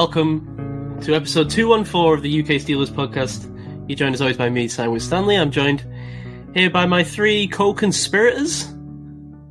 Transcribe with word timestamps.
Welcome 0.00 0.98
to 1.02 1.14
episode 1.14 1.50
214 1.50 2.16
of 2.16 2.22
the 2.22 2.40
UK 2.40 2.58
Steelers 2.58 2.88
podcast. 2.88 3.44
You're 3.86 3.98
joined 3.98 4.14
as 4.14 4.22
always 4.22 4.38
by 4.38 4.48
me, 4.48 4.66
Simon 4.66 4.98
Stanley. 4.98 5.36
I'm 5.36 5.50
joined 5.50 5.84
here 6.54 6.70
by 6.70 6.86
my 6.86 7.04
three 7.04 7.46
co 7.46 7.74
conspirators 7.74 8.72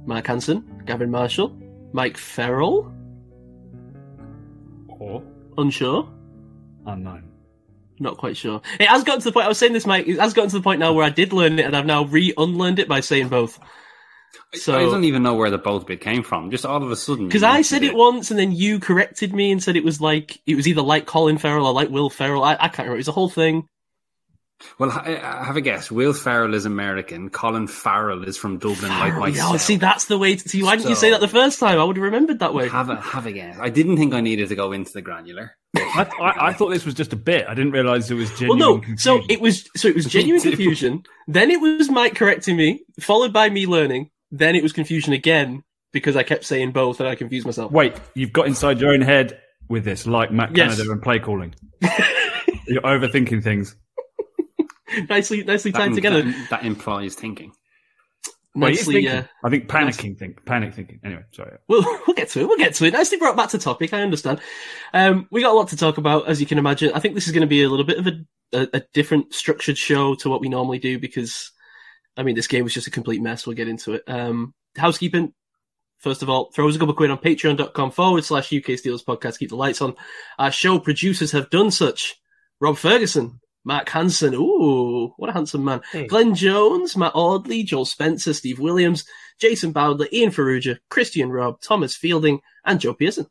Mark 0.08 0.26
Hanson, 0.26 0.82
Gavin 0.88 1.12
Marshall, 1.12 1.56
Mike 1.94 2.18
Farrell. 2.18 2.92
Or 4.88 5.22
Unsure. 5.60 6.10
unknown. 6.88 7.30
Not 8.00 8.18
quite 8.18 8.36
sure. 8.36 8.60
It 8.80 8.88
has 8.88 9.04
gotten 9.04 9.22
to 9.22 9.26
the 9.26 9.32
point, 9.32 9.46
I 9.46 9.50
was 9.50 9.60
saying 9.60 9.74
this, 9.74 9.86
Mike, 9.86 10.08
it 10.08 10.18
has 10.18 10.34
gotten 10.34 10.50
to 10.50 10.58
the 10.58 10.64
point 10.64 10.80
now 10.80 10.94
where 10.94 11.06
I 11.06 11.12
did 11.12 11.32
learn 11.32 11.60
it 11.60 11.66
and 11.66 11.78
I've 11.78 11.86
now 11.86 12.06
re 12.06 12.34
unlearned 12.36 12.80
it 12.80 12.88
by 12.88 13.02
saying 13.02 13.30
both. 13.30 13.60
I 14.54 14.80
don't 14.82 15.04
even 15.04 15.22
know 15.24 15.36
where 15.36 15.50
the 15.52 15.58
both 15.58 15.86
bit 15.86 16.02
came 16.02 16.24
from. 16.24 16.50
Just 16.52 16.66
all 16.66 16.82
of 16.84 16.90
a 16.92 16.96
sudden. 16.96 17.28
because 17.28 17.44
I 17.44 17.62
said 17.62 17.84
it 17.84 17.94
once 17.96 18.32
and 18.32 18.40
then 18.40 18.52
you 18.52 18.80
corrected 18.80 19.34
me 19.34 19.52
and 19.52 19.62
said 19.62 19.76
it 19.76 19.84
was 19.84 20.02
like, 20.02 20.40
it 20.48 20.56
was 20.56 20.68
either 20.68 20.82
like 20.82 21.06
Colin 21.06 21.38
Farrell 21.38 21.68
or 21.68 21.74
like 21.74 21.90
Will 21.90 22.10
Ferrell. 22.10 22.44
I, 22.44 22.54
I 22.54 22.68
can't 22.68 22.80
remember. 22.80 22.96
It 22.96 22.98
was 22.98 23.08
a 23.08 23.14
whole 23.14 23.30
thing. 23.30 23.68
Well, 24.78 24.92
I, 24.92 25.16
I 25.24 25.46
have 25.46 25.56
a 25.56 25.62
guess. 25.62 25.90
Will 25.90 26.12
Ferrell 26.14 26.54
is 26.54 26.66
American. 26.66 27.30
Colin 27.30 27.66
Farrell 27.68 28.24
is 28.26 28.36
from 28.38 28.58
Dublin, 28.58 28.90
like 28.92 29.14
Oh, 29.14 29.20
myself. 29.22 29.62
see, 29.62 29.78
that's 29.78 30.06
the 30.06 30.18
way. 30.18 30.36
To, 30.36 30.50
see, 30.50 30.64
why 30.64 30.76
didn't 30.76 30.90
you 30.90 30.96
say 30.96 31.12
that 31.12 31.22
the 31.22 31.30
first 31.30 31.60
time? 31.62 31.80
I 31.80 31.84
would 31.86 31.96
have 31.96 32.04
remembered 32.04 32.40
that 32.40 32.54
way. 32.54 32.68
have 32.68 32.90
a 32.90 33.00
have 33.00 33.26
a 33.26 33.32
guess. 33.32 33.58
I 33.58 33.70
didn't 33.70 33.96
think 33.98 34.14
I 34.14 34.20
needed 34.20 34.50
to 34.50 34.56
go 34.56 34.74
into 34.74 34.92
the 34.92 35.02
granular. 35.02 35.56
I, 35.78 36.10
I, 36.20 36.48
I 36.50 36.54
thought 36.54 36.70
this 36.72 36.84
was 36.86 36.94
just 36.96 37.14
a 37.14 37.16
bit. 37.16 37.48
I 37.48 37.54
didn't 37.54 37.72
realize 37.72 38.12
it 38.12 38.16
was 38.16 38.32
genuine. 38.38 38.60
Well, 38.60 38.74
genuine. 38.80 38.92
no. 38.92 38.96
So 38.98 39.22
it 39.30 39.40
was. 39.40 39.70
So 39.78 39.88
it 39.88 39.96
was 39.96 40.06
genuine 40.18 40.42
confusion. 40.42 41.04
Then 41.28 41.52
it 41.52 41.62
was 41.62 41.90
Mike 41.90 42.16
correcting 42.16 42.58
me, 42.58 42.82
followed 43.00 43.32
by 43.32 43.50
me 43.50 43.66
learning. 43.66 44.10
Then 44.32 44.56
it 44.56 44.64
was 44.64 44.74
confusion 44.74 45.14
again 45.14 45.64
because 45.92 46.16
I 46.16 46.24
kept 46.24 46.46
saying 46.46 46.72
both 46.72 47.00
and 47.00 47.10
I 47.10 47.16
confused 47.16 47.46
myself. 47.46 47.72
Wait, 47.72 47.94
you've 48.14 48.32
got 48.34 48.48
inside 48.48 48.80
your 48.80 48.92
own 48.92 49.02
head 49.02 49.40
with 49.68 49.84
this, 49.86 50.06
like 50.06 50.32
Matt 50.32 50.56
Yes. 50.56 50.76
Canada 50.76 50.92
and 50.92 51.02
play 51.02 51.20
calling. 51.20 51.56
You're 52.68 52.82
overthinking 52.84 53.44
things. 53.44 53.76
nicely, 55.10 55.44
nicely 55.44 55.72
That, 55.72 55.80
tied 55.80 55.96
together. 55.96 56.22
that, 56.24 56.48
that 56.50 56.66
implies 56.66 57.16
thinking. 57.16 57.52
Well, 58.56 58.70
nicely. 58.72 58.96
thinking. 58.96 59.12
Uh, 59.16 59.24
I 59.44 59.50
think 59.50 59.68
panicking, 59.68 60.18
think 60.18 60.44
panic 60.46 60.74
thinking. 60.74 61.00
Anyway, 61.04 61.22
sorry. 61.32 61.58
We'll, 61.68 61.84
we'll 62.08 62.16
get 62.16 62.30
to 62.30 62.42
it. 62.42 62.48
We'll 62.48 62.58
get 62.58 62.74
to 62.76 62.86
it. 62.86 62.94
Nicely 62.94 63.18
brought 63.18 63.38
back 63.38 63.50
to 63.50 63.58
topic. 63.60 63.94
I 63.94 64.02
understand. 64.02 64.40
Um, 64.94 65.28
we 65.32 65.42
got 65.42 65.52
a 65.54 65.58
lot 65.58 65.70
to 65.70 65.78
talk 65.78 65.98
about, 65.98 66.28
as 66.28 66.40
you 66.40 66.48
can 66.48 66.58
imagine. 66.58 66.92
I 66.94 67.00
think 67.00 67.14
this 67.16 67.28
is 67.28 67.32
going 67.32 67.42
to 67.42 67.48
be 67.48 67.64
a 67.64 67.70
little 67.70 67.86
bit 67.86 68.00
of 68.00 68.08
a, 68.08 68.12
a, 68.54 68.68
a 68.78 68.82
different 68.94 69.34
structured 69.34 69.78
show 69.78 70.16
to 70.16 70.30
what 70.30 70.42
we 70.42 70.50
normally 70.50 70.80
do 70.80 70.98
because, 71.00 71.52
I 72.20 72.24
mean, 72.24 72.36
this 72.36 72.48
game 72.48 72.66
was 72.66 72.74
just 72.74 72.86
a 72.86 72.92
complete 72.92 73.22
mess. 73.22 73.48
We'll 73.48 73.56
get 73.56 73.70
into 73.70 73.94
it. 73.94 74.04
Um, 74.06 74.54
housekeeping. 74.76 75.32
First 76.00 76.22
of 76.22 76.30
all, 76.30 76.52
throw 76.54 76.68
us 76.68 76.76
a 76.76 76.78
couple 76.78 76.92
of 76.92 76.98
quid 76.98 77.12
on 77.12 77.18
patreon.com 77.18 77.92
forward 77.92 78.26
slash 78.26 78.52
UK 78.52 78.76
Steelers 78.76 79.06
podcast. 79.06 79.40
Keep 79.40 79.52
the 79.52 79.56
lights 79.56 79.82
on. 79.82 79.96
Our 80.38 80.52
show 80.52 80.80
producers 80.80 81.32
have 81.32 81.50
done 81.50 81.72
such. 81.72 82.18
Rob 82.60 82.76
Ferguson, 82.76 83.40
Mark 83.64 83.88
Hanson. 83.88 84.34
Ooh, 84.34 85.14
what 85.16 85.30
a 85.30 85.34
handsome 85.34 85.64
man. 85.64 85.80
Glenn 86.10 86.36
Jones, 86.36 86.98
Matt 86.98 87.14
Audley, 87.16 87.64
Joel 87.64 87.86
Spencer, 87.86 88.34
Steve 88.34 88.60
Williams, 88.60 89.06
Jason 89.40 89.72
Bowdler, 89.72 90.08
Ian 90.12 90.32
Ferrugia, 90.32 90.80
Christian 90.90 91.32
Robb, 91.32 91.62
Thomas 91.62 91.96
Fielding, 91.96 92.42
and 92.66 92.82
Joe 92.82 92.94
Pearson. 92.94 93.28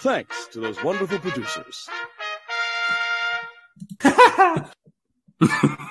Thanks 0.00 0.48
to 0.48 0.58
those 0.58 0.82
wonderful 0.82 1.20
producers. 1.20 1.88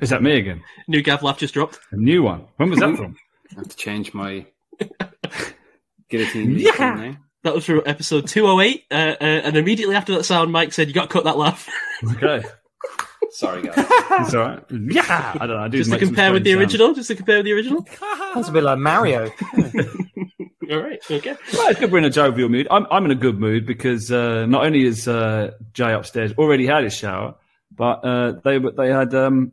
Is 0.00 0.10
that 0.10 0.22
me 0.22 0.36
again? 0.36 0.62
New 0.88 1.02
Gav 1.02 1.22
laugh 1.22 1.38
just 1.38 1.54
dropped. 1.54 1.78
A 1.90 1.96
new 1.96 2.22
one. 2.22 2.46
When 2.56 2.70
was 2.70 2.78
that 2.80 2.96
from? 2.96 3.16
I 3.52 3.60
have 3.60 3.68
to 3.68 3.76
change 3.76 4.12
my 4.14 4.46
guillotine. 6.08 6.58
Yeah. 6.58 6.96
thing. 6.96 7.18
That 7.42 7.54
was 7.54 7.64
from 7.66 7.82
episode 7.86 8.26
208. 8.26 8.84
Uh, 8.90 8.94
uh, 8.94 9.16
and 9.24 9.56
immediately 9.56 9.94
after 9.96 10.14
that 10.14 10.24
sound, 10.24 10.50
Mike 10.52 10.72
said, 10.72 10.88
You 10.88 10.94
got 10.94 11.02
to 11.02 11.12
cut 11.12 11.24
that 11.24 11.36
laugh. 11.36 11.68
Okay, 12.16 12.42
Sorry, 13.30 13.62
guys. 13.62 13.74
it's 13.76 14.34
all 14.34 14.40
right. 14.42 14.62
Yeah, 14.70 15.32
I 15.34 15.46
don't 15.46 15.56
know. 15.56 15.58
I 15.58 15.68
do 15.68 15.78
just 15.78 15.90
to 15.90 15.98
compare 15.98 16.32
with 16.32 16.44
the 16.44 16.52
strange 16.52 16.70
sounds. 16.70 16.74
original. 16.74 16.94
Just 16.94 17.08
to 17.08 17.14
compare 17.16 17.36
with 17.38 17.46
the 17.46 17.52
original. 17.52 17.86
That's 18.34 18.48
a 18.48 18.52
bit 18.52 18.62
like 18.62 18.78
Mario. 18.78 19.30
All 20.70 20.78
right. 20.78 20.98
Okay. 21.10 21.36
Well, 21.52 21.68
it's 21.68 21.78
good 21.80 21.92
we're 21.92 21.98
in 21.98 22.04
a 22.04 22.10
jovial 22.10 22.48
mood. 22.48 22.66
I'm 22.70 22.86
I'm 22.90 23.04
in 23.04 23.10
a 23.10 23.14
good 23.16 23.38
mood 23.38 23.66
because 23.66 24.10
uh, 24.10 24.46
not 24.46 24.64
only 24.64 24.84
is 24.84 25.06
uh, 25.06 25.50
Jay 25.74 25.92
upstairs 25.92 26.32
already 26.38 26.64
had 26.66 26.84
his 26.84 26.94
shower, 26.94 27.34
but 27.76 28.04
uh, 28.04 28.32
they 28.44 28.58
they 28.58 28.88
had 28.88 29.14
um, 29.14 29.52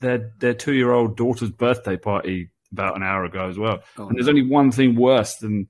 their 0.00 0.32
their 0.38 0.54
two 0.54 0.74
year 0.74 0.92
old 0.92 1.16
daughter's 1.16 1.50
birthday 1.50 1.96
party 1.96 2.50
about 2.72 2.96
an 2.96 3.02
hour 3.02 3.24
ago 3.24 3.48
as 3.48 3.58
well. 3.58 3.80
Oh, 3.98 4.08
and 4.08 4.16
there's 4.16 4.28
only 4.28 4.46
one 4.46 4.70
thing 4.70 4.96
worse 4.96 5.36
than 5.36 5.68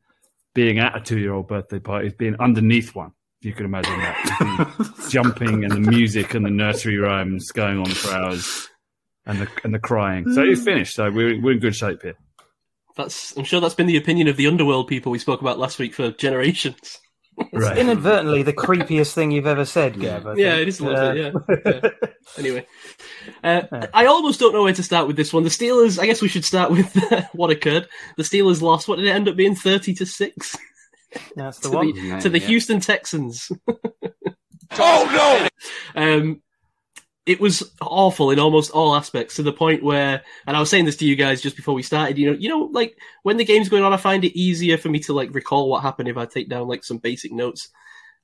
being 0.54 0.78
at 0.78 0.96
a 0.96 1.00
two 1.00 1.18
year 1.18 1.32
old 1.32 1.48
birthday 1.48 1.78
party 1.78 2.08
is 2.08 2.14
being 2.14 2.36
underneath 2.40 2.94
one. 2.94 3.12
If 3.40 3.46
you 3.46 3.52
can 3.54 3.66
imagine 3.66 3.98
that, 3.98 5.04
jumping 5.10 5.64
and 5.64 5.72
the 5.72 5.90
music 5.90 6.34
and 6.34 6.46
the 6.46 6.50
nursery 6.50 6.96
rhymes 6.96 7.50
going 7.50 7.78
on 7.78 7.86
for 7.86 8.12
hours, 8.12 8.68
and 9.26 9.40
the 9.40 9.48
and 9.64 9.74
the 9.74 9.80
crying. 9.80 10.32
So 10.32 10.42
it's 10.42 10.62
finished. 10.62 10.94
So 10.94 11.10
we're 11.10 11.40
we're 11.40 11.52
in 11.52 11.58
good 11.58 11.74
shape 11.74 12.02
here. 12.02 12.14
That's. 12.96 13.36
I'm 13.36 13.44
sure 13.44 13.60
that's 13.60 13.74
been 13.74 13.86
the 13.86 13.96
opinion 13.96 14.28
of 14.28 14.36
the 14.36 14.46
underworld 14.46 14.86
people 14.86 15.10
we 15.10 15.18
spoke 15.18 15.40
about 15.40 15.58
last 15.58 15.78
week 15.78 15.94
for 15.94 16.12
generations. 16.12 17.00
It's 17.38 17.78
inadvertently 17.78 18.42
the 18.42 18.52
creepiest 18.52 19.12
thing 19.14 19.30
you've 19.30 19.46
ever 19.46 19.64
said, 19.64 19.98
Gav. 19.98 20.26
I 20.26 20.34
Yeah, 20.34 20.50
think. 20.56 20.62
it 20.62 20.68
is 20.68 20.80
a 20.80 20.84
little 20.84 21.00
Uh, 21.00 21.12
bit, 21.12 21.34
yeah. 21.64 21.80
yeah. 21.82 21.90
Anyway, 22.38 22.66
uh, 23.42 23.62
I 23.92 24.06
almost 24.06 24.38
don't 24.40 24.52
know 24.52 24.62
where 24.62 24.72
to 24.72 24.82
start 24.82 25.06
with 25.06 25.16
this 25.16 25.32
one. 25.32 25.42
The 25.42 25.48
Steelers, 25.50 25.98
I 25.98 26.06
guess 26.06 26.22
we 26.22 26.28
should 26.28 26.44
start 26.44 26.70
with 26.70 26.94
what 27.32 27.50
occurred. 27.50 27.88
The 28.16 28.22
Steelers 28.22 28.62
lost. 28.62 28.86
What 28.88 28.96
did 28.96 29.06
it 29.06 29.10
end 29.10 29.28
up 29.28 29.36
being? 29.36 29.54
30 29.54 29.94
to 29.94 30.06
6 30.06 30.56
That's 31.36 31.58
the 31.58 31.70
to 31.70 31.76
one. 31.76 31.92
the, 31.94 32.00
Yeah, 32.00 32.20
to 32.20 32.28
the 32.28 32.38
yeah. 32.38 32.46
Houston 32.46 32.80
Texans. 32.80 33.50
Oh 34.78 35.48
no! 35.94 36.02
Um, 36.02 36.42
it 37.24 37.40
was 37.40 37.72
awful 37.80 38.30
in 38.30 38.38
almost 38.38 38.72
all 38.72 38.96
aspects 38.96 39.36
to 39.36 39.42
the 39.42 39.52
point 39.52 39.82
where, 39.82 40.22
and 40.46 40.56
I 40.56 40.60
was 40.60 40.70
saying 40.70 40.86
this 40.86 40.96
to 40.96 41.06
you 41.06 41.14
guys 41.14 41.40
just 41.40 41.56
before 41.56 41.74
we 41.74 41.82
started, 41.82 42.18
you 42.18 42.30
know, 42.30 42.36
you 42.36 42.48
know, 42.48 42.68
like 42.72 42.98
when 43.22 43.36
the 43.36 43.44
game's 43.44 43.68
going 43.68 43.84
on, 43.84 43.92
I 43.92 43.96
find 43.96 44.24
it 44.24 44.38
easier 44.38 44.76
for 44.76 44.88
me 44.88 44.98
to 45.00 45.12
like 45.12 45.32
recall 45.34 45.68
what 45.68 45.82
happened 45.82 46.08
if 46.08 46.16
I 46.16 46.26
take 46.26 46.48
down 46.48 46.66
like 46.66 46.82
some 46.82 46.98
basic 46.98 47.30
notes 47.30 47.68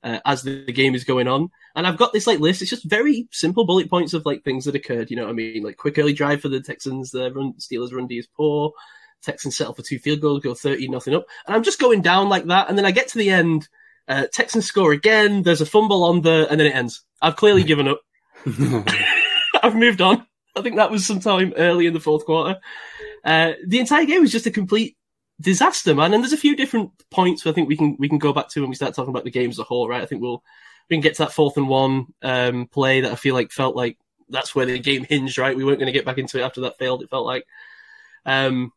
uh, 0.03 0.19
as 0.25 0.43
the, 0.43 0.65
the 0.65 0.73
game 0.73 0.95
is 0.95 1.05
going 1.05 1.29
on. 1.29 1.49
And 1.75 1.87
I've 1.87 1.97
got 1.97 2.11
this 2.11 2.27
like 2.27 2.39
list. 2.39 2.61
It's 2.61 2.71
just 2.71 2.89
very 2.89 3.27
simple 3.31 3.65
bullet 3.65 3.89
points 3.89 4.13
of 4.13 4.25
like 4.25 4.43
things 4.43 4.65
that 4.65 4.75
occurred. 4.75 5.09
You 5.09 5.15
know 5.15 5.23
what 5.23 5.31
I 5.31 5.33
mean? 5.33 5.63
Like 5.63 5.77
quick 5.77 5.97
early 5.97 6.13
drive 6.13 6.41
for 6.41 6.49
the 6.49 6.59
Texans. 6.59 7.11
The 7.11 7.31
run, 7.31 7.53
Steelers 7.53 7.93
run 7.93 8.07
D 8.07 8.17
is 8.17 8.27
poor. 8.27 8.73
Texans 9.21 9.55
settle 9.55 9.73
for 9.73 9.81
two 9.81 9.99
field 9.99 10.21
goals, 10.21 10.41
go 10.41 10.53
30 10.53 10.87
nothing 10.89 11.13
up. 11.13 11.25
And 11.45 11.55
I'm 11.55 11.63
just 11.63 11.79
going 11.79 12.01
down 12.01 12.29
like 12.29 12.45
that. 12.45 12.69
And 12.69 12.77
then 12.77 12.85
I 12.85 12.91
get 12.91 13.09
to 13.09 13.17
the 13.17 13.29
end. 13.29 13.67
Uh, 14.07 14.25
Texans 14.33 14.65
score 14.65 14.91
again. 14.91 15.43
There's 15.43 15.61
a 15.61 15.65
fumble 15.65 16.03
on 16.03 16.21
the, 16.21 16.47
and 16.49 16.59
then 16.59 16.67
it 16.67 16.75
ends. 16.75 17.03
I've 17.21 17.35
clearly 17.35 17.63
given 17.65 17.87
up. 17.87 18.01
I've 19.63 19.75
moved 19.75 20.01
on. 20.01 20.25
I 20.55 20.61
think 20.61 20.77
that 20.77 20.91
was 20.91 21.05
sometime 21.05 21.53
early 21.57 21.85
in 21.87 21.93
the 21.93 21.99
fourth 21.99 22.25
quarter. 22.25 22.59
Uh, 23.23 23.53
the 23.65 23.79
entire 23.79 24.05
game 24.05 24.21
was 24.21 24.31
just 24.31 24.45
a 24.45 24.51
complete 24.51 24.97
disaster, 25.41 25.95
man. 25.95 26.13
And 26.13 26.23
there's 26.23 26.33
a 26.33 26.37
few 26.37 26.55
different 26.55 26.91
points 27.11 27.43
where 27.43 27.51
I 27.51 27.55
think 27.55 27.67
we 27.67 27.77
can 27.77 27.95
we 27.99 28.09
can 28.09 28.17
go 28.17 28.33
back 28.33 28.49
to 28.49 28.61
when 28.61 28.69
we 28.69 28.75
start 28.75 28.93
talking 28.93 29.11
about 29.11 29.23
the 29.23 29.31
game 29.31 29.49
as 29.49 29.59
a 29.59 29.63
whole, 29.63 29.87
right? 29.87 30.01
I 30.01 30.05
think 30.05 30.21
we'll 30.21 30.43
we 30.89 30.95
can 30.95 31.01
get 31.01 31.15
to 31.15 31.23
that 31.23 31.33
fourth 31.33 31.57
and 31.57 31.67
one 31.67 32.07
um, 32.21 32.67
play 32.67 33.01
that 33.01 33.11
I 33.11 33.15
feel 33.15 33.35
like 33.35 33.51
felt 33.51 33.75
like 33.75 33.97
that's 34.29 34.53
where 34.53 34.65
the 34.65 34.79
game 34.79 35.03
hinged, 35.03 35.37
right? 35.37 35.55
We 35.55 35.63
weren't 35.63 35.79
going 35.79 35.91
to 35.91 35.97
get 35.97 36.05
back 36.05 36.17
into 36.17 36.39
it 36.39 36.43
after 36.43 36.61
that 36.61 36.77
failed. 36.77 37.03
It 37.03 37.09
felt 37.09 37.25
like. 37.25 37.45
Um, 38.25 38.71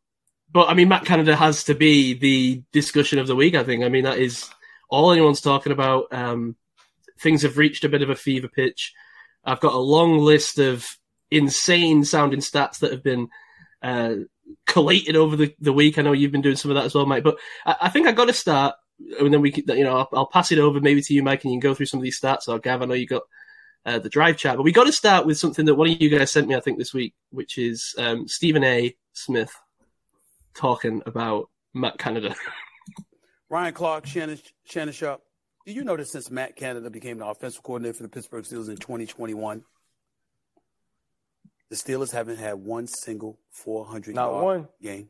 but 0.50 0.68
I 0.68 0.74
mean, 0.74 0.88
Matt 0.88 1.04
Canada 1.04 1.34
has 1.34 1.64
to 1.64 1.74
be 1.74 2.14
the 2.14 2.62
discussion 2.72 3.18
of 3.18 3.26
the 3.26 3.36
week. 3.36 3.54
I 3.54 3.64
think. 3.64 3.84
I 3.84 3.88
mean, 3.88 4.04
that 4.04 4.18
is 4.18 4.48
all 4.88 5.12
anyone's 5.12 5.40
talking 5.40 5.72
about. 5.72 6.12
Um, 6.12 6.56
things 7.19 7.42
have 7.42 7.58
reached 7.58 7.84
a 7.84 7.88
bit 7.88 8.02
of 8.02 8.10
a 8.10 8.16
fever 8.16 8.48
pitch. 8.48 8.92
I've 9.44 9.60
got 9.60 9.74
a 9.74 9.78
long 9.78 10.18
list 10.18 10.58
of 10.58 10.86
insane 11.30 12.04
sounding 12.04 12.40
stats 12.40 12.80
that 12.80 12.92
have 12.92 13.02
been 13.02 13.28
uh, 13.82 14.14
collated 14.66 15.16
over 15.16 15.36
the, 15.36 15.54
the 15.60 15.72
week. 15.72 15.98
I 15.98 16.02
know 16.02 16.12
you've 16.12 16.32
been 16.32 16.42
doing 16.42 16.56
some 16.56 16.70
of 16.70 16.76
that 16.76 16.84
as 16.84 16.94
well, 16.94 17.06
Mike. 17.06 17.24
But 17.24 17.38
I, 17.66 17.76
I 17.82 17.88
think 17.88 18.06
I've 18.06 18.16
got 18.16 18.26
to 18.26 18.32
start, 18.32 18.74
and 19.18 19.32
then 19.32 19.40
we, 19.40 19.50
can, 19.50 19.64
you 19.76 19.84
know, 19.84 19.98
I'll, 19.98 20.08
I'll 20.12 20.26
pass 20.26 20.52
it 20.52 20.58
over 20.58 20.80
maybe 20.80 21.02
to 21.02 21.14
you, 21.14 21.22
Mike, 21.22 21.44
and 21.44 21.52
you 21.52 21.60
can 21.60 21.68
go 21.68 21.74
through 21.74 21.86
some 21.86 21.98
of 21.98 22.04
these 22.04 22.20
stats. 22.20 22.48
Or 22.48 22.58
Gav, 22.58 22.82
I 22.82 22.84
know 22.84 22.94
you 22.94 23.06
got 23.06 23.22
uh, 23.84 23.98
the 23.98 24.08
drive 24.08 24.36
chat, 24.36 24.56
but 24.56 24.62
we 24.62 24.72
got 24.72 24.84
to 24.84 24.92
start 24.92 25.26
with 25.26 25.38
something 25.38 25.64
that 25.66 25.74
one 25.74 25.90
of 25.90 26.00
you 26.00 26.08
guys 26.08 26.30
sent 26.30 26.48
me, 26.48 26.54
I 26.54 26.60
think, 26.60 26.78
this 26.78 26.94
week, 26.94 27.14
which 27.30 27.58
is 27.58 27.94
um, 27.98 28.28
Stephen 28.28 28.62
A. 28.62 28.94
Smith 29.12 29.54
talking 30.54 31.02
about 31.06 31.48
Matt 31.74 31.98
Canada. 31.98 32.34
Ryan 33.48 33.74
Clark, 33.74 34.06
Shannon, 34.06 34.38
Shannon 34.64 34.94
Sharpe. 34.94 35.22
Do 35.67 35.73
you 35.73 35.85
know 35.85 35.97
that 35.97 36.09
since 36.09 36.31
Matt 36.31 36.56
Canada 36.56 36.91
became 36.91 37.19
the 37.19 37.26
offensive 37.26 37.62
coordinator 37.62 37.94
for 37.94 38.03
the 38.03 38.09
Pittsburgh 38.09 38.44
Steelers 38.44 38.69
in 38.69 38.76
2021, 38.76 39.62
the 41.70 41.76
Steelers 41.76 42.11
haven't 42.12 42.38
had 42.38 42.55
one 42.55 42.87
single 42.87 43.38
400 43.50 44.14
Not 44.14 44.31
yard 44.31 44.44
one. 44.44 44.69
game? 44.82 45.09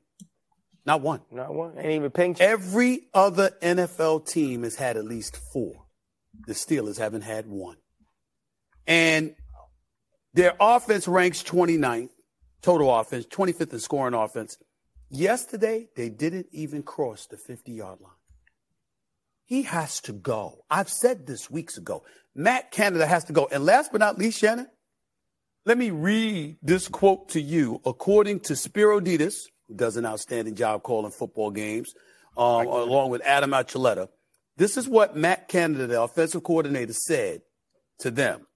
Not 0.84 1.00
one. 1.00 1.20
Not 1.30 1.54
one. 1.54 1.78
Ain't 1.78 1.92
even 1.92 2.10
pink. 2.10 2.40
Every 2.40 3.08
other 3.14 3.50
NFL 3.62 4.26
team 4.26 4.62
has 4.64 4.76
had 4.76 4.96
at 4.96 5.04
least 5.04 5.36
four. 5.52 5.84
The 6.46 6.54
Steelers 6.54 6.98
haven't 6.98 7.22
had 7.22 7.46
one. 7.46 7.76
And 8.86 9.34
their 10.34 10.54
offense 10.60 11.06
ranks 11.06 11.42
29th, 11.42 12.10
total 12.62 12.94
offense, 12.94 13.26
25th 13.26 13.72
in 13.72 13.78
scoring 13.78 14.14
offense. 14.14 14.56
Yesterday, 15.08 15.88
they 15.94 16.08
didn't 16.08 16.46
even 16.52 16.82
cross 16.82 17.26
the 17.26 17.36
50 17.36 17.72
yard 17.72 18.00
line. 18.00 18.12
He 19.52 19.64
has 19.64 20.00
to 20.04 20.14
go. 20.14 20.64
I've 20.70 20.88
said 20.88 21.26
this 21.26 21.50
weeks 21.50 21.76
ago. 21.76 22.04
Matt 22.34 22.70
Canada 22.70 23.06
has 23.06 23.24
to 23.24 23.34
go. 23.34 23.50
And 23.52 23.66
last 23.66 23.92
but 23.92 23.98
not 23.98 24.16
least, 24.16 24.38
Shannon, 24.38 24.66
let 25.66 25.76
me 25.76 25.90
read 25.90 26.56
this 26.62 26.88
quote 26.88 27.28
to 27.32 27.40
you. 27.42 27.78
According 27.84 28.40
to 28.40 28.56
Spero 28.56 28.98
Dedes, 28.98 29.50
who 29.68 29.74
does 29.74 29.98
an 29.98 30.06
outstanding 30.06 30.54
job 30.54 30.82
calling 30.82 31.12
football 31.12 31.50
games, 31.50 31.92
um, 32.34 32.66
along 32.66 33.10
with 33.10 33.20
Adam 33.26 33.50
Archuleta, 33.50 34.08
this 34.56 34.78
is 34.78 34.88
what 34.88 35.18
Matt 35.18 35.48
Canada, 35.48 35.86
the 35.86 36.00
offensive 36.00 36.42
coordinator, 36.42 36.94
said 36.94 37.42
to 37.98 38.10
them. 38.10 38.46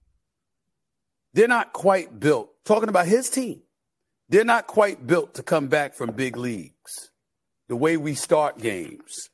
They're 1.34 1.46
not 1.46 1.74
quite 1.74 2.18
built, 2.18 2.48
talking 2.64 2.88
about 2.88 3.04
his 3.04 3.28
team, 3.28 3.60
they're 4.30 4.46
not 4.46 4.66
quite 4.66 5.06
built 5.06 5.34
to 5.34 5.42
come 5.42 5.66
back 5.66 5.92
from 5.92 6.12
big 6.12 6.38
leagues. 6.38 7.10
The 7.68 7.76
way 7.76 7.98
we 7.98 8.14
start 8.14 8.56
games 8.56 9.28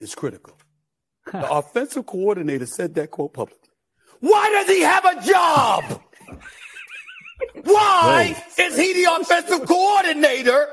is 0.00 0.12
critical. 0.12 0.58
The 1.32 1.50
offensive 1.50 2.06
coordinator 2.06 2.66
said 2.66 2.94
that 2.94 3.10
quote 3.10 3.34
publicly. 3.34 3.68
Why 4.20 4.48
does 4.50 4.68
he 4.68 4.82
have 4.82 5.04
a 5.04 5.22
job? 5.26 6.02
Why 7.64 8.44
is 8.58 8.76
he 8.76 8.92
the 8.94 9.12
offensive 9.20 9.66
coordinator 9.66 10.68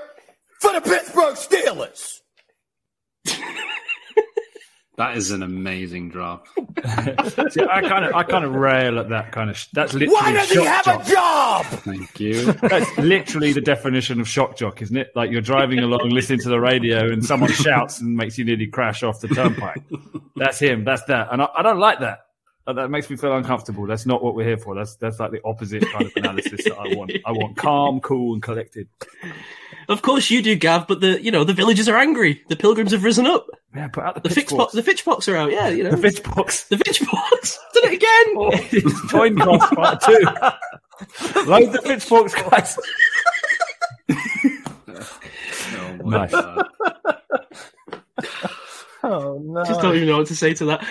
for 0.60 0.74
the 0.74 0.82
Pittsburgh 0.82 1.36
Steelers? 1.36 2.22
That 4.96 5.18
is 5.18 5.32
an 5.32 5.42
amazing 5.42 6.10
drop. 6.10 6.48
See, 6.56 7.62
I 7.64 7.82
kind 7.82 8.06
of, 8.06 8.14
I 8.14 8.22
kind 8.22 8.46
of 8.46 8.54
rail 8.54 9.00
at 9.00 9.10
that 9.10 9.32
kind 9.32 9.50
of. 9.50 9.58
Sh- 9.58 9.70
that's 9.74 9.94
literally. 9.94 10.14
Why 10.14 10.34
does 10.34 10.52
he 10.52 10.64
have 10.64 10.86
jock. 10.86 11.08
a 11.08 11.10
job? 11.10 11.66
Thank 11.66 12.20
you. 12.20 12.52
That's 12.54 12.98
literally 13.00 13.54
the 13.54 13.62
definition 13.62 14.22
of 14.22 14.28
shock 14.28 14.56
jock, 14.56 14.84
isn't 14.84 14.96
it? 14.96 15.12
Like 15.16 15.32
you're 15.32 15.42
driving 15.42 15.80
along, 15.80 16.10
listening 16.10 16.40
to 16.42 16.50
the 16.50 16.60
radio, 16.60 17.12
and 17.12 17.26
someone 17.26 17.52
shouts 17.52 18.02
and 18.02 18.16
makes 18.16 18.38
you 18.38 18.46
nearly 18.46 18.68
crash 18.68 19.02
off 19.02 19.20
the 19.20 19.30
turnpike. 19.30 19.82
That's 20.36 20.60
him. 20.60 20.84
That's 20.84 21.04
that. 21.06 21.30
And 21.32 21.42
I, 21.42 21.48
I 21.58 21.64
don't 21.64 21.80
like 21.80 22.00
that. 22.02 22.23
That 22.66 22.90
makes 22.90 23.10
me 23.10 23.18
feel 23.18 23.36
uncomfortable. 23.36 23.86
That's 23.88 24.06
not 24.06 24.24
what 24.24 24.36
we're 24.36 24.46
here 24.48 24.58
for. 24.58 24.74
That's 24.74 24.96
that's 24.96 25.20
like 25.20 25.32
the 25.32 25.42
opposite 25.44 25.84
kind 25.92 26.06
of 26.06 26.14
analysis 26.16 26.64
that 26.64 26.78
I 26.78 26.96
want. 26.96 27.12
I 27.26 27.32
want 27.32 27.58
calm, 27.58 28.00
cool, 28.00 28.34
and 28.36 28.42
collected. 28.42 28.88
Of 29.90 30.02
course 30.02 30.30
you 30.30 30.42
do, 30.42 30.56
Gav, 30.56 30.88
but 30.88 31.02
the 31.02 31.22
you 31.22 31.30
know 31.30 31.44
the 31.44 31.54
villagers 31.54 31.90
are 31.90 31.98
angry. 31.98 32.42
The 32.48 32.56
pilgrims 32.56 32.92
have 32.94 33.04
risen 33.04 33.28
up. 33.28 33.48
Yeah, 33.76 33.90
put 33.90 34.06
out 34.06 34.16
the, 34.16 34.22
The 34.22 34.34
pitchforks. 34.34 34.74
Fitchbox, 34.74 34.84
the 34.86 34.92
Fitchbox 34.94 35.34
are 35.34 35.36
out. 35.36 35.52
Yeah, 35.52 35.68
you 35.68 35.84
know 35.84 35.92
the 35.92 35.98
pitch 35.98 36.24
box. 36.24 36.64
the 36.70 36.78
Fitchbox. 36.78 37.58
Did 37.74 37.84
it 37.84 37.94
again. 37.96 38.70
It's 38.72 39.12
Coin 39.12 39.36
cross 39.36 39.70
part 39.74 40.02
two. 40.02 40.20
Load 41.46 41.74
the 41.74 41.82
pitchforks, 41.84 42.34
guys. 42.34 42.78
Oh 45.76 45.98
my 46.06 46.18
Nice. 46.18 46.32
God. 46.32 46.68
Oh 49.06 49.38
no! 49.44 49.66
Just 49.66 49.82
don't 49.82 49.96
even 49.98 50.08
know 50.08 50.20
what 50.20 50.28
to 50.28 50.36
say 50.36 50.54
to 50.54 50.66
that. 50.66 50.88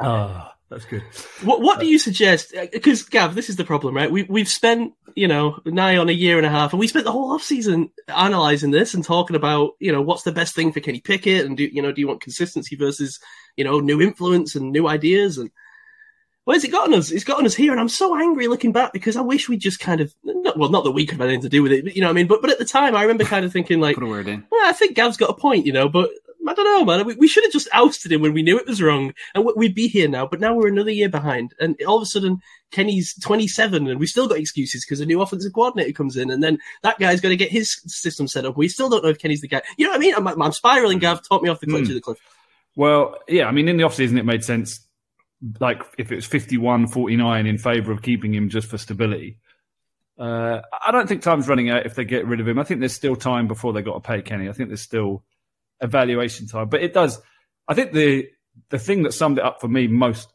Oh, 0.00 0.48
that's 0.70 0.84
good. 0.84 1.02
What 1.42 1.60
What 1.60 1.80
do 1.80 1.86
uh, 1.86 1.88
you 1.88 1.98
suggest? 1.98 2.54
Uh, 2.54 2.66
because 2.72 3.02
Gav, 3.02 3.34
this 3.34 3.50
is 3.50 3.56
the 3.56 3.64
problem, 3.64 3.94
right? 3.94 4.10
We 4.10 4.22
we've 4.22 4.48
spent 4.48 4.94
you 5.16 5.26
know 5.26 5.58
nigh 5.64 5.96
on 5.96 6.08
a 6.08 6.12
year 6.12 6.36
and 6.36 6.46
a 6.46 6.50
half, 6.50 6.72
and 6.72 6.78
we 6.78 6.86
spent 6.86 7.04
the 7.04 7.12
whole 7.12 7.32
off 7.32 7.42
season 7.42 7.90
analyzing 8.06 8.70
this 8.70 8.94
and 8.94 9.04
talking 9.04 9.34
about 9.34 9.72
you 9.80 9.90
know 9.90 10.00
what's 10.00 10.22
the 10.22 10.32
best 10.32 10.54
thing 10.54 10.72
for 10.72 10.78
Kenny 10.78 11.00
Pickett, 11.00 11.44
and 11.44 11.56
do 11.56 11.64
you 11.64 11.82
know 11.82 11.90
do 11.90 12.00
you 12.00 12.06
want 12.06 12.20
consistency 12.20 12.76
versus 12.76 13.18
you 13.56 13.64
know 13.64 13.80
new 13.80 14.00
influence 14.00 14.54
and 14.54 14.70
new 14.70 14.86
ideas, 14.86 15.38
and 15.38 15.50
where's 16.44 16.62
it 16.62 16.70
gotten 16.70 16.94
us? 16.94 17.10
It's 17.10 17.24
gotten 17.24 17.46
us 17.46 17.54
here, 17.56 17.72
and 17.72 17.80
I'm 17.80 17.88
so 17.88 18.16
angry 18.16 18.46
looking 18.46 18.70
back 18.70 18.92
because 18.92 19.16
I 19.16 19.22
wish 19.22 19.48
we 19.48 19.56
just 19.56 19.80
kind 19.80 20.00
of 20.00 20.14
not, 20.22 20.56
well, 20.56 20.70
not 20.70 20.84
that 20.84 20.92
we 20.92 21.04
could 21.04 21.18
have 21.18 21.26
anything 21.26 21.42
to 21.42 21.48
do 21.48 21.64
with 21.64 21.72
it, 21.72 21.84
but, 21.84 21.96
you 21.96 22.00
know 22.00 22.06
what 22.06 22.12
I 22.12 22.14
mean. 22.14 22.28
But 22.28 22.42
but 22.42 22.50
at 22.50 22.60
the 22.60 22.64
time, 22.64 22.94
I 22.94 23.02
remember 23.02 23.24
kind 23.24 23.44
of 23.44 23.52
thinking 23.52 23.80
like, 23.80 23.96
Put 23.96 24.04
a 24.04 24.06
word 24.06 24.28
in. 24.28 24.46
well, 24.50 24.68
I 24.68 24.72
think 24.72 24.94
Gav's 24.94 25.16
got 25.16 25.30
a 25.30 25.34
point, 25.34 25.66
you 25.66 25.72
know, 25.72 25.88
but 25.88 26.10
I 26.50 26.54
don't 26.54 26.64
know, 26.64 26.84
man. 26.84 27.06
We, 27.06 27.14
we 27.14 27.28
should 27.28 27.44
have 27.44 27.52
just 27.52 27.68
ousted 27.72 28.10
him 28.12 28.20
when 28.22 28.32
we 28.32 28.42
knew 28.42 28.58
it 28.58 28.66
was 28.66 28.82
wrong, 28.82 29.12
and 29.34 29.44
we- 29.44 29.52
we'd 29.56 29.74
be 29.74 29.86
here 29.88 30.08
now. 30.08 30.26
But 30.26 30.40
now 30.40 30.54
we're 30.54 30.68
another 30.68 30.90
year 30.90 31.08
behind, 31.08 31.54
and 31.60 31.76
all 31.86 31.96
of 31.96 32.02
a 32.02 32.06
sudden 32.06 32.38
Kenny's 32.72 33.14
27, 33.22 33.86
and 33.86 34.00
we 34.00 34.06
still 34.06 34.26
got 34.28 34.38
excuses 34.38 34.84
because 34.84 35.00
a 35.00 35.06
new 35.06 35.20
offensive 35.22 35.52
coordinator 35.52 35.92
comes 35.92 36.16
in, 36.16 36.30
and 36.30 36.42
then 36.42 36.58
that 36.82 36.98
guy's 36.98 37.20
going 37.20 37.32
to 37.32 37.36
get 37.36 37.50
his 37.52 37.80
system 37.86 38.26
set 38.28 38.44
up. 38.44 38.56
We 38.56 38.68
still 38.68 38.88
don't 38.88 39.02
know 39.04 39.10
if 39.10 39.18
Kenny's 39.18 39.40
the 39.40 39.48
guy. 39.48 39.62
You 39.76 39.84
know 39.86 39.90
what 39.92 39.96
I 39.96 40.00
mean? 40.00 40.14
I'm, 40.14 40.42
I'm 40.42 40.52
spiraling. 40.52 40.98
Gav 40.98 41.26
talk 41.28 41.42
me 41.42 41.48
off 41.48 41.60
the 41.60 41.66
cliff 41.66 41.84
Mm. 41.84 41.88
to 41.88 41.94
the 41.94 42.00
cliff. 42.00 42.18
Well, 42.76 43.16
yeah, 43.28 43.46
I 43.46 43.52
mean, 43.52 43.68
in 43.68 43.76
the 43.76 43.84
offseason, 43.84 44.18
it 44.18 44.24
made 44.24 44.44
sense. 44.44 44.86
Like, 45.58 45.82
if 45.98 46.12
it 46.12 46.16
was 46.16 46.26
51 46.26 46.88
49 46.88 47.46
in 47.46 47.58
favour 47.58 47.92
of 47.92 48.02
keeping 48.02 48.34
him 48.34 48.48
just 48.48 48.68
for 48.68 48.76
stability. 48.78 49.38
Uh, 50.18 50.60
I 50.86 50.92
don't 50.92 51.08
think 51.08 51.22
time's 51.22 51.48
running 51.48 51.70
out 51.70 51.86
if 51.86 51.94
they 51.94 52.04
get 52.04 52.26
rid 52.26 52.40
of 52.40 52.48
him. 52.48 52.58
I 52.58 52.64
think 52.64 52.80
there's 52.80 52.92
still 52.92 53.16
time 53.16 53.48
before 53.48 53.72
they 53.72 53.80
got 53.80 53.94
to 53.94 54.00
pay 54.00 54.20
Kenny. 54.20 54.48
I 54.48 54.52
think 54.52 54.68
there's 54.68 54.82
still 54.82 55.24
evaluation 55.80 56.46
time. 56.46 56.68
But 56.68 56.82
it 56.82 56.92
does. 56.92 57.20
I 57.68 57.74
think 57.74 57.92
the 57.92 58.28
the 58.70 58.78
thing 58.78 59.02
that 59.04 59.12
summed 59.12 59.38
it 59.38 59.44
up 59.44 59.60
for 59.60 59.68
me 59.68 59.86
most 59.86 60.28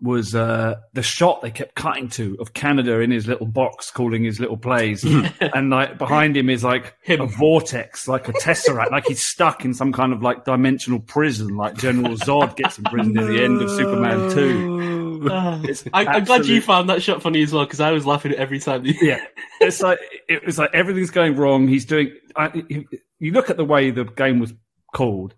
was 0.00 0.34
uh, 0.34 0.76
the 0.94 1.02
shot 1.02 1.42
they 1.42 1.50
kept 1.50 1.74
cutting 1.74 2.08
to 2.08 2.36
of 2.40 2.52
Canada 2.52 2.98
in 3.00 3.10
his 3.10 3.28
little 3.28 3.46
box 3.46 3.90
calling 3.90 4.24
his 4.24 4.40
little 4.40 4.56
plays. 4.56 5.04
and 5.40 5.70
like 5.70 5.98
behind 5.98 6.36
him 6.36 6.50
is 6.50 6.64
like 6.64 6.96
Him. 7.02 7.20
a 7.20 7.26
vortex, 7.26 8.08
like 8.08 8.28
a 8.28 8.32
tesseract, 8.32 8.90
like 8.90 9.06
he's 9.06 9.22
stuck 9.22 9.64
in 9.64 9.74
some 9.74 9.92
kind 9.92 10.12
of 10.12 10.22
like 10.22 10.44
dimensional 10.44 10.98
prison, 10.98 11.56
like 11.56 11.76
General 11.76 12.16
Zod 12.16 12.56
gets 12.56 12.78
imprisoned 12.78 13.16
in 13.16 13.26
the 13.26 13.44
end 13.44 13.62
of 13.62 13.70
Superman 13.70 14.30
2. 14.30 15.01
I, 15.92 16.06
I'm 16.06 16.24
glad 16.24 16.46
you 16.46 16.60
found 16.60 16.88
that 16.90 17.02
shot 17.02 17.22
funny 17.22 17.42
as 17.42 17.52
well 17.52 17.64
because 17.64 17.80
I 17.80 17.90
was 17.92 18.04
laughing 18.06 18.32
every 18.32 18.58
time. 18.58 18.84
You... 18.84 18.94
yeah, 19.00 19.24
it's 19.60 19.80
like 19.80 19.98
it 20.28 20.44
was 20.44 20.58
like 20.58 20.70
everything's 20.74 21.10
going 21.10 21.36
wrong. 21.36 21.68
He's 21.68 21.84
doing. 21.84 22.12
I, 22.36 22.50
you- 22.68 22.86
you 23.18 23.30
look 23.30 23.50
at 23.50 23.56
the 23.56 23.64
way 23.64 23.92
the 23.92 24.02
game 24.04 24.40
was 24.40 24.52
called. 24.92 25.34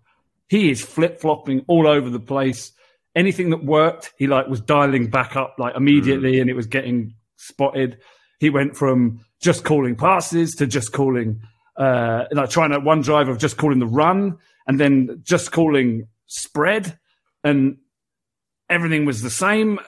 He 0.49 0.71
is 0.71 0.83
flip 0.83 1.21
flopping 1.21 1.63
all 1.67 1.85
over 1.87 2.09
the 2.09 2.19
place. 2.19 2.71
Anything 3.15 3.51
that 3.51 3.63
worked, 3.63 4.11
he 4.17 4.25
like 4.27 4.47
was 4.47 4.59
dialing 4.59 5.09
back 5.11 5.35
up 5.35 5.55
like 5.59 5.75
immediately, 5.75 6.39
and 6.39 6.49
it 6.49 6.55
was 6.55 6.65
getting 6.67 7.13
spotted. 7.37 7.99
He 8.39 8.49
went 8.49 8.75
from 8.75 9.21
just 9.41 9.63
calling 9.63 9.95
passes 9.95 10.55
to 10.55 10.65
just 10.67 10.91
calling, 10.91 11.41
uh, 11.77 12.25
like 12.31 12.49
trying 12.49 12.71
to 12.71 12.79
one 12.79 13.01
drive 13.01 13.27
of 13.29 13.37
just 13.37 13.55
calling 13.57 13.79
the 13.79 13.85
run, 13.85 14.39
and 14.67 14.79
then 14.79 15.21
just 15.23 15.51
calling 15.51 16.07
spread, 16.25 16.97
and 17.43 17.77
everything 18.69 19.05
was 19.05 19.21
the 19.21 19.29
same. 19.29 19.79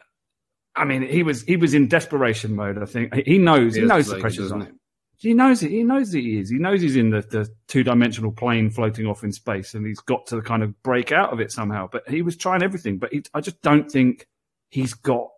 I 0.75 0.85
mean, 0.85 1.01
he 1.01 1.23
was 1.23 1.41
he 1.43 1.57
was 1.57 1.73
in 1.73 1.87
desperation 1.87 2.55
mode. 2.55 2.77
I 2.77 2.85
think 2.85 3.13
he 3.25 3.37
knows 3.37 3.75
he 3.75 3.81
Feels 3.81 3.89
knows 3.89 4.07
the 4.07 4.19
pressure's 4.19 4.51
on 4.51 4.61
him. 4.61 4.79
He 5.19 5.33
knows 5.33 5.63
it. 5.63 5.71
He 5.71 5.81
knows 5.81 6.11
that 6.11 6.19
he 6.19 6.37
is. 6.37 6.51
He 6.51 6.59
knows 6.59 6.79
he's 6.79 6.95
in 6.95 7.09
the, 7.09 7.21
the 7.21 7.49
two 7.67 7.83
dimensional 7.83 8.31
plane 8.31 8.69
floating 8.69 9.07
off 9.07 9.23
in 9.23 9.31
space, 9.31 9.73
and 9.73 9.83
he's 9.85 9.99
got 9.99 10.27
to 10.27 10.41
kind 10.43 10.61
of 10.61 10.81
break 10.83 11.11
out 11.11 11.33
of 11.33 11.39
it 11.39 11.51
somehow. 11.51 11.89
But 11.91 12.07
he 12.07 12.21
was 12.21 12.37
trying 12.37 12.61
everything. 12.61 12.99
But 12.99 13.11
he, 13.11 13.23
I 13.33 13.41
just 13.41 13.59
don't 13.63 13.89
think 13.91 14.27
he's 14.69 14.93
got 14.93 15.29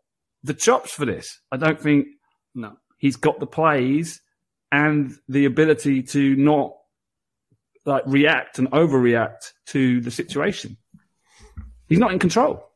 the 0.44 0.54
chops 0.54 0.92
for 0.92 1.06
this. 1.06 1.40
I 1.50 1.56
don't 1.56 1.80
think 1.80 2.08
No. 2.54 2.76
he's 2.98 3.16
got 3.16 3.40
the 3.40 3.48
plays 3.48 4.22
and 4.70 5.14
the 5.30 5.46
ability 5.46 6.04
to 6.04 6.36
not 6.36 6.74
like 7.86 8.04
react 8.06 8.60
and 8.60 8.70
overreact 8.72 9.54
to 9.68 10.02
the 10.02 10.12
situation. 10.12 10.76
He's 11.88 12.00
not 12.00 12.12
in 12.12 12.20
control. 12.20 12.69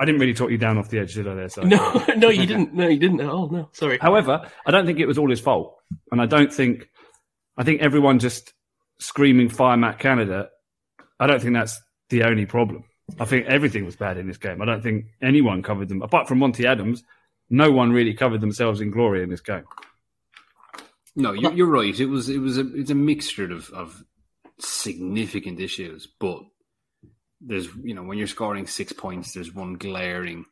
I 0.00 0.06
didn't 0.06 0.20
really 0.20 0.32
talk 0.32 0.50
you 0.50 0.56
down 0.56 0.78
off 0.78 0.88
the 0.88 0.98
edge, 0.98 1.14
did 1.14 1.28
I? 1.28 1.34
There, 1.34 1.48
so. 1.50 1.60
No, 1.60 2.04
no, 2.16 2.30
you 2.30 2.46
didn't. 2.46 2.72
No, 2.72 2.88
you 2.88 2.98
didn't 2.98 3.20
at 3.20 3.28
all. 3.28 3.50
No, 3.50 3.68
sorry. 3.72 3.98
However, 3.98 4.50
I 4.64 4.70
don't 4.70 4.86
think 4.86 4.98
it 4.98 5.06
was 5.06 5.18
all 5.18 5.28
his 5.28 5.40
fault, 5.40 5.76
and 6.10 6.22
I 6.22 6.26
don't 6.26 6.52
think 6.52 6.88
I 7.58 7.64
think 7.64 7.82
everyone 7.82 8.18
just 8.18 8.54
screaming 8.98 9.50
"Fire 9.50 9.76
Matt 9.76 9.98
Canada." 9.98 10.48
I 11.20 11.26
don't 11.26 11.42
think 11.42 11.52
that's 11.52 11.80
the 12.08 12.22
only 12.22 12.46
problem. 12.46 12.84
I 13.18 13.26
think 13.26 13.46
everything 13.46 13.84
was 13.84 13.94
bad 13.94 14.16
in 14.16 14.26
this 14.26 14.38
game. 14.38 14.62
I 14.62 14.64
don't 14.64 14.82
think 14.82 15.04
anyone 15.22 15.62
covered 15.62 15.90
them 15.90 16.00
apart 16.00 16.28
from 16.28 16.38
Monty 16.38 16.66
Adams. 16.66 17.02
No 17.50 17.70
one 17.70 17.92
really 17.92 18.14
covered 18.14 18.40
themselves 18.40 18.80
in 18.80 18.90
glory 18.90 19.22
in 19.22 19.28
this 19.28 19.42
game. 19.42 19.64
No, 21.14 21.32
you're, 21.32 21.52
you're 21.52 21.66
right. 21.66 21.98
It 21.98 22.06
was 22.06 22.30
it 22.30 22.38
was 22.38 22.56
a 22.56 22.64
it's 22.74 22.90
a 22.90 22.94
mixture 22.94 23.52
of 23.52 23.68
of 23.70 24.02
significant 24.58 25.60
issues, 25.60 26.08
but 26.18 26.42
there's 27.40 27.68
you 27.82 27.94
know 27.94 28.02
when 28.02 28.18
you're 28.18 28.26
scoring 28.26 28.66
six 28.66 28.92
points, 28.92 29.32
there's 29.32 29.54
one 29.54 29.74
glaring, 29.74 30.44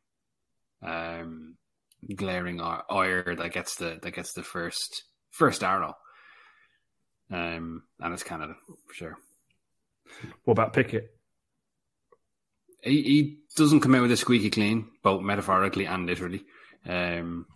um, 0.82 1.56
glaring 2.14 2.60
ire 2.60 3.34
that 3.36 3.52
gets 3.52 3.76
the 3.76 3.98
that 4.02 4.12
gets 4.12 4.32
the 4.32 4.42
first 4.42 5.04
first 5.30 5.62
arrow, 5.62 5.94
um, 7.30 7.82
and 8.00 8.14
it's 8.14 8.22
Canada 8.22 8.54
for 8.86 8.94
sure. 8.94 9.18
What 10.44 10.52
about 10.52 10.72
Pickett? 10.72 11.10
He, 12.82 13.02
he 13.02 13.38
doesn't 13.56 13.80
come 13.80 13.94
out 13.94 14.02
with 14.02 14.12
a 14.12 14.16
squeaky 14.16 14.50
clean, 14.50 14.88
both 15.02 15.20
metaphorically 15.22 15.86
and 15.86 16.06
literally. 16.06 16.44
Um, 16.86 17.46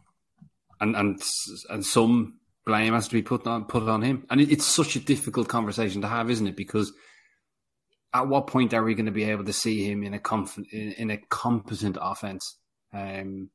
and 0.81 0.97
and 0.97 1.23
and 1.71 1.87
some 1.87 2.41
blame 2.67 2.93
has 2.93 3.09
to 3.09 3.15
be 3.15 3.23
put 3.23 3.47
on 3.47 3.65
put 3.65 3.85
on 3.85 4.03
him. 4.03 4.27
And 4.29 4.41
it, 4.41 4.51
it's 4.51 4.67
such 4.67 4.97
a 4.97 5.01
difficult 5.01 5.49
conversation 5.49 6.03
to 6.03 6.09
have, 6.09 6.31
isn't 6.31 6.47
it? 6.47 6.57
Because 6.57 6.93
at 8.15 8.29
what 8.29 8.47
point 8.47 8.75
are 8.75 8.83
we 8.85 8.95
going 8.95 9.07
to 9.07 9.13
be 9.13 9.25
able 9.25 9.45
to 9.45 9.53
see 9.53 9.85
him 9.91 10.03
in 10.03 10.15
a 10.15 10.19
conf- 10.19 10.59
in, 10.73 10.93
in 10.93 11.11
a 11.11 11.17
competent 11.29 11.97
offense? 12.01 12.59
Um, 12.93 13.51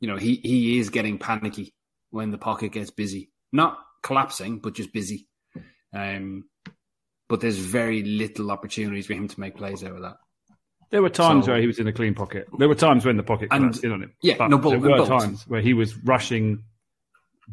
you 0.00 0.08
know, 0.08 0.16
he 0.16 0.36
he 0.36 0.78
is 0.78 0.90
getting 0.90 1.18
panicky 1.18 1.74
when 2.10 2.30
the 2.30 2.38
pocket 2.38 2.72
gets 2.72 2.90
busy, 2.90 3.30
not 3.52 3.78
collapsing, 4.02 4.58
but 4.60 4.74
just 4.74 4.92
busy. 4.92 5.26
Um, 5.92 6.44
but 7.28 7.40
there's 7.40 7.58
very 7.58 8.02
little 8.02 8.50
opportunities 8.50 9.06
for 9.06 9.14
him 9.14 9.28
to 9.28 9.40
make 9.40 9.56
plays 9.56 9.82
out 9.84 9.92
of 9.96 10.02
that. 10.02 10.16
There 10.90 11.02
were 11.02 11.10
times 11.10 11.44
So- 11.46 11.52
where 11.52 11.60
he 11.60 11.66
was 11.66 11.78
in 11.78 11.86
a 11.86 11.92
clean 11.92 12.14
pocket. 12.14 12.46
There 12.58 12.68
were 12.68 12.74
times 12.74 13.04
when 13.04 13.16
the 13.18 13.22
pocket 13.22 13.48
And- 13.50 13.76
in 13.84 13.92
on 13.92 14.02
him. 14.02 14.12
yeah, 14.22 14.36
but 14.38 14.48
no, 14.48 14.58
but- 14.58 14.70
there 14.70 14.80
were 14.80 14.96
but- 14.98 15.08
times 15.20 15.46
where 15.46 15.60
he 15.60 15.74
was 15.74 15.96
rushing, 16.04 16.62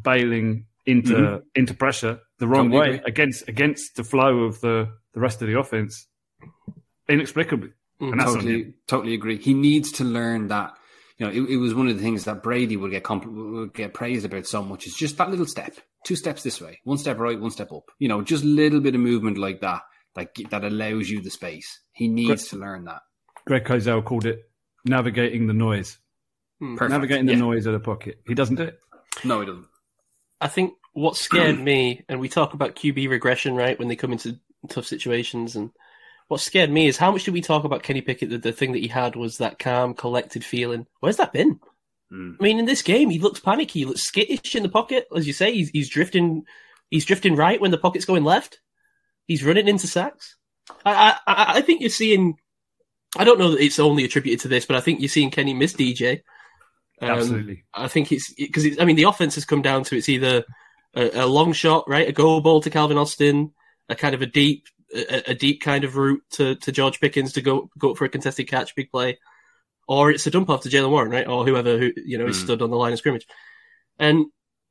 bailing 0.00 0.66
into 0.86 1.14
Mhm. 1.14 1.42
into 1.54 1.74
pressure 1.74 2.20
the 2.38 2.46
wrong 2.46 2.70
Totally 2.70 2.90
way 2.90 2.96
agree. 2.98 3.10
against 3.12 3.48
against 3.48 3.96
the 3.96 4.04
flow 4.04 4.44
of 4.44 4.60
the 4.60 4.88
the 5.14 5.20
rest 5.20 5.42
of 5.42 5.48
the 5.48 5.58
offense, 5.58 6.06
inexplicably. 7.08 7.70
Mm, 8.00 8.12
And 8.12 8.20
that's 8.20 8.34
totally, 8.34 8.74
totally 8.86 9.14
agree. 9.14 9.38
He 9.38 9.54
needs 9.54 9.92
to 9.92 10.04
learn 10.04 10.48
that. 10.48 10.74
You 11.18 11.26
know, 11.26 11.32
it, 11.32 11.50
it 11.54 11.56
was 11.56 11.74
one 11.74 11.88
of 11.88 11.96
the 11.96 12.02
things 12.02 12.24
that 12.24 12.42
Brady 12.42 12.76
would 12.76 12.90
get 12.90 13.04
compl- 13.04 13.52
would 13.52 13.74
get 13.74 13.94
praised 13.94 14.26
about 14.26 14.46
so 14.46 14.62
much. 14.62 14.86
Is 14.86 14.94
just 14.94 15.16
that 15.16 15.30
little 15.30 15.46
step, 15.46 15.74
two 16.04 16.14
steps 16.16 16.42
this 16.42 16.60
way, 16.60 16.78
one 16.84 16.98
step 16.98 17.18
right, 17.18 17.40
one 17.40 17.50
step 17.50 17.72
up. 17.72 17.84
You 17.98 18.08
know, 18.08 18.20
just 18.20 18.44
a 18.44 18.46
little 18.46 18.80
bit 18.80 18.94
of 18.94 19.00
movement 19.00 19.38
like 19.38 19.62
that, 19.62 19.80
that 20.14 20.34
ge- 20.34 20.50
that 20.50 20.62
allows 20.64 21.08
you 21.08 21.22
the 21.22 21.30
space. 21.30 21.80
He 21.92 22.08
needs 22.08 22.48
to 22.48 22.56
learn 22.56 22.84
that. 22.84 23.00
Greg 23.46 23.64
Cosell 23.64 24.04
called 24.04 24.26
it 24.26 24.40
navigating 24.84 25.46
the 25.46 25.54
noise, 25.54 25.96
mm. 26.62 26.76
Perfect. 26.76 26.90
navigating 26.90 27.26
the 27.26 27.32
Yeah. 27.32 27.38
noise 27.38 27.64
of 27.64 27.72
the 27.72 27.80
pocket. 27.80 28.20
He 28.26 28.34
doesn't 28.34 28.56
do 28.56 28.64
it. 28.64 28.78
No, 29.24 29.40
he 29.40 29.46
doesn't. 29.46 29.66
I 30.42 30.48
think 30.48 30.74
what 30.92 31.16
scared 31.16 31.58
me, 31.58 32.04
and 32.10 32.20
we 32.20 32.28
talk 32.28 32.52
about 32.52 32.76
QB 32.76 33.08
regression, 33.08 33.54
right, 33.54 33.78
when 33.78 33.88
they 33.88 33.96
come 33.96 34.12
into 34.12 34.38
tough 34.68 34.84
situations, 34.86 35.56
and 35.56 35.70
what 36.28 36.40
scared 36.40 36.70
me 36.70 36.88
is 36.88 36.96
how 36.96 37.12
much 37.12 37.24
did 37.24 37.34
we 37.34 37.40
talk 37.40 37.64
about 37.64 37.82
Kenny 37.82 38.00
Pickett? 38.00 38.30
That 38.30 38.42
the 38.42 38.52
thing 38.52 38.72
that 38.72 38.82
he 38.82 38.88
had 38.88 39.16
was 39.16 39.38
that 39.38 39.58
calm, 39.58 39.94
collected 39.94 40.44
feeling. 40.44 40.86
Where's 41.00 41.16
that 41.16 41.32
been? 41.32 41.60
Mm. 42.12 42.36
I 42.40 42.42
mean, 42.42 42.58
in 42.58 42.64
this 42.64 42.82
game, 42.82 43.10
he 43.10 43.18
looks 43.18 43.40
panicky. 43.40 43.80
He 43.80 43.84
looks 43.84 44.02
skittish 44.02 44.54
in 44.54 44.62
the 44.62 44.68
pocket, 44.68 45.06
as 45.14 45.26
you 45.26 45.32
say. 45.32 45.52
He's, 45.52 45.70
he's 45.70 45.88
drifting. 45.88 46.44
He's 46.90 47.04
drifting 47.04 47.36
right 47.36 47.60
when 47.60 47.70
the 47.70 47.78
pocket's 47.78 48.04
going 48.04 48.24
left. 48.24 48.60
He's 49.26 49.44
running 49.44 49.68
into 49.68 49.86
sacks. 49.86 50.36
I, 50.84 50.92
I, 50.94 51.10
I 51.26 51.58
I 51.58 51.60
think 51.62 51.80
you're 51.80 51.90
seeing. 51.90 52.38
I 53.16 53.24
don't 53.24 53.38
know 53.38 53.52
that 53.52 53.60
it's 53.60 53.78
only 53.78 54.04
attributed 54.04 54.40
to 54.40 54.48
this, 54.48 54.66
but 54.66 54.76
I 54.76 54.80
think 54.80 55.00
you're 55.00 55.08
seeing 55.08 55.30
Kenny 55.30 55.54
miss 55.54 55.72
DJ. 55.72 56.22
Um, 57.00 57.10
Absolutely. 57.10 57.64
I 57.74 57.88
think 57.88 58.10
it's 58.12 58.32
because 58.34 58.78
I 58.78 58.84
mean 58.84 58.96
the 58.96 59.04
offense 59.04 59.34
has 59.34 59.44
come 59.44 59.62
down 59.62 59.84
to 59.84 59.96
it's 59.96 60.08
either 60.08 60.44
a, 60.94 61.24
a 61.24 61.26
long 61.26 61.52
shot, 61.52 61.88
right, 61.88 62.08
a 62.08 62.12
goal 62.12 62.40
ball 62.40 62.60
to 62.62 62.70
Calvin 62.70 62.98
Austin, 62.98 63.52
a 63.88 63.94
kind 63.94 64.14
of 64.14 64.22
a 64.22 64.26
deep, 64.26 64.66
a, 64.94 65.30
a 65.30 65.34
deep 65.34 65.60
kind 65.60 65.84
of 65.84 65.96
route 65.96 66.22
to, 66.32 66.54
to 66.56 66.72
George 66.72 67.00
Pickens 67.00 67.32
to 67.34 67.42
go 67.42 67.70
go 67.78 67.94
for 67.94 68.04
a 68.04 68.08
contested 68.08 68.48
catch, 68.48 68.74
big 68.74 68.90
play, 68.90 69.18
or 69.88 70.10
it's 70.10 70.26
a 70.26 70.30
dump 70.30 70.50
off 70.50 70.62
to 70.62 70.68
Jaylen 70.68 70.90
Warren, 70.90 71.10
right, 71.10 71.26
or 71.26 71.44
whoever 71.44 71.78
who 71.78 71.92
you 71.96 72.18
know 72.18 72.26
is 72.26 72.36
Mm. 72.38 72.44
stood 72.44 72.62
on 72.62 72.70
the 72.70 72.76
line 72.76 72.92
of 72.92 72.98
scrimmage, 72.98 73.26
and 73.98 74.26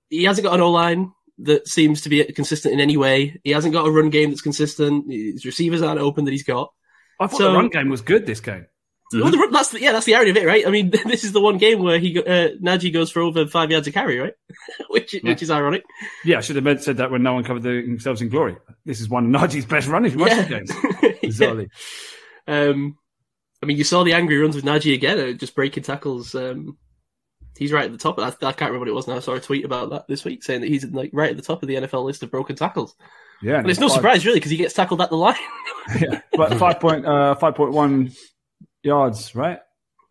he 0.09 0.23
hasn't 0.23 0.45
got 0.45 0.53
an 0.55 0.61
O 0.61 0.71
line 0.71 1.11
that 1.39 1.67
seems 1.67 2.01
to 2.01 2.09
be 2.09 2.23
consistent 2.31 2.73
in 2.73 2.79
any 2.79 2.95
way. 2.95 3.39
He 3.43 3.51
hasn't 3.51 3.73
got 3.73 3.85
a 3.87 3.91
run 3.91 4.09
game 4.09 4.29
that's 4.29 4.41
consistent. 4.41 5.11
His 5.11 5.45
receivers 5.45 5.81
aren't 5.81 5.99
open 5.99 6.23
that 6.25 6.31
he's 6.31 6.43
got. 6.43 6.71
I 7.19 7.27
thought 7.27 7.37
so- 7.37 7.51
the 7.51 7.57
run 7.57 7.69
game 7.69 7.89
was 7.89 8.01
good 8.01 8.25
this 8.25 8.39
game. 8.39 8.67
Well, 9.13 9.29
the, 9.31 9.47
that's 9.51 9.69
the, 9.69 9.79
yeah, 9.79 9.91
that's 9.91 10.05
the 10.05 10.15
irony 10.15 10.31
of 10.31 10.37
it, 10.37 10.45
right? 10.45 10.65
I 10.67 10.71
mean, 10.71 10.89
this 11.05 11.23
is 11.23 11.31
the 11.31 11.39
one 11.41 11.57
game 11.57 11.81
where 11.83 11.99
he 11.99 12.17
uh, 12.19 12.49
Najee 12.61 12.91
goes 12.91 13.11
for 13.11 13.21
over 13.21 13.45
five 13.47 13.69
yards 13.71 13.87
of 13.87 13.93
carry, 13.93 14.17
right? 14.19 14.33
which 14.89 15.15
which 15.23 15.41
is 15.43 15.51
ironic. 15.51 15.83
Yeah, 16.23 16.39
I 16.39 16.41
should 16.41 16.55
have 16.55 16.65
meant- 16.65 16.81
said 16.83 16.97
that 16.97 17.11
when 17.11 17.21
no 17.23 17.33
one 17.33 17.43
covered 17.43 17.63
the, 17.63 17.81
themselves 17.81 18.21
in 18.21 18.29
glory. 18.29 18.57
This 18.85 19.01
is 19.01 19.07
one 19.09 19.33
of 19.33 19.41
Najee's 19.41 19.65
best 19.65 19.87
running 19.87 20.17
rushing 20.17 20.47
games. 20.49 20.71
Yeah. 21.01 21.11
Bizarrely. 21.31 21.69
Um, 22.47 22.97
I 23.63 23.65
mean, 23.65 23.77
you 23.77 23.83
saw 23.83 24.03
the 24.03 24.13
angry 24.13 24.37
runs 24.37 24.55
with 24.55 24.65
Najee 24.65 24.93
again, 24.93 25.19
uh, 25.19 25.31
just 25.33 25.55
breaking 25.55 25.81
tackles. 25.83 26.35
Um, 26.35 26.77
he's 27.57 27.71
right 27.71 27.85
at 27.85 27.91
the 27.91 27.97
top. 27.97 28.19
I, 28.19 28.27
I 28.27 28.51
can't 28.51 28.71
remember 28.71 28.79
what 28.79 28.87
it 28.89 28.93
was 28.93 29.07
now. 29.07 29.15
I 29.15 29.19
saw 29.19 29.33
a 29.33 29.39
tweet 29.39 29.65
about 29.65 29.89
that 29.91 30.07
this 30.07 30.23
week 30.23 30.43
saying 30.43 30.61
that 30.61 30.69
he's 30.69 30.85
like 30.85 31.09
right 31.13 31.31
at 31.31 31.37
the 31.37 31.41
top 31.43 31.63
of 31.63 31.67
the 31.67 31.75
NFL 31.75 32.05
list 32.05 32.21
of 32.21 32.29
broken 32.31 32.55
tackles. 32.55 32.95
Yeah, 33.41 33.57
And 33.59 33.69
it's 33.69 33.79
no 33.79 33.87
five- 33.87 33.95
surprise 33.95 34.25
really 34.25 34.39
because 34.39 34.51
he 34.51 34.57
gets 34.57 34.73
tackled 34.73 35.01
at 35.01 35.09
the 35.09 35.15
line. 35.17 35.35
Yeah, 35.99 36.21
but 36.33 36.55
five 36.57 36.79
point 36.79 37.05
uh, 37.05 37.35
five 37.35 37.55
point 37.55 37.71
one 37.71 38.11
yards, 38.85 39.35
right, 39.35 39.59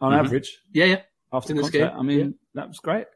on 0.01 0.13
Mhm. 0.13 0.19
average 0.19 0.59
yeah, 0.73 0.85
yeah. 0.87 1.03
after 1.33 1.53
In 1.53 1.57
this 1.59 1.71
game, 1.71 1.91
I 1.93 2.03
mean, 2.03 2.19
yeah. 2.19 2.27
that 2.55 2.69
was 2.69 2.79
great. 2.81 3.07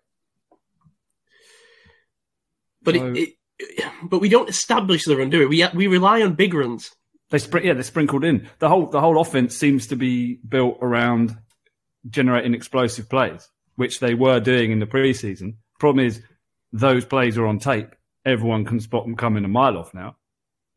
But 2.83 2.95
So- 2.95 3.07
it, 3.13 3.29
it, 3.59 3.85
but 4.05 4.21
we 4.21 4.29
don't 4.29 4.49
establish 4.49 5.05
the 5.05 5.17
run, 5.17 5.31
do 5.31 5.41
we? 5.41 5.47
We 5.47 5.69
we 5.75 5.87
rely 5.89 6.23
on 6.23 6.35
big 6.35 6.55
runs. 6.55 6.95
They 7.31 7.39
spr- 7.39 7.65
yeah, 7.65 7.75
they 7.75 7.83
sprinkled 7.83 8.25
in 8.25 8.49
the 8.61 8.69
whole 8.69 8.87
the 8.87 9.01
whole 9.01 9.21
offense 9.21 9.57
seems 9.57 9.89
to 9.89 9.97
be 9.97 10.37
built 10.49 10.79
around 10.81 11.37
generating 12.09 12.55
explosive 12.55 13.09
plays, 13.11 13.51
which 13.77 14.01
they 14.01 14.15
were 14.15 14.41
doing 14.41 14.71
in 14.71 14.79
the 14.79 14.87
preseason. 14.87 15.57
Problem 15.81 16.07
is, 16.07 16.23
those 16.73 17.05
plays 17.05 17.37
are 17.37 17.47
on 17.47 17.59
tape. 17.59 17.95
Everyone 18.25 18.65
can 18.65 18.81
spot 18.81 19.05
them 19.05 19.17
coming 19.17 19.45
a 19.45 19.49
mile 19.49 19.77
off 19.77 19.93
now. 19.93 20.17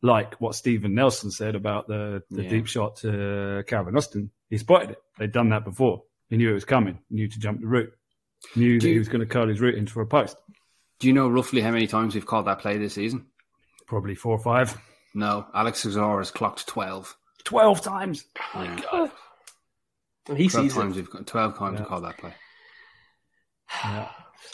Like 0.04 0.40
what 0.42 0.56
Steven 0.56 0.96
Nelson 0.96 1.30
said 1.32 1.54
about 1.56 1.88
the, 1.88 2.24
the 2.32 2.44
Yeah. 2.44 2.50
deep 2.50 2.66
shot 2.68 2.96
to 2.98 3.64
Calvin 3.68 3.96
Austin. 3.96 4.32
He 4.50 4.58
spotted 4.58 4.92
it. 4.92 5.02
They'd 5.20 5.32
done 5.32 5.50
that 5.50 5.64
before. 5.64 6.04
He 6.30 6.38
knew 6.38 6.50
it 6.50 6.54
was 6.56 6.66
coming. 6.66 7.00
Knew 7.10 7.28
to 7.28 7.40
jump 7.40 7.62
the 7.62 7.68
route. 7.68 7.94
Knew 8.56 8.80
that 8.80 8.86
Do 8.88 8.92
he 8.94 8.98
was 8.98 9.10
going 9.10 9.20
to 9.20 9.26
curl 9.28 9.48
his 9.48 9.62
route 9.62 9.76
into 9.76 10.00
a 10.02 10.06
post. 10.06 10.36
Do 11.00 11.08
you 11.08 11.14
know 11.14 11.28
roughly 11.30 11.62
how 11.62 11.72
many 11.72 11.86
times 11.88 12.16
we've 12.16 12.26
called 12.26 12.48
that 12.48 12.60
play 12.60 12.78
this 12.78 12.94
season? 12.96 13.28
Probably 13.86 14.16
four 14.16 14.34
or 14.34 14.40
five. 14.40 14.76
No, 15.14 15.46
Alex 15.54 15.86
Azar 15.86 16.18
has 16.20 16.32
clocked 16.32 16.66
twelve. 16.68 17.16
Twelve 17.44 17.82
times. 17.82 18.26
Yeah. 18.56 19.10
And 20.30 20.38
he 20.38 20.48
Twelve 20.48 20.66
sees 20.68 20.74
times 20.74 20.96
it. 20.98 21.02
we've 21.02 21.10
got 21.10 21.28
twelve 21.28 21.58
times 21.58 21.74
Yeah. 21.76 21.80
we've 21.82 21.88
called 21.90 22.04
that 22.06 22.18
play. 22.18 22.34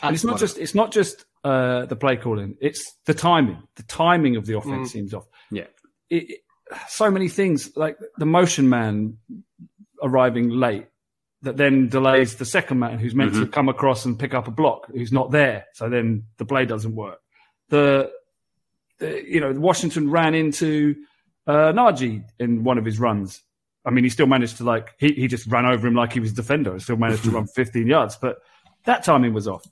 And 0.03 0.13
it's 0.15 0.23
not 0.23 0.39
just 0.39 0.57
it's 0.57 0.75
not 0.75 0.91
just 0.91 1.25
uh, 1.43 1.85
the 1.85 1.95
play 1.95 2.17
calling; 2.17 2.55
it's 2.61 2.83
the 3.05 3.13
timing. 3.13 3.61
The 3.75 3.83
timing 3.83 4.35
of 4.35 4.45
the 4.45 4.57
offense 4.57 4.89
Mm. 4.89 4.91
seems 4.91 5.13
off. 5.13 5.25
Yeah. 5.51 5.67
It, 6.09 6.29
it- 6.29 6.39
so 6.89 7.09
many 7.09 7.29
things 7.29 7.71
like 7.77 7.97
the 8.17 8.25
motion 8.25 8.67
man 8.67 9.19
arriving 10.03 10.49
late 10.49 10.87
that 11.43 11.55
then 11.55 11.87
delays 11.87 12.35
the 12.35 12.43
second 12.45 12.79
man 12.79 12.99
who's 12.99 13.15
meant 13.15 13.33
to 13.35 13.45
Mhm. 13.45 13.51
come 13.53 13.69
across 13.69 14.03
and 14.03 14.19
pick 14.19 14.33
up 14.33 14.49
a 14.49 14.51
block 14.51 14.87
who's 14.91 15.13
not 15.13 15.31
there. 15.31 15.65
So 15.75 15.87
then 15.89 16.23
the 16.37 16.45
play 16.45 16.65
doesn't 16.65 16.93
work. 16.93 17.19
The, 17.69 18.11
the 18.99 19.23
you 19.25 19.39
know 19.39 19.53
Washington 19.53 20.09
ran 20.11 20.35
into 20.35 20.95
uh, 21.45 21.71
Najee 21.71 22.23
in 22.39 22.65
one 22.65 22.77
of 22.77 22.83
his 22.83 22.99
runs. 22.99 23.41
I 23.85 23.91
mean, 23.91 24.03
he 24.03 24.09
still 24.09 24.27
managed 24.27 24.57
to 24.57 24.65
like 24.65 24.89
he, 24.99 25.13
he 25.13 25.27
just 25.27 25.47
ran 25.47 25.65
over 25.65 25.87
him 25.87 25.95
like 25.95 26.11
he 26.11 26.19
was 26.19 26.33
a 26.33 26.35
defender 26.35 26.71
and 26.71 26.81
still 26.81 26.97
managed 26.97 27.23
to 27.23 27.31
run 27.31 27.47
15 27.55 27.87
yards, 27.87 28.17
but 28.21 28.39
that 28.83 29.05
timing 29.05 29.33
was 29.33 29.47
off. 29.47 29.63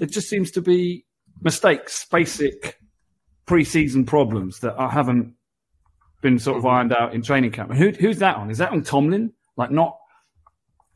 It 0.00 0.10
just 0.12 0.28
seems 0.30 0.50
to 0.52 0.62
be 0.62 1.04
mistakes, 1.42 2.06
basic 2.10 2.78
preseason 3.46 4.06
problems 4.06 4.60
that 4.60 4.78
I 4.78 4.88
haven't 4.88 5.34
been 6.20 6.38
sort 6.38 6.58
of 6.58 6.64
mm-hmm. 6.64 6.74
ironed 6.74 6.92
out 6.92 7.14
in 7.14 7.22
training 7.22 7.52
camp. 7.52 7.72
Who, 7.72 7.90
who's 7.90 8.18
that 8.18 8.36
on? 8.36 8.50
Is 8.50 8.58
that 8.58 8.72
on 8.72 8.82
Tomlin? 8.82 9.32
Like 9.56 9.70
not 9.70 9.98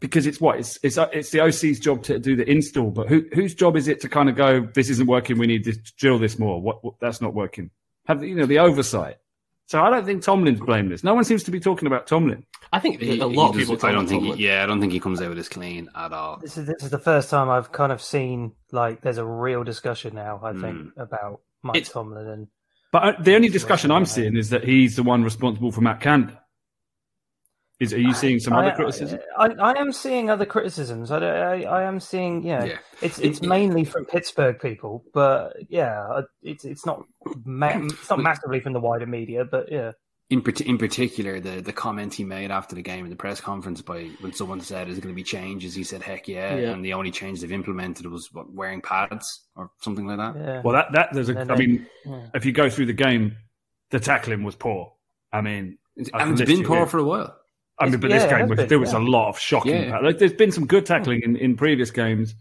because 0.02 0.26
it's 0.26 0.40
what 0.40 0.58
it's 0.58 0.78
it's 0.82 0.98
it's 1.12 1.30
the 1.30 1.40
OC's 1.40 1.78
job 1.78 2.02
to 2.02 2.18
do 2.18 2.34
the 2.34 2.48
install, 2.50 2.90
but 2.90 3.08
who 3.08 3.24
whose 3.32 3.54
job 3.54 3.76
is 3.76 3.86
it 3.86 4.00
to 4.00 4.08
kind 4.08 4.28
of 4.28 4.34
go? 4.34 4.60
This 4.74 4.90
isn't 4.90 5.06
working. 5.06 5.38
We 5.38 5.46
need 5.46 5.64
to 5.64 5.78
drill 5.96 6.18
this 6.18 6.38
more. 6.40 6.60
What, 6.60 6.84
what 6.84 6.94
that's 7.00 7.20
not 7.20 7.34
working. 7.34 7.70
Have 8.06 8.22
you 8.24 8.34
know 8.34 8.46
the 8.46 8.58
oversight. 8.58 9.18
So 9.66 9.82
I 9.82 9.90
don't 9.90 10.04
think 10.04 10.22
Tomlin's 10.22 10.60
blameless. 10.60 11.02
No 11.02 11.14
one 11.14 11.24
seems 11.24 11.44
to 11.44 11.50
be 11.50 11.60
talking 11.60 11.86
about 11.86 12.06
Tomlin. 12.06 12.44
I 12.72 12.78
think 12.78 13.00
He- 13.00 13.20
a 13.20 13.26
lot 13.26 13.50
of 13.50 13.56
does- 13.58 13.68
people. 13.70 13.88
I 13.88 13.92
don't 13.92 14.06
think. 14.06 14.24
He, 14.36 14.46
yeah, 14.46 14.62
I 14.62 14.66
don't 14.66 14.80
think 14.80 14.92
he 14.92 15.00
comes 15.00 15.20
out 15.22 15.28
with 15.28 15.38
this 15.38 15.48
clean 15.48 15.88
at 15.94 16.12
all. 16.12 16.38
This 16.40 16.56
is 16.58 16.66
this 16.66 16.82
is 16.82 16.90
the 16.90 16.98
first 16.98 17.30
time 17.30 17.48
I've 17.48 17.72
kind 17.72 17.92
of 17.92 18.02
seen 18.02 18.52
like 18.72 19.00
there's 19.02 19.18
a 19.18 19.24
real 19.24 19.64
discussion 19.64 20.14
now. 20.14 20.40
I 20.42 20.52
think 20.52 20.90
about 20.96 21.40
Mike 21.62 21.76
It's- 21.76 21.92
Tomlin 21.92 22.26
and 22.26 22.48
But 22.90 23.02
uh, 23.04 23.22
the 23.22 23.34
only 23.34 23.48
discussion 23.48 23.90
I'm 23.90 24.04
seeing 24.06 24.36
is 24.36 24.50
that 24.50 24.64
he's 24.64 24.96
the 24.96 25.02
one 25.02 25.24
responsible 25.24 25.72
for 25.72 25.80
Matt 25.80 26.00
Canada. 26.00 26.41
Is 27.82 27.92
are 27.92 27.98
you 27.98 28.14
seeing 28.14 28.38
some 28.38 28.52
other 28.54 28.70
I, 28.72 28.74
criticism? 28.74 29.18
I, 29.36 29.46
I 29.60 29.72
am 29.80 29.92
seeing 29.92 30.30
other 30.30 30.46
criticisms. 30.46 31.10
I, 31.10 31.18
I, 31.18 31.60
I 31.62 31.82
am 31.82 31.98
seeing, 32.00 32.44
yeah, 32.44 32.64
Yeah. 32.64 32.78
it's 33.00 33.18
it's 33.18 33.40
It- 33.40 33.46
mainly 33.46 33.84
from 33.84 34.04
Pittsburgh 34.04 34.58
people, 34.60 35.04
but 35.12 35.54
yeah, 35.68 36.20
it's 36.42 36.64
it's 36.64 36.86
not 36.86 37.04
ma- 37.44 37.72
it's 37.82 38.08
not 38.10 38.20
massively 38.20 38.60
from 38.60 38.72
the 38.72 38.80
wider 38.80 39.06
media, 39.06 39.44
but 39.44 39.70
yeah, 39.72 39.92
In, 40.30 40.42
in 40.64 40.78
particular, 40.78 41.40
the, 41.40 41.60
the 41.60 41.72
comment 41.72 42.14
he 42.14 42.24
made 42.24 42.50
after 42.50 42.74
the 42.74 42.82
game 42.82 43.04
in 43.04 43.10
the 43.10 43.16
press 43.16 43.40
conference 43.40 43.82
by 43.82 44.04
when 44.20 44.32
someone 44.32 44.60
said, 44.60 44.88
"Is 44.88 44.96
it 44.98 45.00
going 45.02 45.14
to 45.14 45.16
be 45.16 45.24
changes?" 45.24 45.74
He 45.74 45.84
said, 45.84 46.02
"Heck 46.02 46.28
yeah!" 46.28 46.54
Yeah. 46.56 46.70
And 46.70 46.84
the 46.84 46.94
only 46.94 47.10
change 47.10 47.40
they've 47.40 47.52
implemented 47.52 48.06
was 48.06 48.28
what, 48.32 48.50
wearing 48.52 48.80
pads 48.80 49.26
or 49.56 49.70
something 49.80 50.06
like 50.06 50.18
that. 50.18 50.34
yeah. 50.36 50.60
Well, 50.64 50.74
that 50.74 50.92
that 50.92 51.08
there's 51.12 51.28
a. 51.28 51.36
And 51.36 51.50
I 51.52 51.56
mean, 51.56 51.86
yeah. 52.06 52.28
if 52.34 52.44
you 52.46 52.52
go 52.52 52.70
through 52.70 52.86
the 52.86 52.92
game, 53.06 53.36
the 53.90 53.98
tackling 54.00 54.42
was 54.44 54.54
poor. 54.54 54.92
I 55.32 55.40
mean, 55.40 55.78
I 56.14 56.18
can 56.18 56.20
and 56.20 56.30
it's 56.32 56.48
list 56.48 56.60
been 56.60 56.66
poor 56.66 56.76
here. 56.78 56.86
for 56.86 56.98
a 56.98 57.04
while. 57.04 57.36
I 57.78 57.88
mean, 57.88 58.00
but 58.00 58.10
yeah, 58.10 58.18
this 58.18 58.30
game 58.30 58.48
was 58.48 58.56
been, 58.58 58.68
there 58.68 58.78
was 58.78 58.92
yeah. 58.92 58.98
a 58.98 59.00
lot 59.00 59.28
of 59.28 59.38
shocking. 59.38 59.84
Yeah. 59.84 59.98
Like, 59.98 60.18
there's 60.18 60.32
been 60.32 60.52
some 60.52 60.66
good 60.66 60.86
tackling 60.86 61.22
in, 61.22 61.36
in 61.36 61.56
previous 61.56 61.90
games. 61.90 62.34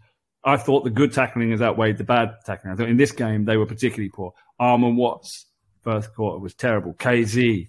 I 0.44 0.56
thought 0.56 0.84
the 0.84 0.90
good 0.90 1.12
tackling 1.12 1.50
has 1.52 1.62
outweighed 1.62 1.98
the 1.98 2.04
bad 2.04 2.34
tackling. 2.44 2.74
I 2.74 2.76
thought 2.76 2.88
in 2.88 2.96
this 2.96 3.12
game 3.12 3.44
they 3.44 3.56
were 3.56 3.66
particularly 3.66 4.10
poor. 4.10 4.32
Armon 4.60 4.96
Watts 4.96 5.46
first 5.82 6.14
quarter 6.14 6.38
was 6.38 6.54
terrible. 6.54 6.94
Kazee, 6.94 7.68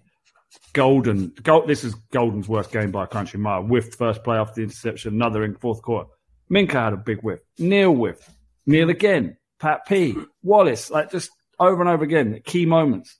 Golden. 0.74 1.34
Gold, 1.43 1.67
this 1.67 1.84
is 1.84 1.96
Golden's 2.12 2.48
worst 2.48 2.72
game 2.72 2.91
by 2.91 3.03
a 3.03 3.08
country 3.08 3.39
mile. 3.39 3.63
Whiffed 3.63 3.96
first 3.96 4.24
play 4.24 4.38
after 4.38 4.55
the 4.55 4.63
interception. 4.63 5.13
Another 5.13 5.43
in 5.43 5.55
fourth 5.55 5.82
quarter. 5.82 6.10
Minkah 6.51 6.74
had 6.74 6.93
a 6.93 6.98
big 6.98 7.22
whiff. 7.22 7.39
Neil 7.58 7.93
whiffed. 7.93 8.29
Neil 8.65 8.89
again. 8.89 9.38
Pat 9.60 9.86
P. 9.88 10.15
Wallace. 10.41 10.89
Like 10.89 11.12
just 11.12 11.29
over 11.60 11.82
and 11.82 11.89
over 11.89 12.03
again. 12.03 12.41
Key 12.46 12.65
moments. 12.65 13.17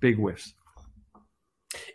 Big 0.00 0.16
whiffs. 0.16 0.52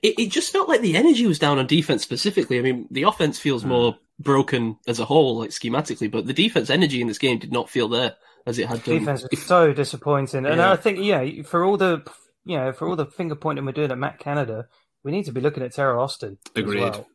It, 0.01 0.19
it 0.19 0.31
just 0.31 0.51
felt 0.51 0.69
like 0.69 0.81
the 0.81 0.95
energy 0.97 1.25
was 1.27 1.39
down 1.39 1.59
on 1.59 1.67
defense 1.67 2.03
specifically. 2.03 2.59
I 2.59 2.61
mean, 2.61 2.87
the 2.91 3.03
offense 3.03 3.39
feels 3.39 3.63
more 3.65 3.97
broken 4.19 4.77
as 4.87 4.99
a 4.99 5.05
whole, 5.05 5.39
like 5.39 5.49
schematically, 5.51 6.09
but 6.11 6.25
the 6.25 6.33
defense 6.33 6.69
energy 6.69 7.01
in 7.01 7.07
this 7.07 7.17
game 7.17 7.39
did 7.39 7.51
not 7.51 7.69
feel 7.69 7.87
there 7.87 8.15
as 8.45 8.59
it 8.59 8.67
had 8.67 8.83
done. 8.83 8.99
Defense 8.99 9.25
was 9.29 9.43
so 9.45 9.73
disappointing, 9.73 10.45
and 10.45 10.57
Yeah. 10.57 10.71
I 10.71 10.75
think 10.75 10.99
yeah, 10.99 11.43
for 11.43 11.63
all 11.63 11.77
the 11.77 12.03
you 12.45 12.57
know 12.57 12.71
for 12.71 12.87
all 12.87 12.95
the 12.95 13.05
finger 13.05 13.35
pointing 13.35 13.65
we're 13.65 13.71
doing 13.71 13.91
at 13.91 13.97
Matt 13.97 14.19
Canada, 14.19 14.67
we 15.03 15.11
need 15.11 15.25
to 15.25 15.31
be 15.31 15.41
looking 15.41 15.63
at 15.63 15.73
Teryl 15.73 15.99
Austin. 15.99 16.37
as 16.55 16.63
Agreed. 16.63 16.81
well. 16.81 17.07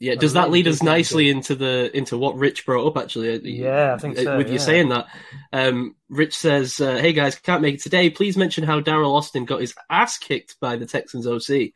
Yeah, 0.00 0.14
does 0.16 0.34
that 0.34 0.50
lead 0.50 0.68
us 0.68 0.82
nicely 0.82 1.30
into 1.30 1.54
the 1.54 1.90
into 1.96 2.18
what 2.18 2.36
Rich 2.36 2.66
brought 2.66 2.86
up? 2.86 3.02
Actually, 3.02 3.34
Uh, 3.34 3.40
Yeah, 3.42 3.94
I 3.94 3.98
think 3.98 4.18
uh, 4.18 4.22
so, 4.22 4.36
With 4.36 4.50
you 4.50 4.58
saying 4.58 4.90
that, 4.90 5.06
um, 5.52 5.96
Rich 6.08 6.36
says, 6.36 6.78
uh, 6.80 6.98
"Hey 6.98 7.12
guys, 7.12 7.36
can't 7.36 7.62
make 7.62 7.76
it 7.76 7.82
today. 7.82 8.10
Please 8.10 8.36
mention 8.36 8.64
how 8.64 8.80
Daryl 8.80 9.14
Austin 9.14 9.44
got 9.44 9.60
his 9.60 9.74
ass 9.90 10.18
kicked 10.18 10.60
by 10.60 10.76
the 10.76 10.86
Texans 10.86 11.26
OC. 11.26 11.72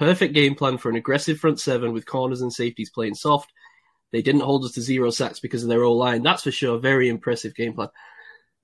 Perfect 0.00 0.32
game 0.32 0.54
plan 0.54 0.78
for 0.78 0.88
an 0.88 0.96
aggressive 0.96 1.38
front 1.38 1.60
seven 1.60 1.92
with 1.92 2.06
corners 2.06 2.40
and 2.40 2.50
safeties 2.50 2.88
playing 2.88 3.14
soft. 3.14 3.52
They 4.12 4.22
didn't 4.22 4.40
hold 4.40 4.64
us 4.64 4.72
to 4.72 4.80
zero 4.80 5.10
sacks 5.10 5.40
because 5.40 5.62
of 5.62 5.68
their 5.68 5.84
old 5.84 5.98
line. 5.98 6.22
That's 6.22 6.42
for 6.42 6.50
sure. 6.50 6.78
Very 6.78 7.08
impressive 7.10 7.54
game 7.54 7.74
plan. 7.74 7.88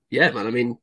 Yeah, 0.09 0.31
man. 0.31 0.47
I 0.47 0.49
mean, 0.49 0.79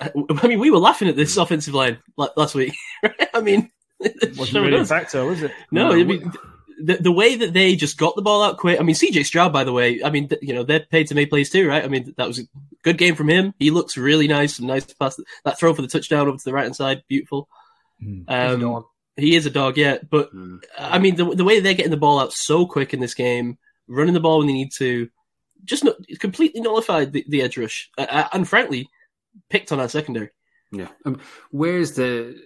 I, 0.00 0.10
I 0.42 0.46
mean, 0.48 0.60
we 0.60 0.70
were 0.70 0.78
laughing 0.78 1.08
at 1.08 1.14
this 1.16 1.36
offensive 1.36 1.74
line 1.74 1.98
last 2.16 2.54
week. 2.54 2.74
right? 3.02 3.28
I 3.34 3.42
mean, 3.42 3.70
it 4.00 4.30
Wasn't 4.30 4.48
showed 4.48 4.62
really 4.64 4.78
a 4.78 4.80
us. 4.80 4.88
factor, 4.88 5.24
was 5.26 5.42
it? 5.42 5.52
No, 5.70 5.92
I 5.92 6.04
mean 6.04 6.32
the 6.82 6.96
the 6.96 7.12
way 7.12 7.36
that 7.36 7.52
they 7.54 7.74
just 7.76 7.96
got 7.98 8.16
the 8.16 8.22
ball 8.22 8.42
out 8.42 8.56
quick. 8.58 8.80
I 8.80 8.82
mean, 8.82 8.94
CJ 8.96 9.24
Stroud, 9.26 9.52
by 9.52 9.64
the 9.64 9.72
way. 9.72 10.02
I 10.02 10.10
mean, 10.10 10.28
th- 10.28 10.42
you 10.42 10.52
know, 10.54 10.62
they're 10.62 10.80
paid 10.80 11.06
to 11.08 11.14
make 11.14 11.30
plays 11.30 11.50
too, 11.50 11.68
right? 11.68 11.84
I 11.84 11.88
mean, 11.88 12.12
that 12.16 12.28
was 12.28 12.38
a 12.38 12.42
good 12.82 12.98
game 12.98 13.14
from 13.14 13.28
him. 13.28 13.52
He 13.58 13.70
looks 13.70 13.96
really 13.96 14.26
nice. 14.28 14.56
Some 14.56 14.66
nice 14.66 14.84
pass. 14.94 15.18
That 15.44 15.58
throw 15.58 15.72
for 15.74 15.80
the 15.82 15.88
touchdown 15.88 16.28
over 16.28 16.36
to 16.38 16.44
the 16.44 16.52
right 16.52 16.64
hand 16.64 16.76
side, 16.76 17.02
beautiful. 17.08 17.48
He's 17.98 18.24
a 18.28 18.52
Um, 18.52 18.60
dog. 18.60 18.84
He 19.16 19.34
is 19.36 19.46
a 19.46 19.50
dog, 19.50 19.76
yeah. 19.76 19.98
But 20.08 20.30
Hmm. 20.30 20.56
I 20.78 20.98
mean, 20.98 21.16
the 21.16 21.24
the 21.34 21.44
way 21.44 21.60
they're 21.60 21.74
getting 21.74 21.90
the 21.90 21.96
ball 21.96 22.18
out 22.20 22.32
so 22.32 22.66
quick 22.66 22.92
in 22.94 23.00
this 23.00 23.14
game, 23.14 23.58
running 23.88 24.14
the 24.14 24.20
ball 24.20 24.38
when 24.38 24.46
they 24.46 24.52
need 24.52 24.72
to, 24.78 25.08
just 25.64 25.84
not, 25.84 25.96
completely 26.18 26.60
nullified 26.60 27.12
the, 27.12 27.24
the 27.28 27.42
edge 27.42 27.56
rush, 27.56 27.90
uh, 27.98 28.06
uh, 28.08 28.28
and 28.32 28.48
frankly, 28.48 28.88
picked 29.50 29.72
on 29.72 29.80
our 29.80 29.88
secondary. 29.88 30.30
Yeah. 30.72 30.88
Um, 31.04 31.20
where's 31.50 31.92
the 31.92 32.36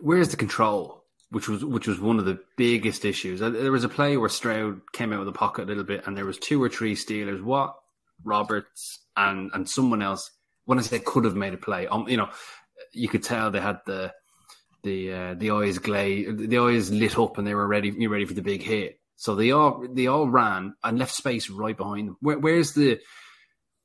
where's 0.00 0.28
the 0.28 0.36
control? 0.36 1.04
Which 1.30 1.48
was 1.48 1.64
which 1.64 1.86
was 1.86 1.98
one 1.98 2.18
of 2.18 2.26
the 2.26 2.40
biggest 2.58 3.04
issues. 3.06 3.40
Uh, 3.40 3.50
There 3.50 3.72
was 3.72 3.84
a 3.84 3.88
play 3.88 4.16
where 4.18 4.28
Stroud 4.28 4.80
came 4.92 5.12
out 5.12 5.20
of 5.20 5.26
the 5.26 5.32
pocket 5.32 5.64
a 5.64 5.66
little 5.66 5.84
bit, 5.84 6.06
and 6.06 6.16
there 6.16 6.26
was 6.26 6.38
two 6.38 6.62
or 6.62 6.68
three 6.68 6.94
Steelers. 6.94 7.42
What 7.42 7.74
Roberts 8.22 9.00
and 9.16 9.50
and 9.54 9.68
someone 9.68 10.02
else. 10.02 10.30
When 10.64 10.78
I 10.78 10.82
say 10.82 11.00
could 11.00 11.24
have 11.24 11.34
made 11.34 11.54
a 11.54 11.56
play, 11.56 11.88
um, 11.88 12.06
you 12.08 12.16
know, 12.16 12.28
you 12.92 13.08
could 13.08 13.24
tell 13.24 13.50
they 13.50 13.60
had 13.60 13.80
the 13.84 14.12
the 14.82 15.12
uh, 15.12 15.34
the 15.34 15.50
eyes 15.50 15.78
glay, 15.78 16.24
the 16.30 16.58
eyes 16.58 16.90
lit 16.90 17.18
up, 17.18 17.38
and 17.38 17.46
they 17.46 17.54
were 17.54 17.66
ready. 17.66 17.90
You 17.90 18.08
ready 18.08 18.24
for 18.24 18.34
the 18.34 18.42
big 18.42 18.62
hit. 18.62 19.00
So 19.16 19.34
they 19.34 19.52
all 19.52 19.86
they 19.88 20.06
all 20.06 20.28
ran 20.28 20.74
and 20.82 20.98
left 20.98 21.14
space 21.14 21.48
right 21.48 21.76
behind 21.76 22.08
them. 22.08 22.16
Where, 22.20 22.38
where's 22.38 22.72
the 22.72 23.00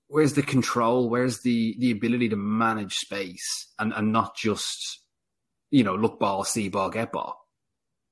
where's 0.08 0.34
the 0.34 0.42
control? 0.42 1.10
Where's 1.10 1.42
the 1.42 1.76
the 1.80 1.92
ability 1.92 2.30
to 2.30 2.36
manage 2.36 2.96
space 2.96 3.68
and 3.78 3.94
and 3.94 4.12
not 4.12 4.36
just 4.36 5.00
you 5.70 5.84
know 5.84 5.96
look 5.96 6.20
ball, 6.20 6.44
see 6.44 6.70
ball, 6.70 6.90
get 6.90 7.12
ball? 7.12 7.48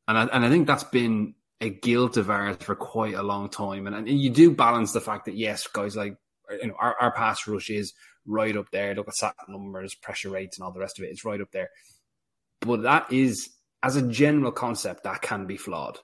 And 0.07 0.17
I, 0.17 0.23
and 0.25 0.45
I 0.45 0.49
think 0.49 0.67
that's 0.67 0.83
been 0.83 1.33
a 1.61 1.69
guilt 1.69 2.17
of 2.17 2.29
ours 2.29 2.57
for 2.59 2.75
quite 2.75 3.15
a 3.15 3.23
long 3.23 3.49
time. 3.49 3.87
And, 3.87 3.95
and 3.95 4.07
you 4.07 4.29
do 4.29 4.51
balance 4.51 4.91
the 4.91 5.01
fact 5.01 5.25
that 5.25 5.35
yes, 5.35 5.65
guys 5.67 5.95
like 5.95 6.17
you 6.61 6.67
know 6.67 6.75
our, 6.77 6.95
our 6.99 7.11
pass 7.11 7.47
rush 7.47 7.69
is 7.69 7.93
right 8.25 8.55
up 8.55 8.69
there. 8.71 8.93
Look 8.93 9.07
at 9.07 9.15
sack 9.15 9.35
numbers, 9.47 9.95
pressure 9.95 10.29
rates, 10.29 10.57
and 10.57 10.65
all 10.65 10.71
the 10.71 10.79
rest 10.79 10.99
of 10.99 11.05
it. 11.05 11.09
It's 11.09 11.25
right 11.25 11.41
up 11.41 11.51
there. 11.51 11.69
But 12.65 12.83
that 12.83 13.11
is 13.11 13.49
as 13.83 13.95
a 13.95 14.07
general 14.07 14.51
concept 14.51 15.03
that 15.03 15.21
can 15.21 15.45
be 15.45 15.57
flawed 15.57 15.99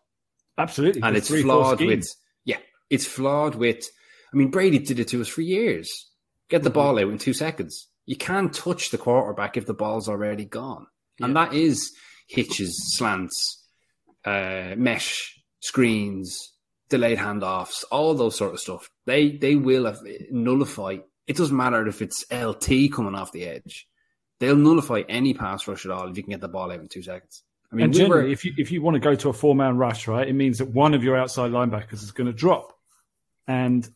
Absolutely. 0.58 1.02
and 1.02 1.18
it's 1.18 1.30
3-4 1.30 1.42
flawed 1.42 1.82
with 1.82 2.08
yeah, 2.46 2.58
it's 2.90 3.06
flawed 3.06 3.56
with. 3.56 3.90
I 4.34 4.38
mean, 4.38 4.50
Brady 4.50 4.80
did 4.80 5.00
it 5.00 5.10
to 5.10 5.22
us 5.22 5.28
for 5.28 5.42
years. 5.42 5.90
Get 6.50 6.64
the 6.64 6.70
ball 6.70 7.00
out 7.00 7.10
in 7.10 7.18
two 7.18 7.34
seconds. 7.34 7.88
You 8.06 8.16
can't 8.16 8.54
touch 8.54 8.90
the 8.90 8.98
quarterback 8.98 9.58
if 9.58 9.66
the 9.66 9.74
ball's 9.74 10.10
already 10.10 10.46
gone, 10.46 10.88
and 11.20 11.36
that 11.36 11.54
is 11.54 11.94
hitches, 12.28 12.96
slants, 12.96 13.66
uh, 14.26 14.74
mesh, 14.78 15.40
screens, 15.60 16.54
delayed 16.90 17.18
handoffs, 17.18 17.84
all 17.92 18.14
those 18.14 18.38
sort 18.38 18.54
of 18.54 18.60
stuff. 18.60 18.90
They 19.06 19.32
they 19.32 19.56
will 19.56 19.86
have 19.86 20.00
nullify. 20.30 20.98
It 21.28 21.38
doesn't 21.38 21.56
matter 21.56 21.88
if 21.88 22.02
it's 22.02 22.26
LT 22.32 22.92
coming 22.92 23.16
off 23.16 23.32
the 23.32 23.46
edge. 23.46 23.88
They'll 24.42 24.56
nullify 24.56 25.04
any 25.08 25.34
pass 25.34 25.68
rush 25.68 25.86
at 25.86 25.92
all 25.92 26.10
if 26.10 26.18
you 26.18 26.24
can 26.24 26.32
get 26.32 26.42
the 26.42 26.48
ball 26.48 26.72
out 26.72 26.80
in 26.80 26.88
two 26.88 27.04
seconds. 27.04 27.44
I 27.72 27.76
mean, 27.76 27.86
and 27.86 27.94
we 27.94 28.06
were, 28.06 28.26
if 28.28 28.44
you 28.44 28.54
if 28.58 28.72
you 28.72 28.82
want 28.82 28.96
to 28.96 29.00
go 29.00 29.16
to 29.16 29.30
a 29.30 29.34
four 29.34 29.56
man 29.56 29.78
rush, 29.78 30.08
right, 30.08 30.28
it 30.28 30.34
means 30.34 30.58
that 30.58 30.70
one 30.70 30.94
of 30.94 31.04
your 31.04 31.16
outside 31.16 31.52
linebackers 31.52 32.02
is 32.04 32.12
going 32.12 32.28
to 32.28 32.34
drop. 32.34 32.78
And 33.48 33.88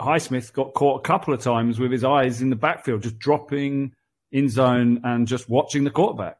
Highsmith 0.00 0.52
got 0.52 0.72
caught 0.74 1.00
a 1.00 1.02
couple 1.02 1.34
of 1.34 1.40
times 1.40 1.78
with 1.78 1.92
his 1.92 2.04
eyes 2.04 2.40
in 2.40 2.48
the 2.48 2.56
backfield, 2.56 3.02
just 3.02 3.18
dropping 3.18 3.94
in 4.32 4.48
zone 4.48 5.00
and 5.04 5.26
just 5.26 5.48
watching 5.50 5.84
the 5.84 5.90
quarterback. 5.90 6.38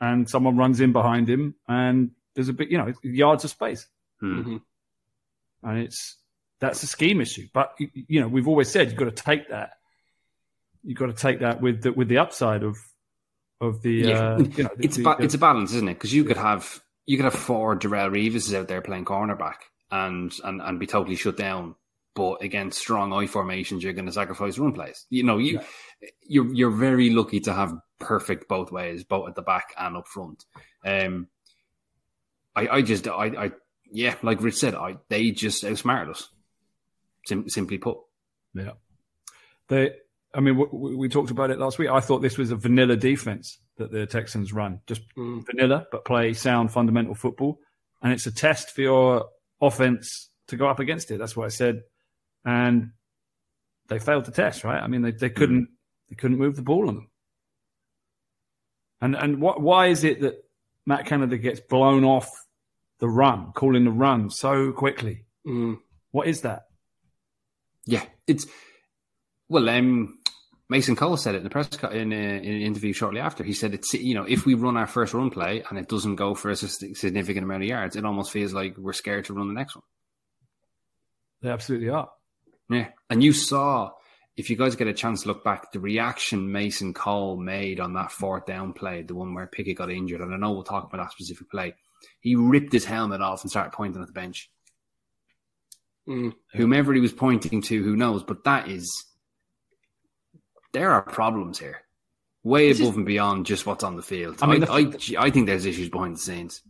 And 0.00 0.28
someone 0.28 0.56
runs 0.56 0.80
in 0.80 0.92
behind 0.92 1.28
him, 1.28 1.54
and 1.66 2.10
there's 2.34 2.48
a 2.48 2.52
bit, 2.52 2.70
you 2.70 2.78
know, 2.78 2.92
yards 3.02 3.44
of 3.44 3.50
space. 3.50 3.86
Hmm. 4.20 4.40
Mhm. 4.40 4.62
and 5.64 5.78
it's 5.78 6.16
that's 6.60 6.82
a 6.82 6.86
scheme 6.86 7.20
issue. 7.20 7.48
But 7.52 7.74
you- 7.78 7.90
you 7.94 8.20
know, 8.20 8.28
we've 8.28 8.46
always 8.46 8.68
said 8.68 8.88
you've 8.88 8.96
got 8.98 9.04
to 9.16 9.22
take 9.24 9.48
that. 9.48 9.78
You've 10.82 10.98
got 10.98 11.06
to 11.06 11.12
take 11.12 11.40
that 11.40 11.60
with 11.60 11.82
the, 11.82 11.92
with 11.92 12.08
the 12.08 12.18
upside 12.18 12.62
of 12.62 12.76
of 13.60 13.80
the 13.82 13.92
Yeah. 13.92 14.34
uh, 14.34 14.38
you 14.56 14.62
know 14.64 14.70
the- 14.76 14.84
it's 14.84 14.96
the- 14.96 15.04
ba- 15.04 15.16
the- 15.18 15.24
it's 15.24 15.34
a 15.34 15.38
balance, 15.38 15.72
isn't 15.74 15.88
it? 15.88 15.94
Because 15.94 16.12
you 16.12 16.24
could 16.24 16.36
have 16.36 16.80
you 17.06 17.16
could 17.16 17.24
have 17.24 17.34
four 17.34 17.76
Darrelle 17.78 18.10
Revis 18.10 18.52
out 18.54 18.68
there 18.68 18.80
playing 18.80 19.04
cornerback 19.04 19.56
and 19.90 20.32
and 20.44 20.60
and 20.60 20.78
be 20.80 20.86
totally 20.86 21.16
shut 21.16 21.36
down. 21.36 21.74
But 22.14 22.42
against 22.42 22.78
strong 22.78 23.10
I 23.12 23.26
formations, 23.26 23.82
you're 23.82 23.94
going 23.94 24.04
to 24.06 24.12
sacrifice 24.12 24.58
run 24.58 24.72
plays. 24.74 25.06
You 25.08 25.22
know, 25.22 25.38
you 25.38 25.60
you're 26.22 26.52
you're 26.52 26.70
very 26.70 27.08
lucky 27.10 27.40
to 27.40 27.54
have 27.54 27.72
perfect 28.00 28.48
both 28.48 28.70
ways, 28.70 29.02
both 29.04 29.28
at 29.30 29.34
the 29.34 29.40
back 29.42 29.72
and 29.78 29.96
up 29.96 30.06
front. 30.08 30.44
Um, 30.84 31.28
I 32.54 32.68
I 32.68 32.82
just 32.82 33.08
I 33.08 33.26
I 33.46 33.52
yeah, 33.90 34.14
like 34.22 34.42
Rich 34.42 34.56
said, 34.56 34.74
I 34.74 34.96
they 35.08 35.30
just 35.30 35.64
outsmarted 35.64 36.10
us. 36.10 36.28
Sim- 37.26 37.48
simply 37.48 37.78
put, 37.78 37.98
Yeah. 38.54 38.72
They, 39.68 39.92
I 40.34 40.40
mean, 40.40 40.54
w- 40.56 40.70
w- 40.72 40.96
we 40.98 41.08
talked 41.08 41.30
about 41.30 41.50
it 41.50 41.58
last 41.58 41.78
week. 41.78 41.90
I 41.90 42.00
thought 42.00 42.20
this 42.22 42.38
was 42.38 42.50
a 42.50 42.56
vanilla 42.56 42.96
defense 42.96 43.58
that 43.76 43.90
the 43.92 44.06
Texans 44.06 44.52
run, 44.52 44.80
just 44.86 45.02
Mm. 45.16 45.44
vanilla, 45.46 45.86
but 45.92 46.04
play 46.04 46.32
sound 46.32 46.72
fundamental 46.72 47.14
football. 47.14 47.58
And 48.02 48.12
it's 48.12 48.26
a 48.26 48.32
test 48.32 48.70
for 48.74 48.80
your 48.80 49.26
offense 49.60 50.30
to 50.48 50.56
go 50.56 50.66
up 50.68 50.80
against 50.80 51.10
it. 51.10 51.18
That's 51.18 51.36
what 51.36 51.44
I 51.44 51.48
said. 51.50 51.82
And 52.44 52.92
they 53.88 53.98
failed 53.98 54.24
the 54.24 54.32
test, 54.32 54.64
right? 54.64 54.82
I 54.82 54.86
mean, 54.88 55.02
they, 55.02 55.12
they 55.12 55.30
couldn't, 55.30 55.68
they 56.08 56.16
couldn't 56.16 56.38
move 56.38 56.56
the 56.56 56.62
ball 56.62 56.88
on 56.88 56.94
them. 56.96 57.10
And, 59.00 59.14
and 59.16 59.40
what, 59.40 59.60
why 59.60 59.88
is 59.88 60.04
it 60.04 60.20
that 60.20 60.42
Matt 60.86 61.06
Canada 61.06 61.36
gets 61.36 61.60
blown 61.60 62.04
off 62.04 62.30
the 63.00 63.08
run, 63.08 63.52
calling 63.52 63.84
the 63.84 63.90
run 63.90 64.30
so 64.30 64.72
quickly? 64.72 65.24
Mm. 65.46 65.78
What 66.10 66.26
is 66.26 66.42
that? 66.42 66.62
Yeah, 67.84 68.04
it's 68.28 68.46
well. 69.48 69.68
Um, 69.68 70.18
Mason 70.72 70.96
Cole 70.96 71.16
said 71.16 71.34
it 71.34 71.38
in 71.38 71.44
the 71.44 71.50
press 71.50 71.68
co- 71.68 71.88
in, 71.88 72.12
uh, 72.12 72.16
in 72.16 72.52
an 72.54 72.62
interview 72.62 72.92
shortly 72.92 73.20
after. 73.20 73.44
He 73.44 73.52
said 73.52 73.74
it's 73.74 73.92
you 73.94 74.14
know 74.14 74.24
if 74.24 74.46
we 74.46 74.54
run 74.54 74.76
our 74.76 74.86
first 74.86 75.14
run 75.14 75.30
play 75.30 75.62
and 75.68 75.78
it 75.78 75.88
doesn't 75.88 76.16
go 76.16 76.34
for 76.34 76.50
a 76.50 76.56
significant 76.56 77.44
amount 77.44 77.62
of 77.62 77.68
yards, 77.68 77.94
it 77.94 78.04
almost 78.04 78.32
feels 78.32 78.52
like 78.52 78.76
we're 78.76 78.92
scared 78.92 79.26
to 79.26 79.34
run 79.34 79.48
the 79.48 79.54
next 79.54 79.76
one. 79.76 79.84
They 81.42 81.50
absolutely 81.50 81.90
are. 81.90 82.10
Yeah, 82.70 82.88
and 83.10 83.22
you 83.22 83.32
saw 83.32 83.92
if 84.36 84.48
you 84.48 84.56
guys 84.56 84.76
get 84.76 84.88
a 84.88 84.94
chance 84.94 85.22
to 85.22 85.28
look 85.28 85.44
back, 85.44 85.72
the 85.72 85.80
reaction 85.80 86.50
Mason 86.50 86.94
Cole 86.94 87.36
made 87.36 87.78
on 87.78 87.92
that 87.94 88.10
fourth 88.10 88.46
down 88.46 88.72
play, 88.72 89.02
the 89.02 89.14
one 89.14 89.34
where 89.34 89.46
Pickett 89.46 89.76
got 89.76 89.90
injured, 89.90 90.22
and 90.22 90.32
I 90.32 90.38
know 90.38 90.52
we'll 90.52 90.64
talk 90.64 90.84
about 90.84 91.04
that 91.04 91.12
specific 91.12 91.50
play. 91.50 91.74
He 92.20 92.34
ripped 92.34 92.72
his 92.72 92.86
helmet 92.86 93.20
off 93.20 93.42
and 93.42 93.50
started 93.50 93.72
pointing 93.72 94.00
at 94.00 94.06
the 94.06 94.12
bench. 94.12 94.50
Mm. 96.08 96.32
whomever 96.54 96.92
he 96.92 97.00
was 97.00 97.12
pointing 97.12 97.62
to, 97.62 97.80
who 97.80 97.94
knows? 97.94 98.24
But 98.24 98.42
that 98.42 98.68
is, 98.68 98.90
there 100.72 100.90
are 100.90 101.02
problems 101.02 101.58
here, 101.58 101.82
way 102.42 102.70
above 102.70 102.96
and 102.96 103.06
beyond 103.06 103.46
just 103.46 103.66
what's 103.66 103.84
on 103.84 103.96
the 103.96 104.02
field. 104.02 104.38
I 104.40 104.46
I 104.46 104.48
mean, 104.48 104.64
I, 104.64 104.84
the- 104.84 105.16
I, 105.18 105.30
think 105.30 105.46
there's 105.46 105.66
issues 105.66 105.88
behind 105.88 106.16
the 106.16 106.20
scenes. 106.20 106.62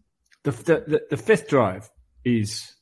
the, 0.44 0.50
the, 0.50 0.84
the, 0.86 1.02
the 1.10 1.16
fifth 1.16 1.48
drive 1.48 1.90
is 2.24 2.74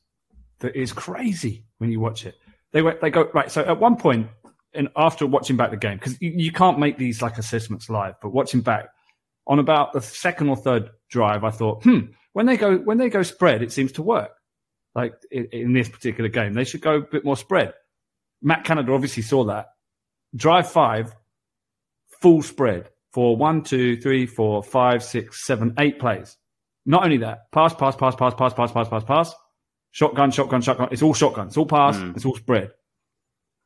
that 0.59 0.75
is 0.75 0.93
crazy 0.93 1.65
when 1.77 1.91
you 1.91 1.99
watch 1.99 2.25
it. 2.25 2.35
They 2.71 2.81
went, 2.81 3.01
they 3.01 3.09
go 3.09 3.29
right. 3.33 3.51
So 3.51 3.61
at 3.61 3.79
one 3.79 3.97
point, 3.97 4.27
and 4.73 4.89
after 4.95 5.27
watching 5.27 5.57
back 5.57 5.71
the 5.71 5.77
game, 5.77 5.97
because 5.97 6.21
you, 6.21 6.31
you 6.31 6.51
can't 6.51 6.79
make 6.79 6.97
these 6.97 7.21
like 7.21 7.37
assessments 7.37 7.89
live, 7.89 8.15
but 8.21 8.29
watching 8.29 8.61
back 8.61 8.89
on 9.47 9.59
about 9.59 9.91
the 9.93 10.01
second 10.01 10.49
or 10.49 10.55
third 10.55 10.89
drive, 11.09 11.43
I 11.43 11.49
thought, 11.49 11.83
hmm, 11.83 11.99
when 12.33 12.45
they 12.45 12.57
go 12.57 12.77
when 12.77 12.97
they 12.97 13.09
go 13.09 13.23
spread, 13.23 13.61
it 13.61 13.71
seems 13.71 13.91
to 13.93 14.01
work. 14.03 14.31
Like 14.95 15.13
in, 15.29 15.47
in 15.51 15.73
this 15.73 15.89
particular 15.89 16.29
game, 16.29 16.53
they 16.53 16.63
should 16.63 16.81
go 16.81 16.95
a 16.95 17.01
bit 17.01 17.25
more 17.25 17.37
spread. 17.37 17.73
Matt 18.41 18.63
Canada 18.63 18.93
obviously 18.93 19.23
saw 19.23 19.43
that. 19.45 19.70
Drive 20.35 20.71
five, 20.71 21.15
full 22.21 22.41
spread 22.41 22.89
for 23.11 23.35
one, 23.35 23.63
two, 23.63 23.97
three, 23.97 24.25
four, 24.25 24.63
five, 24.63 25.03
six, 25.03 25.45
seven, 25.45 25.73
eight 25.77 25.99
plays 25.99 26.37
Not 26.85 27.03
only 27.03 27.17
that, 27.17 27.51
pass, 27.51 27.73
pass, 27.73 27.95
pass, 27.95 28.15
pass, 28.15 28.33
pass, 28.33 28.53
pass, 28.53 28.71
pass, 28.71 28.87
pass, 28.87 29.03
pass. 29.03 29.35
Shotgun, 29.91 30.31
shotgun, 30.31 30.61
shotgun. 30.61 30.87
It's 30.91 31.01
all 31.01 31.13
shotgun. 31.13 31.47
It's 31.47 31.57
all 31.57 31.65
pass. 31.65 31.97
It's 32.15 32.25
all 32.25 32.35
spread. 32.35 32.71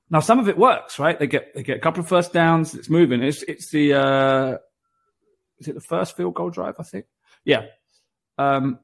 Now 0.09 0.19
some 0.19 0.39
of 0.39 0.49
it 0.49 0.57
works, 0.57 0.97
right? 0.99 1.17
They 1.17 1.27
get 1.27 1.53
they 1.53 1.63
get 1.63 1.77
a 1.77 1.79
couple 1.79 2.01
of 2.01 2.07
first 2.07 2.33
downs. 2.33 2.73
It's 2.75 2.89
moving. 2.89 3.21
It's 3.21 3.43
it's 3.43 3.69
the 3.69 3.93
uh, 3.93 4.57
is 5.59 5.67
it 5.67 5.75
the 5.75 5.81
first 5.81 6.17
field 6.17 6.33
goal 6.33 6.49
drive? 6.49 6.75
I 6.79 6.83
think. 6.83 7.05
Yeah. 7.43 7.65
Um, 8.37 8.79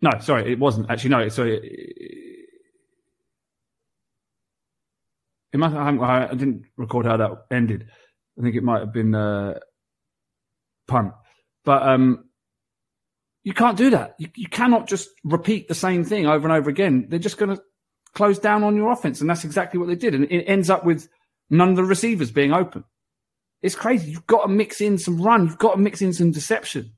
no, 0.00 0.10
sorry, 0.20 0.52
it 0.52 0.58
wasn't 0.58 0.90
actually. 0.90 1.10
No, 1.10 1.28
sorry. 1.28 2.27
It 5.58 5.60
must, 5.60 5.74
I, 5.74 6.28
I 6.30 6.34
didn't 6.34 6.66
record 6.76 7.04
how 7.04 7.16
that 7.16 7.46
ended. 7.50 7.88
I 8.38 8.42
think 8.42 8.54
it 8.54 8.62
might 8.62 8.78
have 8.78 8.92
been 8.92 9.12
uh, 9.12 9.58
punt, 10.86 11.14
but 11.64 11.82
um, 11.82 12.26
you 13.42 13.52
can't 13.52 13.76
do 13.76 13.90
that. 13.90 14.14
You, 14.20 14.28
you 14.36 14.48
cannot 14.48 14.86
just 14.86 15.08
repeat 15.24 15.66
the 15.66 15.74
same 15.74 16.04
thing 16.04 16.26
over 16.26 16.46
and 16.46 16.56
over 16.56 16.70
again. 16.70 17.06
They're 17.08 17.18
just 17.18 17.38
going 17.38 17.56
to 17.56 17.62
close 18.14 18.38
down 18.38 18.62
on 18.62 18.76
your 18.76 18.92
offense, 18.92 19.20
and 19.20 19.28
that's 19.28 19.44
exactly 19.44 19.80
what 19.80 19.88
they 19.88 19.96
did. 19.96 20.14
And 20.14 20.26
it 20.30 20.44
ends 20.44 20.70
up 20.70 20.84
with 20.84 21.08
none 21.50 21.70
of 21.70 21.76
the 21.76 21.82
receivers 21.82 22.30
being 22.30 22.52
open. 22.52 22.84
It's 23.60 23.74
crazy. 23.74 24.12
You've 24.12 24.28
got 24.28 24.42
to 24.42 24.48
mix 24.48 24.80
in 24.80 24.96
some 24.96 25.20
run. 25.20 25.46
You've 25.46 25.58
got 25.58 25.72
to 25.72 25.80
mix 25.80 26.00
in 26.00 26.12
some 26.12 26.30
deception. 26.30 26.92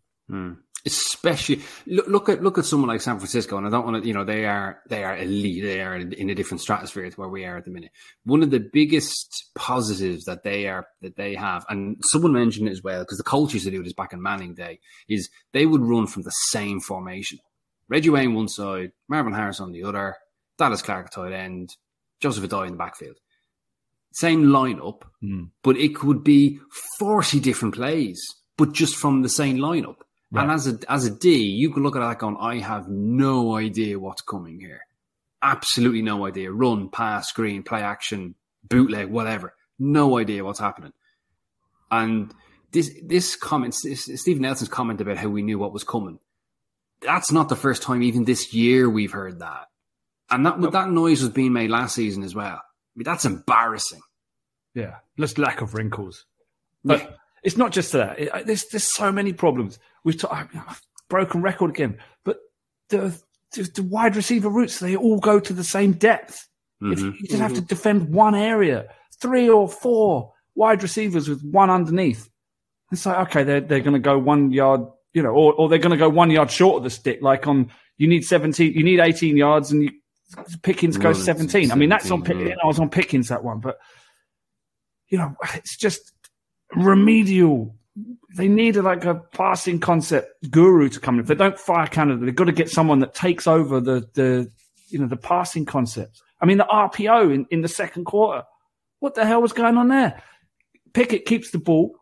Especially 0.87 1.61
look, 1.87 2.07
look 2.09 2.29
at 2.31 2.43
look 2.43 2.57
at 2.57 2.65
someone 2.65 2.89
like 2.89 3.03
San 3.03 3.19
Francisco, 3.19 3.59
and 3.59 3.67
I 3.67 3.71
don't 3.71 3.85
want 3.85 4.03
to, 4.03 4.09
you 4.09 4.15
know, 4.15 4.25
they 4.25 4.47
are 4.47 4.81
they 4.89 5.05
are 5.05 5.17
elite. 5.17 5.63
They 5.63 5.83
are 5.83 5.97
in 5.97 6.31
a 6.31 6.35
different 6.35 6.63
stratosphere 6.63 7.11
to 7.11 7.21
where 7.21 7.29
we 7.29 7.45
are 7.45 7.59
at 7.59 7.67
the 7.67 7.71
minute. 7.71 7.91
One 8.25 8.43
of 8.43 8.51
the 8.51 8.61
biggest 8.61 9.51
positives 9.55 10.25
that 10.25 10.43
they 10.43 10.69
are 10.69 10.87
that 11.03 11.17
they 11.17 11.35
have, 11.35 11.67
and 11.69 11.97
someone 12.03 12.33
mentioned 12.33 12.69
it 12.69 12.73
as 12.73 12.83
well, 12.83 13.01
because 13.03 13.19
the 13.19 13.49
used 13.53 13.65
to 13.65 13.71
do 13.71 13.83
this 13.83 13.93
back 13.93 14.13
in 14.13 14.23
Manning 14.23 14.55
Day, 14.55 14.81
is 15.09 15.29
they 15.53 15.67
would 15.67 15.83
run 15.83 16.07
from 16.07 16.23
the 16.23 16.31
same 16.31 16.81
formation. 16.81 17.39
Reggie 17.89 18.11
Wayne 18.11 18.35
one 18.35 18.49
side, 18.49 18.93
Marvin 19.09 19.35
Harris 19.35 19.61
on 19.61 19.73
the 19.73 19.83
other, 19.83 20.17
Dallas 20.57 20.81
Clark 20.81 21.07
at 21.07 21.13
tight 21.13 21.33
end, 21.33 21.77
Joseph 22.21 22.45
Addai 22.45 22.67
in 22.67 22.73
the 22.73 22.79
backfield. 22.79 23.17
Same 24.13 24.45
lineup, 24.45 25.03
hmm. 25.21 25.45
but 25.63 25.77
it 25.77 25.95
could 25.95 26.25
be 26.25 26.61
40 26.99 27.41
different 27.41 27.75
plays, 27.75 28.21
but 28.57 28.73
just 28.73 28.97
from 28.97 29.23
the 29.23 29.29
same 29.29 29.59
lineup. 29.59 29.97
And 30.33 30.51
as 30.51 30.69
a 30.69 30.79
as 30.89 31.05
a 31.07 31.11
D, 31.11 31.43
you 31.43 31.73
can 31.73 31.83
look 31.83 31.97
at 31.97 32.01
that 32.01 32.19
going, 32.19 32.37
I 32.39 32.61
have 32.61 32.89
no 32.89 33.57
idea 33.57 33.99
what's 33.99 34.23
coming 34.23 34.61
here. 34.61 34.83
Absolutely 35.43 36.03
no 36.03 36.27
idea. 36.27 36.53
Run, 36.53 36.89
pass, 36.89 37.29
screen, 37.29 37.63
play 37.63 37.83
action, 37.83 38.37
bootleg, 38.69 39.09
whatever. 39.09 39.55
No 39.79 40.19
idea 40.19 40.45
what's 40.45 40.61
happening. 40.61 40.93
And 41.91 42.33
this 42.71 42.91
this 43.03 43.35
comment, 43.35 43.77
this, 43.83 44.09
Steve 44.15 44.39
Nelson's 44.39 44.69
comment 44.69 45.01
about 45.01 45.17
how 45.17 45.29
we 45.29 45.43
knew 45.43 45.59
what 45.59 45.73
was 45.73 45.83
coming. 45.85 46.21
That's 47.01 47.33
not 47.33 47.49
the 47.49 47.57
first 47.57 47.83
time, 47.83 48.03
even 48.03 48.25
this 48.25 48.53
year, 48.53 48.89
we've 48.89 49.13
heard 49.13 49.41
that. 49.41 49.67
And 50.31 50.47
that 50.47 50.61
that 50.73 50.91
noise 50.91 51.23
was 51.23 51.31
being 51.31 51.53
made 51.53 51.71
last 51.71 51.97
season 51.97 52.23
as 52.23 52.35
well. 52.35 52.61
I 52.61 52.95
mean, 52.95 53.05
that's 53.05 53.25
embarrassing. 53.25 54.03
Yeah, 54.75 54.97
just 55.19 55.39
lack 55.39 55.61
of 55.61 55.75
wrinkles. 55.75 56.27
But 56.85 57.19
it's 57.43 57.57
not 57.57 57.73
just 57.73 57.93
that. 57.93 58.21
It, 58.21 58.47
there's 58.47 58.67
there's 58.67 58.85
so 58.95 59.11
many 59.11 59.33
problems. 59.33 59.79
We've 60.05 60.19
ta- 60.19 60.29
I- 60.29 60.59
I've 60.69 60.83
broken 61.09 61.43
record 61.43 61.71
again, 61.71 61.99
but 62.25 62.39
the, 62.89 63.19
the 63.53 63.63
the 63.63 63.83
wide 63.83 64.17
receiver 64.17 64.49
routes 64.49 64.79
they 64.79 64.97
all 64.97 65.19
go 65.19 65.41
to 65.41 65.53
the 65.53 65.65
same 65.65 65.93
depth. 65.93 66.47
If 66.83 66.99
mm-hmm. 66.99 67.17
you 67.21 67.29
just 67.29 67.43
have 67.43 67.53
to 67.53 67.59
mm-hmm. 67.59 67.67
defend 67.67 68.15
one 68.15 68.35
area, 68.35 68.87
three 69.21 69.49
or 69.49 69.69
four 69.69 70.33
wide 70.55 70.83
receivers 70.83 71.29
with 71.29 71.43
one 71.43 71.71
underneath. 71.71 72.29
It's 72.93 73.07
like 73.07 73.29
okay, 73.29 73.45
they're 73.45 73.61
they're 73.61 73.81
going 73.81 73.95
to 73.95 74.01
go 74.01 74.19
one 74.19 74.53
yard, 74.53 74.83
you 75.13 75.23
know, 75.23 75.31
or 75.31 75.53
or 75.55 75.69
they're 75.69 75.79
going 75.79 75.93
to 75.93 75.97
go 75.97 76.09
one 76.09 76.31
yard 76.31 76.51
short 76.51 76.79
of 76.79 76.85
the 76.85 76.91
stick. 76.91 77.21
Like 77.23 77.47
on 77.47 77.71
you 77.99 78.09
need 78.09 78.23
seventeen, 78.23 78.73
you 78.73 78.83
need 78.83 78.99
eighteen 78.99 79.37
yards, 79.37 79.71
and 79.71 79.85
you, 79.85 79.91
Pickens 80.63 80.97
goes 80.97 81.05
Running 81.05 81.23
seventeen. 81.23 81.73
I 81.73 81.75
mean, 81.77 81.89
that's 81.89 82.11
on 82.11 82.25
17, 82.25 82.39
Pick- 82.39 82.57
yeah. 82.57 82.63
I 82.63 82.67
was 82.67 82.81
on 82.81 82.89
Pickens 82.89 83.29
that 83.29 83.45
one, 83.45 83.61
but 83.61 83.79
you 85.09 85.19
know, 85.19 85.37
it's 85.55 85.77
just 85.77 86.13
remedial. 86.75 87.77
They 88.37 88.49
need 88.49 88.77
a, 88.77 88.83
like 88.83 89.05
a 89.05 89.15
passing 89.15 89.81
concept 89.81 90.51
guru 90.51 90.89
to 90.89 91.01
come 91.01 91.17
in. 91.17 91.21
If 91.21 91.27
they 91.27 91.35
don't 91.35 91.59
fire 91.59 91.87
Canada, 91.87 92.25
they've 92.25 92.35
got 92.35 92.45
to 92.45 92.53
get 92.53 92.71
someone 92.71 93.01
that 93.01 93.15
takes 93.15 93.47
over 93.47 93.81
the 93.81 94.09
the 94.15 94.51
you 94.89 94.99
know 94.99 95.07
the 95.07 95.17
passing 95.17 95.65
concepts. 95.65 96.23
I 96.41 96.47
mean, 96.47 96.59
the 96.59 96.65
RPO 96.65 97.35
in, 97.35 97.47
in 97.51 97.61
the 97.61 97.69
second 97.69 98.05
quarter. 98.05 98.45
What 99.01 99.15
the 99.15 99.25
hell 99.25 99.43
was 99.43 99.53
going 99.53 99.77
on 99.77 99.89
there? 99.89 100.23
Pickett 100.93 101.25
keeps 101.25 101.51
the 101.51 101.59
ball, 101.59 101.97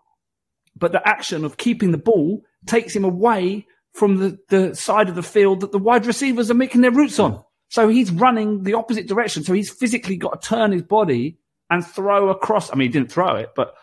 but 0.76 0.92
the 0.92 1.06
action 1.06 1.44
of 1.44 1.56
keeping 1.56 1.92
the 1.92 1.98
ball 1.98 2.42
takes 2.66 2.94
him 2.94 3.04
away 3.04 3.66
from 3.92 4.16
the, 4.16 4.38
the 4.48 4.74
side 4.74 5.08
of 5.08 5.14
the 5.14 5.22
field 5.22 5.60
that 5.60 5.72
the 5.72 5.78
wide 5.78 6.06
receivers 6.06 6.50
are 6.50 6.54
making 6.54 6.80
their 6.80 6.90
routes 6.90 7.18
on. 7.18 7.42
So 7.68 7.88
he's 7.88 8.10
running 8.10 8.62
the 8.62 8.74
opposite 8.74 9.06
direction. 9.06 9.44
So 9.44 9.52
he's 9.52 9.70
physically 9.70 10.16
got 10.16 10.40
to 10.40 10.48
turn 10.48 10.72
his 10.72 10.82
body 10.82 11.38
and 11.70 11.86
throw 11.86 12.30
across. 12.30 12.72
I 12.72 12.76
mean, 12.76 12.88
he 12.88 12.92
didn't 12.92 13.12
throw 13.12 13.36
it, 13.36 13.50
but 13.54 13.74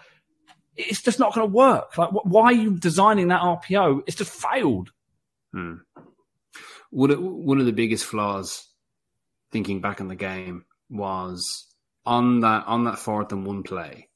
it's 0.76 1.02
just 1.02 1.20
not 1.20 1.34
going 1.34 1.48
to 1.48 1.54
work. 1.54 1.98
Like, 1.98 2.10
wh- 2.10 2.26
why 2.26 2.46
are 2.46 2.54
you 2.54 2.78
designing 2.78 3.30
that 3.30 3.42
RPO? 3.42 4.04
It's 4.08 4.18
just 4.18 4.32
failed. 4.32 4.92
Hmm. 5.54 5.76
One 6.92 7.12
of, 7.12 7.20
one 7.20 7.60
of 7.60 7.66
the 7.66 7.74
biggest 7.74 8.06
flaws, 8.06 8.68
thinking 9.52 9.82
back 9.82 10.00
in 10.00 10.08
the 10.08 10.16
game, 10.16 10.66
was 10.90 11.66
on 12.06 12.42
that 12.42 12.66
on 12.68 12.84
that 12.86 13.00
fourth 13.00 13.32
and 13.32 13.46
one 13.46 13.64
play. 13.64 14.10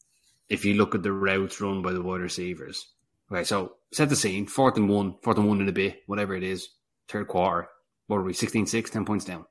If 0.50 0.65
you 0.65 0.76
look 0.76 0.95
at 0.95 1.04
the 1.04 1.12
routes 1.12 1.62
run 1.62 1.82
by 1.82 1.93
the 1.93 2.02
wide 2.02 2.22
receivers, 2.22 2.88
okay, 3.32 3.43
so 3.43 3.76
set 3.93 4.10
the 4.10 4.15
scene: 4.15 4.48
fourth 4.48 4.78
and 4.78 4.89
one, 4.89 5.15
fourth 5.24 5.38
and 5.38 5.48
one 5.48 5.62
in 5.62 5.69
a 5.69 5.74
bit, 5.74 6.02
whatever 6.08 6.36
it 6.36 6.43
is, 6.43 6.69
third 7.08 7.28
quarter. 7.28 7.69
What 8.08 8.17
are 8.17 8.24
we? 8.24 8.34
16-6, 8.34 8.89
10 8.89 9.06
points 9.06 9.26
down, 9.26 9.45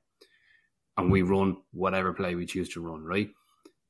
and 0.96 1.12
we 1.12 1.22
run 1.22 1.58
whatever 1.72 2.12
play 2.12 2.34
we 2.34 2.44
choose 2.44 2.68
to 2.70 2.80
run. 2.80 3.04
Right 3.04 3.30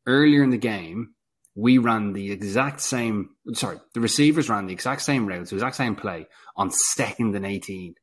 earlier 0.06 0.42
in 0.42 0.50
the 0.50 0.58
game, 0.58 1.14
we 1.54 1.78
ran 1.78 2.12
the 2.12 2.30
exact 2.30 2.80
same. 2.80 3.30
Sorry, 3.54 3.78
the 3.94 4.00
receivers 4.00 4.48
ran 4.48 4.66
the 4.66 4.72
exact 4.72 5.02
same 5.02 5.26
routes, 5.26 5.50
the 5.50 5.56
exact 5.56 5.76
same 5.76 5.96
play 5.96 6.26
on 6.56 6.70
second 6.70 7.34
and 7.34 7.44
eighteen. 7.46 7.94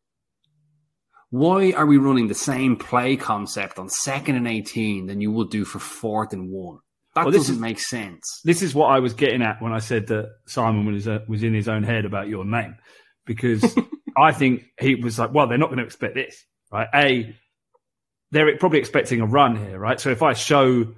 Why 1.31 1.71
are 1.73 1.86
we 1.86 1.97
running 1.97 2.27
the 2.27 2.34
same 2.36 2.77
play 2.77 3.17
concept 3.17 3.77
on 3.79 3.89
second 3.89 4.36
and 4.36 4.47
18 4.47 5.08
than 5.08 5.19
you 5.19 5.31
would 5.31 5.49
do 5.49 5.65
for 5.65 5.79
fourth 5.79 6.31
and 6.31 6.49
one? 6.49 6.77
That 7.15 7.25
Well, 7.25 7.31
doesn't 7.34 7.55
is- 7.55 7.62
make 7.62 7.79
sense. 7.79 8.41
This 8.45 8.62
is 8.62 8.73
what 8.75 8.88
I 8.88 8.99
was 8.99 9.13
getting 9.13 9.41
at 9.41 9.62
when 9.62 9.73
I 9.73 9.79
said 9.79 10.08
that 10.08 10.29
Simon 10.47 10.86
was 10.86 11.08
uh, 11.08 11.19
was 11.27 11.43
in 11.43 11.53
his 11.53 11.67
own 11.67 11.84
head 11.84 12.05
about 12.05 12.27
your 12.29 12.45
name, 12.45 12.75
because 13.25 13.65
I 14.17 14.31
think 14.31 14.63
he 14.79 14.95
was 14.95 15.17
like, 15.19 15.34
well, 15.34 15.47
they're 15.47 15.58
not 15.58 15.67
going 15.67 15.79
to 15.79 15.84
expect 15.86 16.13
this, 16.15 16.41
right? 16.71 16.88
A, 16.93 17.36
they're 18.31 18.58
probably 18.58 18.79
expecting 18.79 19.19
a 19.19 19.25
run 19.25 19.58
here, 19.58 19.79
right? 19.79 19.99
So 19.99 20.12
if 20.12 20.21
I 20.23 20.34
show 20.34 20.93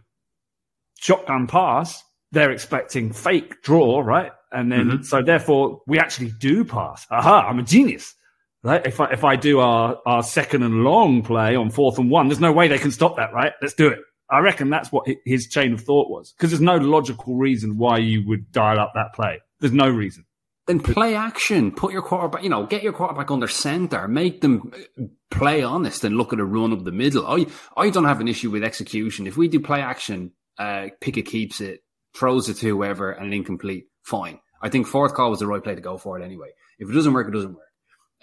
shotgun 0.99 1.47
pass, 1.47 2.03
they're 2.31 2.51
expecting 2.51 3.11
fake 3.11 3.61
draw, 3.61 3.99
right? 3.99 4.31
And 4.51 4.71
then 4.71 5.03
so 5.03 5.21
therefore 5.21 5.81
we 5.87 5.99
actually 5.99 6.31
do 6.39 6.63
pass. 6.63 7.05
Aha, 7.11 7.47
I'm 7.47 7.59
a 7.59 7.63
genius. 7.63 8.13
Right? 8.63 8.85
If 8.85 8.99
I 8.99 9.11
if 9.11 9.23
I 9.23 9.35
do 9.35 9.59
our, 9.59 9.97
our 10.05 10.23
second 10.23 10.63
and 10.63 10.83
long 10.83 11.21
play 11.21 11.55
on 11.55 11.69
fourth 11.69 11.99
and 11.99 12.09
one, 12.09 12.27
there's 12.27 12.39
no 12.39 12.51
way 12.51 12.67
they 12.67 12.79
can 12.79 12.91
stop 12.91 13.17
that, 13.17 13.33
right? 13.33 13.53
Let's 13.61 13.73
do 13.73 13.87
it. 13.87 13.99
I 14.29 14.39
reckon 14.39 14.69
that's 14.69 14.91
what 14.91 15.07
his 15.25 15.47
chain 15.47 15.73
of 15.73 15.81
thought 15.81 16.09
was. 16.09 16.33
Because 16.33 16.51
there's 16.51 16.61
no 16.61 16.75
logical 16.75 17.35
reason 17.35 17.77
why 17.77 17.99
you 17.99 18.27
would 18.27 18.51
dial 18.51 18.79
up 18.79 18.91
that 18.95 19.13
play. 19.13 19.39
There's 19.59 19.73
no 19.73 19.89
reason. 19.89 20.25
Then 20.65 20.81
play 20.81 21.15
action. 21.15 21.71
Put 21.71 21.93
your 21.93 22.01
quarterback, 22.01 22.43
you 22.43 22.49
know, 22.49 22.65
get 22.65 22.83
your 22.83 22.91
quarterback 22.91 23.31
under 23.31 23.47
center. 23.47 24.05
Make 24.09 24.41
them 24.41 24.73
uh, 24.73 25.03
play 25.31 25.63
honest 25.63 26.03
and 26.03 26.17
look 26.17 26.33
at 26.33 26.39
a 26.39 26.45
run 26.45 26.73
up 26.73 26.83
the 26.83 26.91
middle. 26.91 27.25
I, 27.25 27.45
I 27.77 27.89
don't 27.89 28.03
have 28.03 28.19
an 28.19 28.27
issue 28.27 28.51
with 28.51 28.65
execution. 28.65 29.27
If 29.27 29.37
we 29.37 29.47
do 29.47 29.61
play 29.61 29.79
action, 29.81 30.33
uh, 30.59 30.87
Pickett 30.99 31.25
keeps 31.25 31.61
it, 31.61 31.83
throws 32.17 32.49
it 32.49 32.55
to 32.55 32.67
whoever 32.67 33.11
and 33.11 33.27
an 33.27 33.33
incomplete, 33.33 33.87
fine. 34.03 34.39
I 34.61 34.69
think 34.69 34.87
fourth 34.87 35.13
call 35.13 35.29
was 35.29 35.39
the 35.39 35.47
right 35.47 35.63
play 35.63 35.75
to 35.75 35.81
go 35.81 35.97
for 35.97 36.19
it 36.19 36.23
anyway. 36.23 36.49
If 36.79 36.89
it 36.89 36.93
doesn't 36.93 37.13
work, 37.13 37.27
it 37.27 37.33
doesn't 37.33 37.53
work. 37.53 37.63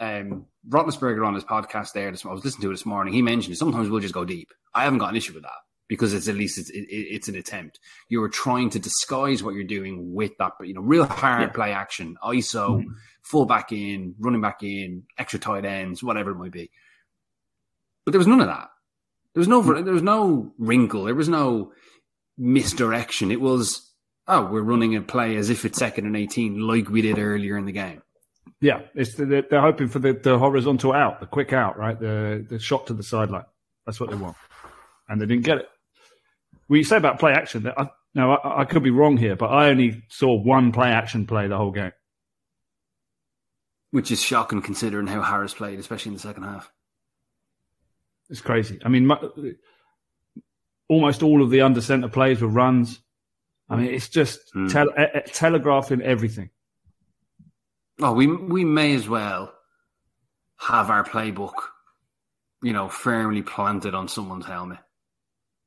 Um, 0.00 0.46
Roethlisberger 0.68 1.24
on 1.24 1.34
his 1.34 1.44
podcast 1.44 1.92
there, 1.92 2.10
this, 2.10 2.26
I 2.26 2.32
was 2.32 2.44
listening 2.44 2.62
to 2.62 2.70
it 2.70 2.74
this 2.74 2.86
morning. 2.86 3.14
He 3.14 3.22
mentioned 3.22 3.56
sometimes 3.56 3.88
we'll 3.88 4.00
just 4.00 4.14
go 4.14 4.24
deep. 4.24 4.48
I 4.74 4.84
haven't 4.84 4.98
got 4.98 5.10
an 5.10 5.16
issue 5.16 5.34
with 5.34 5.44
that 5.44 5.52
because 5.88 6.12
it's 6.12 6.28
at 6.28 6.34
least 6.34 6.58
it's, 6.58 6.70
it, 6.70 6.86
it's 6.88 7.28
an 7.28 7.36
attempt. 7.36 7.78
You 8.08 8.22
are 8.24 8.28
trying 8.28 8.70
to 8.70 8.78
disguise 8.78 9.42
what 9.42 9.54
you're 9.54 9.64
doing 9.64 10.14
with 10.14 10.32
that, 10.38 10.52
but 10.58 10.66
you 10.66 10.74
know, 10.74 10.80
real 10.80 11.04
hard 11.04 11.54
play 11.54 11.72
action, 11.72 12.16
ISO, 12.24 12.82
full 13.22 13.46
back 13.46 13.70
in, 13.70 14.14
running 14.18 14.40
back 14.40 14.62
in, 14.62 15.04
extra 15.18 15.38
tight 15.38 15.64
ends, 15.64 16.02
whatever 16.02 16.32
it 16.32 16.36
might 16.38 16.52
be. 16.52 16.70
But 18.04 18.12
there 18.12 18.18
was 18.18 18.26
none 18.26 18.40
of 18.40 18.48
that. 18.48 18.70
There 19.34 19.40
was 19.40 19.48
no, 19.48 19.62
there 19.62 19.92
was 19.92 20.02
no 20.02 20.52
wrinkle. 20.58 21.04
There 21.04 21.14
was 21.14 21.28
no 21.28 21.72
misdirection. 22.38 23.30
It 23.30 23.40
was, 23.40 23.90
oh, 24.28 24.46
we're 24.50 24.62
running 24.62 24.96
a 24.96 25.02
play 25.02 25.36
as 25.36 25.50
if 25.50 25.64
it's 25.64 25.78
second 25.78 26.06
and 26.06 26.16
18 26.16 26.60
like 26.60 26.88
we 26.88 27.02
did 27.02 27.18
earlier 27.18 27.56
in 27.58 27.66
the 27.66 27.72
game. 27.72 28.02
Yeah, 28.60 28.82
it's 28.94 29.14
the, 29.14 29.44
they're, 29.48 29.60
hoping 29.60 29.88
for 29.88 29.98
the, 29.98 30.12
the 30.14 30.38
horizontal 30.38 30.92
out, 30.92 31.20
the 31.20 31.26
quick 31.26 31.52
out, 31.52 31.78
right? 31.78 31.98
The 31.98 32.46
the 32.48 32.58
shot 32.58 32.86
to 32.86 32.94
the 32.94 33.02
sideline. 33.02 33.44
That's 33.86 34.00
what 34.00 34.10
they 34.10 34.16
want, 34.16 34.36
and 35.08 35.20
they 35.20 35.26
didn't 35.26 35.44
get 35.44 35.58
it. 35.58 35.68
Well, 36.68 36.78
you 36.78 36.84
say 36.84 36.96
about 36.96 37.18
play 37.18 37.32
action. 37.32 37.64
That 37.64 37.78
I, 37.78 37.90
now 38.14 38.36
I, 38.36 38.62
I 38.62 38.64
could 38.64 38.82
be 38.82 38.90
wrong 38.90 39.16
here, 39.18 39.36
but 39.36 39.46
I 39.46 39.68
only 39.70 40.02
saw 40.08 40.34
one 40.40 40.72
play 40.72 40.90
action 40.90 41.26
play 41.26 41.48
the 41.48 41.56
whole 41.58 41.72
game. 41.72 41.92
which 43.90 44.10
is 44.10 44.22
shocking 44.22 44.60
considering 44.62 45.06
how 45.06 45.22
Harris 45.22 45.54
played, 45.54 45.78
especially 45.78 46.10
in 46.10 46.14
the 46.14 46.20
second 46.20 46.42
half. 46.44 46.70
It's 48.28 48.40
crazy. 48.40 48.78
I 48.84 48.88
mean, 48.88 49.06
almost 50.88 51.22
all 51.22 51.42
of 51.42 51.50
the 51.50 51.60
under 51.62 51.80
centre 51.80 52.08
plays 52.08 52.40
were 52.40 52.48
runs. 52.48 53.00
I 53.70 53.76
mean, 53.76 53.94
it's 53.94 54.08
just 54.08 54.40
Mm. 54.54 54.70
tel- 54.70 54.92
eh, 54.96 55.06
eh, 55.14 55.20
telegraphing 55.26 56.02
everything. 56.02 56.50
Oh, 58.00 58.12
we 58.12 58.26
we 58.26 58.64
may 58.64 58.94
as 58.94 59.08
well 59.08 59.52
have 60.58 60.90
our 60.90 61.04
playbook, 61.04 61.54
you 62.62 62.72
know, 62.72 62.88
firmly 62.88 63.42
planted 63.42 63.94
on 63.94 64.08
someone's 64.08 64.46
helmet. 64.46 64.78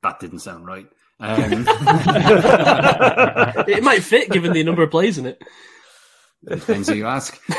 That 0.04 0.20
didn't 0.20 0.40
sound 0.40 0.68
right. 0.68 0.88
Um, 1.20 1.66
It 3.68 3.84
might 3.84 4.04
fit 4.04 4.30
given 4.30 4.54
the 4.54 4.64
number 4.64 4.84
of 4.84 4.92
plays 4.92 5.18
in 5.18 5.26
it. 5.26 5.42
depends 6.48 6.88
who 6.90 6.96
you 6.96 7.08
ask. 7.08 7.34
Um, 7.50 7.54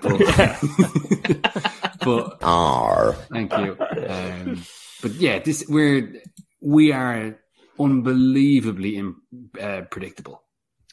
but, 0.00 0.18
but 2.40 3.24
thank 3.32 3.52
you. 3.58 3.76
Um, 4.08 4.62
but 5.06 5.14
yeah, 5.20 5.38
this 5.38 5.64
we're 5.68 6.20
we 6.60 6.90
are 6.90 7.38
unbelievably 7.78 8.96
im 8.96 9.22
uh, 9.60 9.82
predictable. 9.88 10.42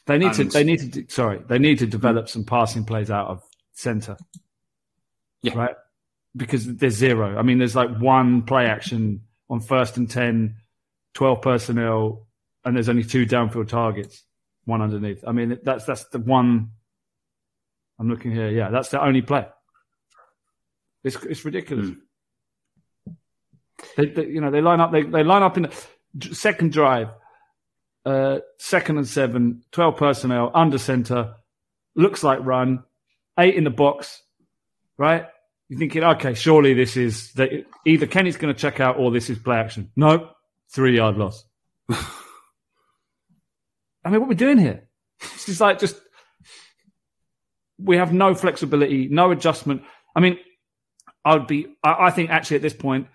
They 0.06 0.18
need 0.18 0.34
to. 0.34 0.44
They 0.44 0.62
need 0.62 0.92
to. 0.92 1.04
Sorry, 1.08 1.40
they 1.48 1.58
need 1.58 1.80
to 1.80 1.86
develop 1.86 2.28
some 2.28 2.44
passing 2.44 2.84
plays 2.84 3.10
out 3.10 3.26
of 3.26 3.42
centre. 3.72 4.16
Yeah. 5.42 5.54
Right. 5.56 5.74
Because 6.36 6.76
there's 6.76 6.94
zero. 6.94 7.36
I 7.36 7.42
mean, 7.42 7.58
there's 7.58 7.74
like 7.74 7.90
one 7.98 8.42
play 8.42 8.66
action 8.66 9.22
on 9.50 9.60
first 9.60 9.96
and 9.96 10.08
10, 10.08 10.56
12 11.14 11.42
personnel, 11.42 12.26
and 12.64 12.76
there's 12.76 12.88
only 12.88 13.04
two 13.04 13.26
downfield 13.26 13.68
targets, 13.68 14.22
one 14.64 14.80
underneath. 14.80 15.24
I 15.26 15.32
mean, 15.32 15.58
that's 15.64 15.84
that's 15.86 16.04
the 16.10 16.20
one. 16.20 16.70
I'm 17.98 18.08
looking 18.08 18.30
here. 18.30 18.48
Yeah, 18.48 18.70
that's 18.70 18.90
the 18.90 19.04
only 19.04 19.22
play. 19.22 19.46
It's 21.02 21.16
it's 21.24 21.44
ridiculous. 21.44 21.90
They, 23.96 24.06
they, 24.06 24.26
you 24.26 24.40
know, 24.40 24.50
they 24.50 24.60
line 24.60 24.80
up. 24.80 24.92
They 24.92 25.02
they 25.02 25.24
line 25.24 25.42
up 25.42 25.56
in 25.56 25.68
the 26.14 26.34
second 26.34 26.72
drive 26.72 27.08
uh, 28.04 28.40
second 28.58 28.98
and 28.98 29.08
seven, 29.08 29.62
12 29.72 29.96
personnel, 29.96 30.50
under 30.54 30.78
center, 30.78 31.34
looks 31.94 32.22
like 32.22 32.38
run, 32.42 32.84
eight 33.38 33.54
in 33.54 33.64
the 33.64 33.70
box, 33.70 34.22
right? 34.98 35.26
You're 35.68 35.78
thinking, 35.78 36.04
okay, 36.04 36.34
surely 36.34 36.74
this 36.74 36.96
is 36.96 37.32
that 37.32 37.50
either 37.86 38.06
Kenny's 38.06 38.36
going 38.36 38.52
to 38.52 38.60
check 38.60 38.80
out 38.80 38.98
or 38.98 39.10
this 39.10 39.30
is 39.30 39.38
play 39.38 39.56
action. 39.56 39.90
No, 39.96 40.30
three 40.70 40.96
yard 40.96 41.16
loss. 41.16 41.44
I 41.88 41.96
mean, 44.10 44.20
what 44.20 44.26
are 44.26 44.28
we 44.28 44.34
doing 44.34 44.58
here? 44.58 44.86
It's 45.20 45.46
just 45.46 45.62
like 45.62 45.78
just, 45.78 45.98
we 47.78 47.96
have 47.96 48.12
no 48.12 48.34
flexibility, 48.34 49.08
no 49.08 49.30
adjustment. 49.30 49.82
I 50.14 50.20
mean, 50.20 50.38
I 51.24 51.36
would 51.36 51.46
be, 51.46 51.68
I, 51.82 52.06
I 52.06 52.10
think 52.10 52.28
actually 52.28 52.56
at 52.56 52.62
this 52.62 52.74
point, 52.74 53.06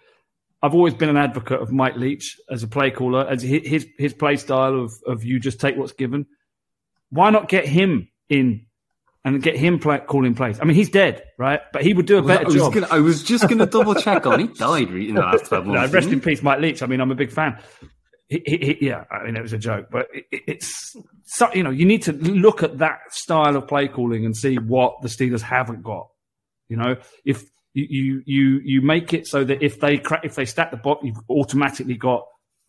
I've 0.62 0.76
always 0.76 0.93
been 0.93 1.10
an 1.10 1.17
advocate 1.17 1.62
of 1.62 1.72
Mike 1.72 1.95
Leach 1.95 2.38
as 2.50 2.63
a 2.63 2.67
play 2.67 2.91
caller, 2.91 3.26
as 3.28 3.41
his 3.41 3.88
his 3.98 4.13
play 4.13 4.36
style 4.36 4.80
of 4.80 4.91
of 5.08 5.24
you 5.24 5.39
just 5.39 5.60
take 5.60 5.78
what's 5.78 5.93
given. 5.93 6.26
Why 7.12 7.30
not 7.30 7.48
get 7.50 7.65
him 7.65 8.10
in 8.30 8.65
and 9.26 9.41
get 9.41 9.56
him 9.56 9.80
play, 9.80 10.00
calling 10.00 10.36
plays? 10.36 10.60
I 10.60 10.65
mean, 10.65 10.76
he's 10.76 10.89
dead, 10.89 11.24
right? 11.38 11.62
But 11.74 11.84
he 11.84 11.93
would 11.93 12.06
do 12.06 12.17
a 12.17 12.22
better 12.22 12.45
was, 12.45 12.56
job. 12.56 12.74
gonna, 12.74 12.88
I 12.91 13.00
was 13.00 13.24
just 13.24 13.48
going 13.48 13.58
to 13.60 13.65
double 13.65 13.95
check 13.95 14.26
on. 14.28 14.39
He 14.39 14.48
died 14.54 14.89
in 14.89 15.15
the 15.15 15.22
last 15.22 15.45
twelve 15.45 15.65
No, 15.67 15.74
months. 15.74 15.93
rest 15.93 16.10
in 16.10 16.22
peace, 16.22 16.43
Mike 16.43 16.60
Leach. 16.60 16.84
I 16.84 16.86
mean, 16.88 17.02
I'm 17.02 17.12
a 17.12 17.15
big 17.15 17.32
fan. 17.32 17.58
He, 18.28 18.43
he, 18.45 18.58
he- 18.80 18.86
yeah, 18.88 19.06
I 19.10 19.24
mean, 19.26 19.36
it 19.38 19.41
was 19.41 19.54
a 19.54 19.58
joke, 19.58 19.88
but 19.91 20.08
it, 20.13 20.26
it- 20.32 20.43
it's 20.48 20.95
so, 21.26 21.52
you 21.54 21.63
know 21.63 21.69
you 21.72 21.86
need 21.86 22.04
to 22.04 22.12
look 22.13 22.63
at 22.63 22.78
that 22.80 23.00
style 23.12 23.56
of 23.56 23.67
play 23.67 23.88
calling 23.88 24.26
and 24.26 24.36
see 24.36 24.56
what 24.58 25.02
the 25.02 25.08
Steelers 25.08 25.41
haven't 25.41 25.84
got. 25.84 26.10
You 26.67 26.78
know, 26.78 26.98
if 27.26 27.43
you 27.73 27.86
you 27.89 28.23
you, 28.25 28.62
you 28.63 28.82
make 28.82 29.13
it 29.13 29.27
so 29.27 29.43
that 29.43 29.63
if 29.63 29.79
they 29.79 29.97
crack, 29.97 30.21
if 30.23 30.36
they 30.36 30.45
stack 30.45 30.71
the 30.71 30.77
box, 30.77 31.03
you've 31.03 31.19
automatically 31.29 31.95
got 31.95 32.25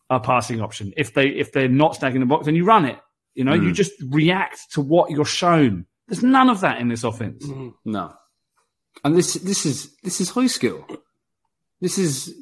a 0.09 0.19
passing 0.19 0.61
option. 0.61 0.93
If 0.97 1.13
they 1.13 1.27
if 1.27 1.51
they're 1.51 1.67
not 1.67 1.95
stacking 1.95 2.19
the 2.19 2.25
box, 2.25 2.45
then 2.45 2.55
you 2.55 2.65
run 2.65 2.85
it. 2.85 2.99
You 3.33 3.45
know, 3.45 3.53
you 3.53 3.71
mm. 3.71 3.73
just 3.73 3.93
react 4.09 4.59
to 4.73 4.81
what 4.81 5.09
you're 5.09 5.25
shown. 5.25 5.85
There's 6.07 6.23
none 6.23 6.49
of 6.49 6.61
that 6.61 6.79
in 6.79 6.89
this 6.89 7.03
offense. 7.03 7.45
he? 7.45 7.71
No. 7.85 8.13
And 9.03 9.15
this 9.15 9.35
this 9.35 9.65
is 9.65 9.95
this 10.03 10.19
is 10.19 10.29
high 10.29 10.47
school. 10.47 10.85
This 11.79 11.97
is 11.97 12.35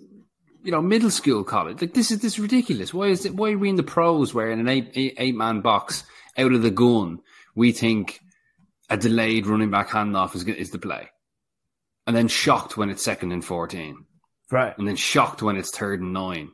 you 0.64 0.72
know 0.72 0.82
middle 0.82 1.12
school 1.12 1.44
college. 1.44 1.82
Like 1.82 1.94
this 1.94 2.12
is 2.12 2.20
this 2.20 2.34
is 2.34 2.40
ridiculous. 2.40 2.94
Why 2.94 3.08
is 3.08 3.26
it? 3.26 3.36
Why 3.36 3.52
are 3.52 3.58
we 3.58 3.70
in 3.70 3.76
the 3.76 3.84
pros 3.84 4.34
where 4.34 4.52
in 4.52 4.60
an 4.60 4.68
eight 4.68 4.92
eight, 4.96 5.16
eight 5.18 5.36
man 5.36 5.62
box 5.62 6.04
out 6.38 6.52
of 6.52 6.62
the 6.62 6.72
gun 6.72 7.20
we 7.56 7.72
think 7.72 8.20
a 8.90 8.98
delayed 8.98 9.46
running 9.46 9.70
back 9.70 9.90
handoff 9.90 10.36
is 10.36 10.44
is 10.46 10.72
the 10.72 10.80
play, 10.80 11.10
and 12.10 12.18
then 12.18 12.28
shocked 12.28 12.76
when 12.76 12.90
it's 12.90 13.04
second 13.04 13.32
and 13.32 13.46
fourteen, 13.46 14.04
Right. 14.50 14.76
and 14.80 14.88
then 14.88 14.96
shocked 14.96 15.44
when 15.44 15.58
it's 15.58 15.70
third 15.70 16.02
and 16.02 16.12
nine. 16.12 16.50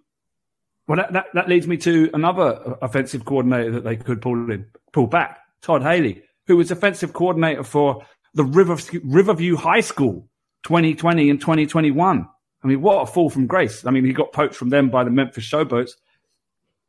Well, 0.85 0.97
that, 0.97 1.13
that, 1.13 1.27
that 1.33 1.47
leads 1.47 1.65
me 1.65 1.77
to 1.77 2.09
another 2.13 2.75
offensive 2.81 3.23
coordinator 3.23 3.71
that 3.71 3.85
they 3.85 3.95
could 3.95 4.21
pull 4.21 4.51
in, 4.51 4.65
pull 4.91 5.07
back, 5.07 5.39
Todd 5.61 5.81
Haley, 5.81 6.23
who 6.47 6.57
was 6.57 6.71
offensive 6.71 7.13
coordinator 7.13 7.63
for 7.63 8.05
the 8.33 8.43
River, 8.43 8.75
Riverview 9.05 9.55
High 9.55 9.79
School 9.79 10.27
2020 10.63 11.29
and 11.29 11.39
2021. 11.39 12.27
I 12.61 12.67
mean, 12.67 12.81
what 12.81 13.03
a 13.03 13.05
fall 13.05 13.29
from 13.29 13.47
grace. 13.47 13.85
I 13.85 13.91
mean, 13.91 14.03
he 14.03 14.11
got 14.11 14.33
poached 14.33 14.55
from 14.55 14.67
them 14.67 14.89
by 14.89 15.05
the 15.05 15.09
Memphis 15.09 15.49
Showboats. 15.49 15.91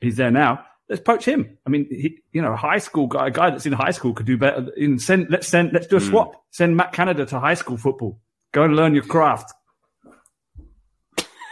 He's 0.00 0.16
there 0.16 0.33
now. 0.33 0.64
Let's 0.88 1.02
poach 1.02 1.24
him. 1.24 1.57
I 1.64 1.70
mean, 1.70 1.87
he, 1.88 2.18
you 2.33 2.42
know, 2.42 2.55
a 2.55 2.57
high 2.57 2.79
school 2.79 3.07
guy, 3.07 3.29
a 3.29 3.31
guy 3.31 3.50
that's 3.50 3.64
in 3.64 3.74
high 3.74 3.92
school 3.92 4.12
could 4.12 4.26
do 4.26 4.37
better. 4.37 4.72
In 4.76 4.98
send, 4.98 5.29
let's 5.31 5.46
send, 5.46 5.72
let's 5.72 5.87
do 5.87 5.98
a 5.98 6.00
hmm. 6.00 6.09
swap. 6.09 6.44
Send 6.50 6.76
Matt 6.76 6.92
Canada 6.92 7.26
to 7.26 7.38
high 7.38 7.55
school 7.55 7.76
football. 7.76 8.18
Go 8.57 8.62
and 8.62 8.75
learn 8.75 8.95
your 8.95 9.05
craft. 9.05 9.53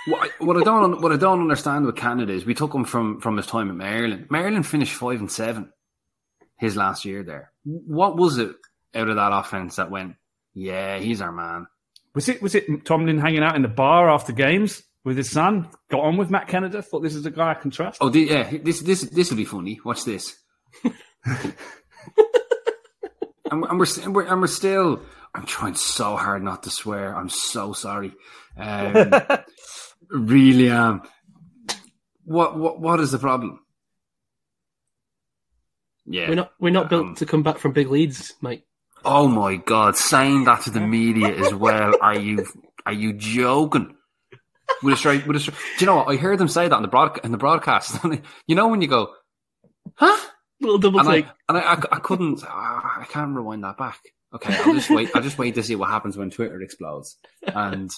What 0.07 0.23
I, 0.23 0.43
what 0.43 0.57
I 0.57 0.63
don't 0.63 1.03
what 1.03 1.13
I 1.13 1.19
don't 1.19 1.43
understand 1.43 1.85
with 1.85 1.97
Canada 1.97 2.33
is 2.33 2.47
we 2.47 2.55
took 2.55 2.75
him 2.75 2.87
from 2.87 3.21
from 3.21 3.37
his 3.37 3.47
time 3.47 3.69
at 3.69 3.77
Maryland. 3.77 4.29
Maryland 4.31 4.67
finished 4.67 4.95
five 4.95 5.21
and 5.21 5.31
seven 5.31 5.71
his 6.57 6.77
last 6.77 7.05
year 7.05 7.23
there. 7.23 7.53
What 7.65 8.17
was 8.17 8.39
it 8.39 8.57
out 8.95 9.11
of 9.11 9.17
that 9.17 9.35
offense 9.35 9.77
that 9.77 9.91
went? 9.91 10.15
Yeah, 10.55 10.97
he's 10.97 11.21
our 11.21 11.31
man. 11.31 11.67
Was 12.15 12.31
it 12.31 12.41
was 12.41 12.55
it 12.55 12.87
Tomlin 12.87 13.19
hanging 13.19 13.43
out 13.43 13.55
in 13.55 13.61
the 13.61 13.69
bar 13.69 14.09
after 14.09 14.33
games 14.33 14.83
with 15.05 15.19
his 15.19 15.31
son? 15.31 15.69
Got 15.91 16.01
on 16.01 16.17
with 16.17 16.31
Matt 16.31 16.49
Canada. 16.49 16.81
Thought 16.81 17.03
this 17.03 17.15
is 17.15 17.27
a 17.27 17.31
guy 17.31 17.51
I 17.51 17.55
can 17.55 17.71
trust. 17.71 17.99
Oh, 18.01 18.11
yeah, 18.11 18.51
this 18.63 18.81
this 18.81 19.03
this 19.03 19.29
will 19.29 19.37
be 19.37 19.45
funny. 19.45 19.79
Watch 19.85 20.07
this. 20.07 20.39
and, 20.83 20.95
and, 23.51 23.79
we're, 23.79 23.87
and 24.03 24.15
we're 24.15 24.25
and 24.25 24.41
we're 24.41 24.47
still. 24.47 25.03
I'm 25.35 25.47
trying 25.47 25.75
so 25.75 26.17
hard 26.17 26.43
not 26.43 26.63
to 26.65 26.71
swear. 26.71 27.15
I'm 27.17 27.29
so 27.29 27.73
sorry. 27.73 28.13
Um, 28.57 29.11
really 30.11 30.71
am. 30.71 31.03
What 32.25 32.57
what 32.57 32.81
what 32.81 33.01
is 33.01 33.11
the 33.11 33.19
problem? 33.19 33.59
Yeah, 36.07 36.29
We're 36.29 36.35
not 36.37 36.53
we're 36.61 36.71
not 36.71 36.89
built 36.89 37.07
Um, 37.07 37.15
to 37.17 37.27
come 37.27 37.43
back 37.43 37.59
from 37.59 37.73
big 37.73 37.91
leads, 37.91 38.33
Mike. 38.41 38.63
Oh 39.05 39.27
my 39.27 39.57
god, 39.57 39.97
saying 39.97 40.45
that 40.45 40.63
to 40.63 40.71
the 40.71 40.81
media 40.81 41.29
as 41.35 41.53
well. 41.65 41.95
Are 42.01 42.17
you 42.17 42.47
are 42.87 42.93
you 42.93 43.13
joking? 43.15 43.97
With 44.85 44.95
a 44.95 44.97
straight 44.97 45.27
with 45.27 45.37
a 45.37 45.41
straight, 45.41 45.57
do 45.79 45.85
you 45.85 45.87
know 45.87 45.97
what? 45.97 46.09
I 46.09 46.17
heard 46.17 46.39
them 46.39 46.47
say 46.49 46.69
that 46.69 46.77
in 46.77 46.83
the 46.83 46.89
broad 46.89 47.19
in 47.25 47.33
the 47.33 47.39
broadcast. 47.39 47.99
you 48.47 48.55
know 48.55 48.69
when 48.69 48.83
you 48.83 48.89
go, 48.89 49.13
huh? 49.95 50.17
Little 50.61 50.79
double 50.79 51.01
And 51.01 51.09
take. 51.09 51.27
I 51.27 51.33
and 51.49 51.59
I, 51.59 51.61
I, 51.61 51.83
I 51.97 51.99
couldn't 51.99 52.45
I 52.45 53.05
can't 53.09 53.35
rewind 53.35 53.65
that 53.65 53.77
back. 53.79 53.99
Okay, 54.35 54.57
I'll 54.65 54.75
just 54.75 54.91
wait. 54.91 55.11
I'll 55.15 55.23
just 55.23 55.39
wait 55.39 55.55
to 55.55 55.63
see 55.63 55.77
what 55.77 55.91
happens 55.91 56.17
when 56.17 56.31
Twitter 56.31 56.61
explodes. 56.61 57.17
And 57.47 57.91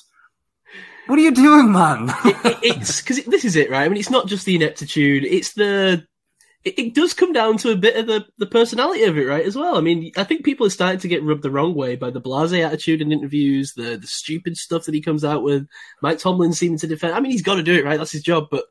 what 1.07 1.18
are 1.18 1.22
you 1.22 1.31
doing, 1.33 1.72
man? 1.72 2.11
It- 2.25 2.59
it's 2.62 3.01
because 3.01 3.25
this 3.25 3.44
is 3.44 3.57
it, 3.57 3.70
right? 3.70 3.85
I 3.85 3.88
mean, 3.88 3.99
it's 3.99 4.11
not 4.11 4.27
just 4.27 4.44
the 4.44 4.57
ineptitude; 4.57 5.25
it's 5.25 5.55
the. 5.55 6.07
It, 6.64 6.79
it 6.81 6.94
does 6.94 7.14
come 7.14 7.33
down 7.33 7.59
to 7.59 7.70
a 7.70 7.77
bit 7.77 7.96
of 7.96 8.09
the, 8.09 8.27
the 8.38 8.46
personality 8.46 9.05
of 9.05 9.16
it, 9.16 9.25
right? 9.27 9.46
As 9.46 9.55
well. 9.55 9.77
I 9.77 9.81
mean, 9.81 10.11
I 10.16 10.25
think 10.25 10.44
people 10.44 10.66
are 10.66 10.70
starting 10.70 10.99
to 10.99 11.09
get 11.09 11.22
rubbed 11.22 11.42
the 11.42 11.51
wrong 11.51 11.75
way 11.77 11.94
by 11.94 12.11
the 12.11 12.18
blase 12.20 12.53
attitude 12.53 13.01
in 13.01 13.12
interviews, 13.12 13.72
the 13.75 13.96
the 13.96 14.07
stupid 14.07 14.57
stuff 14.57 14.85
that 14.85 14.94
he 14.94 15.01
comes 15.01 15.25
out 15.25 15.42
with. 15.44 15.66
Mike 16.03 16.18
Tomlin 16.18 16.53
seeming 16.53 16.79
to 16.79 16.87
defend. 16.88 17.14
I 17.14 17.20
mean, 17.20 17.31
he's 17.31 17.42
got 17.42 17.55
to 17.55 17.62
do 17.62 17.75
it, 17.77 17.85
right? 17.85 17.99
That's 17.99 18.11
his 18.12 18.22
job. 18.22 18.49
But 18.51 18.64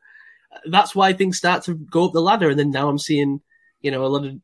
that's 0.65 0.93
why 0.93 1.13
things 1.13 1.37
start 1.37 1.63
to 1.63 1.73
go 1.73 2.05
up 2.05 2.13
the 2.13 2.21
ladder, 2.21 2.49
and 2.49 2.59
then 2.59 2.69
now 2.71 2.89
I'm 2.89 2.99
seeing, 2.99 3.41
you 3.81 3.91
know, 3.91 4.05
a 4.05 4.07
lot 4.07 4.25
of 4.25 4.35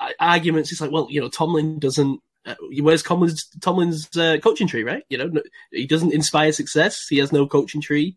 uh, 0.00 0.08
arguments. 0.20 0.70
It's 0.70 0.80
like, 0.80 0.92
well, 0.92 1.08
you 1.10 1.20
know, 1.20 1.28
Tomlin 1.28 1.78
doesn't. 1.80 2.20
Uh, 2.46 2.54
where's 2.80 3.02
Tomlin's 3.02 3.46
Tomlin's 3.60 4.14
uh, 4.16 4.38
coaching 4.42 4.68
tree, 4.68 4.84
right? 4.84 5.02
You 5.08 5.18
know, 5.18 5.26
no, 5.28 5.42
he 5.70 5.86
doesn't 5.86 6.12
inspire 6.12 6.52
success. 6.52 7.06
He 7.08 7.18
has 7.18 7.32
no 7.32 7.46
coaching 7.46 7.80
tree. 7.80 8.16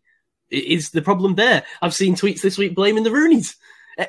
Is 0.50 0.92
the 0.92 1.02
problem 1.02 1.36
there? 1.36 1.64
I've 1.82 1.94
seen 1.94 2.16
tweets 2.16 2.42
this 2.42 2.58
week 2.58 2.76
blaming 2.76 3.04
the 3.04 3.10
Rooneys. 3.10 3.56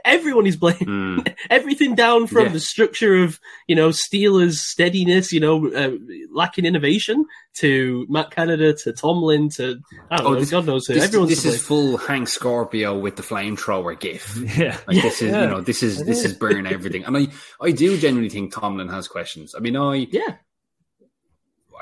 Everyone 0.04 0.46
is 0.46 0.56
blaming 0.56 0.84
Hmm. 0.84 1.18
everything 1.50 1.94
down 1.94 2.26
from 2.26 2.46
Yeah. 2.46 2.52
the 2.52 2.60
structure 2.60 3.22
of 3.22 3.40
you 3.66 3.74
know 3.74 3.88
Steelers 3.88 4.54
steadiness, 4.54 5.32
you 5.32 5.40
know, 5.40 5.68
uh, 5.72 5.92
lacking 6.32 6.64
innovation 6.66 7.24
to 7.56 8.06
Matt 8.08 8.30
Canada 8.30 8.74
to 8.74 8.92
Tomlin 8.92 9.48
to 9.50 9.80
I 10.10 10.16
don't 10.18 10.26
Oh, 10.26 10.32
know, 10.34 10.40
this- 10.40 10.50
God 10.50 10.66
knows 10.66 10.86
who. 10.86 10.94
This, 10.94 11.04
Everyone's 11.04 11.30
this 11.30 11.44
is 11.44 11.52
blame. 11.54 11.60
full 11.60 11.96
Hank 11.96 12.28
Scorpio 12.28 12.98
with 12.98 13.16
the 13.16 13.22
flamethrower 13.22 13.98
gif. 13.98 14.36
Yeah. 14.58 14.76
Like 14.86 15.02
this 15.02 15.22
is, 15.22 15.30
Yeah. 15.30 15.42
you 15.42 15.48
know, 15.48 15.60
this 15.60 15.82
is 15.82 16.04
this 16.04 16.24
is 16.24 16.34
burn 16.34 16.66
everything. 16.66 17.04
And 17.04 17.16
I, 17.16 17.28
I 17.60 17.70
do 17.72 17.96
genuinely 17.98 18.28
think 18.30 18.52
Tomlin 18.52 18.88
has 18.88 19.08
questions. 19.08 19.54
I 19.54 19.60
mean, 19.60 19.76
I 19.76 20.06
yeah. 20.10 20.36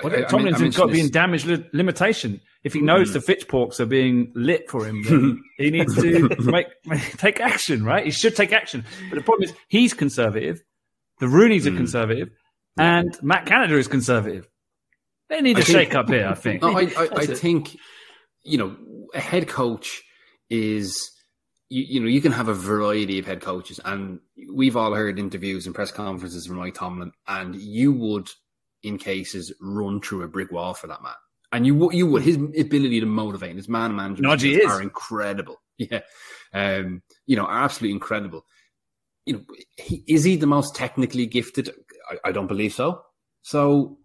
Well, 0.02 0.12
I- 0.12 0.18
I 0.18 0.22
Tomlin's 0.22 0.60
men- 0.60 0.72
I 0.72 0.76
got 0.76 0.86
to 0.86 0.92
be 0.92 1.00
in 1.00 1.10
damage 1.10 1.44
li- 1.44 1.64
limitation. 1.72 2.40
If 2.64 2.72
he 2.72 2.80
knows 2.80 3.08
hmm. 3.08 3.14
the 3.14 3.18
Fitchporks 3.20 3.80
are 3.80 3.86
being 3.86 4.32
lit 4.34 4.68
for 4.70 4.84
him, 4.84 5.02
then 5.02 5.42
he 5.58 5.70
needs 5.70 5.94
to 5.94 6.28
make, 6.40 6.66
take 7.16 7.40
action, 7.40 7.84
right? 7.84 8.04
He 8.04 8.10
should 8.10 8.36
take 8.36 8.52
action. 8.52 8.84
But 9.10 9.16
the 9.16 9.22
problem 9.22 9.48
is, 9.48 9.54
he's 9.68 9.94
conservative. 9.94 10.62
The 11.20 11.28
Rooney's 11.28 11.66
are 11.66 11.70
hmm. 11.70 11.78
conservative, 11.78 12.30
and 12.78 13.16
Matt 13.22 13.46
Canada 13.46 13.76
is 13.76 13.88
conservative. 13.88 14.48
They 15.28 15.40
need 15.40 15.56
a 15.56 15.60
I 15.60 15.64
think- 15.64 15.78
shake 15.78 15.94
up 15.94 16.08
here, 16.08 16.28
I 16.28 16.34
think. 16.34 16.62
No, 16.62 16.76
I, 16.76 16.82
I, 16.82 17.08
I 17.16 17.26
think 17.26 17.76
you 18.42 18.58
know 18.58 18.76
a 19.14 19.20
head 19.20 19.48
coach 19.48 20.02
is 20.50 21.10
you, 21.68 21.82
you 21.82 22.00
know 22.00 22.06
you 22.06 22.20
can 22.20 22.32
have 22.32 22.48
a 22.48 22.54
variety 22.54 23.18
of 23.18 23.26
head 23.26 23.40
coaches, 23.40 23.80
and 23.84 24.20
we've 24.52 24.76
all 24.76 24.94
heard 24.94 25.18
interviews 25.18 25.66
and 25.66 25.74
press 25.74 25.90
conferences 25.90 26.46
from 26.46 26.56
Mike 26.56 26.74
Tomlin, 26.74 27.12
and 27.26 27.56
you 27.56 27.92
would, 27.92 28.28
in 28.82 28.98
cases, 28.98 29.52
run 29.60 30.00
through 30.00 30.22
a 30.22 30.28
brick 30.28 30.52
wall 30.52 30.74
for 30.74 30.86
that 30.86 31.02
man. 31.02 31.12
And 31.52 31.66
you 31.66 31.74
would, 31.76 31.94
you 31.94 32.06
would. 32.06 32.22
His 32.22 32.36
ability 32.36 33.00
to 33.00 33.06
motivate 33.06 33.50
and 33.50 33.58
his 33.58 33.68
man 33.68 33.94
management 33.94 34.42
is. 34.42 34.64
are 34.66 34.82
incredible. 34.82 35.56
Yeah, 35.78 36.00
um, 36.54 37.02
you 37.26 37.36
know, 37.36 37.44
are 37.44 37.64
absolutely 37.64 37.92
incredible. 37.92 38.46
You 39.26 39.34
know, 39.34 39.44
he, 39.76 40.02
is 40.08 40.24
he 40.24 40.36
the 40.36 40.46
most 40.46 40.74
technically 40.74 41.26
gifted? 41.26 41.68
I, 42.10 42.30
I 42.30 42.32
don't 42.32 42.46
believe 42.46 42.72
so. 42.72 43.02
So 43.42 43.98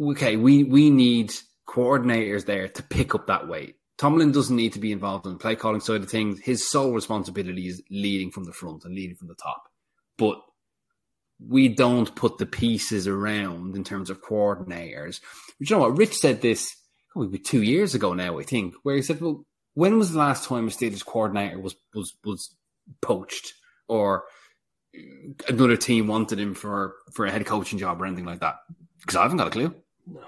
okay, 0.00 0.36
we 0.36 0.64
we 0.64 0.88
need 0.88 1.34
coordinators 1.68 2.46
there 2.46 2.68
to 2.68 2.82
pick 2.82 3.14
up 3.14 3.26
that 3.26 3.46
weight. 3.46 3.74
Tomlin 3.98 4.32
doesn't 4.32 4.56
need 4.56 4.72
to 4.74 4.78
be 4.78 4.92
involved 4.92 5.26
in 5.26 5.32
the 5.32 5.38
play 5.38 5.56
calling 5.56 5.80
side 5.80 6.02
of 6.02 6.10
things. 6.10 6.40
His 6.40 6.68
sole 6.68 6.92
responsibility 6.92 7.66
is 7.68 7.82
leading 7.90 8.30
from 8.30 8.44
the 8.44 8.52
front 8.52 8.84
and 8.84 8.94
leading 8.94 9.16
from 9.16 9.28
the 9.28 9.34
top. 9.34 9.64
But 10.18 10.40
we 11.38 11.68
don't 11.68 12.14
put 12.14 12.38
the 12.38 12.46
pieces 12.46 13.06
around 13.06 13.76
in 13.76 13.84
terms 13.84 14.10
of 14.10 14.22
coordinators. 14.22 15.20
But 15.58 15.70
you 15.70 15.76
know 15.76 15.80
what? 15.82 15.96
Rich 15.96 16.16
said 16.18 16.40
this 16.40 16.74
probably 17.12 17.38
two 17.38 17.62
years 17.62 17.94
ago 17.94 18.14
now, 18.14 18.38
I 18.38 18.42
think, 18.42 18.74
where 18.82 18.96
he 18.96 19.02
said, 19.02 19.20
"Well, 19.20 19.44
when 19.74 19.98
was 19.98 20.12
the 20.12 20.18
last 20.18 20.44
time 20.48 20.66
a 20.66 20.70
Steelers 20.70 21.04
coordinator 21.04 21.58
was 21.58 21.76
was 21.94 22.14
was 22.24 22.54
poached 23.02 23.52
or 23.88 24.24
another 25.48 25.76
team 25.76 26.06
wanted 26.06 26.38
him 26.38 26.54
for 26.54 26.94
for 27.12 27.26
a 27.26 27.30
head 27.30 27.44
coaching 27.46 27.78
job 27.78 28.00
or 28.00 28.06
anything 28.06 28.24
like 28.24 28.40
that?" 28.40 28.56
Because 29.00 29.16
I 29.16 29.22
haven't 29.22 29.38
got 29.38 29.48
a 29.48 29.50
clue. 29.50 29.74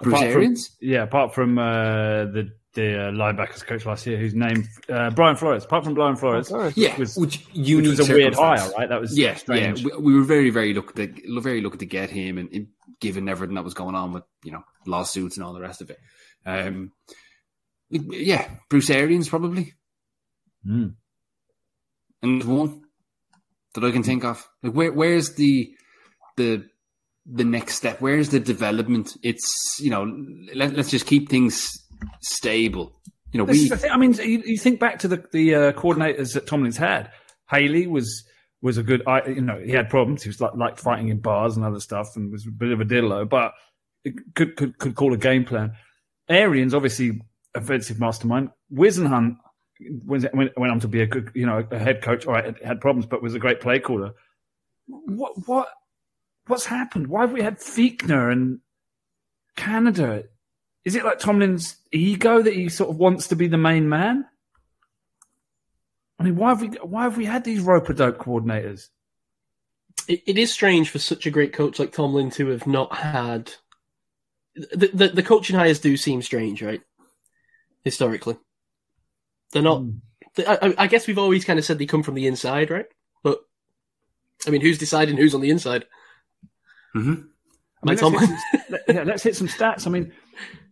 Bruce 0.03 0.15
Apart 0.21 0.33
from- 0.33 0.57
Yeah, 0.81 1.03
apart 1.05 1.35
from 1.35 1.59
uh, 1.59 2.25
the 2.27 2.51
the 2.75 3.09
uh, 3.09 3.11
linebackers 3.13 3.65
coach 3.67 3.87
last 3.87 4.07
year, 4.07 4.19
whose 4.19 4.35
name 4.35 4.69
uh, 4.89 5.11
Brian 5.11 5.37
Flores. 5.37 5.65
Apart 5.65 5.85
from 5.85 5.95
Brian 5.95 6.17
Flores, 6.17 6.49
Flores. 6.49 6.77
Yeah, 6.77 6.97
was- 6.99 7.17
which 7.17 7.45
which 7.55 7.87
was 7.87 8.09
a 8.09 8.13
weird 8.15 8.35
hire, 8.35 8.71
right? 8.77 8.89
That 8.89 9.01
was 9.01 9.17
Yeah, 9.19 9.35
strange. 9.35 9.81
yeah. 9.83 9.97
We, 9.97 10.13
we 10.13 10.15
were 10.19 10.25
very, 10.25 10.51
very 10.51 10.75
lucky 10.75 11.07
to 11.07 11.41
very 11.41 11.61
lucky 11.61 11.79
to 11.79 11.87
get 11.87 12.11
him, 12.11 12.39
and, 12.39 12.49
and 12.53 12.69
given 13.01 13.29
everything 13.29 13.55
that 13.55 13.65
was 13.65 13.75
going 13.75 13.95
on 13.95 14.13
with 14.13 14.25
you 14.45 14.53
know 14.53 14.63
lawsuits 14.87 15.37
and 15.37 15.45
all 15.45 15.55
the 15.55 15.61
rest 15.61 15.81
of 15.81 15.91
it. 15.91 15.99
Um, 16.47 16.93
yeah, 17.91 18.49
Bruce 18.69 18.91
Arians 18.91 19.29
probably, 19.29 19.73
Mm. 20.67 20.95
and 22.23 22.45
one 22.45 22.83
that 23.75 23.85
I 23.85 23.91
can 23.91 24.03
think 24.03 24.25
of. 24.25 24.47
Like, 24.63 24.73
where 24.75 24.93
where's 24.93 25.35
the 25.35 25.73
the 26.37 26.69
the 27.27 27.45
next 27.45 27.77
step? 27.77 28.01
Where's 28.01 28.29
the 28.31 28.41
development? 28.41 29.17
It's 29.23 29.79
you 29.81 29.91
know 29.91 30.05
let, 30.55 30.75
let's 30.75 30.91
just 30.91 31.07
keep 31.07 31.29
things 31.31 31.83
stable. 32.21 32.93
You 33.33 33.39
know, 33.39 33.47
This 33.47 33.59
we 33.59 33.63
is 33.65 33.69
the 33.71 33.77
thing. 33.77 33.91
I 33.91 33.97
mean, 33.97 34.15
you, 34.15 34.43
you 34.45 34.59
think 34.59 34.81
back 34.81 35.01
to 35.01 35.09
the 35.09 35.25
the 35.33 35.55
uh, 35.55 35.73
coordinators 35.73 36.35
that 36.35 36.47
Tomlin's 36.47 36.77
had. 36.77 37.11
Haley 37.51 37.87
was 37.87 38.25
was 38.63 38.79
a 38.79 38.83
good. 38.83 39.03
I, 39.07 39.27
you 39.27 39.41
know, 39.41 39.59
he 39.59 39.73
had 39.73 39.91
problems. 39.91 40.23
He 40.23 40.29
was 40.29 40.41
like 40.41 40.55
like 40.55 40.79
fighting 40.79 41.09
in 41.09 41.21
bars 41.21 41.57
and 41.57 41.65
other 41.65 41.81
stuff, 41.81 42.17
and 42.17 42.33
was 42.33 42.47
a 42.47 42.51
bit 42.51 42.73
of 42.73 42.81
a 42.81 42.85
diddler, 42.85 43.25
but 43.25 43.53
it 44.05 44.15
could 44.35 44.57
could 44.57 44.79
could 44.79 44.95
call 44.95 45.13
a 45.13 45.19
game 45.19 45.45
plan. 45.45 45.73
Arians 46.29 46.75
obviously 46.75 47.21
offensive 47.55 48.01
mastermind. 48.01 48.51
Whisenhunt 48.73 49.37
went 50.05 50.35
went 50.35 50.59
went 50.59 50.73
on 50.73 50.81
to 50.81 50.89
be 50.89 51.03
a 51.03 51.07
good, 51.07 51.31
you 51.35 51.47
know, 51.47 51.67
a 51.71 51.79
head 51.79 52.03
coach. 52.03 52.27
All 52.27 52.35
right, 52.35 52.55
had 52.65 52.81
problems, 52.81 53.07
but 53.07 53.23
was 53.23 53.35
a 53.35 53.39
great 53.39 53.61
play 53.61 53.79
caller. 53.79 54.13
What 54.87 55.33
what 55.47 55.69
what's 56.47 56.67
happened? 56.67 57.09
Why 57.09 57.23
have 57.23 57.33
we 57.33 57.43
had 57.43 57.59
Fichtner 57.59 58.33
and 58.33 58.61
Canada? 59.57 60.25
Is 60.89 60.95
it 60.95 61.05
like 61.05 61.19
Tomlin's 61.19 61.77
ego 61.93 62.41
that 62.41 62.55
he 62.55 62.71
sort 62.71 62.89
of 62.89 62.97
wants 62.97 63.29
to 63.29 63.37
be 63.37 63.47
the 63.47 63.59
main 63.59 63.91
man? 63.91 64.25
I 66.19 66.23
mean, 66.25 66.35
why 66.37 66.49
have 66.49 66.63
we 66.63 66.69
why 66.69 67.03
have 67.03 67.19
we 67.19 67.27
had 67.27 67.45
these 67.45 67.61
rope 67.61 67.91
a 67.91 67.93
dope 67.93 68.17
coordinators? 68.17 68.89
It, 70.09 70.23
it 70.27 70.39
is 70.39 70.51
strange 70.51 70.89
for 70.89 70.99
such 70.99 71.27
a 71.27 71.31
great 71.31 71.53
coach 71.53 71.79
like 71.79 71.93
Tomlin 71.93 72.31
to 72.33 72.47
have 72.49 72.67
not 72.67 72.95
had. 72.95 73.53
The, 74.55 74.91
the, 74.95 75.09
the 75.09 75.23
coaching 75.23 75.57
hires 75.57 75.79
do 75.79 75.95
seem 75.99 76.23
strange, 76.23 76.63
right? 76.63 76.81
Historically. 77.85 78.39
They're 79.53 79.61
not. 79.61 79.83
I, 80.39 80.59
I- 80.63 80.75
I 80.79 80.87
guess 80.87 81.07
we've 81.07 81.19
always 81.19 81.45
kind 81.45 81.59
of 81.59 81.67
said 81.67 81.79
they 81.79 81.85
come 81.85 82.03
from 82.03 82.15
the 82.15 82.27
inside, 82.27 82.71
right? 82.71 82.87
But, 83.23 83.41
I 84.47 84.51
mean, 84.51 84.63
who's 84.63 84.79
deciding 84.79 85.19
who's 85.19 85.35
on 85.35 85.43
the 85.43 85.51
inside? 85.51 85.85
Mhm. 86.97 87.03
I 87.05 87.07
mean, 87.13 87.27
let's, 87.85 88.01
Tomlin. 88.01 88.21
hit 88.27 88.29
some, 88.31 88.61
let- 88.71 88.83
yeah, 88.97 89.03
let's 89.05 89.23
hit 89.23 89.37
some 89.37 89.49
stats. 89.49 89.87
I 89.87 89.91
mean, 89.91 90.13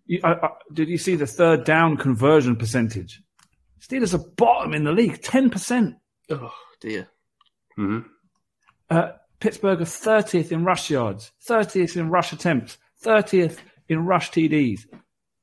you, 0.06 0.20
I, 0.24 0.32
I, 0.34 0.48
did 0.72 0.88
you 0.88 0.98
see 0.98 1.16
the 1.16 1.26
third 1.26 1.64
down 1.64 1.96
conversion 1.96 2.56
percentage? 2.56 3.22
Steelers 3.80 4.14
are 4.14 4.30
bottom 4.36 4.74
in 4.74 4.84
the 4.84 4.92
league, 4.92 5.22
ten 5.22 5.50
percent. 5.50 5.96
Oh, 6.30 6.52
dear. 6.80 7.08
Mhm. 7.78 8.04
Uh, 8.90 9.10
Pittsburgh 9.40 9.80
are 9.82 9.84
thirtieth 9.84 10.50
in 10.52 10.64
rush 10.64 10.90
yards, 10.90 11.32
thirtieth 11.42 11.96
in 11.96 12.08
rush 12.10 12.32
attempts, 12.32 12.78
thirtieth 13.00 13.60
in 13.88 14.04
rush 14.06 14.30
TDs, 14.30 14.80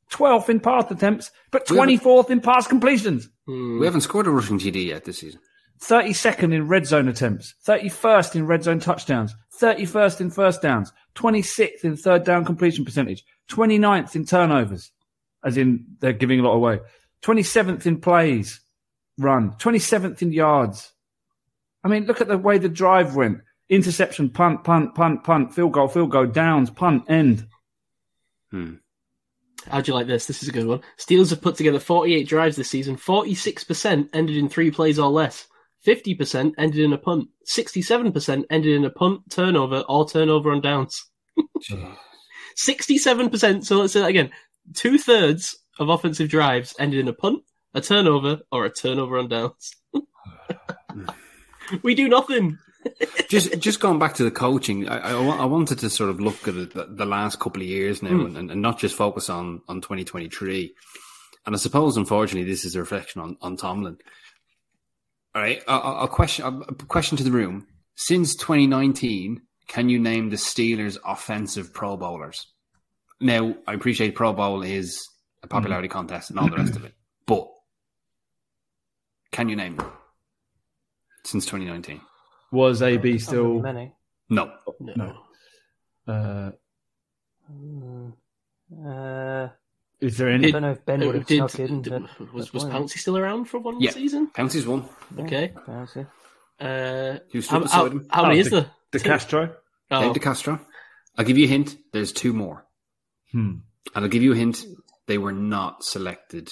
twelfth 0.10 0.49
in 0.49 0.60
pass 0.60 0.89
attempts, 0.91 1.32
but 1.52 1.65
twenty 1.67 1.97
fourth 1.97 2.32
in 2.32 2.41
pass 2.41 2.67
completions. 2.67 3.30
we 3.47 3.86
haven't 3.86 4.02
scored 4.02 4.28
a 4.28 4.32
rushing 4.32 4.60
TD 4.60 4.88
yet 4.88 5.04
this 5.06 5.19
season. 5.19 5.39
32nd 5.82 6.54
in 6.54 6.67
red 6.69 6.86
zone 6.86 7.10
attempts, 7.10 7.56
31st 7.67 8.36
in 8.36 8.47
red 8.47 8.63
zone 8.63 8.80
touchdowns, 8.80 9.36
31st 9.60 10.21
in 10.21 10.30
first 10.32 10.62
downs, 10.62 10.93
26th 11.15 11.84
in 11.84 11.97
third 11.97 12.23
down 12.23 12.45
completion 12.45 12.86
percentage, 12.86 13.23
29th 13.50 14.16
in 14.16 14.26
turnovers, 14.26 14.92
as 15.44 15.58
in 15.58 15.86
they're 16.00 16.14
giving 16.14 16.40
a 16.40 16.44
lot 16.44 16.54
away, 16.54 16.80
27th 17.24 17.86
in 17.86 18.00
plays 18.00 18.62
run, 19.18 19.52
27th 19.54 20.22
in 20.22 20.32
yards. 20.32 20.92
I 21.84 21.88
mean, 21.88 22.06
look 22.06 22.22
at 22.22 22.28
the 22.28 22.38
way 22.38 22.58
the 22.58 22.70
drive 22.70 23.16
went. 23.16 23.40
Interception, 23.70 24.30
punt, 24.30 24.64
punt, 24.64 24.96
punt, 24.96 25.24
punt, 25.24 25.54
field 25.54 25.74
goal, 25.74 25.88
field 25.88 26.12
goal, 26.12 26.28
downs, 26.28 26.70
punt, 26.70 27.04
end. 27.10 27.48
Hmm. 28.52 28.76
How'd 29.68 29.88
you 29.88 29.94
like 29.94 30.08
this? 30.08 30.26
This 30.26 30.44
is 30.44 30.50
a 30.50 30.52
good 30.52 30.68
one. 30.68 30.82
Steelers 30.98 31.30
have 31.30 31.42
put 31.42 31.56
together 31.56 31.80
48 31.80 32.28
drives 32.28 32.56
this 32.56 32.70
season. 32.70 32.98
46% 32.98 34.10
ended 34.14 34.36
in 34.36 34.50
three 34.50 34.72
plays 34.72 35.00
or 35.00 35.10
less. 35.10 35.48
50% 35.86 36.54
ended 36.58 36.80
in 36.80 36.94
a 36.94 36.98
punt. 36.98 37.30
67% 37.48 38.44
ended 38.50 38.76
in 38.76 38.86
a 38.86 38.90
punt, 38.90 39.22
turnover, 39.30 39.84
or 39.88 40.08
turnover 40.08 40.52
on 40.52 40.62
downs. 40.62 41.06
67%, 42.56 43.66
so 43.66 43.78
let's 43.78 43.94
say 43.94 44.02
that 44.02 44.10
again. 44.10 44.32
Two 44.74 44.98
thirds 44.98 45.58
of 45.80 45.89
offensive 45.89 46.30
drives 46.30 46.76
ended 46.80 47.00
in 47.00 47.08
a 47.08 47.13
punt, 47.13 47.44
a 47.74 47.82
turnover, 47.82 48.42
or 48.52 48.66
a 48.66 48.70
turnover 48.72 49.18
on 49.18 49.28
downs. 49.28 49.72
we 51.84 51.96
do 51.96 52.08
nothing. 52.08 52.58
just 53.30 53.58
just 53.60 53.80
going 53.80 53.99
back 53.99 54.14
to 54.16 54.24
the 54.24 54.32
coaching, 54.32 54.88
I, 54.89 55.12
I, 55.12 55.14
I 55.14 55.45
wanted 55.45 55.80
to 55.80 55.89
sort 55.89 56.10
of 56.10 56.20
look 56.20 56.47
at 56.47 56.54
the, 56.74 56.88
the 56.89 57.06
last 57.06 57.39
couple 57.39 57.62
of 57.62 57.68
years 57.68 58.04
now 58.04 58.10
hmm. 58.10 58.36
and, 58.36 58.51
and 58.51 58.62
not 58.62 58.80
just 58.80 58.95
focus 58.95 59.30
on, 59.30 59.62
on 59.68 59.82
2023. 59.82 60.74
And 61.45 61.56
I 61.56 61.58
suppose, 61.58 61.97
unfortunately, 61.97 62.49
this 62.49 62.66
is 62.66 62.76
a 62.76 62.80
reflection 62.80 63.22
on, 63.22 63.38
on 63.41 63.58
Tomlin. 63.58 63.97
All 65.36 65.41
right, 65.41 65.62
I'll, 65.68 65.82
I'll 65.82 66.08
question 66.08 66.45
a 66.45 66.74
question 66.86 67.18
to 67.18 67.24
the 67.24 67.32
room. 67.32 67.68
Since 67.95 68.36
2019, 68.36 69.41
can 69.68 69.89
you 69.89 69.99
name 69.99 70.30
the 70.30 70.36
Steelers' 70.36 70.97
offensive 71.05 71.74
Pro 71.74 71.97
Bowlers? 71.97 72.47
Now, 73.20 73.55
I 73.68 73.74
appreciate 73.74 74.16
Pro 74.16 74.34
Bowl 74.34 74.64
is 74.64 75.07
a 75.41 75.47
popularity 75.47 75.88
contest 75.88 76.30
and 76.30 76.39
all 76.39 76.49
the 76.49 76.57
rest 76.57 76.76
of 76.76 76.84
it, 76.86 76.93
but 77.26 77.47
can 79.32 79.49
you 79.49 79.55
name 79.55 79.78
them 79.78 79.91
since 81.24 81.45
2019? 81.45 82.01
Was 82.51 82.82
AB 82.82 83.18
still. 83.20 83.59
many. 83.59 83.93
No. 84.30 84.51
No. 84.80 85.18
Uh, 86.07 86.51
Mm. 87.51 88.14
Uh, 88.86 89.49
is 89.99 90.18
there 90.18 90.30
any? 90.30 90.47
I 90.47 90.51
don't 90.51 90.61
know 90.61 90.72
if 90.72 90.86
Ben 90.86 91.01
would 91.05 91.16
have 91.16 91.26
Did- 91.28 91.38
snuck 91.49 91.59
in. 91.59 91.82
did- 91.82 92.01
was 92.22 92.32
was 92.34 92.51
that's 92.51 92.64
fine. 92.64 92.72
Pouncey 92.72 92.97
still 92.97 93.18
around 93.18 93.45
for 93.45 93.59
one 93.59 93.82
Yeah. 93.82 93.91
season? 93.91 94.28
Pouncey's 94.34 94.66
one. 94.66 94.88
Okay. 95.20 95.51
Pouncey. 95.68 96.07
Uh, 96.59 97.20
He 97.30 97.38
was 97.39 97.45
stood 97.45 97.53
how, 97.55 97.59
beside 97.59 97.78
how, 97.78 97.86
him. 97.88 98.07
how 98.09 98.22
many 98.24 98.38
Oh, 98.38 98.39
is 98.41 98.49
there? 98.49 98.72
De 98.94 99.00
Two? 99.00 99.10
Castro? 99.10 99.56
Oh, 99.91 100.02
Dave 100.14 100.22
DeCastro. 100.22 100.60
I'll 101.18 101.26
give 101.26 101.38
you 101.38 101.46
a 101.46 101.50
hint. 101.50 101.76
There's 101.91 102.12
two 102.12 102.34
more. 102.34 102.66
Hmm. 103.32 103.56
And 103.94 104.06
I'll 104.06 104.08
give 104.08 104.24
you 104.24 104.32
a 104.34 104.36
hint. 104.36 104.66
They 105.08 105.18
were 105.18 105.34
not 105.34 105.84
selected. 105.84 106.52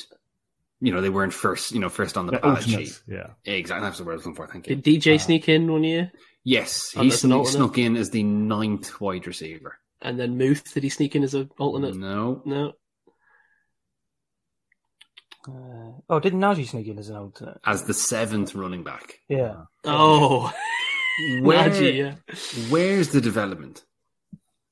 You 0.81 0.91
know, 0.93 1.01
they 1.01 1.09
weren't 1.09 1.33
first, 1.33 1.71
you 1.71 1.79
know, 1.79 1.89
first 1.89 2.17
on 2.17 2.25
the 2.25 2.33
The 2.33 2.39
ballot 2.39 2.63
sheet. 2.63 3.01
yeah. 3.07 3.27
Exactly. 3.45 3.85
That's 3.85 3.97
the 3.99 4.03
word 4.03 4.13
I 4.13 4.15
was 4.15 4.25
looking 4.25 4.35
for. 4.35 4.47
Thank 4.47 4.67
you. 4.67 4.75
Did 4.75 5.03
DJ 5.03 5.19
sneak 5.19 5.47
in 5.47 5.71
one 5.71 5.83
year? 5.83 6.11
Yes. 6.43 6.91
He 6.91 7.09
that's 7.09 7.23
an 7.23 7.29
snuck, 7.31 7.47
snuck 7.47 7.77
in 7.77 7.95
as 7.95 8.09
the 8.09 8.23
ninth 8.23 8.99
wide 8.99 9.25
receiver. 9.27 9.77
And 10.01 10.19
then 10.19 10.37
Muth, 10.37 10.73
did 10.73 10.83
he 10.83 10.89
sneak 10.89 11.15
in 11.15 11.23
as 11.23 11.33
an 11.35 11.49
alternate? 11.59 11.95
No. 11.95 12.41
No. 12.45 12.73
Uh, 15.47 15.99
oh, 16.09 16.19
didn't 16.19 16.39
Najee 16.39 16.67
sneak 16.67 16.87
in 16.87 16.99
as 16.99 17.09
an 17.09 17.15
alternate? 17.15 17.59
As 17.65 17.83
the 17.85 17.93
seventh 17.93 18.53
running 18.53 18.83
back. 18.83 19.19
Yeah. 19.27 19.63
Oh, 19.85 20.51
Where, 21.41 21.69
Najee, 21.69 21.97
yeah. 21.97 22.15
Where's 22.69 23.09
the 23.09 23.21
development? 23.21 23.83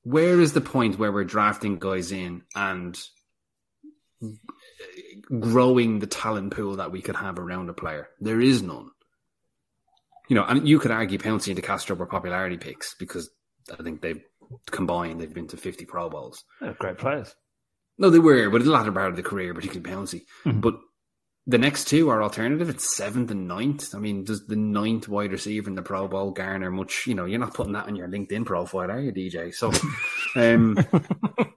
Where 0.02 0.40
is 0.40 0.52
the 0.52 0.60
point 0.60 0.98
where 0.98 1.12
we're 1.12 1.24
drafting 1.24 1.78
guys 1.78 2.12
in 2.12 2.42
and 2.54 2.98
growing 5.38 5.98
the 5.98 6.06
talent 6.06 6.54
pool 6.54 6.76
that 6.76 6.92
we 6.92 7.02
could 7.02 7.16
have 7.16 7.38
around 7.38 7.68
a 7.68 7.74
player? 7.74 8.08
There 8.20 8.40
is 8.40 8.62
none. 8.62 8.90
You 10.28 10.36
know, 10.36 10.44
and 10.44 10.66
you 10.66 10.78
could 10.78 10.90
argue 10.90 11.18
Pouncey 11.18 11.48
and 11.48 11.62
DeCastro 11.62 11.96
were 11.96 12.06
popularity 12.06 12.56
picks 12.56 12.94
because 12.94 13.30
I 13.78 13.82
think 13.82 14.00
they've 14.00 14.22
combined, 14.70 15.20
they've 15.20 15.32
been 15.32 15.48
to 15.48 15.56
50 15.56 15.84
Pro 15.84 16.08
Bowls. 16.08 16.44
They're 16.60 16.72
great 16.74 16.98
players. 16.98 17.34
No, 17.98 18.10
they 18.10 18.18
were, 18.18 18.48
but 18.48 18.64
the 18.64 18.70
latter 18.70 18.92
part 18.92 19.10
of 19.10 19.16
the 19.16 19.22
career, 19.22 19.52
particularly 19.52 19.94
Pouncey. 19.94 20.22
Mhm. 20.46 20.60
But 20.62 20.78
the 21.46 21.58
next 21.58 21.86
two 21.88 22.10
are 22.10 22.22
alternative. 22.22 22.68
It's 22.68 22.96
seventh 22.96 23.30
and 23.30 23.48
ninth. 23.48 23.94
I 23.94 23.98
mean, 23.98 24.24
does 24.24 24.46
the 24.46 24.56
ninth 24.56 25.08
wide 25.08 25.32
receiver 25.32 25.68
in 25.68 25.74
the 25.74 25.82
Pro 25.82 26.06
Bowl 26.06 26.30
garner 26.30 26.70
much? 26.70 27.06
You 27.06 27.14
know, 27.14 27.24
you're 27.24 27.40
not 27.40 27.54
putting 27.54 27.72
that 27.72 27.86
on 27.86 27.96
your 27.96 28.08
LinkedIn 28.08 28.44
profile, 28.46 28.90
are 28.90 29.00
you, 29.00 29.12
DJ? 29.12 29.52
So, 29.54 29.72
um, 30.40 30.78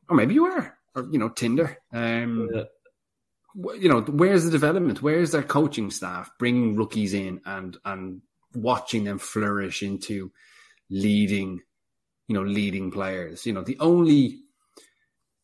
or 0.10 0.16
maybe 0.16 0.34
you 0.34 0.46
are, 0.46 0.78
or 0.96 1.08
you 1.12 1.20
know, 1.20 1.30
Tinder. 1.30 1.78
Um, 1.92 2.50
Yeah. 2.54 2.64
you 3.76 3.90
know, 3.90 4.02
where's 4.02 4.46
the 4.46 4.52
development? 4.52 5.02
Where's 5.02 5.32
their 5.32 5.44
coaching 5.44 5.92
staff 5.92 6.32
bringing 6.40 6.76
rookies 6.76 7.14
in 7.14 7.42
and 7.46 7.78
and 7.86 8.22
watching 8.56 9.04
them 9.04 9.20
flourish 9.20 9.84
into 9.84 10.32
leading, 10.90 11.60
you 12.28 12.36
know, 12.36 12.44
leading 12.44 12.90
players? 12.90 13.46
You 13.46 13.54
know, 13.54 13.64
the 13.64 13.78
only, 13.80 14.40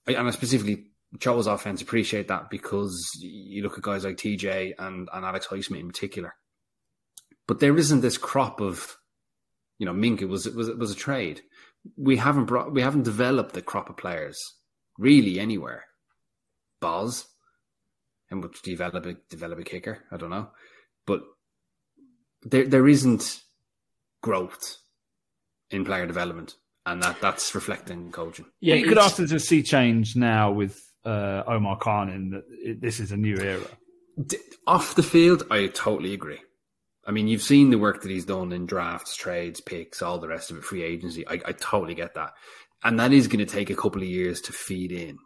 and 0.07 0.27
I 0.27 0.31
specifically 0.31 0.87
chose 1.20 1.47
offense 1.47 1.82
appreciate 1.82 2.28
that 2.28 2.49
because 2.49 3.18
you 3.20 3.64
look 3.64 3.78
at 3.78 3.84
guys 3.84 4.03
like 4.03 4.18
TJ 4.18 4.74
and, 4.78 5.10
and 5.12 5.26
Alex 5.26 5.47
Highsmith 5.47 5.80
in 5.80 5.88
particular. 5.88 6.36
But 7.47 7.60
there 7.60 7.76
isn't 7.78 8.01
this 8.01 8.18
crop 8.18 8.62
of, 8.62 8.97
you 9.80 9.86
know, 9.86 9.93
Mink. 9.93 10.22
It 10.22 10.28
was 10.28 10.45
it 10.45 10.55
was 10.55 10.68
it 10.68 10.78
was 10.78 10.91
a 10.91 10.95
trade. 10.95 11.41
We 11.97 12.18
haven't 12.18 12.45
brought 12.45 12.72
we 12.72 12.82
haven't 12.82 13.03
developed 13.03 13.53
the 13.53 13.62
crop 13.64 13.89
of 13.89 13.97
players 13.97 14.38
really 14.99 15.39
anywhere. 15.39 15.86
Boz, 16.80 17.28
and 18.30 18.43
would 18.43 18.53
develop 18.64 19.05
a 19.05 19.16
develop 19.30 19.57
a 19.60 19.64
kicker. 19.64 20.05
I 20.12 20.18
don't 20.18 20.30
know, 20.30 20.49
but 21.07 21.24
there 22.43 22.68
there 22.68 22.88
isn't 22.88 23.41
growth 24.22 24.78
in 25.72 25.86
player 25.86 26.05
development, 26.05 26.55
and 26.86 27.01
that 27.01 27.20
that's 27.20 27.55
reflecting 27.55 28.12
coaching. 28.12 28.45
Yeah, 28.60 28.76
you 28.76 28.88
could 28.88 28.97
often 28.99 29.26
just 29.26 29.47
see 29.47 29.64
change 29.64 30.16
now 30.16 30.51
with 30.51 30.88
uh, 31.05 31.43
Omar 31.47 31.77
Khan 31.77 32.09
in 32.09 32.29
that 32.31 32.43
it, 32.49 32.81
this 32.81 32.99
is 32.99 33.11
a 33.11 33.17
new 33.17 33.37
era. 33.37 33.65
Off 34.67 34.95
the 34.95 35.03
field, 35.03 35.43
I 35.49 35.67
totally 35.67 36.13
agree. 36.13 36.39
I 37.05 37.11
mean, 37.11 37.27
you've 37.27 37.41
seen 37.41 37.69
the 37.69 37.79
work 37.79 38.01
that 38.01 38.11
he's 38.11 38.25
done 38.25 38.51
in 38.51 38.65
drafts, 38.65 39.15
trades, 39.15 39.61
picks, 39.61 40.01
all 40.01 40.19
the 40.19 40.27
rest 40.27 40.51
of 40.51 40.57
it, 40.57 40.63
free 40.63 40.83
agency. 40.83 41.27
I, 41.27 41.41
I 41.45 41.51
totally 41.53 41.95
get 41.95 42.13
that. 42.15 42.33
And 42.83 42.99
that 42.99 43.11
is 43.11 43.27
going 43.27 43.45
to 43.45 43.51
take 43.51 43.69
a 43.69 43.75
couple 43.75 44.01
of 44.01 44.07
years 44.07 44.41
to 44.41 44.53
feed 44.53 44.91
in. 44.91 45.17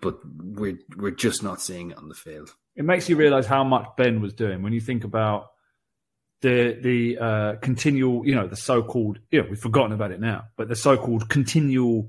But 0.00 0.18
we're 0.24 0.78
we're 0.96 1.10
just 1.10 1.42
not 1.42 1.60
seeing 1.60 1.90
it 1.90 1.98
on 1.98 2.08
the 2.08 2.14
field. 2.14 2.54
It 2.74 2.84
makes 2.84 3.08
you 3.08 3.16
realize 3.16 3.46
how 3.46 3.64
much 3.64 3.86
Ben 3.98 4.22
was 4.22 4.32
doing 4.32 4.62
when 4.62 4.72
you 4.72 4.80
think 4.80 5.04
about 5.04 5.48
the 6.40 6.78
the 6.80 7.18
uh, 7.18 7.56
continual, 7.56 8.26
you 8.26 8.34
know, 8.34 8.46
the 8.46 8.56
so-called, 8.56 9.18
you 9.30 9.42
know, 9.42 9.48
we've 9.50 9.58
forgotten 9.58 9.92
about 9.92 10.10
it 10.10 10.20
now, 10.20 10.44
but 10.56 10.68
the 10.68 10.76
so-called 10.76 11.28
continual 11.28 12.08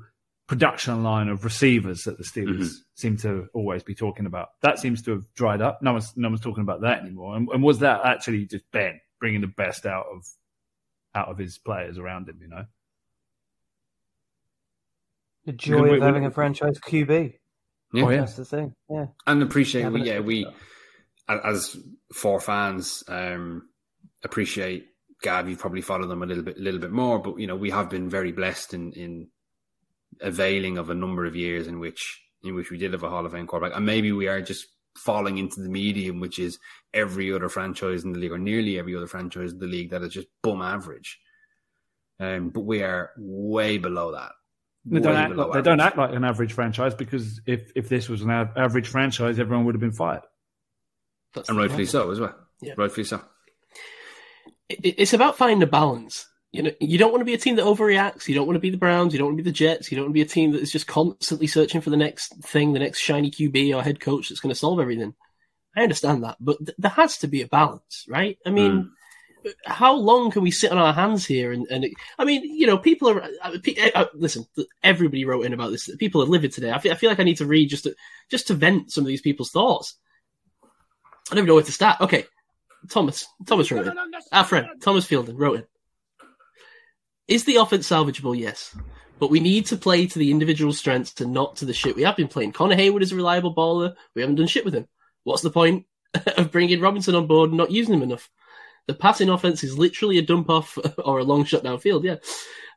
production 0.52 1.02
line 1.02 1.30
of 1.30 1.46
receivers 1.46 2.04
that 2.04 2.18
the 2.18 2.26
Steelers 2.26 2.58
Mhm. 2.60 2.74
seem 2.96 3.16
to 3.18 3.48
always 3.54 3.84
be 3.84 3.96
talking 3.96 4.26
about. 4.26 4.50
That 4.62 4.80
seems 4.80 5.02
to 5.04 5.12
have 5.12 5.24
dried 5.34 5.62
up. 5.62 5.82
No 5.82 5.94
one's 5.94 6.12
no 6.18 6.28
one's 6.28 6.42
talking 6.42 6.62
about 6.64 6.82
that 6.82 7.00
anymore. 7.00 7.38
And, 7.38 7.48
and 7.54 7.64
was 7.64 7.80
that 7.80 8.02
actually 8.04 8.48
just 8.48 8.66
Ben 8.72 9.00
bringing 9.22 9.40
the 9.40 9.48
best 9.48 9.86
out 9.86 10.08
of 10.14 10.26
out 11.16 11.30
of 11.30 11.38
his 11.38 11.58
players 11.58 11.98
around 11.98 12.28
him? 12.28 12.40
You 12.42 12.50
know, 12.50 12.66
The 15.46 15.54
joy 15.54 15.84
we- 15.84 15.98
of 15.98 16.04
having 16.04 16.24
when- 16.24 16.32
a 16.32 16.34
franchise 16.34 16.80
QB. 16.80 17.38
Yeah. 17.94 18.04
Oh, 18.04 18.10
yeah. 18.10 18.18
That's 18.20 18.36
the 18.36 18.44
thing. 18.46 18.74
Yeah. 18.90 19.06
And 19.26 19.42
appreciate, 19.44 19.84
Having 19.84 20.02
we, 20.02 20.08
yeah, 20.08 20.20
we, 20.20 20.46
as 21.30 21.78
four 22.14 22.42
fans, 22.42 23.04
um, 23.08 23.70
appreciate 24.24 24.88
Gav. 25.22 25.48
You've 25.50 25.60
probably 25.60 25.82
followed 25.82 26.08
them 26.08 26.24
a 26.24 26.26
little 26.26 26.44
bit, 26.44 26.58
a 26.58 26.62
little 26.62 26.80
bit 26.82 26.92
more, 26.92 27.20
but 27.20 27.38
you 27.40 27.48
know, 27.48 27.56
we 27.56 27.70
have 27.70 27.90
been 27.90 28.10
very 28.10 28.32
blessed 28.34 28.74
in, 28.74 28.92
in 28.94 29.30
availing 30.20 30.78
of 30.78 30.90
a 30.90 30.96
number 30.96 31.26
of 31.26 31.36
years 31.36 31.68
in 31.68 31.80
which, 31.80 32.22
in 32.44 32.56
which 32.56 32.70
we 32.72 32.78
did 32.78 32.94
have 32.94 33.04
a 33.04 33.10
Hall 33.10 33.26
of 33.26 33.32
Fame 33.32 33.48
quarterback. 33.48 33.76
And 33.78 33.86
maybe 33.86 34.12
we 34.12 34.28
are 34.28 34.42
just 34.42 34.66
falling 34.98 35.38
into 35.38 35.62
the 35.62 35.70
medium, 35.70 36.20
which 36.20 36.38
is 36.40 36.60
every 36.94 37.32
other 37.34 37.48
franchise 37.50 38.04
in 38.04 38.12
the 38.14 38.20
league 38.20 38.32
or 38.32 38.38
nearly 38.38 38.78
every 38.78 38.96
other 38.96 39.08
franchise 39.08 39.54
in 39.54 39.60
the 39.60 39.68
league 39.68 39.92
that 39.92 40.02
is 40.04 40.12
just 40.14 40.28
bum 40.44 40.62
average. 40.62 41.20
Um, 42.20 42.50
but 42.50 42.62
we 42.62 42.84
are 42.84 43.12
way 43.18 43.78
below 43.78 44.12
that. 44.12 44.32
They 44.86 45.00
don't, 45.00 45.16
act 45.16 45.36
like, 45.36 45.54
they 45.54 45.62
don't 45.62 45.80
act 45.80 45.98
like 45.98 46.14
an 46.14 46.24
average 46.24 46.54
franchise 46.54 46.96
because 46.96 47.40
if, 47.46 47.72
if 47.76 47.88
this 47.88 48.10
was 48.10 48.22
an 48.24 48.32
average 48.32 48.88
franchise, 48.88 49.40
everyone 49.40 49.66
would 49.66 49.76
have 49.76 49.80
been 49.80 49.92
fired. 49.92 50.24
That's 51.34 51.50
And 51.50 51.58
the 51.58 51.62
rightfully 51.62 51.84
point. 51.84 51.90
so 51.92 52.12
as 52.12 52.20
well. 52.20 52.36
Yeah. 52.62 52.74
Rightfully 52.78 53.04
so. 53.06 53.22
it- 54.70 54.96
it's 54.98 55.14
about 55.14 55.38
finding 55.38 55.62
a 55.64 55.68
balance. 55.68 56.28
You 56.52 56.64
know, 56.64 56.72
you 56.82 56.98
don't 56.98 57.12
want 57.12 57.22
to 57.22 57.26
be 57.26 57.34
a 57.34 57.38
team 57.38 57.56
that 57.56 57.66
overreacts. 57.66 58.28
You 58.28 58.36
don't 58.36 58.46
want 58.46 58.56
to 58.56 58.62
be 58.62 58.72
the 58.72 58.78
Browns. 58.78 59.14
You 59.14 59.20
don't 59.20 59.30
want 59.30 59.38
to 59.38 59.44
be 59.44 59.50
the 59.50 59.56
Jets. 59.56 59.90
You 59.90 59.96
don't 59.96 60.06
want 60.06 60.12
to 60.12 60.16
be 60.16 60.22
a 60.22 60.26
team 60.26 60.52
that 60.52 60.62
is 60.62 60.72
just 60.72 60.86
constantly 60.86 61.48
searching 61.48 61.80
for 61.80 61.92
the 61.92 61.98
next 61.98 62.36
thing, 62.44 62.74
the 62.74 62.80
next 62.80 63.00
shiny 63.00 63.32
QB 63.32 63.76
or 63.76 63.82
head 63.82 64.02
coach 64.02 64.28
that's 64.28 64.42
going 64.42 64.54
to 64.54 64.60
solve 64.60 64.80
everything. 64.80 65.14
I 65.76 65.84
understand 65.84 66.24
that, 66.24 66.36
but 66.42 66.58
th- 66.58 66.76
there 66.78 66.92
has 66.92 67.20
to 67.20 67.28
be 67.28 67.42
a 67.42 67.48
balance, 67.48 68.06
right? 68.10 68.38
I 68.46 68.50
mean, 68.50 68.92
how 69.66 69.96
long 69.96 70.32
can 70.32 70.42
we 70.44 70.52
sit 70.52 70.72
on 70.72 70.78
our 70.78 70.94
hands 70.94 71.26
here? 71.26 71.52
And, 71.52 71.66
and 71.72 71.86
I 72.20 72.26
mean, 72.26 72.44
you 72.44 72.68
know, 72.68 72.78
people 72.78 73.10
are. 73.10 73.24
Uh, 73.42 73.58
pe- 73.64 73.92
uh, 73.94 74.06
listen, 74.14 74.46
everybody 74.84 75.26
wrote 75.26 75.46
in 75.46 75.54
about 75.54 75.72
this. 75.72 75.90
People 75.98 76.22
are 76.22 76.28
livid 76.28 76.52
today. 76.52 76.72
I 76.72 76.80
feel, 76.80 76.92
I 76.92 76.96
feel 76.96 77.10
like 77.10 77.20
I 77.20 77.24
need 77.24 77.38
to 77.38 77.46
read 77.46 77.70
just 77.70 77.86
to 77.86 77.96
just 78.30 78.48
to 78.48 78.54
vent 78.54 78.92
some 78.92 79.04
of 79.04 79.08
these 79.08 79.22
people's 79.22 79.52
thoughts. 79.52 79.96
I 80.64 81.36
don't 81.36 81.40
even 81.40 81.48
know 81.48 81.56
where 81.56 81.64
to 81.64 81.72
start. 81.72 82.02
Okay, 82.02 82.26
Thomas. 82.90 83.26
Thomas 83.46 83.72
wrote 83.72 83.88
in. 83.88 83.98
Our 84.32 84.44
friend 84.44 84.68
Thomas 84.82 85.06
Fielding 85.06 85.38
wrote 85.38 85.60
in. 85.60 85.66
Is 87.32 87.46
the 87.46 87.56
offense 87.56 87.90
salvageable? 87.90 88.38
Yes. 88.38 88.76
But 89.18 89.30
we 89.30 89.40
need 89.40 89.66
to 89.68 89.78
play 89.78 90.06
to 90.06 90.20
the 90.20 90.32
individual 90.32 90.74
strengths 90.74 91.22
and 91.22 91.32
not 91.32 91.56
to 91.56 91.66
the 91.66 91.72
shit 91.72 91.96
we 91.96 92.02
have 92.02 92.18
been 92.18 92.28
playing. 92.28 92.52
Connor 92.52 92.76
Heyward 92.76 93.02
is 93.02 93.14
a 93.14 93.16
reliable 93.16 93.56
baller. 93.56 93.96
We 94.14 94.22
haven't 94.22 94.36
done 94.36 94.48
shit 94.48 94.66
with 94.66 94.76
him. 94.76 94.86
What's 95.24 95.42
the 95.42 95.50
point 95.50 95.86
of 96.38 96.52
bringing 96.52 96.82
Robinson 96.82 97.16
on 97.16 97.28
board 97.28 97.52
and 97.52 97.58
not 97.58 97.72
using 97.72 97.94
him 97.94 98.02
enough? 98.02 98.30
The 98.88 98.96
passing 98.96 99.30
offense 99.30 99.64
is 99.64 99.78
literally 99.78 100.18
a 100.18 100.22
dump 100.22 100.50
off 100.50 100.78
or 101.06 101.20
a 101.20 101.24
long 101.24 101.46
shut 101.46 101.64
downfield, 101.64 102.04
yeah. 102.04 102.18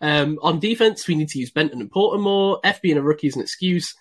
Um, 0.01 0.39
on 0.41 0.61
defense, 0.61 1.09
we 1.09 1.17
need 1.17 1.31
to 1.31 1.41
use 1.41 1.51
Benton 1.51 1.81
and 1.81 1.91
Porter 1.91 2.21
more. 2.21 2.61
F 2.63 2.81
being 2.81 2.97
a 2.97 3.03
rookie 3.03 3.27
is 3.27 3.35
an 3.35 3.43
excuse. 3.43 3.93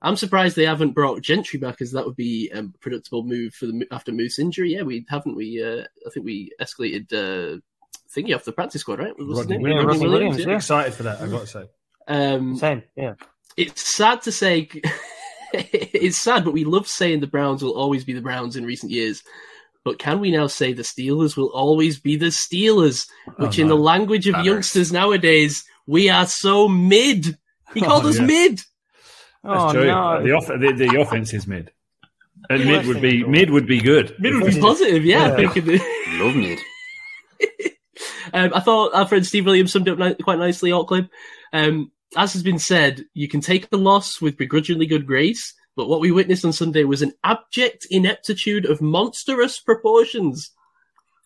I'm 0.00 0.16
surprised 0.16 0.56
they 0.56 0.66
haven't 0.66 0.96
brought 0.96 1.22
Gentry 1.22 1.60
back, 1.60 1.80
as 1.80 1.92
that 1.92 2.06
would 2.06 2.16
be 2.16 2.50
a 2.52 2.64
predictable 2.80 3.22
move 3.22 3.54
for 3.54 3.66
the 3.66 3.86
after 3.92 4.10
Moose 4.10 4.40
injury. 4.40 4.72
Yeah, 4.72 4.82
we 4.82 5.06
haven't. 5.08 5.36
We 5.36 5.62
uh, 5.62 5.84
I 6.04 6.10
think 6.10 6.26
we 6.26 6.50
escalated 6.60 7.12
uh, 7.12 7.60
thingy 8.16 8.34
off 8.34 8.44
the 8.44 8.52
practice 8.52 8.80
squad, 8.82 8.98
right? 8.98 9.12
What's 9.16 9.28
his 9.30 9.38
Rodney? 9.38 9.58
Williams. 9.58 9.86
Rodney 9.86 10.08
Williams, 10.08 10.38
yeah. 10.38 10.46
yeah. 10.48 10.56
Excited 10.56 10.94
for 10.94 11.02
that, 11.04 11.20
I've 11.20 11.30
got 11.30 11.40
to 11.42 11.46
say. 11.46 11.64
Um, 12.08 12.56
Same. 12.56 12.82
Yeah. 12.96 13.14
it's 13.56 13.82
sad 13.82 14.22
to 14.22 14.32
say. 14.32 14.68
it's 15.54 16.16
sad, 16.18 16.44
but 16.44 16.52
we 16.54 16.64
love 16.64 16.88
saying 16.88 17.20
the 17.20 17.26
Browns 17.26 17.62
will 17.62 17.74
always 17.76 18.04
be 18.04 18.12
the 18.12 18.20
Browns 18.22 18.56
in 18.56 18.64
recent 18.64 18.90
years. 18.92 19.22
But 19.84 19.98
can 19.98 20.20
we 20.20 20.30
now 20.30 20.46
say 20.46 20.72
the 20.72 20.82
Steelers 20.82 21.36
will 21.36 21.50
always 21.50 21.98
be 21.98 22.16
the 22.16 22.26
Steelers? 22.26 23.08
Which, 23.36 23.58
Oh, 23.58 23.62
in 23.62 23.68
no. 23.68 23.76
the 23.76 23.82
language 23.82 24.26
of 24.28 24.34
That 24.34 24.44
youngsters 24.44 24.92
nowadays, 24.92 25.64
we 25.86 26.08
are 26.08 26.26
so 26.26 26.68
mid. 26.68 27.36
He 27.74 27.80
called 27.80 28.04
Oh, 28.04 28.08
us 28.10 28.18
yeah. 28.18 28.26
mid. 28.26 28.52
That's 28.58 28.66
Oh 29.44 29.72
true. 29.72 29.86
no. 29.86 30.22
The, 30.22 30.32
off- 30.32 30.46
the, 30.46 30.72
the 30.76 31.00
offense 31.00 31.32
is 31.34 31.46
mid. 31.48 31.72
And 32.48 32.64
mid 32.64 32.86
would 32.86 33.00
be 33.00 33.24
mid 33.24 33.50
would 33.50 33.66
be 33.66 33.80
good. 33.80 34.14
Mid 34.18 34.34
would 34.34 34.54
be 34.54 34.60
positive, 34.60 35.04
yeah. 35.04 35.36
Yeah. 35.38 35.48
I. 35.54 36.22
Love 36.22 36.36
mid. 36.36 36.58
Um, 38.32 38.52
I 38.54 38.60
thought 38.60 38.94
our 38.94 39.06
friend 39.06 39.26
Steve 39.26 39.46
Williams 39.46 39.72
summed 39.72 39.88
it 39.88 39.92
up 39.92 39.98
ni- 39.98 40.22
quite 40.24 40.38
nicely, 40.38 40.72
Auckland. 40.72 41.08
Um, 41.52 41.92
as 42.16 42.32
has 42.34 42.42
been 42.42 42.58
said, 42.58 43.04
you 43.14 43.28
can 43.28 43.40
take 43.40 43.68
a 43.72 43.76
loss 43.76 44.20
with 44.20 44.36
begrudgingly 44.36 44.86
good 44.86 45.06
grace, 45.06 45.54
but 45.76 45.88
what 45.88 46.00
we 46.00 46.10
witnessed 46.10 46.44
on 46.44 46.52
Sunday 46.52 46.84
was 46.84 47.02
an 47.02 47.12
abject 47.24 47.86
ineptitude 47.90 48.66
of 48.66 48.80
monstrous 48.82 49.58
proportions. 49.60 50.50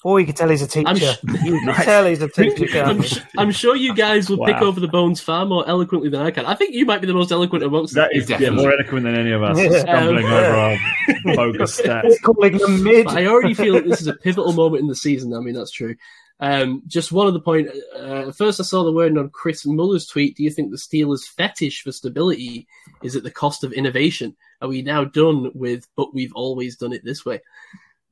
Or 0.04 0.20
you 0.20 0.26
could 0.26 0.36
tell 0.36 0.48
he's 0.48 0.62
a 0.62 0.68
teacher. 0.68 0.86
I'm 0.88 0.96
sh- 0.96 1.16
you 1.42 1.58
can 1.60 1.74
tell 1.74 2.06
he's 2.06 2.22
a 2.22 2.28
teacher. 2.28 2.82
I'm, 2.82 3.02
sh- 3.02 3.18
I'm 3.36 3.50
sure 3.50 3.74
you 3.74 3.94
guys 3.94 4.30
will 4.30 4.44
pick 4.44 4.56
over 4.58 4.78
the 4.78 4.86
bones 4.86 5.20
far 5.20 5.44
more 5.46 5.66
eloquently 5.68 6.08
than 6.10 6.20
I 6.20 6.30
can. 6.30 6.46
I 6.46 6.54
think 6.54 6.74
you 6.74 6.84
might 6.86 7.00
be 7.00 7.08
the 7.08 7.14
most 7.14 7.32
eloquent 7.32 7.64
amongst 7.64 7.94
That 7.94 8.10
them. 8.12 8.20
yeah, 8.20 8.26
Definitely. 8.26 8.56
more 8.62 8.72
eloquent 8.72 9.04
than 9.04 9.14
any 9.18 9.32
of 9.32 9.42
us, 9.42 9.58
Yeah. 9.58 9.80
stumbling 9.80 10.26
Um, 10.26 10.32
over 10.32 10.54
our 10.54 10.76
bogus 11.34 11.80
stats. 11.80 12.20
Calling 12.22 12.58
them 12.58 12.84
mid. 12.84 13.06
But 13.06 13.16
I 13.16 13.26
already 13.26 13.54
feel 13.54 13.74
that 13.74 13.84
this 13.88 14.00
is 14.00 14.06
a 14.06 14.14
pivotal 14.14 14.52
moment 14.52 14.82
in 14.82 14.86
the 14.88 14.94
season. 14.94 15.34
I 15.34 15.40
mean, 15.40 15.54
that's 15.54 15.72
true. 15.72 15.96
Um, 16.38 16.82
just 16.86 17.12
one 17.12 17.26
other 17.26 17.40
point. 17.40 17.68
Uh, 17.94 18.30
first, 18.30 18.60
I 18.60 18.64
saw 18.64 18.84
the 18.84 18.92
word 18.92 19.16
on 19.16 19.30
Chris 19.30 19.64
Mueller's 19.64 20.06
tweet. 20.06 20.36
Do 20.36 20.42
you 20.42 20.50
think 20.50 20.70
the 20.70 20.76
Steelers' 20.76 21.24
fetish 21.24 21.82
for 21.82 21.92
stability 21.92 22.66
is 23.02 23.16
at 23.16 23.22
the 23.22 23.30
cost 23.30 23.64
of 23.64 23.72
innovation? 23.72 24.36
Are 24.60 24.68
we 24.68 24.82
now 24.82 25.04
done 25.04 25.50
with, 25.54 25.88
but 25.96 26.14
we've 26.14 26.34
always 26.34 26.76
done 26.76 26.92
it 26.92 27.04
this 27.04 27.24
way? 27.24 27.40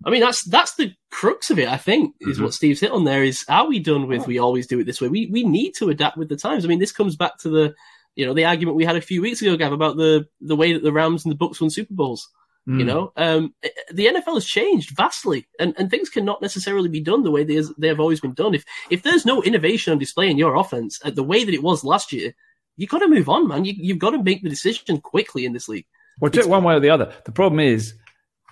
I 0.07 0.11
mean, 0.11 0.21
that's 0.21 0.45
that's 0.45 0.75
the 0.75 0.95
crux 1.11 1.51
of 1.51 1.59
it. 1.59 1.69
I 1.69 1.77
think 1.77 2.15
is 2.21 2.41
what 2.41 2.53
Steve's 2.53 2.81
hit 2.81 2.91
on 2.91 3.05
there. 3.05 3.25
Is 3.25 3.45
are 3.49 3.67
we 3.67 3.79
done 3.79 4.07
with 4.07 4.27
we 4.27 4.39
always 4.39 4.67
do 4.67 4.79
it 4.81 4.85
this 4.85 5.01
way? 5.01 5.09
We 5.09 5.27
we 5.27 5.45
need 5.45 5.73
to 5.77 5.89
adapt 5.89 6.17
with 6.17 6.29
the 6.29 6.37
times. 6.37 6.65
I 6.65 6.69
mean, 6.69 6.79
this 6.79 6.93
comes 6.93 7.17
back 7.17 7.39
to 7.39 7.49
the 7.49 7.75
you 8.15 8.27
know 8.27 8.35
the 8.35 8.45
argument 8.45 8.77
we 8.77 8.85
had 8.85 8.97
a 8.97 9.03
few 9.03 9.23
weeks 9.23 9.41
ago, 9.41 9.57
Gav, 9.57 9.73
about 9.73 9.97
the 9.97 10.27
the 10.41 10.57
way 10.57 10.75
that 10.75 10.83
the 10.83 10.93
Rams 10.93 11.25
and 11.25 11.33
the 11.33 11.37
Bucks 11.37 11.61
won 11.61 11.71
Super 11.71 11.95
Bowls. 11.95 12.29
Mm. 12.69 12.79
You 12.79 12.85
know, 12.87 13.13
um, 13.17 13.55
the 13.93 14.07
NFL 14.07 14.35
has 14.35 14.47
changed 14.47 14.97
vastly, 14.97 15.47
and, 15.59 15.75
and 15.77 15.91
things 15.91 16.09
cannot 16.09 16.41
necessarily 16.41 16.89
be 16.89 17.01
done 17.01 17.23
the 17.23 17.31
way 17.31 17.45
they, 17.45 17.63
they 17.77 17.89
have 17.89 18.01
always 18.01 18.21
been 18.21 18.33
done. 18.33 18.55
If 18.55 18.65
if 18.91 19.03
there's 19.03 19.27
no 19.27 19.43
innovation 19.43 19.93
on 19.93 19.99
display 19.99 20.31
in 20.31 20.39
your 20.39 20.55
offense 20.55 20.99
at 21.05 21.15
the 21.15 21.23
way 21.23 21.45
that 21.45 21.55
it 21.55 21.63
was 21.63 21.85
last 21.85 22.11
year, 22.11 22.35
you 22.77 22.87
got 22.87 23.01
to 23.01 23.09
move 23.09 23.29
on, 23.29 23.49
man. 23.49 23.67
You, 23.67 23.75
you've 23.77 23.99
got 23.99 24.11
to 24.11 24.23
make 24.23 24.43
the 24.43 24.49
decision 24.49 24.99
quickly 25.01 25.45
in 25.45 25.53
this 25.53 25.69
league. 25.69 25.87
Well, 26.21 26.31
do 26.31 26.41
it 26.41 26.49
one 26.49 26.65
way 26.65 26.75
or 26.75 26.81
the 26.81 26.91
other. 26.91 27.13
The 27.25 27.33
problem 27.33 27.61
is, 27.61 27.95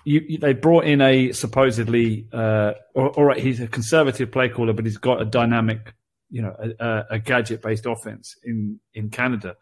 you, 0.05 0.23
you, 0.27 0.37
they 0.37 0.53
brought 0.53 0.85
in 0.85 1.01
a 1.01 1.31
supposedly, 1.31 2.27
uh, 2.31 2.73
all 2.93 3.07
all 3.07 3.23
right, 3.23 3.39
he's 3.39 3.61
a 3.61 3.67
conservative 3.67 4.31
play 4.31 4.49
caller, 4.49 4.73
but 4.73 4.85
he's 4.85 4.97
got 4.97 5.23
a 5.23 5.25
dynamic, 5.25 5.93
you 6.29 6.43
know, 6.43 6.55
a, 6.59 6.85
a, 6.85 7.05
a 7.11 7.19
gadget-based 7.19 7.87
offense 7.87 8.35
in 8.43 8.79
in 8.93 9.09
Canada. 9.09 9.55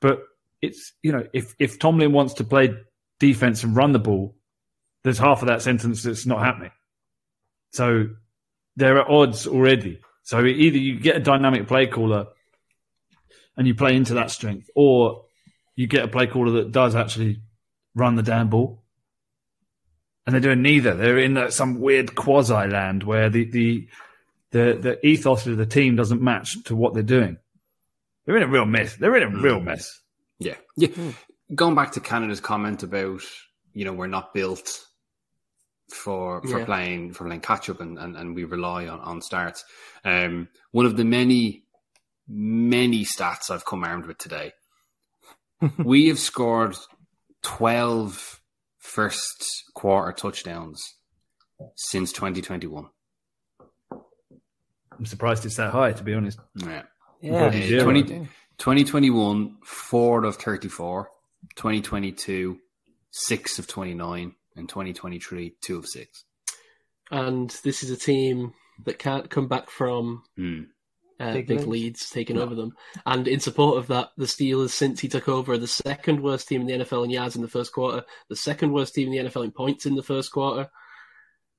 But 0.00 0.22
it's 0.62 0.94
you 1.02 1.12
know, 1.12 1.26
if 1.34 1.54
if 1.58 1.78
Tomlin 1.78 2.12
wants 2.12 2.34
to 2.34 2.44
play 2.44 2.74
defense 3.26 3.62
and 3.64 3.76
run 3.76 3.92
the 3.92 3.98
ball, 3.98 4.34
there's 5.02 5.18
half 5.18 5.42
of 5.42 5.48
that 5.48 5.62
sentence 5.62 6.02
that's 6.02 6.26
not 6.26 6.40
happening. 6.40 6.70
So 7.72 8.08
there 8.76 8.98
are 8.98 9.10
odds 9.10 9.46
already. 9.46 10.00
So 10.22 10.44
either 10.44 10.78
you 10.78 10.98
get 10.98 11.16
a 11.16 11.20
dynamic 11.20 11.68
play 11.68 11.86
caller 11.86 12.26
and 13.56 13.66
you 13.66 13.74
play 13.74 13.94
into 13.94 14.14
that 14.14 14.30
strength, 14.30 14.70
or 14.74 15.26
you 15.76 15.86
get 15.86 16.04
a 16.04 16.08
play 16.08 16.26
caller 16.26 16.52
that 16.52 16.72
does 16.72 16.94
actually 16.94 17.40
run 17.94 18.16
the 18.16 18.22
damn 18.22 18.48
ball. 18.48 18.82
And 20.26 20.32
they're 20.32 20.40
doing 20.40 20.62
neither. 20.62 20.94
They're 20.94 21.18
in 21.18 21.34
that, 21.34 21.52
some 21.52 21.80
weird 21.80 22.14
quasi 22.14 22.54
land 22.54 23.04
where 23.04 23.28
the, 23.28 23.44
the 23.44 23.88
the 24.54 24.78
the 24.80 25.06
ethos 25.06 25.46
of 25.46 25.56
the 25.56 25.66
team 25.66 25.96
doesn't 25.96 26.22
match 26.22 26.62
to 26.64 26.76
what 26.76 26.94
they're 26.94 27.02
doing. 27.02 27.36
They're 28.24 28.36
in 28.36 28.42
a 28.42 28.48
real 28.48 28.64
mess. 28.64 28.96
They're 28.96 29.16
in 29.16 29.22
a 29.22 29.42
real 29.42 29.58
hmm. 29.58 29.66
mess. 29.66 30.00
Yeah. 30.38 30.54
Yeah. 30.76 30.88
Hmm. 30.88 31.10
Going 31.54 31.74
back 31.74 31.92
to 31.92 32.00
Canada's 32.00 32.40
comment 32.40 32.82
about, 32.82 33.22
you 33.72 33.84
know, 33.84 33.92
we're 33.92 34.06
not 34.06 34.32
built 34.32 34.86
for 35.92 36.40
for 36.42 36.60
Yeah. 36.60 36.64
playing 36.64 37.12
for 37.12 37.24
playing 37.26 37.40
catch 37.42 37.68
up 37.68 37.80
and, 37.80 37.98
and, 37.98 38.16
and 38.16 38.34
we 38.34 38.44
rely 38.44 38.86
on, 38.86 39.00
on 39.00 39.20
starts. 39.20 39.64
Um 40.04 40.48
one 40.72 40.86
of 40.86 40.96
the 40.96 41.04
many 41.04 41.64
many 42.26 43.04
stats 43.04 43.50
I've 43.50 43.66
come 43.66 43.84
armed 43.84 44.06
with 44.06 44.16
today. 44.18 44.52
we 45.78 46.08
have 46.08 46.18
scored 46.18 46.74
12 47.42 48.40
first 48.78 49.44
quarter 49.74 50.12
touchdowns 50.12 50.82
since 51.76 52.12
2021. 52.12 52.86
I'm 53.92 55.06
surprised 55.06 55.44
it's 55.44 55.56
that 55.56 55.72
high, 55.72 55.92
to 55.92 56.02
be 56.04 56.14
honest. 56.14 56.38
Yeah. 56.54 56.82
Yeah. 57.20 57.46
Uh, 57.46 57.82
20, 57.82 58.02
2021, 58.58 59.56
four 59.64 60.24
of 60.24 60.36
34. 60.36 61.08
2022, 61.56 62.58
six 63.10 63.58
of 63.58 63.66
29. 63.66 64.34
And 64.56 64.68
2023, 64.68 65.56
two 65.60 65.78
of 65.78 65.86
six. 65.88 66.24
And 67.10 67.50
this 67.64 67.82
is 67.82 67.90
a 67.90 67.96
team 67.96 68.52
that 68.84 69.00
can't 69.00 69.28
come 69.28 69.48
back 69.48 69.68
from 69.68 70.22
Hmm. 70.36 70.60
uh, 71.18 71.32
Big 71.32 71.48
big, 71.48 71.58
leads. 71.58 71.68
leads 71.68 72.10
taking 72.10 72.38
over 72.38 72.54
them. 72.54 72.72
And 73.04 73.26
in 73.26 73.40
support 73.40 73.78
of 73.78 73.88
that, 73.88 74.10
the 74.16 74.26
Steelers, 74.26 74.70
since 74.70 75.00
he 75.00 75.08
took 75.08 75.28
over, 75.28 75.54
are 75.54 75.58
the 75.58 75.66
second 75.66 76.22
worst 76.22 76.46
team 76.46 76.60
in 76.60 76.66
the 76.68 76.84
NFL 76.84 77.04
in 77.04 77.10
yards 77.10 77.34
in 77.34 77.42
the 77.42 77.48
first 77.48 77.72
quarter, 77.72 78.04
the 78.28 78.36
second 78.36 78.72
worst 78.72 78.94
team 78.94 79.12
in 79.12 79.24
the 79.24 79.28
NFL 79.30 79.42
in 79.44 79.50
points 79.50 79.86
in 79.86 79.96
the 79.96 80.04
first 80.04 80.30
quarter. 80.30 80.70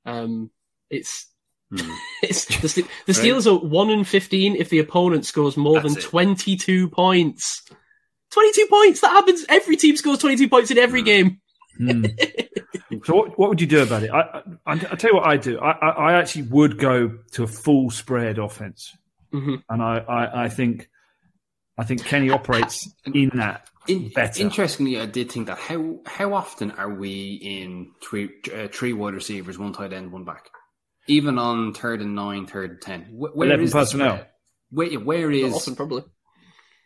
Um, 0.05 0.51
it's 0.89 1.27
Hmm. 1.71 1.91
it's 2.21 2.45
the, 2.45 2.87
the 3.07 3.11
Steelers 3.13 3.45
are 3.51 3.57
one 3.57 3.89
and 3.89 4.07
fifteen 4.07 4.55
if 4.55 4.69
the 4.69 4.79
opponent 4.79 5.25
scores 5.25 5.57
more 5.57 5.81
That's 5.81 5.95
than 5.95 6.03
twenty 6.03 6.55
two 6.55 6.87
points. 6.89 7.63
Twenty 8.31 8.51
two 8.53 8.67
points. 8.69 9.01
That 9.01 9.11
happens. 9.11 9.45
Every 9.49 9.77
team 9.77 9.95
scores 9.95 10.19
twenty 10.19 10.35
two 10.37 10.49
points 10.49 10.71
in 10.71 10.77
every 10.77 11.01
Hmm. 11.01 11.05
game. 11.05 11.41
Hmm. 11.77 12.05
so 13.03 13.15
what, 13.15 13.37
what 13.39 13.49
would 13.49 13.61
you 13.61 13.67
do 13.67 13.83
about 13.83 14.03
it? 14.03 14.09
I, 14.11 14.41
I, 14.65 14.73
I 14.73 14.75
tell 14.95 15.11
you 15.11 15.15
what 15.17 15.27
I 15.27 15.37
do. 15.37 15.59
I, 15.59 15.71
I, 15.71 15.89
I 15.89 16.13
actually 16.13 16.43
would 16.43 16.77
go 16.77 17.17
to 17.33 17.43
a 17.43 17.47
full 17.47 17.89
spread 17.89 18.37
offense, 18.39 18.95
Mhm. 19.33 19.61
and 19.69 19.81
I, 19.81 19.97
I, 19.99 20.43
I 20.45 20.49
think 20.49 20.89
I 21.77 21.83
think 21.83 22.05
Kenny 22.05 22.29
operates 22.29 22.89
in 23.05 23.29
that 23.35 23.67
In, 23.87 24.09
better. 24.09 24.41
interestingly, 24.41 24.99
I 24.99 25.05
did 25.05 25.31
think 25.31 25.47
that 25.47 25.57
how 25.57 25.99
how 26.05 26.33
often 26.33 26.71
are 26.71 26.89
we 26.93 27.33
in 27.33 27.91
three 28.01 28.29
uh, 28.53 28.67
three 28.71 28.93
wide 28.93 29.13
receivers, 29.13 29.57
one 29.59 29.73
tight 29.73 29.91
end, 29.93 30.11
one 30.13 30.23
back, 30.23 30.49
even 31.07 31.37
on 31.37 31.73
third 31.73 32.01
and 32.01 32.15
nine, 32.15 32.47
third 32.47 32.71
and 32.71 32.81
ten? 32.81 33.01
Wh- 33.17 33.35
Where 33.35 33.47
11 33.47 33.65
is 33.65 33.71
the 33.73 33.79
personnel. 33.79 34.15
spread? 34.15 34.27
Where, 34.71 34.99
where 34.99 35.29
Not 35.29 35.51
often, 35.53 35.75
probably. 35.75 36.03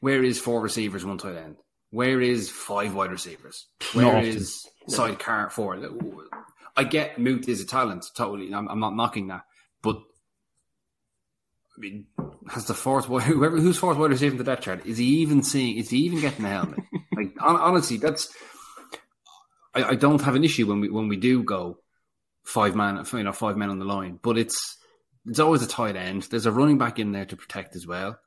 Where 0.01 0.23
is 0.23 0.39
four 0.39 0.61
receivers, 0.61 1.05
one 1.05 1.17
tight 1.17 1.35
end? 1.35 1.57
Where 1.91 2.21
is 2.21 2.49
five 2.49 2.93
wide 2.93 3.11
receivers? 3.11 3.67
Not 3.95 4.05
Where 4.05 4.17
often. 4.17 4.29
is 4.29 4.65
sidecar 4.87 5.49
four? 5.49 5.79
I 6.77 6.83
get 6.83 7.17
Moot 7.19 7.49
is 7.49 7.61
a 7.61 7.65
talent, 7.65 8.05
totally. 8.15 8.53
I'm, 8.53 8.67
I'm 8.67 8.79
not 8.79 8.95
knocking 8.95 9.27
that, 9.27 9.41
but 9.81 9.97
I 9.97 11.81
mean, 11.81 12.05
has 12.49 12.65
the 12.65 12.73
fourth 12.73 13.09
wide, 13.09 13.23
whoever 13.23 13.57
who's 13.57 13.77
fourth 13.77 13.97
wide 13.97 14.11
receiver 14.11 14.33
in 14.33 14.37
the 14.37 14.43
depth 14.43 14.63
chart? 14.63 14.85
Is 14.85 14.97
he 14.97 15.05
even 15.21 15.43
seeing? 15.43 15.77
Is 15.77 15.89
he 15.89 15.97
even 15.99 16.21
getting 16.21 16.43
the 16.43 16.49
helmet? 16.49 16.79
like 17.15 17.37
hon- 17.37 17.55
honestly, 17.59 17.97
that's. 17.97 18.29
I, 19.73 19.83
I 19.83 19.95
don't 19.95 20.21
have 20.21 20.35
an 20.35 20.43
issue 20.43 20.67
when 20.67 20.79
we 20.79 20.89
when 20.89 21.07
we 21.07 21.17
do 21.17 21.43
go 21.43 21.79
five 22.43 22.75
man, 22.75 23.03
you 23.13 23.23
know, 23.23 23.31
five 23.31 23.57
men 23.57 23.69
on 23.69 23.79
the 23.79 23.85
line, 23.85 24.19
but 24.21 24.37
it's 24.37 24.77
it's 25.25 25.39
always 25.39 25.61
a 25.61 25.67
tight 25.67 25.95
end. 25.95 26.23
There's 26.23 26.45
a 26.45 26.51
running 26.51 26.77
back 26.77 26.99
in 26.99 27.11
there 27.11 27.25
to 27.25 27.35
protect 27.35 27.75
as 27.75 27.85
well. 27.85 28.19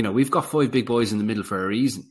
You 0.00 0.04
know, 0.04 0.12
we've 0.12 0.30
got 0.30 0.46
five 0.46 0.70
big 0.70 0.86
boys 0.86 1.12
in 1.12 1.18
the 1.18 1.24
middle 1.24 1.42
for 1.44 1.62
a 1.62 1.68
reason. 1.68 2.10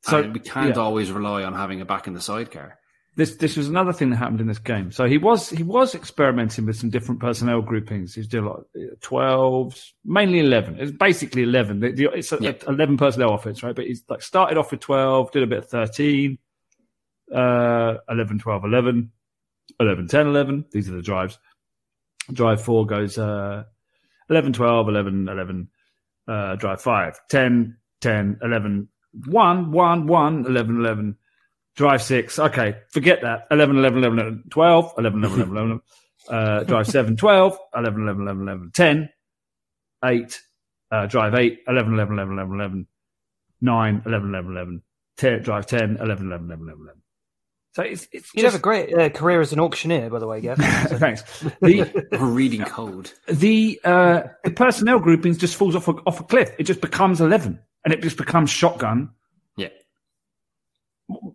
So, 0.00 0.22
So 0.22 0.30
we 0.30 0.40
can't 0.40 0.76
yeah. 0.76 0.80
always 0.80 1.12
rely 1.12 1.42
on 1.44 1.52
having 1.52 1.82
a 1.82 1.84
back 1.84 2.06
in 2.06 2.14
the 2.14 2.22
sidecar. 2.22 2.78
this 3.16 3.36
this 3.36 3.54
was 3.54 3.68
another 3.68 3.92
thing 3.92 4.08
that 4.08 4.16
happened 4.16 4.40
in 4.40 4.46
this 4.46 4.58
game. 4.58 4.92
So 4.92 5.04
he 5.06 5.18
was 5.18 5.50
he 5.50 5.62
was 5.62 5.94
experimenting 5.94 6.64
with 6.64 6.76
some 6.76 6.88
different 6.88 7.20
personnel 7.20 7.60
groupings. 7.60 8.14
He 8.14 8.20
was 8.20 8.28
doing 8.28 8.46
like 8.46 8.62
twelves, 9.02 9.92
mainly 10.06 10.38
eleven. 10.38 10.78
It's 10.80 10.90
basically 10.90 11.42
eleven. 11.42 11.80
The, 11.80 11.92
the, 11.92 12.04
it's 12.14 12.32
a, 12.32 12.38
Yeah. 12.40 12.52
a 12.66 12.70
eleven 12.70 12.96
personnel 12.96 13.34
offense, 13.34 13.62
right? 13.62 13.76
But 13.76 13.84
he's 13.84 14.02
like 14.08 14.22
started 14.22 14.56
off 14.56 14.70
with 14.70 14.80
twelve, 14.80 15.32
did 15.32 15.42
a 15.42 15.46
bit 15.46 15.58
of 15.58 15.68
13, 15.68 16.38
uh, 17.30 17.94
11, 18.08 18.38
12, 18.38 18.64
11, 18.64 19.12
11, 19.80 20.08
10, 20.08 20.26
11. 20.28 20.64
These 20.72 20.88
are 20.88 20.92
the 20.96 21.02
drives. 21.02 21.38
Drive 22.32 22.62
four 22.62 22.86
goes 22.86 23.18
uh, 23.18 23.64
11, 24.30 24.54
12, 24.54 24.88
11, 24.88 25.28
11. 25.28 25.68
Uh, 26.28 26.54
drive 26.56 26.80
five, 26.80 27.18
10, 27.30 27.76
10, 28.00 28.38
11, 28.42 28.88
1, 29.26 29.72
1, 29.72 30.06
1, 30.06 30.46
11, 30.46 30.76
11 30.76 31.16
drive 31.74 32.02
six. 32.02 32.38
Okay, 32.38 32.76
forget 32.90 33.22
that. 33.22 33.46
11, 33.50 33.76
11, 33.78 33.98
11, 33.98 34.18
11 34.18 34.44
12, 34.50 34.92
11, 34.98 35.24
11, 35.24 35.40
11, 35.40 35.56
11. 35.56 35.80
Uh, 36.28 36.62
drive 36.64 36.86
seven, 36.86 37.16
12, 37.16 37.58
11, 37.76 38.02
11, 38.02 38.22
11, 38.22 38.42
11, 38.42 38.70
10, 38.72 39.08
8, 40.04 40.40
uh, 40.92 41.06
drive 41.06 41.34
eight, 41.34 41.58
11, 41.66 41.94
11, 41.94 42.14
11, 42.14 42.34
11, 42.34 42.54
11, 42.54 42.86
9, 43.60 44.02
11, 44.06 44.28
11, 44.28 44.52
11, 44.52 44.82
10, 45.16 45.42
drive 45.42 45.66
10, 45.66 45.96
11, 46.00 46.26
11, 46.26 46.26
11, 46.26 46.48
11, 46.50 46.68
11. 46.68 47.01
So 47.72 47.82
it's, 47.82 48.06
it's 48.12 48.30
You'd 48.34 48.44
have 48.44 48.54
a 48.54 48.58
great 48.58 48.92
uh, 48.92 49.08
career 49.08 49.40
as 49.40 49.52
an 49.52 49.58
auctioneer, 49.60 50.10
by 50.10 50.18
the 50.18 50.26
way, 50.26 50.40
Gav. 50.42 50.58
So- 50.88 50.98
thanks. 50.98 51.22
The, 51.60 52.06
We're 52.12 52.26
reading 52.26 52.64
code. 52.64 53.10
the, 53.28 53.80
uh, 53.84 54.22
the 54.44 54.50
personnel 54.50 54.98
groupings 54.98 55.38
just 55.38 55.56
falls 55.56 55.74
off 55.74 55.88
a, 55.88 55.92
off 56.06 56.20
a 56.20 56.24
cliff. 56.24 56.52
It 56.58 56.64
just 56.64 56.80
becomes 56.82 57.20
11 57.20 57.58
and 57.84 57.94
it 57.94 58.02
just 58.02 58.16
becomes 58.18 58.50
shotgun 58.50 59.10
Yeah. 59.56 59.68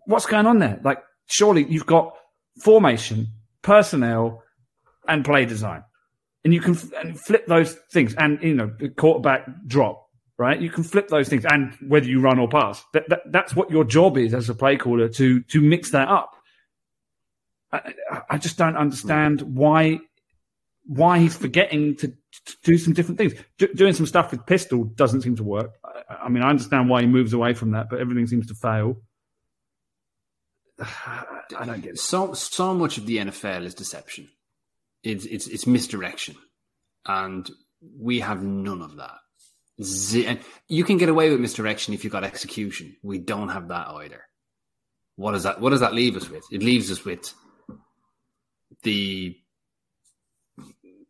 what's 0.06 0.26
going 0.26 0.46
on 0.46 0.60
there? 0.60 0.80
Like, 0.84 1.00
surely 1.28 1.66
you've 1.68 1.86
got 1.86 2.16
formation, 2.62 3.28
personnel, 3.62 4.44
and 5.08 5.24
play 5.26 5.46
design, 5.46 5.84
and 6.44 6.54
you 6.54 6.60
can 6.62 6.76
f- 6.76 6.92
and 7.02 7.20
flip 7.20 7.46
those 7.48 7.74
things. 7.92 8.14
And 8.16 8.42
you 8.42 8.54
know, 8.56 8.72
the 8.80 8.90
quarterback 8.90 9.48
drop, 9.66 10.07
right? 10.38 10.60
You 10.62 10.70
can 10.70 10.84
flip 10.84 11.08
those 11.08 11.30
things, 11.30 11.46
and 11.46 11.74
whether 11.88 12.06
you 12.06 12.22
run 12.22 12.40
or 12.40 12.48
pass, 12.48 12.84
that, 12.94 13.10
that 13.10 13.22
that's 13.32 13.56
what 13.56 13.72
your 13.72 13.84
job 13.84 14.18
is 14.18 14.34
as 14.34 14.50
a 14.50 14.56
play 14.56 14.78
caller 14.78 15.10
to 15.10 15.42
to 15.42 15.62
mix 15.62 15.92
that 15.92 16.08
up. 16.08 16.36
I, 17.72 17.94
I- 18.30 18.38
just 18.38 18.58
don't 18.58 18.78
understand 18.78 19.42
why 19.42 20.00
why 20.86 21.20
he's 21.20 21.36
forgetting 21.36 21.98
to, 21.98 22.08
to 22.08 22.56
do 22.64 22.78
some 22.78 22.94
different 22.94 23.18
things. 23.18 23.34
Do, 23.58 23.68
doing 23.74 23.94
some 23.94 24.06
stuff 24.06 24.32
with 24.32 24.46
pistol 24.46 24.86
doesn't 24.86 25.22
seem 25.24 25.36
to 25.36 25.44
work. 25.44 25.72
I, 25.84 26.16
I 26.26 26.30
mean, 26.30 26.44
I 26.44 26.50
understand 26.50 26.90
why 26.90 27.02
he 27.02 27.08
moves 27.08 27.34
away 27.34 27.54
from 27.54 27.72
that, 27.72 27.90
but 27.90 28.00
everything 28.00 28.26
seems 28.28 28.48
to 28.48 28.54
fail. 28.54 28.96
I 30.80 31.66
don't 31.66 31.82
get 31.82 31.94
it. 31.94 32.00
So 32.00 32.34
so 32.34 32.74
much 32.74 32.98
of 32.98 33.06
the 33.06 33.18
NFL 33.18 33.64
is 33.66 33.74
deception. 33.74 34.30
It's 35.04 35.26
it's 35.26 35.48
it's 35.48 35.68
misdirection, 35.68 36.36
and 37.06 37.50
we 38.00 38.20
have 38.22 38.44
none 38.44 38.82
of 38.82 38.98
that. 38.98 39.16
Z- 39.82 40.40
you 40.68 40.84
can 40.84 40.98
get 40.98 41.10
away 41.10 41.30
with 41.30 41.40
misdirection 41.40 41.94
if 41.94 42.04
you've 42.04 42.14
got 42.14 42.24
execution. 42.24 42.96
We 43.04 43.20
don't 43.20 43.50
have 43.50 43.68
that 43.68 43.88
either. 43.88 44.24
What 45.16 45.34
does 45.34 45.44
that? 45.44 45.62
What 45.62 45.70
does 45.70 45.82
that 45.82 45.94
leave 45.94 46.16
us 46.16 46.30
with? 46.30 46.44
It 46.52 46.64
leaves 46.64 46.92
us 46.92 47.04
with 47.04 47.34
the 48.84 49.36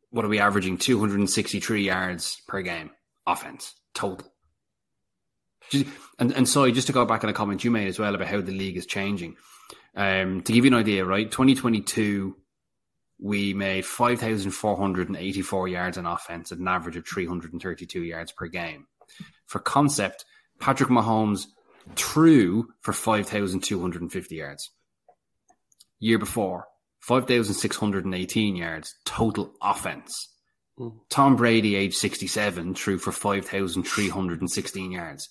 what 0.10 0.26
are 0.26 0.30
we 0.30 0.40
averaging? 0.40 0.78
Two 0.78 1.00
hundred 1.00 1.20
and 1.20 1.30
sixty-three 1.30 1.84
yards 1.84 2.42
per 2.48 2.62
game 2.62 2.92
offense 3.26 3.74
total. 3.94 4.32
And 6.20 6.32
and 6.32 6.48
sorry, 6.48 6.72
just 6.72 6.88
to 6.88 6.94
go 6.94 7.06
back 7.06 7.24
on 7.24 7.30
a 7.30 7.34
comment 7.34 7.64
you 7.64 7.72
made 7.72 7.90
as 7.90 8.00
well 8.00 8.16
about 8.16 8.28
how 8.28 8.40
the 8.42 8.54
league 8.54 8.78
is 8.78 8.86
changing. 8.86 9.36
Um, 9.96 10.42
to 10.42 10.54
give 10.54 10.64
you 10.64 10.72
an 10.72 10.80
idea, 10.80 11.04
right? 11.04 11.30
Twenty 11.30 11.56
twenty-two, 11.56 12.38
we 13.20 13.54
made 13.54 13.86
five 13.86 14.20
thousand 14.20 14.52
four 14.52 14.78
hundred 14.78 15.08
and 15.08 15.18
eighty-four 15.18 15.68
yards 15.68 15.98
on 15.98 16.06
offense 16.06 16.52
at 16.52 16.60
an 16.60 16.68
average 16.68 16.98
of 16.98 17.08
three 17.08 17.26
hundred 17.26 17.54
and 17.54 17.62
thirty-two 17.62 18.04
yards 18.04 18.32
per 18.32 18.48
game. 18.48 18.88
For 19.48 19.60
concept, 19.60 20.26
Patrick 20.60 20.90
Mahomes 20.90 21.46
threw 21.96 22.68
for 22.82 22.94
five 22.94 23.28
thousand 23.28 23.64
two 23.64 23.82
hundred 23.82 24.02
and 24.02 24.12
fifty 24.12 24.36
yards. 24.36 24.70
Year 26.00 26.20
before, 26.20 26.66
five 27.00 27.28
thousand 27.28 27.56
six 27.56 27.76
hundred 27.76 28.06
and 28.06 28.14
eighteen 28.16 28.56
yards 28.56 28.96
total 29.06 29.54
offense. 29.62 30.30
Hmm. 30.78 30.90
Tom 31.10 31.36
Brady, 31.36 31.76
age 31.76 31.96
67, 31.96 32.76
threw 32.76 33.00
for 33.00 33.12
5,316 33.12 34.92
yards. 34.92 35.30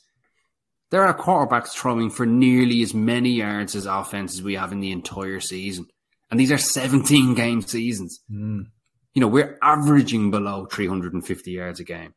There 0.90 1.04
are 1.04 1.16
quarterbacks 1.16 1.68
throwing 1.68 2.10
for 2.10 2.26
nearly 2.26 2.82
as 2.82 2.94
many 2.94 3.30
yards 3.30 3.74
as 3.74 3.86
offense 3.86 4.34
as 4.34 4.42
we 4.42 4.54
have 4.54 4.72
in 4.72 4.80
the 4.80 4.92
entire 4.92 5.40
season. 5.40 5.86
And 6.30 6.40
these 6.40 6.52
are 6.52 6.58
17 6.58 7.34
game 7.34 7.62
seasons. 7.62 8.20
Mm. 8.30 8.66
You 9.14 9.20
know, 9.20 9.28
we're 9.28 9.58
averaging 9.62 10.30
below 10.30 10.66
350 10.66 11.50
yards 11.50 11.80
a 11.80 11.84
game. 11.84 12.14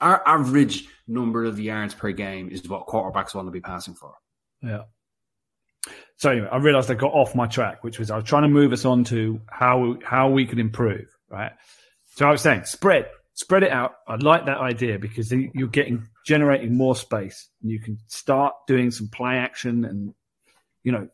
Our 0.00 0.22
average 0.26 0.86
number 1.06 1.44
of 1.44 1.58
yards 1.58 1.94
per 1.94 2.12
game 2.12 2.50
is 2.50 2.68
what 2.68 2.86
quarterbacks 2.86 3.34
want 3.34 3.48
to 3.48 3.52
be 3.52 3.60
passing 3.60 3.94
for. 3.94 4.14
Yeah. 4.62 4.82
So 6.16 6.30
anyway, 6.30 6.48
I 6.50 6.56
realised 6.58 6.90
I 6.90 6.94
got 6.94 7.12
off 7.12 7.34
my 7.34 7.46
track, 7.46 7.84
which 7.84 7.98
was 7.98 8.10
I 8.10 8.16
was 8.16 8.24
trying 8.24 8.42
to 8.42 8.48
move 8.48 8.72
us 8.72 8.84
on 8.84 9.04
to 9.04 9.40
how 9.48 9.96
how 10.04 10.30
we 10.30 10.46
could 10.46 10.58
improve, 10.58 11.06
right? 11.30 11.52
So 12.16 12.26
I 12.26 12.32
was 12.32 12.42
saying 12.42 12.64
spread, 12.64 13.06
spread 13.34 13.62
it 13.62 13.70
out. 13.70 13.94
I 14.06 14.16
like 14.16 14.46
that 14.46 14.58
idea 14.58 14.98
because 14.98 15.30
you're 15.30 15.68
getting 15.68 16.08
generating 16.26 16.76
more 16.76 16.96
space, 16.96 17.48
and 17.62 17.70
you 17.70 17.80
can 17.80 17.98
start 18.08 18.54
doing 18.66 18.90
some 18.90 19.08
play 19.08 19.36
action, 19.36 19.84
and 19.84 20.14
you 20.82 20.92
know, 20.92 21.08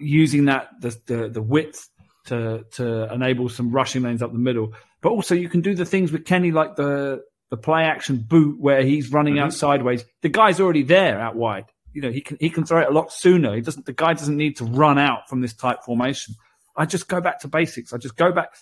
using 0.00 0.46
that 0.46 0.68
the 0.80 0.96
the, 1.06 1.28
the 1.28 1.42
width 1.42 1.88
to 2.26 2.64
to 2.72 3.12
enable 3.12 3.48
some 3.48 3.70
rushing 3.70 4.02
lanes 4.02 4.22
up 4.22 4.32
the 4.32 4.38
middle. 4.38 4.74
But 5.00 5.10
also 5.10 5.34
you 5.34 5.48
can 5.48 5.60
do 5.60 5.74
the 5.74 5.84
things 5.84 6.12
with 6.12 6.24
Kenny 6.24 6.50
like 6.50 6.76
the 6.76 7.22
the 7.50 7.56
play 7.56 7.84
action 7.84 8.24
boot 8.28 8.60
where 8.60 8.82
he's 8.82 9.10
running 9.12 9.38
out 9.38 9.52
sideways. 9.52 10.04
The 10.22 10.28
guy's 10.28 10.60
already 10.60 10.82
there 10.82 11.20
out 11.20 11.36
wide. 11.36 11.66
You 11.92 12.02
know, 12.02 12.10
he 12.10 12.20
can 12.20 12.36
he 12.40 12.50
can 12.50 12.64
throw 12.64 12.80
it 12.80 12.88
a 12.88 12.92
lot 12.92 13.12
sooner. 13.12 13.54
He 13.54 13.60
doesn't 13.60 13.86
the 13.86 13.92
guy 13.92 14.14
doesn't 14.14 14.36
need 14.36 14.56
to 14.58 14.64
run 14.64 14.98
out 14.98 15.28
from 15.28 15.40
this 15.40 15.54
type 15.54 15.82
formation. 15.84 16.34
I 16.76 16.86
just 16.86 17.08
go 17.08 17.20
back 17.20 17.40
to 17.40 17.48
basics. 17.48 17.92
I 17.92 17.98
just 17.98 18.16
go 18.16 18.32
back 18.32 18.54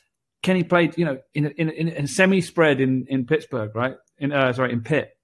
Kenny 0.43 0.63
played, 0.63 0.97
you 0.97 1.05
know, 1.05 1.19
in 1.35 1.47
a, 1.47 1.49
in 1.51 1.69
a, 1.69 1.73
in 1.73 2.05
a 2.05 2.09
semi 2.09 2.41
spread 2.41 2.81
in, 2.81 3.07
in 3.09 3.27
Pittsburgh, 3.27 3.75
right? 3.75 3.97
In 4.19 4.33
uh, 4.33 4.53
sorry, 4.53 4.73
in 4.73 4.83
Pitt. 4.83 5.17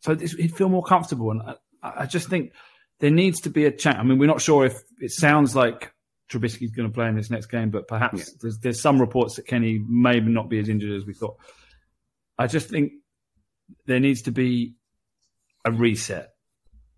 So 0.00 0.14
this, 0.14 0.32
he'd 0.32 0.56
feel 0.56 0.68
more 0.68 0.84
comfortable, 0.84 1.30
and 1.30 1.42
I, 1.42 1.54
I 1.82 2.06
just 2.06 2.28
think 2.28 2.52
there 3.00 3.10
needs 3.10 3.40
to 3.42 3.50
be 3.50 3.64
a 3.64 3.70
chat. 3.70 3.96
I 3.96 4.02
mean, 4.02 4.18
we're 4.18 4.26
not 4.26 4.40
sure 4.40 4.64
if 4.66 4.80
it 5.00 5.10
sounds 5.10 5.56
like 5.56 5.92
Trubisky's 6.30 6.70
going 6.70 6.88
to 6.88 6.94
play 6.94 7.08
in 7.08 7.16
this 7.16 7.30
next 7.30 7.46
game, 7.46 7.70
but 7.70 7.88
perhaps 7.88 8.18
Yeah. 8.18 8.34
there's 8.42 8.58
there's 8.58 8.80
some 8.80 9.00
reports 9.00 9.36
that 9.36 9.46
Kenny 9.46 9.78
may 9.88 10.20
not 10.20 10.48
be 10.48 10.58
as 10.58 10.68
injured 10.68 10.92
as 10.92 11.04
we 11.04 11.14
thought. 11.14 11.36
I 12.38 12.46
just 12.46 12.68
think 12.68 12.92
there 13.86 14.00
needs 14.00 14.22
to 14.22 14.30
be 14.32 14.74
a 15.64 15.72
reset. 15.72 16.30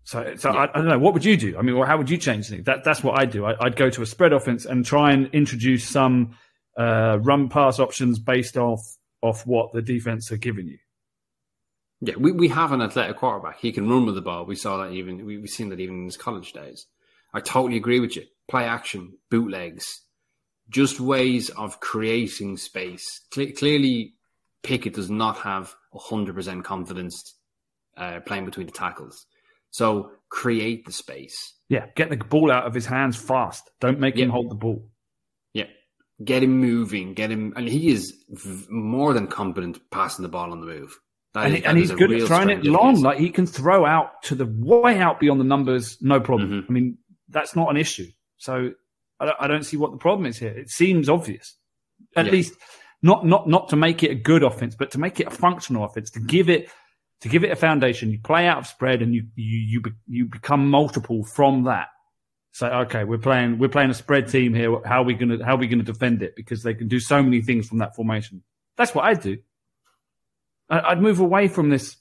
So, 0.05 0.35
so 0.35 0.49
I, 0.51 0.63
I 0.65 0.67
don't 0.73 0.87
know. 0.87 0.99
What 0.99 1.13
would 1.13 1.23
you 1.23 1.37
do? 1.37 1.57
I 1.57 1.61
mean, 1.61 1.75
or 1.75 1.85
how 1.85 1.97
would 1.97 2.09
you 2.09 2.17
change 2.17 2.49
things? 2.49 2.65
That, 2.65 2.83
that's 2.83 3.03
what 3.03 3.17
I 3.19 3.25
do. 3.25 3.45
I, 3.45 3.55
I'd 3.59 3.75
go 3.77 3.89
to 3.89 4.01
a 4.01 4.05
spread 4.05 4.33
offense 4.33 4.65
and 4.65 4.85
try 4.85 5.13
and 5.13 5.29
introduce 5.33 5.87
some 5.87 6.35
uh, 6.77 7.19
run 7.21 7.47
pass 7.49 7.79
options 7.79 8.19
based 8.19 8.57
off 8.57 8.81
off 9.21 9.47
what 9.47 9.71
the 9.71 9.81
defense 9.81 10.31
are 10.33 10.37
giving 10.37 10.67
you. 10.67 10.77
Yeah, 12.05 12.15
we, 12.17 12.33
we 12.33 12.49
have 12.49 12.73
an 12.73 12.81
athletic 12.81 13.15
quarterback. 13.15 13.59
He 13.61 13.71
can 13.71 13.89
run 13.89 14.05
with 14.05 14.15
the 14.15 14.21
ball. 14.21 14.45
We 14.45 14.57
saw 14.57 14.77
that 14.77 14.91
even 14.91 15.25
we, 15.25 15.37
we've 15.37 15.49
seen 15.49 15.69
that 15.69 15.79
even 15.79 15.99
in 15.99 16.05
his 16.05 16.17
college 16.17 16.51
days. 16.51 16.85
I 17.33 17.39
totally 17.39 17.77
agree 17.77 18.01
with 18.01 18.17
you. 18.17 18.23
Play 18.49 18.65
action, 18.65 19.13
bootlegs, 19.31 20.01
just 20.69 20.99
ways 20.99 21.49
of 21.49 21.79
creating 21.79 22.57
space. 22.57 23.05
Cle- 23.31 23.53
clearly, 23.57 24.15
Pickett 24.63 24.95
does 24.95 25.09
not 25.09 25.37
have 25.37 25.73
hundred 25.93 26.35
percent 26.35 26.65
confidence 26.65 27.35
uh, 27.95 28.19
playing 28.25 28.45
between 28.45 28.65
the 28.65 28.73
tackles. 28.73 29.25
So 29.71 30.11
create 30.29 30.85
the 30.85 30.91
space. 30.91 31.53
Yeah, 31.69 31.85
get 31.95 32.09
the 32.09 32.17
ball 32.17 32.51
out 32.51 32.65
of 32.65 32.73
his 32.73 32.85
hands 32.85 33.15
fast. 33.15 33.69
Don't 33.79 33.99
make 33.99 34.17
him 34.17 34.29
hold 34.29 34.51
the 34.51 34.55
ball. 34.55 34.85
Yeah, 35.53 35.67
get 36.21 36.43
him 36.43 36.57
moving. 36.59 37.13
Get 37.13 37.31
him, 37.31 37.53
and 37.55 37.69
he 37.69 37.89
is 37.93 38.13
v- 38.29 38.65
more 38.69 39.13
than 39.13 39.27
competent 39.27 39.79
passing 39.89 40.23
the 40.23 40.29
ball 40.29 40.51
on 40.51 40.59
the 40.59 40.67
move. 40.67 40.99
That 41.33 41.45
And, 41.47 41.55
is- 41.57 41.63
and 41.63 41.77
he's 41.77 41.91
good 41.91 42.11
at 42.11 42.27
throwing 42.27 42.49
it 42.49 42.63
long. 42.63 43.01
Like 43.01 43.17
he 43.17 43.29
can 43.29 43.45
throw 43.47 43.85
out 43.85 44.21
to 44.23 44.35
the 44.35 44.45
way 44.45 44.99
out 44.99 45.19
beyond 45.19 45.39
the 45.39 45.45
numbers, 45.45 45.97
no 46.01 46.19
problem. 46.19 46.49
Mhm. 46.63 46.65
I 46.69 46.71
mean, 46.71 46.97
that's 47.29 47.55
not 47.55 47.69
an 47.71 47.77
issue. 47.77 48.07
So 48.37 48.71
I 49.19 49.25
don't, 49.25 49.37
I 49.39 49.47
don't 49.47 49.63
see 49.63 49.77
what 49.77 49.91
the 49.91 49.97
problem 49.97 50.25
is 50.27 50.37
here. 50.37 50.51
It 50.51 50.69
seems 50.69 51.09
obvious, 51.09 51.57
at 52.15 52.25
Yeah. 52.27 52.31
least 52.31 52.53
not 53.01 53.25
not 53.25 53.47
not 53.47 53.69
to 53.69 53.75
make 53.75 54.03
it 54.03 54.11
a 54.11 54.15
good 54.15 54.43
offense, 54.43 54.75
but 54.75 54.91
to 54.91 54.99
make 54.99 55.19
it 55.19 55.27
a 55.27 55.31
functional 55.31 55.83
offense. 55.85 56.11
To 56.11 56.19
give 56.19 56.49
it 56.49 56.69
to 57.21 57.29
give 57.29 57.43
it 57.43 57.51
a 57.51 57.55
foundation. 57.55 58.11
You 58.11 58.19
play 58.19 58.47
out 58.47 58.57
of 58.59 58.67
spread, 58.67 59.01
and 59.01 59.13
you 59.15 59.23
you 59.35 59.57
you, 59.59 59.81
be, 59.81 59.91
you 60.07 60.25
become 60.25 60.69
multiple 60.69 61.23
from 61.23 61.63
that. 61.63 61.87
Say, 62.51 62.67
okay, 62.67 63.05
we're 63.05 63.17
playing 63.17 63.57
we're 63.57 63.69
playing 63.69 63.89
a 63.89 63.93
spread 63.95 64.27
team 64.29 64.53
here. 64.53 64.77
How 64.85 65.01
are 65.01 65.05
we 65.05 65.15
gonna 65.15 65.43
how 65.43 65.55
are 65.55 65.57
we 65.57 65.67
gonna 65.67 65.83
defend 65.83 66.21
it? 66.21 66.35
Because 66.35 66.61
they 66.61 66.75
can 66.75 66.87
do 66.87 66.99
so 66.99 67.23
many 67.23 67.41
things 67.41 67.67
from 67.67 67.79
that 67.79 67.95
formation. 67.95 68.43
That's 68.77 68.93
what 68.93 69.05
I 69.05 69.15
do. 69.15 69.37
I'd 70.79 71.01
move 71.01 71.19
away 71.19 71.47
from 71.47 71.69
this 71.69 71.97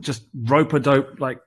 just 0.00 0.24
rope 0.34 0.72
a 0.72 0.80
dope, 0.80 1.20
like 1.20 1.40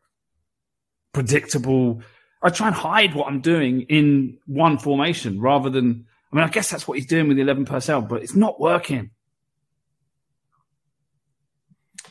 predictable. 1.14 2.02
I 2.42 2.50
try 2.50 2.68
and 2.68 2.76
hide 2.76 3.16
what 3.16 3.28
I'm 3.28 3.42
doing 3.42 3.82
in 3.82 4.38
one 4.46 4.78
formation 4.78 5.40
rather 5.40 5.70
than. 5.70 6.06
I 6.32 6.36
mean, 6.36 6.46
I 6.46 6.50
guess 6.50 6.70
that's 6.70 6.88
what 6.88 6.98
he's 6.98 7.08
doing 7.08 7.28
with 7.30 7.38
the 7.38 7.44
11 7.44 7.66
personnel, 7.66 8.02
but 8.02 8.22
it's 8.22 8.36
not 8.36 8.60
working. 8.60 9.12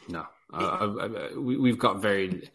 No, 0.09 0.27
I, 0.53 1.31
we, 1.37 1.57
we've 1.57 1.79
got 1.79 2.01
very 2.01 2.49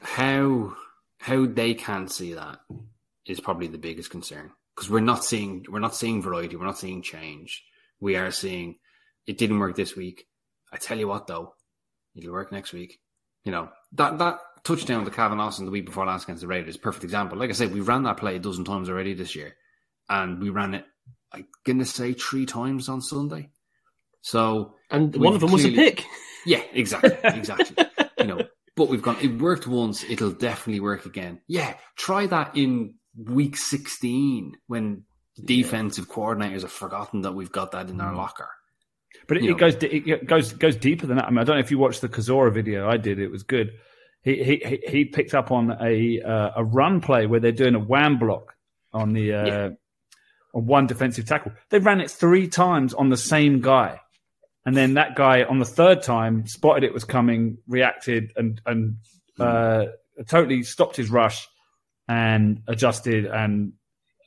how 0.00 0.74
how 1.18 1.46
they 1.46 1.74
can't 1.74 2.10
see 2.10 2.34
that 2.34 2.60
is 3.26 3.40
probably 3.40 3.66
the 3.66 3.78
biggest 3.78 4.10
concern 4.10 4.50
because 4.74 4.90
we're 4.90 5.00
not 5.00 5.24
seeing 5.24 5.64
we're 5.68 5.80
not 5.80 5.94
seeing 5.94 6.22
variety, 6.22 6.56
we're 6.56 6.64
not 6.64 6.78
seeing 6.78 7.02
change. 7.02 7.64
We 8.00 8.16
are 8.16 8.30
seeing 8.30 8.76
it 9.26 9.38
didn't 9.38 9.58
work 9.58 9.76
this 9.76 9.96
week. 9.96 10.26
I 10.72 10.76
tell 10.76 10.98
you 10.98 11.08
what, 11.08 11.26
though, 11.26 11.54
it'll 12.14 12.32
work 12.32 12.52
next 12.52 12.72
week. 12.72 13.00
You 13.44 13.52
know 13.52 13.70
that 13.92 14.18
that 14.18 14.40
touchdown 14.64 15.04
to 15.04 15.10
Calvin 15.10 15.40
Austin 15.40 15.64
the 15.64 15.70
week 15.70 15.86
before 15.86 16.06
last 16.06 16.24
against 16.24 16.42
the 16.42 16.48
Raiders, 16.48 16.70
is 16.70 16.76
a 16.76 16.80
perfect 16.80 17.04
example. 17.04 17.38
Like 17.38 17.50
I 17.50 17.54
said, 17.54 17.72
we 17.72 17.80
ran 17.80 18.02
that 18.02 18.18
play 18.18 18.36
a 18.36 18.38
dozen 18.38 18.64
times 18.64 18.88
already 18.88 19.14
this 19.14 19.34
year, 19.34 19.56
and 20.08 20.40
we 20.40 20.50
ran 20.50 20.74
it. 20.74 20.84
I'm 21.32 21.46
gonna 21.64 21.84
say 21.84 22.12
three 22.12 22.46
times 22.46 22.88
on 22.88 23.00
Sunday. 23.00 23.50
So 24.20 24.74
And 24.90 25.14
one 25.16 25.34
of 25.34 25.40
them 25.40 25.52
was 25.52 25.64
a 25.64 25.70
pick. 25.70 26.04
yeah, 26.44 26.62
exactly, 26.72 27.16
exactly. 27.24 27.86
you 28.18 28.26
know, 28.26 28.42
but 28.76 28.88
we've 28.88 29.02
gone. 29.02 29.16
It 29.22 29.40
worked 29.40 29.66
once. 29.66 30.04
It'll 30.04 30.32
definitely 30.32 30.80
work 30.80 31.06
again. 31.06 31.40
Yeah, 31.46 31.74
try 31.96 32.26
that 32.26 32.56
in 32.56 32.94
week 33.16 33.56
sixteen 33.56 34.56
when 34.66 35.04
defensive 35.42 36.08
coordinators 36.08 36.62
have 36.62 36.72
forgotten 36.72 37.22
that 37.22 37.32
we've 37.32 37.52
got 37.52 37.72
that 37.72 37.88
in 37.88 38.00
our 38.00 38.12
mm. 38.12 38.16
locker. 38.16 38.50
But 39.26 39.38
it, 39.38 39.44
it 39.44 39.58
goes 39.58 39.74
it 39.80 40.26
goes 40.26 40.52
goes 40.52 40.76
deeper 40.76 41.06
than 41.06 41.16
that. 41.16 41.26
I 41.26 41.30
mean, 41.30 41.38
I 41.38 41.44
don't 41.44 41.56
know 41.56 41.60
if 41.60 41.70
you 41.70 41.78
watched 41.78 42.00
the 42.00 42.08
Kozora 42.08 42.52
video. 42.52 42.88
I 42.88 42.96
did. 42.96 43.18
It 43.18 43.30
was 43.30 43.42
good. 43.42 43.72
He 44.22 44.42
he 44.42 44.56
he- 44.64 44.82
he 44.88 45.04
picked 45.04 45.34
up 45.34 45.50
on 45.50 45.70
a 45.80 46.20
uh, 46.22 46.50
a 46.56 46.64
run 46.64 47.00
play 47.00 47.26
where 47.26 47.40
they're 47.40 47.52
doing 47.52 47.74
a 47.74 47.78
wham 47.80 48.18
block 48.18 48.54
on 48.92 49.12
the 49.12 49.32
uh, 49.34 49.46
Yeah. 49.46 49.68
on 50.54 50.66
one 50.66 50.86
defensive 50.86 51.26
tackle. 51.26 51.52
They 51.70 51.78
ran 51.78 52.00
it 52.00 52.10
three 52.10 52.48
times 52.48 52.94
on 52.94 53.10
the 53.10 53.16
same 53.16 53.60
guy, 53.60 54.00
and 54.64 54.74
then 54.76 54.94
that 54.94 55.14
guy 55.14 55.44
on 55.44 55.58
the 55.58 55.64
third 55.66 56.02
time 56.02 56.46
spotted 56.46 56.84
it 56.84 56.92
was 56.94 57.04
coming, 57.04 57.58
reacted, 57.66 58.32
and 58.36 58.60
and 58.66 58.96
uh, 59.38 59.86
totally 60.26 60.62
stopped 60.62 60.96
his 60.96 61.10
rush 61.10 61.46
and 62.08 62.62
adjusted 62.66 63.26
and 63.26 63.74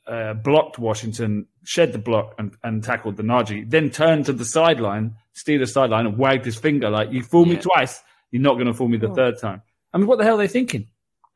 uh, 0.07 0.33
blocked 0.33 0.79
Washington, 0.79 1.47
shed 1.63 1.93
the 1.93 1.99
block, 1.99 2.35
and, 2.37 2.55
and 2.63 2.83
tackled 2.83 3.17
the 3.17 3.23
Najee. 3.23 3.69
Then 3.69 3.89
turned 3.89 4.25
to 4.25 4.33
the 4.33 4.45
sideline, 4.45 5.15
Steelers 5.35 5.71
sideline, 5.71 6.05
and 6.05 6.17
wagged 6.17 6.45
his 6.45 6.57
finger 6.57 6.89
like, 6.89 7.11
"You 7.11 7.23
fooled 7.23 7.49
me 7.49 7.57
twice. 7.57 8.01
You're 8.31 8.41
not 8.41 8.55
going 8.55 8.67
to 8.67 8.73
fool 8.73 8.87
me 8.87 8.97
the 8.97 9.13
third 9.13 9.39
time." 9.39 9.61
I 9.93 9.97
mean, 9.97 10.07
what 10.07 10.17
the 10.17 10.23
hell 10.23 10.35
are 10.35 10.37
they 10.37 10.47
thinking? 10.47 10.87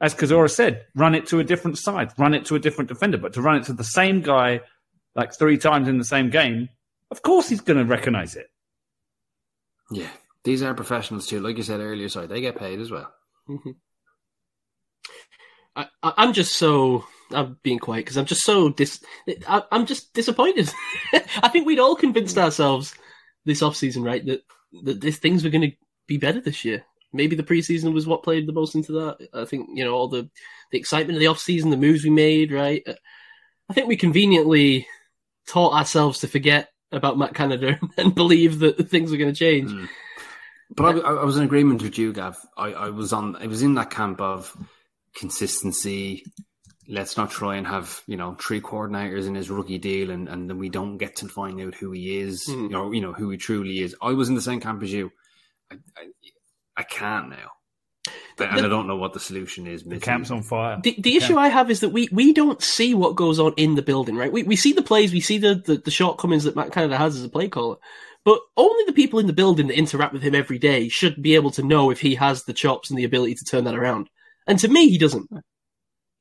As 0.01 0.13
Kozora 0.13 0.49
said, 0.49 0.85
run 0.95 1.15
it 1.15 1.27
to 1.27 1.39
a 1.39 1.43
different 1.43 1.77
side, 1.77 2.11
run 2.17 2.33
it 2.33 2.45
to 2.45 2.55
a 2.55 2.59
different 2.59 2.89
defender, 2.89 3.17
but 3.17 3.33
to 3.33 3.41
run 3.41 3.57
it 3.57 3.65
to 3.65 3.73
the 3.73 3.83
same 3.83 4.21
guy 4.21 4.61
like 5.15 5.33
three 5.33 5.57
times 5.57 5.87
in 5.87 5.97
the 5.97 6.03
same 6.03 6.29
game, 6.29 6.67
of 7.11 7.21
course 7.21 7.47
he's 7.47 7.61
going 7.61 7.77
to 7.77 7.85
recognize 7.85 8.35
it. 8.35 8.47
Yeah, 9.91 10.09
these 10.43 10.61
are 10.61 10.73
professionals 10.73 11.27
too. 11.27 11.39
Like 11.39 11.57
you 11.57 11.63
said 11.63 11.79
earlier, 11.79 12.09
sorry, 12.09 12.27
they 12.27 12.41
get 12.41 12.57
paid 12.57 12.79
as 12.81 12.91
well. 12.91 13.13
I, 15.75 15.87
I, 16.03 16.13
I'm 16.17 16.33
just 16.33 16.53
so 16.53 17.05
I'm 17.31 17.57
being 17.63 17.79
quiet 17.79 18.05
because 18.05 18.17
I'm 18.17 18.25
just 18.25 18.43
so 18.43 18.69
dis. 18.69 19.03
I, 19.47 19.63
I'm 19.71 19.85
just 19.85 20.13
disappointed. 20.13 20.71
I 21.41 21.49
think 21.49 21.65
we'd 21.65 21.79
all 21.79 21.95
convinced 21.95 22.37
ourselves 22.37 22.93
this 23.45 23.61
off 23.61 23.75
season, 23.75 24.03
right, 24.03 24.25
that 24.25 24.41
that 24.83 25.15
things 25.15 25.43
were 25.43 25.49
going 25.49 25.69
to 25.69 25.75
be 26.07 26.17
better 26.17 26.41
this 26.41 26.65
year. 26.65 26.83
Maybe 27.13 27.35
the 27.35 27.43
preseason 27.43 27.93
was 27.93 28.05
what 28.05 28.23
played 28.23 28.47
the 28.47 28.53
most 28.53 28.75
into 28.75 28.91
that. 28.93 29.29
I 29.33 29.45
think 29.45 29.69
you 29.73 29.83
know 29.83 29.93
all 29.93 30.07
the 30.07 30.29
the 30.71 30.77
excitement 30.77 31.17
of 31.17 31.19
the 31.19 31.27
off 31.27 31.39
season, 31.39 31.69
the 31.69 31.77
moves 31.77 32.03
we 32.03 32.09
made, 32.09 32.51
right. 32.51 32.83
I 33.69 33.73
think 33.73 33.87
we 33.87 33.97
conveniently 33.97 34.87
taught 35.47 35.73
ourselves 35.73 36.19
to 36.19 36.27
forget 36.27 36.69
about 36.91 37.17
Matt 37.17 37.33
Canada 37.33 37.79
and 37.97 38.13
believe 38.13 38.59
that 38.59 38.89
things 38.89 39.11
were 39.11 39.17
going 39.17 39.33
to 39.33 39.39
change. 39.39 39.71
Mm. 39.71 39.89
But 40.75 41.05
I, 41.05 41.09
I 41.09 41.23
was 41.23 41.37
in 41.37 41.43
agreement 41.43 41.81
with 41.81 41.97
you, 41.97 42.11
Gav. 42.11 42.37
I, 42.57 42.73
I 42.73 42.89
was 42.89 43.13
on. 43.13 43.35
I 43.35 43.47
was 43.47 43.61
in 43.61 43.75
that 43.75 43.91
camp 43.91 44.19
of 44.19 44.55
consistency. 45.15 46.25
Let's 46.87 47.17
not 47.17 47.31
try 47.31 47.55
and 47.55 47.65
have 47.67 48.01
you 48.07 48.17
know 48.17 48.35
three 48.39 48.61
coordinators 48.61 49.27
in 49.27 49.35
his 49.35 49.49
rookie 49.49 49.77
deal, 49.79 50.11
and, 50.11 50.27
and 50.29 50.49
then 50.49 50.59
we 50.59 50.69
don't 50.69 50.97
get 50.97 51.17
to 51.17 51.27
find 51.27 51.59
out 51.61 51.75
who 51.75 51.91
he 51.91 52.19
is, 52.19 52.45
Mm. 52.47 52.73
or 52.77 52.93
you 52.93 53.01
know 53.01 53.13
who 53.13 53.29
he 53.29 53.37
truly 53.37 53.79
is. 53.79 53.95
I 54.01 54.11
was 54.11 54.29
in 54.29 54.35
the 54.35 54.41
same 54.41 54.59
camp 54.61 54.83
as 54.83 54.91
you. 54.93 55.11
I, 55.71 55.75
I, 55.97 56.07
I 56.77 56.83
can't 56.83 57.29
now, 57.29 57.51
but, 58.37 58.49
and 58.49 58.65
I 58.65 58.69
don't 58.69 58.87
know 58.87 58.97
what 58.97 59.13
the 59.13 59.19
solution 59.19 59.65
is. 59.65 59.83
The 59.83 59.99
camp's 59.99 60.29
on 60.29 60.43
fire. 60.43 60.79
The, 60.83 60.95
the 60.99 61.15
issue 61.15 61.37
I 61.37 61.47
have 61.47 61.71
is 61.71 61.79
that 61.79 61.89
we, 61.89 62.07
we 62.11 62.33
don't 62.33 62.61
see 62.61 62.93
what 62.93 63.15
goes 63.15 63.39
on 63.39 63.53
in 63.57 63.75
the 63.75 63.81
building, 63.81 64.15
right? 64.15 64.31
We, 64.31 64.43
we 64.43 64.55
see 64.55 64.73
the 64.73 64.81
plays, 64.83 65.13
we 65.13 65.21
see 65.21 65.37
the, 65.37 65.55
the, 65.55 65.77
the 65.77 65.91
shortcomings 65.91 66.43
that 66.43 66.55
Matt 66.55 66.71
Canada 66.73 66.97
has 66.97 67.15
as 67.15 67.23
a 67.23 67.29
play 67.29 67.47
caller, 67.47 67.77
but 68.25 68.39
only 68.57 68.83
the 68.85 68.93
people 68.93 69.19
in 69.19 69.27
the 69.27 69.33
building 69.33 69.67
that 69.67 69.77
interact 69.77 70.13
with 70.13 70.21
him 70.21 70.35
every 70.35 70.59
day 70.59 70.89
should 70.89 71.21
be 71.21 71.35
able 71.35 71.51
to 71.51 71.63
know 71.63 71.89
if 71.89 72.01
he 72.01 72.15
has 72.15 72.43
the 72.43 72.53
chops 72.53 72.89
and 72.89 72.99
the 72.99 73.05
ability 73.05 73.35
to 73.35 73.45
turn 73.45 73.63
that 73.63 73.75
around. 73.75 74.09
And 74.45 74.59
to 74.59 74.67
me, 74.67 74.89
he 74.89 74.97
doesn't. 74.97 75.29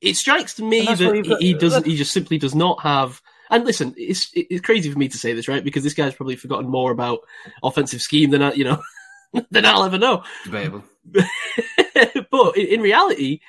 It 0.05 0.15
strikes 0.15 0.53
to 0.55 0.63
me 0.63 0.85
that 0.85 0.99
what 0.99 1.25
he, 1.25 1.35
he 1.47 1.53
doesn't. 1.53 1.85
He 1.85 1.95
just 1.95 2.11
simply 2.11 2.37
does 2.37 2.55
not 2.55 2.81
have. 2.81 3.21
And 3.49 3.65
listen, 3.65 3.93
it's 3.97 4.29
it's 4.33 4.61
crazy 4.61 4.91
for 4.91 4.97
me 4.97 5.07
to 5.09 5.17
say 5.17 5.33
this, 5.33 5.47
right? 5.47 5.63
Because 5.63 5.83
this 5.83 5.93
guy's 5.93 6.15
probably 6.15 6.35
forgotten 6.35 6.69
more 6.69 6.91
about 6.91 7.19
offensive 7.63 8.01
scheme 8.01 8.31
than 8.31 8.41
I, 8.41 8.53
you 8.53 8.63
know, 8.63 8.81
than 9.51 9.65
I'll 9.65 9.83
ever 9.83 9.97
know. 9.97 10.23
Debatable. 10.43 10.83
but 11.13 12.57
in, 12.57 12.67
in 12.67 12.81
reality, 12.81 13.39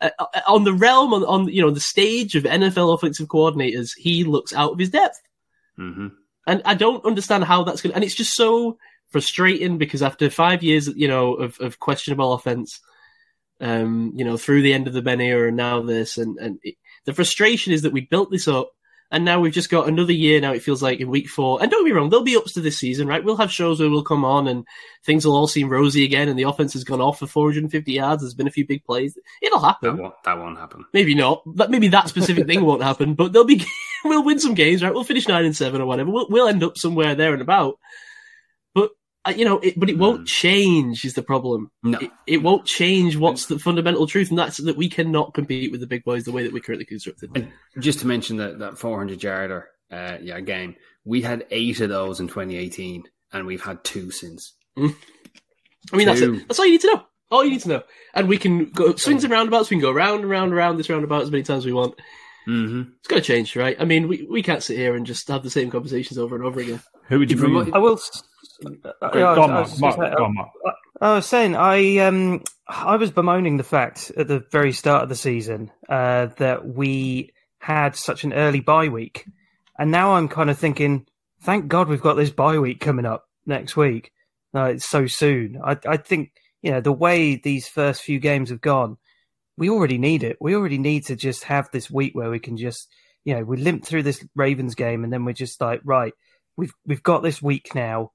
uh, 0.00 0.10
on 0.46 0.64
the 0.64 0.74
realm, 0.74 1.12
on, 1.12 1.24
on 1.24 1.48
you 1.48 1.62
know 1.62 1.70
the 1.70 1.80
stage 1.80 2.34
of 2.34 2.44
NFL 2.44 2.94
offensive 2.94 3.28
coordinators, 3.28 3.90
he 3.96 4.24
looks 4.24 4.52
out 4.52 4.72
of 4.72 4.78
his 4.78 4.90
depth, 4.90 5.20
hmm 5.76 6.08
and 6.46 6.62
I 6.64 6.74
don't 6.74 7.04
understand 7.04 7.44
how 7.44 7.64
that's 7.64 7.82
going. 7.82 7.90
to 7.90 7.96
And 7.96 8.04
it's 8.04 8.14
just 8.14 8.36
so 8.36 8.78
frustrating 9.08 9.78
because 9.78 10.02
after 10.02 10.30
five 10.30 10.62
years, 10.62 10.88
you 10.88 11.08
know, 11.08 11.34
of, 11.34 11.58
of 11.60 11.80
questionable 11.80 12.32
offense, 12.32 12.80
um, 13.60 14.12
you 14.14 14.24
know, 14.24 14.36
through 14.36 14.62
the 14.62 14.72
end 14.74 14.86
of 14.86 14.92
the 14.92 15.02
Ben 15.02 15.20
era 15.20 15.48
and 15.48 15.56
now 15.56 15.82
this, 15.82 16.18
and 16.18 16.38
and 16.38 16.58
it, 16.62 16.76
the 17.04 17.14
frustration 17.14 17.72
is 17.72 17.82
that 17.82 17.92
we 17.92 18.02
built 18.02 18.30
this 18.30 18.48
up. 18.48 18.70
And 19.08 19.24
now 19.24 19.38
we've 19.38 19.52
just 19.52 19.70
got 19.70 19.86
another 19.86 20.12
year. 20.12 20.40
Now 20.40 20.52
it 20.52 20.64
feels 20.64 20.82
like 20.82 20.98
in 20.98 21.08
week 21.08 21.28
four. 21.28 21.62
And 21.62 21.70
don't 21.70 21.84
be 21.84 21.92
wrong, 21.92 22.10
there'll 22.10 22.24
be 22.24 22.36
ups 22.36 22.54
to 22.54 22.60
this 22.60 22.76
season, 22.76 23.06
right? 23.06 23.22
We'll 23.22 23.36
have 23.36 23.52
shows 23.52 23.78
where 23.78 23.88
we'll 23.88 24.02
come 24.02 24.24
on 24.24 24.48
and 24.48 24.66
things 25.04 25.24
will 25.24 25.36
all 25.36 25.46
seem 25.46 25.68
rosy 25.68 26.04
again, 26.04 26.28
and 26.28 26.36
the 26.36 26.42
offense 26.42 26.72
has 26.72 26.82
gone 26.82 27.00
off 27.00 27.20
for 27.20 27.28
450 27.28 27.92
yards. 27.92 28.22
There's 28.22 28.34
been 28.34 28.48
a 28.48 28.50
few 28.50 28.66
big 28.66 28.84
plays. 28.84 29.16
It'll 29.40 29.60
That 29.60 29.76
happen. 29.80 29.98
won't. 29.98 30.14
That 30.24 30.38
won't 30.38 30.58
happen. 30.58 30.86
Maybe 30.92 31.14
not. 31.14 31.42
But 31.46 31.70
maybe 31.70 31.86
that 31.86 32.08
specific 32.08 32.48
thing 32.48 32.64
won't 32.64 32.82
happen. 32.82 33.14
But 33.14 33.32
there'll 33.32 33.46
be. 33.46 33.64
we'll 34.04 34.24
win 34.24 34.40
some 34.40 34.54
games, 34.54 34.82
right? 34.82 34.92
We'll 34.92 35.04
finish 35.04 35.28
nine 35.28 35.44
and 35.44 35.56
seven 35.56 35.80
or 35.80 35.86
whatever. 35.86 36.10
We'll, 36.10 36.26
we'll 36.28 36.48
end 36.48 36.64
up 36.64 36.76
somewhere 36.76 37.14
there 37.14 37.32
and 37.32 37.42
about. 37.42 37.78
But 39.26 39.34
uh, 39.34 39.38
you 39.38 39.44
know, 39.44 39.58
it, 39.58 39.78
but 39.78 39.90
it 39.90 39.98
won't 39.98 40.22
Mm. 40.22 40.26
change. 40.26 41.04
Is 41.04 41.14
the 41.14 41.22
problem? 41.22 41.70
No. 41.82 41.98
It, 41.98 42.10
it 42.26 42.42
won't 42.42 42.64
change 42.64 43.16
what's 43.16 43.46
the 43.46 43.58
fundamental 43.58 44.06
truth, 44.06 44.30
and 44.30 44.38
that's 44.38 44.58
that 44.58 44.76
we 44.76 44.88
cannot 44.88 45.34
compete 45.34 45.72
with 45.72 45.80
the 45.80 45.86
big 45.86 46.04
boys 46.04 46.24
the 46.24 46.32
way 46.32 46.42
that 46.42 46.52
we're 46.52 46.62
currently 46.62 46.86
constructed. 46.86 47.30
And 47.34 47.50
just 47.78 48.00
to 48.00 48.06
mention 48.06 48.36
that 48.38 48.58
that 48.60 48.78
400 48.78 49.22
yarder, 49.22 49.68
uh, 49.90 50.18
yeah, 50.22 50.40
game 50.40 50.76
we 51.04 51.22
had 51.22 51.46
eight 51.50 51.80
of 51.80 51.88
those 51.88 52.18
in 52.20 52.26
2018, 52.26 53.04
and 53.32 53.46
we've 53.46 53.62
had 53.62 53.82
two 53.84 54.10
since. 54.10 54.54
I 54.76 55.96
mean, 55.96 56.06
that's 56.06 56.20
it. 56.20 56.48
That's 56.48 56.58
all 56.58 56.66
you 56.66 56.72
need 56.72 56.80
to 56.82 56.94
know. 56.94 57.02
All 57.30 57.44
you 57.44 57.50
need 57.52 57.60
to 57.62 57.68
know. 57.68 57.82
And 58.14 58.28
we 58.28 58.38
can 58.38 58.70
go 58.70 58.94
swings 58.96 59.24
and 59.24 59.32
roundabouts. 59.32 59.70
We 59.70 59.76
can 59.76 59.82
go 59.82 59.92
round 59.92 60.20
and 60.22 60.30
round 60.30 60.46
and 60.48 60.56
round 60.56 60.78
this 60.78 60.90
roundabout 60.90 61.22
as 61.22 61.30
many 61.30 61.44
times 61.44 61.58
as 61.58 61.66
we 61.66 61.72
want. 61.72 61.94
Mm-hmm. 62.48 62.90
It's 62.98 63.08
got 63.08 63.16
to 63.16 63.22
change, 63.22 63.56
right? 63.56 63.76
I 63.80 63.84
mean, 63.84 64.06
we, 64.08 64.26
we 64.30 64.42
can't 64.42 64.62
sit 64.62 64.76
here 64.76 64.94
and 64.94 65.06
just 65.06 65.26
have 65.28 65.42
the 65.42 65.50
same 65.50 65.70
conversations 65.70 66.18
over 66.18 66.36
and 66.36 66.44
over 66.44 66.60
again. 66.60 66.80
Who 67.08 67.18
would 67.20 67.30
you 67.30 67.36
bring 67.36 67.54
in? 67.56 67.74
I 67.74 67.78
will. 67.78 68.00
S- 68.64 68.72
Go 69.12 69.20
I 69.24 69.38
on, 69.38 69.54
was- 69.54 69.80
Mark. 69.80 69.98
I 69.98 69.98
was 69.98 69.98
Mark, 69.98 70.16
go 70.18 70.24
on, 70.24 70.34
Mark. 70.34 70.48
I 71.00 71.14
was 71.14 71.26
saying 71.26 71.56
I 71.56 71.98
um 71.98 72.42
I 72.68 72.96
was 72.96 73.10
bemoaning 73.10 73.56
the 73.58 73.64
fact 73.64 74.10
at 74.16 74.28
the 74.28 74.42
very 74.50 74.72
start 74.72 75.02
of 75.02 75.08
the 75.08 75.14
season 75.14 75.70
uh, 75.88 76.26
that 76.38 76.66
we 76.66 77.32
had 77.60 77.94
such 77.96 78.24
an 78.24 78.32
early 78.32 78.60
bye 78.60 78.88
week, 78.88 79.26
and 79.78 79.90
now 79.90 80.14
I'm 80.14 80.28
kind 80.28 80.50
of 80.50 80.58
thinking, 80.58 81.06
thank 81.42 81.68
God 81.68 81.88
we've 81.88 82.00
got 82.00 82.14
this 82.14 82.30
bye 82.30 82.58
week 82.58 82.80
coming 82.80 83.04
up 83.06 83.24
next 83.44 83.76
week. 83.76 84.10
No, 84.54 84.64
it's 84.64 84.88
so 84.88 85.06
soon. 85.06 85.60
I 85.62 85.76
I 85.86 85.96
think 85.98 86.32
you 86.62 86.70
know 86.70 86.80
the 86.80 86.92
way 86.92 87.36
these 87.36 87.68
first 87.68 88.02
few 88.02 88.18
games 88.18 88.48
have 88.50 88.60
gone, 88.62 88.96
we 89.58 89.68
already 89.70 89.98
need 89.98 90.22
it. 90.22 90.38
We 90.40 90.54
already 90.54 90.78
need 90.78 91.06
to 91.06 91.16
just 91.16 91.44
have 91.44 91.68
this 91.72 91.90
week 91.90 92.14
where 92.14 92.30
we 92.30 92.38
can 92.38 92.56
just 92.56 92.88
you 93.24 93.34
know 93.34 93.44
we 93.44 93.58
limp 93.58 93.84
through 93.84 94.04
this 94.04 94.24
Ravens 94.34 94.74
game, 94.74 95.04
and 95.04 95.12
then 95.12 95.24
we're 95.26 95.32
just 95.34 95.60
like 95.60 95.82
right, 95.84 96.14
we've 96.56 96.72
we've 96.86 97.02
got 97.02 97.22
this 97.22 97.42
week 97.42 97.74
now 97.74 98.12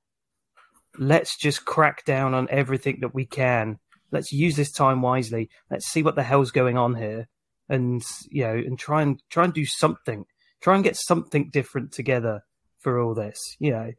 let's 0.98 1.38
just 1.38 1.66
crack 1.66 2.06
down 2.06 2.34
on 2.34 2.48
everything 2.50 3.00
that 3.02 3.14
we 3.14 3.26
can. 3.26 3.80
Let's 4.12 4.32
use 4.32 4.56
this 4.56 4.72
time 4.72 5.02
wisely. 5.02 5.50
Let's 5.70 5.88
see 5.88 6.04
what 6.04 6.16
the 6.16 6.24
hell's 6.24 6.52
going 6.52 6.78
on 6.78 6.96
here, 6.96 7.28
and 7.70 8.04
you 8.30 8.44
know, 8.44 8.56
and 8.56 8.78
try 8.78 9.02
and 9.02 9.22
try 9.30 9.46
and 9.46 9.54
do 9.54 9.66
something. 9.66 10.26
Try 10.62 10.76
and 10.76 10.84
get 10.84 10.96
something 10.96 11.50
different 11.50 11.92
together 11.92 12.44
for 12.80 13.00
all 13.00 13.14
this. 13.14 13.40
You 13.60 13.72
know, 13.72 13.92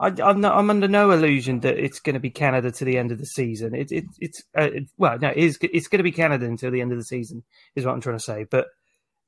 I, 0.00 0.08
I'm 0.22 0.70
under 0.70 0.86
no 0.86 1.10
illusion 1.10 1.60
that 1.60 1.76
it's 1.76 1.98
going 1.98 2.14
to 2.14 2.20
be 2.20 2.30
Canada 2.30 2.70
to 2.70 2.84
the 2.84 2.96
end 2.96 3.10
of 3.10 3.18
the 3.18 3.26
season. 3.26 3.74
It, 3.74 3.90
it, 3.90 4.04
it's 4.20 4.42
uh, 4.56 4.70
it, 4.72 4.84
well, 4.96 5.18
no, 5.18 5.28
it 5.28 5.36
is, 5.36 5.58
it's 5.60 5.88
going 5.88 5.98
to 5.98 6.04
be 6.04 6.12
Canada 6.12 6.46
until 6.46 6.70
the 6.70 6.80
end 6.80 6.92
of 6.92 6.98
the 6.98 7.04
season, 7.04 7.42
is 7.74 7.84
what 7.84 7.92
I'm 7.94 8.00
trying 8.00 8.18
to 8.18 8.24
say. 8.24 8.46
But 8.48 8.68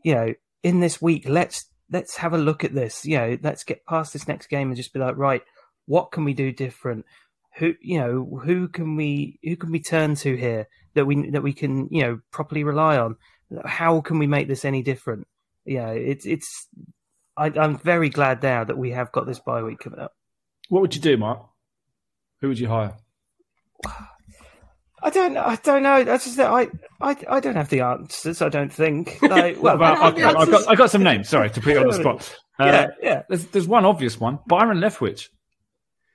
you 0.05 0.15
know, 0.15 0.35
in 0.63 0.81
this 0.81 1.03
week, 1.03 1.29
let's 1.29 1.67
let's 1.91 2.17
have 2.19 2.35
a 2.35 2.39
look 2.39 2.63
at 2.63 2.75
this. 2.75 3.05
You 3.05 3.19
know, 3.19 3.39
let's 3.43 3.65
get 3.65 3.85
past 3.85 4.13
this 4.13 4.29
next 4.29 4.47
game 4.47 4.69
and 4.69 4.77
just 4.77 4.93
be 4.93 5.01
like, 5.01 5.17
right, 5.17 5.43
what 5.87 6.13
can 6.13 6.25
we 6.25 6.35
do 6.35 6.53
different? 6.53 7.05
Who 7.57 7.75
you 7.81 7.99
know, 7.99 8.41
who 8.45 8.69
can 8.69 8.97
we 8.97 9.39
who 9.43 9.57
can 9.57 9.73
we 9.73 9.81
turn 9.81 10.15
to 10.17 10.37
here 10.37 10.69
that 10.95 11.07
we 11.07 11.31
that 11.31 11.43
we 11.43 11.53
can 11.53 11.89
you 11.91 12.03
know 12.03 12.21
properly 12.31 12.65
rely 12.65 12.97
on? 12.99 13.17
How 13.65 14.01
can 14.01 14.19
we 14.19 14.27
make 14.27 14.47
this 14.49 14.65
any 14.65 14.83
different? 14.83 15.27
Yeah, 15.65 15.91
it's 15.91 16.27
it's. 16.27 16.69
I, 17.37 17.47
I'm 17.47 17.79
very 17.79 18.09
glad 18.09 18.43
now 18.43 18.65
that 18.65 18.79
we 18.79 18.91
have 18.91 19.11
got 19.13 19.27
this 19.27 19.39
bye 19.41 19.63
week 19.63 19.81
coming 19.81 20.01
up. 20.01 20.13
What 20.69 20.83
would 20.83 20.95
you 20.95 21.01
do, 21.01 21.17
Mark? 21.17 21.41
Who 22.41 22.49
would 22.49 22.59
you 22.59 22.69
hire? 22.69 22.95
I 25.03 25.11
don't. 25.11 25.37
I 25.37 25.57
don't 25.57 25.83
know. 25.83 26.05
That's 26.05 26.25
just 26.25 26.37
that 26.37 26.51
I. 26.51 26.69
I. 27.01 27.17
I 27.29 27.41
don't 27.41 27.57
have 27.57 27.71
the 27.71 27.81
answers. 27.81 28.43
I 28.43 28.49
don't 28.49 28.73
think. 28.73 29.19
Like, 29.23 29.61
well, 29.63 29.79
Well, 29.79 29.95
I 29.95 30.09
I've, 30.09 30.19
have 30.19 30.51
got. 30.51 30.69
I've 30.69 30.79
got 30.79 30.91
some 30.91 31.03
names. 31.03 31.29
Sorry 31.29 31.51
to 31.51 31.61
put 31.61 31.73
you 31.73 31.81
on 31.81 31.87
the 31.89 31.95
spot. 32.01 32.37
Uh, 32.59 32.65
yeah, 32.67 32.87
yeah. 33.03 33.23
There's, 33.29 33.47
there's 33.47 33.67
one 33.67 33.85
obvious 33.87 34.21
one. 34.21 34.39
Byron 34.47 34.79
Leftwich, 34.79 35.29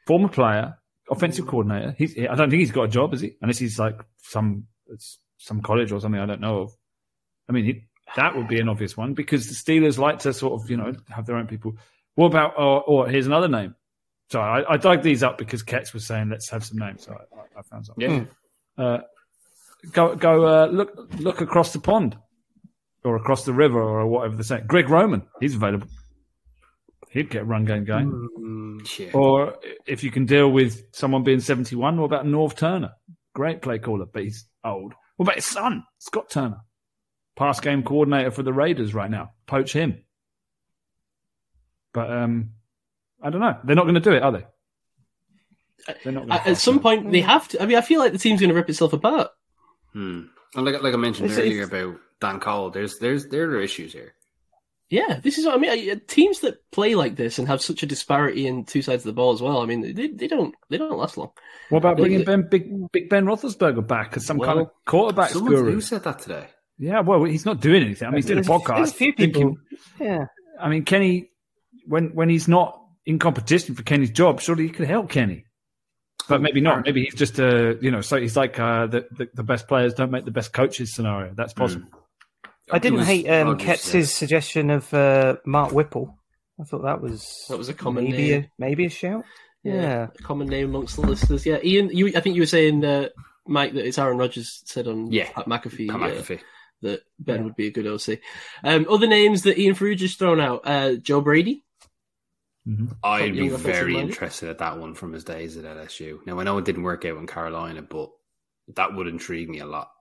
former 0.05 0.29
player, 0.29 0.77
offensive 1.09 1.47
coordinator. 1.47 1.95
He's, 1.97 2.17
I 2.17 2.35
don't 2.35 2.49
think 2.49 2.59
he's 2.59 2.71
got 2.71 2.83
a 2.83 2.87
job, 2.87 3.13
is 3.13 3.21
he? 3.21 3.35
Unless 3.41 3.59
he's 3.59 3.79
like 3.79 3.99
some 4.21 4.65
some 5.37 5.61
college 5.61 5.91
or 5.91 5.99
something 5.99 6.21
I 6.21 6.25
don't 6.25 6.41
know 6.41 6.61
of. 6.61 6.71
I 7.47 7.51
mean, 7.51 7.65
he, 7.65 7.83
that 8.15 8.35
would 8.35 8.47
be 8.47 8.59
an 8.59 8.69
obvious 8.69 8.95
one 8.97 9.13
because 9.13 9.47
the 9.47 9.53
Steelers 9.53 9.97
like 9.97 10.19
to 10.19 10.33
sort 10.33 10.61
of 10.61 10.69
you 10.69 10.77
know 10.77 10.93
have 11.09 11.25
their 11.25 11.35
own 11.35 11.47
people. 11.47 11.77
What 12.15 12.27
about? 12.27 12.57
Or, 12.57 12.83
or 12.83 13.09
here's 13.09 13.27
another 13.27 13.47
name. 13.47 13.75
So 14.31 14.39
I, 14.39 14.73
I 14.73 14.77
dug 14.77 15.03
these 15.03 15.21
up 15.21 15.37
because 15.37 15.63
Ketz 15.63 15.93
was 15.93 16.05
saying 16.05 16.29
let's 16.29 16.49
have 16.49 16.63
some 16.63 16.77
names. 16.77 17.03
So 17.03 17.13
I, 17.13 17.59
I 17.59 17.61
found 17.63 17.85
some. 17.85 17.95
Yeah. 17.97 18.23
Uh, 18.77 18.99
go 19.91 20.15
go 20.15 20.45
uh, 20.45 20.67
look 20.67 21.13
look 21.19 21.41
across 21.41 21.73
the 21.73 21.79
pond 21.79 22.17
or 23.03 23.15
across 23.15 23.45
the 23.45 23.53
river 23.53 23.81
or 23.81 24.07
whatever 24.07 24.35
they're 24.35 24.43
saying. 24.43 24.65
Greg 24.67 24.89
Roman, 24.89 25.23
he's 25.39 25.55
available. 25.55 25.87
He'd 27.15 27.29
get 27.29 27.43
a 27.43 27.45
run 27.45 27.63
game 27.63 27.85
going. 27.85 28.29
Mm, 28.37 28.99
yeah. 28.99 29.11
Or 29.13 29.55
if 29.87 30.03
you 30.03 30.11
can 30.11 30.25
deal 30.25 30.51
with 30.51 30.83
someone 30.93 31.23
being 31.23 31.39
71, 31.39 31.97
what 31.97 32.03
about 32.07 32.25
Norv 32.25 32.57
Turner? 32.57 32.91
Great 33.33 33.61
play 33.61 33.79
caller, 33.79 34.05
but 34.05 34.23
he's 34.23 34.45
old. 34.65 34.93
What 35.15 35.23
about 35.27 35.35
his 35.35 35.45
son, 35.45 35.85
Scott 35.97 36.29
Turner? 36.29 36.57
Pass 37.37 37.61
game 37.61 37.83
coordinator 37.83 38.31
for 38.31 38.43
the 38.43 38.51
Raiders 38.51 38.93
right 38.93 39.09
now. 39.09 39.31
Poach 39.47 39.71
him. 39.71 40.03
But 41.93 42.11
um, 42.11 42.49
I 43.23 43.29
don't 43.29 43.39
know. 43.39 43.59
They're 43.63 43.77
not 43.77 43.83
going 43.83 43.95
to 43.95 44.01
do 44.01 44.11
it, 44.11 44.21
are 44.21 44.33
they? 44.33 46.11
Not. 46.11 46.29
At, 46.29 46.47
at 46.47 46.57
some 46.57 46.81
point, 46.81 47.13
they 47.13 47.21
have 47.21 47.47
to. 47.49 47.63
I 47.63 47.65
mean, 47.65 47.77
I 47.77 47.81
feel 47.81 48.01
like 48.01 48.11
the 48.11 48.17
team's 48.17 48.41
going 48.41 48.49
to 48.49 48.55
rip 48.55 48.69
itself 48.69 48.91
apart. 48.91 49.29
Hmm. 49.93 50.23
And 50.53 50.65
like 50.65 50.81
like 50.81 50.93
I 50.93 50.97
mentioned 50.97 51.31
It's- 51.31 51.39
earlier 51.39 51.63
about 51.63 51.95
Dan 52.19 52.41
Cole, 52.41 52.71
there's 52.71 52.97
there's 52.99 53.27
there 53.27 53.49
are 53.51 53.61
issues 53.61 53.93
here. 53.93 54.15
Yeah, 54.89 55.19
this 55.23 55.37
is 55.39 55.45
what 55.45 55.55
I 55.55 55.57
mean. 55.57 55.99
Teams 56.07 56.41
that 56.41 56.69
play 56.71 56.93
like 56.93 57.15
this 57.15 57.39
and 57.39 57.47
have 57.47 57.61
such 57.61 57.81
a 57.81 57.87
disparity 57.87 58.45
in 58.45 58.65
two 58.65 58.83
sides 58.83 59.01
of 59.03 59.07
the 59.07 59.13
ball 59.13 59.33
as 59.33 59.41
well. 59.41 59.61
I 59.61 59.65
mean, 59.65 59.81
they, 59.81 60.07
they 60.07 60.27
don't 60.27 60.53
they 60.69 60.77
don't 60.77 60.97
last 60.97 61.17
long. 61.17 61.31
What 61.69 61.79
about 61.79 61.97
bringing 61.97 62.23
Ben, 62.23 62.47
Big 62.49 62.91
Big 62.91 63.09
Ben 63.09 63.25
Roethlisberger 63.25 63.85
back 63.87 64.15
as 64.15 64.25
some 64.25 64.39
kind 64.39 64.59
of 64.59 64.69
quarterback 64.85 65.31
guru? 65.33 65.71
who 65.73 65.81
said 65.81 66.03
that 66.03 66.19
today? 66.19 66.47
Yeah, 66.77 66.99
well, 66.99 67.23
he's 67.23 67.45
not 67.45 67.61
doing 67.61 67.81
anything. 67.83 68.07
I 68.07 68.11
mean, 68.11 68.17
he's 68.17 68.25
doing 68.25 68.39
a 68.39 68.41
podcast. 68.43 68.83
A 68.83 68.87
few 68.93 69.13
people. 69.13 69.41
thinking- 69.41 69.57
Yeah. 69.99 70.25
I 70.61 70.69
mean, 70.69 70.83
Kenny, 70.85 71.29
when 71.87 72.09
when 72.13 72.29
he's 72.29 72.47
not 72.47 72.79
in 73.07 73.17
competition 73.17 73.73
for 73.75 73.81
Kenny's 73.83 74.11
job, 74.11 74.39
surely 74.39 74.63
he 74.67 74.69
could 74.69 74.87
help 74.87 75.09
Kenny. 75.09 75.45
But 76.29 76.41
maybe 76.41 76.61
not. 76.61 76.85
Maybe 76.85 77.03
he's 77.05 77.15
just 77.15 77.39
a 77.39 77.77
you 77.81 77.89
know. 77.91 78.01
So 78.01 78.17
he's 78.19 78.35
like 78.37 78.59
uh, 78.59 78.85
the, 78.87 79.07
the 79.17 79.29
the 79.33 79.43
best 79.43 79.67
players 79.67 79.93
don't 79.95 80.11
make 80.11 80.25
the 80.25 80.31
best 80.31 80.53
coaches 80.53 80.93
scenario. 80.93 81.33
That's 81.35 81.53
possible. 81.53 81.87
I 82.71 82.79
didn't 82.79 82.99
was 82.99 83.07
hate 83.07 83.27
um, 83.29 83.57
Ketz's 83.57 83.93
yeah. 83.93 84.01
suggestion 84.17 84.69
of 84.69 84.93
uh, 84.93 85.37
Mark 85.45 85.71
Whipple. 85.71 86.17
I 86.59 86.63
thought 86.63 86.83
that 86.83 87.01
was 87.01 87.45
That 87.49 87.57
was 87.57 87.69
a 87.69 87.73
common 87.73 88.05
maybe 88.05 88.29
name. 88.31 88.43
a 88.43 88.49
maybe 88.57 88.85
a 88.85 88.89
shout. 88.89 89.23
Yeah. 89.63 90.07
a 90.17 90.23
common 90.23 90.47
name 90.47 90.69
amongst 90.69 90.95
the 90.95 91.01
listeners. 91.01 91.45
Yeah, 91.45 91.57
Ian, 91.63 91.89
you 91.89 92.07
I 92.15 92.19
think 92.21 92.35
you 92.35 92.41
were 92.41 92.47
saying 92.47 92.83
uh, 92.85 93.09
Mike 93.47 93.73
that 93.73 93.85
it's 93.85 93.97
Aaron 93.97 94.17
Rodgers 94.17 94.61
said 94.65 94.87
on 94.87 95.11
Yeah. 95.11 95.29
Pat 95.31 95.47
McAfee, 95.47 95.89
Pat 95.89 96.01
uh, 96.01 96.37
that 96.81 97.01
Ben 97.19 97.43
would 97.45 97.55
be 97.55 97.67
a 97.67 97.71
good 97.71 97.87
OC. 97.87 98.19
Um, 98.63 98.85
other 98.89 99.07
names 99.07 99.43
that 99.43 99.57
Ian 99.57 99.75
Ferrugia 99.75 100.01
has 100.01 100.15
thrown 100.15 100.39
out: 100.39 100.61
uh, 100.65 100.95
Joe 100.95 101.21
Brady. 101.21 101.63
I'd 103.03 103.33
be 103.33 103.49
very 103.49 103.93
minded. 103.93 104.09
interested 104.09 104.49
at 104.49 104.57
that 104.57 104.79
one 104.79 104.95
from 104.95 105.13
his 105.13 105.23
days 105.23 105.55
at 105.57 105.65
LSU. 105.65 106.25
Now 106.25 106.39
I 106.39 106.43
know 106.43 106.57
it 106.57 106.65
didn't 106.65 106.83
work 106.83 107.05
out 107.05 107.17
in 107.17 107.27
Carolina, 107.27 107.81
but 107.83 108.09
that 108.75 108.95
would 108.95 109.07
intrigue 109.07 109.49
me 109.49 109.59
a 109.59 109.65
lot. 109.67 109.91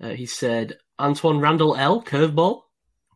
Uh, 0.00 0.10
he 0.10 0.26
said 0.26 0.78
Antwaan 0.98 1.40
Randle 1.40 1.76
El 1.76 2.02
Curveball. 2.02 2.62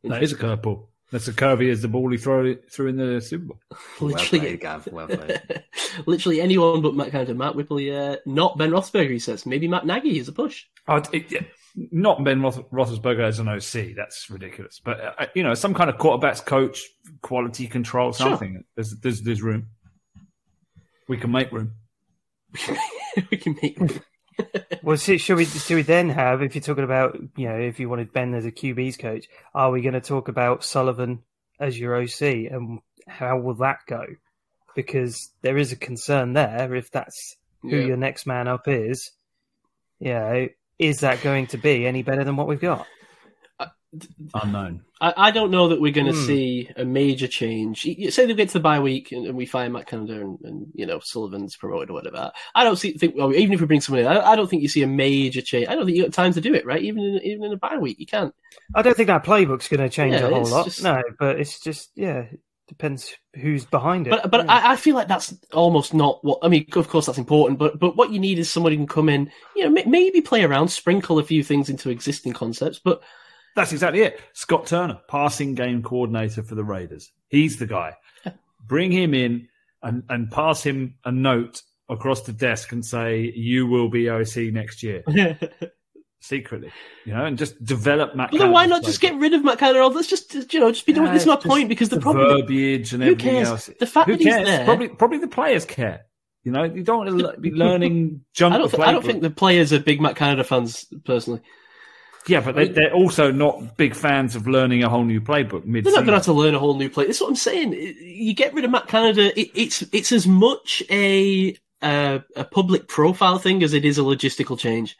That 0.04 0.22
is 0.22 0.32
a 0.32 0.36
curveball. 0.36 0.86
That's 1.10 1.26
a 1.26 1.32
curvy 1.32 1.70
as 1.72 1.80
the 1.82 1.88
ball 1.88 2.10
he 2.10 2.18
threw 2.18 2.56
threw 2.70 2.88
in 2.88 2.96
the 2.96 3.20
Super 3.20 3.46
Bowl. 3.46 3.60
Well 4.00 4.10
Literally, 4.10 4.40
played, 4.40 4.60
Gav. 4.60 4.86
Well 4.92 5.08
played. 5.08 5.40
literally 6.06 6.40
anyone 6.40 6.82
but 6.82 6.94
Matt 6.94 7.10
kind 7.12 7.28
of 7.28 7.36
Matt 7.36 7.54
Whipple. 7.56 7.80
Yeah, 7.80 8.16
not 8.26 8.58
Ben 8.58 8.70
Roethlisberger. 8.70 9.10
He 9.10 9.18
says 9.18 9.46
maybe 9.46 9.66
Matt 9.68 9.86
Nagy 9.86 10.18
is 10.18 10.28
a 10.28 10.32
push. 10.32 10.66
Oh, 10.86 10.96
it, 11.12 11.32
it- 11.32 11.46
not 11.92 12.24
Ben 12.24 12.42
Roth- 12.42 12.68
Roethlisberger 12.70 13.22
as 13.22 13.38
an 13.38 13.46
OC. 13.48 13.94
That's 13.94 14.28
ridiculous. 14.30 14.80
But 14.84 15.00
uh, 15.00 15.26
you 15.34 15.42
know, 15.44 15.54
some 15.54 15.74
kind 15.74 15.88
of 15.88 15.96
quarterbacks 15.96 16.44
coach, 16.44 16.82
quality 17.22 17.68
control, 17.68 18.12
Sure. 18.12 18.30
something. 18.30 18.64
There's, 18.74 18.96
there's 19.00 19.22
there's 19.22 19.42
room. 19.42 19.68
We 21.08 21.16
can 21.18 21.30
make 21.30 21.52
room. 21.52 21.72
we 23.30 23.36
can 23.36 23.56
make. 23.62 23.78
Well, 24.82 24.96
should 24.96 25.36
we 25.36 25.44
should 25.44 25.74
we 25.74 25.82
then 25.82 26.08
have 26.10 26.42
if 26.42 26.54
you're 26.54 26.62
talking 26.62 26.84
about 26.84 27.18
you 27.36 27.48
know 27.48 27.56
if 27.58 27.78
you 27.80 27.88
wanted 27.88 28.12
Ben 28.12 28.34
as 28.34 28.46
a 28.46 28.52
QB's 28.52 28.96
coach, 28.96 29.26
are 29.54 29.70
we 29.70 29.82
going 29.82 29.94
to 29.94 30.00
talk 30.00 30.28
about 30.28 30.64
Sullivan 30.64 31.22
as 31.60 31.78
your 31.78 31.96
OC 31.96 32.22
and 32.50 32.80
how 33.06 33.38
will 33.38 33.54
that 33.54 33.80
go? 33.86 34.04
Because 34.74 35.30
there 35.42 35.58
is 35.58 35.72
a 35.72 35.76
concern 35.76 36.32
there 36.34 36.74
if 36.74 36.90
that's 36.90 37.36
who 37.62 37.70
Yeah. 37.76 37.86
your 37.86 37.96
next 37.96 38.26
man 38.26 38.46
up 38.48 38.68
is. 38.68 39.10
Yeah, 39.98 40.46
is 40.78 40.98
that 41.00 41.22
going 41.22 41.48
to 41.48 41.58
be 41.58 41.86
any 41.86 42.02
better 42.02 42.22
than 42.22 42.36
what 42.36 42.46
we've 42.46 42.60
got? 42.60 42.86
Unknown. 44.34 44.82
I, 45.00 45.14
I 45.16 45.30
don't 45.30 45.50
know 45.50 45.68
that 45.68 45.80
we're 45.80 45.92
going 45.92 46.08
to 46.08 46.12
Hmm. 46.12 46.26
see 46.26 46.70
a 46.76 46.84
major 46.84 47.26
change. 47.28 47.86
Y- 47.86 47.96
y- 47.98 48.08
Say 48.10 48.26
they 48.26 48.34
get 48.34 48.48
to 48.48 48.54
the 48.54 48.60
bye 48.60 48.80
week 48.80 49.12
and, 49.12 49.26
and 49.26 49.36
we 49.36 49.46
fire 49.46 49.70
Matt 49.70 49.86
Canada 49.86 50.20
and, 50.20 50.38
and 50.42 50.66
you 50.74 50.84
know 50.86 51.00
Sullivan's 51.02 51.56
promoted 51.56 51.90
or 51.90 51.94
whatever. 51.94 52.30
I 52.54 52.64
don't 52.64 52.76
see 52.76 52.92
think. 52.92 53.14
Well, 53.16 53.32
even 53.34 53.52
if 53.54 53.60
we 53.60 53.66
bring 53.66 53.80
someone 53.80 54.04
in, 54.04 54.08
I, 54.10 54.32
I 54.32 54.36
don't 54.36 54.48
think 54.50 54.62
you 54.62 54.68
see 54.68 54.82
a 54.82 54.86
major 54.86 55.40
change. 55.40 55.68
I 55.68 55.74
don't 55.74 55.86
think 55.86 55.96
you 55.96 56.02
got 56.04 56.12
time 56.12 56.32
to 56.34 56.40
do 56.40 56.52
it. 56.54 56.66
Right? 56.66 56.82
Even 56.82 57.02
in, 57.02 57.22
even 57.22 57.44
in 57.44 57.52
a 57.52 57.56
bye 57.56 57.78
week, 57.78 57.98
you 57.98 58.06
can't. 58.06 58.34
I 58.74 58.82
don't 58.82 58.96
think 58.96 59.06
that 59.06 59.24
playbook's 59.24 59.68
going 59.68 59.80
to 59.80 59.88
change 59.88 60.14
Yeah, 60.14 60.26
a 60.26 60.30
whole 60.34 60.44
lot. 60.44 60.64
just- 60.66 60.82
No, 60.82 61.02
but 61.18 61.40
it's 61.40 61.60
just 61.60 61.90
yeah, 61.94 62.26
depends 62.66 63.14
who's 63.36 63.64
behind 63.64 64.06
it. 64.08 64.10
But 64.10 64.30
but 64.30 64.44
Yeah. 64.44 64.52
I, 64.52 64.72
I 64.72 64.76
feel 64.76 64.96
like 64.96 65.08
that's 65.08 65.34
almost 65.52 65.94
not 65.94 66.22
what 66.24 66.40
I 66.42 66.48
mean. 66.48 66.66
Of 66.74 66.88
course, 66.88 67.06
that's 67.06 67.18
important. 67.18 67.58
But 67.58 67.78
but 67.78 67.96
what 67.96 68.10
you 68.12 68.18
need 68.18 68.38
is 68.38 68.50
somebody 68.50 68.76
who 68.76 68.80
can 68.80 68.88
come 68.88 69.08
in, 69.08 69.30
you 69.56 69.68
know, 69.70 69.80
m- 69.80 69.90
maybe 69.90 70.20
play 70.20 70.44
around, 70.44 70.68
sprinkle 70.68 71.18
a 71.18 71.24
few 71.24 71.42
things 71.44 71.70
into 71.70 71.88
existing 71.88 72.32
concepts. 72.34 72.78
But 72.80 73.00
That's 73.58 73.72
exactly 73.72 74.02
it. 74.02 74.20
Scott 74.34 74.66
Turner, 74.66 75.00
passing 75.08 75.56
game 75.56 75.82
coordinator 75.82 76.44
for 76.44 76.54
the 76.54 76.62
Raiders. 76.62 77.10
He's 77.28 77.56
the 77.56 77.66
guy. 77.66 77.96
Bring 78.66 78.92
him 78.92 79.14
in 79.14 79.48
and, 79.82 80.04
and 80.08 80.30
pass 80.30 80.62
him 80.62 80.94
a 81.04 81.10
note 81.10 81.62
across 81.88 82.22
the 82.22 82.32
desk 82.32 82.70
and 82.70 82.84
say, 82.84 83.32
you 83.34 83.66
will 83.66 83.88
be 83.88 84.08
OC 84.08 84.52
next 84.52 84.84
year, 84.84 85.02
secretly, 86.20 86.70
you 87.04 87.12
know, 87.14 87.24
and 87.24 87.36
just 87.36 87.62
develop 87.64 88.14
Matt. 88.14 88.30
Then 88.30 88.52
why 88.52 88.66
not 88.66 88.84
just 88.84 89.00
get 89.00 89.16
rid 89.16 89.34
of 89.34 89.42
Matt 89.42 89.58
Canada? 89.58 89.86
Let's 89.88 90.08
just 90.08 90.52
you 90.52 90.60
know 90.60 90.70
just 90.70 90.86
be 90.86 90.92
doing. 90.92 91.06
Yeah, 91.08 91.14
this 91.14 91.26
my 91.26 91.34
point 91.36 91.68
because 91.68 91.88
the 91.88 91.96
the 91.96 92.02
problem. 92.02 92.28
verbiage 92.42 92.92
and 92.92 93.02
everything 93.02 93.34
cares? 93.34 93.48
else. 93.48 93.70
The 93.78 93.86
fact 93.86 94.06
Who 94.08 94.12
that 94.16 94.20
he's 94.22 94.32
cares? 94.34 94.46
there- 94.46 94.64
Probably, 94.66 94.88
probably 94.88 95.18
the 95.18 95.28
players 95.28 95.64
care. 95.64 96.02
You 96.44 96.52
know, 96.52 96.62
you 96.62 96.82
don't 96.84 97.06
want 97.06 97.34
to 97.34 97.40
be 97.40 97.50
learning 97.64 98.20
junk. 98.34 98.54
I 98.54 98.58
don't. 98.58 98.70
Th- 98.70 98.82
I 98.82 98.92
don't 98.92 99.04
think 99.04 99.22
the 99.22 99.30
players 99.30 99.72
are 99.72 99.80
big 99.80 100.00
Matt 100.00 100.14
Canada 100.16 100.44
fans 100.44 100.86
personally. 101.04 101.40
Yeah, 102.28 102.40
but 102.40 102.54
they, 102.54 102.68
they're 102.68 102.92
also 102.92 103.32
not 103.32 103.76
big 103.76 103.94
fans 103.94 104.36
of 104.36 104.46
learning 104.46 104.84
a 104.84 104.88
whole 104.88 105.04
new 105.04 105.20
playbook 105.20 105.64
mid. 105.64 105.84
They're 105.84 105.92
not 105.92 106.00
going 106.00 106.08
to 106.08 106.14
have 106.14 106.24
to 106.24 106.32
learn 106.32 106.54
a 106.54 106.58
whole 106.58 106.76
new 106.76 106.90
play. 106.90 107.06
That's 107.06 107.20
what 107.20 107.28
I'm 107.30 107.36
saying. 107.36 107.72
You 107.72 108.34
get 108.34 108.52
rid 108.54 108.64
of 108.64 108.70
Matt 108.70 108.86
Canada. 108.86 109.38
It, 109.38 109.50
it's 109.54 109.82
it's 109.92 110.12
as 110.12 110.26
much 110.26 110.82
a 110.90 111.56
uh, 111.80 112.18
a 112.36 112.44
public 112.44 112.86
profile 112.86 113.38
thing 113.38 113.62
as 113.62 113.72
it 113.72 113.84
is 113.84 113.98
a 113.98 114.02
logistical 114.02 114.58
change. 114.58 114.96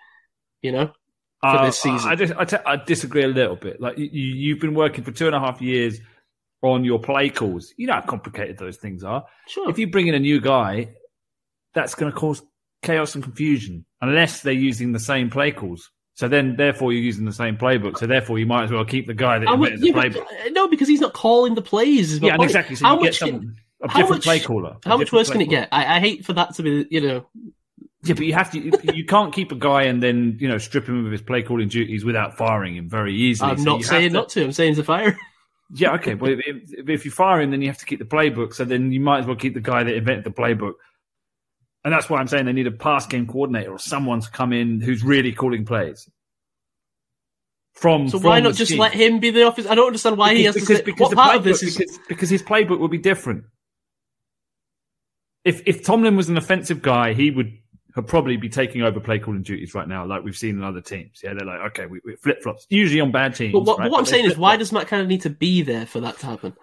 You 0.63 0.73
know, 0.73 0.93
for 1.41 1.67
this 1.67 1.79
season. 1.79 2.09
Uh, 2.09 2.13
I, 2.13 2.15
dis- 2.15 2.33
I, 2.37 2.45
t- 2.45 2.57
I 2.67 2.77
disagree 2.77 3.23
a 3.23 3.29
little 3.29 3.57
bit. 3.57 3.81
Like 3.81 3.99
you, 3.99 4.09
you've 4.11 4.61
been 4.61 4.75
working 4.75 5.05
for 5.05 5.13
two 5.13 5.27
and 5.27 5.37
a 5.37 5.41
half 5.41 5.61
years 5.61 6.01
on 6.63 6.85
your 6.85 6.99
play 6.99 7.31
calls. 7.31 7.73
You 7.77 7.87
know 7.87 7.95
how 7.95 8.01
complicated 8.01 8.59
those 8.59 8.77
things 8.79 9.05
are. 9.05 9.25
sure. 9.47 9.71
If 9.71 9.79
you 9.79 9.89
bring 9.91 10.09
in 10.09 10.15
a 10.15 10.19
new 10.19 10.41
guy, 10.41 10.95
that's 11.75 11.95
going 11.95 12.11
to 12.11 12.19
cause 12.19 12.43
chaos 12.83 13.15
and 13.15 13.23
confusion 13.23 13.85
unless 14.01 14.41
they're 14.41 14.53
using 14.53 14.93
the 14.93 14.99
same 14.99 15.31
play 15.31 15.53
calls. 15.53 15.91
So 16.19 16.27
then, 16.27 16.57
therefore, 16.57 16.93
you're 16.93 17.01
using 17.01 17.27
the 17.27 17.33
same 17.33 17.57
playbook. 17.57 17.97
So 17.97 18.09
therefore, 18.09 18.41
you 18.41 18.47
might 18.47 18.65
as 18.65 18.73
well 18.73 18.85
keep 18.85 19.07
the 19.07 19.15
guy 19.15 19.39
that 19.39 19.49
invented 19.49 19.81
the 19.81 19.93
playbook. 19.93 20.27
no, 20.51 20.67
because 20.67 20.89
he's 20.89 21.01
not 21.01 21.13
calling 21.13 21.55
the 21.55 21.63
plays. 21.63 22.19
Yeah, 22.19 22.37
exactly. 22.43 22.75
So 22.75 22.87
how 22.87 22.97
you 22.97 23.03
get 23.05 23.07
much? 23.13 23.19
Can, 23.21 23.29
someone, 23.29 23.57
how 23.83 23.87
different 23.87 24.11
much- 24.11 24.23
play 24.25 24.41
caller. 24.41 24.77
how 24.85 24.97
much 24.97 25.13
worse 25.13 25.31
can 25.31 25.41
it 25.43 25.49
get? 25.49 25.69
I, 25.71 25.99
I 25.99 26.01
hate 26.01 26.25
for 26.25 26.33
that 26.33 26.57
to 26.57 26.65
be. 26.65 26.89
You 26.91 27.01
know, 27.01 27.27
Yeah, 28.03 28.15
but 28.15 28.27
you 28.27 28.33
have 28.35 28.51
to. 28.51 28.59
You, 28.97 29.05
can't 29.05 29.33
keep 29.33 29.53
a 29.53 29.55
guy 29.55 29.83
and 29.83 30.03
then 30.03 30.39
you 30.41 30.49
know 30.49 30.59
strip 30.59 30.89
him 30.89 31.07
of 31.07 31.13
his 31.13 31.23
play 31.23 31.45
calling 31.45 31.69
duties 31.69 32.05
without 32.05 32.37
firing 32.37 32.75
him 32.75 32.89
very 32.89 33.15
easily. 33.15 33.53
I'm 33.53 33.59
So 33.59 33.65
not 33.77 33.85
saying 33.85 34.09
to- 34.09 34.15
not 34.15 34.29
to. 34.31 34.43
I'm 34.43 34.51
saying 34.53 34.75
to 34.75 34.83
fire. 34.83 35.17
Yeah, 35.73 35.93
okay. 35.97 36.15
Well, 36.15 36.33
if, 36.33 36.41
if, 36.73 36.89
if 36.89 37.05
you 37.05 37.13
fire 37.13 37.43
him, 37.43 37.53
then 37.53 37.61
you 37.63 37.69
have 37.69 37.79
to 37.79 37.87
keep 37.87 38.01
the 38.01 38.05
playbook. 38.07 38.55
So 38.55 38.65
then 38.65 38.91
you 38.91 38.99
might 39.01 39.21
as 39.21 39.27
well 39.27 39.37
keep 39.37 39.55
the 39.55 39.61
guy 39.61 39.85
that 39.85 39.95
invented 39.95 40.25
the 40.25 40.31
playbook. 40.31 40.73
And 41.89 41.95
that's 41.95 42.11
why 42.11 42.21
I'm 42.21 42.29
saying 42.29 42.45
they 42.45 42.53
need 42.53 42.67
a 42.67 42.71
pass 42.71 43.07
game 43.07 43.27
coordinator 43.27 43.73
or 43.73 43.79
someone 43.79 44.21
to 44.21 44.31
come 44.31 44.53
in 44.53 44.83
who's 44.83 45.03
really 45.03 45.33
calling 45.33 45.65
plays. 45.65 46.07
From 47.73 48.11
So 48.11 48.19
from 48.19 48.29
why 48.29 48.41
not 48.41 48.57
just 48.57 48.73
let 48.73 48.93
him 48.93 49.21
be 49.21 49.31
the 49.31 49.45
office? 49.45 49.67
I 49.67 49.75
don't 49.75 49.87
understand 49.87 50.19
why 50.19 50.35
he 50.35 50.45
has 50.45 50.55
to 50.57 50.67
say. 50.67 50.83
what 50.99 51.15
part 51.15 51.37
of 51.37 51.45
this 51.45 51.63
is? 51.63 51.79
because, 51.79 51.99
because 52.07 52.29
his 52.29 52.43
playbook 52.43 52.79
would 52.79 52.91
be 52.91 52.99
different. 52.99 53.45
If 55.47 55.63
if 55.65 55.83
Tomlin 55.83 56.15
was 56.15 56.29
an 56.29 56.37
offensive 56.37 56.83
guy, 56.83 57.15
he 57.15 57.31
would 57.31 57.57
probably 58.07 58.37
be 58.37 58.51
taking 58.51 58.83
over 58.83 59.01
play 59.01 59.19
calling 59.19 59.43
duties 59.43 59.75
right 59.75 59.89
now, 59.89 60.05
like 60.05 60.23
we've 60.25 60.37
seen 60.37 60.59
in 60.59 60.63
other 60.63 60.83
teams. 60.83 61.23
Yeah, 61.25 61.33
they're 61.33 61.47
like, 61.47 61.61
okay, 61.71 61.87
we, 61.87 62.03
we 62.05 62.17
flip 62.17 62.43
flops. 62.43 62.67
Usually 62.69 63.01
on 63.01 63.13
bad 63.13 63.35
teams. 63.35 63.55
But 63.55 63.61
what, 63.61 63.79
right? 63.79 63.87
but 63.87 63.93
what 63.93 63.99
I'm 64.01 64.05
they 64.05 64.11
saying 64.11 64.25
is, 64.27 64.37
why 64.37 64.59
does 64.59 64.73
Matt 64.73 64.89
Canada 64.89 65.09
need 65.09 65.23
to 65.23 65.31
be 65.31 65.63
there 65.63 65.87
for 65.87 66.01
that 66.01 66.19
to 66.19 66.27
happen? 66.27 66.55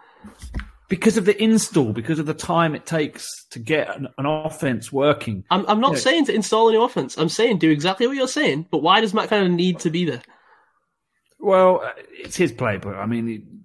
Because 0.87 1.17
of 1.17 1.25
the 1.25 1.41
install, 1.41 1.93
because 1.93 2.19
of 2.19 2.25
the 2.25 2.33
time 2.33 2.75
it 2.75 2.85
takes 2.85 3.45
to 3.51 3.59
get 3.59 3.95
an, 3.95 4.07
an 4.17 4.25
offense 4.25 4.91
working. 4.91 5.43
I'm, 5.49 5.65
I'm 5.67 5.79
not 5.79 5.93
Yeah. 5.93 5.99
saying 5.99 6.25
to 6.25 6.33
install 6.35 6.69
a 6.69 6.71
new 6.71 6.83
offense. 6.83 7.17
I'm 7.17 7.29
saying 7.29 7.59
do 7.59 7.69
exactly 7.71 8.07
what 8.07 8.15
you're 8.15 8.27
saying. 8.27 8.67
But 8.69 8.79
why 8.83 9.01
does 9.01 9.13
Matt 9.13 9.29
Canada 9.29 9.49
need 9.53 9.79
to 9.79 9.89
be 9.89 10.05
there? 10.05 10.21
Well, 11.39 11.81
uh, 11.83 11.91
it's 12.11 12.35
his 12.35 12.51
playbook. 12.53 12.97
I 12.97 13.05
mean, 13.05 13.63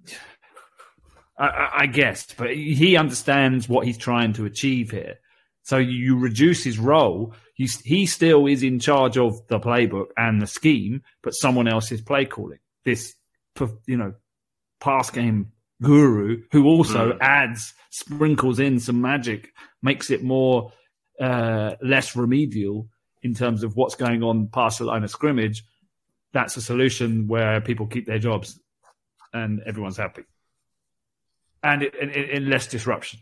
I, 1.37 1.47
I, 1.47 1.69
I 1.81 1.85
guess, 1.87 2.27
but 2.33 2.53
he 2.55 2.97
understands 2.97 3.67
what 3.69 3.85
he's 3.85 3.97
trying 3.97 4.33
to 4.33 4.45
achieve 4.45 4.91
here. 4.91 5.15
So 5.63 5.77
you 5.77 6.17
reduce 6.17 6.63
his 6.63 6.79
role. 6.79 7.33
He, 7.53 7.69
he 7.83 8.05
still 8.07 8.47
is 8.47 8.63
in 8.63 8.79
charge 8.79 9.17
of 9.17 9.47
the 9.47 9.59
playbook 9.59 10.07
and 10.17 10.41
the 10.41 10.47
scheme, 10.47 11.03
but 11.21 11.31
someone 11.33 11.67
else 11.67 11.91
is 11.91 12.01
play 12.01 12.25
calling. 12.25 12.59
This, 12.83 13.13
you 13.85 13.97
know, 13.97 14.15
pass 14.79 15.11
game 15.11 15.51
guru 15.81 16.43
who 16.51 16.65
also 16.65 17.17
adds, 17.19 17.73
sprinkles 17.89 18.59
in 18.59 18.79
some 18.79 19.01
magic, 19.01 19.49
makes 19.81 20.09
it 20.09 20.23
more 20.23 20.71
uh, 21.19 21.75
less 21.81 22.15
remedial 22.15 22.87
in 23.23 23.33
terms 23.33 23.63
of 23.63 23.75
what's 23.75 23.95
going 23.95 24.23
on 24.23 24.47
past 24.47 24.79
the 24.79 24.85
line 24.85 25.03
of 25.03 25.09
scrimmage. 25.09 25.63
That's 26.33 26.55
a 26.57 26.61
solution 26.61 27.27
where 27.27 27.61
people 27.61 27.87
keep 27.87 28.05
their 28.05 28.19
jobs 28.19 28.59
and 29.33 29.61
everyone's 29.65 29.97
happy. 29.97 30.23
and 31.63 31.83
in, 31.83 32.09
in, 32.09 32.29
in 32.29 32.49
less 32.49 32.67
disruption. 32.67 33.19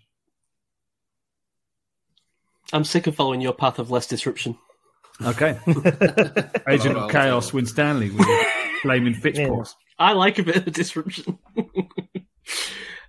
I'm 2.72 2.84
sick 2.84 3.08
of 3.08 3.16
following 3.16 3.42
your 3.42 3.54
path 3.54 3.80
of 3.80 3.90
less 3.90 4.08
disruption. 4.08 4.58
Okay. 5.22 5.60
Agent 6.68 6.98
of 6.98 7.12
Chaos, 7.12 7.52
Win 7.52 7.66
Stanley, 7.66 8.12
with 8.12 8.28
blaming 8.84 9.16
Fitzpaws. 9.16 9.74
I 9.98 10.14
like 10.14 10.40
a 10.40 10.44
bit 10.44 10.68
of 10.68 10.72
disruption. 10.72 11.40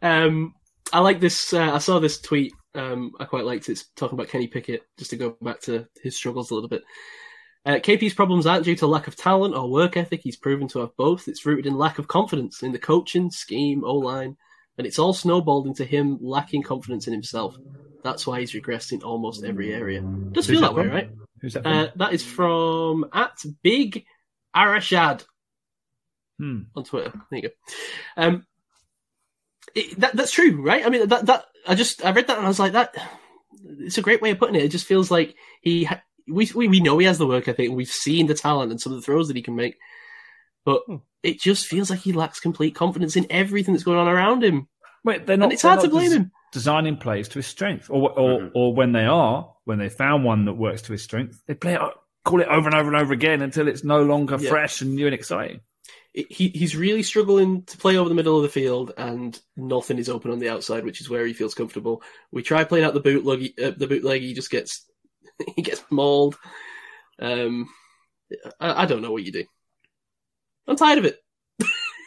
um, 0.02 0.54
I 0.92 1.00
like 1.00 1.20
this. 1.20 1.52
Uh, 1.52 1.72
I 1.74 1.78
saw 1.78 1.98
this 1.98 2.20
tweet. 2.20 2.52
Um, 2.74 3.12
I 3.18 3.24
quite 3.24 3.44
liked 3.44 3.68
it. 3.68 3.72
It's 3.72 3.86
talking 3.96 4.16
about 4.18 4.28
Kenny 4.28 4.46
Pickett. 4.46 4.82
Just 4.98 5.10
to 5.10 5.16
go 5.16 5.36
back 5.40 5.60
to 5.62 5.86
his 6.02 6.16
struggles 6.16 6.50
a 6.50 6.54
little 6.54 6.68
bit. 6.68 6.82
Uh, 7.66 7.74
KP's 7.74 8.14
problems 8.14 8.46
aren't 8.46 8.64
due 8.64 8.76
to 8.76 8.86
lack 8.86 9.06
of 9.06 9.16
talent 9.16 9.54
or 9.54 9.70
work 9.70 9.96
ethic. 9.96 10.20
He's 10.22 10.36
proven 10.36 10.66
to 10.68 10.80
have 10.80 10.96
both. 10.96 11.28
It's 11.28 11.44
rooted 11.44 11.66
in 11.66 11.76
lack 11.76 11.98
of 11.98 12.08
confidence 12.08 12.62
in 12.62 12.72
the 12.72 12.78
coaching, 12.78 13.30
scheme, 13.30 13.84
O 13.84 13.96
line, 13.96 14.36
and 14.78 14.86
it's 14.86 14.98
all 14.98 15.12
snowballed 15.12 15.66
into 15.66 15.84
him 15.84 16.18
lacking 16.22 16.62
confidence 16.62 17.06
in 17.06 17.12
himself. 17.12 17.56
That's 18.02 18.26
why 18.26 18.40
he's 18.40 18.52
regressed 18.52 18.92
in 18.92 19.02
almost 19.02 19.44
every 19.44 19.74
area. 19.74 20.00
Does 20.00 20.46
feel 20.46 20.62
that 20.62 20.74
that 20.74 20.74
way, 20.74 20.86
right? 20.86 21.10
Who's 21.42 21.52
that? 21.52 21.66
Uh, 21.66 21.88
that 21.96 22.14
is 22.14 22.24
from 22.24 23.04
at 23.12 23.36
Big 23.62 24.04
Arashad 24.56 25.24
Hmm. 26.38 26.60
on 26.74 26.84
Twitter. 26.84 27.12
There 27.30 27.40
you 27.40 27.48
go. 27.50 27.54
Um, 28.16 28.46
it, 29.74 30.00
that 30.00 30.16
that's 30.16 30.32
true, 30.32 30.60
right? 30.62 30.84
I 30.84 30.88
mean, 30.90 31.08
that 31.08 31.26
that 31.26 31.44
I 31.66 31.74
just 31.74 32.04
I 32.04 32.10
read 32.12 32.26
that 32.28 32.36
and 32.38 32.46
I 32.46 32.48
was 32.48 32.58
like, 32.60 32.72
that 32.72 32.94
it's 33.80 33.98
a 33.98 34.02
great 34.02 34.22
way 34.22 34.30
of 34.30 34.38
putting 34.38 34.56
it. 34.56 34.64
It 34.64 34.70
just 34.70 34.86
feels 34.86 35.10
like 35.10 35.34
he 35.62 35.84
ha- 35.84 36.02
we 36.28 36.50
we 36.54 36.68
we 36.68 36.80
know 36.80 36.98
he 36.98 37.06
has 37.06 37.18
the 37.18 37.26
work. 37.26 37.48
I 37.48 37.52
think 37.52 37.74
we've 37.74 37.88
seen 37.88 38.26
the 38.26 38.34
talent 38.34 38.70
and 38.70 38.80
some 38.80 38.92
of 38.92 38.98
the 38.98 39.04
throws 39.04 39.28
that 39.28 39.36
he 39.36 39.42
can 39.42 39.56
make, 39.56 39.76
but 40.64 40.82
Hmm. 40.86 40.96
it 41.22 41.40
just 41.40 41.66
feels 41.66 41.90
like 41.90 42.00
he 42.00 42.12
lacks 42.12 42.40
complete 42.40 42.74
confidence 42.74 43.16
in 43.16 43.26
everything 43.30 43.74
that's 43.74 43.84
going 43.84 43.98
on 43.98 44.08
around 44.08 44.42
him, 44.44 44.68
Wait, 45.04 45.26
they're 45.26 45.36
not. 45.36 45.44
and 45.44 45.52
it's 45.52 45.62
they're 45.62 45.72
hard 45.72 45.82
to 45.84 45.90
blame 45.90 46.10
des- 46.10 46.16
him. 46.16 46.32
Designing 46.52 46.96
plays 46.96 47.28
to 47.28 47.38
his 47.38 47.46
strength, 47.46 47.88
or 47.90 48.10
or, 48.18 48.40
Mhm. 48.40 48.50
or 48.54 48.74
when 48.74 48.92
they 48.92 49.04
are, 49.04 49.52
when 49.64 49.78
they 49.78 49.88
found 49.88 50.24
one 50.24 50.44
that 50.46 50.54
works 50.54 50.82
to 50.82 50.92
his 50.92 51.02
strength, 51.02 51.40
they 51.46 51.54
play 51.54 51.74
it, 51.74 51.80
call 52.24 52.40
it 52.40 52.48
over 52.48 52.66
and 52.68 52.74
over 52.76 52.88
and 52.92 52.96
over 53.00 53.12
again 53.12 53.40
until 53.42 53.68
it's 53.68 53.84
no 53.84 54.02
longer 54.02 54.36
Yeah. 54.40 54.50
fresh 54.50 54.80
and 54.82 54.94
new 54.94 55.06
and 55.06 55.14
exciting. 55.14 55.60
It- 56.14 56.30
He 56.32 56.48
he's 56.48 56.76
really 56.76 57.02
struggling 57.02 57.62
to 57.64 57.76
play 57.78 57.96
over 57.96 58.08
the 58.08 58.14
middle 58.14 58.36
of 58.36 58.42
the 58.42 58.48
field, 58.48 58.92
and 58.96 59.38
nothing 59.56 59.98
is 59.98 60.08
open 60.08 60.30
on 60.30 60.38
the 60.40 60.48
outside, 60.48 60.84
which 60.84 61.00
is 61.00 61.08
where 61.10 61.24
he 61.26 61.32
feels 61.32 61.54
comfortable. 61.54 62.02
We 62.32 62.42
try 62.42 62.64
playing 62.64 62.84
out 62.84 62.94
the 62.94 63.00
bootleg. 63.00 63.52
Uh, 63.62 63.72
the 63.76 63.86
bootleg, 63.86 64.22
he 64.22 64.34
just 64.34 64.50
gets 64.50 64.84
he 65.56 65.62
gets 65.62 65.82
mauled. 65.90 66.36
Um, 67.20 67.68
I, 68.60 68.82
I 68.82 68.86
don't 68.86 69.02
know 69.02 69.12
what 69.12 69.24
you 69.24 69.32
do. 69.32 69.44
I'm 70.66 70.76
tired 70.76 70.98
of 70.98 71.04
it. 71.04 71.18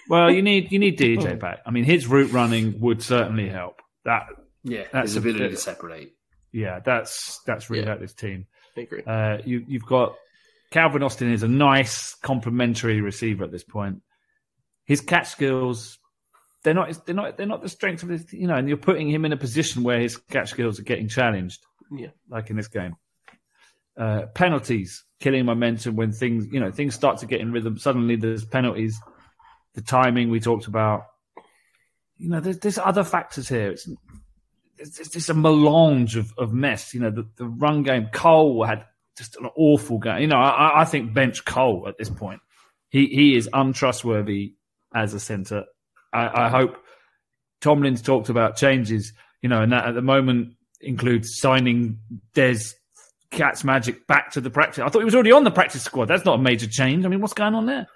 Well, 0.09 0.29
you 0.29 0.41
need 0.41 0.69
you 0.73 0.79
need 0.79 0.99
DJ 0.99 1.39
back. 1.39 1.61
I 1.65 1.71
mean, 1.71 1.85
his 1.85 2.07
route 2.07 2.33
running 2.33 2.81
would 2.81 3.01
certainly 3.01 3.47
help. 3.47 3.81
That 4.03 4.23
Yeah, 4.61 4.83
That's 4.91 5.11
his 5.11 5.15
ability 5.15 5.39
bit- 5.45 5.51
to 5.51 5.57
separate. 5.57 6.11
yeah, 6.51 6.81
that's 6.83 7.39
that's 7.45 7.69
really 7.69 7.83
Yeah. 7.83 7.87
helped 7.91 8.01
this 8.01 8.13
team. 8.13 8.47
I 8.75 8.81
agree. 8.81 9.01
Uh, 9.07 9.37
you, 9.45 9.63
you've 9.65 9.85
got 9.85 10.15
Calvin 10.73 11.03
Austin 11.03 11.31
is 11.31 11.43
a 11.43 11.47
nice 11.47 12.15
complementary 12.15 12.99
receiver 12.99 13.43
at 13.43 13.51
this 13.51 13.63
point. 13.63 14.01
His 14.85 15.01
catch 15.01 15.27
skills, 15.29 15.99
they're 16.63 16.73
not 16.73 17.05
they're 17.05 17.13
not 17.13 17.37
they're 17.37 17.45
not 17.45 17.61
the 17.61 17.69
strength 17.69 18.01
of 18.01 18.09
his, 18.09 18.33
you 18.33 18.47
know, 18.47 18.55
and 18.55 18.67
you're 18.67 18.77
putting 18.77 19.07
him 19.07 19.23
in 19.23 19.31
a 19.31 19.37
position 19.37 19.83
where 19.83 19.99
his 19.99 20.17
catch 20.17 20.49
skills 20.49 20.79
are 20.79 20.83
getting 20.83 21.07
challenged, 21.07 21.63
Yeah. 21.91 22.07
like 22.27 22.49
in 22.49 22.55
this 22.55 22.69
game. 22.69 22.95
Uh, 23.95 24.23
penalties, 24.33 25.05
killing 25.19 25.45
momentum 25.45 25.95
when 25.95 26.11
things, 26.11 26.47
you 26.51 26.59
know, 26.59 26.71
things 26.71 26.95
start 26.95 27.19
to 27.19 27.27
get 27.27 27.39
in 27.39 27.51
rhythm. 27.51 27.77
Suddenly 27.77 28.15
there's 28.15 28.43
penalties. 28.43 28.99
The 29.75 29.81
timing 29.81 30.31
we 30.31 30.39
talked 30.39 30.65
about. 30.65 31.03
You 32.17 32.29
know, 32.29 32.39
there's, 32.39 32.57
there's 32.57 32.79
other 32.79 33.03
factors 33.03 33.47
here. 33.47 33.69
It's 33.69 33.87
it's, 34.79 34.99
it's 34.99 35.09
just 35.09 35.29
a 35.29 35.35
melange 35.35 36.15
of, 36.15 36.33
of 36.35 36.51
mess. 36.51 36.95
You 36.95 37.01
know, 37.01 37.11
the, 37.11 37.29
the 37.35 37.45
run 37.45 37.83
game. 37.83 38.09
Cole 38.11 38.63
had 38.63 38.85
just 39.17 39.35
an 39.37 39.49
awful 39.55 39.99
game. 39.99 40.21
You 40.21 40.27
know, 40.27 40.37
I, 40.37 40.81
I 40.81 40.85
think 40.85 41.13
bench 41.13 41.45
Cole 41.45 41.85
at 41.87 41.97
this 41.97 42.09
point. 42.09 42.41
He 42.89 43.07
he 43.07 43.35
is 43.35 43.49
untrustworthy 43.53 44.53
as 44.93 45.13
a 45.13 45.19
centre. 45.19 45.65
I, 46.11 46.45
I 46.45 46.49
hope 46.49 46.77
Tomlin's 47.61 48.01
talked 48.01 48.29
about 48.29 48.55
changes. 48.57 49.13
You 49.41 49.49
know, 49.49 49.61
and 49.61 49.71
that 49.73 49.85
at 49.87 49.95
the 49.95 50.01
moment 50.01 50.53
includes 50.79 51.37
signing 51.37 51.99
Des 52.33 52.59
Cat's 53.31 53.63
Magic 53.63 54.05
back 54.07 54.31
to 54.31 54.41
the 54.41 54.49
practice. 54.49 54.79
I 54.79 54.89
thought 54.89 54.99
he 54.99 55.05
was 55.05 55.15
already 55.15 55.31
on 55.31 55.43
the 55.43 55.51
practice 55.51 55.81
squad. 55.83 56.05
That's 56.05 56.23
not 56.25 56.39
a 56.39 56.41
major 56.41 56.67
change. 56.67 57.05
I 57.05 57.09
mean, 57.09 57.19
what's 57.19 57.33
going 57.33 57.55
on 57.55 57.65
there? 57.65 57.87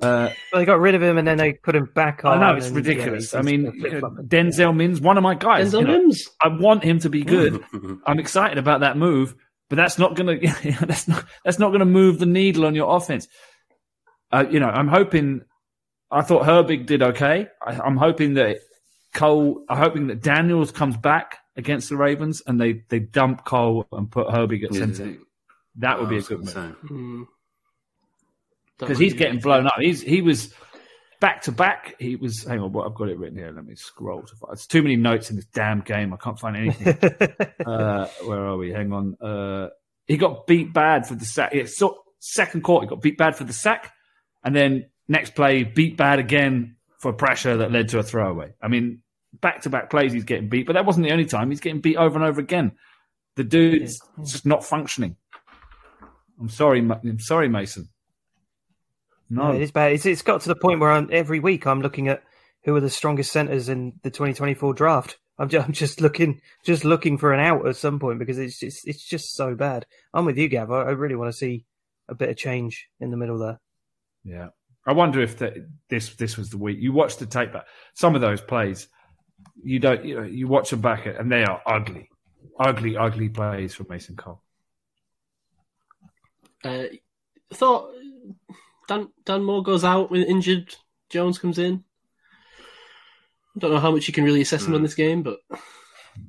Uh, 0.00 0.30
Well, 0.52 0.60
they 0.60 0.64
got 0.64 0.80
rid 0.80 0.94
of 0.94 1.02
him 1.02 1.16
and 1.18 1.28
then 1.28 1.38
they 1.38 1.52
put 1.52 1.76
him 1.76 1.88
back 1.94 2.22
I 2.24 2.30
on. 2.32 2.40
know 2.40 2.54
it's 2.56 2.68
and, 2.68 2.76
ridiculous. 2.76 3.32
yeah, 3.32 3.38
I 3.38 3.42
mean, 3.42 3.60
you 3.60 3.72
know, 3.72 3.78
flip-flopping. 3.80 4.28
Denzel 4.28 4.74
Mims, 4.74 5.00
one 5.00 5.16
of 5.16 5.22
my 5.22 5.34
guys. 5.34 5.72
Denzel 5.72 5.80
you 5.80 5.86
know, 5.86 5.98
Mims. 5.98 6.28
I 6.40 6.48
want 6.48 6.82
him 6.84 6.98
to 7.00 7.10
be 7.10 7.22
good. 7.22 7.62
I'm 8.06 8.18
excited 8.18 8.58
about 8.58 8.80
that 8.80 8.96
move, 8.96 9.34
but 9.70 9.76
that's 9.76 9.98
not 9.98 10.14
going 10.14 10.40
to 10.40 10.86
that's 10.86 11.08
not 11.08 11.24
that's 11.42 11.58
not 11.58 11.68
going 11.68 11.80
to 11.80 11.86
move 11.86 12.18
the 12.18 12.26
needle 12.26 12.66
on 12.66 12.74
your 12.74 12.94
offense. 12.94 13.26
Uh, 14.30 14.44
you 14.50 14.60
know, 14.60 14.68
I'm 14.68 14.88
hoping. 14.88 15.42
I 16.10 16.22
thought 16.22 16.42
Herbig 16.42 16.86
did 16.86 17.02
okay. 17.02 17.46
I, 17.64 17.80
I'm 17.80 17.96
hoping 17.96 18.34
that 18.34 18.58
Cole. 19.14 19.64
I'm 19.68 19.78
hoping 19.78 20.08
that 20.08 20.22
Daniels 20.22 20.72
comes 20.72 20.96
back 20.96 21.38
against 21.56 21.88
the 21.88 21.96
Ravens 21.96 22.42
and 22.46 22.60
they 22.60 22.82
they 22.88 22.98
dump 22.98 23.44
Cole 23.44 23.86
and 23.92 24.10
put 24.10 24.26
Herbig 24.26 24.64
at 24.64 24.74
center. 24.74 25.18
That 25.76 26.00
would 26.00 26.10
be 26.10 26.18
a 26.18 26.22
good 26.22 26.40
move 26.40 26.52
Hmm. 26.82 27.22
Because 28.78 28.98
might 28.98 29.04
he's 29.04 29.14
getting 29.14 29.38
blown 29.38 29.66
up. 29.66 29.74
He's 29.78 30.02
he 30.02 30.20
was 30.20 30.52
back 31.20 31.42
to 31.42 31.52
back. 31.52 31.94
He 31.98 32.16
was. 32.16 32.44
Hang 32.44 32.60
on, 32.60 32.72
what 32.72 32.86
I've 32.86 32.94
got 32.94 33.08
it 33.08 33.18
written 33.18 33.38
here. 33.38 33.52
Let 33.54 33.64
me 33.64 33.74
scroll 33.74 34.22
to 34.22 34.36
find. 34.36 34.52
It's 34.52 34.66
too 34.66 34.82
many 34.82 34.96
notes 34.96 35.30
in 35.30 35.36
this 35.36 35.46
damn 35.46 35.80
game. 35.80 36.12
I 36.12 36.16
can't 36.16 36.38
find 36.38 36.56
anything. 36.56 36.88
uh, 37.66 38.08
where 38.24 38.46
are 38.46 38.56
we? 38.56 38.70
Hang 38.70 38.92
on. 38.92 39.16
Uh, 39.20 39.68
he 40.06 40.16
got 40.16 40.46
beat 40.46 40.72
bad 40.72 41.06
for 41.06 41.14
the 41.14 41.24
sack. 41.24 41.54
Yeah, 41.54 41.66
so 41.66 42.02
second 42.18 42.62
quarter, 42.62 42.86
he 42.86 42.88
got 42.88 43.02
beat 43.02 43.18
bad 43.18 43.36
for 43.36 43.44
the 43.44 43.52
sack, 43.52 43.92
and 44.42 44.56
then 44.56 44.86
next 45.08 45.34
play, 45.34 45.62
beat 45.62 45.96
bad 45.96 46.18
again 46.18 46.76
for 46.98 47.12
pressure 47.12 47.58
that 47.58 47.70
led 47.70 47.88
to 47.90 47.98
a 47.98 48.02
throwaway. 48.02 48.52
I 48.60 48.68
mean, 48.68 49.02
back 49.40 49.62
to 49.62 49.70
back 49.70 49.90
plays, 49.90 50.12
he's 50.12 50.24
getting 50.24 50.48
beat, 50.48 50.66
but 50.66 50.72
that 50.72 50.84
wasn't 50.84 51.06
the 51.06 51.12
only 51.12 51.26
time. 51.26 51.50
He's 51.50 51.60
getting 51.60 51.80
beat 51.80 51.96
over 51.96 52.18
and 52.18 52.26
over 52.26 52.40
again. 52.40 52.72
The 53.36 53.44
dude's 53.44 54.00
just 54.24 54.44
not 54.44 54.64
functioning. 54.64 55.16
I'm 56.40 56.48
sorry, 56.48 56.80
I'm 56.80 57.20
sorry, 57.20 57.48
Mason. 57.48 57.88
No, 59.30 59.52
it 59.52 59.62
is 59.62 59.70
bad. 59.70 59.92
It's, 59.92 60.04
it's 60.04 60.22
got 60.22 60.40
to 60.42 60.48
the 60.48 60.56
point 60.56 60.80
where 60.80 60.90
I'm, 60.90 61.08
every 61.12 61.38
week 61.38 61.66
I'm 61.66 61.80
looking 61.80 62.08
at 62.08 62.24
who 62.64 62.74
are 62.74 62.80
the 62.80 62.90
strongest 62.90 63.32
centers 63.32 63.68
in 63.68 63.92
the 64.02 64.10
2024 64.10 64.74
draft. 64.74 65.18
I'm 65.38 65.48
just, 65.48 65.66
I'm 65.66 65.72
just 65.72 66.00
looking, 66.00 66.40
just 66.64 66.84
looking 66.84 67.16
for 67.16 67.32
an 67.32 67.40
out 67.40 67.66
at 67.66 67.76
some 67.76 68.00
point 68.00 68.18
because 68.18 68.38
it's 68.38 68.58
just, 68.58 68.86
it's 68.86 69.04
just 69.04 69.34
so 69.34 69.54
bad. 69.54 69.86
I'm 70.12 70.26
with 70.26 70.36
you, 70.36 70.48
Gav. 70.48 70.70
I, 70.70 70.82
I 70.82 70.90
really 70.90 71.14
want 71.14 71.32
to 71.32 71.36
see 71.36 71.64
a 72.08 72.14
bit 72.14 72.28
of 72.28 72.36
change 72.36 72.88
in 72.98 73.10
the 73.10 73.16
middle 73.16 73.38
there. 73.38 73.60
Yeah, 74.24 74.48
I 74.86 74.92
wonder 74.92 75.20
if 75.20 75.38
that 75.38 75.54
this 75.88 76.14
this 76.16 76.36
was 76.36 76.50
the 76.50 76.58
week 76.58 76.78
you 76.78 76.92
watch 76.92 77.16
the 77.16 77.24
tape 77.24 77.52
back. 77.52 77.66
Some 77.94 78.14
of 78.14 78.20
those 78.20 78.42
plays, 78.42 78.88
you 79.62 79.78
don't 79.78 80.04
you 80.04 80.16
know 80.16 80.26
you 80.26 80.46
watch 80.46 80.70
them 80.70 80.82
back 80.82 81.06
and 81.06 81.32
they 81.32 81.42
are 81.42 81.62
ugly, 81.64 82.10
ugly, 82.58 82.96
ugly 82.98 83.30
plays 83.30 83.74
from 83.74 83.86
Mason 83.88 84.16
Cole. 84.16 84.42
Uh, 86.62 86.84
thought 87.54 87.94
Dan 88.90 89.08
Dan 89.24 89.44
Moore 89.44 89.62
goes 89.62 89.84
out 89.84 90.10
with 90.10 90.26
injured. 90.28 90.74
Jones 91.10 91.38
comes 91.38 91.58
in. 91.58 91.84
I 93.56 93.58
don't 93.60 93.70
know 93.72 93.78
how 93.80 93.90
much 93.92 94.06
you 94.08 94.14
can 94.14 94.24
really 94.24 94.40
assess 94.42 94.66
him 94.66 94.74
on 94.74 94.82
this 94.82 94.94
game, 94.94 95.22
but 95.22 95.38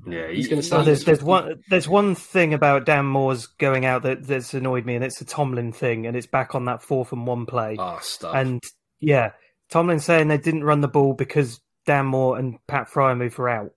Yeah, 0.07 0.27
He's 0.29 0.45
he- 0.45 0.49
gonna 0.49 0.61
start- 0.63 0.85
there's 0.85 1.03
there's 1.05 1.23
one 1.23 1.61
there's 1.69 1.87
one 1.87 2.13
thing 2.15 2.53
about 2.53 2.85
Dan 2.85 3.05
Moore's 3.05 3.47
going 3.47 3.85
out 3.85 4.03
that 4.03 4.25
that's 4.27 4.53
annoyed 4.53 4.85
me, 4.85 4.95
and 4.95 5.03
it's 5.03 5.19
the 5.19 5.25
Tomlin 5.25 5.71
thing, 5.71 6.05
and 6.05 6.15
it's 6.15 6.27
back 6.27 6.53
on 6.55 6.65
that 6.65 6.83
fourth 6.83 7.11
and 7.11 7.25
one 7.27 7.45
play. 7.47 7.75
Oh, 7.79 7.97
stop. 8.01 8.35
And 8.35 8.61
yeah, 8.99 9.31
Tomlin 9.69 9.99
saying 9.99 10.27
they 10.27 10.37
didn't 10.37 10.63
run 10.63 10.81
the 10.81 10.87
ball 10.87 11.13
because 11.13 11.59
Dan 11.87 12.05
Moore 12.07 12.37
and 12.37 12.57
Pat 12.67 12.89
Freiermuth 12.89 13.33
for 13.33 13.49
out. 13.49 13.71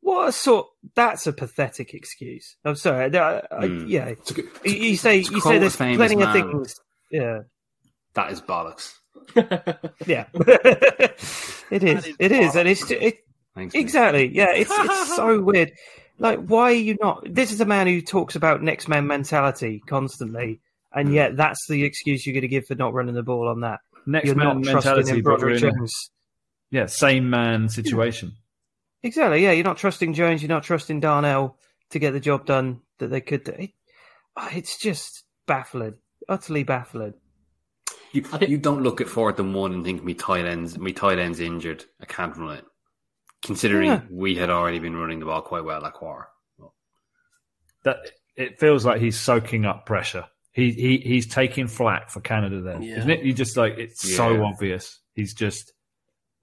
What 0.00 0.28
a 0.28 0.32
sort? 0.32 0.66
That's 0.94 1.26
a 1.26 1.32
pathetic 1.32 1.94
excuse. 1.94 2.56
I'm 2.64 2.76
sorry. 2.76 3.16
I, 3.16 3.38
I, 3.50 3.66
Hmm. 3.66 3.86
Yeah, 3.86 4.06
It's 4.06 4.30
a 4.30 4.34
good- 4.34 4.48
you, 4.64 4.72
you 4.74 4.96
say 4.96 5.22
to 5.22 5.32
you 5.32 5.40
say 5.40 5.58
there's 5.58 5.76
plenty 5.76 5.94
of 5.94 6.18
man, 6.18 6.32
things. 6.32 6.74
Yeah, 7.10 7.40
That 8.14 8.32
is 8.32 8.40
bollocks. 8.40 8.94
yeah. 10.06 10.26
it 11.70 11.82
is. 11.82 12.14
It 12.18 12.32
is, 12.32 12.56
and 12.56 12.68
it's 12.68 12.90
it, 12.90 13.18
Thanks. 13.54 13.74
mate. 13.74 13.80
exactly. 13.80 14.34
Yeah, 14.34 14.52
it's 14.52 14.70
it's 14.72 15.16
so 15.16 15.40
weird. 15.40 15.72
Like, 16.18 16.44
why 16.46 16.70
are 16.70 16.72
you 16.72 16.96
not? 17.00 17.26
This 17.28 17.52
is 17.52 17.60
a 17.60 17.64
man 17.64 17.86
who 17.86 18.00
talks 18.00 18.36
about 18.36 18.62
next 18.62 18.88
man 18.88 19.06
mentality 19.06 19.82
constantly, 19.86 20.60
and 20.92 21.12
yet 21.12 21.36
that's 21.36 21.66
the 21.68 21.84
excuse 21.84 22.26
you're 22.26 22.34
going 22.34 22.42
to 22.42 22.48
give 22.48 22.66
for 22.66 22.76
not 22.76 22.94
running 22.94 23.14
the 23.14 23.22
ball 23.22 23.48
on 23.48 23.60
that. 23.60 23.80
Next 24.06 24.26
You're 24.26 24.34
man 24.36 24.60
not 24.60 24.74
mentality, 24.74 25.10
in 25.10 25.22
Broderic 25.22 25.62
in 25.62 25.68
a, 25.68 25.72
Jones. 25.72 26.10
yeah, 26.70 26.86
same 26.86 27.30
man 27.30 27.68
situation. 27.68 28.32
Exactly. 29.02 29.42
Yeah, 29.42 29.52
you're 29.52 29.64
not 29.64 29.78
trusting 29.78 30.14
Jones. 30.14 30.42
You're 30.42 30.48
not 30.48 30.62
trusting 30.62 31.00
Darnell 31.00 31.58
to 31.90 31.98
get 31.98 32.12
the 32.12 32.20
job 32.20 32.46
done 32.46 32.80
that 32.98 33.08
they 33.08 33.20
could 33.20 33.44
do. 33.44 33.52
It, 33.52 33.70
oh, 34.36 34.48
it's 34.52 34.78
just 34.78 35.24
baffling, 35.46 35.94
utterly 36.28 36.64
baffling. 36.64 37.14
You, 38.14 38.22
I 38.32 38.38
think- 38.38 38.50
you 38.50 38.58
don't 38.58 38.82
look 38.82 39.00
at 39.00 39.08
fourth 39.08 39.38
and 39.40 39.54
one 39.54 39.72
and 39.74 39.84
think 39.84 40.02
me 40.04 40.14
tight 40.14 40.44
ends, 40.46 40.78
me 40.78 40.92
tight 40.92 41.18
ends 41.18 41.40
injured. 41.40 41.84
I 42.00 42.06
can't 42.06 42.36
run 42.36 42.56
it. 42.58 42.64
considering 43.42 43.88
Yeah. 43.90 44.00
we 44.10 44.34
had 44.36 44.48
already 44.48 44.78
been 44.78 44.96
running 44.96 45.18
the 45.20 45.26
ball 45.26 45.42
quite 45.42 45.64
well 45.64 45.82
that 45.82 45.92
quarter. 45.92 46.28
That 47.84 47.98
it 48.36 48.58
feels 48.58 48.84
like 48.86 49.00
he's 49.00 49.20
soaking 49.20 49.66
up 49.66 49.84
pressure. 49.84 50.24
He 50.52 50.70
he 50.72 50.96
he's 50.98 51.26
taking 51.26 51.66
flack 51.66 52.08
for 52.08 52.20
Canada 52.22 52.62
then, 52.62 52.82
Yeah. 52.82 52.98
isn't 52.98 53.10
it? 53.10 53.22
You 53.22 53.34
just 53.34 53.56
like 53.58 53.74
it's 53.76 54.02
Yeah. 54.08 54.16
so 54.16 54.44
obvious. 54.44 54.98
He's 55.14 55.34
just 55.34 55.72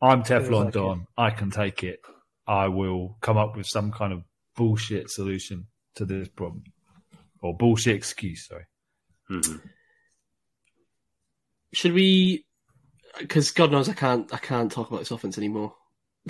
I'm 0.02 0.22
Teflon 0.24 0.66
like 0.66 0.74
Don. 0.74 1.08
I 1.18 1.32
can 1.32 1.50
take 1.50 1.84
it. 1.84 2.02
I 2.46 2.68
will 2.68 3.18
come 3.22 3.38
up 3.38 3.56
with 3.58 3.66
some 3.66 3.92
kind 3.92 4.14
of 4.14 4.24
bullshit 4.56 5.10
solution 5.10 5.68
to 5.96 6.06
this 6.06 6.28
problem. 6.30 6.64
Or 7.42 7.56
bullshit 7.58 7.96
excuse, 7.96 8.48
sorry. 8.48 8.66
hmm 9.28 9.56
Should 11.74 11.94
we? 11.94 12.46
Because 13.20 13.52
God 13.52 13.72
knows 13.72 13.90
I 13.90 13.94
can't. 13.94 14.34
I 14.34 14.38
can't 14.38 14.72
talk 14.72 14.90
about 14.90 15.00
this 15.00 15.12
offense 15.12 15.38
anymore. 15.38 15.74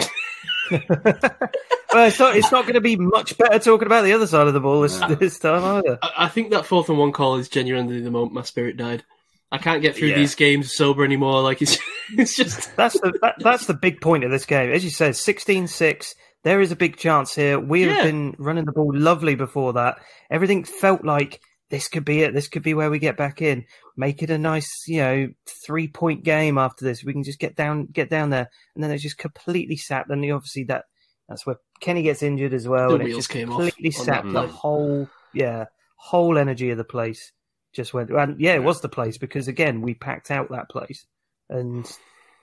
well, 0.71 2.07
it's 2.07 2.19
not. 2.19 2.35
It's 2.35 2.51
not 2.51 2.63
going 2.63 2.75
to 2.75 2.81
be 2.81 2.95
much 2.95 3.37
better 3.37 3.59
talking 3.59 3.85
about 3.85 4.03
the 4.03 4.13
other 4.13 4.27
side 4.27 4.47
of 4.47 4.53
the 4.53 4.59
ball 4.59 4.81
this, 4.81 4.99
this 5.19 5.39
time 5.39 5.63
either. 5.63 5.99
I, 6.01 6.11
I 6.25 6.27
think 6.27 6.51
that 6.51 6.65
fourth 6.65 6.89
and 6.89 6.97
one 6.97 7.11
call 7.11 7.35
is 7.35 7.49
genuinely 7.49 8.01
the 8.01 8.11
moment 8.11 8.33
my 8.33 8.43
spirit 8.43 8.77
died. 8.77 9.03
I 9.51 9.57
can't 9.57 9.81
get 9.81 9.95
through 9.95 10.09
Yeah. 10.09 10.15
these 10.15 10.35
games 10.35 10.73
sober 10.73 11.03
anymore. 11.03 11.41
Like 11.41 11.61
it's, 11.61 11.77
it's 12.17 12.35
just 12.35 12.75
That's 12.77 12.99
the 12.99 13.17
that, 13.21 13.35
that's 13.39 13.65
the 13.65 13.73
big 13.73 13.99
point 14.01 14.23
of 14.23 14.31
this 14.31 14.45
game. 14.45 14.71
As 14.71 14.83
you 14.83 14.89
said, 14.89 15.13
16-6. 15.13 16.15
There 16.43 16.59
is 16.61 16.71
a 16.71 16.75
big 16.75 16.97
chance 16.97 17.35
here. 17.35 17.59
We 17.59 17.83
have 17.83 18.03
been 18.03 18.35
running 18.39 18.65
the 18.65 18.71
ball 18.71 18.91
lovely 18.95 19.35
before 19.35 19.73
that. 19.73 19.99
Everything 20.31 20.63
felt 20.63 21.05
like 21.05 21.39
this 21.71 21.87
could 21.87 22.05
be 22.05 22.21
it. 22.21 22.33
This 22.33 22.49
could 22.49 22.63
be 22.63 22.73
where 22.73 22.91
we 22.91 22.99
get 22.99 23.17
back 23.17 23.41
in. 23.41 23.65
Make 23.97 24.21
it 24.21 24.29
a 24.29 24.37
nice, 24.37 24.69
you 24.87 24.97
know, 24.97 25.29
three 25.65 25.87
point 25.87 26.23
game 26.23 26.57
after 26.57 26.85
this. 26.85 27.03
We 27.03 27.13
can 27.13 27.23
just 27.23 27.39
get 27.39 27.55
down, 27.55 27.85
get 27.85 28.09
down 28.09 28.29
there, 28.29 28.49
and 28.75 28.83
then 28.83 28.91
it's 28.91 29.01
just 29.01 29.17
completely 29.17 29.77
sapped. 29.77 30.11
And 30.11 30.29
obviously 30.31 30.65
that 30.65 30.85
that's 31.27 31.45
where 31.45 31.55
Kenny 31.79 32.03
gets 32.03 32.21
injured 32.21 32.53
as 32.53 32.67
well, 32.67 32.89
The 32.89 32.95
and 32.95 33.07
it 33.07 33.15
just 33.15 33.29
completely 33.29 33.91
sapped 33.91 34.31
the 34.31 34.47
whole, 34.47 35.07
yeah, 35.33 35.65
whole 35.95 36.37
energy 36.37 36.69
of 36.69 36.77
the 36.77 36.83
place. 36.83 37.31
Just 37.73 37.93
went, 37.93 38.09
and 38.09 38.39
yeah, 38.39 38.53
it 38.53 38.63
was 38.63 38.81
the 38.81 38.89
place 38.89 39.17
because 39.17 39.47
again 39.47 39.81
we 39.81 39.93
packed 39.93 40.29
out 40.29 40.51
that 40.51 40.69
place, 40.69 41.05
and 41.49 41.89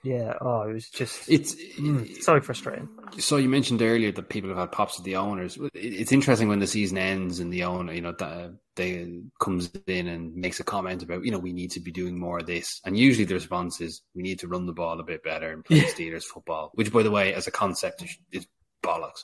yeah, 0.03 0.33
oh, 0.39 0.61
it 0.61 0.73
was 0.73 0.89
just 0.89 1.29
It's 1.29 1.55
mm, 1.55 2.21
so 2.21 2.39
frustrating. 2.39 2.87
So 3.17 3.37
you 3.37 3.49
mentioned 3.49 3.81
earlier 3.81 4.11
that 4.13 4.29
people 4.29 4.49
have 4.49 4.57
had 4.57 4.71
pops 4.71 4.97
at 4.97 5.03
the 5.03 5.17
owners. 5.17 5.57
It's 5.73 6.11
interesting 6.11 6.47
when 6.47 6.59
the 6.59 6.67
season 6.67 6.97
ends 6.97 7.39
and 7.39 7.51
the 7.51 7.65
owner, 7.65 7.91
you 7.91 8.01
know, 8.01 8.13
that 8.13 8.53
they 8.75 9.19
comes 9.39 9.69
in 9.87 10.07
and 10.07 10.35
makes 10.35 10.59
a 10.61 10.63
comment 10.63 11.03
about, 11.03 11.25
you 11.25 11.31
know, 11.31 11.39
we 11.39 11.51
need 11.51 11.71
to 11.71 11.81
be 11.81 11.91
doing 11.91 12.17
more 12.17 12.39
of 12.39 12.45
this. 12.45 12.79
And 12.85 12.97
usually 12.97 13.25
the 13.25 13.33
response 13.33 13.81
is, 13.81 14.01
we 14.15 14.23
need 14.23 14.39
to 14.39 14.47
run 14.47 14.65
the 14.65 14.73
ball 14.73 14.99
a 14.99 15.03
bit 15.03 15.21
better 15.21 15.51
and 15.51 15.65
play 15.65 15.77
Yeah. 15.77 15.83
Steelers 15.83 16.23
football, 16.23 16.71
which, 16.75 16.93
by 16.93 17.03
the 17.03 17.11
way, 17.11 17.33
as 17.33 17.47
a 17.47 17.51
concept, 17.51 18.01
is, 18.03 18.17
is 18.31 18.47
bollocks. 18.81 19.23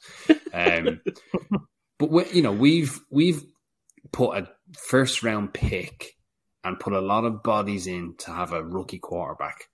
Um, 0.53 0.99
but 1.99 2.11
we, 2.11 2.25
you 2.31 2.41
know, 2.41 2.51
we've 2.51 2.99
we've 3.09 3.43
put 4.11 4.37
a 4.37 4.49
first 4.89 5.23
round 5.23 5.53
pick 5.53 6.15
and 6.65 6.79
put 6.79 6.93
a 6.93 7.01
lot 7.01 7.23
of 7.23 7.43
bodies 7.43 7.87
in 7.87 8.15
to 8.17 8.31
have 8.31 8.51
a 8.51 8.63
rookie 8.63 8.99
quarterback. 8.99 9.69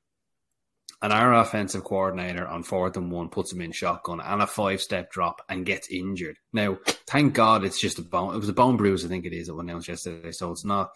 And 1.01 1.11
our 1.11 1.33
offensive 1.33 1.83
coordinator 1.83 2.47
on 2.47 2.61
fourth 2.61 2.95
and 2.95 3.11
one 3.11 3.29
puts 3.29 3.51
him 3.51 3.61
in 3.61 3.71
shotgun 3.71 4.19
and 4.19 4.41
a 4.41 4.47
five 4.47 4.81
step 4.81 5.11
drop 5.11 5.41
and 5.49 5.65
gets 5.65 5.89
injured. 5.89 6.37
Now, 6.53 6.77
thank 7.07 7.33
God 7.33 7.63
it's 7.65 7.81
just 7.81 7.97
a 7.97 8.03
bone. 8.03 8.35
It 8.35 8.39
was 8.39 8.49
a 8.49 8.53
bone 8.53 8.77
bruise, 8.77 9.03
I 9.03 9.07
think 9.07 9.25
it 9.25 9.33
is, 9.33 9.47
that 9.47 9.55
was 9.55 9.63
announced 9.63 9.87
yesterday. 9.87 10.31
So 10.31 10.51
it's 10.51 10.65
not. 10.65 10.91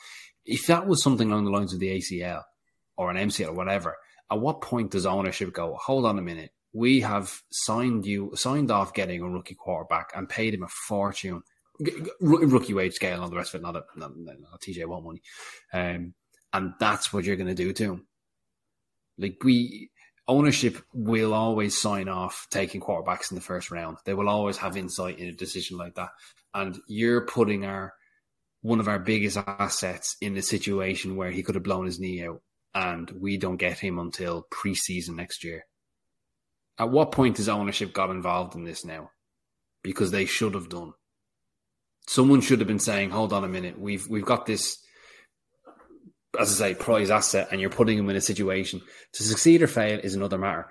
If 0.46 0.68
that 0.68 0.86
was 0.86 1.02
something 1.02 1.32
along 1.32 1.46
the 1.46 1.52
lines 1.52 1.74
of 1.74 1.80
the 1.80 1.98
ACL 1.98 2.44
or 2.98 3.10
an 3.10 3.18
MCL 3.18 3.50
or 3.50 3.54
whatever, 3.54 3.98
at 4.32 4.40
what 4.40 4.62
point 4.62 4.92
does 4.92 5.08
ownership 5.08 5.54
go, 5.54 5.76
hold 5.76 6.06
on 6.06 6.20
a 6.20 6.22
minute? 6.22 6.52
We 6.72 7.02
have 7.02 7.42
signed 7.52 8.06
you, 8.06 8.32
signed 8.36 8.70
off 8.70 8.94
getting 8.94 9.22
a 9.22 9.30
rookie 9.30 9.56
quarterback 9.56 10.12
and 10.14 10.30
paid 10.30 10.54
him 10.54 10.64
a 10.64 10.68
fortune, 10.68 11.42
rookie 12.20 12.74
wage 12.74 12.94
scale 12.94 13.16
and 13.16 13.24
all 13.24 13.30
the 13.30 13.38
rest 13.38 13.56
of 13.56 13.62
it, 13.62 13.64
not 13.64 13.76
a, 13.76 13.84
not, 13.96 14.12
not 14.16 14.38
a 14.54 14.58
TJ 14.60 14.86
Watt 14.86 15.04
money. 15.04 15.22
Um, 15.74 16.14
and 16.54 16.74
that's 16.80 17.12
what 17.12 17.24
you're 17.24 17.38
going 17.38 17.48
to 17.48 17.56
do 17.56 17.74
to 17.74 17.84
him. 17.94 18.08
Like 19.18 19.38
we, 19.44 19.90
ownership 20.28 20.78
will 20.94 21.34
always 21.34 21.78
sign 21.80 22.08
off 22.08 22.48
taking 22.50 22.82
quarterbacks 22.82 23.32
in 23.32 23.36
the 23.36 23.42
first 23.42 23.72
round. 23.72 23.98
They 24.06 24.14
will 24.14 24.30
always 24.30 24.58
have 24.58 24.78
insight 24.78 25.20
in 25.20 25.28
a 25.28 25.34
decision 25.34 25.78
like 25.78 25.96
that. 25.96 26.10
And 26.54 26.80
you're 26.88 27.26
putting 27.26 27.66
our 27.66 27.94
one 28.62 28.80
of 28.80 28.88
our 28.88 28.98
biggest 28.98 29.38
assets 29.38 30.16
in 30.22 30.36
a 30.38 30.42
situation 30.42 31.16
where 31.16 31.30
he 31.30 31.44
could 31.44 31.54
have 31.54 31.64
blown 31.64 31.86
his 31.86 32.00
knee 32.00 32.26
out 32.26 32.42
and 32.74 33.12
we 33.12 33.38
don't 33.38 33.58
get 33.58 33.78
him 33.78 34.00
until 34.00 34.48
preseason 34.52 35.16
next 35.16 35.44
year. 35.44 35.66
At 36.78 36.90
what 36.90 37.12
point 37.12 37.38
has 37.38 37.48
ownership 37.48 37.94
got 37.94 38.10
involved 38.10 38.56
in 38.56 38.64
this 38.64 38.84
now? 38.84 39.12
Because 39.84 40.12
they 40.12 40.26
should 40.26 40.56
have 40.56 40.68
done. 40.68 40.94
Someone 42.08 42.42
should 42.42 42.60
have 42.60 42.68
been 42.68 42.80
saying, 42.80 43.12
"Hold 43.12 43.34
on 43.34 43.44
a 43.44 43.48
minute, 43.48 43.80
we've 43.80 44.08
we've 44.08 44.26
got 44.26 44.46
this, 44.46 44.78
as 46.40 46.62
I 46.62 46.70
say, 46.70 46.76
prize 46.76 47.10
asset, 47.10 47.50
and 47.52 47.60
you're 47.60 47.70
putting 47.70 47.98
him 47.98 48.10
in 48.10 48.16
a 48.16 48.22
situation 48.22 48.82
to 49.14 49.24
succeed 49.24 49.62
or 49.62 49.68
fail 49.68 50.00
is 50.00 50.16
another 50.16 50.38
matter. 50.38 50.68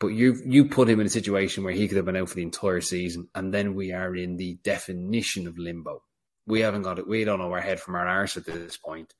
But 0.00 0.08
you 0.08 0.36
you 0.44 0.64
put 0.64 0.88
him 0.88 0.98
in 1.00 1.06
a 1.06 1.10
situation 1.10 1.62
where 1.62 1.72
he 1.72 1.86
could 1.86 1.96
have 1.96 2.06
been 2.06 2.16
out 2.16 2.28
for 2.28 2.34
the 2.34 2.42
entire 2.42 2.80
season, 2.80 3.28
and 3.34 3.54
then 3.54 3.74
we 3.74 3.92
are 3.92 4.14
in 4.16 4.36
the 4.36 4.58
definition 4.64 5.46
of 5.46 5.58
limbo. 5.58 6.02
We 6.46 6.60
haven't 6.60 6.82
got 6.82 6.98
it. 6.98 7.06
We 7.06 7.24
don't 7.24 7.38
know 7.38 7.52
our 7.52 7.60
head 7.60 7.78
from 7.78 7.94
our 7.94 8.06
arse 8.06 8.36
at 8.36 8.44
this 8.44 8.76
point. 8.76 9.14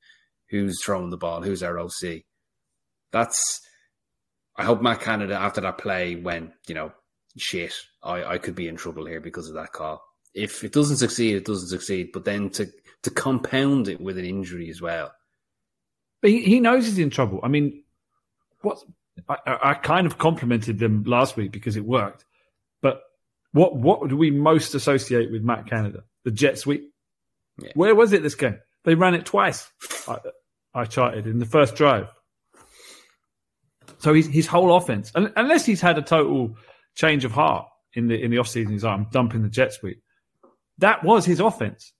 Who's 0.49 0.83
throwing 0.83 1.09
the 1.09 1.17
ball? 1.17 1.41
Who's 1.41 1.63
our 1.63 1.79
OC? 1.79 2.23
That's. 3.11 3.61
I 4.55 4.65
hope 4.65 4.81
Matt 4.81 4.99
Canada 4.99 5.35
after 5.35 5.61
that 5.61 5.77
play 5.77 6.15
went, 6.15 6.51
you 6.67 6.75
know, 6.75 6.91
shit. 7.37 7.73
I, 8.03 8.23
I 8.23 8.37
could 8.37 8.53
be 8.53 8.67
in 8.67 8.75
trouble 8.75 9.05
here 9.05 9.21
because 9.21 9.47
of 9.47 9.55
that 9.55 9.71
call. 9.71 10.03
If 10.33 10.63
it 10.63 10.73
doesn't 10.73 10.97
succeed, 10.97 11.35
it 11.35 11.45
doesn't 11.45 11.69
succeed. 11.69 12.09
But 12.11 12.25
then 12.25 12.49
to 12.51 12.69
to 13.03 13.09
compound 13.09 13.87
it 13.87 14.01
with 14.01 14.17
an 14.17 14.25
injury 14.25 14.69
as 14.69 14.81
well. 14.81 15.11
But 16.23 16.31
he, 16.31 16.41
he 16.41 16.61
knows 16.61 16.85
he's 16.85 16.99
in 16.99 17.09
trouble. 17.09 17.41
I 17.43 17.49
mean, 17.49 17.83
what 18.61 18.79
I, 19.27 19.57
I 19.61 19.73
kind 19.73 20.07
of 20.07 20.17
complimented 20.17 20.79
them 20.79 21.03
last 21.03 21.35
week 21.35 21.51
because 21.51 21.75
it 21.75 21.83
worked. 21.83 22.23
But 22.81 23.01
what 23.51 23.75
what 23.75 24.07
do 24.07 24.15
we 24.15 24.31
most 24.31 24.73
associate 24.73 25.33
with 25.33 25.43
Matt 25.43 25.67
Canada? 25.67 26.05
The 26.23 26.31
jet 26.31 26.57
sweep. 26.57 26.93
Yeah. 27.61 27.71
Where 27.75 27.93
was 27.93 28.13
it 28.13 28.23
this 28.23 28.35
game? 28.35 28.57
They 28.85 28.95
ran 28.95 29.15
it 29.15 29.25
twice. 29.25 29.69
I, 30.07 30.19
I 30.73 30.85
charted 30.85 31.27
in 31.27 31.39
the 31.39 31.45
first 31.45 31.75
drive. 31.75 32.07
So 33.97 34.13
his 34.13 34.27
his 34.27 34.47
whole 34.47 34.73
offense, 34.77 35.11
unless 35.13 35.65
he's 35.65 35.81
had 35.81 35.97
a 35.97 36.01
total 36.01 36.55
change 36.95 37.25
of 37.25 37.33
heart 37.33 37.67
in 37.95 38.07
the 38.07 38.15
in 38.15 38.31
the 38.31 38.37
offseason, 38.37 38.71
he's 38.71 38.85
like, 38.85 38.93
I'm 38.93 39.07
dumping 39.11 39.43
the 39.43 39.49
jet 39.49 39.73
sweep. 39.73 40.01
That 40.77 41.03
was 41.03 41.25
his 41.25 41.41
offense. 41.41 41.91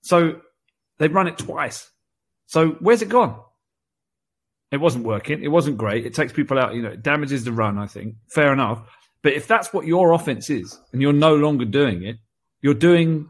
So 0.00 0.40
they've 0.96 1.14
run 1.14 1.28
it 1.28 1.36
twice. 1.36 1.90
So 2.48 2.70
where's 2.80 3.02
it 3.02 3.10
gone? 3.10 3.38
It 4.72 4.78
wasn't 4.78 5.04
working. 5.04 5.42
It 5.42 5.48
wasn't 5.48 5.76
great. 5.76 6.06
It 6.06 6.14
takes 6.14 6.32
people 6.32 6.58
out. 6.58 6.74
You 6.74 6.82
know, 6.82 6.90
it 6.90 7.02
damages 7.02 7.44
the 7.44 7.52
run. 7.52 7.78
I 7.78 7.86
think 7.86 8.16
fair 8.34 8.52
enough. 8.52 8.82
But 9.22 9.34
if 9.34 9.46
that's 9.46 9.72
what 9.72 9.86
your 9.86 10.12
offense 10.12 10.48
is, 10.48 10.78
and 10.92 11.02
you're 11.02 11.12
no 11.12 11.34
longer 11.36 11.66
doing 11.66 12.02
it, 12.04 12.16
you're 12.62 12.74
doing. 12.74 13.28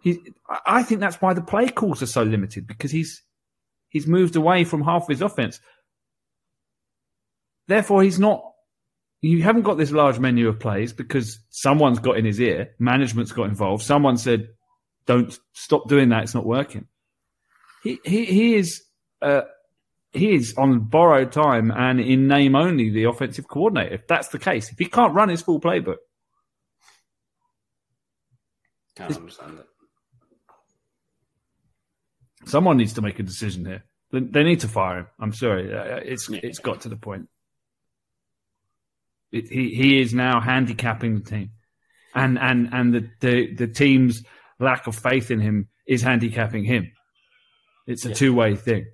He, 0.00 0.20
I 0.64 0.82
think 0.82 1.00
that's 1.00 1.20
why 1.20 1.34
the 1.34 1.42
play 1.42 1.68
calls 1.68 2.02
are 2.02 2.06
so 2.06 2.22
limited 2.22 2.66
because 2.66 2.90
he's 2.90 3.22
he's 3.90 4.06
moved 4.06 4.34
away 4.34 4.64
from 4.64 4.82
half 4.82 5.02
of 5.02 5.08
his 5.08 5.22
offense. 5.22 5.60
Therefore, 7.68 8.02
he's 8.02 8.18
not. 8.18 8.42
You 9.20 9.42
haven't 9.42 9.62
got 9.62 9.76
this 9.76 9.90
large 9.90 10.18
menu 10.18 10.48
of 10.48 10.58
plays 10.58 10.92
because 10.92 11.38
someone's 11.50 11.98
got 11.98 12.16
in 12.16 12.24
his 12.24 12.40
ear. 12.40 12.70
Management's 12.78 13.32
got 13.32 13.48
involved. 13.48 13.82
Someone 13.82 14.16
said, 14.16 14.48
"Don't 15.06 15.38
stop 15.52 15.88
doing 15.88 16.08
that. 16.10 16.22
It's 16.22 16.34
not 16.34 16.46
working." 16.46 16.86
He 17.86 18.00
he 18.04 18.24
he 18.24 18.54
is 18.56 18.82
uh, 19.22 19.42
he 20.12 20.34
is 20.34 20.54
on 20.58 20.80
borrowed 20.80 21.30
time 21.30 21.70
and 21.70 22.00
in 22.00 22.26
name 22.26 22.56
only 22.56 22.90
the 22.90 23.04
offensive 23.04 23.46
coordinator. 23.46 23.94
If 23.94 24.08
that's 24.08 24.28
the 24.28 24.40
case, 24.40 24.72
if 24.72 24.78
he 24.78 24.86
can't 24.86 25.14
run 25.14 25.28
his 25.28 25.40
full 25.42 25.60
playbook, 25.60 25.98
Can't 28.96 29.14
understand 29.16 29.60
it. 29.60 29.66
someone 32.48 32.76
needs 32.76 32.94
to 32.94 33.02
make 33.02 33.20
a 33.20 33.22
decision 33.22 33.64
here. 33.64 33.84
They, 34.10 34.20
they 34.20 34.42
need 34.42 34.60
to 34.60 34.68
fire 34.68 34.98
him. 35.00 35.06
I'm 35.20 35.32
sorry, 35.32 35.72
Uh, 35.72 36.00
it's 36.02 36.28
it's 36.30 36.58
got 36.58 36.80
to 36.80 36.88
the 36.88 36.96
point. 36.96 37.28
It, 39.30 39.48
he 39.48 39.74
he 39.74 40.00
is 40.00 40.12
now 40.12 40.40
handicapping 40.40 41.14
the 41.20 41.24
team, 41.30 41.50
and 42.16 42.36
and 42.36 42.68
and 42.72 42.94
the, 42.94 43.10
the 43.20 43.54
the 43.54 43.68
team's 43.68 44.24
lack 44.58 44.88
of 44.88 44.96
faith 44.96 45.30
in 45.30 45.38
him 45.40 45.68
is 45.86 46.02
handicapping 46.02 46.64
him. 46.64 46.90
It's 47.86 48.04
a 48.04 48.08
Yeah. 48.10 48.14
two 48.14 48.34
way 48.34 48.56
thing. 48.56 48.86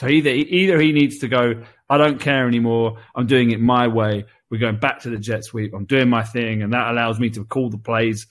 So 0.00 0.08
either 0.08 0.30
either 0.30 0.80
he 0.80 0.92
needs 0.92 1.18
to 1.18 1.28
go. 1.28 1.64
I 1.88 1.98
don't 1.98 2.20
care 2.20 2.48
anymore. 2.48 2.98
I'm 3.14 3.26
doing 3.26 3.50
it 3.50 3.60
my 3.60 3.86
way. 3.88 4.24
We're 4.50 4.58
going 4.58 4.78
back 4.80 5.00
to 5.00 5.10
the 5.10 5.18
jet 5.18 5.44
sweep. 5.44 5.72
I'm 5.74 5.84
doing 5.84 6.08
my 6.08 6.24
thing, 6.24 6.62
and 6.62 6.72
that 6.72 6.90
allows 6.90 7.20
me 7.20 7.30
to 7.30 7.44
call 7.44 7.70
the 7.70 7.78
plays 7.78 8.26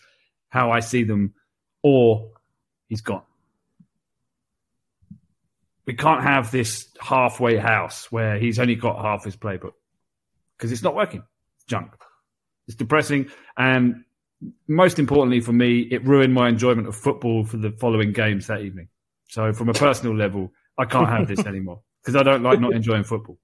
how 0.49 0.71
I 0.71 0.81
see 0.81 1.03
them. 1.03 1.33
Or 1.81 2.31
he's 2.87 3.01
gone. 3.01 3.23
We 5.85 5.93
can't 5.95 6.23
have 6.23 6.51
this 6.51 6.87
halfway 6.99 7.57
house 7.57 8.11
where 8.11 8.37
he's 8.39 8.57
only 8.59 8.75
got 8.75 9.01
half 9.01 9.23
his 9.25 9.35
playbook. 9.35 9.73
because 10.57 10.71
it's 10.71 10.83
not 10.83 10.95
working. 10.95 11.21
It's 11.57 11.65
junk. 11.65 11.91
It's 12.67 12.77
depressing, 12.77 13.29
and 13.57 14.05
most 14.67 14.99
importantly 14.99 15.41
for 15.41 15.53
me, 15.53 15.81
it 15.91 16.05
ruined 16.05 16.33
my 16.33 16.49
enjoyment 16.49 16.87
of 16.87 16.95
football 16.95 17.45
for 17.45 17.57
the 17.57 17.71
following 17.71 18.13
games 18.13 18.47
that 18.47 18.61
evening. 18.61 18.87
So, 19.29 19.53
from 19.53 19.69
a 19.69 19.73
personal 19.73 20.15
level, 20.15 20.51
I 20.77 20.85
can't 20.85 21.09
have 21.09 21.27
this 21.27 21.39
anymore 21.45 21.81
because 22.01 22.15
I 22.15 22.23
don't 22.23 22.43
like 22.43 22.59
not 22.59 22.73
enjoying 22.73 23.03
football. 23.03 23.39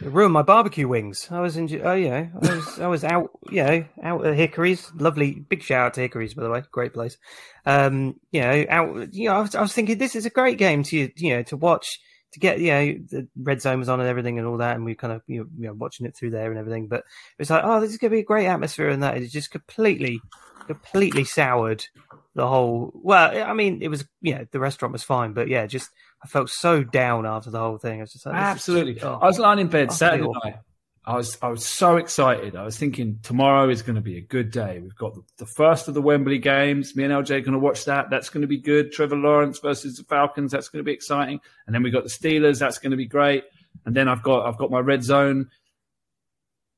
It 0.00 0.10
ruined 0.10 0.32
my 0.32 0.42
barbecue 0.42 0.88
wings. 0.88 1.28
I 1.30 1.40
was 1.40 1.56
in, 1.56 1.68
oh 1.84 1.94
yeah, 1.94 2.26
I 2.34 2.54
was, 2.54 2.80
I 2.80 2.86
was 2.88 3.04
out, 3.04 3.30
you 3.50 3.62
know, 3.62 3.84
out 4.02 4.26
at 4.26 4.34
Hickory's. 4.34 4.90
Lovely, 4.94 5.32
big 5.32 5.62
shout 5.62 5.86
out 5.86 5.94
to 5.94 6.00
Hickory's, 6.00 6.34
by 6.34 6.42
the 6.42 6.50
way, 6.50 6.62
great 6.72 6.92
place. 6.92 7.16
Um, 7.64 8.18
you 8.32 8.40
know, 8.40 8.64
out, 8.68 9.14
you 9.14 9.28
know, 9.28 9.36
I 9.36 9.40
was, 9.40 9.54
I 9.54 9.60
was 9.60 9.72
thinking 9.72 9.98
this 9.98 10.16
is 10.16 10.26
a 10.26 10.30
great 10.30 10.58
game 10.58 10.82
to, 10.84 11.10
you 11.16 11.36
know, 11.36 11.42
to 11.44 11.56
watch, 11.56 12.00
to 12.32 12.40
get, 12.40 12.60
you 12.60 12.70
know, 12.70 12.94
the 13.10 13.28
red 13.36 13.60
zone 13.60 13.78
was 13.78 13.88
on 13.88 14.00
and 14.00 14.08
everything 14.08 14.38
and 14.38 14.46
all 14.46 14.58
that, 14.58 14.76
and 14.76 14.84
we 14.84 14.94
kind 14.94 15.12
of, 15.12 15.22
you 15.26 15.40
know, 15.40 15.46
you 15.58 15.66
know, 15.68 15.74
watching 15.74 16.06
it 16.06 16.16
through 16.16 16.30
there 16.30 16.50
and 16.50 16.58
everything. 16.58 16.88
But 16.88 17.00
it 17.00 17.38
was 17.38 17.50
like, 17.50 17.62
oh, 17.64 17.80
this 17.80 17.90
is 17.90 17.98
going 17.98 18.10
to 18.10 18.16
be 18.16 18.20
a 18.20 18.24
great 18.24 18.46
atmosphere, 18.46 18.88
and 18.88 19.02
that 19.02 19.16
it 19.16 19.28
just 19.28 19.50
completely, 19.50 20.20
completely 20.66 21.24
soured 21.24 21.86
the 22.34 22.46
whole. 22.48 22.90
Well, 22.94 23.42
I 23.42 23.52
mean, 23.52 23.82
it 23.82 23.88
was, 23.88 24.04
you 24.20 24.34
know, 24.34 24.46
the 24.50 24.60
restaurant 24.60 24.92
was 24.92 25.02
fine, 25.02 25.32
but 25.32 25.48
yeah, 25.48 25.66
just 25.66 25.90
I 26.24 26.28
felt 26.28 26.48
so 26.48 26.82
down 26.82 27.26
after 27.26 27.50
the 27.50 27.58
whole 27.58 27.78
thing. 27.78 27.98
I 27.98 28.02
was 28.02 28.12
just 28.12 28.26
like, 28.26 28.34
is- 28.34 28.40
Absolutely. 28.40 29.02
oh. 29.02 29.18
I 29.20 29.26
was 29.26 29.38
lying 29.38 29.58
in 29.58 29.68
bed 29.68 29.92
Saturday 29.92 30.26
night. 30.44 30.56
I 31.04 31.16
was 31.16 31.36
I 31.42 31.48
was 31.48 31.66
so 31.66 31.96
excited. 31.96 32.54
I 32.54 32.62
was 32.62 32.78
thinking 32.78 33.18
tomorrow 33.24 33.68
is 33.68 33.82
going 33.82 33.96
to 33.96 34.00
be 34.00 34.18
a 34.18 34.20
good 34.20 34.52
day. 34.52 34.78
We've 34.80 34.94
got 34.94 35.14
the, 35.36 35.46
first 35.46 35.88
of 35.88 35.94
the 35.94 36.02
Wembley 36.02 36.38
games. 36.38 36.94
Me 36.94 37.02
and 37.02 37.12
LJ 37.12 37.30
are 37.30 37.40
going 37.40 37.52
to 37.54 37.58
watch 37.58 37.86
that. 37.86 38.08
That's 38.08 38.30
going 38.30 38.42
to 38.42 38.46
be 38.46 38.58
good. 38.58 38.92
Trevor 38.92 39.16
Lawrence 39.16 39.58
versus 39.58 39.96
the 39.96 40.04
Falcons. 40.04 40.52
That's 40.52 40.68
going 40.68 40.78
to 40.78 40.88
be 40.88 40.92
exciting. 40.92 41.40
And 41.66 41.74
then 41.74 41.82
we 41.82 41.90
got 41.90 42.04
the 42.04 42.08
Steelers. 42.08 42.60
That's 42.60 42.78
going 42.78 42.92
to 42.92 42.96
be 42.96 43.06
great. 43.06 43.42
And 43.84 43.96
then 43.96 44.06
I've 44.06 44.22
got 44.22 44.46
I've 44.46 44.58
got 44.58 44.70
my 44.70 44.78
red 44.78 45.02
zone. 45.02 45.50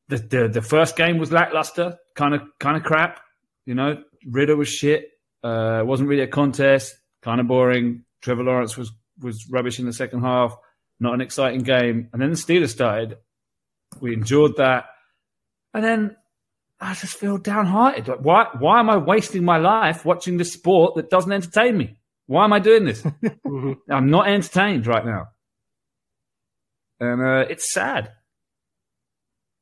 The 0.09 0.16
the, 0.16 0.48
the 0.48 0.62
first 0.62 0.96
game 0.96 1.18
was 1.18 1.30
lackluster, 1.30 1.98
kind 2.14 2.34
of 2.34 2.42
kind 2.59 2.78
of 2.78 2.82
crap. 2.82 3.20
You 3.66 3.74
know, 3.74 4.02
Ridder 4.26 4.56
was 4.56 4.68
shit. 4.68 5.10
Uh, 5.42 5.80
it 5.80 5.86
wasn't 5.86 6.09
really 6.09 6.22
a 6.22 6.28
contest. 6.28 6.96
Kind 7.20 7.42
of 7.42 7.46
boring. 7.46 8.05
Trevor 8.22 8.44
Lawrence 8.44 8.78
was 8.78 8.90
was 9.20 9.51
rubbish 9.51 9.78
in 9.78 9.84
the 9.84 9.92
second 9.92 10.22
half. 10.22 10.56
Not 10.98 11.12
an 11.12 11.20
exciting 11.20 11.60
game. 11.60 12.09
And 12.14 12.22
then 12.22 12.30
the 12.30 12.36
Steelers 12.36 12.70
started. 12.70 13.18
We 14.01 14.12
endured 14.15 14.57
that. 14.57 14.85
And 15.73 15.85
then 15.85 16.16
I 16.81 16.95
just 16.95 17.16
feel 17.16 17.39
downhearted. 17.39 18.09
Like, 18.09 18.21
why, 18.21 18.47
why 18.59 18.81
am 18.81 18.91
I 18.91 18.97
wasting 18.97 19.45
my 19.45 19.59
life 19.59 20.05
watching 20.05 20.37
this 20.37 20.53
sport 20.53 20.95
that 20.97 21.11
doesn't 21.11 21.33
entertain 21.33 21.77
me? 21.77 21.97
Why 22.27 22.45
am 22.45 22.53
I 22.53 22.59
doing 22.59 22.85
this? 22.85 23.03
Mhm. 23.47 23.77
I'm 23.91 24.09
not 24.11 24.29
entertained 24.29 24.87
right 24.87 25.05
now. 25.05 25.29
And 27.01 27.21
uh, 27.21 27.45
it's 27.51 27.73
sad. 27.73 28.12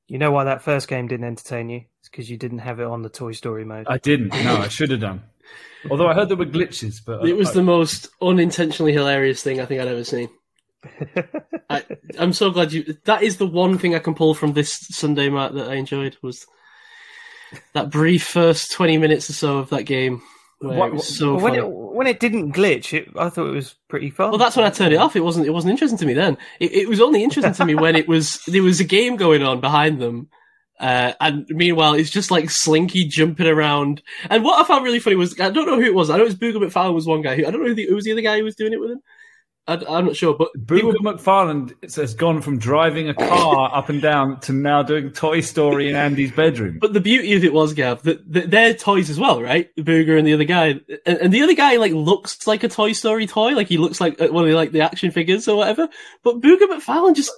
You 0.08 0.18
know 0.18 0.30
why 0.30 0.44
that 0.44 0.62
first 0.62 0.88
game 0.88 1.06
didn't 1.08 1.26
entertain 1.26 1.70
you? 1.70 1.82
It's 2.00 2.08
because 2.10 2.28
you 2.30 2.36
didn't 2.36 2.58
have 2.58 2.80
it 2.80 2.86
on 2.86 3.02
the 3.02 3.08
Toy 3.08 3.32
Story 3.32 3.64
mode. 3.64 3.86
I 3.88 3.98
didn't. 3.98 4.28
No, 4.28 4.56
I 4.58 4.68
should 4.68 4.90
have 4.90 5.00
done. 5.00 5.22
Although 5.90 6.06
I 6.08 6.14
heard 6.14 6.28
there 6.28 6.36
were 6.36 6.44
glitches, 6.46 6.96
but 7.04 7.26
It 7.26 7.36
was 7.36 7.50
I- 7.50 7.54
the 7.54 7.62
most 7.62 8.08
unintentionally 8.20 8.92
hilarious 8.92 9.42
thing 9.42 9.60
I 9.60 9.64
think 9.64 9.80
I'd 9.80 9.88
ever 9.88 10.04
seen. 10.04 10.28
I, 11.70 11.84
I'm 12.18 12.32
so 12.32 12.50
glad 12.50 12.72
you. 12.72 12.96
That 13.04 13.22
is 13.22 13.36
the 13.36 13.46
one 13.46 13.78
thing 13.78 13.94
I 13.94 13.98
can 13.98 14.14
pull 14.14 14.34
from 14.34 14.52
this 14.52 14.72
Sunday, 14.72 15.28
Matt, 15.28 15.54
that 15.54 15.70
I 15.70 15.74
enjoyed 15.74 16.16
was 16.22 16.46
that 17.74 17.90
brief 17.90 18.24
first 18.26 18.72
20 18.72 18.98
minutes 18.98 19.28
or 19.30 19.34
so 19.34 19.58
of 19.58 19.70
that 19.70 19.84
game. 19.84 20.22
What- 20.60 20.88
it 20.88 20.92
was 20.94 21.16
so 21.18 21.34
when 21.38 21.54
it 21.56 21.68
when 21.68 22.06
it 22.06 22.20
didn't 22.20 22.52
glitch, 22.52 22.92
it, 22.96 23.08
I 23.16 23.28
thought 23.30 23.48
it 23.48 23.54
was 23.54 23.74
pretty 23.88 24.10
fun. 24.10 24.30
Well, 24.30 24.38
that's 24.38 24.56
when 24.56 24.64
I 24.64 24.70
turned 24.70 24.94
it 24.94 24.98
off. 24.98 25.16
It 25.16 25.20
wasn't. 25.20 25.46
It 25.46 25.50
wasn't 25.50 25.72
interesting 25.72 25.98
to 25.98 26.06
me 26.06 26.14
then. 26.14 26.38
It, 26.60 26.72
it 26.72 26.88
was 26.88 27.00
only 27.00 27.24
interesting 27.24 27.52
to 27.52 27.64
me 27.64 27.74
when 27.74 27.96
it 27.96 28.06
was 28.06 28.42
there 28.46 28.62
was 28.62 28.78
a 28.78 28.84
game 28.84 29.16
going 29.16 29.42
on 29.42 29.60
behind 29.60 30.00
them, 30.00 30.28
uh, 30.78 31.14
and 31.20 31.46
meanwhile 31.48 31.94
it's 31.94 32.10
just 32.10 32.30
like 32.30 32.48
Slinky 32.48 33.04
jumping 33.04 33.48
around. 33.48 34.02
And 34.30 34.44
what 34.44 34.60
I 34.60 34.66
found 34.66 34.84
really 34.84 35.00
funny 35.00 35.16
was 35.16 35.38
I 35.40 35.50
don't 35.50 35.66
know 35.66 35.80
who 35.80 35.86
it 35.86 35.94
was. 35.94 36.10
I 36.10 36.16
know 36.16 36.22
it 36.22 36.26
was 36.26 36.36
Booger 36.36 36.62
McFarland 36.64 36.94
was 36.94 37.06
one 37.08 37.22
guy. 37.22 37.34
Who, 37.36 37.44
I 37.46 37.50
don't 37.50 37.60
know 37.60 37.68
who, 37.68 37.74
the, 37.74 37.86
who 37.88 37.96
was 37.96 38.04
the 38.04 38.12
other 38.12 38.20
guy 38.20 38.38
who 38.38 38.44
was 38.44 38.54
doing 38.54 38.72
it 38.72 38.80
with 38.80 38.92
him. 38.92 39.00
I, 39.68 39.74
am 39.74 40.06
not 40.06 40.16
sure, 40.16 40.34
but 40.34 40.48
they 40.56 40.82
were- 40.82 40.92
Booger 40.92 41.18
McFarland 41.18 41.94
has 41.94 42.14
gone 42.14 42.42
from 42.42 42.58
driving 42.58 43.08
a 43.08 43.14
car 43.14 43.70
up 43.74 43.88
and 43.88 44.02
down 44.02 44.40
to 44.40 44.52
now 44.52 44.82
doing 44.82 45.12
Toy 45.12 45.40
Story 45.40 45.88
in 45.88 45.94
Andy's 45.94 46.32
bedroom. 46.32 46.78
But 46.80 46.94
the 46.94 47.00
beauty 47.00 47.34
of 47.34 47.44
it 47.44 47.52
was, 47.52 47.72
Gav, 47.72 48.02
that, 48.02 48.32
that 48.32 48.50
they're 48.50 48.74
toys 48.74 49.08
as 49.08 49.20
well, 49.20 49.40
right? 49.40 49.70
Booger 49.76 50.18
and 50.18 50.26
the 50.26 50.34
other 50.34 50.44
guy, 50.44 50.80
and, 51.06 51.18
and 51.18 51.32
the 51.32 51.42
other 51.42 51.54
guy 51.54 51.76
like 51.76 51.92
looks 51.92 52.46
like 52.46 52.64
a 52.64 52.68
Toy 52.68 52.92
Story 52.92 53.26
toy, 53.26 53.52
like 53.52 53.68
he 53.68 53.78
looks 53.78 54.00
like 54.00 54.20
uh, 54.20 54.28
one 54.28 54.44
of 54.44 54.50
the, 54.50 54.56
like 54.56 54.72
the 54.72 54.80
action 54.80 55.12
figures 55.12 55.46
or 55.46 55.56
whatever. 55.56 55.88
But 56.24 56.40
Booger 56.40 56.66
McFarland 56.66 57.14
just, 57.14 57.30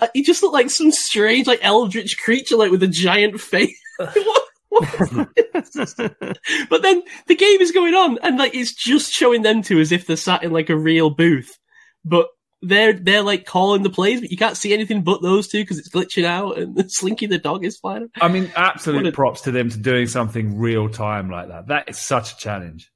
uh, 0.00 0.08
he 0.14 0.22
just 0.22 0.42
looked 0.42 0.54
like 0.54 0.70
some 0.70 0.90
strange 0.90 1.46
like 1.46 1.60
eldritch 1.62 2.18
creature, 2.18 2.56
like 2.56 2.72
with 2.72 2.82
a 2.82 2.88
giant 2.88 3.40
face. 3.40 3.78
what? 3.98 4.42
what 4.68 4.98
was 4.98 5.10
that? 5.10 6.38
but 6.70 6.82
then 6.82 7.02
the 7.28 7.36
game 7.36 7.60
is 7.60 7.70
going 7.70 7.94
on, 7.94 8.18
and 8.22 8.36
like 8.36 8.54
it's 8.54 8.74
just 8.74 9.12
showing 9.12 9.42
them 9.42 9.62
two 9.62 9.78
as 9.78 9.92
if 9.92 10.06
they're 10.06 10.16
sat 10.16 10.42
in 10.42 10.52
like 10.52 10.70
a 10.70 10.76
real 10.76 11.10
booth, 11.10 11.56
but. 12.04 12.28
They're 12.60 12.92
they're 12.92 13.22
like 13.22 13.46
calling 13.46 13.84
the 13.84 13.88
plays, 13.88 14.20
but 14.20 14.32
you 14.32 14.36
can't 14.36 14.56
see 14.56 14.74
anything 14.74 15.04
but 15.04 15.22
those 15.22 15.46
two 15.46 15.62
because 15.62 15.78
it's 15.78 15.90
glitching 15.90 16.24
out, 16.24 16.58
and 16.58 16.76
Slinky 16.90 17.26
the 17.26 17.38
dog 17.38 17.64
is 17.64 17.78
flying. 17.78 18.10
I 18.20 18.26
mean, 18.26 18.50
absolute 18.56 19.06
a- 19.06 19.12
props 19.12 19.42
to 19.42 19.52
them 19.52 19.70
to 19.70 19.78
doing 19.78 20.08
something 20.08 20.58
real 20.58 20.88
time 20.88 21.30
like 21.30 21.46
that. 21.50 21.68
That 21.68 21.88
is 21.88 21.98
such 21.98 22.32
a 22.32 22.36
challenge. 22.36 22.90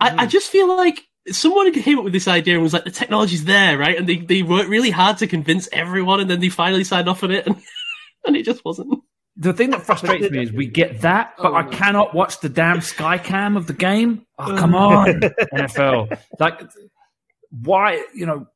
I, 0.00 0.10
I 0.10 0.26
mm. 0.26 0.28
just 0.28 0.50
feel 0.50 0.68
like 0.68 1.02
someone 1.28 1.72
came 1.72 1.98
up 1.98 2.04
with 2.04 2.12
this 2.12 2.28
idea 2.28 2.54
and 2.54 2.62
was 2.62 2.72
like, 2.72 2.84
the 2.84 2.90
technology's 2.90 3.44
there, 3.44 3.78
right? 3.78 3.96
And 3.96 4.08
they, 4.08 4.16
they 4.16 4.42
worked 4.42 4.68
really 4.68 4.90
hard 4.90 5.18
to 5.18 5.26
convince 5.26 5.68
everyone, 5.72 6.20
and 6.20 6.28
then 6.28 6.40
they 6.40 6.48
finally 6.48 6.84
signed 6.84 7.08
off 7.08 7.22
on 7.24 7.30
it, 7.30 7.46
and, 7.46 7.56
and 8.26 8.36
it 8.36 8.44
just 8.44 8.64
wasn't. 8.64 9.02
The 9.36 9.52
thing 9.52 9.70
that 9.70 9.82
frustrates 9.82 10.30
me 10.30 10.44
is 10.44 10.52
we 10.52 10.66
get 10.66 11.00
that, 11.00 11.34
but 11.36 11.52
oh, 11.52 11.56
I 11.56 11.64
cannot 11.64 12.14
watch 12.14 12.38
the 12.38 12.48
damn 12.48 12.80
sky 12.80 13.18
cam 13.18 13.56
of 13.56 13.66
the 13.66 13.72
game. 13.72 14.26
Oh, 14.38 14.56
come 14.56 14.74
on, 14.76 15.06
NFL. 15.52 16.18
Like, 16.38 16.62
why, 17.62 18.04
you 18.14 18.26
know, 18.26 18.46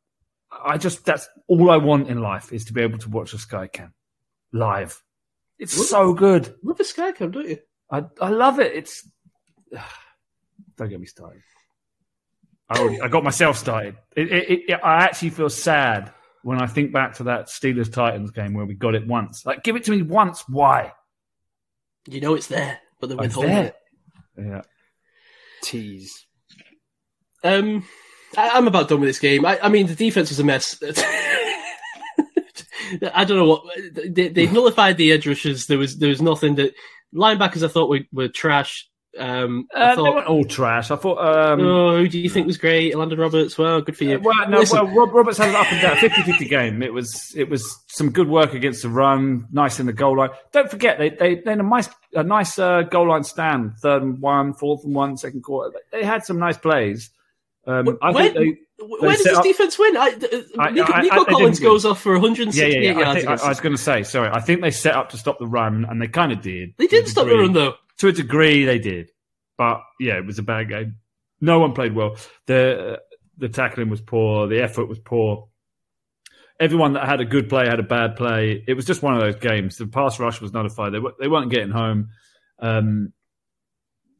I 0.51 0.79
just, 0.79 1.05
that's 1.05 1.29
all 1.47 1.71
I 1.71 1.77
want 1.77 2.09
in 2.09 2.21
life 2.21 2.53
is 2.53 2.67
to 2.67 2.73
be 2.73 2.83
able 2.83 2.99
to 2.99 3.11
watch 3.11 3.33
a 3.35 3.39
sky 3.39 3.67
cam 3.67 3.93
live. 4.53 5.03
It's 5.59 5.89
so 5.89 6.15
good. 6.15 6.55
Love 6.63 6.79
the 6.79 6.85
Skycam, 6.85 7.33
don't 7.33 7.49
you? 7.49 7.59
I, 7.91 8.05
I 8.21 8.29
love 8.29 8.61
it. 8.61 8.75
It's, 8.75 9.09
don't 10.77 10.89
get 10.89 11.01
me 11.01 11.07
started. 11.07 11.43
I, 12.69 12.79
already, 12.79 13.01
I 13.01 13.09
got 13.09 13.25
myself 13.25 13.57
started. 13.57 13.97
It, 14.15 14.31
it, 14.31 14.61
it, 14.69 14.81
I 14.83 15.05
actually 15.05 15.31
feel 15.31 15.49
sad 15.49 16.13
when 16.43 16.61
I 16.63 16.67
think 16.67 16.93
back 16.93 17.15
to 17.15 17.25
that 17.25 17.47
Steelers 17.47 17.93
Titans 17.93 18.31
game 18.31 18.55
where 18.55 18.67
we 18.67 18.75
got 18.75 18.95
it 18.95 19.07
once. 19.07 19.45
Like, 19.45 19.65
give 19.65 19.75
it 19.75 19.85
to 19.85 19.91
me 19.91 20.03
once. 20.03 20.45
Why? 20.49 20.93
You 22.07 22.21
know 22.21 22.35
it's 22.35 22.47
there, 22.47 22.79
but 23.01 23.09
they're 23.09 23.19
withholding 23.19 23.53
it. 23.53 23.77
Yeah. 24.37 24.63
Tease. 25.63 26.27
Um, 27.43 27.85
I, 28.37 28.51
I'm 28.51 28.67
about 28.67 28.89
done 28.89 29.01
with 29.01 29.09
this 29.09 29.19
game. 29.19 29.47
I, 29.47 29.59
I 29.63 29.69
mean, 29.69 29.87
the 29.87 29.95
defense 29.95 30.29
was 30.31 30.39
a 30.39 30.45
mess. 30.45 30.81
I 33.15 33.25
don't 33.25 33.37
know 33.37 33.45
what 33.45 33.65
they, 33.95 34.29
they 34.29 34.47
nullified 34.51 34.97
the 34.97 35.13
edge 35.13 35.27
rushers. 35.27 35.67
There 35.67 35.79
was 35.79 35.99
there 35.99 36.09
was 36.09 36.23
nothing 36.23 36.55
that 36.57 36.75
linebackers 37.15 37.63
I 37.63 37.69
thought 37.69 37.91
were, 37.91 38.01
were 38.13 38.29
trash. 38.29 38.89
Um, 39.19 39.67
I 39.75 39.93
Uh, 39.93 39.97
they 39.97 40.03
weren't 40.03 40.27
all 40.27 40.45
trash. 40.45 40.91
I 40.91 40.97
thought. 40.97 41.19
Um, 41.19 41.61
oh, 41.61 41.97
who 41.99 42.09
do 42.09 42.19
you 42.19 42.31
think 42.31 42.47
was 42.47 42.57
great? 42.57 42.97
Landon 42.97 43.19
Roberts. 43.19 43.59
Well, 43.59 43.81
good 43.81 43.97
for 43.97 44.05
you. 44.05 44.17
Uh, 44.17 44.21
well, 44.21 44.49
no, 44.49 44.59
Listen, 44.61 44.87
well, 44.87 44.95
Rob 44.95 45.13
Roberts 45.15 45.39
had 45.39 45.49
an 45.49 45.57
up 45.57 45.73
and 45.73 45.83
down 45.83 45.97
50-50 45.97 46.49
game. 46.49 46.83
It 46.83 46.93
was 46.93 47.33
it 47.37 47.49
was 47.49 47.65
some 47.89 48.11
good 48.11 48.29
work 48.29 48.55
against 48.55 48.83
the 48.83 48.91
run, 48.91 49.49
nice 49.51 49.81
in 49.81 49.87
the 49.87 49.93
goal 49.93 50.17
line. 50.19 50.31
Don't 50.53 50.71
forget 50.71 50.99
they 50.99 51.11
they 51.11 51.37
they 51.37 51.51
had 51.51 51.61
a 51.61 51.63
nice 51.63 51.89
a 52.15 52.23
nice 52.23 52.59
uh, 52.59 52.83
goal 52.83 53.09
line 53.09 53.25
stand, 53.25 53.73
third 53.83 54.03
and 54.03 54.21
one, 54.21 54.55
fourth 54.55 54.85
and 54.85 54.95
one, 54.95 55.17
second 55.17 55.43
quarter. 55.43 55.77
They 55.91 56.05
had 56.05 56.25
some 56.25 56.39
nice 56.39 56.59
plays. 56.59 57.11
Um, 57.69 57.99
I 58.03 58.11
When- 58.11 58.33
think 58.35 58.59
they, 58.79 58.85
Where 58.85 59.13
does 59.13 59.25
this 59.25 59.37
up- 59.37 59.45
defense 59.45 59.79
win? 59.79 59.97
I, 59.97 60.15
I- 60.59 60.71
Nico, 60.71 60.93
I- 60.93 61.03
Nico 61.03 61.25
Collins 61.27 61.61
goes 61.61 61.85
off 61.85 62.01
for 62.01 62.15
yeah, 62.15 62.21
168 62.23 62.83
yeah, 62.83 62.91
yeah. 62.93 62.97
I, 62.97 63.01
yards. 63.03 63.21
think, 63.21 63.29
I, 63.43 63.45
I 63.45 63.49
was 63.49 63.61
going 63.61 63.77
to 63.77 63.83
say 63.83 64.03
sorry. 64.05 64.31
I 64.33 64.41
think 64.41 64.63
they 64.63 64.71
set 64.71 64.95
up 64.95 65.11
to 65.11 65.19
stop 65.19 65.39
the 65.39 65.47
run, 65.47 65.85
and 65.89 66.01
they 66.01 66.09
kind 66.09 66.33
of 66.33 66.41
did. 66.41 66.71
they 66.79 66.87
did 66.87 67.07
stop 67.09 67.27
the 67.27 67.37
run 67.37 67.53
though. 67.53 67.75
to 67.99 68.09
a 68.09 68.13
degree 68.13 68.65
they 68.65 68.79
did 68.79 69.11
but 69.59 69.81
yeah 69.99 70.17
it 70.17 70.25
was 70.25 70.39
a 70.39 70.43
bad 70.45 70.69
game 70.69 70.95
no 71.41 71.59
one 71.59 71.73
played 71.73 71.93
well 71.93 72.15
the 72.47 73.01
the 73.39 73.49
tackling 73.49 73.91
was 73.91 74.01
poor 74.01 74.47
the 74.47 74.63
effort 74.63 74.87
was 74.87 75.01
poor 75.01 75.49
everyone 76.61 76.93
that 76.93 77.07
had 77.09 77.21
a 77.21 77.25
good 77.25 77.49
play 77.49 77.67
had 77.67 77.81
a 77.81 77.83
bad 77.83 78.15
play 78.15 78.63
it 78.69 78.75
was 78.75 78.85
just 78.85 79.03
one 79.03 79.15
of 79.15 79.21
those 79.21 79.35
games 79.35 79.77
the 79.77 79.87
pass 79.89 80.21
rush 80.21 80.41
was 80.41 80.53
nullified 80.53 80.93
they, 80.93 81.01
they 81.19 81.27
weren't 81.27 81.51
getting 81.51 81.71
home 81.73 82.09
um, 82.61 83.13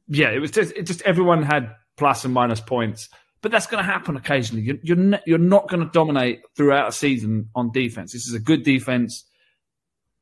yeah 0.09 0.31
it 0.31 0.41
was 0.41 0.51
just 0.51 0.73
it 0.75 0.83
just 0.83 1.03
everyone 1.03 1.45
had 1.45 1.73
plus 1.97 2.25
and 2.25 2.35
minus 2.35 2.61
points 2.61 3.09
but 3.43 3.51
that's 3.53 3.67
going 3.67 3.83
to 3.85 3.91
happen 3.91 4.17
occasionally 4.17 4.63
you're, 4.65 4.79
you're, 4.83 4.97
ne- 4.97 5.23
you're 5.27 5.39
not 5.39 5.69
going 5.69 5.85
to 5.85 5.91
dominate 5.93 6.41
throughout 6.57 6.89
a 6.89 6.93
season 6.93 7.49
on 7.55 7.71
defense 7.73 8.13
this 8.13 8.27
is 8.27 8.35
a 8.35 8.41
good 8.41 8.63
defense 8.63 9.25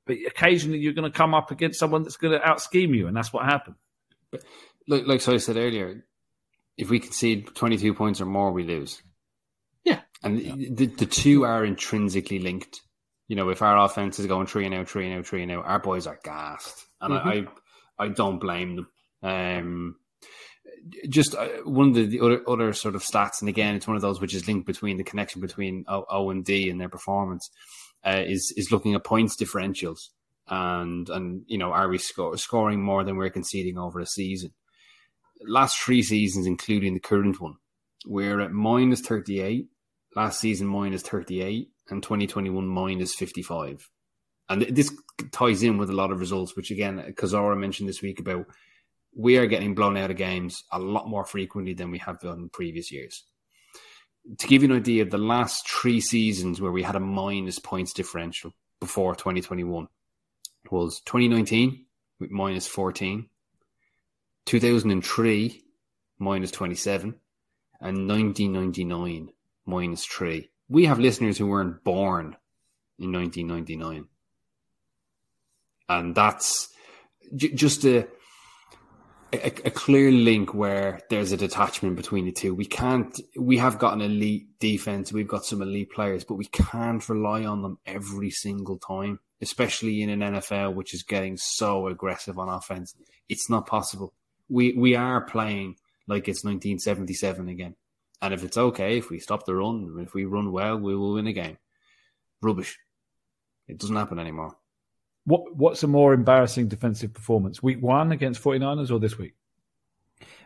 but 0.07 0.17
occasionally 0.27 0.79
you're 0.79 0.93
going 0.93 1.11
to 1.11 1.17
come 1.17 1.35
up 1.35 1.51
against 1.51 1.79
someone 1.79 2.03
that's 2.03 2.17
going 2.17 2.33
to 2.33 2.47
out 2.47 2.61
scheme 2.61 2.95
you 2.95 3.07
and 3.07 3.17
that's 3.17 3.33
what 3.33 3.45
happened 3.45 3.77
But 4.31 4.43
Like, 4.89 5.07
like 5.07 5.21
so 5.21 5.35
I 5.35 5.39
said 5.39 5.57
earlier, 5.57 6.05
if 6.77 6.91
we 6.91 7.01
concede 7.01 7.55
22 7.55 7.95
points 7.95 8.21
or 8.21 8.27
more, 8.27 8.53
we 8.53 8.63
lose. 8.63 9.03
Yeah. 9.85 10.01
And 10.23 10.77
the, 10.77 10.87
the 10.87 11.07
two 11.07 11.45
are 11.45 11.65
intrinsically 11.65 12.39
linked. 12.39 12.83
You 13.29 13.35
know, 13.37 13.49
if 13.49 13.63
our 13.63 13.79
offense 13.79 14.19
is 14.19 14.27
going 14.27 14.47
three 14.47 14.67
and 14.67 14.75
out, 14.75 14.89
three 14.89 15.09
and 15.11 15.19
out, 15.19 15.27
three 15.27 15.43
and 15.43 15.51
out, 15.51 15.65
our 15.65 15.81
boys 15.81 16.07
are 16.07 16.21
gassed, 16.23 16.87
and 17.01 17.13
Mm-hmm. 17.15 17.29
I, 17.29 17.33
I, 17.99 18.05
I 18.05 18.09
don't 18.09 18.39
blame 18.39 18.77
them. 18.77 18.89
Um, 19.23 19.97
just 21.09 21.35
uh, 21.35 21.49
one 21.65 21.89
of 21.89 21.95
the, 21.95 22.07
the 22.07 22.21
other 22.21 22.43
other 22.49 22.73
sort 22.73 22.95
of 22.95 23.03
stats, 23.03 23.41
and 23.41 23.49
again, 23.49 23.75
it's 23.75 23.87
one 23.87 23.97
of 23.97 24.03
those 24.03 24.21
which 24.21 24.35
is 24.35 24.47
linked 24.47 24.67
between 24.67 24.97
the 24.97 25.05
connection 25.05 25.41
between 25.41 25.85
O, 25.89 26.05
o 26.09 26.31
and 26.31 26.45
D 26.45 26.71
and 26.71 26.81
their 26.81 26.89
performance 26.89 27.51
uh, 28.05 28.23
is 28.27 28.53
is 28.57 28.71
looking 28.71 28.95
at 28.95 29.05
points 29.05 29.37
differentials 29.37 29.99
and 30.49 31.09
and 31.09 31.43
you 31.47 31.59
know 31.59 31.73
are 31.73 31.89
we 31.89 31.99
sco- 31.99 32.37
scoring 32.37 32.83
more 32.83 33.05
than 33.05 33.17
we're 33.17 33.31
conceding 33.31 33.79
over 33.79 34.01
a 34.01 34.07
season? 34.07 34.53
Last 35.47 35.79
three 35.79 36.03
seasons, 36.03 36.47
including 36.47 36.95
the 36.95 37.01
current 37.01 37.41
one, 37.41 37.57
we're 38.07 38.41
at 38.41 38.53
minus 38.53 39.01
thirty 39.01 39.41
eight. 39.41 39.69
Last 40.15 40.41
season 40.41 40.67
minus 40.67 41.03
thirty 41.03 41.43
eight, 41.43 41.71
and 41.89 42.03
twenty 42.03 42.27
twenty 42.27 42.51
one 42.51 42.69
minus 42.69 43.15
fifty 43.15 43.43
five. 43.43 43.89
And 44.49 44.63
th- 44.63 44.75
this 44.75 44.97
ties 45.33 45.63
in 45.63 45.77
with 45.77 45.91
a 45.91 45.95
lot 45.95 46.13
of 46.13 46.21
results, 46.21 46.55
which 46.55 46.71
again, 46.71 47.15
Kozora 47.17 47.59
mentioned 47.59 47.89
this 47.89 48.03
week 48.03 48.21
about 48.21 48.47
we 49.17 49.39
are 49.39 49.47
getting 49.47 49.75
blown 49.75 49.97
out 49.97 50.11
of 50.11 50.17
games 50.17 50.63
a 50.71 50.79
lot 50.79 51.09
more 51.09 51.25
frequently 51.25 51.73
than 51.73 51.91
we 51.91 51.99
have 51.99 52.21
done 52.21 52.39
in 52.39 52.49
previous 52.51 52.93
years. 52.93 53.25
To 54.39 54.47
give 54.47 54.63
you 54.63 54.71
an 54.71 54.77
idea, 54.77 55.05
the 55.07 55.19
last 55.19 55.69
three 55.69 56.01
seasons 56.01 56.61
where 56.61 56.73
we 56.73 56.83
had 56.83 56.97
a 56.97 57.01
minus 57.01 57.59
points 57.59 57.93
differential 57.93 58.53
before 58.79 59.15
2021 59.15 59.89
was 60.71 61.01
2019 61.07 61.87
with 62.21 62.31
minus 62.31 62.67
14, 62.67 63.29
2003 64.45 65.63
minus 66.19 66.51
27, 66.51 67.15
and 67.81 68.09
1999 68.09 69.31
minus 69.65 70.05
3. 70.05 70.51
We 70.69 70.87
have 70.87 70.99
listeners 70.99 71.39
who 71.39 71.47
weren't 71.47 71.83
born 71.85 72.37
in 72.99 73.13
1999. 73.13 74.09
And 75.89 76.15
that's 76.15 76.69
j- 77.35 77.53
just 77.53 77.85
a, 77.85 78.09
a, 79.33 79.47
a 79.47 79.71
clear 79.71 80.11
link 80.11 80.55
where 80.55 81.01
there's 81.11 81.33
a 81.33 81.37
detachment 81.37 81.97
between 81.97 82.25
the 82.25 82.33
two. 82.33 82.55
We 82.55 82.65
can't, 82.65 83.19
we 83.37 83.59
have 83.59 83.79
got 83.79 83.95
an 83.95 84.01
elite 84.01 84.59
defense, 84.59 85.13
we've 85.13 85.29
got 85.29 85.45
some 85.45 85.63
elite 85.63 85.91
players, 85.91 86.25
but 86.25 86.35
we 86.35 86.47
can't 86.47 87.07
rely 87.09 87.45
on 87.45 87.63
them 87.63 87.79
every 87.87 88.31
single 88.31 88.79
time, 88.79 89.21
especially 89.41 90.03
in 90.03 90.11
an 90.11 90.21
NFL 90.21 90.75
which 90.75 90.95
is 90.95 91.03
getting 91.03 91.37
so 91.37 91.89
aggressive 91.89 92.39
on 92.39 92.49
offense. 92.49 92.95
It's 93.29 93.51
not 93.51 93.67
possible. 93.67 94.13
We, 94.49 94.73
we 94.75 94.95
are 94.95 95.21
playing 95.21 95.77
like 96.07 96.29
it's 96.29 96.45
1977 96.45 97.49
again. 97.49 97.75
And 98.23 98.33
if 98.33 98.45
it's 98.45 98.57
okay, 98.57 98.97
if 98.97 99.11
we 99.11 99.19
stop 99.19 99.45
the 99.45 99.55
run, 99.55 99.97
if 100.01 100.15
we 100.15 100.25
run 100.25 100.53
well, 100.53 100.79
we 100.79 100.97
will 100.97 101.15
win 101.15 101.27
a 101.27 101.33
game. 101.33 101.59
Rubbish. 102.41 102.79
It 103.69 103.79
doesn't 103.79 103.97
happen 103.97 104.19
anymore. 104.19 104.57
What 105.27 105.55
What's 105.57 105.83
a 105.83 105.87
more 105.89 106.15
embarrassing 106.15 106.69
defensive 106.69 107.13
performance? 107.13 107.63
Week 107.63 107.83
one 107.83 108.13
against 108.13 108.43
49ers 108.43 108.91
or 108.91 108.99
this 108.99 109.19
week? 109.19 109.35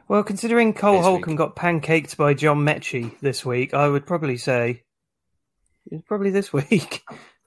Well, 0.09 0.25
considering 0.25 0.75
Cole 0.75 0.97
This 0.97 1.05
Holcomb 1.07 1.33
week. 1.33 1.39
got 1.39 1.55
pancaked 1.55 2.17
by 2.17 2.35
John 2.35 2.65
Metchie 2.65 3.17
this 3.21 3.45
week, 3.47 3.75
I 3.75 3.87
would 3.87 4.07
probably 4.07 4.37
say 4.39 4.83
it's 5.87 6.03
probably 6.05 6.31
this 6.31 6.53
week. 6.53 7.03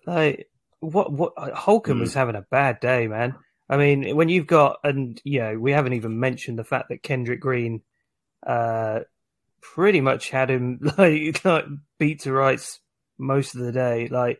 like 0.06 0.50
what? 0.80 1.12
What? 1.12 1.34
Holcomb 1.54 1.98
Hmm. 1.98 2.02
was 2.02 2.14
having 2.14 2.36
a 2.36 2.46
bad 2.50 2.80
day, 2.80 3.08
man. 3.08 3.36
I 3.70 3.78
mean, 3.78 4.16
when 4.16 4.30
you've 4.30 4.48
got 4.48 4.78
and 4.84 5.20
you 5.24 5.40
know 5.40 5.58
we 5.60 5.72
haven't 5.72 5.94
even 5.94 6.20
mentioned 6.20 6.60
the 6.60 6.64
fact 6.64 6.90
that 6.90 7.02
Kendrick 7.04 7.40
Green, 7.42 7.82
uh, 8.46 9.00
pretty 9.62 10.02
much 10.02 10.30
had 10.30 10.50
him 10.52 10.80
like, 10.98 11.44
like 11.44 11.66
beat 11.98 12.22
to 12.22 12.32
rights 12.32 12.80
most 13.18 13.56
of 13.56 13.62
the 13.62 13.72
day. 13.72 14.08
Like, 14.10 14.40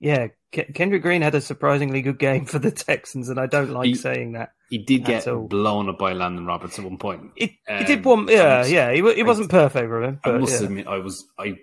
yeah, 0.00 0.28
Ke- 0.28 0.35
Kendrick 0.52 1.02
Green 1.02 1.22
had 1.22 1.34
a 1.34 1.40
surprisingly 1.40 2.02
good 2.02 2.18
game 2.18 2.44
for 2.46 2.58
the 2.58 2.70
Texans, 2.88 3.28
and 3.28 3.38
I 3.38 3.46
don't 3.46 3.70
like 3.70 3.86
He- 3.86 3.94
saying 3.94 4.32
that. 4.32 4.52
He 4.70 4.78
did 4.78 5.04
get 5.04 5.28
all. 5.28 5.46
blown 5.46 5.88
up 5.88 5.98
by 5.98 6.12
Landon 6.12 6.44
Roberts 6.46 6.78
at 6.78 6.84
one 6.84 6.98
point. 6.98 7.30
It, 7.36 7.50
Um, 7.68 7.76
it 7.82 7.86
did 7.86 8.04
one, 8.04 8.26
yeah, 8.28 8.62
I- 8.62 8.66
yeah. 8.66 9.00
Wa- 9.02 9.10
it 9.10 9.24
wasn't 9.24 9.50
perfect 9.50 9.88
for 9.88 10.02
him, 10.02 10.20
I 10.24 10.32
must 10.38 10.60
yeah. 10.60 10.66
admit, 10.66 10.86
I 10.88 10.98
was 10.98 11.24
I 11.38 11.56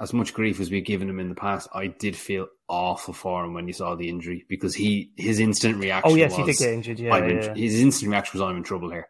as 0.00 0.12
much 0.12 0.34
grief 0.34 0.58
as 0.60 0.70
we've 0.70 0.84
given 0.84 1.08
him 1.08 1.20
in 1.20 1.28
the 1.28 1.34
past. 1.36 1.68
I 1.72 1.86
did 1.86 2.16
feel 2.16 2.48
awful 2.68 3.14
for 3.14 3.44
him 3.44 3.54
when 3.54 3.66
he 3.66 3.72
saw 3.72 3.94
the 3.94 4.08
injury 4.08 4.44
because 4.48 4.74
he 4.74 5.12
his 5.16 5.38
instant 5.40 5.78
reaction. 5.78 6.10
Oh 6.12 6.16
yes, 6.16 6.34
he 6.36 6.42
did 6.44 6.56
get 6.58 6.72
injured. 6.74 6.98
Yeah, 7.00 7.14
I'm 7.14 7.28
in, 7.30 7.36
yeah, 7.42 7.54
His 7.54 7.80
instant 7.80 8.10
reaction 8.10 8.40
was, 8.40 8.48
"I'm 8.48 8.56
in 8.56 8.62
trouble 8.64 8.90
here," 8.90 9.06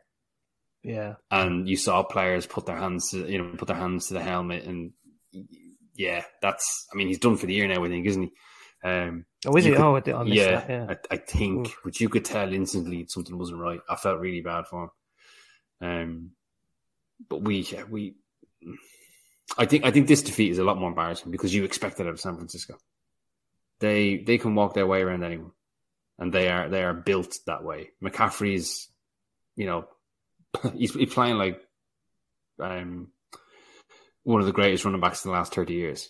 yeah. 0.82 1.14
and 1.30 1.68
you 1.68 1.76
saw 1.76 2.02
players 2.02 2.46
put 2.46 2.66
their 2.66 2.76
hands, 2.76 3.10
to, 3.10 3.26
you 3.30 3.38
know, 3.38 3.54
put 3.56 3.68
their 3.68 3.76
hands 3.76 4.08
to 4.08 4.14
the 4.14 4.22
helmet, 4.22 4.64
and 4.64 4.92
yeah, 5.94 6.24
that's. 6.40 6.86
I 6.92 6.96
mean, 6.96 7.08
he's 7.08 7.18
done 7.18 7.36
for 7.36 7.46
the 7.46 7.54
year 7.54 7.68
now. 7.68 7.82
I 7.84 7.88
think, 7.88 8.06
isn't 8.06 8.22
he? 8.22 8.32
Um, 8.84 9.24
Oh, 9.46 9.56
is 9.56 9.66
it? 9.66 9.70
could- 9.74 9.80
oh, 9.80 9.96
I, 9.96 10.24
yeah, 10.24 10.50
that. 10.60 10.70
Yeah. 10.70 10.86
I, 10.90 11.14
I 11.14 11.16
think, 11.16 11.66
Oof. 11.66 11.80
but 11.84 12.00
you 12.00 12.08
could 12.08 12.24
tell 12.24 12.52
instantly 12.52 13.06
something 13.08 13.36
wasn't 13.36 13.60
right. 13.60 13.80
I 13.88 13.96
felt 13.96 14.20
really 14.20 14.40
bad 14.40 14.66
for 14.68 14.84
him. 15.80 15.88
Um, 15.88 16.30
but 17.28 17.42
we, 17.42 17.60
yeah, 17.60 17.82
we, 17.90 18.14
I 19.58 19.66
think, 19.66 19.84
I 19.84 19.90
think 19.90 20.06
this 20.06 20.22
defeat 20.22 20.52
is 20.52 20.58
a 20.58 20.64
lot 20.64 20.78
more 20.78 20.88
embarrassing 20.90 21.32
because 21.32 21.52
you 21.54 21.64
expect 21.64 21.98
it 21.98 22.06
out 22.06 22.12
of 22.12 22.20
San 22.20 22.36
Francisco. 22.36 22.76
They, 23.80 24.18
they 24.18 24.38
can 24.38 24.54
walk 24.54 24.74
their 24.74 24.86
way 24.86 25.02
around 25.02 25.24
anyone, 25.24 25.50
and 26.20 26.32
they 26.32 26.48
are, 26.48 26.68
they 26.68 26.84
are 26.84 26.94
built 26.94 27.36
that 27.46 27.64
way. 27.64 27.90
McCaffrey's, 28.02 28.88
you 29.56 29.66
know, 29.66 29.88
he's, 30.76 30.94
he's 30.94 31.12
playing 31.12 31.36
like, 31.36 31.60
um, 32.60 33.08
one 34.22 34.38
of 34.40 34.46
the 34.46 34.52
greatest 34.52 34.84
running 34.84 35.00
backs 35.00 35.24
in 35.24 35.32
the 35.32 35.36
last 35.36 35.52
thirty 35.52 35.74
years 35.74 36.08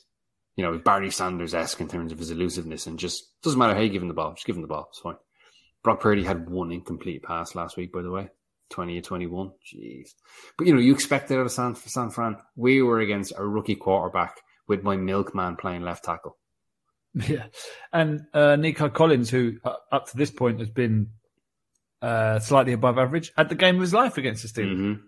you 0.57 0.65
know, 0.65 0.79
Barry 0.79 1.11
Sanders 1.11 1.55
esque 1.55 1.81
in 1.81 1.89
terms 1.89 2.13
of 2.13 2.19
his 2.19 2.31
elusiveness 2.31 2.87
and 2.87 2.99
just 2.99 3.41
doesn't 3.43 3.59
matter 3.59 3.75
how 3.75 3.81
you 3.81 3.89
give 3.89 4.03
him 4.03 4.09
the 4.09 4.15
ball, 4.15 4.35
just 4.35 4.47
give 4.47 4.57
him 4.57 4.63
the 4.63 4.69
ball. 4.69 4.89
It's 4.91 5.01
fine. 5.01 5.17
Brock 5.83 6.01
Purdy 6.01 6.25
had 6.25 6.49
one 6.49 6.71
incomplete 6.71 7.23
pass 7.23 7.55
last 7.55 7.77
week, 7.77 7.93
by 7.93 8.03
the 8.03 8.11
way. 8.11 8.29
20 8.71 8.99
or 8.99 9.03
21. 9.03 9.53
Jeez. 9.75 10.11
But 10.57 10.67
you 10.67 10.75
know, 10.75 10.81
you 10.81 10.95
expect 10.95 11.31
it 11.31 11.35
out 11.35 11.47
of 11.47 11.53
San, 11.53 11.75
San 11.75 12.11
Fran. 12.11 12.37
We 12.57 12.83
were 12.83 13.01
against 13.01 13.33
a 13.37 13.47
rookie 13.47 13.77
quarterback 13.77 14.41
with 14.67 14.83
my 14.83 14.97
milkman 14.97 15.57
playing 15.57 15.83
left 15.83 16.05
tackle. 16.05 16.37
Yeah, 17.29 17.45
and 17.93 18.23
uh, 18.33 18.57
Nico 18.57 18.89
Collins, 18.89 19.29
who 19.29 19.59
uh, 19.67 19.75
up 19.91 20.09
to 20.09 20.17
this 20.17 20.31
point 20.31 20.61
has 20.61 20.71
been 20.71 21.09
uh, 22.01 22.39
slightly 22.39 22.73
above 22.73 22.97
average, 22.97 23.33
had 23.37 23.51
the 23.51 23.55
game 23.55 23.75
of 23.75 23.83
his 23.83 23.93
life 23.93 24.17
against 24.17 24.43
the 24.43 24.49
Steelers. 24.49 24.77
hmm 24.77 25.07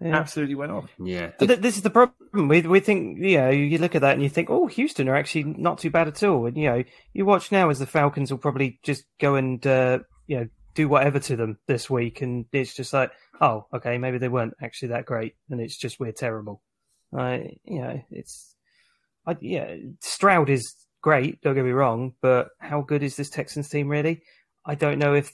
Yeah. 0.00 0.16
Absolutely 0.16 0.54
went 0.54 0.72
off. 0.72 0.90
Yeah. 0.98 1.32
But 1.38 1.46
th- 1.46 1.60
this 1.60 1.76
is 1.76 1.82
the 1.82 1.90
problem. 1.90 2.48
We 2.48 2.62
we 2.62 2.80
think 2.80 3.18
you 3.20 3.38
know 3.38 3.50
you 3.50 3.78
look 3.78 3.94
at 3.94 4.02
that 4.02 4.14
and 4.14 4.22
you 4.22 4.28
think 4.28 4.50
oh 4.50 4.66
Houston 4.66 5.08
are 5.08 5.14
actually 5.14 5.44
not 5.44 5.78
too 5.78 5.90
bad 5.90 6.08
at 6.08 6.22
all. 6.22 6.46
And 6.46 6.56
you 6.56 6.68
know 6.68 6.84
you 7.12 7.24
watch 7.24 7.52
now 7.52 7.70
as 7.70 7.78
the 7.78 7.86
Falcons 7.86 8.30
will 8.30 8.38
probably 8.38 8.80
just 8.82 9.04
go 9.20 9.36
and 9.36 9.64
uh, 9.66 10.00
you 10.26 10.38
know 10.38 10.48
do 10.74 10.88
whatever 10.88 11.20
to 11.20 11.36
them 11.36 11.58
this 11.68 11.88
week, 11.88 12.22
and 12.22 12.46
it's 12.52 12.74
just 12.74 12.92
like 12.92 13.12
oh 13.40 13.66
okay 13.72 13.98
maybe 13.98 14.18
they 14.18 14.28
weren't 14.28 14.54
actually 14.60 14.88
that 14.88 15.06
great, 15.06 15.36
and 15.48 15.60
it's 15.60 15.76
just 15.76 16.00
we're 16.00 16.12
terrible. 16.12 16.60
I 17.16 17.56
you 17.64 17.80
know 17.80 18.02
it's 18.10 18.54
I 19.26 19.36
yeah 19.40 19.76
Stroud 20.00 20.50
is 20.50 20.74
great. 21.02 21.40
Don't 21.40 21.54
get 21.54 21.64
me 21.64 21.70
wrong, 21.70 22.14
but 22.20 22.48
how 22.58 22.80
good 22.80 23.04
is 23.04 23.14
this 23.14 23.30
Texans 23.30 23.68
team 23.68 23.88
really? 23.88 24.22
I 24.66 24.74
don't 24.74 24.98
know 24.98 25.14
if 25.14 25.32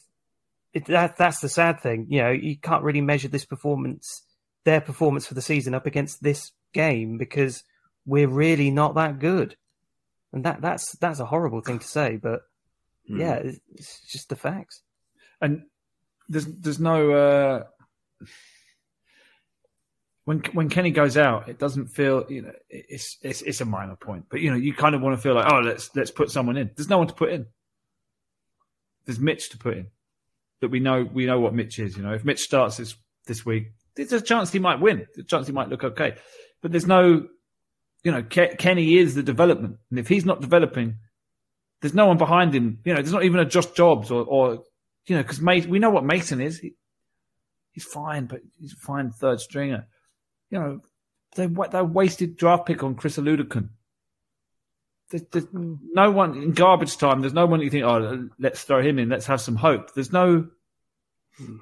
it, 0.74 0.84
that 0.86 1.16
that's 1.16 1.40
the 1.40 1.48
sad 1.48 1.80
thing. 1.80 2.08
You 2.10 2.22
know 2.22 2.30
you 2.30 2.58
can't 2.58 2.84
really 2.84 3.00
measure 3.00 3.28
this 3.28 3.46
performance 3.46 4.22
their 4.64 4.80
performance 4.80 5.26
for 5.26 5.34
the 5.34 5.42
season 5.42 5.74
up 5.74 5.86
against 5.86 6.22
this 6.22 6.52
game 6.72 7.18
because 7.18 7.64
we're 8.06 8.28
really 8.28 8.70
not 8.70 8.94
that 8.94 9.18
good. 9.18 9.56
And 10.32 10.44
that 10.44 10.60
that's 10.60 10.92
that's 10.98 11.20
a 11.20 11.26
horrible 11.26 11.60
thing 11.60 11.78
to 11.78 11.86
say, 11.88 12.16
but 12.16 12.42
Mm. 13.10 13.18
yeah, 13.18 13.34
it's, 13.36 13.60
it's 13.74 14.00
just 14.12 14.28
the 14.28 14.36
facts. 14.36 14.82
And 15.40 15.62
there's 16.28 16.46
there's 16.46 16.78
no 16.78 17.10
uh, 17.10 17.64
when 20.24 20.40
when 20.52 20.68
Kenny 20.68 20.90
goes 20.90 21.16
out, 21.16 21.48
it 21.48 21.58
doesn't 21.58 21.88
feel 21.88 22.24
you 22.28 22.42
know 22.42 22.52
it's 22.68 23.16
it's 23.22 23.42
it's 23.42 23.60
a 23.60 23.64
minor 23.64 23.96
point, 23.96 24.26
but 24.30 24.40
you 24.40 24.50
know 24.50 24.56
you 24.56 24.72
kind 24.74 24.94
of 24.94 25.00
want 25.00 25.16
to 25.16 25.22
feel 25.22 25.34
like 25.34 25.50
oh 25.50 25.60
let's 25.60 25.90
let's 25.96 26.10
put 26.10 26.30
someone 26.30 26.56
in. 26.56 26.70
There's 26.76 26.88
no 26.90 26.98
one 26.98 27.08
to 27.08 27.14
put 27.14 27.32
in. 27.32 27.46
There's 29.06 29.18
Mitch 29.18 29.50
to 29.50 29.58
put 29.58 29.76
in. 29.76 29.86
That 30.60 30.68
we 30.70 30.78
know 30.78 31.02
we 31.02 31.26
know 31.26 31.40
what 31.40 31.54
Mitch 31.54 31.78
is. 31.78 31.96
You 31.96 32.02
know 32.02 32.12
if 32.12 32.24
Mitch 32.24 32.40
starts 32.40 32.76
this 32.76 32.94
this 33.26 33.44
week, 33.44 33.72
there's 34.08 34.22
a 34.22 34.24
chance 34.24 34.52
he 34.52 34.58
might 34.58 34.80
win. 34.80 35.06
A 35.18 35.22
chance 35.22 35.46
he 35.46 35.52
might 35.52 35.68
look 35.68 35.84
okay, 35.84 36.16
but 36.62 36.70
there's 36.70 36.86
no 36.86 37.26
you 38.02 38.12
know 38.12 38.22
Ke- 38.22 38.58
Kenny 38.58 38.96
is 38.96 39.14
the 39.14 39.22
development, 39.22 39.76
and 39.90 39.98
if 39.98 40.08
he's 40.08 40.24
not 40.24 40.40
developing, 40.40 40.96
there's 41.80 41.94
no 41.94 42.06
one 42.06 42.18
behind 42.18 42.54
him. 42.54 42.78
You 42.84 42.94
know 42.94 43.00
there's 43.02 43.12
not 43.12 43.24
even 43.24 43.40
a 43.40 43.44
Josh 43.44 43.66
Dobbs 43.66 44.10
or 44.10 44.24
or 44.24 44.64
you 45.06 45.16
know 45.16 45.22
because 45.22 45.40
we 45.40 45.78
know 45.78 45.90
what 45.90 46.04
Mason 46.04 46.40
is. 46.40 46.58
He, 46.58 46.74
he's 47.72 47.84
fine, 47.84 48.26
but 48.26 48.40
he's 48.58 48.72
a 48.72 48.76
fine 48.76 49.10
third 49.10 49.40
stringer. 49.40 49.86
You 50.50 50.58
know, 50.58 50.80
they 51.36 51.46
they 51.46 51.82
wasted 51.82 52.36
draft 52.36 52.66
pick 52.66 52.82
on 52.82 52.94
Chris 52.94 53.18
Oladokun. 53.18 53.70
There's, 55.10 55.24
there's 55.32 55.46
no 55.52 56.10
one 56.10 56.36
in 56.36 56.52
garbage 56.52 56.96
time. 56.96 57.20
There's 57.20 57.32
no 57.32 57.46
one 57.46 57.60
you 57.60 57.70
think, 57.70 57.84
oh, 57.84 58.28
let's 58.38 58.62
throw 58.62 58.80
him 58.80 58.98
in. 59.00 59.08
Let's 59.08 59.26
have 59.26 59.40
some 59.40 59.56
hope. 59.56 59.92
There's 59.92 60.12
no. 60.12 60.46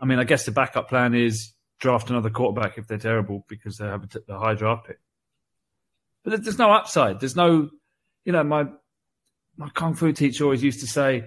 I 0.02 0.04
mean, 0.04 0.18
I 0.18 0.24
guess 0.24 0.44
the 0.44 0.50
backup 0.50 0.88
plan 0.88 1.14
is 1.14 1.52
draft 1.78 2.10
another 2.10 2.30
quarterback 2.30 2.78
if 2.78 2.86
they're 2.86 2.98
terrible 2.98 3.44
because 3.48 3.78
they 3.78 3.86
have 3.86 4.04
a, 4.04 4.06
t- 4.06 4.18
a 4.28 4.38
high 4.38 4.54
draft 4.54 4.86
pick. 4.86 4.98
But 6.24 6.42
there's 6.42 6.58
no 6.58 6.70
upside. 6.72 7.20
There's 7.20 7.36
no, 7.36 7.70
you 8.24 8.32
know, 8.32 8.44
my 8.44 8.66
my 9.56 9.68
kung 9.70 9.94
fu 9.94 10.12
teacher 10.12 10.44
always 10.44 10.62
used 10.62 10.80
to 10.80 10.86
say, 10.86 11.24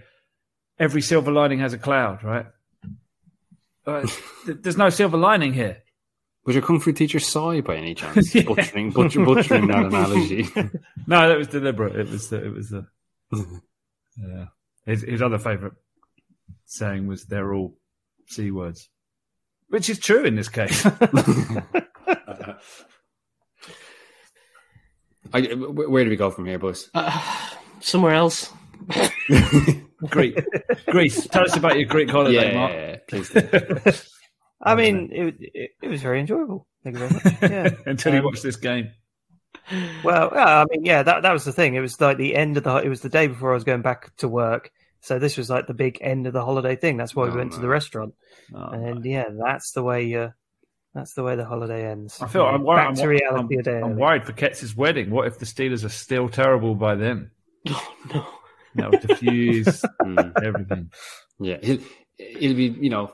"Every 0.79 1.01
silver 1.01 1.31
lining 1.31 1.59
has 1.59 1.73
a 1.73 1.77
cloud." 1.77 2.23
Right? 2.23 2.45
Uh, 3.85 4.07
there's 4.47 4.77
no 4.77 4.89
silver 4.89 5.17
lining 5.17 5.53
here. 5.53 5.81
Was 6.45 6.55
your 6.55 6.63
kung 6.63 6.79
fu 6.79 6.91
teacher 6.91 7.19
Sai 7.19 7.61
by 7.61 7.75
any 7.75 7.95
chance? 7.95 8.33
Yeah. 8.35 8.43
Butchering, 8.43 8.91
butcher, 8.91 9.23
butchering 9.25 9.67
that 9.67 9.85
analogy. 9.85 10.47
No, 11.07 11.27
that 11.27 11.37
was 11.37 11.47
deliberate. 11.47 11.95
It 11.95 12.09
was. 12.09 12.31
It 12.31 12.53
was. 12.53 12.73
Uh, 12.73 12.81
yeah. 14.17 14.45
His 14.85 15.01
his 15.01 15.21
other 15.21 15.39
favourite 15.39 15.73
saying 16.65 17.07
was, 17.07 17.25
"They're 17.25 17.53
all 17.53 17.75
c 18.27 18.51
words," 18.51 18.89
which 19.72 19.89
is 19.89 19.99
true 19.99 20.23
in 20.23 20.35
this 20.35 20.49
case. 20.49 20.85
I, 25.34 25.41
where 25.53 26.03
do 26.03 26.10
we 26.10 26.15
go 26.15 26.30
from 26.30 26.45
here, 26.45 26.60
boys? 26.60 26.89
Uh, 26.93 27.19
somewhere 27.80 28.14
else. 28.14 28.52
Greek, 30.10 30.38
Greece. 30.88 31.27
Tell 31.27 31.43
us 31.43 31.56
about 31.56 31.77
your 31.77 31.88
Greek 31.88 32.10
holiday, 32.10 32.53
Mark. 32.53 32.72
yeah, 32.73 32.95
please. 33.07 33.30
do. 33.30 33.48
I 34.64 34.76
mean, 34.76 35.10
it, 35.11 35.35
it, 35.39 35.72
it 35.84 35.88
was 35.88 36.02
very 36.02 36.19
enjoyable. 36.19 36.68
Thank 36.84 36.98
you 36.98 37.07
very 37.07 37.14
much. 37.14 37.34
Yeah. 37.41 37.69
Until 37.85 38.14
you 38.14 38.19
Um, 38.19 38.26
watch 38.26 38.41
this 38.41 38.56
game. 38.57 38.89
Well, 40.03 40.31
yeah, 40.34 40.61
I 40.61 40.65
mean, 40.69 40.85
yeah, 40.85 41.03
that 41.03 41.22
that 41.23 41.31
was 41.34 41.45
the 41.45 41.53
thing. 41.53 41.76
It 41.76 41.80
was 41.81 41.99
like 42.02 42.18
the 42.18 42.35
end 42.35 42.57
of 42.57 42.64
the. 42.64 42.76
It 42.77 42.89
was 42.89 43.02
the 43.02 43.10
day 43.10 43.27
before 43.27 43.52
I 43.52 43.53
was 43.56 43.64
going 43.64 43.81
back 43.84 44.14
to 44.18 44.27
work, 44.27 44.72
so 45.01 45.19
this 45.19 45.37
was 45.37 45.49
like 45.49 45.67
the 45.67 45.73
big 45.73 45.97
end 46.01 46.27
of 46.27 46.33
the 46.33 46.43
holiday 46.45 46.75
thing. 46.75 46.97
That's 46.97 47.15
why 47.15 47.25
we 47.25 47.31
Oh, 47.31 47.35
went 47.37 47.53
to 47.53 47.59
the 47.59 47.67
restaurant, 47.67 48.13
Oh, 48.55 48.69
and 48.69 49.03
yeah, 49.05 49.25
that's 49.45 49.71
the 49.73 49.83
way. 49.83 50.13
Uh, 50.15 50.29
that's 50.93 51.13
the 51.13 51.23
way 51.23 51.35
the 51.35 51.45
holiday 51.45 51.89
ends. 51.89 52.21
I 52.21 52.27
feel 52.27 52.45
I'm 52.45 52.63
worried. 52.63 52.77
Back 52.79 52.87
I'm, 52.89 52.95
to 52.95 53.07
reality 53.07 53.55
I'm- 53.55 53.59
a 53.59 53.63
day. 53.63 53.77
I'm 53.77 53.83
early. 53.91 54.01
worried 54.01 54.25
for 54.25 54.33
Ketz's 54.33 54.75
wedding. 54.75 55.09
What 55.09 55.27
if 55.27 55.39
the 55.39 55.45
Steelers 55.45 55.83
are 55.85 55.89
still 55.89 56.27
terrible 56.29 56.75
by 56.75 56.95
then? 56.95 57.31
Oh, 57.69 57.93
no. 58.13 58.25
That 58.75 58.91
would 58.91 59.01
diffuse 59.01 59.83
Mm, 60.01 60.43
everything. 60.43 60.91
yeah, 61.39 61.57
he'll, 61.61 61.79
he'll 62.17 62.55
be, 62.55 62.67
you 62.79 62.89
know, 62.89 63.11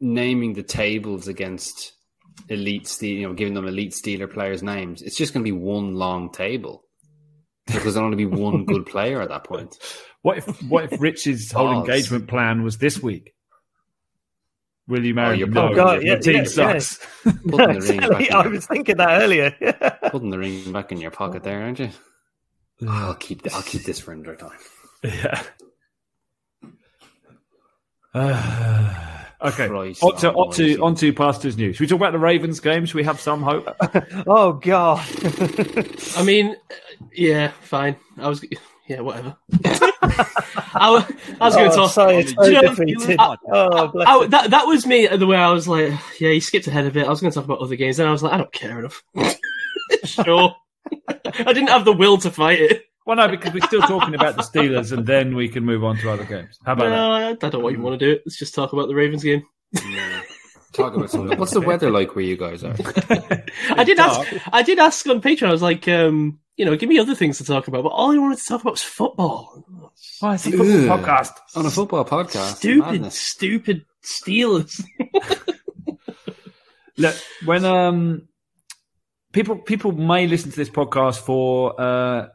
naming 0.00 0.52
the 0.54 0.62
tables 0.62 1.26
against 1.28 1.92
elite 2.48 2.86
steel, 2.88 3.18
you 3.20 3.26
know, 3.28 3.34
giving 3.34 3.54
them 3.54 3.66
elite 3.66 3.92
Steeler 3.92 4.32
players' 4.32 4.62
names. 4.62 5.02
It's 5.02 5.16
just 5.16 5.32
going 5.34 5.44
to 5.44 5.48
be 5.52 5.56
one 5.56 5.94
long 5.96 6.30
table 6.30 6.84
because 7.66 7.94
there'll 7.94 8.06
only 8.10 8.24
be 8.24 8.26
one 8.26 8.64
good 8.66 8.86
player 8.86 9.20
at 9.20 9.28
that 9.28 9.44
point. 9.44 9.76
What 10.22 10.38
if 10.38 10.62
what 10.64 10.92
if 10.92 11.00
Rich's 11.00 11.50
whole 11.52 11.72
Balls. 11.72 11.88
engagement 11.88 12.28
plan 12.28 12.62
was 12.62 12.78
this 12.78 13.02
week? 13.02 13.34
Will 14.88 15.04
you 15.04 15.14
marry? 15.14 15.30
Oh, 15.30 15.38
you're 15.38 15.46
me? 15.48 15.54
no, 15.54 15.74
God, 15.74 16.02
your 16.02 16.16
yeah, 16.16 16.20
team 16.20 16.34
yeah, 16.36 16.44
sucks. 16.44 17.06
Putting 17.22 17.40
the 17.48 17.80
ring 17.80 18.02
Exactly, 18.02 18.08
back 18.08 18.20
in 18.30 18.34
I 18.36 18.42
your, 18.42 18.50
was 18.52 18.66
thinking 18.66 18.96
that 18.96 19.22
earlier. 19.22 19.50
putting 20.10 20.30
the 20.30 20.38
ring 20.38 20.72
back 20.72 20.92
in 20.92 21.00
your 21.00 21.10
pocket 21.12 21.44
there, 21.44 21.62
aren't 21.62 21.78
you? 21.78 21.90
I'll 22.88 23.14
keep 23.14 23.42
th- 23.42 23.54
I'll 23.54 23.62
keep 23.62 23.84
this 23.84 24.00
for 24.00 24.12
another 24.12 24.36
time. 24.36 24.58
Yeah. 25.04 25.42
Uh, 28.14 29.18
okay. 29.44 29.68
Christ 29.68 30.02
On 30.02 30.16
to, 30.16 30.32
on 30.32 30.52
to, 30.54 30.78
on 30.78 30.94
to 30.96 31.12
Pastors 31.12 31.56
News. 31.56 31.76
Should 31.76 31.84
we 31.84 31.86
talk 31.88 31.96
about 31.98 32.12
the 32.12 32.18
Ravens 32.18 32.60
game? 32.60 32.84
Should 32.86 32.94
we 32.96 33.04
have 33.04 33.20
some 33.20 33.42
hope? 33.42 33.68
oh 34.26 34.54
God! 34.54 35.04
I 36.16 36.22
mean, 36.24 36.56
yeah, 37.12 37.52
fine. 37.62 37.96
I 38.18 38.28
was, 38.28 38.44
yeah, 38.88 39.00
whatever. 39.00 39.36
I, 39.64 41.06
I 41.40 41.44
was 41.46 41.54
going 41.54 41.70
to 41.70 41.74
oh, 41.74 41.76
talk. 41.76 41.90
sorry, 41.92 42.22
Do 42.22 42.28
so 42.28 42.44
you 42.44 42.52
know- 42.62 42.74
defeated. 42.74 43.16
I- 43.18 43.36
oh, 43.52 43.88
bless 43.88 44.08
I- 44.08 44.26
that 44.26 44.50
that 44.50 44.66
was 44.66 44.86
me 44.86 45.06
the 45.06 45.26
way 45.26 45.36
I 45.36 45.50
was 45.50 45.68
like, 45.68 45.92
yeah, 46.20 46.30
you 46.30 46.40
skipped 46.40 46.66
ahead 46.66 46.86
a 46.86 46.90
bit. 46.90 47.06
I 47.06 47.10
was 47.10 47.20
going 47.20 47.30
to 47.30 47.34
talk 47.34 47.44
about 47.44 47.60
other 47.60 47.76
games, 47.76 47.96
then 47.96 48.06
I 48.06 48.12
was 48.12 48.22
like, 48.22 48.32
I 48.32 48.38
don't 48.38 48.52
care 48.52 48.78
enough. 48.78 49.02
sure, 50.04 50.54
I 51.24 51.52
didn't 51.52 51.68
have 51.68 51.84
the 51.84 51.92
will 51.92 52.18
to 52.18 52.30
fight 52.30 52.60
it. 52.60 52.84
Well, 53.04 53.16
no, 53.16 53.28
because 53.28 53.52
we're 53.52 53.66
still 53.66 53.82
talking 53.82 54.14
about 54.14 54.36
the 54.36 54.42
Steelers, 54.42 54.92
and 54.92 55.04
then 55.06 55.34
we 55.34 55.48
can 55.48 55.64
move 55.64 55.82
on 55.82 55.96
to 55.98 56.10
other 56.10 56.24
games. 56.24 56.58
How 56.64 56.72
about 56.74 56.90
No, 56.90 57.10
I 57.10 57.30
I 57.30 57.34
don't 57.34 57.62
want 57.62 57.76
you 57.76 57.82
want 57.82 57.98
to 57.98 58.04
do 58.06 58.12
it. 58.12 58.22
Let's 58.24 58.38
just 58.38 58.54
talk 58.54 58.72
about 58.72 58.88
the 58.88 58.94
Ravens 58.94 59.24
game. 59.24 59.42
Yeah. 59.72 60.22
Talk 60.72 60.94
about 60.94 61.10
something. 61.10 61.38
What's 61.38 61.52
the 61.52 61.60
weather 61.60 61.90
like 61.90 62.14
where 62.14 62.24
you 62.24 62.36
guys 62.36 62.64
are? 62.64 62.74
I 63.70 63.84
did 63.84 63.98
ask. 63.98 64.32
I 64.52 64.62
did 64.62 64.78
ask 64.78 65.06
on 65.06 65.20
Patreon. 65.20 65.48
I 65.48 65.52
was 65.52 65.60
like, 65.62 65.86
um, 65.88 66.38
you 66.56 66.64
know, 66.64 66.76
give 66.76 66.88
me 66.88 66.98
other 66.98 67.14
things 67.14 67.38
to 67.38 67.44
talk 67.44 67.68
about. 67.68 67.82
But 67.82 67.90
all 67.90 68.10
I 68.10 68.16
wanted 68.18 68.38
to 68.38 68.44
talk 68.44 68.62
about 68.62 68.74
was 68.74 68.82
football. 68.82 69.66
Why 70.20 70.34
is 70.34 70.46
it 70.46 70.52
football 70.52 70.92
Ugh. 70.92 71.00
podcast? 71.00 71.32
On 71.56 71.66
a 71.66 71.70
football 71.70 72.04
podcast. 72.04 72.56
Stupid, 72.56 72.92
Madness. 72.92 73.20
stupid 73.20 73.84
Steelers. 74.02 74.82
Look, 76.96 77.16
when 77.44 77.64
um 77.64 78.28
people 79.32 79.56
people 79.56 79.92
may 79.92 80.26
listen 80.26 80.50
to 80.50 80.56
this 80.56 80.68
podcast 80.70 81.18
for 81.20 81.80
uh 81.80 82.28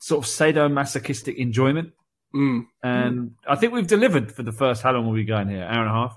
sort 0.00 0.24
of 0.24 0.30
sadomasochistic 0.30 1.36
enjoyment, 1.36 1.92
Mm. 2.34 2.66
and 2.82 3.32
I 3.46 3.56
think 3.56 3.72
we've 3.72 3.86
delivered 3.86 4.30
for 4.32 4.42
the 4.42 4.52
first. 4.52 4.82
How 4.82 4.92
long 4.92 5.04
will 5.06 5.12
we 5.12 5.24
going 5.24 5.48
here? 5.48 5.64
Hour 5.64 5.80
and 5.82 5.90
a 5.90 5.92
half. 5.92 6.16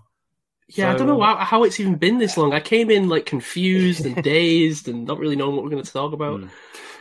Yeah, 0.70 0.92
I 0.92 0.96
don't 0.96 1.08
know 1.08 1.20
how, 1.22 1.36
how 1.38 1.64
it's 1.64 1.80
even 1.80 1.96
been 1.96 2.18
this 2.20 2.38
long. 2.38 2.54
I 2.54 2.60
came 2.60 2.90
in 2.90 3.10
like 3.10 3.26
confused 3.26 4.06
and 4.06 4.22
dazed 4.24 4.88
and 4.88 5.06
not 5.06 5.20
really 5.20 5.36
knowing 5.36 5.56
what 5.56 5.64
we're 5.64 5.72
going 5.72 5.84
to 5.84 5.92
talk 5.92 6.14
about. 6.14 6.42
Mm. 6.42 6.50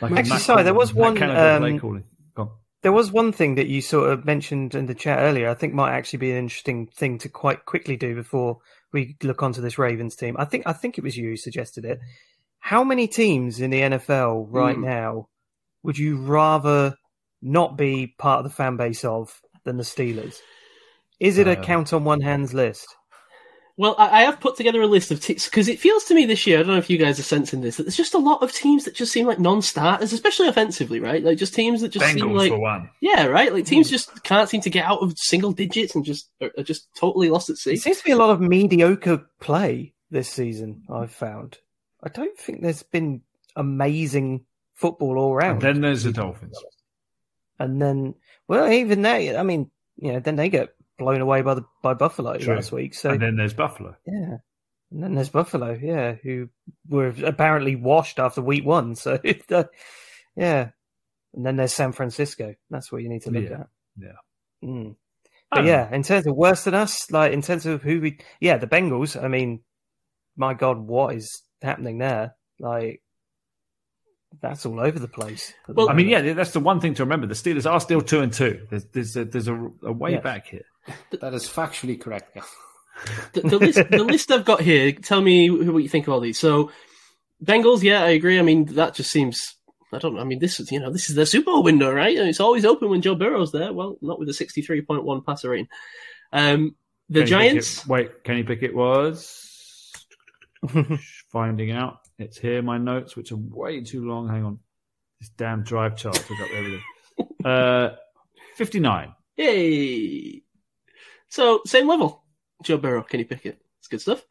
Like 0.00 0.12
Actually, 0.12 0.38
sorry, 0.40 0.62
there 0.64 0.74
was 0.74 0.92
one, 0.92 1.22
um, 1.22 1.60
play 1.62 1.78
calling. 1.78 2.04
Go 2.34 2.42
on. 2.42 2.50
There 2.82 2.90
was 2.92 3.12
one 3.12 3.32
thing 3.32 3.54
that 3.54 3.68
you 3.68 3.80
sort 3.80 4.10
of 4.10 4.24
mentioned 4.24 4.74
in 4.74 4.86
the 4.86 4.94
chat 4.94 5.20
earlier. 5.20 5.48
I 5.48 5.54
think 5.54 5.74
might 5.74 5.92
actually 5.92 6.18
be 6.18 6.30
an 6.32 6.38
interesting 6.38 6.86
thing 6.88 7.18
to 7.18 7.28
quite 7.28 7.64
quickly 7.66 7.96
do 7.96 8.14
before 8.14 8.58
we 8.92 9.16
look 9.22 9.42
onto 9.42 9.60
this 9.60 9.78
Ravens 9.78 10.16
team. 10.16 10.36
I 10.38 10.44
think 10.44 10.64
I 10.66 10.72
think 10.72 10.98
it 10.98 11.04
was 11.04 11.16
you 11.16 11.28
who 11.28 11.36
suggested 11.36 11.84
it. 11.84 12.00
How 12.58 12.82
many 12.82 13.06
teams 13.06 13.60
in 13.60 13.70
the 13.70 13.80
NFL 13.82 14.46
right 14.50 14.74
Hmm. 14.76 14.84
now 14.84 15.28
would 15.82 15.98
you 15.98 16.16
rather 16.16 16.94
not 17.40 17.76
be 17.76 18.14
part 18.18 18.38
of 18.38 18.44
the 18.44 18.54
fan 18.54 18.76
base 18.76 19.04
of 19.04 19.40
than 19.64 19.76
the 19.76 19.82
Steelers? 19.82 20.38
Is 21.20 21.38
it 21.38 21.48
a 21.48 21.58
Uh, 21.58 21.62
count 21.62 21.92
on 21.92 22.04
one 22.04 22.20
hand's 22.20 22.52
list? 22.54 22.86
Well, 23.78 23.94
I, 23.98 24.20
I 24.20 24.22
have 24.24 24.38
put 24.38 24.56
together 24.56 24.82
a 24.82 24.86
list 24.86 25.10
of 25.10 25.20
teams 25.20 25.46
because 25.46 25.66
it 25.66 25.80
feels 25.80 26.04
to 26.04 26.14
me 26.14 26.26
this 26.26 26.46
year. 26.46 26.58
I 26.58 26.62
don't 26.62 26.72
know 26.72 26.78
if 26.78 26.90
you 26.90 26.98
guys 26.98 27.18
are 27.18 27.24
sensing 27.24 27.62
this 27.62 27.78
that 27.78 27.84
there's 27.84 27.96
just 27.96 28.12
a 28.12 28.18
lot 28.18 28.42
of 28.42 28.52
teams 28.52 28.84
that 28.84 28.94
just 28.94 29.12
seem 29.12 29.26
like 29.26 29.38
non-starters, 29.40 30.12
especially 30.12 30.48
offensively, 30.48 31.00
right? 31.00 31.24
Like 31.24 31.38
just 31.38 31.54
teams 31.54 31.80
that 31.80 31.88
just 31.88 32.04
seem 32.12 32.32
like 32.32 32.50
for 32.52 32.58
one. 32.60 32.90
yeah, 33.00 33.24
right. 33.24 33.52
Like 33.52 33.64
teams 33.64 33.88
just 33.88 34.22
can't 34.24 34.48
seem 34.48 34.60
to 34.60 34.70
get 34.70 34.84
out 34.84 34.98
of 34.98 35.16
single 35.16 35.52
digits 35.52 35.94
and 35.94 36.04
just 36.04 36.28
are, 36.42 36.50
are 36.58 36.64
just 36.64 36.86
totally 36.94 37.30
lost 37.30 37.48
at 37.48 37.56
sea. 37.56 37.72
It 37.72 37.80
seems 37.80 37.96
to 37.96 38.04
be 38.04 38.12
a 38.12 38.16
lot 38.16 38.30
of 38.30 38.42
mediocre 38.42 39.24
play 39.40 39.94
this 40.10 40.28
season. 40.28 40.82
I've 40.92 41.10
found. 41.12 41.58
I 42.02 42.10
don't 42.10 42.38
think 42.38 42.60
there's 42.60 42.82
been 42.82 43.22
amazing 43.56 44.44
football 44.74 45.18
all 45.18 45.30
And 45.32 45.36
round. 45.38 45.62
then 45.62 45.80
there's 45.80 46.04
the 46.04 46.12
Dolphins. 46.12 46.58
And 47.58 47.80
then, 47.80 48.14
well, 48.48 48.70
even 48.72 49.02
they, 49.02 49.36
I 49.36 49.42
mean, 49.42 49.70
you 49.96 50.12
know, 50.14 50.20
then 50.20 50.36
they 50.36 50.48
get 50.48 50.74
blown 50.98 51.20
away 51.20 51.42
by 51.42 51.54
the 51.54 51.64
by 51.82 51.94
Buffalo 51.94 52.36
True. 52.38 52.54
last 52.56 52.72
week. 52.72 52.94
So 52.94 53.10
And 53.10 53.22
then 53.22 53.36
there's 53.36 53.54
Buffalo. 53.54 53.96
yeah, 54.06 54.38
and 54.90 55.02
then 55.02 55.14
there's 55.14 55.28
Buffalo, 55.28 55.78
yeah, 55.80 56.14
who 56.22 56.48
were 56.88 57.14
apparently 57.24 57.76
washed 57.76 58.18
after 58.18 58.40
week 58.42 58.64
one. 58.64 58.94
So 58.96 59.18
yeah, 60.34 60.70
and 61.34 61.46
then 61.46 61.56
there's 61.56 61.72
San 61.74 61.92
Francisco. 61.92 62.54
That's 62.70 62.90
what 62.90 63.02
you 63.02 63.08
need 63.08 63.22
to 63.22 63.30
look 63.30 63.44
Yeah. 63.44 63.60
at. 63.60 63.68
Yeah. 63.98 64.68
Mm. 64.68 64.96
But 65.50 65.64
yeah, 65.64 65.94
in 65.94 66.02
terms 66.02 66.26
of 66.26 66.34
worse 66.34 66.64
than 66.64 66.74
us, 66.74 67.10
like 67.10 67.32
in 67.32 67.42
terms 67.42 67.66
of 67.66 67.82
who 67.82 68.00
we, 68.00 68.18
yeah, 68.40 68.56
the 68.56 68.66
Bengals. 68.66 69.22
I 69.22 69.28
mean, 69.28 69.60
my 70.36 70.54
God, 70.54 70.78
what 70.78 71.14
is 71.14 71.42
happening 71.60 71.98
there? 71.98 72.34
Like, 72.58 73.02
that's 74.40 74.64
all 74.66 74.80
over 74.80 74.98
the 74.98 75.08
place. 75.08 75.52
at 75.68 75.68
the 75.68 75.72
Well, 75.74 75.90
I 75.90 75.94
mean, 75.94 76.08
yeah, 76.08 76.32
that's 76.32 76.52
the 76.52 76.60
one 76.60 76.80
thing 76.80 76.94
to 76.94 77.02
remember. 77.04 77.26
The 77.26 77.34
Steelers 77.34 77.70
are 77.70 77.80
still 77.80 78.00
two 78.00 78.20
and 78.20 78.32
two. 78.32 78.66
There's 78.70 78.84
there's 78.86 79.16
a, 79.16 79.24
there's 79.24 79.48
a, 79.48 79.54
a 79.82 79.92
way 79.92 80.12
Yeah. 80.12 80.20
back 80.20 80.46
here. 80.48 80.64
That 81.20 81.34
is 81.34 81.48
factually 81.48 82.00
correct. 82.00 82.36
Yeah. 82.36 82.42
the, 83.34 83.40
the 83.42 83.58
list 83.58 83.78
the 83.90 84.04
list 84.04 84.30
I've 84.30 84.44
got 84.44 84.60
here. 84.60 84.92
Tell 84.92 85.20
me 85.20 85.50
what 85.50 85.82
you 85.82 85.88
think 85.88 86.06
of 86.06 86.12
all 86.12 86.20
these. 86.20 86.38
So, 86.38 86.70
Bengals, 87.44 87.82
yeah, 87.82 88.02
I 88.02 88.10
agree. 88.10 88.38
I 88.38 88.42
mean, 88.42 88.66
that 88.74 88.94
just 88.94 89.10
seems. 89.10 89.54
I 89.92 89.98
don't. 89.98 90.18
I 90.18 90.24
mean, 90.24 90.38
this 90.38 90.58
is 90.60 90.70
you 90.72 90.80
know 90.80 90.90
this 90.90 91.10
is 91.10 91.16
the 91.16 91.26
Super 91.26 91.46
Bowl 91.46 91.62
window, 91.62 91.92
right? 91.92 92.16
And 92.16 92.28
it's 92.28 92.40
always 92.40 92.64
open 92.64 92.88
when 92.88 93.02
Joe 93.02 93.14
Burrow's 93.14 93.52
there. 93.52 93.72
Well, 93.72 93.96
not 94.00 94.18
with 94.18 94.28
a 94.28 94.34
sixty 94.34 94.62
three 94.62 94.80
point 94.82 95.04
one 95.04 95.20
passer 95.22 95.50
rating. 95.50 95.68
Um, 96.32 96.76
the 97.08 97.20
Kenny 97.20 97.30
Giants. 97.30 97.74
Pickett- 97.80 97.88
wait, 97.90 98.24
Kenny 98.24 98.42
Pickett 98.42 98.74
was 98.74 99.51
finding 101.30 101.70
out. 101.72 101.98
It's 102.18 102.38
here, 102.38 102.62
my 102.62 102.78
notes, 102.78 103.16
which 103.16 103.32
are 103.32 103.36
way 103.36 103.82
too 103.82 104.06
long. 104.06 104.28
Hang 104.28 104.44
on. 104.44 104.58
This 105.20 105.30
damn 105.30 105.62
drive 105.62 105.96
chart 105.96 106.16
took 106.16 106.40
up 106.40 106.50
everything. 106.54 106.82
Uh, 107.44 107.90
59. 108.56 109.14
Yay! 109.36 110.42
So 111.28 111.60
same 111.66 111.88
level. 111.88 112.24
Joe 112.62 112.78
Burrow, 112.78 113.02
Kenny 113.02 113.24
Pickett. 113.24 113.60
It's 113.80 113.88
good 113.88 114.00
stuff. 114.00 114.24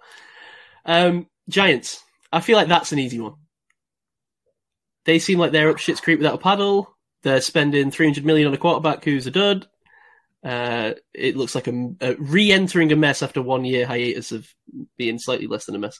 Um, 0.85 1.27
Giants. 1.49 2.01
I 2.31 2.39
feel 2.39 2.55
like 2.55 2.69
that's 2.69 2.91
an 2.91 2.99
easy 2.99 3.19
one. 3.19 3.33
They 5.05 5.19
seem 5.19 5.39
like 5.39 5.51
they're 5.51 5.69
up 5.69 5.77
shit's 5.77 5.99
creek 5.99 6.19
without 6.19 6.35
a 6.35 6.37
paddle. 6.37 6.95
They're 7.23 7.41
spending 7.41 7.91
300 7.91 8.25
million 8.25 8.47
on 8.47 8.53
a 8.53 8.57
quarterback 8.57 9.03
who's 9.03 9.27
a 9.27 9.31
dud. 9.31 9.67
Uh, 10.43 10.93
it 11.13 11.35
looks 11.35 11.53
like 11.53 11.67
a, 11.67 11.93
a 12.01 12.15
re-entering 12.15 12.91
a 12.91 12.95
mess 12.95 13.21
after 13.21 13.41
one 13.41 13.63
year 13.65 13.85
hiatus 13.85 14.31
of 14.31 14.47
being 14.97 15.19
slightly 15.19 15.47
less 15.47 15.65
than 15.65 15.75
a 15.75 15.79
mess. 15.79 15.99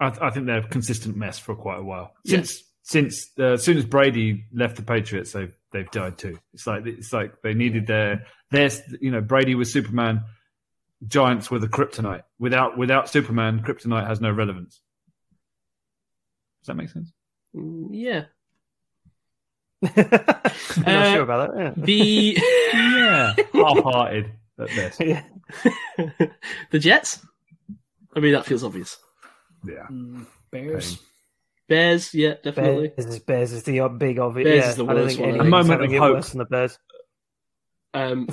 I, 0.00 0.06
I 0.20 0.30
think 0.30 0.46
they're 0.46 0.58
a 0.58 0.68
consistent 0.68 1.16
mess 1.16 1.38
for 1.38 1.54
quite 1.54 1.78
a 1.78 1.82
while. 1.82 2.14
Since 2.26 2.62
since 2.82 3.30
uh, 3.38 3.52
as 3.54 3.64
soon 3.64 3.76
as 3.78 3.84
Brady 3.84 4.44
left 4.52 4.76
the 4.76 4.82
Patriots, 4.82 5.32
they've 5.32 5.56
they've 5.72 5.90
died 5.90 6.18
too. 6.18 6.38
It's 6.54 6.66
like 6.66 6.86
it's 6.86 7.12
like 7.12 7.40
they 7.42 7.54
needed 7.54 7.86
their 7.86 8.26
their 8.50 8.70
you 9.00 9.10
know 9.10 9.20
Brady 9.20 9.54
was 9.54 9.72
Superman, 9.72 10.22
Giants 11.06 11.50
were 11.50 11.58
the 11.58 11.68
kryptonite. 11.68 12.22
Without 12.38 12.76
without 12.78 13.08
Superman, 13.08 13.60
kryptonite 13.66 14.06
has 14.06 14.20
no 14.20 14.30
relevance. 14.30 14.80
Does 16.62 16.68
that 16.68 16.74
make 16.76 16.90
sense? 16.90 17.12
Mm, 17.54 17.88
Yeah. 17.92 18.24
I'm 19.82 19.92
not 19.94 20.86
Uh, 20.86 21.12
sure 21.12 21.22
about 21.22 21.54
that. 21.56 21.74
The 21.84 22.38
Yeah, 22.74 23.34
half-hearted 23.52 24.30
at 24.58 24.68
best. 24.68 25.00
Yeah. 25.04 25.22
the 26.70 26.78
Jets. 26.78 27.24
I 28.14 28.20
mean, 28.20 28.32
that 28.32 28.46
feels 28.46 28.64
obvious. 28.64 28.96
Yeah, 29.66 30.22
Bears. 30.50 30.98
Bears, 31.68 32.14
yeah, 32.14 32.34
definitely. 32.42 32.88
Bears 32.88 33.10
is, 33.10 33.18
Bears 33.20 33.52
is 33.52 33.62
the 33.64 33.88
big 33.98 34.18
obvious. 34.18 34.46
Bears 34.46 34.64
yeah, 34.64 34.70
is 34.70 34.76
the 34.76 34.84
I 34.84 34.94
don't 34.94 35.02
worst 35.02 35.16
think 35.16 35.26
one, 35.26 35.40
I 35.40 35.44
anyone's 35.44 35.44
think. 35.44 35.48
A 35.48 35.68
moment 35.68 35.84
of 35.84 35.92
it 35.92 35.98
hope. 35.98 36.14
worse 36.14 36.30
than 36.30 36.38
the 36.38 36.44
Bears. 36.44 36.78
Um, 37.94 38.28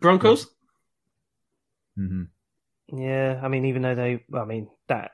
Broncos. 0.00 0.46
mm-hmm. 1.98 2.98
Yeah, 3.00 3.40
I 3.42 3.48
mean, 3.48 3.66
even 3.66 3.82
though 3.82 3.94
they, 3.94 4.24
I 4.34 4.44
mean, 4.44 4.68
that 4.88 5.12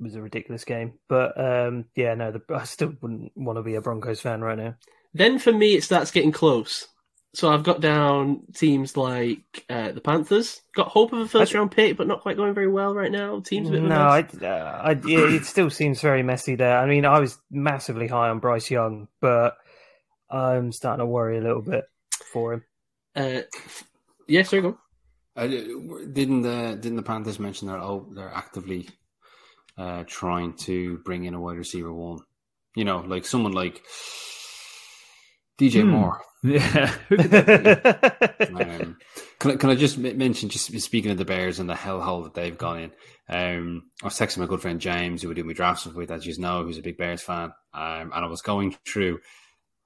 was 0.00 0.14
a 0.14 0.22
ridiculous 0.22 0.64
game, 0.64 0.94
but 1.08 1.38
um, 1.40 1.86
yeah, 1.94 2.14
no, 2.14 2.32
the, 2.32 2.42
I 2.54 2.64
still 2.64 2.94
wouldn't 3.00 3.32
want 3.34 3.58
to 3.58 3.62
be 3.62 3.74
a 3.74 3.80
Broncos 3.80 4.20
fan 4.20 4.40
right 4.40 4.58
now. 4.58 4.74
Then 5.14 5.38
for 5.38 5.52
me, 5.52 5.74
it 5.74 5.84
starts 5.84 6.10
getting 6.10 6.32
close. 6.32 6.86
So 7.36 7.50
I've 7.50 7.64
got 7.64 7.82
down 7.82 8.44
teams 8.54 8.96
like 8.96 9.66
uh, 9.68 9.92
the 9.92 10.00
Panthers. 10.00 10.62
Got 10.74 10.88
hope 10.88 11.12
of 11.12 11.18
a 11.18 11.28
first 11.28 11.52
round 11.52 11.70
pick, 11.70 11.98
but 11.98 12.06
not 12.06 12.22
quite 12.22 12.38
going 12.38 12.54
very 12.54 12.66
well 12.66 12.94
right 12.94 13.12
now. 13.12 13.40
Teams 13.40 13.68
a 13.68 13.72
bit 13.72 13.82
No. 13.82 13.94
I, 13.94 14.20
uh, 14.40 14.80
I, 14.82 14.90
yeah, 15.04 15.34
it 15.34 15.44
still 15.44 15.68
seems 15.68 16.00
very 16.00 16.22
messy 16.22 16.54
there. 16.54 16.78
I 16.78 16.86
mean, 16.86 17.04
I 17.04 17.20
was 17.20 17.38
massively 17.50 18.08
high 18.08 18.30
on 18.30 18.38
Bryce 18.38 18.70
Young, 18.70 19.08
but 19.20 19.58
I'm 20.30 20.72
starting 20.72 21.00
to 21.00 21.06
worry 21.06 21.36
a 21.36 21.42
little 21.42 21.60
bit 21.60 21.84
for 22.32 22.54
him. 22.54 22.64
Uh, 23.14 23.42
yeah, 24.26 24.42
sorry, 24.42 24.62
go. 24.62 24.78
Uh, 25.36 25.46
didn't 25.46 26.40
the 26.40 26.78
didn't 26.80 26.96
the 26.96 27.02
Panthers 27.02 27.38
mention 27.38 27.68
that? 27.68 27.80
Oh, 27.80 28.08
they're 28.14 28.32
actively 28.34 28.88
uh, 29.76 30.04
trying 30.06 30.54
to 30.54 30.96
bring 31.04 31.24
in 31.24 31.34
a 31.34 31.40
wide 31.40 31.58
receiver 31.58 31.92
one. 31.92 32.20
You 32.74 32.86
know, 32.86 33.00
like 33.00 33.26
someone 33.26 33.52
like 33.52 33.82
DJ 35.58 35.82
Hmm. 35.82 35.88
Moore. 35.90 36.20
yeah. 36.42 36.86
Who 37.08 37.16
could 37.16 37.30
that 37.30 38.38
be? 38.38 38.46
Um, 38.56 38.96
can, 39.38 39.50
I, 39.50 39.56
can 39.56 39.70
I 39.70 39.74
just 39.74 39.98
m- 39.98 40.16
mention, 40.16 40.48
just 40.48 40.72
speaking 40.80 41.10
of 41.10 41.18
the 41.18 41.24
Bears 41.24 41.58
and 41.58 41.68
the 41.68 41.74
hellhole 41.74 42.24
that 42.24 42.34
they've 42.34 42.56
gone 42.56 42.78
in? 42.78 42.90
Um, 43.28 43.90
I 44.02 44.06
was 44.06 44.14
texting 44.14 44.38
my 44.38 44.46
good 44.46 44.62
friend 44.62 44.80
James, 44.80 45.20
who 45.22 45.28
we 45.28 45.34
do 45.34 45.44
my 45.44 45.52
draft 45.52 45.80
stuff 45.80 45.94
with, 45.94 46.10
as 46.10 46.24
you 46.24 46.34
know, 46.38 46.62
who's 46.62 46.78
a 46.78 46.82
big 46.82 46.96
Bears 46.96 47.22
fan, 47.22 47.52
um, 47.74 48.12
and 48.14 48.24
I 48.24 48.26
was 48.26 48.40
going 48.42 48.76
through 48.86 49.18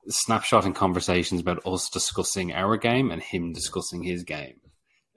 snapshot 0.09 0.65
and 0.67 0.75
conversations 0.75 1.41
about 1.41 1.67
us 1.67 1.89
discussing 1.91 2.53
our 2.53 2.77
game 2.77 3.11
and 3.11 3.23
him 3.23 3.53
discussing 3.53 4.03
his 4.03 4.23
game. 4.25 4.61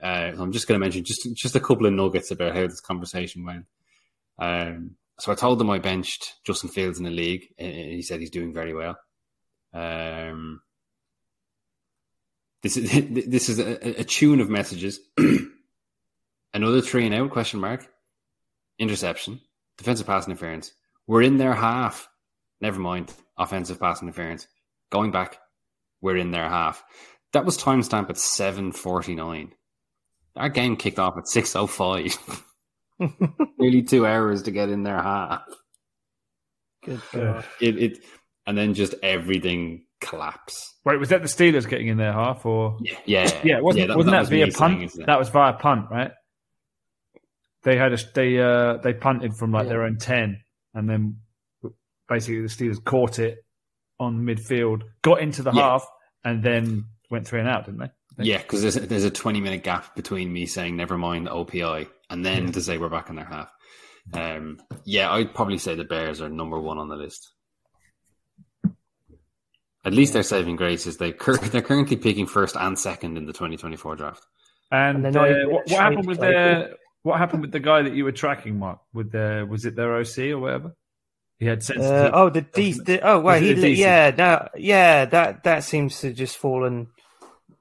Uh, 0.02 0.36
so 0.36 0.42
I'm 0.42 0.52
just 0.52 0.68
going 0.68 0.80
to 0.80 0.84
mention 0.84 1.04
just 1.04 1.28
just 1.36 1.56
a 1.56 1.60
couple 1.60 1.86
of 1.86 1.94
nuggets 1.94 2.32
about 2.32 2.56
how 2.56 2.62
this 2.62 2.82
conversation 2.82 3.46
went. 3.46 3.66
Um, 4.40 4.92
so 5.20 5.32
I 5.32 5.36
told 5.36 5.62
him 5.62 5.70
I 5.70 5.80
benched 5.80 6.34
Justin 6.46 6.70
Fields 6.70 6.98
in 6.98 7.06
the 7.06 7.12
league, 7.12 7.48
and 7.58 7.72
he 7.72 8.02
said 8.02 8.20
he's 8.20 8.30
doing 8.32 8.54
very 8.54 8.74
well. 8.74 8.98
Um, 9.74 10.62
this 12.62 12.78
is 12.78 12.92
this 13.28 13.50
is 13.50 13.60
a, 13.60 14.02
a 14.02 14.04
tune 14.04 14.40
of 14.40 14.50
messages. 14.50 15.00
Another 16.54 16.82
three 16.82 17.06
and 17.06 17.16
out 17.16 17.32
question 17.32 17.60
mark. 17.60 17.88
Interception. 18.80 19.42
Defensive 19.78 20.08
pass 20.08 20.28
interference. 20.28 20.72
We're 21.08 21.24
in 21.24 21.38
their 21.38 21.54
half. 21.54 22.08
Never 22.62 22.80
mind. 22.80 23.14
Offensive 23.38 23.80
pass 23.80 24.02
interference. 24.02 24.48
Going 24.92 25.12
back. 25.12 25.40
We're 26.02 26.18
in 26.18 26.32
their 26.32 26.50
half. 26.50 26.84
That 27.34 27.46
was 27.46 27.58
timestamp 27.58 28.10
at 28.10 28.18
seven 28.18 28.72
forty 28.72 29.16
nine. 29.16 29.54
Our 30.36 30.50
game 30.50 30.76
kicked 30.78 31.00
off 31.00 31.18
at 31.18 31.28
six 31.28 31.56
oh 31.56 31.68
five. 31.68 32.18
Nearly 33.58 33.84
two 33.84 34.06
hours 34.06 34.44
to 34.44 34.52
get 34.52 34.70
in 34.70 34.84
their 34.84 35.02
half. 35.02 35.44
Good 36.84 37.02
God. 37.12 37.46
It 37.62 37.78
it 37.78 38.06
and 38.46 38.58
then 38.58 38.74
just 38.74 38.94
everything 39.04 39.86
collapse. 40.02 40.74
Wait, 40.86 41.00
was 41.00 41.10
that 41.10 41.22
the 41.22 41.28
Steelers 41.28 41.68
getting 41.68 41.88
in 41.88 41.98
their 41.98 42.14
half, 42.14 42.46
or 42.46 42.78
Yeah, 42.82 42.98
yeah, 43.06 43.42
yeah? 43.44 43.60
Wasn't 43.62 43.88
wasn't 43.96 44.12
that, 44.12 44.20
was 44.20 44.30
via 44.30 44.46
me 44.46 44.52
saying 44.52 44.90
punt? 44.90 45.06
That 45.08 45.20
was 45.20 45.30
via 45.30 45.54
punt, 45.54 45.86
right? 45.90 46.12
They 47.64 47.78
had 47.78 47.94
a 47.94 47.98
they 48.14 48.40
uh 48.40 48.78
they 48.78 48.94
punted 48.94 49.36
from 49.36 49.52
like 49.52 49.64
Yeah. 49.66 49.70
their 49.70 49.84
own 49.84 49.98
ten, 49.98 50.42
and 50.74 50.90
then 50.90 51.18
basically 52.10 52.42
the 52.42 52.48
Steelers 52.48 52.84
caught 52.84 53.20
it 53.20 53.38
on 54.00 54.26
midfield, 54.26 54.82
got 55.02 55.22
into 55.22 55.42
the 55.44 55.52
Yeah. 55.54 55.62
half, 55.62 55.86
and 56.26 56.44
then 56.44 56.86
went 57.10 57.28
three 57.28 57.40
and 57.40 57.48
out, 57.48 57.66
didn't 57.66 57.80
they? 57.80 57.90
Yeah, 58.26 58.38
because 58.40 58.62
there's 58.62 58.76
a, 58.76 58.82
there's 58.82 59.06
a 59.06 59.10
20 59.10 59.42
minute 59.42 59.64
gap 59.64 59.96
between 59.96 60.32
me 60.32 60.46
saying 60.46 60.76
never 60.76 60.98
mind 61.00 61.26
the 61.26 61.32
OPI 61.32 61.88
and 62.12 62.24
then 62.24 62.52
to 62.52 62.62
say 62.62 62.78
we're 62.78 62.90
back 62.90 63.10
in 63.10 63.16
their 63.16 63.26
half. 63.26 63.50
Um, 64.14 64.60
yeah, 64.86 65.12
I'd 65.12 65.34
probably 65.34 65.58
say 65.58 65.74
the 65.74 65.84
Bears 65.84 66.22
are 66.22 66.30
number 66.30 66.60
one 66.60 66.78
on 66.78 66.90
the 66.90 66.96
list. 66.96 67.33
At 69.86 69.94
least 69.94 70.14
their 70.14 70.24
saving 70.24 70.56
grace 70.56 70.88
is 70.88 70.98
they 70.98 71.12
cur- 71.12 71.38
they're 71.52 71.62
currently 71.62 71.98
picking 71.98 72.26
first 72.26 72.56
and 72.56 72.78
second 72.80 73.18
in 73.18 73.26
the 73.26 73.34
2024 73.34 73.96
draft. 73.98 74.26
And, 74.72 75.06
And 75.06 75.16
uh, 75.16 75.22
what, 75.48 75.68
what 75.70 75.80
happened 75.82 76.08
with 76.08 76.18
Claypool. 76.20 76.34
their 76.40 76.74
what 77.04 77.18
happened 77.20 77.42
with 77.42 77.52
the 77.52 77.60
guy 77.60 77.82
that 77.82 77.94
you 77.94 78.06
were 78.06 78.14
tracking, 78.14 78.58
Mark? 78.60 78.80
With 78.94 79.12
their 79.12 79.46
was 79.46 79.66
it 79.66 79.76
their 79.76 79.96
OC 79.98 80.18
or 80.30 80.40
whatever? 80.40 80.76
He 81.40 81.46
had 81.48 81.70
Uh, 81.70 82.12
oh, 82.14 82.30
the 82.30 82.42
D. 82.42 82.72
The, 82.74 83.02
oh, 83.02 83.20
Was 83.20 83.42
wait, 83.42 83.44
he, 83.44 83.62
the 83.62 83.70
yeah, 83.72 84.12
no, 84.18 84.48
yeah, 84.56 85.04
that 85.06 85.44
that 85.44 85.64
seems 85.66 86.00
to 86.00 86.14
just 86.14 86.38
fallen 86.38 86.88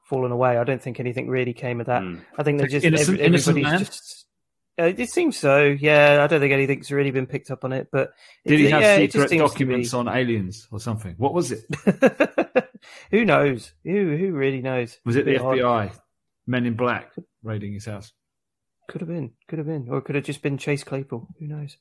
fallen 0.04 0.30
away. 0.30 0.56
I 0.58 0.62
don't 0.64 0.80
think 0.80 1.00
anything 1.00 1.28
really 1.28 1.54
came 1.54 1.80
of 1.80 1.86
that. 1.86 2.02
Hmm. 2.02 2.18
I 2.38 2.42
think 2.44 2.58
they're 2.58 2.68
just 2.68 2.84
Innocent- 2.86 3.16
every- 3.18 3.26
innocent 3.26 3.56
everybody's 3.58 3.72
man? 3.80 3.84
just. 3.84 4.21
Uh, 4.80 4.84
it 4.96 5.10
seems 5.10 5.36
so. 5.36 5.64
Yeah, 5.64 6.20
I 6.22 6.26
don't 6.26 6.40
think 6.40 6.52
anything's 6.52 6.90
really 6.90 7.10
been 7.10 7.26
picked 7.26 7.50
up 7.50 7.64
on 7.64 7.72
it. 7.72 7.88
But 7.92 8.12
Did 8.46 8.58
he 8.60 8.70
have 8.70 8.80
yeah, 8.80 8.96
secret 8.96 9.30
documents 9.30 9.92
on 9.92 10.08
aliens 10.08 10.66
or 10.70 10.80
something? 10.80 11.14
What 11.18 11.34
was 11.34 11.52
it? 11.52 11.64
who 13.10 13.24
knows? 13.24 13.72
Who 13.84 14.16
who 14.16 14.32
really 14.32 14.62
knows? 14.62 14.98
Was 15.04 15.16
it 15.16 15.24
the 15.26 15.32
Bit 15.32 15.40
odd. 15.42 15.58
FBI, 15.58 15.92
Men 16.46 16.66
in 16.66 16.74
Black, 16.74 17.12
raiding 17.42 17.74
his 17.74 17.84
house? 17.86 18.12
Could 18.88 19.00
have 19.02 19.08
been. 19.08 19.32
Could 19.48 19.58
have 19.58 19.66
been. 19.66 19.86
Or 19.90 19.98
it 19.98 20.02
could 20.04 20.14
have 20.16 20.24
just 20.24 20.42
been 20.42 20.58
Chase 20.58 20.84
Claypool. 20.84 21.28
Who 21.38 21.46
knows? 21.46 21.76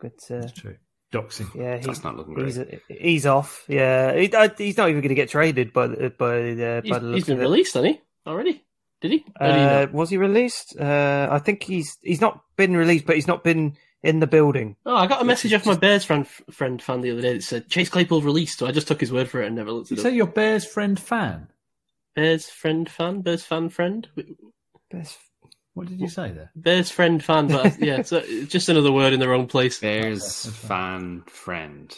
But 0.00 0.12
uh, 0.30 0.40
That's 0.40 0.52
true. 0.52 0.76
Doxing. 1.12 1.52
yeah, 1.56 1.78
he, 1.78 1.84
That's 1.86 2.04
not 2.04 2.16
looking 2.16 2.34
great. 2.34 2.54
he's 2.88 2.98
he's 3.00 3.26
off. 3.26 3.64
Yeah, 3.68 4.14
he, 4.16 4.32
uh, 4.32 4.48
he's 4.56 4.76
not 4.76 4.88
even 4.88 5.00
going 5.00 5.08
to 5.08 5.14
get 5.16 5.28
traded 5.28 5.72
by 5.72 5.88
the 5.88 6.10
by 6.16 6.36
the 6.54 6.80
He's, 6.84 6.92
by 6.92 6.98
the 7.00 7.06
he's 7.08 7.14
looks 7.16 7.26
been 7.26 7.34
of 7.34 7.40
it. 7.40 7.42
released, 7.42 7.74
hasn't 7.74 7.96
he? 7.96 8.00
Already? 8.26 8.64
Did 9.00 9.12
he? 9.12 9.24
Or 9.40 9.46
he 9.46 9.52
Uh, 9.52 9.86
was 9.92 10.10
he 10.10 10.16
released? 10.18 10.76
Uh, 10.78 11.28
I 11.30 11.38
think 11.38 11.62
he's 11.62 11.96
he's 12.02 12.20
not 12.20 12.42
been 12.56 12.76
released, 12.76 13.06
but 13.06 13.16
he's 13.16 13.26
not 13.26 13.42
been 13.44 13.76
in 14.02 14.20
the 14.20 14.26
building. 14.26 14.76
oh, 14.86 14.96
I 14.96 15.06
got 15.06 15.20
a 15.20 15.24
message 15.24 15.52
off 15.52 15.66
my 15.66 15.74
Bears 15.76 16.04
friend 16.04 16.26
friend 16.50 16.80
fan 16.82 17.00
the 17.00 17.10
other 17.10 17.20
day 17.22 17.34
that 17.34 17.42
said 17.42 17.68
Chase 17.68 17.88
Claypool 17.88 18.22
released, 18.22 18.58
so 18.58 18.66
I 18.66 18.72
just 18.72 18.88
took 18.88 19.00
his 19.00 19.12
word 19.12 19.28
for 19.28 19.42
it 19.42 19.46
and 19.46 19.56
never 19.56 19.72
looked 19.72 19.90
You 19.90 19.96
it 19.96 20.00
say 20.00 20.14
your 20.14 20.26
Bears 20.26 20.64
friend 20.64 20.98
fan? 20.98 21.48
Bears 22.14 22.48
friend 22.50 22.90
fan, 22.90 23.22
Bears 23.22 23.44
fan 23.44 23.68
friend, 23.70 24.08
Bears. 24.90 25.16
What 25.74 25.86
did 25.86 26.00
you 26.00 26.08
say 26.08 26.32
there? 26.32 26.50
Bears 26.56 26.90
friend 26.90 27.22
fan, 27.22 27.46
but 27.48 27.78
yeah, 27.80 28.02
so 28.02 28.20
it's 28.24 28.50
just 28.52 28.68
another 28.68 28.90
word 28.92 29.12
in 29.12 29.20
the 29.20 29.28
wrong 29.28 29.46
place. 29.46 29.78
Bears 29.78 30.46
fan 30.66 31.22
friend. 31.26 31.96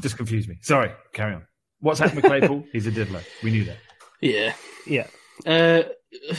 Just 0.00 0.16
confused 0.16 0.48
me. 0.48 0.56
Sorry. 0.62 0.90
Carry 1.12 1.34
on. 1.34 1.46
What's 1.80 2.00
happened 2.00 2.16
with 2.22 2.26
Claypool? 2.26 2.64
He's 2.72 2.86
a 2.86 2.90
diddler. 2.90 3.22
We 3.42 3.50
knew 3.50 3.64
that. 3.64 3.76
Yeah. 4.20 4.54
Yeah, 4.86 5.06
Uh, 5.46 5.82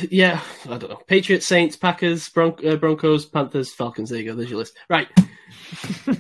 yeah, 0.10 0.42
I 0.66 0.78
don't 0.78 0.90
know. 0.90 1.00
Patriots, 1.08 1.46
Saints, 1.46 1.76
Packers, 1.76 2.28
Bron- 2.30 2.56
uh, 2.68 2.76
Broncos, 2.76 3.26
Panthers, 3.26 3.74
Falcons. 3.74 4.10
There 4.10 4.20
you 4.20 4.26
go. 4.32 4.36
There's 4.36 4.50
your 4.50 4.60
list. 4.60 4.76
Right. 4.90 5.08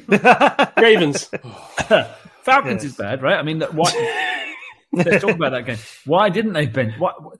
Ravens. 0.77 1.23
Falcons 2.43 2.83
Yes. 2.83 2.91
is 2.91 2.95
bad, 2.95 3.21
right? 3.21 3.37
I 3.37 3.43
mean, 3.43 3.59
that- 3.59 3.73
why? 3.73 3.91
let's 4.93 5.21
talk 5.23 5.35
about 5.35 5.51
that 5.51 5.65
game. 5.65 5.77
Why 6.05 6.29
didn't 6.29 6.53
they 6.53 6.65
bench? 6.67 6.93
What? 6.97 7.21
what- 7.23 7.37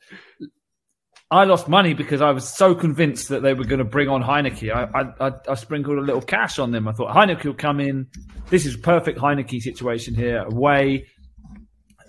I 1.32 1.44
lost 1.44 1.68
money 1.68 1.94
because 1.94 2.22
I 2.22 2.32
was 2.32 2.48
so 2.48 2.74
convinced 2.74 3.30
that 3.30 3.44
they 3.44 3.53
were 3.53 3.64
going 3.64 3.78
to 3.78 3.86
bring 3.86 4.10
on 4.10 4.24
Heinicke. 4.24 4.74
I, 4.74 4.90
I, 4.99 5.28
I, 5.28 5.32
I 5.49 5.53
sprinkled 5.53 5.99
a 5.99 6.02
little 6.02 6.24
cash 6.24 6.57
on 6.57 6.72
them. 6.72 6.88
I 6.88 6.91
thought 6.91 7.16
Heinicke 7.16 7.45
will 7.45 7.53
come 7.53 7.80
in. 7.80 8.07
This 8.49 8.66
is 8.66 8.76
perfect 8.76 9.20
Heinicke 9.20 9.61
situation 9.61 10.16
here. 10.16 10.40
Away, 10.40 11.06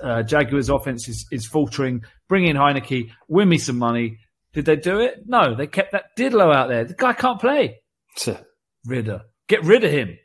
uh, 0.02 0.23
Jaguars' 0.23 0.70
offense 0.70 1.07
is, 1.07 1.27
is 1.31 1.44
faltering. 1.47 2.02
Bring 2.31 2.47
in 2.47 2.57
Heinicke, 2.57 3.11
win 3.27 3.48
me 3.48 3.59
some 3.59 3.77
money. 3.77 4.19
Did 4.52 4.65
they 4.65 4.77
do 4.77 5.01
it? 5.01 5.24
No, 5.27 5.57
they 5.57 5.66
kept 5.66 5.90
that 5.90 6.16
Didlow 6.16 6.55
out 6.55 6.69
there. 6.69 6.85
The 6.85 6.94
guy 6.94 7.12
can't 7.12 7.40
play. 7.40 7.81
Sir. 8.16 8.47
Ridder, 8.86 9.23
get 9.48 9.65
rid 9.65 9.82
of 9.82 9.90
him. 9.90 10.16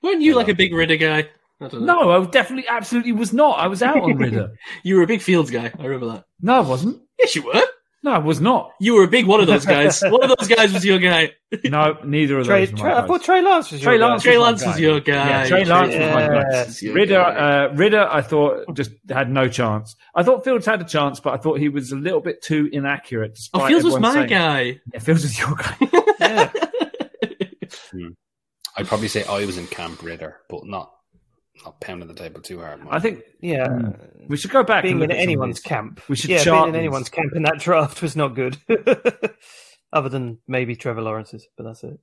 Weren't 0.00 0.22
you 0.22 0.36
like 0.36 0.46
a 0.46 0.54
big 0.54 0.72
Ridder 0.72 0.96
guy? 0.96 1.28
I. 1.60 1.68
No, 1.72 2.12
I 2.12 2.24
definitely, 2.26 2.68
absolutely 2.68 3.10
was 3.10 3.32
not. 3.32 3.58
I 3.58 3.66
was 3.66 3.82
out 3.82 4.00
on 4.00 4.16
Ridder. 4.16 4.52
You 4.84 4.96
were 4.96 5.02
a 5.02 5.06
big 5.08 5.20
Fields 5.20 5.50
guy. 5.50 5.72
I 5.76 5.84
remember 5.84 6.14
that. 6.14 6.24
No, 6.40 6.54
I 6.54 6.60
wasn't. 6.60 7.02
Yes, 7.18 7.34
you 7.34 7.42
were. 7.42 7.60
No, 8.04 8.12
I 8.12 8.18
was 8.18 8.40
not. 8.40 8.70
You 8.80 8.94
were 8.94 9.02
a 9.02 9.08
big 9.08 9.26
one 9.26 9.40
of 9.40 9.48
those 9.48 9.66
guys. 9.66 10.00
one 10.02 10.22
of 10.22 10.36
those 10.38 10.46
guys 10.48 10.72
was 10.72 10.84
your 10.84 11.00
guy. 11.00 11.32
No, 11.64 11.96
neither 12.04 12.38
of 12.38 12.46
Trey, 12.46 12.66
those. 12.66 12.72
were 12.72 12.78
Trey, 12.78 12.92
I 12.92 13.06
thought 13.06 13.24
Trey 13.24 13.42
Lance 13.42 13.72
was 13.72 13.82
your 13.82 13.90
Trey 13.90 13.98
guy. 13.98 14.18
Trey 14.18 14.38
Lance 14.38 14.64
was 14.64 14.78
your 14.78 15.00
guy. 15.00 15.28
Yeah, 15.28 15.46
Trey 15.48 15.64
Lance 15.64 15.94
was 15.94 16.14
my 16.14 16.26
guy. 16.28 16.48
Lance 16.50 16.82
Ridder, 16.84 17.20
uh, 17.20 17.74
Ridder, 17.74 18.06
I 18.08 18.20
thought 18.22 18.72
just 18.74 18.92
had 19.10 19.28
no 19.30 19.48
chance. 19.48 19.96
I 20.14 20.22
thought 20.22 20.44
Fields 20.44 20.64
had 20.66 20.80
a 20.80 20.84
chance, 20.84 21.18
but 21.18 21.34
I 21.34 21.38
thought 21.38 21.58
he 21.58 21.68
was 21.68 21.90
a 21.90 21.96
little 21.96 22.20
bit 22.20 22.40
too 22.40 22.68
inaccurate. 22.72 23.34
Despite 23.34 23.62
Oh, 23.62 23.66
Fields 23.66 23.84
was 23.84 23.98
my 23.98 24.12
saying- 24.14 24.28
guy. 24.28 24.80
Yeah, 24.94 25.00
Fields 25.00 25.22
was 25.24 25.38
your 25.38 25.54
guy. 25.56 25.76
Yeah. 26.20 26.50
I'd 28.76 28.86
probably 28.86 29.08
say 29.08 29.24
I 29.24 29.44
was 29.44 29.58
in 29.58 29.66
Camp 29.66 30.02
Ridder, 30.02 30.36
but 30.48 30.64
not 30.66 30.92
not 31.64 31.80
pounding 31.80 32.08
the 32.08 32.14
table 32.14 32.40
too 32.40 32.60
hard. 32.60 32.80
I 32.90 32.98
think 33.00 33.22
Yeah. 33.40 33.92
we 34.28 34.36
should 34.36 34.50
go 34.50 34.62
back. 34.64 34.82
being 34.82 34.94
and 35.02 35.02
in 35.04 35.08
look 35.08 35.10
at 35.10 35.16
some 35.16 35.22
of 35.22 35.28
anyone's 35.28 35.60
camp. 35.60 36.00
We 36.08 36.16
should 36.16 36.30
yeah, 36.30 36.42
chart 36.44 36.64
being 36.64 36.68
in 36.68 36.72
these. 36.74 36.78
anyone's 36.88 37.08
camp 37.08 37.32
in 37.34 37.42
that 37.42 37.58
draft 37.58 38.00
was 38.02 38.16
not 38.16 38.34
good. 38.34 38.56
Other 39.92 40.08
than 40.08 40.38
maybe 40.46 40.76
Trevor 40.76 41.00
Lawrence's, 41.02 41.46
but 41.56 41.64
that's 41.64 41.82
it. 41.84 41.98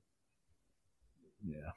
Yeah. 1.46 1.70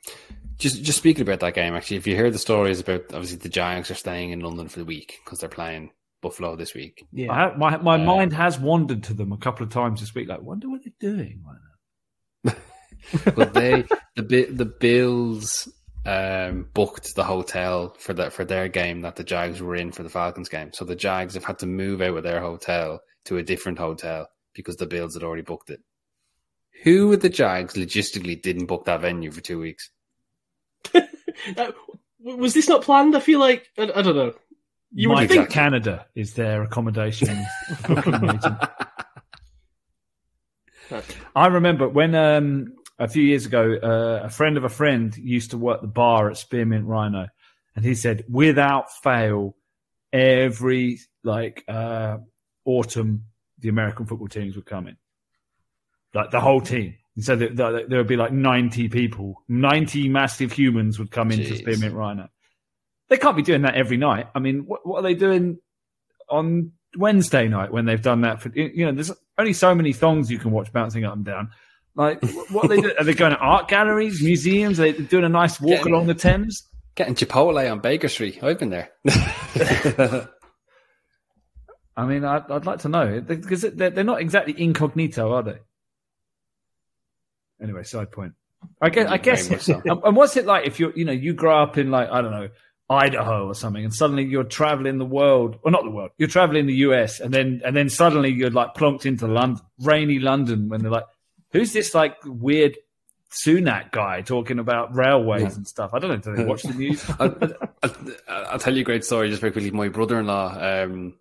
Just 0.58 0.82
just 0.84 0.98
speaking 0.98 1.22
about 1.22 1.40
that 1.42 1.54
game, 1.54 1.76
actually, 1.76 1.98
if 1.98 2.08
you 2.08 2.16
hear 2.16 2.32
the 2.32 2.40
stories 2.40 2.80
about 2.80 3.02
obviously 3.14 3.38
the 3.38 3.50
Giants 3.50 3.92
are 3.92 3.96
staying 3.96 4.32
in 4.32 4.40
London 4.40 4.68
for 4.68 4.80
the 4.80 4.86
week 4.86 5.20
because 5.24 5.40
they're 5.40 5.48
playing 5.50 5.92
Buffalo 6.22 6.56
this 6.56 6.74
week. 6.74 7.06
Yeah. 7.14 7.32
I 7.32 7.56
my 7.56 7.78
my 7.78 7.96
Uh, 7.96 8.06
mind 8.06 8.34
has 8.34 8.60
wandered 8.60 9.04
to 9.04 9.14
them 9.14 9.32
a 9.32 9.38
couple 9.38 9.64
of 9.66 9.72
times 9.72 10.00
this 10.02 10.14
week. 10.16 10.28
Like, 10.28 10.42
wonder 10.42 10.68
what 10.70 10.82
they're 10.84 11.12
doing 11.16 11.44
right 11.46 12.54
now. 12.54 12.54
but 13.36 13.54
they 13.54 13.86
the 14.16 14.24
Bi- 14.24 14.52
the 14.52 14.66
Bills 14.66 15.72
um, 16.06 16.68
booked 16.74 17.16
the 17.16 17.24
hotel 17.24 17.96
for 18.00 18.14
that 18.14 18.34
for 18.34 18.46
their 18.46 18.68
game 18.68 19.02
that 19.02 19.16
the 19.16 19.24
Jags 19.24 19.62
were 19.62 19.76
in 19.76 19.92
for 19.92 20.04
the 20.04 20.10
Falcons 20.10 20.50
game. 20.50 20.72
So 20.74 20.86
the 20.86 20.96
Jags 20.96 21.34
have 21.34 21.44
had 21.44 21.60
to 21.60 21.66
move 21.66 22.02
out 22.02 22.18
of 22.18 22.24
their 22.24 22.40
hotel 22.42 23.02
to 23.26 23.38
a 23.38 23.44
different 23.44 23.80
hotel 23.80 24.28
because 24.54 24.78
the 24.78 24.86
Bills 24.86 25.14
had 25.14 25.24
already 25.24 25.44
booked 25.44 25.70
it. 25.70 25.82
Who 26.84 27.10
with 27.10 27.22
the 27.22 27.30
Jags 27.30 27.74
logistically 27.74 28.42
didn't 28.42 28.68
book 28.68 28.86
that 28.86 29.02
venue 29.02 29.32
for 29.32 29.42
two 29.42 29.60
weeks? 29.60 29.90
Was 32.22 32.54
this 32.54 32.70
not 32.70 32.84
planned? 32.84 33.16
I 33.16 33.20
feel 33.20 33.40
like 33.40 33.68
I, 33.78 33.84
I 33.96 34.02
don't 34.02 34.16
know. 34.16 34.34
You 34.92 35.10
would 35.10 35.30
think 35.30 35.52
Canada 35.52 36.08
is 36.16 36.34
their 36.34 36.64
accommodation. 36.64 37.46
I 41.36 41.48
remember 41.48 41.88
when 41.88 42.16
um, 42.16 42.74
a 43.00 43.08
few 43.08 43.24
years 43.24 43.46
ago, 43.46 43.76
uh, 43.82 44.26
a 44.26 44.30
friend 44.30 44.58
of 44.58 44.66
a 44.66 44.70
friend 44.70 45.16
used 45.16 45.52
to 45.52 45.58
work 45.58 45.82
the 45.82 45.88
bar 45.88 46.30
at 46.30 46.38
Spearmint 46.38 46.86
Rhino, 46.86 47.28
and 47.76 47.86
he 47.86 47.96
said, 47.96 48.26
without 48.30 48.92
fail, 49.02 49.56
every 50.12 51.00
like 51.24 51.64
uh, 51.68 52.18
autumn, 52.66 53.26
the 53.60 53.70
American 53.70 54.06
football 54.06 54.28
teams 54.28 54.56
would 54.56 54.66
come 54.66 54.88
in, 54.88 54.98
like 56.14 56.32
the 56.32 56.42
whole 56.42 56.62
team. 56.62 56.96
And 57.16 57.26
so 57.26 57.36
there, 57.36 57.86
would 57.90 58.08
be 58.08 58.16
like 58.18 58.32
ninety 58.32 58.90
people, 58.90 59.44
ninety 59.48 60.10
massive 60.10 60.52
humans 60.52 61.00
would 61.00 61.12
come 61.12 61.32
into 61.32 61.56
Spearmint 61.56 61.94
Rhino. 61.94 62.30
They 63.08 63.18
can't 63.18 63.36
be 63.36 63.44
doing 63.44 63.64
that 63.64 63.76
every 63.76 63.98
night. 63.98 64.28
I 64.36 64.40
mean, 64.40 64.66
what, 64.66 64.86
what 64.86 65.00
are 65.00 65.04
they 65.04 65.16
doing 65.16 65.58
on 66.30 66.74
Wednesday 66.96 67.48
night 67.48 67.72
when 67.72 67.86
they've 67.86 68.02
done 68.02 68.22
that? 68.22 68.42
For 68.42 68.50
you 68.54 68.86
know, 68.86 68.92
there's 68.92 69.12
only 69.38 69.54
so 69.54 69.74
many 69.74 69.94
thongs 69.94 70.30
you 70.30 70.38
can 70.38 70.52
watch 70.52 70.72
bouncing 70.72 71.06
up 71.06 71.16
and 71.16 71.26
down. 71.26 71.50
Like, 71.96 72.24
what 72.52 72.66
are 72.66 72.68
they 72.70 72.82
doing? 72.82 72.96
Are 72.98 73.04
they 73.04 73.14
going 73.14 73.32
to 73.32 73.38
art 73.38 73.68
galleries, 73.68 74.22
museums? 74.24 74.80
Are 74.80 74.92
they 74.92 75.04
doing 75.04 75.26
a 75.26 75.30
nice 75.30 75.60
walk 75.60 75.80
Getting- 75.80 75.94
along 75.94 76.08
the 76.08 76.14
Thames? 76.14 76.66
Getting 76.96 77.16
Chipotle 77.16 77.72
on 77.72 77.80
Baker 77.80 78.10
Street. 78.10 78.44
I've 78.44 78.60
been 78.60 78.70
there. 78.72 78.90
I 81.96 82.06
mean, 82.06 82.24
I'd, 82.26 82.50
I'd 82.50 82.66
like 82.66 82.80
to 82.80 82.90
know 82.90 83.22
because 83.22 83.62
they're, 83.62 83.90
they're 83.90 84.04
not 84.04 84.22
exactly 84.22 84.56
incognito, 84.58 85.34
are 85.34 85.44
they? 85.44 85.60
Anyway, 87.62 87.84
side 87.84 88.12
point. 88.12 88.34
I 88.82 88.90
guess. 88.90 89.10
I 89.10 89.18
guess. 89.18 89.66
so. 89.66 89.82
and, 89.86 90.16
what's 90.16 90.38
it 90.38 90.46
like 90.46 90.66
if 90.66 90.80
you 90.80 90.92
you 90.96 91.06
know 91.06 91.12
you 91.12 91.34
grow 91.34 91.62
up 91.62 91.78
in 91.78 91.92
like 91.92 92.10
I 92.10 92.22
don't 92.22 92.32
know 92.32 92.50
Idaho 92.90 93.48
or 93.48 93.54
something, 93.54 93.84
and 93.84 93.94
suddenly 93.94 94.24
you're 94.24 94.44
traveling 94.44 94.98
the 94.98 95.06
world, 95.06 95.58
or 95.64 95.72
not 95.72 95.84
the 95.84 95.92
world, 95.92 96.12
you're 96.18 96.30
traveling 96.30 96.66
the 96.66 96.76
US, 96.76 97.20
and 97.20 97.34
then 97.34 97.62
and 97.66 97.76
then 97.76 97.90
suddenly 97.90 98.30
you're 98.32 98.50
like 98.50 98.74
plonked 98.76 99.06
into 99.06 99.28
London, 99.28 99.62
rainy 99.82 100.20
London, 100.20 100.70
when 100.70 100.82
they're 100.82 100.92
like, 100.92 101.06
who's 101.52 101.74
this 101.74 101.94
like 101.94 102.18
weird 102.26 102.78
Sunak 103.46 103.92
guy 103.92 104.22
talking 104.22 104.60
about 104.60 104.96
railways 104.96 105.56
and 105.56 105.68
stuff? 105.68 105.92
I 105.94 106.00
don't 106.00 106.10
know. 106.10 106.18
Do 106.18 106.36
they 106.36 106.46
watch 106.46 106.64
the 106.64 106.74
news? 106.74 107.08
I'll, 107.20 107.36
I'll, 107.84 108.46
I'll 108.52 108.60
tell 108.60 108.76
you 108.76 108.82
a 108.82 108.86
great 108.86 109.06
story 109.06 109.30
just 109.30 109.42
very 109.42 109.52
quickly. 109.52 109.72
My 109.72 109.90
brother-in-law 109.90 110.84
um, 110.84 111.16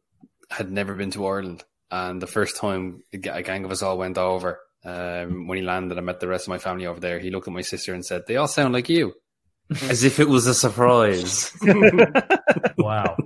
had 0.51 0.73
never 0.73 0.95
been 0.95 1.11
to 1.13 1.27
Ireland, 1.27 1.65
and 1.91 2.23
the 2.23 2.27
first 2.27 2.57
time 2.57 3.03
a 3.13 3.19
a 3.29 3.43
gang 3.43 3.65
of 3.65 3.71
us 3.71 3.83
all 3.83 3.99
went 3.99 4.17
over, 4.17 4.59
um, 4.85 5.47
when 5.47 5.59
he 5.59 5.65
landed, 5.65 5.99
I 5.99 6.01
met 6.01 6.21
the 6.21 6.29
rest 6.29 6.45
of 6.45 6.49
my 6.49 6.59
family 6.59 6.87
over 6.87 7.01
there. 7.01 7.19
He 7.19 7.31
looked 7.31 7.49
at 7.49 7.55
my 7.55 7.63
sister 7.63 7.93
and 7.93 8.05
said, 8.05 8.23
"They 8.27 8.37
all 8.37 8.49
sound 8.49 8.73
like 8.73 8.89
you," 8.89 9.15
as 9.83 10.05
if 10.05 10.19
it 10.19 10.29
was 10.29 10.47
a 10.47 10.55
surprise. 10.55 11.53
wow. 12.79 13.17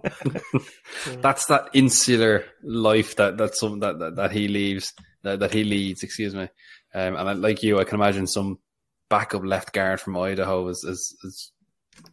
That's 1.20 1.46
that 1.46 1.68
insular 1.72 2.44
life 2.64 3.16
that 3.16 3.38
that's 3.38 3.60
some 3.60 3.78
that, 3.80 3.98
that 4.00 4.16
that 4.16 4.32
he 4.32 4.48
leaves 4.48 4.92
that, 5.22 5.40
that 5.40 5.52
he 5.52 5.62
leads. 5.62 6.02
Excuse 6.02 6.34
me. 6.34 6.48
Um, 6.94 7.16
and 7.16 7.28
I, 7.28 7.32
like 7.32 7.62
you, 7.62 7.80
I 7.80 7.84
can 7.84 7.94
imagine 7.96 8.26
some 8.26 8.58
backup 9.08 9.44
left 9.44 9.72
guard 9.72 10.00
from 10.00 10.16
Idaho 10.16 10.68
is, 10.68 10.84
is, 10.84 11.16
is 11.24 11.52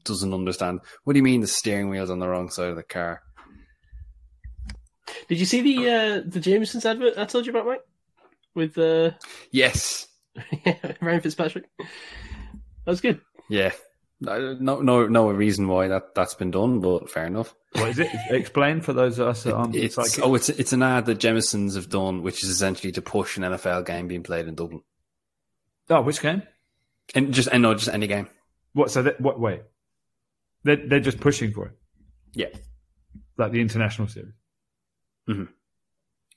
doesn't 0.04 0.34
understand. 0.34 0.82
What 1.04 1.14
do 1.14 1.20
you 1.20 1.24
mean 1.24 1.42
the 1.42 1.48
steering 1.48 1.90
wheel's 1.90 2.10
on 2.10 2.20
the 2.20 2.28
wrong 2.28 2.50
side 2.50 2.70
of 2.70 2.76
the 2.76 2.84
car? 2.84 3.22
Did 5.28 5.40
you 5.40 5.46
see 5.46 5.62
the 5.62 5.90
uh, 5.90 6.22
the 6.26 6.40
Jameson's 6.40 6.86
advert 6.86 7.18
I 7.18 7.26
told 7.26 7.46
you 7.46 7.52
about, 7.52 7.66
Mike? 7.66 7.82
With 8.56 8.78
uh, 8.78 9.12
Yes. 9.52 10.08
Ryan 11.02 11.22
Fitzpatrick. 11.22 11.66
That 11.78 11.88
was 12.86 13.02
good. 13.02 13.22
Yeah. 13.50 13.72
No, 14.22 14.54
no, 14.82 15.08
no 15.08 15.30
reason 15.32 15.68
why 15.70 15.88
that 15.88 16.14
that's 16.14 16.34
been 16.34 16.52
done, 16.52 16.82
but 16.82 17.10
fair 17.10 17.26
enough. 17.26 17.56
What 17.74 17.90
is 17.90 18.00
it? 18.00 18.10
Explain 18.30 18.82
for 18.82 18.92
those 18.92 19.18
of 19.18 19.28
us 19.30 19.44
that 19.44 19.54
aren't 19.54 19.76
It's 19.76 19.98
like 19.98 20.20
oh, 20.22 20.36
it's 20.36 20.50
it's 20.50 20.74
an 20.74 20.84
ad 20.84 21.06
that 21.06 21.20
Jameson's 21.20 21.76
have 21.76 21.88
done, 21.90 22.22
which 22.22 22.44
is 22.44 22.50
essentially 22.50 22.92
to 22.94 23.02
push 23.02 23.38
an 23.38 23.44
NFL 23.44 23.86
game 23.86 24.08
being 24.10 24.24
played 24.24 24.48
in 24.48 24.56
Dublin, 24.56 24.82
Oh, 25.90 26.02
which 26.02 26.22
game? 26.22 26.44
and 27.16 27.34
just 27.34 27.48
and 27.52 27.64
no, 27.64 27.74
just 27.76 27.88
any 27.90 28.08
game. 28.08 28.28
What? 28.74 28.92
So 28.92 29.02
that, 29.04 29.22
what? 29.22 29.40
Wait, 29.40 29.62
they're 30.64 30.76
they're 30.88 31.00
just 31.00 31.22
pushing 31.22 31.54
for 31.54 31.68
it, 31.68 31.74
Yeah. 32.34 32.50
like 33.38 33.54
the 33.54 33.62
international 33.62 34.10
series. 34.10 34.34
Mhm. 35.30 35.48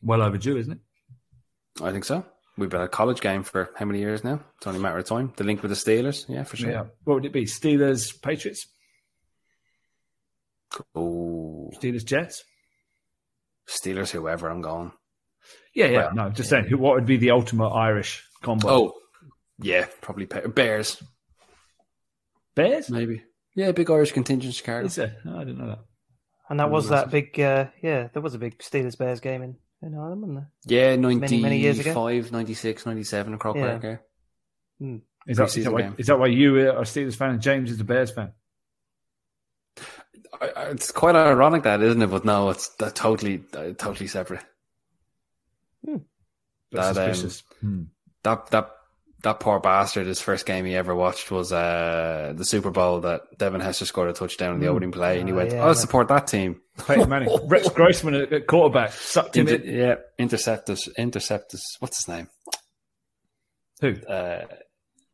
Well 0.02 0.22
overdue, 0.22 0.56
isn't 0.56 0.72
it? 0.72 1.82
I 1.82 1.90
think 1.90 2.04
so. 2.04 2.24
We've 2.58 2.68
been 2.68 2.82
a 2.82 2.88
college 2.88 3.20
game 3.20 3.42
for 3.44 3.70
how 3.76 3.86
many 3.86 4.00
years 4.00 4.22
now? 4.24 4.40
It's 4.58 4.66
only 4.66 4.78
a 4.78 4.82
matter 4.82 4.98
of 4.98 5.06
time. 5.06 5.32
The 5.36 5.44
link 5.44 5.62
with 5.62 5.70
the 5.70 5.76
Steelers, 5.76 6.28
yeah, 6.28 6.44
for 6.44 6.56
sure. 6.56 6.70
Yeah. 6.70 6.84
What 7.04 7.14
would 7.14 7.24
it 7.24 7.32
be? 7.32 7.44
Steelers, 7.46 8.20
Patriots, 8.20 8.66
Oh, 10.94 11.70
Steelers, 11.74 12.04
Jets. 12.04 12.44
Steelers, 13.68 14.10
whoever, 14.10 14.48
I'm 14.48 14.62
going. 14.62 14.92
Yeah, 15.74 15.86
yeah. 15.86 15.96
Well, 16.06 16.14
no, 16.14 16.30
just 16.30 16.50
saying. 16.50 16.66
Who? 16.66 16.78
What 16.78 16.94
would 16.94 17.06
be 17.06 17.16
the 17.16 17.30
ultimate 17.30 17.68
Irish 17.70 18.22
combo? 18.42 18.68
Oh, 18.68 18.92
yeah, 19.58 19.86
probably 20.00 20.26
Pa- 20.26 20.48
Bears, 20.48 21.02
Bears. 22.54 22.90
maybe. 22.90 23.22
Yeah, 23.54 23.72
big 23.72 23.90
Irish 23.90 24.12
contingent 24.12 24.54
Chicago. 24.54 24.86
Is 24.86 24.94
there? 24.94 25.16
No, 25.24 25.36
I 25.36 25.44
didn't 25.44 25.58
know 25.58 25.68
that. 25.68 25.80
And 26.48 26.58
that 26.60 26.70
was 26.70 26.88
that 26.88 27.10
big, 27.10 27.38
uh, 27.38 27.66
yeah, 27.82 28.08
there 28.12 28.22
was 28.22 28.34
a 28.34 28.38
big 28.38 28.58
Steelers 28.58 28.96
Bears 28.98 29.20
game 29.20 29.42
in, 29.42 29.56
in 29.82 29.94
Ireland, 29.94 30.22
wasn't 30.22 30.38
Yeah, 30.66 30.96
Many, 30.96 31.40
many 31.40 31.58
years 31.58 31.78
ago. 31.78 32.08
96, 32.08 32.86
97 32.86 33.32
in 33.32 33.38
Croke 33.38 33.56
Yeah. 33.56 33.78
Park. 33.78 34.00
Yeah. 34.80 34.96
Is 35.26 35.36
that, 35.36 35.56
is, 35.56 35.64
that 35.64 35.72
why, 35.72 35.92
is 35.98 36.06
that 36.08 36.18
why 36.18 36.26
you 36.26 36.56
are 36.58 36.78
a 36.78 36.82
Steelers 36.82 37.14
fan 37.14 37.30
and 37.30 37.40
James 37.40 37.70
is 37.70 37.80
a 37.80 37.84
Bears 37.84 38.10
fan? 38.10 38.32
I, 40.40 40.48
I, 40.56 40.62
it's 40.70 40.90
quite 40.90 41.14
ironic 41.14 41.62
that, 41.64 41.82
isn't 41.82 42.02
it? 42.02 42.10
But 42.10 42.24
no, 42.24 42.50
it's 42.50 42.70
totally, 42.94 43.44
uh, 43.54 43.72
totally 43.78 44.08
separate. 44.08 44.40
That's 46.72 46.96
That, 46.96 47.08
um. 47.10 47.30
Hmm. 47.60 47.82
That 48.22 48.46
that 48.50 48.70
that 49.24 49.40
poor 49.40 49.60
bastard. 49.60 50.06
His 50.06 50.20
first 50.20 50.46
game 50.46 50.64
he 50.64 50.74
ever 50.74 50.94
watched 50.94 51.30
was 51.30 51.52
uh, 51.52 52.32
the 52.34 52.46
Super 52.46 52.70
Bowl 52.70 53.00
that 53.00 53.36
Devin 53.36 53.60
Hester 53.60 53.84
scored 53.84 54.08
a 54.08 54.14
touchdown 54.14 54.54
in 54.54 54.60
the 54.60 54.68
opening 54.68 54.90
play, 54.90 55.20
and 55.20 55.28
he 55.28 55.34
Oh, 55.34 55.36
went, 55.36 55.52
yeah, 55.52 55.64
"I'll 55.64 55.74
support 55.74 56.08
that 56.08 56.26
team." 56.28 56.61
Peyton 56.86 57.08
Manning, 57.08 57.28
Rex 57.48 57.68
Grossman 57.68 58.14
at, 58.14 58.46
quarterback 58.46 58.92
sucked 58.92 59.36
him 59.36 59.48
Inter- 59.48 59.64
in. 59.64 59.76
yeah, 59.76 59.94
interceptors, 60.18 60.88
interceptors. 60.96 61.62
What's 61.80 61.98
his 61.98 62.08
name? 62.08 62.28
Who? 63.80 63.94
Uh, 64.08 64.46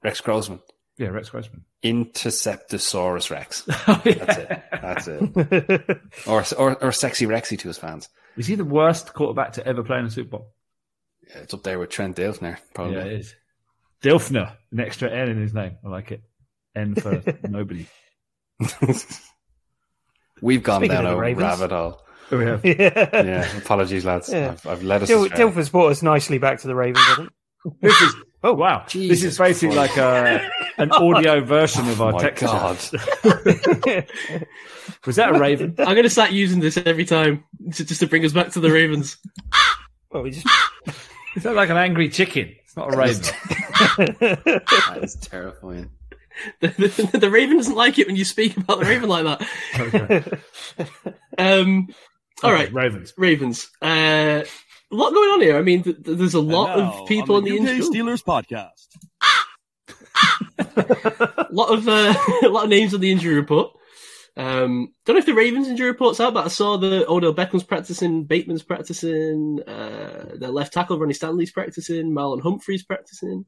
Rex 0.02 0.20
Grossman. 0.20 0.60
Yeah, 0.98 1.08
Rex 1.08 1.30
Grossman. 1.30 1.64
Interceptosaurus 1.84 3.30
Rex. 3.30 3.64
Oh, 3.88 4.02
yeah. 4.04 4.14
That's 4.24 4.38
it. 4.38 4.62
That's 4.72 5.08
it. 5.08 5.30
it? 5.88 6.00
Or, 6.26 6.44
or 6.56 6.84
or 6.84 6.92
sexy 6.92 7.26
Rexy 7.26 7.58
to 7.58 7.68
his 7.68 7.78
fans. 7.78 8.08
Is 8.36 8.46
he 8.46 8.54
the 8.54 8.64
worst 8.64 9.14
quarterback 9.14 9.52
to 9.54 9.66
ever 9.66 9.82
play 9.82 9.98
in 9.98 10.06
a 10.06 10.10
Super 10.10 10.30
Bowl? 10.30 10.54
Yeah, 11.28 11.38
it's 11.38 11.54
up 11.54 11.62
there 11.62 11.78
with 11.78 11.90
Trent 11.90 12.16
Dilfner, 12.16 12.58
probably. 12.74 12.96
Yeah, 12.96 13.04
it 13.04 13.12
is. 13.20 13.34
Dilfner, 14.02 14.54
an 14.72 14.80
extra 14.80 15.10
N 15.10 15.28
in 15.28 15.40
his 15.40 15.54
name. 15.54 15.76
I 15.84 15.88
like 15.88 16.12
it. 16.12 16.22
N 16.76 16.94
for 16.94 17.22
nobody. 17.48 17.86
We've 20.42 20.62
gone 20.62 20.80
Speaking 20.80 20.96
down 20.96 21.06
of 21.06 21.12
a 21.14 21.20
Ravens. 21.20 21.42
rabbit 21.42 21.70
hole. 21.70 22.00
Oh, 22.30 22.38
we 22.38 22.44
have. 22.44 22.64
yeah. 22.64 23.08
Yeah, 23.24 23.56
apologies, 23.58 24.04
lads. 24.04 24.28
Yeah. 24.30 24.50
I've, 24.52 24.66
I've 24.66 24.82
led 24.82 25.02
us 25.02 25.08
Dil- 25.08 25.24
astray. 25.24 25.38
Dilfer's 25.38 25.70
brought 25.70 25.88
us 25.92 26.02
nicely 26.02 26.38
back 26.38 26.60
to 26.60 26.66
the 26.68 26.74
Ravens, 26.74 27.04
I 27.08 27.14
think. 27.16 27.30
This 27.82 28.00
is 28.00 28.14
oh 28.44 28.54
wow! 28.54 28.84
this 28.94 29.24
is 29.24 29.36
basically 29.36 29.74
Christ. 29.74 29.96
like 29.96 29.98
a 29.98 30.48
an 30.78 30.92
audio 30.92 31.40
version 31.44 31.88
of 31.88 32.00
Oh 32.00 32.06
our 32.06 32.12
my 32.12 32.20
text. 32.22 32.44
God. 32.44 32.78
Was 35.04 35.16
that 35.16 35.34
a 35.34 35.38
raven? 35.38 35.74
I'm 35.78 35.86
going 35.94 36.04
to 36.04 36.08
start 36.10 36.30
using 36.30 36.60
this 36.60 36.76
every 36.76 37.04
time 37.04 37.44
to, 37.74 37.84
just 37.84 38.00
to 38.00 38.06
bring 38.06 38.24
us 38.24 38.32
back 38.32 38.50
to 38.52 38.60
the 38.60 38.70
Ravens. 38.70 39.16
well, 40.12 40.22
we 40.22 40.30
just 40.30 40.46
Is 41.36 41.42
that 41.42 41.54
like 41.56 41.68
an 41.68 41.76
angry 41.76 42.08
chicken? 42.08 42.54
It's 42.64 42.76
not 42.76 42.94
a 42.94 42.96
raven. 42.96 43.22
That 44.20 45.00
is 45.02 45.16
terrifying. 45.16 45.90
The, 46.60 46.68
the, 46.68 47.18
the 47.18 47.30
Raven 47.30 47.56
doesn't 47.56 47.74
like 47.74 47.98
it 47.98 48.06
when 48.06 48.16
you 48.16 48.24
speak 48.24 48.56
about 48.56 48.80
the 48.80 48.86
Raven 48.86 49.08
like 49.08 49.24
that. 49.24 49.48
Okay. 49.78 50.38
Um, 51.36 51.88
all 52.42 52.52
right, 52.52 52.72
Ravens. 52.72 53.12
Ravens. 53.16 53.68
Uh, 53.82 54.44
a 54.90 54.94
lot 54.94 55.12
going 55.12 55.30
on 55.30 55.40
here. 55.40 55.56
I 55.56 55.62
mean, 55.62 55.82
th- 55.82 56.02
th- 56.02 56.18
there's 56.18 56.34
a 56.34 56.40
lot 56.40 56.78
now, 56.78 57.02
of 57.02 57.08
people 57.08 57.36
on 57.36 57.46
in 57.46 57.64
the 57.64 57.70
UK 57.70 57.76
injury. 57.76 58.00
Steelers 58.00 58.22
podcast. 58.24 58.86
A 60.58 61.46
lot 61.50 61.72
of 61.72 61.88
uh, 61.88 62.14
a 62.42 62.48
lot 62.48 62.64
of 62.64 62.70
names 62.70 62.94
on 62.94 63.00
the 63.00 63.10
injury 63.10 63.34
report. 63.34 63.72
Um, 64.36 64.94
don't 65.04 65.14
know 65.14 65.18
if 65.20 65.26
the 65.26 65.34
Ravens 65.34 65.68
injury 65.68 65.88
report's 65.88 66.20
out, 66.20 66.32
but 66.32 66.44
I 66.44 66.48
saw 66.48 66.76
the 66.76 67.04
Odell 67.10 67.34
Beckham's 67.34 67.64
practicing, 67.64 68.24
Bateman's 68.24 68.62
practicing, 68.62 69.60
uh, 69.66 70.36
their 70.36 70.50
left 70.50 70.72
tackle 70.72 70.98
Ronnie 70.98 71.12
Stanley's 71.12 71.50
practicing, 71.50 72.12
Marlon 72.12 72.40
Humphrey's 72.40 72.84
practicing. 72.84 73.46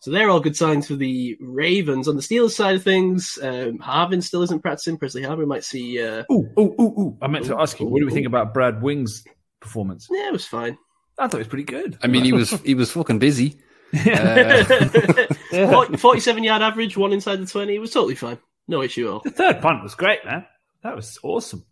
So 0.00 0.10
they're 0.10 0.30
all 0.30 0.40
good 0.40 0.56
signs 0.56 0.86
for 0.86 0.94
the 0.94 1.36
Ravens. 1.40 2.06
On 2.06 2.16
the 2.16 2.22
Steelers 2.22 2.52
side 2.52 2.76
of 2.76 2.82
things, 2.82 3.38
um, 3.42 3.78
Harvin 3.78 4.22
still 4.22 4.42
isn't 4.42 4.62
practicing. 4.62 4.98
Presley 4.98 5.22
Harvin 5.22 5.46
might 5.48 5.64
see. 5.64 6.00
Uh, 6.00 6.22
Ooh, 6.30 6.48
ooh, 6.58 6.74
ooh, 6.78 6.94
ooh. 7.00 7.18
I 7.22 7.26
meant 7.28 7.46
to 7.46 7.58
ask 7.58 7.80
you, 7.80 7.86
what 7.86 8.00
do 8.00 8.06
we 8.06 8.12
think 8.12 8.26
about 8.26 8.54
Brad 8.54 8.82
Wing's 8.82 9.24
performance? 9.60 10.06
yeah, 10.10 10.28
it 10.28 10.32
was 10.32 10.46
fine. 10.46 10.78
I 11.18 11.26
thought 11.26 11.36
it 11.36 11.38
was 11.38 11.48
pretty 11.48 11.64
good. 11.64 11.98
I 12.02 12.08
mean, 12.08 12.24
he 12.24 12.32
was 12.32 12.50
he 12.60 12.74
was 12.74 12.92
fucking 12.92 13.18
busy. 13.18 13.60
Uh, 13.96 14.64
40 15.70 15.96
47 15.96 16.42
yard 16.44 16.60
average, 16.60 16.96
one 16.96 17.12
inside 17.12 17.36
the 17.36 17.46
20. 17.46 17.74
It 17.74 17.78
was 17.78 17.92
totally 17.92 18.16
fine. 18.16 18.36
No 18.68 18.82
issue 18.82 19.06
at 19.06 19.12
all. 19.12 19.20
The 19.20 19.30
third 19.30 19.62
punt 19.62 19.82
was 19.82 19.94
great, 19.94 20.24
man. 20.24 20.44
That 20.82 20.96
was 20.96 21.18
awesome. 21.22 21.64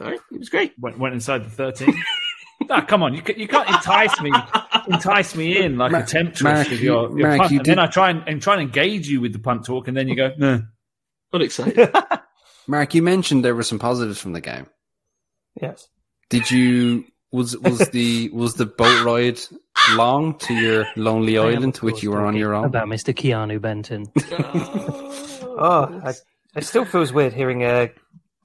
All 0.00 0.08
right, 0.08 0.20
it 0.30 0.38
was 0.38 0.50
great. 0.50 0.74
Went, 0.78 0.98
went 0.98 1.14
inside 1.14 1.44
the 1.44 1.50
13. 1.50 1.88
Ah, 2.70 2.80
come 2.82 3.02
on, 3.02 3.14
you, 3.14 3.22
ca- 3.22 3.34
you 3.36 3.48
can't 3.48 3.68
entice 3.68 4.20
me, 4.20 4.32
entice 4.88 5.34
me 5.34 5.56
in 5.62 5.76
like 5.78 5.92
Mark- 5.92 6.04
a 6.04 6.06
temptress 6.10 6.42
Mark, 6.42 6.68
with 6.70 6.80
your, 6.80 7.10
you- 7.10 7.18
your 7.18 7.28
Mark, 7.28 7.40
punt, 7.40 7.52
you 7.52 7.58
and 7.58 7.66
then 7.66 7.78
I 7.78 7.86
try 7.86 8.10
and, 8.10 8.22
and 8.26 8.40
try 8.42 8.54
and 8.54 8.62
engage 8.62 9.08
you 9.08 9.20
with 9.20 9.32
the 9.32 9.38
punt 9.38 9.64
talk, 9.64 9.88
and 9.88 9.96
then 9.96 10.08
you 10.08 10.16
go, 10.16 10.32
no. 10.38 10.62
Unexcited. 11.32 11.90
Mark, 12.66 12.94
you 12.94 13.02
mentioned 13.02 13.44
there 13.44 13.54
were 13.54 13.62
some 13.62 13.78
positives 13.78 14.18
from 14.20 14.32
the 14.34 14.40
game. 14.40 14.66
yes. 15.60 15.88
Did 16.30 16.50
you 16.50 17.04
was 17.30 17.56
was 17.58 17.78
the 17.90 18.28
was 18.30 18.54
the 18.54 18.66
boat 18.66 19.04
ride 19.04 19.40
long 19.92 20.36
to 20.38 20.54
your 20.54 20.86
lonely 20.96 21.38
island, 21.38 21.74
to 21.76 21.86
which 21.86 22.02
you 22.02 22.10
were 22.10 22.24
on 22.24 22.36
your 22.36 22.54
own? 22.54 22.64
About 22.66 22.88
Mr. 22.88 23.14
Keanu 23.14 23.60
Benton. 23.60 24.06
Oh, 25.54 26.00
I, 26.04 26.14
it 26.56 26.64
still 26.64 26.84
feels 26.86 27.12
weird 27.12 27.34
hearing 27.34 27.62
uh, 27.62 27.88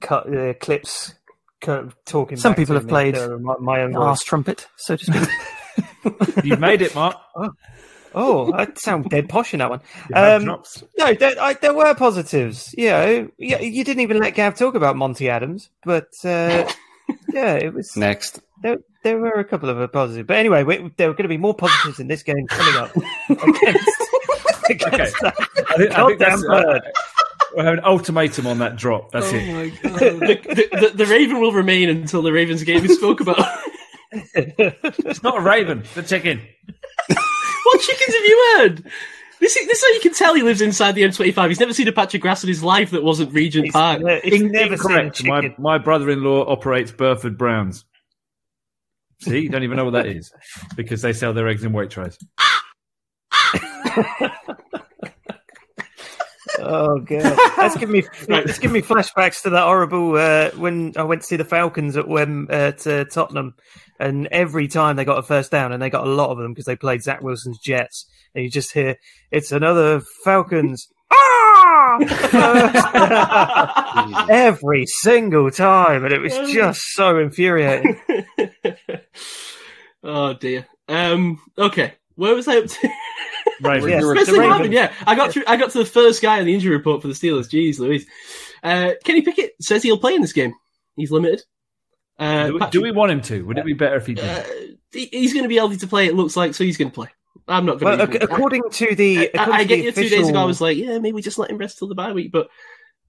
cut, 0.02 0.32
uh, 0.32 0.52
clips 0.54 1.14
cut, 1.60 1.92
talking. 2.04 2.36
Some 2.36 2.52
back 2.52 2.58
people 2.58 2.74
to 2.74 2.80
have 2.80 2.86
me, 2.86 2.90
played 2.90 3.16
uh, 3.16 3.38
my, 3.38 3.54
my 3.60 3.82
own 3.82 3.96
arse 3.96 4.20
voice. 4.20 4.24
trumpet, 4.24 4.66
so 4.76 4.96
to 4.96 5.04
speak. 5.04 5.28
You've 6.44 6.60
made 6.60 6.82
it, 6.82 6.94
Mark. 6.94 7.16
Oh, 8.14 8.52
I 8.54 8.66
sound 8.74 9.10
dead 9.10 9.28
posh 9.28 9.52
in 9.52 9.58
that 9.58 9.68
one. 9.70 9.80
Um. 10.14 10.44
No, 10.44 11.12
there, 11.14 11.34
I, 11.40 11.52
there 11.54 11.74
were 11.74 11.94
positives. 11.94 12.74
You 12.76 12.88
know, 12.88 13.30
yeah, 13.38 13.60
you 13.60 13.84
didn't 13.84 14.00
even 14.00 14.18
let 14.18 14.34
Gav 14.34 14.56
talk 14.56 14.74
about 14.74 14.96
Monty 14.96 15.28
Adams, 15.28 15.68
but 15.84 16.08
uh, 16.24 16.64
yeah, 17.28 17.54
it 17.54 17.74
was. 17.74 17.94
Next, 17.96 18.40
There, 18.62 18.78
there 19.04 19.18
were 19.18 19.32
a 19.32 19.44
couple 19.44 19.68
of 19.68 19.92
positives, 19.92 20.26
but 20.26 20.36
anyway, 20.36 20.64
we, 20.64 20.90
there 20.96 21.08
were 21.08 21.14
going 21.14 21.24
to 21.24 21.28
be 21.28 21.36
more 21.36 21.54
positives 21.54 22.00
in 22.00 22.08
this 22.08 22.22
game 22.22 22.46
coming 22.48 22.82
up 22.82 22.96
against, 23.28 23.90
against 24.70 25.20
that 25.20 25.34
I 25.68 25.76
think, 25.76 25.92
I 25.92 26.06
think 26.06 26.18
that's, 26.18 26.42
goddamn 26.42 26.50
uh, 26.50 26.62
bird. 26.62 26.82
We'll 27.54 27.64
have 27.64 27.74
an 27.74 27.84
ultimatum 27.84 28.46
on 28.46 28.58
that 28.58 28.76
drop. 28.76 29.10
That's 29.12 29.30
it. 29.32 29.52
my 29.52 29.68
god. 29.90 29.98
the, 30.00 30.08
the, 30.70 30.80
the, 30.80 30.92
the 30.96 31.06
Raven 31.06 31.40
will 31.40 31.52
remain 31.52 31.88
until 31.88 32.22
the 32.22 32.32
Ravens 32.32 32.62
game 32.64 32.84
is 32.84 32.96
spoke 32.96 33.20
about. 33.20 33.38
It's 34.12 35.22
not 35.22 35.38
a 35.38 35.40
raven. 35.40 35.82
The 35.94 36.02
chicken. 36.02 36.40
what 37.08 37.80
chickens 37.80 38.14
have 38.14 38.24
you 38.24 38.54
heard? 38.56 38.90
This 39.40 39.56
is, 39.56 39.66
this 39.68 39.78
is 39.78 39.84
how 39.84 39.92
you 39.94 40.00
can 40.00 40.14
tell 40.14 40.34
he 40.34 40.42
lives 40.42 40.60
inside 40.60 40.92
the 40.96 41.02
M25. 41.02 41.48
He's 41.48 41.60
never 41.60 41.72
seen 41.72 41.86
a 41.88 41.92
patch 41.92 42.14
of 42.14 42.20
grass 42.20 42.42
in 42.42 42.48
his 42.48 42.62
life 42.64 42.90
that 42.90 43.04
wasn't 43.04 43.32
Regent 43.32 43.66
He's, 43.66 43.72
Park. 43.72 44.02
uh, 44.02 44.18
he's 44.24 44.40
In- 44.40 44.50
never 44.50 44.76
seen 44.76 44.98
a 44.98 45.28
My, 45.28 45.54
my 45.58 45.78
brother-in-law 45.78 46.50
operates 46.50 46.90
Burford 46.90 47.38
Browns. 47.38 47.84
See, 49.20 49.40
you 49.40 49.48
don't 49.48 49.62
even 49.62 49.76
know 49.76 49.84
what 49.84 49.92
that 49.94 50.06
is 50.06 50.32
because 50.76 51.02
they 51.02 51.12
sell 51.12 51.32
their 51.32 51.46
eggs 51.48 51.62
in 51.64 51.72
weight 51.72 51.90
trays. 51.90 52.16
Oh 56.60 56.98
god, 56.98 57.38
that's 57.56 57.76
giving 57.76 57.92
me 57.92 58.02
that's 58.28 58.58
giving 58.58 58.74
me 58.74 58.82
flashbacks 58.82 59.42
to 59.42 59.50
that 59.50 59.62
horrible 59.62 60.16
uh, 60.16 60.50
when 60.50 60.92
I 60.96 61.04
went 61.04 61.22
to 61.22 61.26
see 61.26 61.36
the 61.36 61.44
Falcons 61.44 61.96
at 61.96 62.08
Wem 62.08 62.48
at 62.50 62.86
uh, 62.86 63.04
Tottenham, 63.04 63.54
and 63.98 64.26
every 64.28 64.68
time 64.68 64.96
they 64.96 65.04
got 65.04 65.18
a 65.18 65.22
first 65.22 65.50
down, 65.50 65.72
and 65.72 65.82
they 65.82 65.90
got 65.90 66.06
a 66.06 66.10
lot 66.10 66.30
of 66.30 66.38
them 66.38 66.52
because 66.52 66.66
they 66.66 66.76
played 66.76 67.02
Zach 67.02 67.22
Wilson's 67.22 67.58
Jets, 67.58 68.06
and 68.34 68.44
you 68.44 68.50
just 68.50 68.72
hear 68.72 68.96
it's 69.30 69.52
another 69.52 70.02
Falcons. 70.24 70.88
Ah! 71.10 71.98
every 74.30 74.84
single 74.86 75.50
time, 75.50 76.04
and 76.04 76.12
it 76.12 76.20
was 76.20 76.34
just 76.52 76.80
so 76.92 77.18
infuriating. 77.18 77.98
oh 80.02 80.34
dear. 80.34 80.66
Um. 80.88 81.40
Okay. 81.56 81.94
Where 82.16 82.34
was 82.34 82.48
I 82.48 82.58
up 82.58 82.66
to? 82.66 82.88
Raven. 83.60 83.88
Yes, 83.90 84.04
Presley 84.04 84.38
the 84.38 84.44
Harvin, 84.44 84.52
Ravens. 84.58 84.74
yeah. 84.74 84.92
I 85.06 85.14
got 85.14 85.32
through, 85.32 85.44
I 85.46 85.56
got 85.56 85.70
to 85.72 85.78
the 85.78 85.84
first 85.84 86.22
guy 86.22 86.38
in 86.38 86.46
the 86.46 86.54
injury 86.54 86.76
report 86.76 87.02
for 87.02 87.08
the 87.08 87.14
Steelers. 87.14 87.48
Jeez, 87.48 87.78
Louise. 87.78 88.06
Uh, 88.62 88.92
Kenny 89.04 89.22
Pickett 89.22 89.52
says 89.60 89.82
he'll 89.82 89.98
play 89.98 90.14
in 90.14 90.20
this 90.20 90.32
game. 90.32 90.52
He's 90.96 91.10
limited. 91.10 91.42
Uh, 92.18 92.46
Do 92.48 92.52
we, 92.54 92.58
Patrick- 92.58 92.72
do 92.72 92.82
we 92.82 92.90
want 92.92 93.12
him 93.12 93.20
to? 93.22 93.42
Would 93.46 93.58
it 93.58 93.64
be 93.64 93.74
better 93.74 93.96
if 93.96 94.06
he 94.06 94.12
uh, 94.18 94.42
did? 94.42 94.78
he- 94.92 95.06
he's 95.12 95.32
going 95.32 95.44
to 95.44 95.48
be 95.48 95.58
able 95.58 95.76
to 95.76 95.86
play. 95.86 96.06
It 96.06 96.14
looks 96.14 96.36
like 96.36 96.54
so. 96.54 96.64
He's 96.64 96.76
going 96.76 96.90
to 96.90 96.94
play. 96.94 97.08
I'm 97.46 97.64
not 97.64 97.78
going 97.78 97.96
Well, 97.98 98.06
to. 98.06 98.14
ac- 98.16 98.18
according 98.22 98.62
to 98.70 98.94
the, 98.94 99.18
I, 99.18 99.22
according 99.34 99.54
I 99.54 99.58
to 99.62 99.64
get 99.68 99.94
the 99.94 100.02
you. 100.02 100.08
Two 100.08 100.16
days 100.16 100.28
ago, 100.28 100.38
I 100.40 100.44
was 100.44 100.60
like, 100.60 100.76
yeah, 100.76 100.98
maybe 100.98 101.22
just 101.22 101.38
let 101.38 101.50
him 101.50 101.58
rest 101.58 101.78
till 101.78 101.88
the 101.88 101.94
bye 101.94 102.12
week. 102.12 102.32
But 102.32 102.48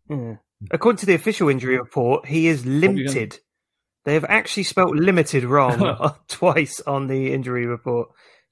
Yeah. 0.09 0.35
According 0.71 0.97
to 0.99 1.05
the 1.05 1.13
official 1.15 1.49
injury 1.49 1.77
report, 1.77 2.25
he 2.27 2.47
is 2.47 2.65
limited. 2.65 3.39
They 4.05 4.13
have 4.13 4.25
actually 4.25 4.63
spelt 4.63 4.95
limited 4.95 5.43
wrong 5.43 6.13
twice 6.27 6.79
on 6.81 7.07
the 7.07 7.33
injury 7.33 7.65
report. 7.65 8.09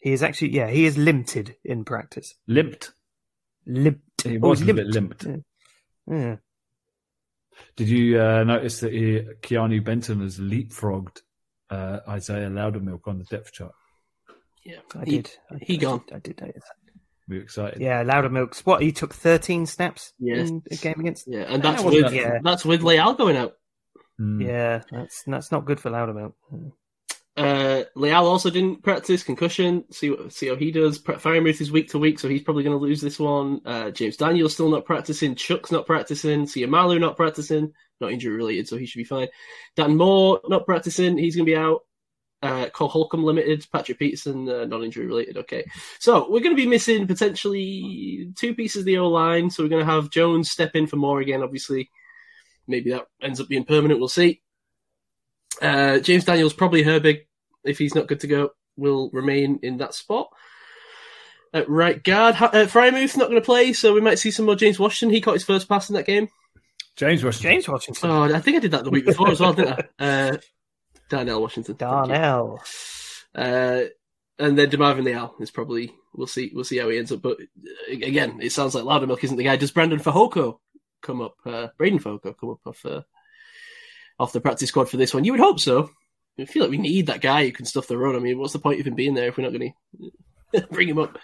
He 0.07 0.13
is 0.13 0.23
actually, 0.23 0.53
yeah, 0.55 0.69
he 0.69 0.85
is 0.85 0.97
limited 0.97 1.57
in 1.65 1.83
practice. 1.83 2.33
Limped. 2.47 2.93
Limped. 3.65 4.21
He 4.23 4.37
Oh, 4.41 4.49
was 4.49 4.61
a 4.61 4.73
bit 4.73 4.87
limped. 4.87 5.27
Yeah. 6.09 6.37
Did 7.75 7.89
you 7.89 8.21
uh, 8.21 8.45
notice 8.45 8.79
that 8.79 8.93
he, 8.93 9.19
Keanu 9.41 9.83
Benton 9.83 10.21
has 10.21 10.39
leapfrogged 10.39 11.21
uh, 11.69 11.99
Isaiah 12.07 12.49
Loudermilk 12.49 13.01
on 13.05 13.17
the 13.17 13.25
depth 13.25 13.51
chart? 13.51 13.73
yeah, 14.63 14.77
I 14.95 15.03
he, 15.03 15.11
did. 15.17 15.31
I, 15.51 15.55
he 15.61 15.73
I 15.73 15.77
gone. 15.77 16.01
Did, 16.07 16.15
I 16.15 16.19
did 16.19 16.39
notice 16.41 16.63
that. 16.63 16.93
We're 17.27 17.41
excited. 17.41 17.81
Yeah, 17.81 18.05
Loudermilk's 18.05 18.65
what? 18.65 18.81
He 18.81 18.93
took 18.93 19.13
13 19.13 19.65
snaps 19.65 20.13
Yes. 20.19 20.49
in 20.49 20.63
a 20.71 20.75
game 20.77 21.01
against. 21.01 21.25
Yeah, 21.27 21.41
and 21.41 21.61
that's 21.61 21.83
wasn't 21.83 22.03
with 22.05 22.13
that- 22.13 22.17
Yeah. 22.17 22.39
that's 22.41 22.63
with 22.63 22.81
Leal 22.83 23.13
going 23.15 23.35
out. 23.35 23.55
Mm. 24.21 24.45
Yeah, 24.47 24.81
that's 24.89 25.23
that's 25.27 25.51
not 25.51 25.65
good 25.65 25.81
for 25.81 25.91
Loudermilk. 25.91 26.31
Uh, 27.37 27.83
Leal 27.93 28.25
also 28.25 28.49
didn't 28.49 28.81
practice 28.81 29.21
concussion. 29.21 29.85
See 29.91 30.15
see 30.29 30.47
how 30.47 30.55
he 30.55 30.71
does. 30.71 30.99
Freiermuth 30.99 31.61
is 31.61 31.71
week 31.71 31.89
to 31.89 31.99
week, 31.99 32.17
so 32.17 32.27
he's 32.27 32.41
probably 32.41 32.63
going 32.63 32.77
to 32.77 32.83
lose 32.83 32.99
this 32.99 33.19
one. 33.19 33.61
Uh, 33.63 33.91
James 33.91 34.17
Daniels 34.17 34.53
still 34.53 34.69
not 34.69 34.85
practicing. 34.85 35.35
Chuck's 35.35 35.71
not 35.71 35.85
practicing. 35.85 36.45
Seumalo 36.45 36.99
not 36.99 37.15
practicing. 37.15 37.73
Not 38.01 38.11
injury 38.11 38.35
related, 38.35 38.67
so 38.67 38.75
he 38.77 38.87
should 38.87 38.97
be 38.97 39.03
fine. 39.03 39.27
Dan 39.75 39.97
Moore 39.97 40.41
not 40.47 40.65
practicing. 40.65 41.15
He's 41.17 41.35
going 41.35 41.45
to 41.45 41.51
be 41.51 41.55
out. 41.55 41.81
Uh, 42.41 42.69
Cole 42.69 42.89
Holcomb 42.89 43.23
limited. 43.23 43.67
Patrick 43.71 43.99
Peterson 43.99 44.49
uh, 44.49 44.65
non 44.65 44.83
injury 44.83 45.05
related. 45.05 45.37
Okay, 45.37 45.63
so 45.99 46.31
we're 46.31 46.41
going 46.41 46.55
to 46.55 46.61
be 46.61 46.67
missing 46.67 47.05
potentially 47.05 48.31
two 48.35 48.55
pieces 48.55 48.79
of 48.79 48.85
the 48.85 48.97
O 48.97 49.09
line. 49.09 49.51
So 49.51 49.61
we're 49.61 49.69
going 49.69 49.85
to 49.85 49.91
have 49.91 50.09
Jones 50.09 50.49
step 50.49 50.75
in 50.75 50.87
for 50.87 50.95
Moore 50.95 51.21
again. 51.21 51.43
Obviously, 51.43 51.91
maybe 52.67 52.89
that 52.89 53.05
ends 53.21 53.39
up 53.39 53.47
being 53.47 53.63
permanent. 53.63 53.99
We'll 53.99 54.09
see. 54.09 54.41
Uh, 55.61 55.99
James 55.99 56.25
Daniels 56.25 56.53
probably 56.53 56.83
Herbig 56.83 57.26
if 57.67 57.77
he's 57.77 57.95
not 57.95 58.07
good 58.07 58.21
to 58.21 58.27
go, 58.27 58.49
will 58.75 59.09
remain 59.11 59.59
in 59.63 59.77
that 59.77 59.93
spot. 59.93 60.29
At 61.53 61.69
right 61.69 62.03
guard, 62.03 62.35
Ha- 62.35 62.51
uh, 62.53 62.65
Freiermuth's 62.65 63.17
not 63.17 63.29
going 63.29 63.41
to 63.41 63.45
play, 63.45 63.73
so 63.73 63.93
we 63.93 64.01
might 64.01 64.19
see 64.19 64.31
some 64.31 64.45
more 64.45 64.55
James 64.55 64.77
Washington. 64.79 65.13
He 65.13 65.21
caught 65.21 65.33
his 65.35 65.45
first 65.45 65.69
pass 65.69 65.89
in 65.89 65.95
that 65.95 66.05
game. 66.05 66.27
James 66.95 67.23
Washington. 67.23 67.51
James 67.51 67.69
Washington. 67.69 68.09
Oh, 68.09 68.23
I 68.23 68.39
think 68.41 68.57
I 68.57 68.59
did 68.59 68.71
that 68.71 68.83
the 68.83 68.89
week 68.89 69.05
before 69.05 69.29
as 69.29 69.39
well, 69.39 69.53
didn't 69.53 69.79
I? 69.79 69.87
Uh, 70.03 70.37
Darnell 71.09 71.41
Washington. 71.41 71.75
Thank. 71.75 71.91
Darnell. 72.09 72.61
Uh, 73.33 73.83
and 74.39 74.57
then 74.57 74.69
Demarvin 74.69 75.03
Leal 75.03 75.35
is 75.39 75.51
probably 75.51 75.93
we'll 76.13 76.27
see 76.27 76.51
we'll 76.53 76.63
see 76.63 76.77
how 76.77 76.89
he 76.89 76.97
ends 76.97 77.11
up. 77.11 77.21
But 77.21 77.39
uh, 77.39 77.91
again, 77.91 78.39
it 78.41 78.51
sounds 78.51 78.75
like 78.75 78.83
Loudermilk 78.83 79.23
isn't 79.23 79.37
the 79.37 79.43
guy. 79.43 79.55
Does 79.55 79.71
Brandon 79.71 79.99
Fehoko 79.99 80.59
come 81.01 81.21
up? 81.21 81.35
Uh, 81.45 81.67
Breiden 81.79 82.01
Fehoko 82.01 82.37
come 82.37 82.49
up 82.49 82.59
off 82.65 82.85
uh, 82.85 83.01
off 84.19 84.33
the 84.33 84.41
practice 84.41 84.69
squad 84.69 84.89
for 84.89 84.97
this 84.97 85.13
one. 85.13 85.23
You 85.23 85.31
would 85.31 85.39
hope 85.39 85.59
so. 85.59 85.91
I 86.39 86.45
feel 86.45 86.63
like 86.63 86.71
we 86.71 86.77
need 86.77 87.07
that 87.07 87.21
guy 87.21 87.45
who 87.45 87.51
can 87.51 87.65
stuff 87.65 87.87
the 87.87 87.97
run. 87.97 88.15
I 88.15 88.19
mean, 88.19 88.37
what's 88.37 88.53
the 88.53 88.59
point 88.59 88.79
of 88.79 88.87
him 88.87 88.95
being 88.95 89.13
there 89.13 89.27
if 89.27 89.37
we're 89.37 89.43
not 89.43 89.57
going 89.57 89.73
to 90.55 90.67
bring 90.67 90.89
him 90.89 90.99
up? 90.99 91.17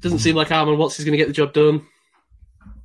Doesn't 0.00 0.20
seem 0.20 0.36
like 0.36 0.48
Armon 0.48 0.76
Watts 0.76 0.98
is 0.98 1.04
going 1.04 1.12
to 1.12 1.18
get 1.18 1.26
the 1.26 1.32
job 1.32 1.52
done. 1.52 1.86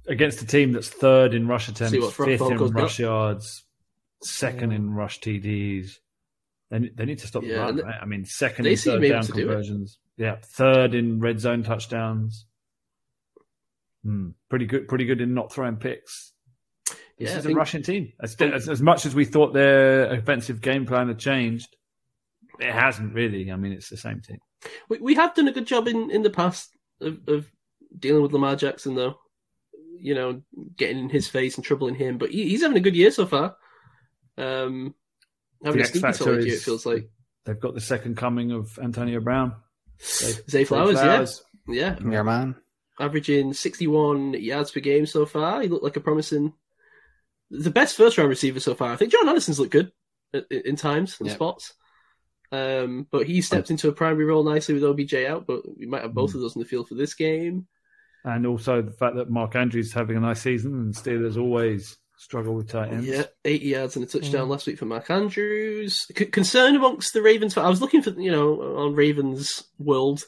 Against 0.08 0.42
a 0.42 0.46
team 0.46 0.72
that's 0.72 0.90
third 0.90 1.34
in 1.34 1.48
rush 1.48 1.70
attempts, 1.70 1.94
See 1.94 2.02
fifth 2.02 2.28
in 2.28 2.38
Broncos 2.38 2.72
got. 2.72 2.82
rush 2.82 3.00
yards, 3.00 3.64
second 4.22 4.72
in 4.74 4.94
rush 4.94 5.20
TDs. 5.20 5.98
They, 6.72 6.90
they 6.94 7.06
need 7.06 7.20
to 7.20 7.28
stop 7.28 7.44
the 7.44 7.56
run, 7.56 7.78
right? 7.78 8.00
I 8.02 8.06
mean, 8.06 8.26
second 8.26 8.66
in 8.66 8.76
third 8.76 9.02
down 9.02 9.24
to 9.24 9.32
do 9.32 9.46
conversions. 9.46 10.00
Yeah, 10.18 10.38
third 10.44 10.94
in 10.94 11.20
red 11.20 11.40
zone 11.40 11.64
touchdowns. 11.64 12.46
Hmm, 14.04 14.32
pretty 14.50 14.66
good. 14.66 14.88
Pretty 14.88 15.06
good 15.06 15.22
in 15.22 15.34
not 15.34 15.54
throwing 15.54 15.78
picks. 15.78 16.33
This 17.18 17.30
Yeah, 17.30 17.36
I 17.36 17.40
is 17.40 17.46
a 17.46 17.48
think- 17.50 17.58
Russian 17.60 17.84
team. 17.84 18.14
As, 18.20 18.36
as, 18.36 18.70
as 18.70 18.82
much 18.82 19.06
as 19.06 19.14
we 19.16 19.26
thought 19.26 19.54
their 19.54 20.12
offensive 20.14 20.62
game 20.62 20.86
plan 20.86 21.08
had 21.08 21.20
changed, 21.20 21.76
it 22.60 22.72
hasn't 22.72 23.14
really. 23.14 23.52
I 23.52 23.56
mean, 23.56 23.72
it's 23.72 23.90
the 23.90 23.98
same 23.98 24.22
team. 24.22 24.38
We, 24.90 24.98
we 25.00 25.14
have 25.16 25.36
done 25.36 25.48
a 25.48 25.52
good 25.52 25.68
job 25.68 25.88
in, 25.88 26.10
in 26.12 26.24
the 26.24 26.30
past 26.30 26.70
of, 27.02 27.20
of 27.28 27.46
dealing 27.98 28.24
with 28.24 28.32
Lamar 28.34 28.56
Jackson, 28.56 28.96
though. 28.96 29.20
You 30.00 30.16
know, 30.16 30.42
getting 30.76 30.98
in 31.00 31.10
his 31.10 31.28
face 31.28 31.56
and 31.56 31.64
troubling 31.64 31.96
him. 31.96 32.18
But 32.18 32.32
he, 32.32 32.50
he's 32.50 32.62
having 32.62 32.78
a 32.78 32.82
good 32.82 32.96
year 32.96 33.12
so 33.12 33.26
far. 33.26 33.56
Um, 34.38 34.96
having 35.64 35.78
The 35.80 35.80
a 35.80 35.82
X 35.84 35.90
sneaky 35.92 36.02
factor 36.02 36.24
solid 36.24 36.46
year, 36.46 36.56
it 36.56 36.62
feels 36.62 36.86
like. 36.86 37.10
They've 37.46 37.60
got 37.60 37.74
the 37.74 37.82
second 37.82 38.16
coming 38.18 38.52
of 38.52 38.78
Antonio 38.82 39.20
Brown. 39.20 39.54
Zay- 40.02 40.42
Zay 40.50 40.64
Flowers, 40.64 40.96
yeah. 41.68 41.96
Yeah. 42.00 42.00
Your 42.10 42.24
man. 42.24 42.56
averaging 43.00 43.54
61 43.54 44.34
yards 44.42 44.72
per 44.72 44.80
game 44.80 45.06
so 45.06 45.26
far. 45.26 45.62
He 45.62 45.68
looked 45.68 45.84
like 45.84 45.96
a 45.98 46.02
promising, 46.02 46.54
the 47.52 47.72
best 47.72 47.96
first 47.98 48.18
round 48.18 48.30
receiver 48.30 48.60
so 48.60 48.76
far. 48.76 48.92
I 48.92 48.96
think 48.96 49.12
Jordan 49.12 49.30
Addison's 49.30 49.60
looked 49.60 49.72
good 49.72 49.92
in, 50.34 50.44
in 50.50 50.76
times 50.76 51.18
and 51.20 51.28
Yep. 51.28 51.36
spots. 51.36 51.74
Um, 52.52 53.08
but 53.12 53.26
he 53.26 53.42
stepped 53.42 53.72
into 53.72 53.90
a 53.90 53.94
primary 53.94 54.26
role 54.26 54.44
nicely 54.44 54.76
with 54.76 54.84
OBJ 54.84 55.16
out, 55.26 55.48
but 55.48 55.62
we 55.78 55.88
might 55.88 56.04
have 56.04 56.14
both 56.14 56.36
of 56.36 56.42
those 56.42 56.56
in 56.56 56.60
the 56.62 56.68
field 56.68 56.88
for 56.88 56.94
this 56.96 57.16
game. 57.16 57.68
And 58.24 58.46
also 58.46 58.82
the 58.82 58.92
fact 58.92 59.16
that 59.16 59.30
Mark 59.32 59.56
Andrews 59.56 59.88
is 59.88 59.94
having 59.94 60.18
a 60.18 60.20
nice 60.20 60.42
season 60.42 60.74
and 60.76 60.94
Steelers 60.94 61.36
always 61.36 61.98
struggle 62.16 62.54
with 62.54 62.70
tight 62.70 62.94
ends. 62.94 63.08
Yeah, 63.08 63.24
80 63.44 63.66
yards 63.66 63.96
and 63.96 64.06
a 64.06 64.08
touchdown 64.08 64.50
last 64.50 64.68
week 64.68 64.78
for 64.78 64.86
Mark 64.86 65.10
Andrews. 65.10 66.06
C- 66.16 66.26
concern 66.26 66.76
amongst 66.76 67.14
the 67.14 67.24
Ravens. 67.24 67.58
I 67.58 67.68
was 67.70 67.82
looking 67.82 68.04
for, 68.04 68.12
you 68.12 68.32
know, 68.32 68.62
on 68.78 68.94
Ravens 68.96 69.64
World 69.80 70.24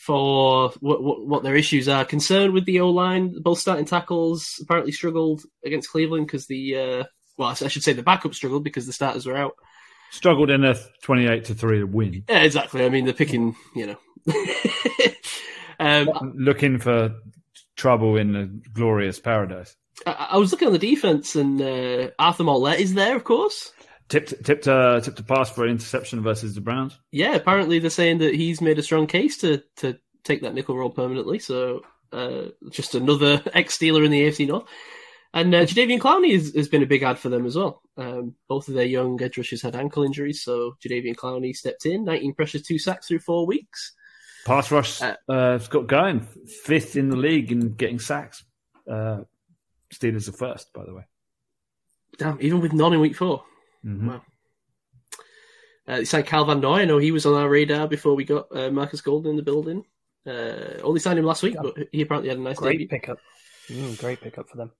for 0.00 0.70
what, 0.80 1.02
what, 1.02 1.26
what 1.26 1.42
their 1.42 1.56
issues 1.56 1.86
are. 1.86 2.06
Concerned 2.06 2.54
with 2.54 2.64
the 2.64 2.80
O 2.80 2.88
line. 2.88 3.34
Both 3.42 3.58
starting 3.58 3.84
tackles 3.84 4.58
apparently 4.62 4.92
struggled 4.92 5.42
against 5.62 5.90
Cleveland 5.90 6.26
because 6.26 6.46
the, 6.46 6.76
uh, 6.76 7.04
well, 7.36 7.50
I 7.50 7.68
should 7.68 7.82
say 7.82 7.92
the 7.92 8.02
backup 8.02 8.34
struggled 8.34 8.64
because 8.64 8.86
the 8.86 8.94
starters 8.94 9.26
were 9.26 9.36
out. 9.36 9.56
Struggled 10.10 10.48
in 10.48 10.64
a 10.64 10.74
28 11.02 11.44
to 11.44 11.54
3 11.54 11.84
win. 11.84 12.24
Yeah, 12.30 12.40
exactly. 12.40 12.82
I 12.82 12.88
mean, 12.88 13.04
they're 13.04 13.12
picking, 13.12 13.54
you 13.76 13.88
know. 13.88 14.34
um, 15.78 16.32
Looking 16.34 16.78
for 16.78 17.14
trouble 17.76 18.16
in 18.16 18.36
a 18.36 18.46
glorious 18.46 19.20
paradise. 19.20 19.76
I, 20.06 20.28
I 20.30 20.36
was 20.38 20.50
looking 20.50 20.68
on 20.68 20.72
the 20.72 20.78
defense, 20.78 21.36
and 21.36 21.60
uh, 21.60 22.10
Arthur 22.18 22.44
Maulet 22.44 22.80
is 22.80 22.94
there, 22.94 23.16
of 23.16 23.24
course. 23.24 23.70
Tipped, 24.10 24.44
tipped, 24.44 24.66
uh, 24.68 25.00
tipped 25.00 25.20
a 25.20 25.22
pass 25.22 25.48
for 25.50 25.64
an 25.64 25.70
interception 25.70 26.20
versus 26.22 26.54
the 26.54 26.60
Browns. 26.60 26.98
yeah, 27.12 27.34
apparently 27.36 27.78
they're 27.78 27.90
saying 27.90 28.18
that 28.18 28.34
he's 28.34 28.60
made 28.60 28.78
a 28.78 28.82
strong 28.82 29.06
case 29.06 29.38
to 29.38 29.62
to 29.76 29.98
take 30.24 30.42
that 30.42 30.52
nickel 30.52 30.76
role 30.76 30.90
permanently. 30.90 31.38
So 31.38 31.82
uh, 32.12 32.46
just 32.70 32.94
another 32.94 33.40
ex 33.54 33.78
Steeler 33.78 34.04
in 34.04 34.10
the 34.10 34.22
AFC 34.22 34.48
North. 34.48 34.68
And 35.32 35.54
uh, 35.54 35.60
Jadeveon 35.60 36.00
Clowney 36.00 36.32
has, 36.32 36.52
has 36.56 36.66
been 36.68 36.82
a 36.82 36.86
big 36.86 37.04
ad 37.04 37.20
for 37.20 37.28
them 37.28 37.46
as 37.46 37.54
well. 37.54 37.82
Um, 37.96 38.34
both 38.48 38.66
of 38.66 38.74
their 38.74 38.84
young 38.84 39.22
edge 39.22 39.38
rushers 39.38 39.62
had 39.62 39.76
ankle 39.76 40.02
injuries, 40.02 40.42
so 40.42 40.74
Jadeveon 40.84 41.14
Clowney 41.14 41.54
stepped 41.54 41.86
in, 41.86 42.04
19 42.04 42.34
pressures, 42.34 42.62
two 42.62 42.80
sacks 42.80 43.06
through 43.06 43.20
four 43.20 43.46
weeks. 43.46 43.92
Pass 44.44 44.72
rush 44.72 45.00
Uh, 45.00 45.14
uh, 45.28 45.52
has 45.52 45.68
got 45.68 45.86
going. 45.86 46.26
Fifth 46.64 46.96
in 46.96 47.10
the 47.10 47.16
league 47.16 47.52
in 47.52 47.74
getting 47.74 48.00
sacks. 48.00 48.42
Uh, 48.90 49.20
Steelers 49.94 50.28
are 50.28 50.32
first, 50.32 50.72
by 50.72 50.84
the 50.84 50.94
way. 50.94 51.04
Damn, 52.18 52.38
even 52.40 52.60
with 52.60 52.72
none 52.72 52.92
in 52.92 52.98
week 52.98 53.14
4 53.14 53.44
Mhm. 53.84 54.06
Wow. 54.08 54.22
Uh, 55.88 55.96
they 55.96 56.04
signed 56.04 56.26
Kyle 56.26 56.44
Van 56.44 56.60
Noy. 56.60 56.80
I 56.80 56.84
know 56.84 56.98
he 56.98 57.12
was 57.12 57.26
on 57.26 57.34
our 57.34 57.48
radar 57.48 57.88
before 57.88 58.14
we 58.14 58.24
got 58.24 58.46
uh, 58.54 58.70
Markus 58.70 59.00
Golden 59.00 59.30
in 59.30 59.36
the 59.36 59.42
building. 59.42 59.84
Uh, 60.26 60.78
only 60.82 61.00
signed 61.00 61.18
him 61.18 61.24
last 61.24 61.42
week, 61.42 61.56
but 61.60 61.74
he 61.92 62.02
apparently 62.02 62.28
had 62.28 62.38
a 62.38 62.42
nice 62.42 62.58
Great 62.58 62.72
debut. 62.72 62.88
pickup. 62.88 63.18
Mm, 63.68 63.98
great 63.98 64.20
pickup 64.20 64.48
for 64.48 64.56
them. 64.58 64.70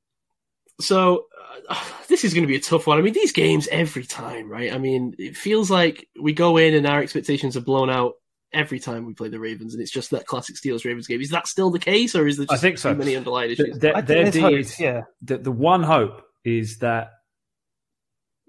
So 0.81 1.27
uh, 1.68 1.82
this 2.09 2.24
is 2.24 2.32
going 2.35 2.44
to 2.44 2.48
be 2.48 2.56
a 2.56 2.60
tough 2.60 2.86
one. 2.86 2.98
I 2.98 3.02
mean, 3.02 3.14
these 3.14 3.32
games 3.32 3.66
every 3.72 4.05
time, 4.05 4.48
right? 4.48 4.72
I 4.72 4.78
mean, 4.78 5.14
it 5.18 5.36
feels 5.36 5.70
like 5.70 6.06
we 6.20 6.32
go 6.32 6.59
in 6.59 6.74
and 6.74 6.86
our 6.86 7.01
expectations 7.02 7.56
are 7.56 7.60
blown 7.62 7.90
out 7.90 8.14
every 8.52 8.78
time 8.81 9.06
we 9.06 9.14
play 9.14 9.28
the 9.28 9.39
Ravens, 9.40 9.74
and 9.74 9.82
it's 9.82 9.93
just 9.93 10.10
that 10.10 10.27
classic 10.27 10.56
Steelers 10.56 10.85
Ravens 10.85 11.06
game. 11.06 11.20
Is 11.20 11.31
that 11.31 11.47
still 11.47 11.70
the 11.70 11.78
case, 11.78 12.14
or 12.14 12.27
is 12.27 12.36
there 12.36 12.47
I 12.51 12.56
think 12.56 12.78
so. 12.78 12.94
many 12.94 13.16
underlying 13.16 13.51
issues? 13.52 13.78
their- 13.78 13.97
I 13.97 14.02
think 14.02 14.32
their 14.32 14.51
D 14.51 14.56
is- 14.59 14.78
yeah. 14.78 15.02
the, 15.22 15.39
the 15.39 15.52
one 15.52 15.82
hope 15.82 16.22
is 16.44 16.78
that 16.78 17.12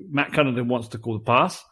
Matt 0.10 0.34
Cunningham 0.34 0.68
wants 0.68 0.90
to 0.90 0.98
call 0.98 1.14
the 1.14 1.24
pass, 1.24 1.64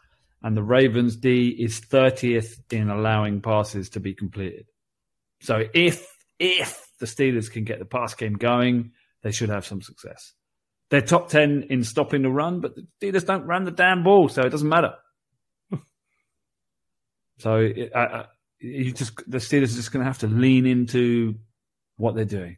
and 0.42 0.56
the 0.56 0.64
Ravens 0.64 1.16
D 1.16 1.50
is 1.50 1.82
30th 1.82 2.72
in 2.72 2.90
allowing 2.90 3.42
passes 3.42 3.90
to 3.90 4.00
be 4.00 4.14
completed. 4.14 4.66
So 5.42 5.64
if 5.74 6.08
if 6.40 6.86
the 7.00 7.06
Steelers 7.06 7.52
can 7.52 7.64
get 7.64 7.80
the 7.80 7.86
pass 7.86 8.14
game 8.14 8.34
going, 8.34 8.92
they 9.24 9.32
should 9.32 9.50
have 9.50 9.66
some 9.66 9.82
success. 9.82 10.34
They're 10.90 11.02
top 11.02 11.30
10 11.30 11.68
in 11.70 11.84
stopping 11.84 12.24
the 12.24 12.32
run, 12.32 12.62
but 12.62 12.76
the 12.76 12.88
Steelers 13.02 13.26
don't 13.26 13.46
run 13.46 13.66
the 13.66 13.72
damn 13.72 14.04
ball, 14.04 14.30
so 14.30 14.42
it 14.42 14.50
doesn't 14.50 14.68
matter. 14.68 14.96
so 17.38 17.56
it, 17.58 17.92
I, 17.94 18.00
I, 18.00 18.26
you 18.60 18.92
just 18.92 19.16
the 19.28 19.38
Steelers 19.38 19.74
are 19.74 19.78
just 19.78 19.92
going 19.92 20.04
to 20.04 20.10
have 20.10 20.20
to 20.20 20.28
lean 20.28 20.66
into 20.66 21.36
what 21.98 22.16
they're 22.16 22.26
doing. 22.26 22.58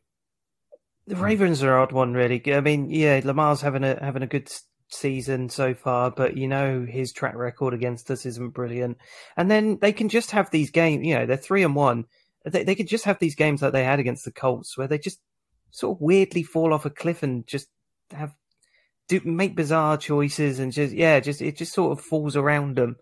The 1.08 1.16
Ravens 1.16 1.64
are 1.64 1.78
odd 1.78 1.92
one, 1.92 2.14
really. 2.14 2.42
I 2.54 2.62
mean, 2.62 2.90
yeah, 2.90 3.22
Lamar's 3.24 3.62
having 3.62 3.84
a 3.84 4.02
having 4.04 4.24
a 4.24 4.28
good 4.28 4.50
season 4.94 5.50
so 5.50 5.74
far, 5.74 6.12
but 6.12 6.38
you 6.38 6.48
know 6.48 6.86
his 6.88 7.12
track 7.12 7.36
record 7.36 7.74
against 7.74 8.10
us 8.12 8.26
isn't 8.26 8.54
brilliant. 8.54 8.98
And 9.38 9.50
then 9.50 9.78
they 9.82 9.94
can 9.94 10.10
just 10.10 10.32
have 10.32 10.50
these 10.52 10.72
games. 10.72 11.06
You 11.06 11.16
know, 11.16 11.26
they're 11.26 11.38
three 11.38 11.64
and 11.64 11.76
one. 11.76 12.06
They 12.46 12.64
they 12.64 12.76
could 12.76 12.88
just 12.88 13.06
have 13.06 13.20
these 13.20 13.36
games 13.36 13.62
like 13.62 13.74
they 13.74 13.84
had 13.84 14.00
against 14.00 14.26
the 14.26 14.32
Colts, 14.32 14.78
where 14.78 14.88
they 14.88 14.98
just 14.98 15.20
sort 15.72 15.98
of 15.98 16.02
weirdly 16.02 16.44
fall 16.44 16.74
off 16.74 16.86
a 16.86 16.90
cliff 16.90 17.24
and 17.24 17.48
just 17.48 17.68
have 18.12 18.34
do 19.08 19.22
make 19.26 19.56
bizarre 19.56 19.98
choices 19.98 20.60
and 20.60 20.72
just 20.72 20.94
yeah, 20.94 21.20
just 21.20 21.42
it 21.42 21.58
just 21.58 21.74
sort 21.74 21.98
of 21.98 22.04
falls 22.04 22.36
around 22.36 22.76
them. 22.76 22.96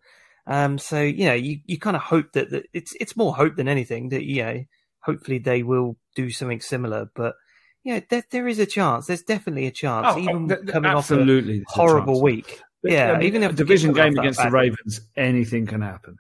Um, 0.48 0.78
so 0.78 1.02
you 1.02 1.26
know, 1.26 1.36
you, 1.36 1.60
you 1.66 1.78
kind 1.78 1.96
of 1.96 2.02
hope 2.02 2.34
that, 2.34 2.50
that 2.52 2.66
it's 2.74 2.94
it's 3.00 3.18
more 3.18 3.36
hope 3.36 3.56
than 3.56 3.68
anything 3.68 4.10
that 4.10 4.24
you 4.24 4.44
know, 4.44 4.64
hopefully 5.02 5.40
they 5.40 5.64
will 5.64 5.98
do 6.16 6.30
something 6.30 6.62
similar, 6.62 7.10
but. 7.16 7.36
Yeah, 7.84 8.02
there, 8.10 8.24
there 8.30 8.48
is 8.48 8.60
a 8.60 8.66
chance. 8.66 9.08
There's 9.08 9.24
definitely 9.24 9.68
a 9.68 9.72
chance, 9.72 10.08
Oh, 10.10 10.20
even 10.20 10.48
th- 10.50 10.62
th- 10.62 10.72
coming 10.72 10.92
off 10.92 11.10
a 11.12 11.16
absolutely, 11.16 11.58
there's 11.58 11.66
a 11.70 11.72
horrible 11.72 12.16
chance. 12.16 12.24
week. 12.24 12.62
Yeah, 12.84 13.12
I 13.12 13.18
mean, 13.18 13.28
even 13.28 13.44
if 13.44 13.52
a 13.52 13.56
division 13.56 13.94
game 13.94 14.18
against 14.18 14.42
the 14.42 14.52
Ravens, 14.52 15.02
anything 15.16 15.66
can 15.66 15.82
happen. 15.82 16.18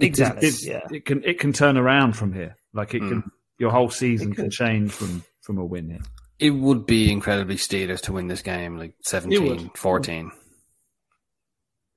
Exactly. 0.00 0.48
It, 0.48 0.62
yeah. 0.62 0.80
it 0.90 1.04
can 1.04 1.24
it 1.24 1.38
can 1.38 1.52
turn 1.52 1.76
around 1.76 2.14
from 2.14 2.32
here. 2.32 2.56
Like 2.74 2.94
it 2.94 3.00
hmm. 3.00 3.08
can, 3.08 3.30
your 3.58 3.70
whole 3.70 3.90
season 3.90 4.34
can 4.34 4.50
change 4.50 4.92
from 4.92 5.24
from 5.40 5.58
a 5.58 5.64
win 5.64 5.90
here. 5.90 6.02
It 6.38 6.50
would 6.50 6.84
be 6.84 7.10
incredibly 7.10 7.56
Steelers 7.56 8.02
to 8.02 8.12
win 8.12 8.28
this 8.28 8.42
game, 8.42 8.76
like 8.76 8.94
17 9.04 9.70
14. 9.74 10.30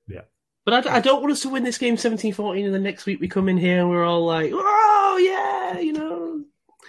Yeah. 0.08 0.20
But 0.64 0.86
I, 0.86 0.96
I 0.96 1.00
don't 1.00 1.20
want 1.20 1.32
us 1.32 1.42
to 1.42 1.50
win 1.50 1.62
this 1.62 1.76
game 1.76 1.96
17-14 1.96 2.64
and 2.64 2.74
then 2.74 2.82
next 2.82 3.04
week 3.04 3.20
we 3.20 3.28
come 3.28 3.50
in 3.50 3.58
here 3.58 3.80
and 3.80 3.90
we're 3.90 4.04
all 4.04 4.24
like, 4.24 4.50
oh 4.54 5.20
yeah, 5.22 5.78
you 5.78 5.92
know, 5.92 6.29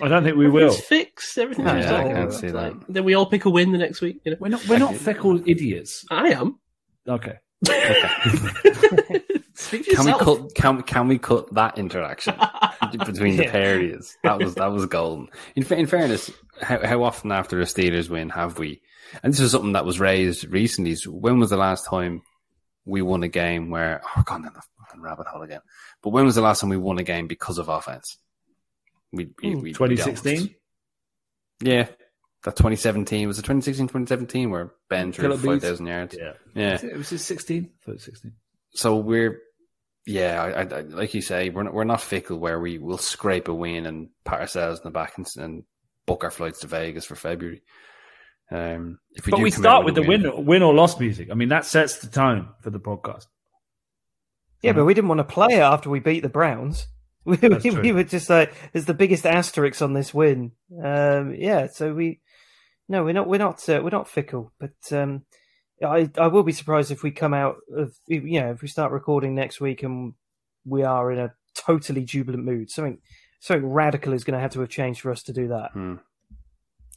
I 0.02 0.08
don't 0.08 0.24
think 0.24 0.38
we 0.38 0.50
will. 0.50 0.66
everything's 0.66 0.86
fixed, 0.88 1.38
everything's 1.38 1.66
No, 1.68 1.74
just 1.76 1.90
yeah, 1.90 1.96
I 2.00 2.04
like- 2.06 2.16
can't 2.16 2.34
see 2.34 2.48
that. 2.48 2.54
like- 2.78 2.88
Then 2.88 3.04
we 3.04 3.14
all 3.14 3.26
pick 3.26 3.46
a 3.46 3.50
win 3.50 3.72
the 3.72 3.78
next 3.78 4.02
week. 4.02 4.22
You 4.24 4.32
know, 4.32 4.38
We're 4.40 4.50
not 4.50 4.68
we're 4.68 4.80
not 4.80 4.96
fickle 4.96 5.42
idiots. 5.48 6.06
I 6.10 6.30
am. 6.30 6.60
Okay. 7.08 7.38
Speak 9.54 9.86
for 9.86 9.92
Can 9.96 10.06
we 10.06 10.12
yourself. 10.12 10.22
cut? 10.22 10.56
Can 10.56 10.82
can 10.84 11.08
we 11.08 11.18
cut 11.20 11.54
that 11.54 11.78
interaction 11.78 12.34
between 13.06 13.38
the 13.38 13.44
Yeah. 13.44 13.52
pair 13.52 13.94
of? 13.96 14.08
That 14.24 14.40
was 14.40 14.56
that 14.56 14.72
was 14.72 14.86
golden. 14.88 15.28
In, 15.56 15.64
fa- 15.64 15.78
in 15.78 15.86
fairness, 15.88 16.32
how 16.62 16.86
how 16.86 17.04
often 17.04 17.32
after 17.32 17.60
a 17.60 17.66
Steelers 17.66 18.10
win 18.10 18.30
have 18.30 18.58
we? 18.58 18.82
And 19.24 19.34
this 19.34 19.40
is 19.40 19.52
something 19.52 19.74
that 19.74 19.86
was 19.86 20.00
raised 20.00 20.46
recently. 20.50 20.92
is 20.92 21.08
When 21.08 21.40
was 21.40 21.50
the 21.50 21.58
last 21.58 21.86
time 21.88 22.22
we 22.86 23.02
won 23.02 23.24
a 23.24 23.28
game 23.28 23.70
where? 23.70 24.02
Oh, 24.18 24.24
gone 24.24 24.42
down 24.44 24.54
the 24.54 24.62
fucking 24.80 25.02
rabbit 25.02 25.28
hole 25.28 25.44
again. 25.44 25.62
But 26.02 26.10
when 26.12 26.26
was 26.26 26.36
the 26.36 26.42
last 26.42 26.62
time 26.62 26.70
we 26.70 26.78
won 26.78 26.98
a 26.98 27.04
game 27.04 27.28
because 27.28 27.58
of 27.58 27.70
offense? 27.70 28.18
We, 29.12 29.30
we, 29.42 29.56
we- 29.56 29.62
we 29.62 29.74
Twenty 29.74 29.96
don't. 29.96 30.06
sixteen. 30.06 30.56
Yeah, 31.64 31.84
that 32.44 32.56
2017 32.56 33.28
was 33.28 33.38
it 33.38 33.44
2016, 33.44 33.86
2017 33.88 34.50
where 34.50 34.72
Ben 34.90 35.12
threw 35.12 35.26
Killer 35.26 35.38
for 35.38 35.54
bees. 35.54 35.62
5,000 35.62 35.86
yards. 35.86 36.16
Yeah. 36.20 36.34
Yeah. 36.56 36.80
It 36.84 36.98
was 36.98 37.08
sixteen. 37.08 37.70
I 37.82 37.86
thought 37.86 37.96
it 37.96 38.02
sixteen. 38.02 38.34
So 38.74 38.96
we're, 38.98 39.40
yeah, 40.08 40.42
I, 40.42 40.50
I, 40.62 40.80
I- 40.80 40.82
like 40.82 41.14
you 41.14 41.22
say, 41.22 41.50
we're 41.50 41.64
not, 41.64 41.74
we're 41.74 41.84
not 41.84 42.02
fickle 42.02 42.40
where 42.40 42.60
we 42.60 42.78
will 42.80 42.98
scrape 42.98 43.48
a 43.48 43.54
win 43.54 43.86
and 43.86 44.10
pat 44.24 44.40
ourselves 44.42 44.80
in 44.80 44.86
the 44.86 44.92
back 44.92 45.18
and, 45.18 45.28
and 45.38 45.64
book 46.08 46.24
our 46.24 46.32
flights 46.32 46.62
to 46.62 46.68
Vegas 46.68 47.06
for 47.06 47.16
February. 47.16 47.62
Um, 48.50 49.00
if 49.14 49.26
we 49.28 49.32
But 49.32 49.38
do 49.38 49.44
we 49.44 49.52
start 49.52 49.66
out 49.82 49.86
with 49.86 49.98
a 49.98 50.02
the 50.02 50.08
win, 50.08 50.46
win 50.46 50.64
or 50.64 50.74
loss 50.74 51.00
music. 51.00 51.30
I 51.32 51.36
mean, 51.36 51.50
that 51.50 51.66
sets 51.66 52.00
the 52.00 52.08
tone 52.08 52.50
for 52.62 52.70
the 52.70 52.80
podcast. 52.80 53.28
Yeah, 54.62 54.74
but 54.74 54.86
we 54.86 54.94
didn't 54.94 55.08
want 55.10 55.20
to 55.20 55.24
play 55.24 55.56
it 55.56 55.60
after 55.62 55.90
we 55.90 56.00
beat 56.00 56.20
the 56.22 56.30
Browns. 56.30 56.88
We, 57.26 57.38
we, 57.38 57.70
we 57.70 57.92
were 57.92 58.04
just 58.04 58.30
like, 58.32 58.52
"There's 58.74 58.86
the 58.86 58.96
biggest 58.96 59.28
asterisk 59.28 59.82
on 59.84 59.94
this 59.94 60.12
win." 60.12 60.54
Um, 60.84 61.36
yeah, 61.36 61.68
so 61.68 61.94
we, 61.94 62.20
no, 62.90 63.04
we're 63.04 63.14
not, 63.14 63.28
we're 63.28 63.38
not, 63.38 63.68
uh, 63.70 63.80
we're 63.84 63.92
not 63.92 64.10
fickle. 64.10 64.52
But 64.60 64.72
um, 64.92 65.22
I, 65.86 66.10
I 66.18 66.28
will 66.28 66.42
be 66.42 66.52
surprised 66.52 66.90
if 66.90 67.04
we 67.04 67.12
come 67.12 67.36
out 67.36 67.58
of, 67.78 67.94
you 68.08 68.40
know, 68.42 68.50
if 68.52 68.64
we 68.64 68.68
start 68.68 68.92
recording 68.92 69.36
next 69.36 69.62
week 69.62 69.84
and 69.84 70.14
we 70.66 70.82
are 70.82 71.12
in 71.12 71.20
a 71.20 71.34
totally 71.56 72.06
jubilant 72.06 72.44
mood. 72.44 72.72
Something, 72.72 72.98
something 73.40 73.70
radical 73.70 74.14
is 74.14 74.24
going 74.24 74.34
to 74.36 74.42
have 74.42 74.54
to 74.54 74.62
have 74.62 74.70
changed 74.70 75.02
for 75.02 75.12
us 75.12 75.22
to 75.24 75.34
do 75.34 75.50
that. 75.50 75.72
Hmm. 75.74 75.96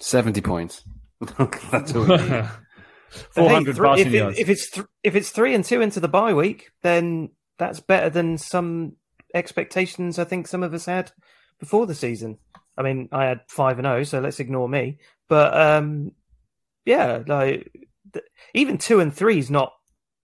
seventy 0.00 0.40
points. 0.40 0.84
That's 1.20 1.92
what 1.92 2.08
we 2.08 2.16
need. 2.16 2.48
But 3.36 3.48
Four 3.48 3.48
hey, 3.50 3.64
passing 3.64 4.06
if, 4.08 4.12
it- 4.14 4.16
yards. 4.16 4.38
if 4.40 4.48
it's 4.48 4.70
th- 4.70 4.86
if 5.04 5.14
it's 5.14 5.30
three 5.30 5.54
and 5.54 5.64
two 5.64 5.80
into 5.80 6.00
the 6.00 6.08
bye 6.08 6.32
week, 6.34 6.70
then 6.82 7.28
that's 7.58 7.78
better 7.78 8.10
than 8.10 8.38
some 8.38 8.96
expectations 9.34 10.18
I 10.18 10.24
think 10.24 10.46
some 10.48 10.62
of 10.62 10.72
us 10.72 10.86
had 10.86 11.12
before 11.60 11.86
the 11.86 11.94
season. 11.94 12.38
I 12.78 12.82
mean, 12.82 13.08
I 13.12 13.24
had 13.26 13.40
five 13.48 13.78
and 13.78 13.84
zero, 13.86 14.02
so 14.04 14.20
let's 14.20 14.40
ignore 14.40 14.68
me. 14.68 14.98
But 15.28 15.58
um, 15.58 16.12
yeah, 16.84 17.22
like 17.26 17.70
th- 18.12 18.24
even 18.54 18.78
two 18.78 19.00
and 19.00 19.14
three 19.14 19.38
is 19.38 19.50
not 19.50 19.72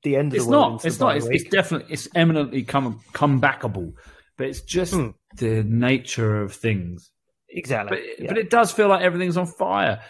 the 0.02 0.16
end 0.16 0.32
of 0.32 0.36
it's 0.36 0.44
the 0.46 0.50
world. 0.50 0.72
not. 0.72 0.84
It's 0.84 0.98
not. 1.00 1.16
It's, 1.16 1.26
week. 1.26 1.40
it's 1.42 1.50
definitely. 1.50 1.92
It's 1.92 2.08
eminently 2.14 2.62
come 2.64 3.00
comebackable. 3.12 3.92
But 4.36 4.46
it's 4.48 4.62
just 4.62 4.94
Hmm. 4.94 5.08
the 5.36 5.62
nature 5.64 6.40
of 6.42 6.54
things. 6.54 7.10
exactly. 7.48 7.98
But, 7.98 8.24
yeah. 8.24 8.28
but 8.30 8.38
it 8.38 8.48
does 8.48 8.72
feel 8.72 8.88
like 8.88 9.02
everything's 9.02 9.36
on 9.36 9.46
fire. 9.46 10.00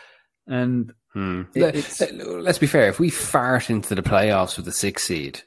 And 0.47 0.93
Hmm. 1.13 1.43
It- 1.55 2.01
let's 2.23 2.59
be 2.59 2.69
fair. 2.69 2.89
If 2.89 3.01
we 3.01 3.11
fart 3.11 3.69
into 3.71 3.97
the 3.97 4.03
playoffs 4.03 4.57
with 4.57 4.65
the 4.67 4.73
six 4.73 5.03
seed, 5.03 5.43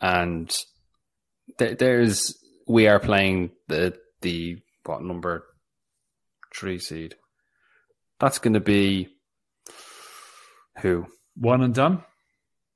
and 0.00 0.52
there, 1.58 1.76
there's 1.76 2.36
we 2.66 2.86
are 2.88 2.98
playing 3.00 3.50
the 3.68 3.96
the 4.22 4.58
what 4.84 5.02
number 5.02 5.44
three 6.54 6.78
seed, 6.78 7.14
that's 8.20 8.38
going 8.38 8.54
to 8.54 8.60
be 8.60 9.08
who? 10.80 11.06
one 11.36 11.62
and 11.62 11.74
done. 11.74 12.02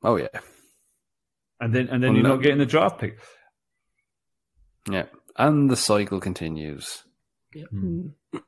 Oh 0.03 0.17
yeah, 0.17 0.29
And 1.61 1.75
then 1.75 1.89
and 1.89 2.03
then 2.03 2.11
Well, 2.13 2.15
you're 2.21 2.29
no. 2.29 2.35
not 2.37 2.43
getting 2.43 2.59
the 2.59 2.67
draft 2.67 2.99
pick. 3.01 3.19
yeah, 4.91 5.05
and 5.37 5.71
the 5.71 5.77
cycle 5.77 6.21
continues. 6.21 7.05
Yeah. 7.55 7.65
Hmm. 7.71 8.09
Hmm. 8.33 8.39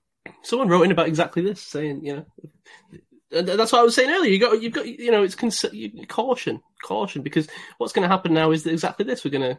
Someone 0.45 0.69
wrote 0.69 0.83
in 0.83 0.91
about 0.93 1.09
exactly 1.09 1.43
this, 1.43 1.61
saying, 1.61 2.05
you 2.05 2.17
know, 2.17 3.43
that's 3.43 3.73
what 3.73 3.81
I 3.81 3.83
was 3.85 3.95
saying 3.95 4.11
earlier. 4.11 4.31
You 4.31 4.39
got, 4.41 4.61
you've 4.61 4.73
got, 4.73 4.87
you 4.87 5.11
know, 5.11 5.23
it's 5.23 5.35
cons- 5.37 5.65
caution, 6.09 6.61
caution, 6.85 7.23
because 7.23 7.49
what's 7.79 7.93
going 7.93 8.03
to 8.03 8.09
happen 8.15 8.35
now 8.35 8.51
is 8.51 8.65
that 8.65 8.73
exactly 8.73 9.05
this. 9.05 9.25
We're 9.25 9.31
going 9.31 9.55
to 9.55 9.59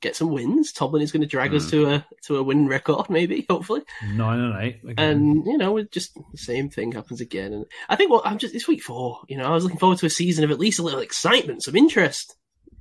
get 0.00 0.16
some 0.16 0.30
wins. 0.30 0.72
Tomlin 0.72 1.02
is 1.02 1.12
going 1.12 1.20
to 1.22 1.26
drag 1.26 1.54
us 1.54 1.70
to 1.70 1.88
a 1.90 2.06
to 2.24 2.36
a 2.36 2.42
win 2.42 2.68
record, 2.68 3.08
maybe, 3.10 3.46
hopefully, 3.48 3.82
Nine 4.14 4.40
and 4.40 4.62
eight. 4.62 4.80
again. 4.88 4.98
and 4.98 5.46
you 5.46 5.58
know, 5.58 5.76
it 5.76 5.92
just 5.92 6.14
the 6.14 6.38
same 6.38 6.70
thing 6.70 6.92
happens 6.92 7.20
again. 7.20 7.52
And 7.52 7.66
I 7.88 7.96
think 7.96 8.10
what 8.10 8.26
I'm 8.26 8.38
just 8.38 8.54
it's 8.54 8.68
week 8.68 8.82
four. 8.82 9.20
You 9.28 9.36
know, 9.38 9.44
I 9.44 9.50
was 9.54 9.64
looking 9.64 9.78
forward 9.78 9.98
to 9.98 10.06
a 10.06 10.10
season 10.10 10.44
of 10.44 10.50
at 10.50 10.58
least 10.60 10.78
a 10.78 10.82
little 10.82 11.00
excitement, 11.00 11.62
some 11.62 11.76
interest. 11.76 12.36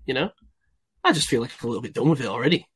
You 0.05 0.13
know, 0.13 0.29
I 1.03 1.11
just 1.13 1.27
feel 1.27 1.41
like 1.41 1.51
I'm 1.61 1.67
a 1.67 1.69
little 1.71 1.81
bit 1.83 1.93
done 1.93 2.09
with 2.09 2.21
it 2.21 2.27
already. 2.27 2.67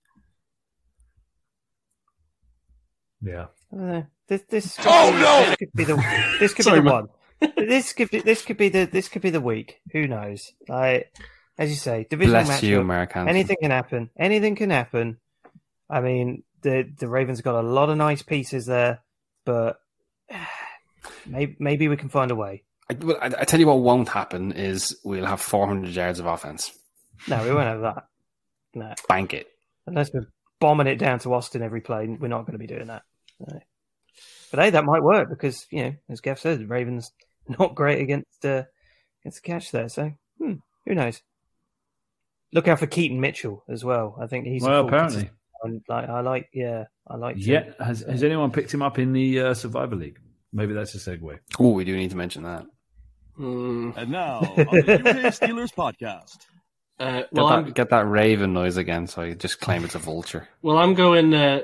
yeah. 3.22 3.48
Uh, 3.78 4.04
this 4.28 4.42
this 4.50 4.76
could 4.78 4.86
Oh, 4.88 5.12
be, 5.12 5.20
no! 5.20 5.46
This 5.46 5.56
could 5.58 5.74
be 5.74 5.84
the 5.84 6.36
this 6.40 6.54
could 6.54 6.64
Sorry, 6.66 6.80
be 6.82 6.84
the 6.90 6.94
man. 6.94 7.08
one. 7.40 7.54
this 7.68 7.94
could 7.94 8.10
be 8.10 8.20
this 8.22 8.42
could 8.44 8.58
be 8.58 8.70
the 8.70 8.86
this 8.86 9.10
could 9.10 9.22
be 9.22 9.30
the 9.30 9.42
week. 9.42 9.80
Who 9.92 10.08
knows? 10.08 10.54
Like 10.70 11.12
as 11.58 11.70
you 11.70 11.76
say, 11.76 12.06
divisional 12.10 12.44
Bless 12.44 12.62
matchup. 12.62 12.68
you, 12.68 12.84
Mark 12.84 13.14
Hansen. 13.14 13.30
Anything 13.30 13.58
can 13.62 13.72
happen. 13.72 14.10
Anything 14.18 14.56
can 14.56 14.70
happen. 14.70 15.18
I 15.90 16.02
mean, 16.02 16.44
the 16.62 16.92
the 16.98 17.08
Ravens 17.08 17.42
got 17.42 17.56
a 17.56 17.68
lot 17.68 17.90
of 17.90 17.98
nice 17.98 18.22
pieces 18.22 18.66
there, 18.66 19.00
but 19.46 19.80
maybe 21.26 21.56
maybe 21.60 21.88
we 21.88 21.98
can 21.98 22.10
find 22.10 22.32
a 22.32 22.36
way. 22.36 22.64
I, 22.90 22.94
well, 22.94 23.18
I, 23.22 23.28
I 23.28 23.46
tell 23.46 23.60
you 23.60 23.68
what 23.68 23.80
won't 23.80 24.10
happen 24.10 24.52
is 24.52 25.00
we'll 25.04 25.26
have 25.26 25.42
400 25.42 25.90
yards 25.92 26.20
of 26.20 26.26
offense. 26.28 26.72
No, 27.28 27.44
we 27.44 27.54
won't 27.54 27.68
have 27.68 27.82
that. 27.82 28.04
No, 28.76 28.94
Bank 29.08 29.34
it. 29.34 29.48
unless 29.88 30.12
we're 30.14 30.28
bombing 30.60 30.88
it 30.88 30.98
down 30.98 31.20
to 31.20 31.34
Austin 31.34 31.62
every 31.64 31.82
play, 31.82 32.08
we're 32.08 32.28
not 32.28 32.42
going 32.42 32.54
to 32.54 32.60
be 32.60 32.68
doing 32.68 32.88
that. 32.88 33.04
No. 33.40 33.60
But 34.52 34.60
hey, 34.60 34.70
that 34.72 34.86
might 34.86 35.04
work 35.04 35.30
because 35.30 35.66
you 35.72 35.84
know, 35.84 35.96
as 36.10 36.22
Gav 36.22 36.40
said, 36.40 36.60
the 36.60 36.68
Ravens 36.68 37.12
not 37.48 37.76
great 37.76 38.02
against 38.02 38.46
uh, 38.46 38.64
against 39.22 39.42
the 39.42 39.48
catch 39.48 39.72
there. 39.72 39.90
So 39.90 40.12
hmm, 40.40 40.54
who 40.86 40.96
knows? 40.96 41.22
Look 42.56 42.68
out 42.70 42.80
for 42.80 42.88
Keaton 42.88 43.20
Mitchell 43.20 43.64
as 43.70 43.84
well. 43.84 44.18
I 44.20 44.28
think 44.28 44.48
he's 44.48 44.64
a 44.64 44.68
Well, 44.70 44.82
full 44.84 44.88
apparently. 44.88 45.30
Like 45.90 46.08
I 46.10 46.22
like, 46.22 46.50
yeah, 46.54 46.86
I 47.08 47.18
like. 47.18 47.36
him. 47.36 47.42
Yeah. 47.54 47.86
Has 47.86 48.00
Has 48.00 48.24
anyone 48.24 48.52
picked 48.52 48.74
him 48.74 48.82
up 48.82 48.98
in 48.98 49.12
the 49.14 49.40
uh, 49.42 49.54
Survivor 49.54 49.96
League? 49.98 50.18
Maybe 50.54 50.74
that's 50.74 50.96
a 50.96 50.98
segue. 51.00 51.38
Oh, 51.60 51.72
we 51.72 51.84
do 51.84 51.98
need 51.98 52.12
to 52.12 52.16
mention 52.18 52.44
that. 52.44 52.66
Hmm. 53.36 53.92
And 53.98 54.10
now, 54.10 54.40
on 54.40 54.56
the 54.56 54.94
UK 54.94 55.34
Steelers 55.34 55.74
podcast. 55.74 56.38
Uh, 56.98 57.24
Get, 57.24 57.34
that, 57.34 57.74
get 57.74 57.90
that 57.90 58.08
raven 58.08 58.54
noise 58.54 58.78
again, 58.78 59.06
so 59.08 59.24
I 59.24 59.34
just 59.34 59.60
claim 59.60 59.84
it's 59.84 59.96
a 59.96 60.00
vulture. 60.00 60.48
well, 60.62 60.78
I'm 60.78 60.94
going. 60.94 61.34
Uh, 61.34 61.64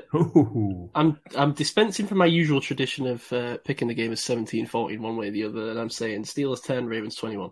I'm 0.94 1.18
I'm 1.34 1.52
dispensing 1.54 2.06
from 2.06 2.18
my 2.18 2.26
usual 2.26 2.60
tradition 2.60 3.06
of 3.06 3.32
uh, 3.32 3.56
picking 3.64 3.88
the 3.88 3.94
game 3.94 4.12
as 4.12 4.20
17-14 4.20 4.98
one 4.98 5.16
way 5.16 5.28
or 5.28 5.30
the 5.30 5.44
other, 5.44 5.70
and 5.70 5.78
I'm 5.78 5.88
saying 5.88 6.24
Steelers 6.24 6.62
10, 6.62 6.84
Ravens 6.84 7.14
21. 7.16 7.48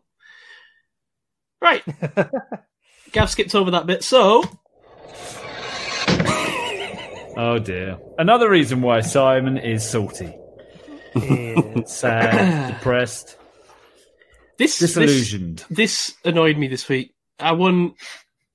Right. 1.62 1.82
Gav 3.12 3.30
skipped 3.30 3.54
over 3.54 3.72
that 3.72 3.86
bit. 3.86 4.04
So, 4.04 4.44
Oh 7.36 7.58
dear. 7.58 7.98
Another 8.18 8.50
reason 8.50 8.82
why 8.82 9.00
Simon 9.00 9.56
is 9.56 9.88
salty, 9.88 10.36
sad, 11.86 12.34
uh, 12.34 12.72
depressed, 12.74 13.36
this, 14.58 14.78
this, 14.78 14.94
disillusioned. 14.94 15.64
this 15.70 16.14
annoyed 16.22 16.58
me 16.58 16.68
this 16.68 16.86
week. 16.86 17.14
I 17.38 17.52
won 17.52 17.94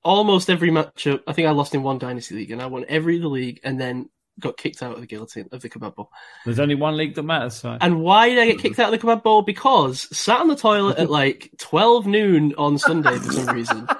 almost 0.04 0.48
every 0.48 0.70
matchup. 0.70 1.22
I 1.26 1.32
think 1.32 1.48
I 1.48 1.50
lost 1.50 1.74
in 1.74 1.82
one 1.82 1.98
Dynasty 1.98 2.36
League, 2.36 2.52
and 2.52 2.62
I 2.62 2.66
won 2.66 2.84
every 2.88 3.18
other 3.18 3.26
league, 3.26 3.58
and 3.64 3.80
then 3.80 4.08
got 4.38 4.56
kicked 4.56 4.82
out 4.82 4.94
of 4.94 5.00
the 5.00 5.06
guillotine, 5.06 5.48
of 5.52 5.62
the 5.62 5.68
kebab 5.68 5.94
bowl. 5.94 6.10
There's 6.44 6.58
only 6.58 6.74
one 6.74 6.96
league 6.96 7.14
that 7.14 7.22
matters. 7.22 7.56
So. 7.56 7.76
And 7.80 8.00
why 8.00 8.28
did 8.28 8.38
I 8.38 8.46
get 8.46 8.58
kicked 8.58 8.78
out 8.78 8.92
of 8.92 9.00
the 9.00 9.06
kebab 9.06 9.22
bowl? 9.22 9.42
Because 9.42 10.16
sat 10.16 10.40
on 10.40 10.48
the 10.48 10.56
toilet 10.56 10.98
at 10.98 11.10
like 11.10 11.50
12 11.58 12.06
noon 12.06 12.54
on 12.58 12.78
Sunday 12.78 13.16
for 13.18 13.32
some 13.32 13.54
reason. 13.54 13.88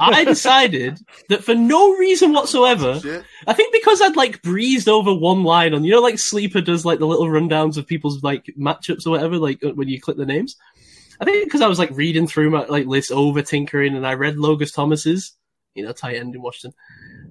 I 0.00 0.24
decided 0.24 0.98
that 1.28 1.44
for 1.44 1.54
no 1.54 1.96
reason 1.96 2.32
whatsoever, 2.32 2.98
Shit. 3.00 3.24
I 3.46 3.52
think 3.52 3.72
because 3.72 4.00
I'd 4.00 4.16
like 4.16 4.42
breezed 4.42 4.88
over 4.88 5.14
one 5.14 5.44
line 5.44 5.74
on, 5.74 5.84
you 5.84 5.92
know, 5.92 6.00
like 6.00 6.18
Sleeper 6.18 6.62
does 6.62 6.84
like 6.84 6.98
the 6.98 7.06
little 7.06 7.26
rundowns 7.26 7.76
of 7.76 7.86
people's 7.86 8.22
like 8.22 8.46
matchups 8.58 9.06
or 9.06 9.10
whatever, 9.10 9.36
like 9.36 9.62
uh, 9.62 9.74
when 9.74 9.88
you 9.88 10.00
click 10.00 10.16
the 10.16 10.24
names. 10.24 10.56
I 11.20 11.24
think 11.24 11.44
because 11.44 11.60
I 11.60 11.68
was 11.68 11.78
like 11.78 11.90
reading 11.92 12.26
through 12.26 12.50
my 12.50 12.64
like 12.64 12.86
list 12.86 13.12
over 13.12 13.42
tinkering 13.42 13.96
and 13.96 14.06
I 14.06 14.14
read 14.14 14.38
Logan 14.38 14.68
Thomas's, 14.68 15.32
you 15.74 15.84
know, 15.84 15.92
tight 15.92 16.16
end 16.16 16.34
in 16.34 16.42
Washington. 16.42 16.76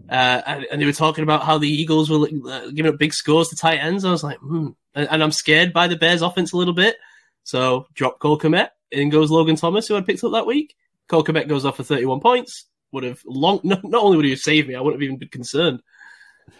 Uh, 0.09 0.41
and, 0.45 0.65
and 0.71 0.81
they 0.81 0.85
were 0.85 0.91
talking 0.91 1.23
about 1.23 1.43
how 1.43 1.57
the 1.57 1.69
Eagles 1.69 2.09
were 2.09 2.27
uh, 2.47 2.69
giving 2.71 2.91
up 2.91 2.99
big 2.99 3.13
scores 3.13 3.49
to 3.49 3.55
tight 3.55 3.77
ends. 3.77 4.05
I 4.05 4.11
was 4.11 4.23
like, 4.23 4.37
hmm. 4.37 4.69
And, 4.93 5.09
and 5.09 5.23
I'm 5.23 5.31
scared 5.31 5.73
by 5.73 5.87
the 5.87 5.95
Bears 5.95 6.21
offense 6.21 6.53
a 6.53 6.57
little 6.57 6.73
bit. 6.73 6.95
So 7.43 7.87
drop 7.93 8.19
Cole 8.19 8.39
Kmet. 8.39 8.69
In 8.91 9.09
goes 9.09 9.31
Logan 9.31 9.55
Thomas, 9.55 9.87
who 9.87 9.95
I 9.95 10.01
picked 10.01 10.23
up 10.23 10.31
that 10.33 10.45
week. 10.45 10.75
Cole 11.07 11.23
Kmet 11.23 11.47
goes 11.47 11.65
off 11.65 11.77
for 11.77 11.83
31 11.83 12.19
points. 12.21 12.65
Would 12.91 13.03
have 13.03 13.21
long, 13.25 13.59
not, 13.63 13.83
not 13.83 14.03
only 14.03 14.17
would 14.17 14.25
he 14.25 14.31
have 14.31 14.39
saved 14.39 14.67
me, 14.67 14.75
I 14.75 14.81
wouldn't 14.81 15.01
have 15.01 15.05
even 15.05 15.17
been 15.17 15.29
concerned. 15.29 15.81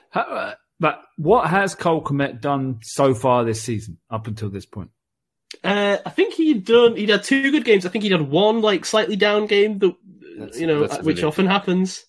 How, 0.10 0.22
uh, 0.22 0.54
but 0.80 1.02
what 1.18 1.50
has 1.50 1.76
Cole 1.76 2.04
Kmet 2.04 2.42
done 2.42 2.80
so 2.82 3.14
far 3.14 3.46
this 3.46 3.62
season, 3.62 3.98
up 4.10 4.28
until 4.28 4.50
this 4.50 4.66
point? 4.66 4.90
Uh, 5.64 5.98
I 6.06 6.10
think 6.10 6.34
he'd 6.34 6.66
done. 6.66 6.96
He'd 6.98 7.10
had 7.10 7.24
two 7.24 7.52
good 7.52 7.64
games. 7.64 7.86
I 7.86 7.90
think 7.90 8.04
he'd 8.04 8.12
had 8.12 8.30
one 8.30 8.62
like 8.62 8.86
slightly 8.86 9.16
down 9.16 9.46
game 9.46 9.80
that 9.80 9.96
That's- 10.38 10.60
you 10.60 10.68
know, 10.68 10.82
which 10.82 11.02
really- 11.04 11.24
often 11.24 11.46
happens. 11.46 12.06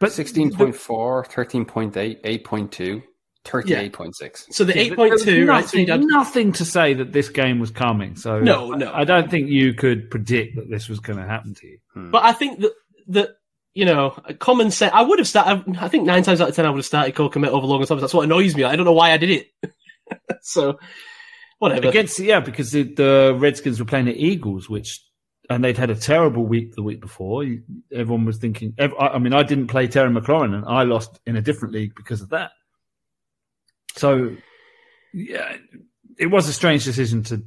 But 0.00 0.10
16.4, 0.10 0.74
13.8, 0.74 2.22
8.2, 2.22 3.02
38.6. 3.44 4.52
So 4.52 4.64
the 4.64 4.74
Yeah, 4.74 4.80
eight 4.80 4.88
but 4.90 4.96
point 4.96 5.08
there 5.10 5.14
was 5.14 5.24
two, 5.24 5.46
right? 5.46 5.60
Nothing, 5.62 5.86
he'd 5.86 6.00
nothing 6.06 6.52
to 6.52 6.64
say 6.64 6.94
that 6.94 7.12
this 7.12 7.28
game 7.28 7.58
was 7.58 7.70
coming. 7.70 8.16
So 8.16 8.40
No, 8.40 8.70
no. 8.70 8.92
I 8.92 9.04
don't 9.04 9.30
think 9.30 9.48
you 9.48 9.74
could 9.74 10.10
predict 10.10 10.56
that 10.56 10.70
this 10.70 10.88
was 10.88 11.00
going 11.00 11.18
to 11.18 11.24
happen 11.24 11.54
to 11.54 11.66
you. 11.66 11.78
Hmm. 11.92 12.10
But 12.10 12.24
I 12.24 12.32
think 12.32 12.60
that 12.60 12.72
that 13.08 13.28
you 13.74 13.84
know, 13.84 14.10
common 14.38 14.70
sense. 14.70 14.92
I 14.94 15.02
would 15.02 15.18
have 15.18 15.28
started. 15.28 15.76
I 15.78 15.88
think 15.88 16.04
nine 16.04 16.22
times 16.22 16.40
out 16.40 16.48
of 16.48 16.54
ten, 16.54 16.64
I 16.64 16.70
would 16.70 16.78
have 16.78 16.86
started 16.86 17.14
Cole 17.14 17.28
Kmet 17.28 17.48
over 17.48 17.66
Logan 17.66 17.86
Thomas. 17.86 18.02
That's 18.02 18.14
what 18.14 18.22
annoys 18.22 18.54
me. 18.54 18.62
I 18.62 18.76
don't 18.76 18.84
know 18.84 18.92
why 18.92 19.10
I 19.12 19.16
did 19.16 19.30
it. 19.30 19.72
so 20.42 20.78
whatever. 21.58 21.88
Against 21.88 22.18
yeah, 22.20 22.38
because 22.40 22.70
the, 22.70 22.84
the 22.84 23.36
Redskins 23.38 23.80
were 23.80 23.86
playing 23.86 24.06
the 24.06 24.16
Eagles, 24.16 24.70
which 24.70 25.04
and 25.50 25.62
they'd 25.62 25.76
had 25.78 25.90
a 25.90 25.94
terrible 25.94 26.44
week 26.46 26.74
the 26.74 26.82
week 26.82 27.00
before. 27.00 27.44
Everyone 27.92 28.24
was 28.24 28.38
thinking. 28.38 28.74
I 28.78 29.18
mean, 29.18 29.32
I 29.34 29.42
didn't 29.42 29.66
play 29.68 29.86
Terry 29.88 30.10
McLaurin, 30.10 30.54
and 30.54 30.64
I 30.66 30.84
lost 30.84 31.20
in 31.26 31.36
a 31.36 31.42
different 31.42 31.74
league 31.74 31.94
because 31.94 32.20
of 32.22 32.30
that. 32.30 32.52
So 33.96 34.36
yeah, 35.12 35.56
it 36.18 36.26
was 36.26 36.48
a 36.48 36.52
strange 36.52 36.84
decision 36.84 37.22
to 37.24 37.42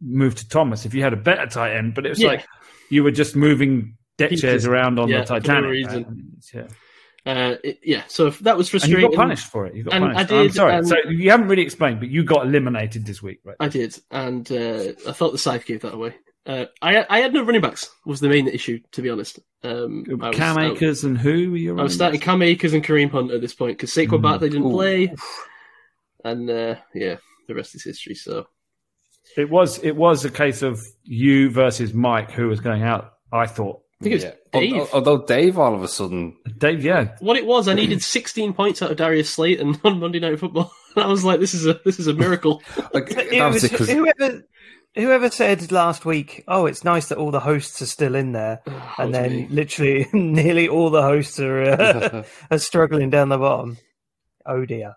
move 0.00 0.34
to 0.36 0.48
Thomas 0.48 0.84
if 0.84 0.94
you 0.94 1.02
had 1.02 1.12
a 1.12 1.16
better 1.16 1.46
tight 1.46 1.76
end, 1.76 1.94
but 1.94 2.04
it 2.06 2.10
was 2.10 2.20
Yeah. 2.20 2.28
like 2.28 2.46
you 2.90 3.02
were 3.04 3.10
just 3.12 3.36
moving 3.36 3.96
deck 4.18 4.32
chairs 4.32 4.66
around 4.66 4.98
on 4.98 5.08
Yeah, 5.08 5.20
the 5.20 5.24
Titanic. 5.26 5.86
right? 5.86 6.06
Yeah. 6.52 6.66
Uh, 7.24 7.56
it- 7.64 7.80
yeah, 7.82 8.02
so 8.06 8.30
that 8.30 8.56
was 8.56 8.68
And 8.68 8.74
you 8.74 8.80
frustrating. 8.80 9.10
got 9.10 9.16
punished 9.16 9.50
for 9.50 9.66
it. 9.66 9.74
You 9.74 9.82
got 9.84 9.94
And 9.94 10.04
punished. 10.12 10.32
I 10.32 10.40
I'm 10.42 10.50
sorry. 10.50 10.74
and- 10.76 10.86
so 10.88 10.96
you 11.08 11.30
haven't 11.30 11.48
really 11.48 11.62
explained, 11.62 11.98
but 12.00 12.08
you 12.08 12.24
got 12.24 12.46
eliminated 12.46 13.04
this 13.04 13.22
week, 13.22 13.40
right? 13.44 13.56
I 13.58 13.68
did, 13.68 13.98
and 14.10 14.50
uh, 14.52 14.92
I 15.08 15.12
thought 15.12 15.32
the 15.32 15.38
scythe 15.38 15.66
gave 15.66 15.80
that 15.82 15.94
away. 15.94 16.14
Uh, 16.46 16.66
I 16.80 17.04
I 17.10 17.18
had 17.20 17.32
no 17.32 17.42
running 17.42 17.60
backs 17.60 17.90
was 18.04 18.20
the 18.20 18.28
main 18.28 18.46
issue, 18.46 18.78
to 18.92 19.02
be 19.02 19.10
honest. 19.10 19.40
Um, 19.64 20.04
I 20.22 20.28
was, 20.28 20.36
Cam 20.36 20.56
I- 20.58 20.70
Akers 20.70 21.02
and 21.02 21.18
who 21.18 21.50
were 21.50 21.56
you? 21.56 21.78
I 21.78 21.82
was 21.82 21.94
starting 21.94 22.20
Cam 22.20 22.40
Akers 22.42 22.72
and 22.72 22.84
Kareem 22.84 23.10
Hunt 23.10 23.32
at 23.32 23.40
this 23.40 23.54
point 23.54 23.76
because 23.76 23.90
Saquon 23.90 24.18
Mm. 24.20 24.22
Barkley 24.22 24.50
didn't 24.50 24.66
Ooh. 24.68 24.70
play, 24.72 25.12
and 26.24 26.48
uh, 26.50 26.76
yeah, 26.94 27.16
the 27.48 27.54
rest 27.54 27.74
is 27.74 27.84
history. 27.84 28.14
So 28.14 28.46
It 29.36 29.50
was 29.50 29.78
it 29.82 29.96
was 29.96 30.24
a 30.24 30.30
case 30.30 30.62
of 30.62 30.80
you 31.02 31.50
versus 31.50 31.92
Mike 31.92 32.30
who 32.30 32.48
was 32.48 32.60
going 32.60 32.82
out. 32.82 33.12
I 33.32 33.46
thought 33.46 33.80
I 34.00 34.04
think 34.04 34.12
it 34.12 34.16
was 34.16 34.24
Yeah. 34.24 34.32
Dave. 34.52 34.74
Al- 34.74 34.88
Although 34.92 35.24
Dave 35.24 35.58
all 35.58 35.74
of 35.74 35.82
a 35.82 35.88
sudden 35.88 36.36
Dave, 36.58 36.84
yeah, 36.84 37.16
What 37.20 37.36
it 37.36 37.44
was, 37.46 37.66
I 37.66 37.74
needed 37.74 38.02
16 38.02 38.52
points 38.52 38.82
out 38.82 38.90
of 38.92 38.96
Darius 38.98 39.30
Slayton 39.30 39.80
on 39.84 39.98
Monday 40.00 40.20
Night 40.20 40.38
Football. 40.38 40.70
And 40.96 41.04
I 41.04 41.08
was 41.08 41.24
like, 41.24 41.40
this 41.40 41.52
is 41.52 41.66
a 41.66 41.78
this 41.84 41.98
is 41.98 42.06
a 42.06 42.14
miracle. 42.14 42.62
like 42.94 43.08
It 43.10 43.38
was, 43.52 43.64
whoever 43.90 44.42
whoever 44.96 45.30
said 45.30 45.70
last 45.70 46.04
week, 46.04 46.42
"Oh, 46.48 46.66
it's 46.66 46.82
nice 46.84 47.08
that 47.08 47.18
all 47.18 47.30
the 47.30 47.40
hosts 47.40 47.80
are 47.82 47.86
still 47.86 48.14
in 48.14 48.32
there," 48.32 48.60
That 48.66 48.94
and 48.98 49.14
then 49.14 49.30
me. 49.30 49.46
literally 49.50 50.06
nearly 50.12 50.68
all 50.68 50.90
the 50.90 51.02
hosts 51.02 51.38
are, 51.38 51.62
uh, 51.62 52.24
are 52.50 52.58
struggling 52.58 53.10
down 53.10 53.28
the 53.28 53.38
bottom. 53.38 53.76
Oh 54.44 54.64
dear, 54.64 54.94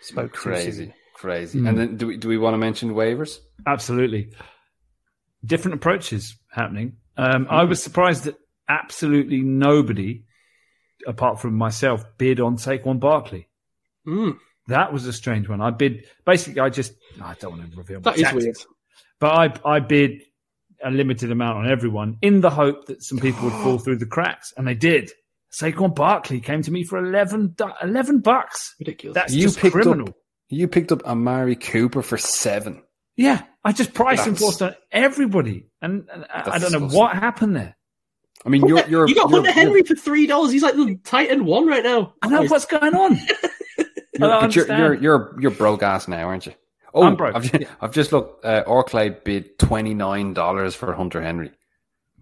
spoke 0.00 0.32
crazy, 0.32 0.92
crazy. 1.14 1.60
Mm. 1.60 1.68
And 1.68 1.78
then 1.78 1.96
do 1.96 2.06
we 2.08 2.16
do 2.16 2.28
we 2.28 2.38
want 2.38 2.54
to 2.54 2.58
mention 2.58 2.90
waivers? 2.94 3.38
absolutely. 3.66 4.32
Different 5.44 5.76
approaches 5.76 6.36
happening. 6.50 6.96
Um, 7.16 7.46
I 7.48 7.64
was 7.64 7.80
surprised 7.82 8.24
that 8.24 8.36
absolutely 8.68 9.40
nobody, 9.42 10.24
apart 11.06 11.40
from 11.40 11.54
myself, 11.54 12.04
bid 12.18 12.40
on 12.40 12.56
Saquon 12.56 12.98
Barkley. 12.98 13.48
Mm, 14.06 14.36
That 14.66 14.92
was 14.92 15.06
a 15.06 15.12
strange 15.12 15.48
one. 15.48 15.60
I 15.60 15.70
bid 15.70 16.06
basically. 16.26 16.60
I 16.60 16.70
just 16.70 16.92
I 17.22 17.34
don't 17.34 17.56
want 17.58 17.70
to 17.70 17.76
reveal 17.76 17.98
my 18.00 18.10
that 18.10 18.16
is 18.16 18.22
tactics. 18.22 18.44
weird. 18.44 18.56
But 19.20 19.60
I, 19.64 19.74
I 19.76 19.80
bid 19.80 20.22
a 20.82 20.90
limited 20.90 21.32
amount 21.32 21.58
on 21.58 21.70
everyone 21.70 22.18
in 22.22 22.40
the 22.40 22.50
hope 22.50 22.86
that 22.86 23.02
some 23.02 23.18
people 23.18 23.44
would 23.44 23.52
fall 23.64 23.78
through 23.84 23.96
the 23.96 24.06
cracks, 24.06 24.52
and 24.56 24.66
they 24.66 24.74
did. 24.74 25.10
Saquon 25.52 25.94
Barkley 25.94 26.40
came 26.40 26.62
to 26.62 26.70
me 26.70 26.84
for 26.84 26.98
11, 26.98 27.56
11 27.82 28.18
bucks. 28.20 28.74
Ridiculous. 28.78 29.14
That's 29.14 29.32
You 29.34 29.42
just 29.42 29.58
picked 29.58 29.74
up- 29.76 29.82
criminal. 29.82 30.08
You 30.50 30.68
picked 30.68 30.92
up 30.92 31.04
Amari 31.04 31.56
Cooper 31.56 32.00
for 32.02 32.16
seven. 32.16 32.82
Yeah, 33.16 33.42
I 33.64 33.72
just 33.72 33.92
priced 33.92 34.26
and 34.26 34.36
That's- 34.36 34.40
forced 34.58 34.62
on 34.62 34.74
everybody, 34.92 35.66
and, 35.82 36.08
and 36.12 36.24
I- 36.32 36.40
I 36.52 36.58
don't 36.58 36.72
know 36.72 36.78
disgusting. 36.80 36.98
what 36.98 37.14
happened 37.16 37.56
there. 37.56 37.76
I 38.46 38.50
mean, 38.50 38.66
you're 38.68 38.86
you're 38.88 39.08
you 39.08 39.16
got 39.16 39.30
you're, 39.30 39.38
Hunter 39.40 39.50
Henry 39.52 39.82
for 39.82 39.96
three 39.96 40.26
dollars. 40.28 40.52
He's 40.52 40.62
like 40.62 40.74
the 40.76 40.96
Titan 41.02 41.44
one 41.44 41.66
right 41.66 41.82
now. 41.82 42.14
I 42.22 42.28
know 42.28 42.44
what's 42.44 42.66
going 42.66 42.94
on. 42.94 43.16
You're, 43.16 44.30
I 44.30 44.40
don't 44.40 44.40
but 44.42 44.54
you're, 44.56 44.66
you're 44.68 44.94
you're 44.94 45.36
you're 45.40 45.50
broke 45.50 45.82
ass 45.82 46.06
now, 46.06 46.28
aren't 46.28 46.46
you? 46.46 46.52
Oh, 46.98 47.04
I'm 47.04 47.16
broke. 47.16 47.34
I've 47.36 47.50
just, 47.50 47.70
I've 47.80 47.92
just 47.92 48.12
looked. 48.12 48.44
Uh, 48.44 48.64
Orclay 48.66 49.22
bid 49.24 49.58
twenty 49.58 49.94
nine 49.94 50.34
dollars 50.34 50.74
for 50.74 50.92
Hunter 50.94 51.20
Henry, 51.22 51.50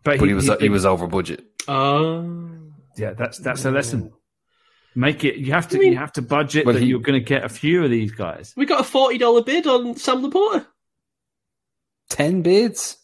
but 0.04 0.20
he, 0.20 0.32
was 0.34 0.50
he, 0.60 0.68
was 0.68 0.84
over 0.86 1.06
budget. 1.06 1.44
Oh, 1.68 2.48
yeah. 2.96 3.12
That's 3.12 3.38
that's 3.38 3.64
a 3.64 3.70
lesson. 3.70 4.12
Make 4.94 5.24
it. 5.24 5.36
You 5.36 5.52
have 5.52 5.68
to. 5.68 5.76
I 5.76 5.80
mean- 5.80 5.92
you 5.92 5.98
have 5.98 6.12
to 6.14 6.22
budget 6.22 6.64
Well, 6.64 6.74
that 6.74 6.80
he- 6.82 6.88
you're 6.88 7.00
going 7.00 7.18
to 7.20 7.24
get 7.24 7.44
a 7.44 7.48
few 7.48 7.84
of 7.84 7.90
these 7.90 8.12
guys. 8.12 8.54
we 8.56 8.64
got 8.66 8.80
a 8.80 8.84
forty 8.84 9.18
dollar 9.18 9.42
bid 9.42 9.66
on 9.66 9.96
Sam 9.96 10.22
LaPorta. 10.22 10.66
Ten 12.08 12.42
bids. 12.42 12.96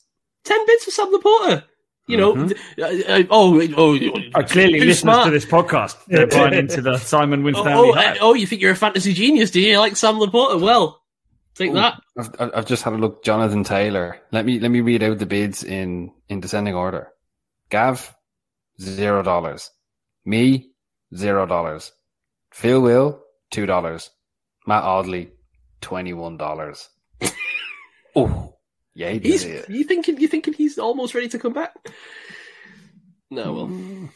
Ten 0.45 0.65
bids 0.67 0.85
for 0.85 0.91
Sam 0.91 1.13
LaPorta. 1.13 1.65
You 2.09 2.17
know, 2.17 2.35
Mhm. 2.35 2.49
th- 2.49 3.07
uh, 3.07 3.13
uh, 3.13 3.23
oh, 3.31 3.61
oh, 3.77 3.95
Uh, 4.35 4.43
clearly, 4.43 4.81
too 4.81 4.87
listeners 4.87 4.99
smart. 4.99 5.25
to 5.27 5.31
this 5.31 5.45
podcast 5.47 5.97
they're 6.09 6.27
buying 6.27 6.55
into 6.55 6.81
the 6.83 6.99
Simon 6.99 7.41
Oh, 7.41 7.45
Winstanley 7.45 7.73
oh, 7.91 7.93
hype. 7.93 8.17
uh, 8.17 8.19
oh, 8.23 8.35
you 8.35 8.47
think 8.47 8.61
you're 8.61 8.73
a 8.73 8.77
fantasy 8.77 9.13
genius, 9.13 9.51
do 9.53 9.61
you? 9.61 9.73
You 9.73 9.79
like 9.79 9.97
Sam 9.97 10.17
LaPorta? 10.17 10.61
Well, 10.61 11.02
take 11.55 11.73
that. 11.75 12.01
I've, 12.19 12.31
I've 12.39 12.51
I've 12.55 12.67
just 12.67 12.83
had 12.83 12.93
a 12.93 12.97
look. 12.97 13.25
Jonathan 13.25 13.65
Taylor. 13.65 14.19
Let 14.31 14.45
me 14.45 14.61
let 14.61 14.71
me 14.71 14.81
read 14.81 15.03
out 15.03 15.19
the 15.19 15.27
bids 15.27 15.63
in 15.65 16.13
in 16.29 16.41
descending 16.41 16.75
order. 16.75 17.09
Gav, 17.71 18.15
zero 18.81 19.23
dollars. 19.23 19.71
Me, 20.25 20.73
zero 21.15 21.47
dollars. 21.47 21.93
Phil 22.53 22.81
Will, 22.81 23.23
two 23.51 23.67
dollars. 23.67 24.11
Matt 24.67 24.85
Audley, 24.85 25.33
twenty 25.81 26.13
one 26.13 26.37
dollars. 26.37 26.89
oh, 28.17 28.55
yeah, 28.95 29.11
he 29.11 29.19
He's 29.21 29.45
it. 29.45 29.69
you 29.69 29.85
thinking 29.85 30.19
you 30.21 30.29
thinking 30.29 30.55
he's 30.55 30.79
almost 30.79 31.15
ready 31.15 31.29
to 31.29 31.39
come 31.39 31.53
back? 31.53 31.75
No, 33.31 33.53
well, 33.53 33.67
mm. 33.69 34.11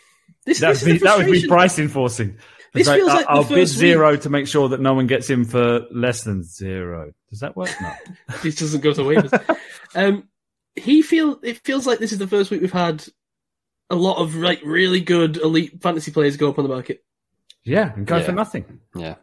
this, 0.44 0.60
That 0.60 0.74
this 0.74 0.82
would 0.82 0.86
be, 0.86 0.94
is 0.96 1.00
the 1.00 1.04
that 1.06 1.16
would 1.18 1.32
be 1.32 1.48
price 1.48 1.78
enforcing. 1.78 2.38
This 2.72 2.86
It's 2.88 2.96
feels 2.96 3.08
like 3.08 3.24
the 3.26 3.30
I'll 3.32 3.42
bid 3.44 3.54
first 3.58 3.74
zero 3.74 4.16
to 4.16 4.28
make 4.30 4.46
sure 4.46 4.68
that 4.70 4.80
no 4.80 4.92
one 4.94 5.06
gets 5.06 5.30
in 5.30 5.44
for 5.44 5.86
less 5.90 6.24
than 6.24 6.42
zero. 6.42 7.12
Does 7.30 7.40
that 7.40 7.56
work? 7.56 7.70
No. 7.80 7.92
This 8.42 8.56
doesn't 8.56 8.80
go 8.82 8.92
to 8.92 9.00
waivers. 9.02 9.56
um, 9.94 10.28
he 10.74 11.00
feel 11.02 11.38
it 11.42 11.58
feels 11.64 11.86
like 11.86 11.98
this 11.98 12.12
is 12.12 12.18
the 12.18 12.26
first 12.26 12.50
week 12.50 12.60
we've 12.60 12.72
had 12.72 13.04
a 13.88 13.94
lot 13.96 14.18
of 14.18 14.34
like 14.34 14.60
really 14.64 15.00
good 15.00 15.36
elite 15.38 15.80
fantasy 15.80 16.10
players 16.10 16.36
go 16.36 16.50
up 16.50 16.58
on 16.58 16.64
the 16.64 16.74
market. 16.74 17.02
yeah, 17.64 17.92
and 17.94 18.06
go 18.06 18.16
Yeah. 18.18 18.22
for 18.24 18.32
nothing. 18.32 18.80
Yeah. 18.94 19.14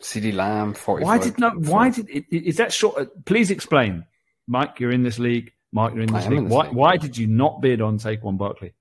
CeeDee 0.00 0.32
Lamb, 0.34 0.74
forty. 0.74 1.04
Why 1.04 1.18
did 1.18 1.38
not? 1.38 1.56
Why 1.58 1.90
did? 1.90 2.08
i- 2.12 2.24
i- 2.32 2.36
Is 2.36 2.56
that 2.56 2.72
short? 2.72 2.96
uh, 2.98 3.04
Please 3.24 3.50
explain, 3.50 4.04
Mike. 4.48 4.80
You're 4.80 4.90
in 4.90 5.02
this 5.02 5.18
league. 5.18 5.52
Mike, 5.72 5.92
you're 5.94 6.02
in 6.02 6.12
this 6.12 6.24
am 6.24 6.30
league. 6.30 6.38
in 6.38 6.44
this 6.46 6.52
why? 6.52 6.64
league. 6.66 6.74
Why 6.74 6.96
did 6.96 7.16
you 7.18 7.26
not 7.28 7.60
bid 7.60 7.80
on 7.80 7.98
Saquon 7.98 8.36
Barkley? 8.38 8.74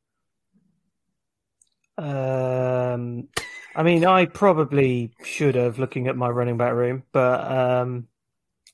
Um, 1.97 3.27
I 3.75 3.83
mean, 3.83 4.05
I 4.05 4.25
probably 4.25 5.13
should 5.23 5.55
have 5.55 5.79
looking 5.79 6.07
at 6.07 6.17
my 6.17 6.27
running 6.29 6.57
back 6.57 6.73
room, 6.73 7.03
but 7.11 7.49
um, 7.51 8.07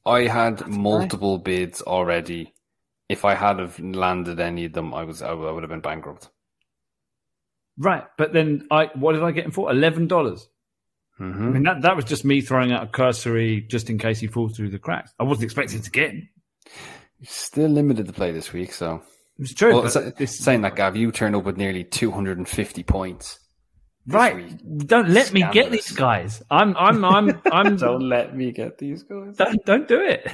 I 0.06 0.22
had 0.22 0.68
multiple 0.68 1.38
bids 1.38 1.82
already. 1.82 2.54
If 3.10 3.24
I 3.24 3.36
had 3.36 3.60
have 3.60 3.80
landed 3.80 4.40
any 4.40 4.66
of 4.66 4.74
them, 4.74 4.94
I 4.94 5.04
was 5.04 5.22
I 5.22 5.32
would 5.34 5.64
have 5.64 5.70
been 5.70 5.82
bankrupt. 5.82 6.30
Right, 7.78 8.04
but 8.18 8.34
then 8.34 8.68
I. 8.72 8.90
What 8.96 9.14
did 9.14 9.24
I 9.24 9.32
get 9.32 9.46
him 9.46 9.52
for? 9.52 9.70
Eleven 9.72 10.08
dollars. 10.08 10.48
I 11.20 11.24
Mm-hmm. 11.24 11.54
mean, 11.54 11.64
that 11.64 11.82
that 11.84 11.96
was 11.96 12.06
just 12.06 12.26
me 12.26 12.42
throwing 12.42 12.72
out 12.72 12.84
a 12.84 12.88
cursory 12.88 13.62
just 13.62 13.90
in 13.90 13.98
case 13.98 14.20
he 14.20 14.28
falls 14.28 14.56
through 14.56 14.70
the 14.70 14.78
cracks. 14.80 15.12
I 15.20 15.24
wasn't 15.24 15.46
expecting 15.46 15.82
to 15.82 15.90
get 15.92 16.12
him. 16.12 16.30
Still 17.24 17.70
limited 17.70 18.06
to 18.08 18.14
play 18.14 18.32
this 18.32 18.54
week, 18.54 18.72
so 18.74 19.02
It's 19.40 19.54
true. 19.54 19.74
Well, 19.74 19.84
but 19.84 19.92
sa- 19.92 20.10
this- 20.16 20.38
saying 20.38 20.62
that, 20.62 20.76
Gav, 20.76 20.96
you 20.96 21.12
turned 21.12 21.36
up 21.36 21.44
with 21.44 21.58
nearly 21.58 21.84
250 21.84 22.84
points. 22.84 23.40
This 24.08 24.16
right. 24.16 24.88
Don't 24.88 25.10
let 25.10 25.34
me 25.34 25.46
get 25.52 25.70
these 25.70 25.92
guys. 25.92 26.42
I'm. 26.50 26.78
I'm. 26.78 27.04
I'm. 27.04 27.42
I'm. 27.52 27.76
Don't 27.76 28.08
let 28.08 28.34
me 28.34 28.54
get 28.54 28.78
these 28.78 29.04
guys. 29.04 29.36
don't. 29.36 29.66
Don't 29.66 29.86
do 29.86 30.00
it. 30.00 30.32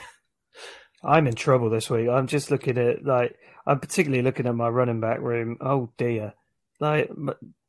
I'm 1.04 1.26
in 1.26 1.34
trouble 1.34 1.72
this 1.72 1.90
week. 1.90 2.08
I'm 2.08 2.28
just 2.28 2.52
looking 2.52 2.78
at 2.78 3.04
like 3.04 3.36
I'm 3.66 3.80
particularly 3.80 4.22
looking 4.22 4.45
at 4.45 4.54
my 4.54 4.70
running 4.70 5.00
back 5.00 5.20
room. 5.22 5.58
Oh 5.60 5.90
dear, 5.98 6.34
like 6.80 7.10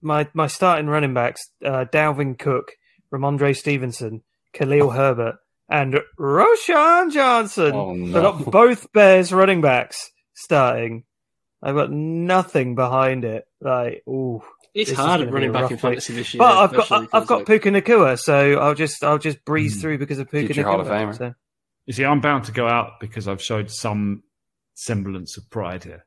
my 0.02 0.28
my 0.34 0.46
starting 0.46 0.88
running 0.88 1.14
backs: 1.14 1.48
uh, 1.64 1.86
Dalvin 1.90 2.38
Cook, 2.38 2.72
Rhamondre 3.10 3.56
Stevenson, 3.56 4.22
Khalil 4.52 4.90
Herbert, 4.90 5.36
and 5.70 5.98
Roschon 6.18 7.12
Johnson. 7.12 7.72
Oh, 7.74 7.92
I 7.92 7.96
no. 7.96 8.20
got 8.20 8.50
both 8.50 8.92
Bears 8.92 9.32
running 9.32 9.62
backs 9.62 10.10
starting. 10.34 11.04
I've 11.62 11.76
got 11.76 11.90
nothing 11.90 12.74
behind 12.74 13.24
it. 13.24 13.48
Like, 13.62 14.02
ooh. 14.06 14.42
It's 14.74 14.90
This 14.90 14.98
hard 14.98 15.20
at 15.20 15.32
running 15.32 15.52
back 15.52 15.60
in 15.60 15.62
rough 15.62 15.70
week. 15.70 15.80
fantasy 15.80 16.14
this 16.14 16.34
year. 16.34 16.38
But 16.40 16.56
I've 16.56 16.72
got 16.74 16.90
I've 17.14 17.26
got 17.28 17.46
feels 17.46 17.60
Puka 17.62 17.68
Nacua, 17.70 18.18
so 18.18 18.58
I'll 18.58 18.74
just 18.74 19.04
I'll 19.04 19.18
just 19.18 19.44
breeze 19.44 19.76
Mm. 19.76 19.80
through 19.80 19.98
because 19.98 20.18
of 20.18 20.28
Puka 20.30 20.46
Future 20.52 20.68
Hall 20.68 20.80
of 20.80 20.88
Famer. 20.88 21.16
So. 21.16 21.34
You 21.86 21.92
see, 21.92 22.04
I'm 22.04 22.20
bound 22.20 22.44
to 22.44 22.52
go 22.52 22.66
out 22.66 22.98
because 23.00 23.28
I've 23.28 23.40
showed 23.42 23.70
some 23.70 24.22
semblance 24.74 25.36
of 25.36 25.48
pride 25.50 25.84
here. 25.84 26.04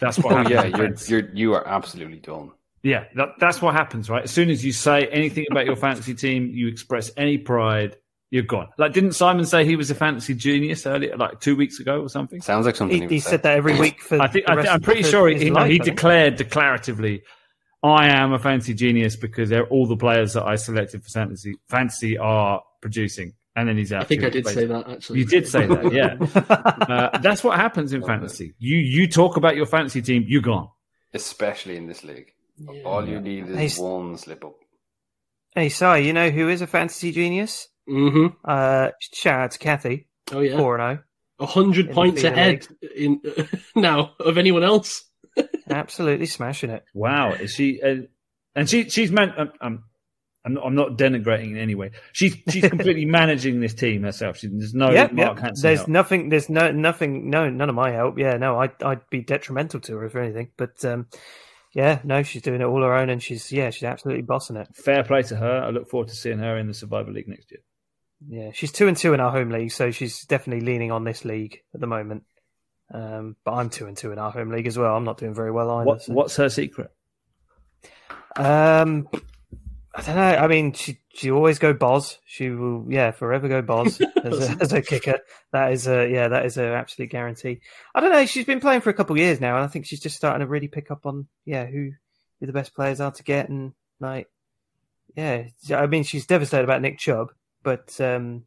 That's 0.00 0.18
what 0.18 0.32
Oh 0.34 0.36
happens. 0.48 1.08
yeah, 1.08 1.16
you're 1.16 1.20
you're 1.22 1.30
you 1.34 1.54
are 1.54 1.66
absolutely 1.66 2.18
done. 2.18 2.50
Yeah, 2.82 3.04
that, 3.16 3.30
that's 3.40 3.60
what 3.60 3.74
happens, 3.74 4.08
right? 4.08 4.22
As 4.22 4.30
soon 4.30 4.50
as 4.50 4.64
you 4.64 4.70
say 4.72 5.06
anything 5.06 5.46
about 5.50 5.66
your 5.66 5.74
fantasy 5.74 6.14
team, 6.14 6.50
you 6.54 6.68
express 6.68 7.10
any 7.16 7.36
pride, 7.36 7.96
you're 8.30 8.44
gone. 8.44 8.68
Like, 8.78 8.92
didn't 8.92 9.12
Simon 9.14 9.44
say 9.46 9.64
he 9.64 9.74
was 9.74 9.90
a 9.90 9.96
fantasy 9.96 10.32
genius 10.34 10.86
earlier, 10.86 11.16
like 11.16 11.40
two 11.40 11.56
weeks 11.56 11.80
ago 11.80 12.00
or 12.00 12.08
something? 12.08 12.40
Sounds 12.40 12.66
like 12.66 12.76
something 12.76 12.94
He, 12.96 13.00
would 13.02 13.10
he 13.10 13.18
say. 13.18 13.30
said 13.30 13.42
that 13.42 13.56
every 13.56 13.78
week 13.80 14.00
for. 14.00 14.20
I 14.22 14.28
think, 14.28 14.46
the 14.46 14.52
I 14.52 14.54
rest 14.54 14.66
think 14.66 14.74
I'm 14.74 14.80
pretty 14.82 15.02
sure 15.02 15.26
he, 15.26 15.34
his 15.34 15.42
you 15.44 15.50
know, 15.50 15.56
life, 15.60 15.70
he 15.70 15.80
I 15.80 15.84
think. 15.84 15.96
declared 15.96 16.38
declaratively, 16.38 17.22
"I 17.82 18.08
am 18.08 18.32
a 18.32 18.38
fantasy 18.38 18.74
genius 18.74 19.16
because 19.16 19.48
they're, 19.50 19.66
all 19.66 19.86
the 19.86 19.96
players 19.96 20.32
that 20.34 20.44
I 20.44 20.56
selected 20.56 21.02
for 21.04 21.10
fantasy 21.10 21.54
fantasy 21.68 22.18
are 22.18 22.62
producing." 22.80 23.34
And 23.56 23.68
then 23.68 23.76
he's 23.76 23.92
out. 23.92 24.02
I 24.02 24.04
think 24.04 24.22
I 24.22 24.30
did 24.30 24.44
weeks 24.44 24.54
say 24.54 24.66
that 24.66 24.88
actually. 24.88 25.18
You 25.18 25.24
did 25.24 25.48
say 25.48 25.66
that, 25.66 25.92
yeah. 25.92 26.14
uh, 27.12 27.18
that's 27.18 27.42
what 27.42 27.56
happens 27.58 27.92
in 27.92 28.02
fantasy. 28.04 28.54
You 28.58 28.76
you 28.76 29.08
talk 29.08 29.36
about 29.36 29.56
your 29.56 29.66
fantasy 29.66 30.00
team, 30.00 30.24
you're 30.28 30.42
gone. 30.42 30.68
especially 31.12 31.76
in 31.76 31.86
this 31.88 32.04
league. 32.04 32.32
All 32.84 33.08
you 33.08 33.20
need 33.20 33.48
is 33.48 33.58
He's- 33.58 33.78
one 33.78 34.16
slip 34.16 34.44
up. 34.44 34.54
Hey, 35.54 35.70
Si, 35.70 36.06
you 36.06 36.12
know 36.12 36.30
who 36.30 36.48
is 36.48 36.60
a 36.60 36.66
fantasy 36.68 37.10
genius? 37.10 37.66
Mm-hmm. 37.88 38.36
Uh, 38.44 38.90
shout 39.00 39.40
out 39.40 39.50
to 39.52 39.58
Kathy, 39.58 40.06
Oh 40.30 40.40
yeah. 40.40 40.56
4 40.56 40.76
0. 40.76 40.98
a 41.40 41.46
hundred 41.46 41.90
points 41.90 42.20
feeder 42.22 42.34
ahead 42.34 42.68
in 42.94 43.20
now 43.74 44.12
of 44.20 44.38
anyone 44.38 44.62
else. 44.62 45.04
Absolutely 45.70 46.26
smashing 46.26 46.70
it. 46.70 46.84
Wow, 46.94 47.32
is 47.32 47.52
she? 47.52 47.80
Uh, 47.82 48.02
and 48.54 48.68
she 48.68 48.88
she's 48.88 49.10
man. 49.10 49.32
Um, 49.36 49.52
um, 49.60 49.84
I'm 50.44 50.54
not, 50.54 50.66
I'm 50.66 50.74
not 50.74 50.96
denigrating 50.96 51.50
in 51.50 51.58
any 51.58 51.74
way. 51.74 51.90
She's 52.12 52.36
she's 52.48 52.66
completely 52.68 53.04
managing 53.06 53.60
this 53.60 53.74
team 53.74 54.02
herself. 54.04 54.38
She, 54.38 54.48
there's 54.48 54.74
no 54.74 54.90
yep, 54.90 55.12
Mark 55.12 55.36
yep. 55.36 55.44
Hansen. 55.44 55.62
There's 55.62 55.78
help. 55.80 55.88
nothing. 55.88 56.28
There's 56.28 56.48
no 56.48 56.70
nothing. 56.70 57.28
No, 57.28 57.50
none 57.50 57.68
of 57.68 57.74
my 57.74 57.90
help. 57.90 58.18
Yeah, 58.18 58.36
no, 58.36 58.58
I'd 58.58 58.82
I'd 58.82 59.08
be 59.10 59.20
detrimental 59.20 59.80
to 59.80 59.96
her 59.96 60.06
if 60.06 60.16
anything. 60.16 60.50
But 60.56 60.84
um, 60.84 61.06
yeah, 61.74 62.00
no, 62.04 62.22
she's 62.22 62.42
doing 62.42 62.60
it 62.60 62.64
all 62.64 62.82
her 62.82 62.94
own, 62.94 63.10
and 63.10 63.22
she's 63.22 63.52
yeah, 63.52 63.70
she's 63.70 63.84
absolutely 63.84 64.22
bossing 64.22 64.56
it. 64.56 64.68
Fair 64.74 65.02
play 65.04 65.22
to 65.24 65.36
her. 65.36 65.64
I 65.64 65.70
look 65.70 65.90
forward 65.90 66.08
to 66.08 66.16
seeing 66.16 66.38
her 66.38 66.56
in 66.56 66.66
the 66.66 66.74
Survivor 66.74 67.10
League 67.10 67.28
next 67.28 67.50
year. 67.50 67.60
Yeah, 68.26 68.50
she's 68.52 68.72
two 68.72 68.88
and 68.88 68.96
two 68.96 69.14
in 69.14 69.20
our 69.20 69.30
home 69.30 69.50
league, 69.50 69.70
so 69.70 69.90
she's 69.90 70.24
definitely 70.24 70.64
leaning 70.64 70.90
on 70.90 71.04
this 71.04 71.24
league 71.24 71.60
at 71.74 71.80
the 71.80 71.86
moment. 71.86 72.24
Um, 72.92 73.36
but 73.44 73.52
I'm 73.52 73.70
two 73.70 73.86
and 73.86 73.96
two 73.96 74.12
in 74.12 74.18
our 74.18 74.30
home 74.30 74.50
league 74.50 74.66
as 74.66 74.78
well. 74.78 74.96
I'm 74.96 75.04
not 75.04 75.18
doing 75.18 75.34
very 75.34 75.50
well 75.50 75.70
either. 75.70 75.86
What 75.86 76.02
so. 76.02 76.12
what's 76.12 76.36
her 76.36 76.48
secret? 76.48 76.90
Um, 78.36 79.08
I 79.94 80.02
don't 80.02 80.16
know. 80.16 80.36
I 80.36 80.46
mean, 80.46 80.72
she 80.72 80.98
she 81.12 81.30
always 81.30 81.58
go 81.58 81.72
Boz. 81.74 82.18
She 82.24 82.50
will, 82.50 82.86
yeah, 82.88 83.10
forever 83.10 83.48
go 83.48 83.62
Boz 83.62 84.00
as, 84.24 84.50
a, 84.50 84.56
as 84.62 84.72
a 84.72 84.82
kicker. 84.82 85.18
That 85.52 85.72
is 85.72 85.86
a 85.86 86.08
yeah, 86.08 86.28
that 86.28 86.46
is 86.46 86.56
a 86.56 86.64
absolute 86.64 87.10
guarantee. 87.10 87.60
I 87.94 88.00
don't 88.00 88.12
know. 88.12 88.24
She's 88.26 88.46
been 88.46 88.60
playing 88.60 88.80
for 88.80 88.90
a 88.90 88.94
couple 88.94 89.14
of 89.14 89.20
years 89.20 89.40
now, 89.40 89.56
and 89.56 89.64
I 89.64 89.68
think 89.68 89.86
she's 89.86 90.00
just 90.00 90.16
starting 90.16 90.40
to 90.40 90.46
really 90.46 90.68
pick 90.68 90.90
up 90.90 91.04
on 91.04 91.26
yeah 91.44 91.66
who 91.66 91.90
who 92.40 92.46
the 92.46 92.52
best 92.52 92.74
players 92.74 93.00
are 93.00 93.12
to 93.12 93.22
get, 93.22 93.48
and 93.48 93.72
like 94.00 94.28
yeah, 95.16 95.48
I 95.70 95.86
mean, 95.86 96.04
she's 96.04 96.26
devastated 96.26 96.64
about 96.64 96.82
Nick 96.82 96.98
Chubb, 96.98 97.32
but 97.62 98.00
um, 98.00 98.44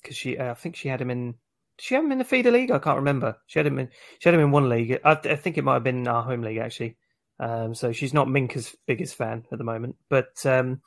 because 0.00 0.16
she, 0.16 0.38
uh, 0.38 0.52
I 0.52 0.54
think 0.54 0.76
she 0.76 0.88
had 0.88 1.00
him 1.00 1.10
in. 1.10 1.34
She 1.78 1.94
had 1.94 2.04
him 2.04 2.12
in 2.12 2.18
the 2.18 2.24
feeder 2.24 2.50
league? 2.50 2.70
I 2.70 2.78
can't 2.78 2.98
remember. 2.98 3.36
She 3.46 3.58
had 3.58 3.66
him 3.66 3.78
in. 3.78 3.88
She 4.18 4.28
had 4.28 4.34
him 4.34 4.40
in 4.40 4.50
one 4.50 4.68
league. 4.68 4.98
I, 5.04 5.12
I 5.12 5.36
think 5.36 5.58
it 5.58 5.64
might 5.64 5.74
have 5.74 5.84
been 5.84 6.06
our 6.08 6.22
home 6.22 6.42
league 6.42 6.58
actually. 6.58 6.96
Um, 7.40 7.74
so 7.74 7.92
she's 7.92 8.12
not 8.12 8.26
Minkah's 8.26 8.74
biggest 8.86 9.14
fan 9.14 9.44
at 9.52 9.58
the 9.58 9.64
moment, 9.64 9.94
but 10.08 10.44
um, 10.44 10.82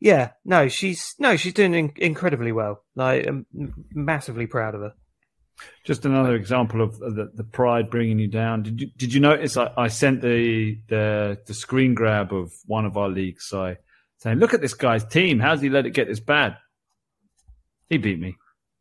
yeah, 0.00 0.30
no, 0.44 0.68
she's 0.68 1.14
no, 1.18 1.36
she's 1.36 1.54
doing 1.54 1.74
in- 1.74 1.92
incredibly 1.96 2.52
well. 2.52 2.82
Like, 2.96 3.26
I'm 3.26 3.46
massively 3.92 4.46
proud 4.46 4.74
of 4.74 4.80
her. 4.80 4.94
Just 5.84 6.04
another 6.04 6.34
example 6.34 6.82
of 6.82 6.98
the, 6.98 7.30
the 7.34 7.44
pride 7.44 7.90
bringing 7.90 8.18
you 8.18 8.28
down. 8.28 8.62
Did 8.62 8.80
you 8.80 8.86
did 8.96 9.14
you 9.14 9.20
notice? 9.20 9.56
I, 9.56 9.72
I 9.76 9.88
sent 9.88 10.20
the, 10.20 10.78
the 10.88 11.38
the 11.46 11.54
screen 11.54 11.94
grab 11.94 12.32
of 12.32 12.52
one 12.66 12.84
of 12.84 12.96
our 12.96 13.08
leagues, 13.08 13.46
so 13.46 13.74
saying, 14.18 14.38
"Look 14.38 14.54
at 14.54 14.60
this 14.60 14.74
guy's 14.74 15.04
team. 15.04 15.40
How's 15.40 15.60
he 15.60 15.68
let 15.68 15.86
it 15.86 15.90
get 15.90 16.08
this 16.08 16.20
bad?" 16.20 16.56
He 17.88 17.98
beat 17.98 18.20
me. 18.20 18.36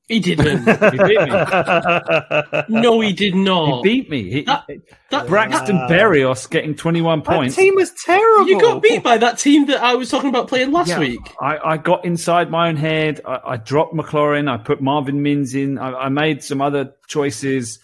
He 0.07 0.19
didn't. 0.21 0.59
He 0.59 0.97
beat 1.05 1.21
me. 1.21 2.63
no, 2.81 3.01
he 3.01 3.11
did 3.11 3.35
not. 3.35 3.85
He 3.85 4.01
beat 4.01 4.09
me. 4.09 4.31
He, 4.31 4.41
That- 4.43 4.65
that- 5.09 5.27
Braxton 5.27 5.75
Berrios 5.89 6.49
getting 6.49 6.75
21 6.75 7.19
That 7.19 7.25
points. 7.25 7.55
team 7.55 7.75
was 7.75 7.91
terrible. 8.05 8.47
You 8.47 8.59
got 8.61 8.81
beat 8.81 9.03
by 9.03 9.17
that 9.17 9.37
team 9.37 9.65
that 9.65 9.81
I 9.83 9.95
was 9.95 10.09
talking 10.09 10.29
about 10.29 10.47
playing 10.47 10.71
last 10.71 10.87
Yeah. 10.89 10.99
week. 10.99 11.19
I, 11.41 11.57
I 11.57 11.77
got 11.77 12.05
inside 12.05 12.49
my 12.49 12.69
own 12.69 12.77
head. 12.77 13.19
I, 13.25 13.39
I 13.45 13.57
dropped 13.57 13.93
McLaurin. 13.93 14.49
I 14.49 14.57
put 14.57 14.81
Marvin 14.81 15.21
Mims 15.23 15.55
in. 15.55 15.77
I, 15.77 15.93
I 15.93 16.09
made 16.09 16.41
some 16.43 16.61
other 16.61 16.93
choices. 17.07 17.79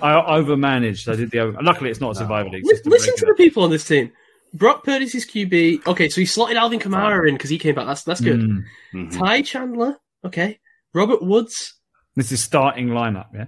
I 0.00 0.12
overmanaged. 0.14 1.12
I 1.12 1.16
did 1.16 1.30
the. 1.30 1.40
Over- 1.40 1.62
Luckily, 1.62 1.90
it's 1.90 2.00
not 2.00 2.12
a 2.12 2.14
survivor 2.14 2.48
league. 2.48 2.64
Li- 2.64 2.70
it's 2.70 2.78
just 2.80 2.86
a 2.86 2.90
Listen 2.90 3.16
to 3.16 3.26
the 3.26 3.34
people 3.34 3.64
on 3.64 3.70
this 3.70 3.86
team. 3.86 4.12
Brock 4.54 4.82
Purdy's 4.84 5.12
his 5.12 5.26
QB. 5.26 5.86
Okay, 5.86 6.08
so 6.08 6.20
he 6.20 6.26
slotted 6.26 6.56
Alvin 6.56 6.78
Kamara 6.80 7.28
in 7.28 7.34
because 7.34 7.50
he 7.50 7.58
came 7.58 7.74
back. 7.74 7.86
That's 7.86 8.02
that's 8.04 8.20
good. 8.20 8.40
Mm. 8.40 8.64
Mhm. 8.94 9.18
Ty 9.18 9.42
Chandler. 9.42 9.96
Okay. 10.24 10.58
Robert 10.94 11.22
Woods. 11.22 11.74
This 12.16 12.32
is 12.32 12.42
starting 12.42 12.88
lineup. 12.88 13.26
Yeah. 13.34 13.46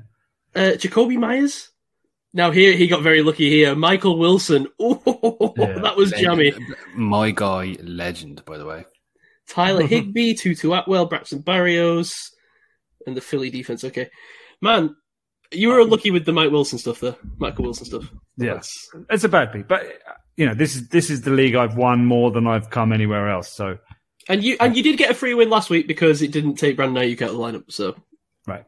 Uh, 0.55 0.73
Jakobi 0.77 1.17
Meyers. 1.19 1.69
Now 2.35 2.51
here 2.51 2.73
he 2.75 2.87
got 2.87 3.03
very 3.03 3.23
lucky 3.23 3.51
here. 3.51 3.75
Michael 3.75 4.19
Wilson. 4.19 4.67
Oh, 4.81 5.53
Yeah. 5.57 5.79
that 5.81 5.97
was 5.97 6.13
jammy. 6.13 6.53
My 6.95 7.31
guy, 7.31 7.77
legend, 7.83 8.45
by 8.45 8.59
the 8.59 8.65
way. 8.67 8.85
Tyler 9.49 9.87
Higbee, 9.87 10.35
Tutu 10.35 10.73
Atwell, 10.73 11.07
Braxton 11.07 11.43
Berrios, 11.43 12.31
and 13.07 13.17
the 13.17 13.21
Philly 13.21 13.51
defense. 13.51 13.85
Okay, 13.85 14.09
man, 14.61 14.95
you 15.51 15.69
were 15.69 15.85
lucky 15.85 16.11
with 16.11 16.25
the 16.25 16.33
Mike 16.33 16.51
Wilson 16.51 16.79
stuff 16.79 17.01
there. 17.01 17.17
Michael 17.39 17.65
Wilson 17.65 17.87
stuff. 17.87 18.11
Yes, 18.37 18.89
it's 19.11 19.25
a 19.25 19.29
bad 19.29 19.53
beat, 19.53 19.69
but 19.69 19.83
you 20.37 20.47
know 20.47 20.55
this 20.55 20.75
is 20.77 20.89
this 20.89 21.11
is 21.11 21.23
the 21.23 21.31
league 21.31 21.55
I've 21.55 21.77
won 21.77 22.07
more 22.07 22.31
than 22.31 22.47
I've 22.47 22.71
come 22.71 22.93
anywhere 22.93 23.29
else. 23.29 23.53
So 23.53 23.79
And 24.29 24.43
you 24.45 24.57
and 24.61 24.77
you 24.77 24.83
did 24.83 24.99
get 24.99 25.11
a 25.11 25.15
free 25.15 25.35
win 25.35 25.51
last 25.51 25.69
week 25.71 25.87
because 25.89 26.23
it 26.23 26.31
didn't 26.33 26.55
take 26.55 26.77
Brandon 26.77 27.03
Aiyuk 27.03 27.23
out 27.23 27.31
of 27.31 27.37
the 27.37 27.43
lineup. 27.43 27.73
So 27.73 27.97
right, 28.47 28.65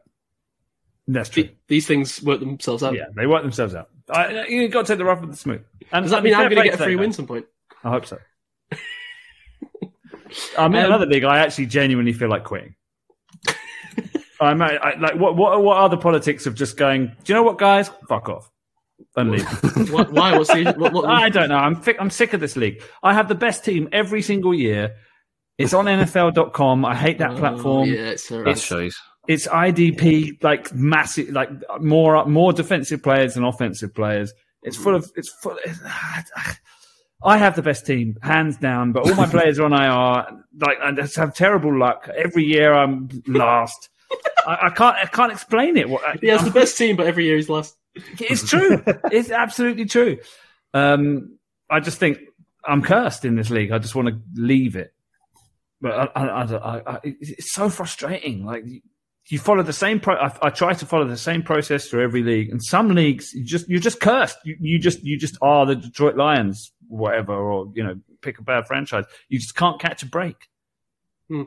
that's 1.07 1.29
true. 1.29 1.43
th- 1.43 1.55
these 1.67 1.87
things 1.87 2.21
work 2.21 2.39
themselves 2.41 2.83
out. 2.83 2.93
Yeah, 2.93 3.05
they 3.15 3.25
work 3.25 3.41
themselves 3.41 3.73
out. 3.73 3.89
I, 4.09 4.45
you 4.47 4.67
got 4.67 4.85
to 4.85 4.93
take 4.93 4.97
the 4.97 5.05
rough 5.05 5.21
with 5.21 5.31
the 5.31 5.37
smooth. 5.37 5.61
And 5.91 6.03
Does 6.03 6.11
that 6.11 6.23
mean 6.23 6.33
I'm 6.35 6.49
going 6.49 6.61
to 6.61 6.69
get 6.69 6.79
a 6.79 6.83
free 6.83 6.95
win 6.95 7.13
some 7.13 7.25
point? 7.27 7.45
I 7.83 7.89
hope 7.89 8.05
so. 8.05 8.17
I'm 10.57 10.73
in 10.75 10.81
Um, 10.81 10.85
another 10.85 11.05
league. 11.05 11.23
I 11.23 11.39
actually 11.39 11.67
genuinely 11.67 12.13
feel 12.13 12.29
like 12.29 12.43
quitting. 12.43 12.75
I'm 14.41 14.61
I, 14.61 14.75
I- 14.77 14.95
like, 14.99 15.15
what, 15.15 15.35
what, 15.37 15.61
what 15.63 15.77
are 15.77 15.89
the 15.89 15.97
politics 15.97 16.45
of 16.45 16.55
just 16.55 16.77
going? 16.77 17.07
Do 17.07 17.13
you 17.27 17.35
know 17.35 17.43
what, 17.43 17.57
guys? 17.57 17.89
Fuck 18.09 18.29
off 18.29 18.51
and 19.15 19.31
leave. 19.31 19.45
Why? 19.91 20.03
why? 20.03 20.37
What's 20.37 20.53
the, 20.53 20.73
what, 20.77 20.93
what, 20.93 21.05
I 21.05 21.29
don't 21.29 21.49
know. 21.49 21.57
I'm 21.57 21.75
fi- 21.81 21.97
I'm 21.99 22.09
sick 22.09 22.33
of 22.33 22.39
this 22.41 22.55
league. 22.55 22.81
I 23.03 23.13
have 23.13 23.27
the 23.27 23.35
best 23.35 23.63
team 23.65 23.87
every 23.91 24.21
single 24.21 24.53
year. 24.53 24.95
It's 25.57 25.73
on 25.73 25.85
NFL.com. 25.85 26.83
I 26.85 26.95
hate 26.95 27.19
that 27.19 27.31
Oh, 27.31 27.37
platform. 27.37 27.89
yeah, 27.89 28.01
it's. 28.11 28.27
That's. 28.29 28.71
It's 29.27 29.47
IDP, 29.47 30.43
like 30.43 30.71
massive, 30.73 31.29
like 31.29 31.49
more 31.81 32.25
more 32.25 32.53
defensive 32.53 33.01
players 33.01 33.33
than 33.33 33.43
offensive 33.43 33.93
players. 33.95 34.31
It's 34.61 34.77
full 34.77 34.93
of 34.95 35.11
it's 35.15 35.29
full. 35.29 35.57
I 37.23 37.37
have 37.37 37.55
the 37.55 37.63
best 37.63 37.85
team, 37.87 38.17
hands 38.21 38.57
down, 38.57 38.91
but 38.91 39.07
all 39.09 39.15
my 39.15 39.25
players 39.25 39.57
are 39.59 39.65
on 39.65 39.73
IR. 39.73 40.43
Like 40.59 40.77
I 40.83 40.91
just 40.91 41.15
have 41.15 41.33
terrible 41.33 41.75
luck 41.77 42.07
every 42.15 42.43
year. 42.43 42.71
I'm 42.73 43.09
last. 43.27 43.89
I, 44.45 44.67
I 44.67 44.69
can't 44.69 44.95
I 44.97 45.05
can't 45.05 45.31
explain 45.31 45.77
it. 45.77 45.89
What, 45.89 46.19
He 46.19 46.27
has 46.27 46.43
the 46.43 46.51
best 46.51 46.77
team, 46.77 46.95
but 46.95 47.07
every 47.07 47.25
year 47.25 47.37
he's 47.37 47.49
last. 47.49 47.75
it's 47.95 48.47
true. 48.47 48.83
it's 49.11 49.31
absolutely 49.31 49.85
true. 49.85 50.17
Um, 50.73 51.39
I 51.69 51.79
just 51.79 51.97
think 51.97 52.19
I'm 52.63 52.83
cursed 52.83 53.25
in 53.25 53.35
this 53.35 53.49
league. 53.49 53.71
I 53.71 53.79
just 53.79 53.95
want 53.95 54.09
to 54.09 54.19
leave 54.35 54.75
it. 54.75 54.93
But 55.85 56.11
I, 56.15 56.25
I, 56.25 56.43
I, 56.43 56.81
I, 56.95 56.99
it's 57.03 57.53
so 57.53 57.69
frustrating. 57.69 58.43
Like 58.43 58.63
you- 58.65 59.37
follow 59.37 59.61
the 59.61 59.71
same. 59.71 59.99
Pro- 59.99 60.15
I, 60.15 60.35
I 60.41 60.49
try 60.49 60.73
to 60.73 60.83
follow 60.87 61.07
the 61.07 61.15
same 61.15 61.43
process 61.43 61.87
through 61.87 62.03
every 62.03 62.23
league, 62.23 62.49
and 62.49 62.59
some 62.63 62.89
leagues 62.89 63.33
you 63.35 63.43
just 63.43 63.69
you're 63.69 63.79
just 63.79 63.99
cursed. 63.99 64.39
You, 64.43 64.57
you 64.59 64.79
just 64.79 65.03
you 65.03 65.15
just 65.19 65.37
are 65.43 65.67
the 65.67 65.75
Detroit 65.75 66.15
Lions, 66.15 66.71
whatever, 66.87 67.35
or 67.35 67.71
you 67.75 67.83
know, 67.83 67.99
pick 68.23 68.39
a 68.39 68.41
bad 68.41 68.65
franchise. 68.65 69.05
You 69.29 69.37
just 69.37 69.55
can't 69.55 69.79
catch 69.79 70.01
a 70.01 70.07
break. 70.07 70.47
Hmm. 71.29 71.43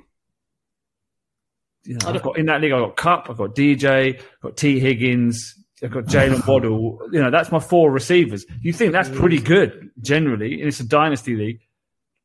You 1.85 1.95
know, 1.95 2.11
I've 2.11 2.23
got 2.23 2.39
in 2.39 2.47
that 2.47 2.61
league. 2.61 2.71
I've 2.71 2.81
got 2.81 2.97
Kupp. 2.97 3.31
I've 3.31 3.39
got 3.39 3.57
DJ. 3.57 4.19
I've 4.19 4.41
got 4.41 4.57
Tee 4.57 4.79
Higgins. 4.79 5.53
I've 5.83 5.91
got 5.91 6.05
Jalen 6.05 6.47
Waddle. 6.47 7.01
You 7.11 7.23
know, 7.23 7.33
that's 7.33 7.51
my 7.51 7.59
four 7.59 7.91
receivers. 7.91 8.47
You 8.63 8.73
think 8.73 8.93
that's 8.93 9.09
pretty 9.09 9.41
good 9.41 9.91
generally, 10.01 10.61
and 10.61 10.69
it's 10.69 10.79
a 10.79 10.87
dynasty 10.87 11.35
league. 11.35 11.61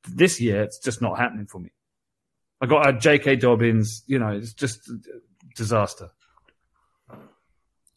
This 0.07 0.39
year, 0.39 0.61
it's 0.61 0.77
just 0.77 1.01
not 1.01 1.17
happening 1.17 1.47
for 1.47 1.57
me. 1.59 1.71
I 2.63 2.65
got 2.65 2.87
a 2.87 2.93
J.K. 2.97 3.35
Dobbins. 3.35 4.03
You 4.07 4.19
know, 4.19 4.29
it's 4.29 4.53
just 4.53 4.87
a 4.89 4.97
disaster. 5.55 6.09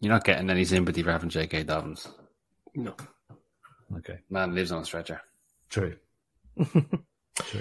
You're 0.01 0.13
not 0.13 0.25
getting 0.25 0.51
any 0.51 0.65
sympathy 0.65 1.03
for 1.05 1.13
having 1.13 1.29
J.K. 1.29 1.63
Dobbins. 1.63 2.09
No. 2.75 2.95
Okay, 3.99 4.19
Man 4.29 4.55
lives 4.57 4.73
on 4.73 4.83
a 4.83 4.85
stretcher. 4.85 5.21
true. 5.71 5.95
true. 6.65 7.61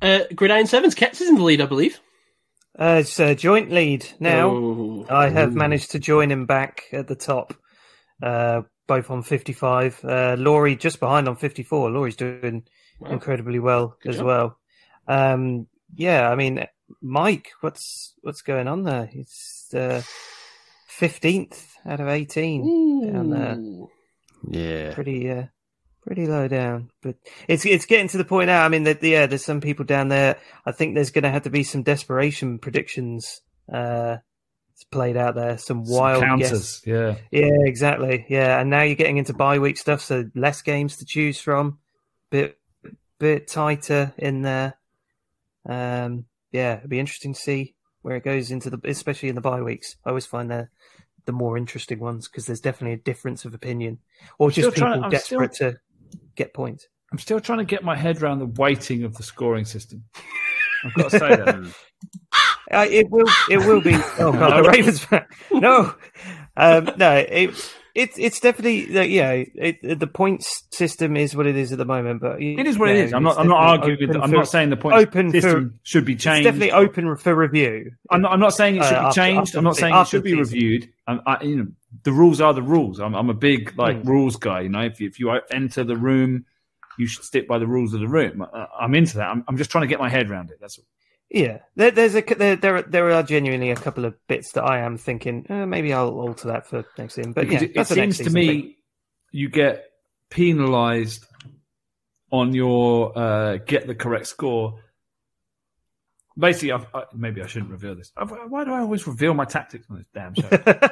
Uh, 0.00 0.24
Gridiron 0.34 0.66
Sevens 0.66 0.96
kept 0.96 1.14
us 1.14 1.28
in 1.28 1.36
the 1.36 1.42
lead, 1.44 1.60
I 1.60 1.66
believe. 1.66 2.00
Uh, 2.76 2.96
it's 3.00 3.20
a 3.20 3.36
joint 3.36 3.70
lead 3.70 4.04
now. 4.18 4.48
Oh. 4.50 5.06
I 5.08 5.28
have 5.28 5.54
managed 5.54 5.92
to 5.92 6.00
join 6.00 6.28
him 6.30 6.46
back 6.46 6.84
at 6.92 7.06
the 7.06 7.14
top, 7.14 7.54
uh, 8.20 8.62
both 8.88 9.10
on 9.12 9.22
55. 9.22 10.04
Uh, 10.04 10.34
Laurie 10.38 10.74
just 10.74 10.98
behind 10.98 11.28
on 11.28 11.36
54. 11.36 11.90
Laurie's 11.90 12.16
doing 12.16 12.64
Wow. 12.98 13.10
incredibly 13.12 13.58
well 13.60 13.96
Good 14.02 14.10
as 14.10 14.16
job. 14.16 14.26
well. 14.26 14.58
Um, 15.06 15.66
yeah, 15.94 16.28
I 16.30 16.34
mean, 16.34 16.66
Mike, 17.00 17.50
what's 17.60 18.14
what's 18.22 18.42
going 18.42 18.68
on 18.68 18.84
there? 18.84 19.06
He's 19.06 19.68
uh, 19.74 20.02
15th 20.98 21.66
out 21.86 22.00
of 22.00 22.08
18. 22.08 23.12
down 23.12 23.30
there. 23.30 23.58
Yeah. 24.48 24.94
Pretty, 24.94 25.30
uh, 25.30 25.44
pretty 26.04 26.26
low 26.26 26.48
down, 26.48 26.90
but 27.02 27.16
it's 27.48 27.64
it's 27.64 27.86
getting 27.86 28.08
to 28.08 28.18
the 28.18 28.24
point 28.24 28.48
now. 28.48 28.64
I 28.64 28.68
mean, 28.68 28.84
that 28.84 29.02
yeah, 29.02 29.26
there's 29.26 29.44
some 29.44 29.60
people 29.60 29.84
down 29.84 30.08
there. 30.08 30.38
I 30.66 30.72
think 30.72 30.94
there's 30.94 31.10
going 31.10 31.24
to 31.24 31.30
have 31.30 31.42
to 31.42 31.50
be 31.50 31.62
some 31.62 31.82
desperation 31.82 32.58
predictions. 32.58 33.40
Uh, 33.72 34.18
played 34.90 35.16
out 35.16 35.34
there. 35.34 35.58
Some 35.58 35.84
Some 35.86 35.96
wild 35.96 36.22
counters. 36.22 36.80
guess. 36.80 36.86
Yeah. 36.86 37.14
Yeah, 37.30 37.64
exactly. 37.64 38.26
Yeah, 38.28 38.58
and 38.58 38.70
now 38.70 38.82
you're 38.82 38.96
getting 38.96 39.18
into 39.18 39.32
bye 39.32 39.58
week 39.58 39.76
stuff, 39.76 40.00
so 40.00 40.28
less 40.34 40.62
games 40.62 40.98
to 40.98 41.04
choose 41.04 41.40
from. 41.40 41.78
Bit 42.30 42.58
bit 43.18 43.48
tighter 43.48 44.12
in 44.18 44.42
there. 44.42 44.74
Um, 45.68 46.26
yeah, 46.50 46.78
it'd 46.78 46.90
be 46.90 46.98
interesting 47.00 47.34
to 47.34 47.40
see 47.40 47.74
where 48.02 48.16
it 48.16 48.24
goes 48.24 48.50
into 48.50 48.70
the, 48.70 48.80
especially 48.84 49.28
in 49.28 49.34
the 49.34 49.40
bye 49.40 49.62
weeks. 49.62 49.96
I 50.04 50.10
always 50.10 50.26
find 50.26 50.50
they're 50.50 50.70
the 51.24 51.32
more 51.32 51.56
interesting 51.56 52.00
ones 52.00 52.26
because 52.28 52.46
there's 52.46 52.60
definitely 52.60 52.94
a 52.94 53.02
difference 53.02 53.44
of 53.44 53.54
opinion, 53.54 53.98
or 54.38 54.50
just 54.50 54.68
still 54.68 54.72
trying- 54.72 54.94
people 54.94 55.04
I'm 55.04 55.10
desperate 55.10 55.52
to 55.54 55.76
get 56.34 56.52
points. 56.52 56.88
I'm 57.12 57.18
still 57.18 57.40
trying 57.40 57.58
to 57.58 57.64
get 57.64 57.84
my 57.84 57.94
head 57.94 58.22
around 58.22 58.38
the 58.38 58.46
weighting 58.46 59.04
of 59.04 59.14
the 59.16 59.22
scoring 59.22 59.66
system. 59.66 60.04
I've 60.84 60.94
got 60.94 61.10
to 61.10 61.18
say 61.18 61.36
that. 61.36 61.74
Uh, 62.70 62.86
it 62.88 63.10
will. 63.10 63.26
It 63.50 63.58
will 63.58 63.82
be. 63.82 63.94
Oh 64.18 64.32
god, 64.38 64.64
the 64.64 64.68
Ravens. 64.70 65.06
no, 65.52 65.94
um, 66.56 66.90
no. 66.96 67.16
It, 67.16 67.50
it's 67.94 68.18
it's 68.18 68.40
definitely 68.40 68.86
know 68.86 69.44
it, 69.54 69.98
the 70.00 70.06
points 70.06 70.64
system 70.70 71.16
is 71.16 71.36
what 71.36 71.46
it 71.46 71.56
is 71.56 71.72
at 71.72 71.78
the 71.78 71.84
moment. 71.84 72.20
But 72.20 72.40
It 72.40 72.66
is 72.66 72.78
what 72.78 72.90
it 72.90 72.96
is. 72.96 73.12
I'm 73.12 73.22
not. 73.22 73.38
I'm 73.38 73.48
not 73.48 73.58
arguing. 73.80 74.08
With, 74.08 74.22
I'm 74.22 74.30
not 74.30 74.48
saying 74.48 74.70
the 74.70 74.76
point 74.76 74.96
open 74.96 75.30
system 75.32 75.78
should 75.82 76.04
be 76.04 76.16
changed. 76.16 76.46
It's 76.46 76.56
definitely 76.56 76.72
open 76.72 77.16
for 77.16 77.34
review. 77.34 77.92
I'm 78.10 78.22
not, 78.22 78.32
I'm 78.32 78.40
not 78.40 78.54
saying 78.54 78.76
it 78.76 78.84
should 78.84 78.94
Uh, 78.96 79.08
be 79.08 79.14
changed. 79.14 79.48
after 79.50 79.58
I'm 79.58 79.64
not 79.64 79.76
saying 79.76 79.94
it 79.96 80.06
should 80.06 80.24
be 80.24 80.34
reviewed. 80.34 80.88
I, 81.06 81.42
you 81.42 81.56
know, 81.56 81.66
the 82.04 82.12
rules 82.12 82.40
are 82.40 82.54
the 82.54 82.62
rules. 82.62 83.00
I'm, 83.00 83.14
I'm 83.14 83.28
a 83.30 83.34
big 83.34 83.76
like 83.76 83.96
Mm. 84.02 84.06
rules 84.06 84.36
guy. 84.36 84.60
You 84.62 84.68
know, 84.70 84.82
if 84.82 85.00
you, 85.00 85.08
if 85.08 85.18
you 85.20 85.30
enter 85.50 85.84
the 85.84 85.96
room, 85.96 86.46
you 86.98 87.06
should 87.06 87.24
stick 87.24 87.46
by 87.48 87.58
the 87.58 87.66
rules 87.66 87.92
of 87.94 88.00
the 88.00 88.08
room. 88.08 88.42
I, 88.42 88.66
I'm 88.80 88.94
into 88.94 89.16
that. 89.18 89.28
I'm, 89.28 89.44
I'm 89.48 89.56
just 89.56 89.70
trying 89.70 89.82
to 89.82 89.88
get 89.88 89.98
my 89.98 90.08
head 90.08 90.30
around 90.30 90.50
it. 90.50 90.58
That's 90.60 90.78
all. 90.78 90.84
Yeah, 91.34 91.60
there, 91.76 91.90
there's 91.90 92.14
a 92.14 92.20
there, 92.20 92.56
there 92.56 92.82
there 92.82 93.10
are 93.10 93.22
genuinely 93.22 93.70
a 93.70 93.76
couple 93.76 94.04
of 94.04 94.14
bits 94.26 94.52
that 94.52 94.64
I 94.64 94.80
am 94.80 94.98
thinking 94.98 95.46
uh, 95.48 95.64
maybe 95.64 95.92
I'll 95.94 96.10
alter 96.10 96.48
that 96.48 96.66
for 96.66 96.84
next 96.98 97.14
season. 97.14 97.32
But 97.32 97.48
because 97.48 97.62
yeah, 97.62 97.68
it, 97.68 97.80
it 97.80 97.86
seems 97.86 98.18
to 98.18 98.30
me 98.30 98.46
thing. 98.46 98.74
you 99.30 99.48
get 99.48 99.86
penalised 100.28 101.24
on 102.30 102.54
your 102.54 103.18
uh, 103.18 103.56
get 103.64 103.86
the 103.86 103.94
correct 103.94 104.26
score. 104.26 104.80
Basically, 106.36 106.72
I've, 106.72 106.86
I, 106.94 107.04
maybe 107.14 107.42
I 107.42 107.46
shouldn't 107.46 107.70
reveal 107.70 107.94
this. 107.94 108.12
I've, 108.14 108.30
why 108.48 108.64
do 108.64 108.72
I 108.72 108.80
always 108.80 109.06
reveal 109.06 109.32
my 109.32 109.46
tactics 109.46 109.86
on 109.90 109.96
this 109.96 110.06
damn 110.12 110.34
show? 110.34 110.48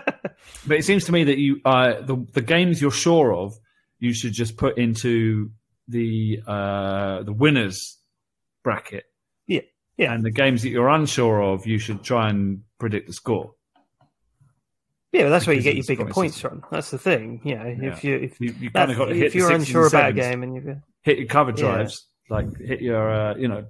But 0.66 0.78
it 0.78 0.84
seems 0.84 1.04
to 1.04 1.12
me 1.12 1.24
that 1.24 1.38
you 1.38 1.60
uh, 1.66 2.00
the 2.00 2.16
the 2.32 2.40
games 2.40 2.80
you're 2.80 2.90
sure 2.90 3.34
of, 3.34 3.58
you 3.98 4.14
should 4.14 4.32
just 4.32 4.56
put 4.56 4.78
into 4.78 5.50
the 5.88 6.40
uh, 6.46 7.22
the 7.24 7.32
winners 7.32 7.98
bracket. 8.62 9.04
Yeah, 10.00 10.06
yeah. 10.06 10.14
And 10.14 10.24
the 10.24 10.30
games 10.30 10.62
that 10.62 10.70
you're 10.70 10.88
unsure 10.88 11.42
of, 11.42 11.66
you 11.66 11.78
should 11.78 12.02
try 12.02 12.28
and 12.30 12.62
predict 12.78 13.06
the 13.06 13.12
score. 13.12 13.54
yeah, 15.12 15.24
but 15.24 15.30
that's 15.30 15.46
where 15.46 15.56
you 15.56 15.62
get 15.62 15.74
your 15.76 15.84
bigger 15.84 16.02
scoring 16.02 16.12
points 16.14 16.40
from. 16.40 16.62
That's 16.70 16.90
the 16.90 16.98
thing. 16.98 17.40
You 17.44 17.56
know, 17.56 17.64
if 17.92 18.04
you 18.04 18.16
if 18.16 18.40
You, 18.40 18.54
you 18.58 18.70
kind 18.70 18.88
that- 18.88 18.90
of 18.90 18.96
got 18.96 19.04
to 19.06 19.10
if 19.12 19.16
hit. 19.18 19.32
the 19.32 19.38
you're 19.38 19.52
unsure 19.52 19.86
about 19.86 20.10
a 20.10 20.12
game 20.12 20.42
and 20.42 20.54
you've 20.54 20.76
hit 21.02 21.18
your 21.18 21.26
cover 21.26 21.50
Yeah. 21.50 21.56
drives, 21.56 22.06
like 22.28 22.56
hit 22.58 22.80
your 22.80 23.10
uh, 23.10 23.36
you 23.36 23.48
know 23.48 23.66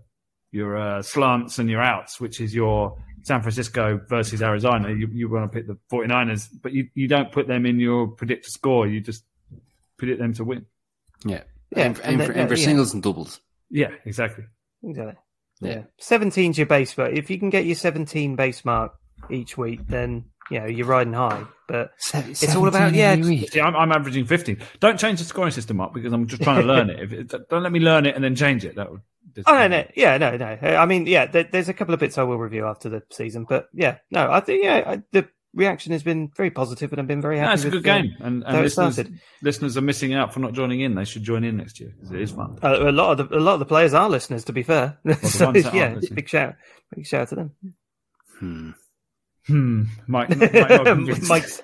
your 0.52 0.76
uh, 0.76 1.02
slants 1.02 1.58
and 1.58 1.70
your 1.70 1.80
outs, 1.80 2.20
which 2.20 2.40
is 2.40 2.54
your 2.54 2.98
San 3.22 3.40
Francisco 3.42 4.00
versus 4.08 4.42
Arizona. 4.42 4.90
You 4.92 5.08
you 5.12 5.28
want 5.30 5.50
to 5.50 5.56
pick 5.56 5.66
the 5.66 5.78
49ers, 5.92 6.48
but 6.62 6.72
you, 6.72 6.88
you 6.94 7.06
don't 7.08 7.30
put 7.32 7.46
them 7.46 7.64
in 7.66 7.78
your 7.80 8.08
predicted 8.08 8.50
score. 8.52 8.86
You 8.86 9.00
just 9.00 9.24
predict 9.96 10.18
them 10.20 10.34
to 10.34 10.44
win. 10.44 10.66
Yeah. 11.24 11.42
Yeah, 11.76 11.84
aim, 11.84 11.92
and 11.92 12.00
aim 12.04 12.18
then- 12.18 12.26
for, 12.32 12.38
aim 12.38 12.48
for 12.48 12.54
yeah. 12.54 12.64
singles 12.64 12.94
and 12.94 13.02
doubles. 13.02 13.40
Yeah, 13.70 13.90
exactly. 14.04 14.44
exactly. 14.82 15.14
Yeah. 15.60 15.70
Yeah, 15.70 15.82
seventeen's 15.98 16.58
your 16.58 16.66
base, 16.66 16.94
but 16.94 17.12
if 17.12 17.30
you 17.30 17.38
can 17.38 17.50
get 17.50 17.66
your 17.66 17.76
seventeen 17.76 18.36
base 18.36 18.64
mark 18.64 18.94
each 19.30 19.58
week, 19.58 19.86
then 19.88 20.24
you 20.50 20.60
know 20.60 20.66
you're 20.66 20.86
riding 20.86 21.12
high. 21.12 21.44
But 21.68 21.92
it's 22.14 22.54
all 22.56 22.66
about 22.66 22.94
yeah. 22.94 23.14
See, 23.14 23.60
I'm, 23.60 23.76
I'm 23.76 23.92
averaging 23.92 24.26
15. 24.26 24.58
Don't 24.80 24.98
change 24.98 25.20
the 25.20 25.24
scoring 25.24 25.52
system 25.52 25.80
up 25.80 25.94
because 25.94 26.12
I'm 26.12 26.26
just 26.26 26.42
trying 26.42 26.60
to 26.60 26.66
learn 26.66 26.90
it. 26.90 26.98
If 27.00 27.12
it. 27.12 27.48
Don't 27.48 27.62
let 27.62 27.70
me 27.70 27.78
learn 27.78 28.06
it 28.06 28.16
and 28.16 28.24
then 28.24 28.34
change 28.34 28.64
it. 28.64 28.74
That 28.74 28.90
would. 28.90 29.02
Oh 29.46 29.54
no, 29.54 29.68
no, 29.68 29.86
yeah, 29.94 30.18
no, 30.18 30.36
no. 30.36 30.58
I 30.62 30.86
mean, 30.86 31.06
yeah, 31.06 31.26
there, 31.26 31.44
there's 31.44 31.68
a 31.68 31.74
couple 31.74 31.94
of 31.94 32.00
bits 32.00 32.18
I 32.18 32.24
will 32.24 32.38
review 32.38 32.66
after 32.66 32.88
the 32.88 33.02
season, 33.12 33.46
but 33.48 33.68
yeah, 33.72 33.98
no, 34.10 34.28
I 34.30 34.40
think 34.40 34.64
yeah, 34.64 34.82
I, 34.84 35.02
the 35.12 35.28
reaction 35.54 35.92
has 35.92 36.02
been 36.02 36.30
very 36.36 36.50
positive, 36.50 36.92
and 36.92 37.00
I've 37.00 37.06
been 37.06 37.20
very 37.20 37.38
happy. 37.38 37.48
No, 37.48 37.54
it's 37.54 37.64
a 37.64 37.70
good 37.70 37.88
uh, 37.88 37.94
game, 38.00 38.14
and, 38.20 38.42
how 38.44 38.50
and 38.50 38.58
it 38.58 38.62
listeners, 38.62 39.00
listeners 39.42 39.76
are 39.76 39.80
missing 39.80 40.14
out 40.14 40.32
for 40.32 40.40
not 40.40 40.52
joining 40.52 40.80
in. 40.80 40.94
They 40.94 41.04
should 41.04 41.22
join 41.22 41.44
in 41.44 41.56
next 41.56 41.80
year 41.80 41.92
because 41.96 42.12
it 42.12 42.20
is 42.20 42.30
fun. 42.30 42.58
Uh, 42.62 42.88
a 42.88 42.92
lot 42.92 43.18
of 43.18 43.28
the 43.28 43.36
a 43.36 43.40
lot 43.40 43.54
of 43.54 43.58
the 43.60 43.66
players 43.66 43.94
are 43.94 44.08
listeners, 44.08 44.44
to 44.44 44.52
be 44.52 44.62
fair. 44.62 44.98
so, 45.22 45.52
yeah, 45.54 45.98
big 46.12 46.28
shout, 46.28 46.54
big 46.94 47.06
shout 47.06 47.22
out 47.22 47.28
to 47.28 47.34
them. 47.34 47.52
Hmm. 48.38 48.70
Hmm. 49.46 49.82
Mike, 50.06 50.28
Mike, 50.36 50.52
not. 50.52 51.22
Mike's, 51.28 51.62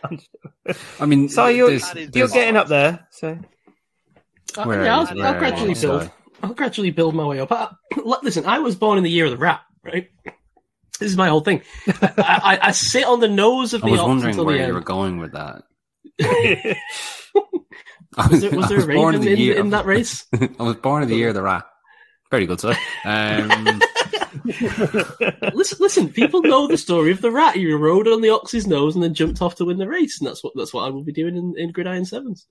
I 0.99 1.07
mean, 1.07 1.29
so 1.29 1.47
you're 1.47 1.69
there's- 1.69 1.95
you're 1.95 2.07
there's- 2.09 2.33
getting 2.33 2.57
up 2.57 2.69
there. 2.69 3.07
So 3.11 3.39
Uh, 4.59 4.71
yeah, 4.71 4.97
I'll, 4.99 5.07
I'll 5.23 5.35
is 5.35 5.39
gradually 5.39 5.73
it? 5.73 5.81
build. 5.83 6.03
Sorry. 6.03 6.13
I'll 6.43 6.55
gradually 6.55 6.91
build 6.91 7.15
my 7.15 7.25
way 7.27 7.41
up. 7.41 7.51
I, 7.53 7.69
listen, 8.23 8.47
I 8.47 8.59
was 8.59 8.77
born 8.77 8.99
in 8.99 9.05
the 9.05 9.11
year 9.11 9.25
of 9.27 9.31
the 9.31 9.37
rat, 9.37 9.61
right? 9.85 10.09
This 10.99 11.11
is 11.11 11.17
my 11.17 11.29
whole 11.29 11.41
thing. 11.41 11.63
I, 11.87 12.13
I, 12.19 12.59
I 12.69 12.71
sit 12.73 13.05
on 13.05 13.21
the 13.21 13.29
nose 13.29 13.75
of 13.75 13.83
I 13.85 13.87
the 13.87 13.93
was 13.93 14.01
wondering 14.03 14.37
where 14.45 14.57
you 14.57 14.63
end. 14.63 14.75
were 14.75 14.81
going 14.81 15.19
with 15.19 15.33
that. 15.33 15.63
Was 18.17 18.41
there, 18.41 18.51
was 18.51 18.65
I 18.65 18.69
there 18.69 18.81
a 18.91 18.95
born 18.95 19.15
raven 19.15 19.21
the 19.27 19.33
in, 19.33 19.39
year- 19.39 19.59
in 19.59 19.71
that 19.71 19.85
race? 19.85 20.25
I 20.33 20.63
was 20.63 20.77
born 20.77 21.03
in 21.03 21.09
the 21.11 21.17
year 21.17 21.29
of 21.29 21.35
the 21.35 21.43
rat. 21.43 21.67
Very 22.31 22.47
good, 22.47 22.61
sir. 22.61 22.75
Um, 23.05 23.81
listen, 25.53 25.79
listen. 25.81 26.09
People 26.09 26.43
know 26.43 26.67
the 26.67 26.79
story 26.79 27.11
of 27.13 27.21
the 27.21 27.31
rat. 27.31 27.57
He 27.57 27.71
rode 27.73 28.09
on 28.09 28.23
the 28.23 28.31
ox's 28.31 28.67
nose 28.67 28.95
and 28.95 29.05
then 29.05 29.13
jumped 29.13 29.43
off 29.43 29.57
to 29.57 29.65
win 29.67 29.77
the 29.79 29.87
race, 29.89 30.19
and 30.19 30.27
that's 30.27 30.43
what 30.43 30.55
that's 30.57 30.73
what 30.73 30.85
I 30.85 30.89
will 30.91 31.05
be 31.05 31.13
doing 31.13 31.37
in, 31.37 31.55
in 31.59 31.73
Gridiron 31.73 32.05
Sevens. 32.07 32.47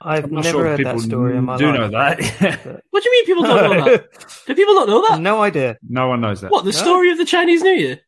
I've 0.00 0.24
I'm 0.24 0.30
never 0.32 0.48
sure 0.48 0.64
heard 0.64 0.84
that 0.84 1.00
story 1.00 1.36
in 1.36 1.44
my 1.44 1.56
do 1.56 1.66
life. 1.72 1.74
know 1.80 1.88
that. 1.88 2.82
What 2.90 3.02
do 3.02 3.08
you 3.08 3.12
mean 3.12 3.24
people 3.26 3.42
don't 3.44 3.70
know 3.78 3.84
that? 3.84 4.06
Do 4.46 4.54
people 4.54 4.74
not 4.74 4.88
know 4.88 5.06
that? 5.08 5.20
no 5.20 5.42
idea. 5.42 5.76
no 5.88 6.08
one 6.08 6.20
knows 6.20 6.40
that. 6.42 6.50
What 6.50 6.64
the 6.64 6.70
No. 6.72 6.76
story 6.76 7.10
of 7.10 7.18
the 7.18 7.24
Chinese 7.24 7.62
New 7.62 7.72
Year? 7.74 8.00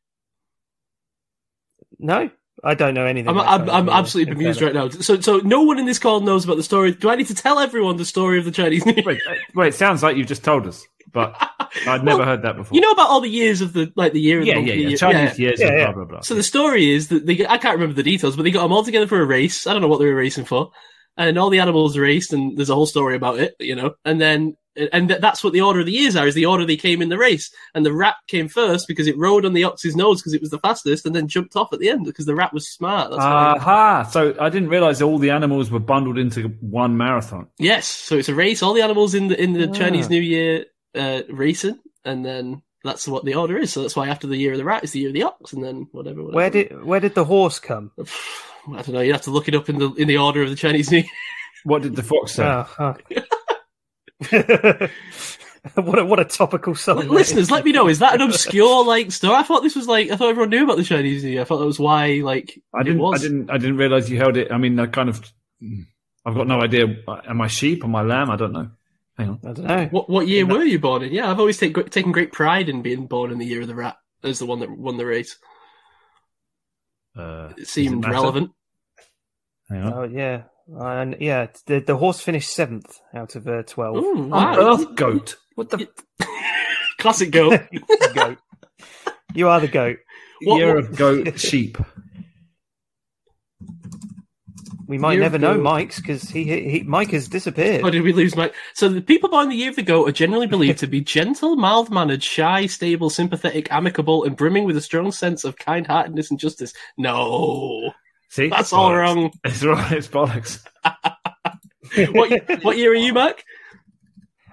No, 1.99 2.31
I 2.65 2.75
don't 2.75 2.95
know 2.95 3.05
anything. 3.07 3.29
I'm, 3.29 3.39
about 3.39 3.61
I'm, 3.69 3.71
I'm 3.71 3.89
absolutely 3.89 4.35
bemused 4.35 4.63
right 4.63 4.73
now. 4.75 4.89
So, 4.89 5.21
so 5.21 5.39
no 5.39 5.63
one 5.63 5.79
in 5.79 5.87
this 5.87 5.99
call 5.99 6.21
knows 6.21 6.45
about 6.45 6.57
the 6.57 6.63
story. 6.63 6.93
Do 6.93 7.11
I 7.11 7.17
need 7.17 7.27
to 7.29 7.35
tell 7.35 7.59
everyone 7.59 7.97
the 7.97 8.05
story 8.05 8.39
of 8.39 8.45
the 8.45 8.51
Chinese 8.51 8.87
New 8.87 8.93
Year? 8.95 9.05
Wait, 9.05 9.21
wait, 9.55 9.69
it 9.69 9.75
sounds 9.75 10.03
like 10.03 10.17
you've 10.17 10.27
just 10.29 10.45
told 10.45 10.67
us, 10.67 10.87
but 11.13 11.37
I'd 11.87 12.05
never 12.05 12.19
Well, 12.19 12.27
heard 12.27 12.43
that 12.43 12.57
before. 12.57 12.75
You 12.75 12.81
know 12.81 12.91
about 12.93 13.09
all 13.11 13.21
the 13.21 13.29
years 13.29 13.61
of 13.61 13.73
the 13.73 13.93
like 13.97 14.13
the 14.13 14.21
year 14.21 14.41
of 14.41 14.47
yeah, 14.47 14.55
the 14.55 14.61
yeah, 14.63 14.75
yeah. 14.75 14.89
year? 14.89 14.97
Chinese 14.97 15.39
years 15.39 15.61
Yeah, 15.61 15.69
and 15.69 15.79
yeah. 15.79 15.85
blah 15.87 15.95
blah 15.95 16.05
blah. 16.05 16.21
So 16.21 16.35
the 16.35 16.43
story 16.43 16.91
is 16.91 17.09
that 17.09 17.27
they 17.27 17.47
I 17.47 17.59
can't 17.59 17.75
remember 17.75 17.95
the 17.95 18.03
details, 18.03 18.37
but 18.37 18.43
they 18.45 18.51
got 18.51 18.63
them 18.63 18.73
all 18.73 18.85
together 18.85 19.07
for 19.07 19.21
a 19.21 19.25
race. 19.27 19.67
I 19.67 19.73
don't 19.73 19.83
know 19.83 19.89
what 19.89 19.99
they 19.99 20.07
were 20.07 20.15
racing 20.15 20.45
for, 20.45 20.71
and 21.19 21.37
all 21.37 21.51
the 21.51 21.59
animals 21.59 21.99
raced, 21.99 22.33
and 22.33 22.57
there's 22.57 22.71
a 22.71 22.75
whole 22.75 22.87
story 22.87 23.17
about 23.17 23.39
it, 23.39 23.55
you 23.61 23.75
know. 23.75 23.95
And 24.07 24.19
then 24.21 24.57
and 24.93 25.11
that's 25.11 25.43
what 25.43 25.53
the 25.53 25.61
order 25.61 25.81
of 25.81 25.87
the 25.87 25.93
years 25.93 26.15
are: 26.15 26.27
is 26.27 26.35
the 26.35 26.47
order 26.47 26.65
they 26.65 26.77
came 26.77 27.03
in 27.03 27.09
the 27.09 27.19
race. 27.19 27.51
And 27.75 27.85
the 27.85 27.93
rat 27.93 28.15
came 28.29 28.49
first 28.49 28.87
because 28.87 29.09
it 29.09 29.19
rode 29.19 29.45
on 29.45 29.53
the 29.53 29.65
ox's 29.65 29.97
nose 29.97 30.21
because 30.23 30.35
it 30.35 30.41
was 30.41 30.51
the 30.51 30.61
fastest, 30.61 31.05
and 31.05 31.15
then 31.15 31.27
jumped 31.27 31.57
off 31.57 31.73
at 31.73 31.81
the 31.81 31.89
end 31.89 32.05
because 32.05 32.27
the 32.27 32.37
rat 32.37 32.53
was 32.55 32.69
smart. 32.69 33.11
That's 33.11 33.19
why. 33.21 33.57
Aha! 33.59 34.03
So 34.05 34.37
I 34.41 34.49
didn't 34.49 34.69
realize 34.69 35.03
all 35.03 35.19
the 35.19 35.31
animals 35.31 35.71
were 35.71 35.81
bundled 35.81 36.19
into 36.19 36.49
one 36.61 36.97
marathon. 36.97 37.49
Yes, 37.59 37.87
so 37.89 38.17
it's 38.17 38.29
a 38.29 38.35
race. 38.35 38.63
All 38.63 38.75
the 38.75 38.83
animals 38.83 39.15
in 39.15 39.29
the 39.29 39.43
in 39.43 39.53
the 39.53 39.69
Ah. 39.69 39.73
Chinese 39.73 40.09
New 40.09 40.21
Year 40.23 40.67
uh, 40.95 41.23
racing, 41.29 41.79
and 42.05 42.25
then 42.25 42.63
that's 42.85 43.09
what 43.09 43.25
the 43.25 43.35
order 43.35 43.59
is. 43.59 43.73
So 43.73 43.83
that's 43.83 43.97
why 43.97 44.09
after 44.09 44.29
the 44.29 44.37
year 44.37 44.53
of 44.53 44.59
the 44.59 44.65
rat 44.65 44.85
is 44.85 44.93
the 44.93 45.01
year 45.01 45.09
of 45.09 45.15
the 45.15 45.25
ox, 45.25 45.53
and 45.53 45.65
then 45.65 45.89
whatever. 45.91 46.23
whatever. 46.23 46.37
Where 46.37 46.51
did 46.51 46.85
where 46.85 47.01
did 47.01 47.17
the 47.17 47.25
horse 47.25 47.59
come? 47.59 47.91
I 48.77 48.83
don't 48.83 48.95
know. 48.95 49.01
You 49.01 49.13
have 49.13 49.23
to 49.23 49.31
look 49.31 49.49
it 49.49 49.55
up 49.55 49.69
in 49.69 49.79
the 49.79 49.93
in 49.95 50.09
the 50.09 50.19
order 50.19 50.43
of 50.43 50.51
the 50.51 50.57
Chinese 50.57 50.91
New 50.91 50.99
Year. 50.99 51.07
What 51.65 51.83
did 51.83 51.97
the 51.97 52.03
fox 52.03 52.33
say? 52.33 52.45
Oh, 52.45 52.63
huh. 52.63 52.95
what 55.75 55.99
a 55.99 56.05
what 56.05 56.21
a 56.21 56.25
topical 56.25 56.75
song. 56.75 57.09
Listeners, 57.09 57.51
let 57.51 57.65
me 57.65 57.73
know. 57.73 57.89
Is 57.89 57.99
that 58.01 58.15
an 58.15 58.21
obscure 58.23 58.85
like 58.87 59.13
story? 59.13 59.35
I 59.37 59.43
thought 59.43 59.63
this 59.63 59.77
was 59.77 59.87
like 59.89 60.11
I 60.11 60.17
thought 60.17 60.29
everyone 60.31 60.51
knew 60.51 60.65
about 60.65 60.77
the 60.77 60.85
Chinese 60.85 61.25
New 61.25 61.31
Year. 61.31 61.41
I 61.43 61.45
thought 61.45 61.59
that 61.59 61.67
was 61.67 61.79
why 61.79 62.21
like 62.25 62.61
I 62.75 62.83
didn't. 62.83 62.99
It 62.99 63.03
was. 63.03 63.21
I 63.21 63.23
didn't. 63.29 63.51
I 63.51 63.59
didn't 63.59 63.77
realize 63.77 64.11
you 64.11 64.17
held 64.19 64.37
it. 64.37 64.51
I 64.53 64.59
mean, 64.59 64.79
I 64.79 64.87
kind 64.87 65.09
of. 65.09 65.21
I've 66.25 66.35
got 66.35 66.47
no 66.47 66.61
idea. 66.61 66.87
Am 67.27 67.41
I 67.41 67.47
sheep? 67.49 67.85
Am 67.85 67.95
I 67.97 68.03
lamb? 68.03 68.31
I 68.31 68.37
don't 68.37 68.53
know. 68.53 68.71
Hang 69.17 69.31
on. 69.31 69.41
I 69.45 69.53
don't 69.53 69.65
know. 69.67 69.85
What 69.91 70.09
what 70.11 70.29
year 70.29 70.47
were 70.47 70.63
you 70.63 70.79
born 70.79 71.03
in? 71.03 71.13
Yeah, 71.13 71.31
I've 71.31 71.41
always 71.41 71.59
take, 71.59 71.75
taken 71.91 72.13
great 72.13 72.33
pride 72.33 72.69
in 72.69 72.83
being 72.83 73.07
born 73.07 73.31
in 73.33 73.39
the 73.39 73.47
year 73.47 73.61
of 73.63 73.67
the 73.67 73.75
rat 73.75 73.97
as 74.23 74.39
the 74.39 74.47
one 74.47 74.61
that 74.61 74.71
won 74.71 74.97
the 74.97 75.07
race. 75.07 75.37
Uh, 77.17 77.53
It 77.57 77.67
seemed 77.67 78.03
matter? 78.03 78.13
relevant. 78.13 78.51
Hang 79.71 79.83
on. 79.83 79.93
Oh 79.93 80.03
yeah, 80.05 80.43
and 80.69 81.17
yeah. 81.21 81.49
The 81.67 81.81
the 81.81 81.97
horse 81.97 82.21
finished 82.21 82.51
seventh 82.55 83.01
out 83.15 83.35
of 83.37 83.47
uh, 83.47 83.63
twelve. 83.65 83.97
Ooh, 83.99 84.15
Oh, 84.17 84.27
wow. 84.29 84.73
Earth 84.75 84.95
goat. 84.95 85.37
What 85.57 85.71
the? 85.71 85.89
Classic 86.99 87.31
goat. 87.31 87.61
goat. 88.15 88.39
You 89.35 89.49
are 89.49 89.61
the 89.61 89.69
goat. 89.69 89.99
What- 90.43 90.57
year 90.59 90.75
what- 90.75 90.85
of 90.85 90.97
goat 90.97 91.39
sheep. 91.41 91.79
We 94.87 94.97
might 94.97 95.15
Year 95.15 95.21
never 95.23 95.39
know. 95.39 95.59
Mike's 95.61 96.01
because 96.01 96.23
he, 96.31 96.45
he 96.45 96.83
Mike 96.83 97.11
has 97.11 97.29
disappeared. 97.29 97.83
Oh, 97.85 97.91
did 97.91 98.01
we 98.03 98.15
lose 98.15 98.35
Mike? 98.35 98.55
So 98.73 98.89
the 98.89 99.03
people 99.03 99.29
born 99.29 99.51
the 99.51 99.55
year 99.57 99.69
of 99.69 99.77
the 99.77 99.83
goat 99.83 100.09
are 100.09 100.13
generally 100.13 100.47
believed 100.47 100.79
to 100.79 100.87
be 100.87 101.03
gentle, 101.03 101.57
mild-mannered, 101.57 102.23
shy, 102.23 102.65
stable, 102.65 103.11
sympathetic, 103.11 103.71
amicable, 103.71 104.25
and 104.25 104.35
brimming 104.35 104.65
with 104.65 104.79
a 104.79 104.81
strong 104.81 105.13
sense 105.13 105.45
of 105.45 105.59
kind-heartedness 105.59 106.31
and 106.31 106.41
justice. 106.41 106.73
No, 106.97 107.93
See, 108.29 108.49
that's 108.49 108.73
all 108.73 108.95
wrong. 108.95 109.33
It's 109.45 109.63
wrong. 109.65 109.85
It's 109.91 110.09
bollocks. 110.09 110.65
What 112.13 112.63
what 112.63 112.77
year 112.77 112.93
are 112.93 112.95
you, 112.95 113.15
Mark? 113.15 113.43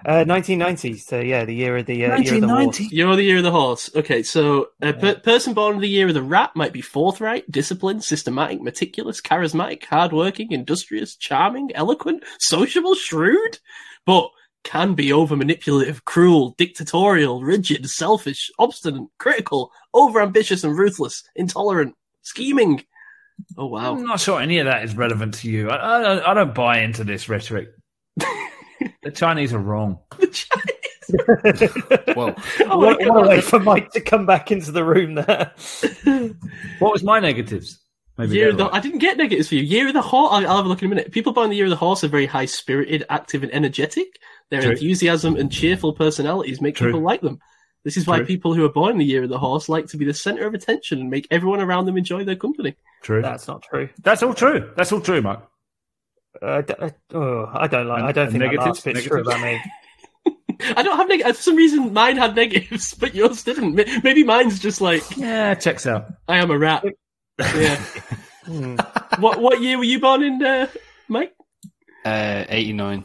Uh, 0.06 0.24
1990s, 0.24 1.00
so 1.00 1.18
yeah, 1.18 1.44
the 1.44 1.54
year 1.54 1.76
of 1.76 1.86
the 1.86 2.06
uh, 2.06 2.16
year 2.16 2.36
of 2.36 2.40
the 2.40 2.46
horse. 2.46 2.78
1990. 2.78 2.96
You're 2.96 3.16
the 3.16 3.24
year 3.24 3.38
of 3.38 3.42
the 3.42 3.50
horse. 3.50 3.90
Okay, 3.96 4.22
so 4.22 4.68
a 4.80 4.92
per- 4.92 5.16
person 5.16 5.52
born 5.52 5.74
in 5.74 5.80
the 5.80 5.88
year 5.88 6.06
of 6.06 6.14
the 6.14 6.22
rat 6.22 6.52
might 6.54 6.72
be 6.72 6.80
forthright, 6.80 7.50
disciplined, 7.50 8.04
systematic, 8.04 8.62
meticulous, 8.62 9.20
charismatic, 9.20 9.84
hardworking, 9.84 10.52
industrious, 10.52 11.16
charming, 11.16 11.74
eloquent, 11.74 12.22
sociable, 12.38 12.94
shrewd, 12.94 13.58
but 14.04 14.30
can 14.62 14.94
be 14.94 15.12
over 15.12 15.34
manipulative, 15.34 16.04
cruel, 16.04 16.54
dictatorial, 16.56 17.42
rigid, 17.42 17.90
selfish, 17.90 18.48
obstinate, 18.60 19.08
critical, 19.18 19.72
over 19.92 20.20
ambitious 20.20 20.62
and 20.62 20.78
ruthless, 20.78 21.24
intolerant, 21.34 21.96
scheming. 22.22 22.84
Oh 23.58 23.66
wow. 23.66 23.94
I'm 23.94 24.04
not 24.04 24.20
sure 24.20 24.40
any 24.40 24.58
of 24.58 24.66
that 24.66 24.84
is 24.84 24.96
relevant 24.96 25.34
to 25.34 25.50
you. 25.50 25.70
I, 25.70 25.98
I, 25.98 26.02
don't, 26.02 26.26
I 26.28 26.34
don't 26.34 26.54
buy 26.54 26.80
into 26.80 27.04
this 27.04 27.28
rhetoric. 27.28 27.68
the 28.16 29.10
Chinese 29.14 29.52
are 29.52 29.58
wrong. 29.58 29.98
Whoa. 31.08 32.34
Oh 32.60 32.80
my 32.80 32.86
What, 32.86 33.06
what 33.06 33.24
a 33.24 33.28
way 33.28 33.40
for 33.40 33.60
Mike 33.60 33.90
to 33.92 34.00
come 34.00 34.26
back 34.26 34.50
into 34.50 34.72
the 34.72 34.84
room 34.84 35.14
there. 35.14 35.52
What 36.80 36.92
was 36.92 37.04
my 37.04 37.20
negatives? 37.20 37.78
Maybe 38.18 38.34
Year 38.36 38.44
they're 38.44 38.50
of 38.52 38.56
the, 38.58 38.64
right. 38.64 38.74
I 38.74 38.80
didn't 38.80 38.98
get 38.98 39.18
negatives 39.18 39.48
for 39.48 39.56
you. 39.56 39.62
Year 39.62 39.88
of 39.88 39.92
the 39.94 40.02
horse. 40.02 40.30
I'll, 40.32 40.48
I'll 40.48 40.56
have 40.56 40.66
a 40.66 40.68
look 40.68 40.80
in 40.82 40.86
a 40.86 40.88
minute. 40.88 41.12
People 41.12 41.32
born 41.32 41.44
in 41.44 41.50
the 41.50 41.56
year 41.56 41.66
of 41.66 41.70
the 41.70 41.76
horse 41.76 42.02
are 42.02 42.08
very 42.08 42.26
high 42.26 42.46
spirited, 42.46 43.04
active, 43.10 43.42
and 43.42 43.54
energetic. 43.54 44.06
Their 44.50 44.62
True. 44.62 44.70
enthusiasm 44.72 45.36
and 45.36 45.52
cheerful 45.52 45.92
personalities 45.92 46.60
make 46.60 46.76
True. 46.76 46.88
people 46.88 47.02
like 47.02 47.20
them. 47.20 47.38
This 47.86 47.96
is 47.96 48.04
why 48.06 48.16
True. 48.18 48.26
people 48.26 48.52
who 48.52 48.64
are 48.64 48.68
born 48.68 48.90
in 48.90 48.98
the 48.98 49.04
year 49.04 49.22
of 49.22 49.28
the 49.28 49.38
horse 49.38 49.68
like 49.68 49.86
to 49.86 49.96
be 49.96 50.04
the 50.04 50.12
center 50.12 50.44
of 50.44 50.54
attention 50.54 50.98
and 51.00 51.08
make 51.08 51.28
everyone 51.30 51.60
around 51.60 51.86
them 51.86 51.96
enjoy 51.96 52.24
their 52.24 52.34
company. 52.34 52.74
True. 53.02 53.22
That's 53.22 53.46
not 53.46 53.62
true. 53.62 53.88
That's 54.02 54.24
all 54.24 54.34
true. 54.34 54.72
That's 54.76 54.90
all 54.90 55.00
true, 55.00 55.22
Mike. 55.22 55.38
Uh, 56.42 56.62
d- 56.62 56.74
uh, 56.80 56.90
oh, 57.14 57.48
I 57.54 57.68
don't 57.68 57.86
like. 57.86 58.00
And- 58.00 58.08
I 58.08 58.12
don't 58.12 58.24
and 58.24 58.32
think 58.32 58.42
that 58.42 58.50
negatives? 58.50 58.66
last 58.66 58.84
bit's 58.84 59.02
true 59.04 59.22
Negatives? 59.22 59.36
about 59.36 59.40
me. 59.46 60.66
I 60.76 60.82
don't 60.82 60.96
have 60.96 61.08
negatives. 61.08 61.38
For 61.38 61.42
some 61.44 61.56
reason, 61.56 61.92
mine 61.92 62.16
had 62.16 62.34
negatives, 62.34 62.92
but 62.94 63.14
yours 63.14 63.44
didn't. 63.44 63.74
Maybe 64.02 64.24
mine's 64.24 64.58
just 64.58 64.80
like 64.80 65.02
Yeah, 65.16 65.54
checks 65.54 65.86
out. 65.86 66.08
I 66.26 66.38
am 66.38 66.50
a 66.50 66.58
rat. 66.58 66.84
Yeah. 67.38 67.84
What 69.18 69.40
what 69.40 69.60
year 69.62 69.78
were 69.78 69.84
you 69.84 69.98
born 70.00 70.22
in, 70.22 70.42
uh, 70.44 70.66
Mike? 71.08 71.32
Uh, 72.04 72.44
89. 72.48 73.04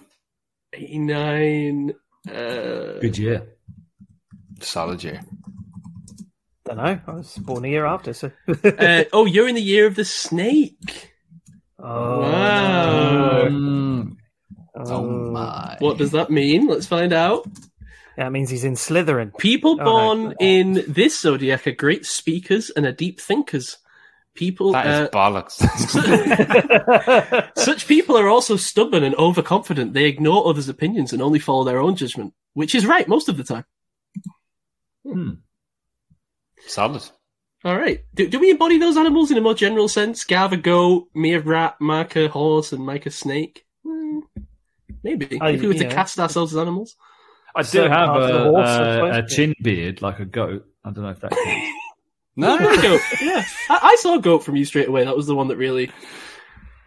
Eighty 0.74 1.00
nine. 1.00 1.94
Uh, 2.28 3.00
Good 3.00 3.18
year. 3.18 3.48
Solid 4.62 5.04
year. 5.04 5.22
Don't 6.66 6.78
know. 6.78 7.00
I 7.08 7.12
was 7.12 7.38
born 7.38 7.66
a 7.66 7.68
year 7.68 7.86
after, 7.86 8.14
so. 8.14 8.32
uh, 8.64 9.04
oh, 9.14 9.26
you're 9.26 9.48
in 9.48 9.56
the 9.56 9.62
year 9.62 9.88
of 9.88 9.96
the 9.96 10.06
snake. 10.06 11.12
oh, 11.80 12.22
Wow. 12.22 13.44
Mm. 13.48 14.16
Oh 14.76 15.04
my. 15.32 15.76
What 15.80 15.98
does 15.98 16.12
that 16.12 16.30
mean? 16.30 16.68
Let's 16.68 16.88
find 16.88 17.14
out. 17.14 17.46
That 18.18 18.32
means 18.32 18.50
he's 18.50 18.64
in 18.64 18.76
Slytherin. 18.76 19.36
People 19.38 19.78
Oh, 19.82 19.84
born 19.84 20.24
no. 20.30 20.34
in 20.40 20.84
this 20.88 21.20
zodiac 21.20 21.66
are 21.68 21.72
great 21.72 22.06
speakers 22.06 22.70
and 22.70 22.86
are 22.86 22.92
deep 22.92 23.20
thinkers. 23.20 23.78
People, 24.34 24.72
That 24.74 24.86
is 24.86 24.94
uh, 24.94 25.10
bollocks. 25.10 25.58
such 27.58 27.88
people 27.88 28.18
are 28.18 28.30
also 28.30 28.56
stubborn 28.56 29.04
and 29.04 29.14
overconfident. 29.16 29.94
They 29.94 30.06
ignore 30.06 30.48
others' 30.48 30.70
opinions 30.70 31.12
and 31.12 31.22
only 31.22 31.40
follow 31.40 31.64
their 31.66 31.82
own 31.82 31.96
judgment, 31.96 32.34
which 32.54 32.74
is 32.74 32.86
right 32.86 33.08
most 33.10 33.28
of 33.28 33.36
the 33.38 33.44
time. 33.44 33.66
Solid. 36.68 37.04
All 37.64 37.76
right. 37.78 38.04
Do, 38.14 38.28
do 38.28 38.40
we 38.40 38.50
embody 38.52 38.78
those 38.80 38.98
animals 38.98 39.30
in 39.32 39.38
a 39.38 39.42
more 39.42 39.54
general 39.54 39.88
sense? 39.88 40.24
Gav 40.24 40.54
a 40.54 40.58
goat, 40.58 41.10
me 41.14 41.34
a 41.34 41.40
rat, 41.40 41.76
Mark 41.80 42.16
a 42.16 42.28
horse, 42.28 42.72
and 42.72 42.84
Mike 42.86 43.06
a 43.06 43.12
snake? 43.12 43.66
Hmm, 43.86 44.20
maybe. 45.04 45.40
I- 45.40 45.52
if 45.52 45.62
we 45.62 45.68
were 45.68 45.74
to 45.76 45.90
cast 45.90 46.20
ourselves 46.20 46.54
as 46.54 46.58
animals. 46.60 46.96
I 47.56 47.62
do 47.64 47.68
Certain 47.68 47.92
have 47.92 48.08
parts 48.08 48.32
a, 48.32 48.44
horse, 48.44 48.68
I 48.70 48.98
a, 49.18 49.20
a 49.20 49.28
chin 49.28 49.54
beard 49.62 50.02
like 50.02 50.20
a 50.20 50.26
goat. 50.26 50.66
I 50.86 50.92
don't 50.92 51.04
know 51.04 51.10
if 51.10 51.20
that 51.20 51.32
counts. 51.32 51.72
No, 52.38 52.58
goat. 52.58 53.02
Yeah. 53.22 53.44
I, 53.70 53.80
I 53.84 53.98
saw 54.00 54.16
a 54.16 54.22
goat 54.22 54.40
from 54.46 54.56
you 54.56 54.64
straight 54.64 54.88
away. 54.88 55.04
That 55.04 55.18
was 55.18 55.28
the 55.28 55.36
one 55.36 55.50
that 55.50 55.58
really 55.58 55.92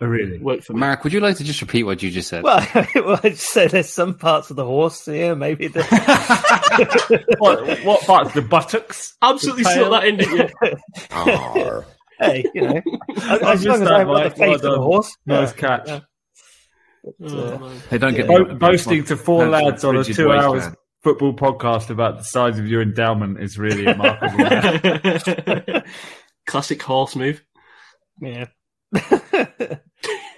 oh, 0.04 0.08
really? 0.08 0.38
worked 0.38 0.64
for 0.64 0.72
me. 0.74 0.80
Mark, 0.80 1.04
would 1.04 1.12
you 1.12 1.20
like 1.20 1.36
to 1.36 1.44
just 1.44 1.60
repeat 1.60 1.84
what 1.84 2.02
you 2.02 2.10
just 2.10 2.28
said? 2.28 2.42
well, 2.42 2.66
well, 2.94 3.20
I 3.22 3.30
just 3.30 3.50
said 3.50 3.70
there's 3.70 3.88
some 3.88 4.14
parts 4.14 4.50
of 4.50 4.56
the 4.56 4.64
horse. 4.64 5.04
here, 5.04 5.34
maybe. 5.34 5.68
The, 5.68 5.82
what, 7.38 7.84
what 7.84 8.00
parts? 8.02 8.34
The 8.34 8.42
buttocks? 8.42 9.14
Absolutely 9.22 9.64
The 9.64 9.68
slut 9.70 9.74
tail? 9.74 9.90
that 9.90 10.04
ending. 10.04 10.50
Yeah. 11.16 11.80
hey, 12.20 12.44
you 12.54 12.62
know, 12.62 12.82
as, 13.16 13.22
I've 13.24 13.42
as 13.42 13.66
long 13.66 13.80
missed 13.80 13.90
as 13.90 13.90
I've 13.90 14.06
got 14.06 14.22
the 14.22 14.28
Mike. 14.28 14.38
Well 14.38 14.54
of 14.54 14.62
the 14.62 14.78
horse. 14.78 15.16
Nice 15.26 15.50
yeah. 15.50 15.56
catch. 15.56 15.88
yeah. 15.88 16.00
Oh. 17.22 17.36
Uh, 17.36 17.72
they 17.90 17.98
don't 17.98 18.14
get 18.14 18.26
Bo- 18.26 18.54
boasting 18.54 19.04
to 19.04 19.16
four 19.16 19.46
lads 19.46 19.84
on 19.84 19.96
a 19.96 20.04
two 20.04 20.32
hours 20.32 20.52
wasteland. 20.52 20.76
football 21.02 21.34
podcast 21.34 21.90
about 21.90 22.16
the 22.16 22.24
size 22.24 22.58
of 22.58 22.66
your 22.66 22.80
endowment 22.80 23.40
is 23.40 23.58
really 23.58 23.84
remarkable. 23.84 25.82
Classic 26.46 26.82
horse 26.82 27.14
move. 27.14 27.44
Yeah. 28.20 28.46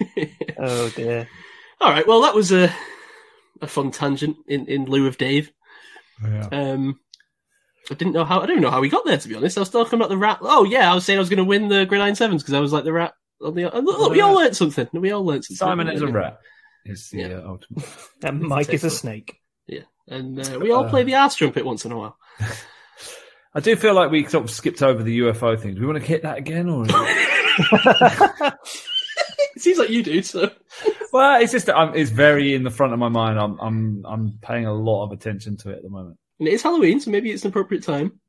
oh 0.59 0.89
dear. 0.91 1.29
All 1.81 1.91
right. 1.91 2.07
Well, 2.07 2.23
that 2.23 2.35
was 2.35 2.53
a 2.53 2.73
a 3.63 3.67
fun 3.67 3.91
tangent 3.91 4.37
in, 4.47 4.67
in 4.67 4.85
lieu 4.87 5.07
of 5.07 5.19
Dave. 5.19 5.51
Yeah. 6.23 6.49
Um, 6.53 7.01
I 7.91 7.95
didn't 7.95 8.15
know 8.15 8.25
how. 8.25 8.39
I 8.41 8.47
don't 8.47 8.53
even 8.53 8.63
know 8.63 8.71
how 8.71 8.81
we 8.81 8.89
got 8.89 9.05
there. 9.05 9.17
To 9.19 9.29
be 9.29 9.35
honest, 9.35 9.57
I 9.57 9.61
was 9.61 9.71
talking 9.71 9.99
about 9.99 10.09
the 10.09 10.17
rat. 10.19 10.39
Oh 10.41 10.65
yeah, 10.65 10.91
I 10.91 10.95
was 10.95 11.05
saying 11.05 11.19
I 11.19 11.21
was 11.21 11.29
going 11.29 11.39
to 11.39 11.45
win 11.45 11.69
the 11.69 11.87
Gridiron 11.87 12.15
Sevens 12.17 12.43
because 12.43 12.55
I 12.55 12.61
was 12.61 12.73
like 12.73 12.85
the 12.85 12.93
rat. 12.93 13.15
On 13.43 13.55
the, 13.55 13.71
oh, 13.71 13.81
look, 13.81 14.11
we 14.13 14.21
all 14.23 14.35
learned 14.35 14.57
something. 14.57 14.89
We 14.93 15.11
all 15.13 15.25
learned 15.25 15.45
something. 15.45 15.59
Simon 15.59 15.89
is 15.89 16.01
a 16.01 16.07
rat. 16.07 16.39
Is 16.87 17.11
the 17.11 17.19
Yeah. 17.19 17.27
uh, 17.35 17.49
ultimate. 17.49 17.85
And 18.25 18.41
Mike 18.41 18.71
is 18.71 18.83
a 18.85 18.91
snake. 18.91 19.39
Yeah, 19.67 19.83
and 20.09 20.39
uh, 20.41 20.59
we 20.59 20.71
all 20.73 20.89
play 20.89 21.03
the 21.03 21.17
arse 21.17 21.35
trumpet 21.35 21.65
once 21.65 21.85
in 21.85 21.93
a 21.93 21.99
while. 21.99 22.17
I 23.55 23.61
do 23.61 23.75
feel 23.77 23.95
like 23.95 24.11
we 24.11 24.25
sort 24.27 24.45
of 24.45 24.51
skipped 24.51 24.83
over 24.83 25.03
the 25.03 25.19
UFO 25.21 25.59
thing. 25.61 25.75
Do 25.75 25.81
we 25.81 25.87
want 25.87 25.99
to 25.99 26.05
hit 26.05 26.23
that 26.23 26.39
again, 26.39 26.69
or? 26.69 26.87
Seems 29.67 29.79
like 29.79 29.91
you 29.91 30.05
do. 30.05 30.23
So 30.23 30.49
well, 31.13 31.43
it's 31.43 31.51
just 31.51 31.67
that 31.67 31.77
I'm, 31.77 31.93
it's 31.97 32.13
very 32.13 32.55
in 32.55 32.63
the 32.63 32.71
front 32.71 32.93
of 32.93 33.01
my 33.01 33.09
mind. 33.09 33.37
I'm 33.37 33.59
I'm 33.59 34.07
I'm 34.07 34.39
paying 34.41 34.65
a 34.65 34.73
lot 34.73 35.05
of 35.05 35.11
attention 35.11 35.57
to 35.57 35.71
it 35.71 35.79
at 35.79 35.83
the 35.83 35.91
moment. 35.91 36.17
and 36.39 36.47
it 36.47 36.55
is 36.55 36.63
Halloween, 36.63 37.01
so 37.01 37.11
maybe 37.11 37.33
it's 37.33 37.43
an 37.43 37.49
appropriate 37.49 37.83
time. 37.83 38.21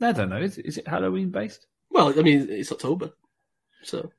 I 0.00 0.12
don't 0.12 0.28
know. 0.30 0.36
Is, 0.36 0.56
is 0.58 0.78
it 0.78 0.86
Halloween 0.86 1.30
based? 1.30 1.66
Well, 1.90 2.16
I 2.16 2.22
mean, 2.22 2.46
it's 2.48 2.70
October, 2.70 3.10
so 3.82 4.12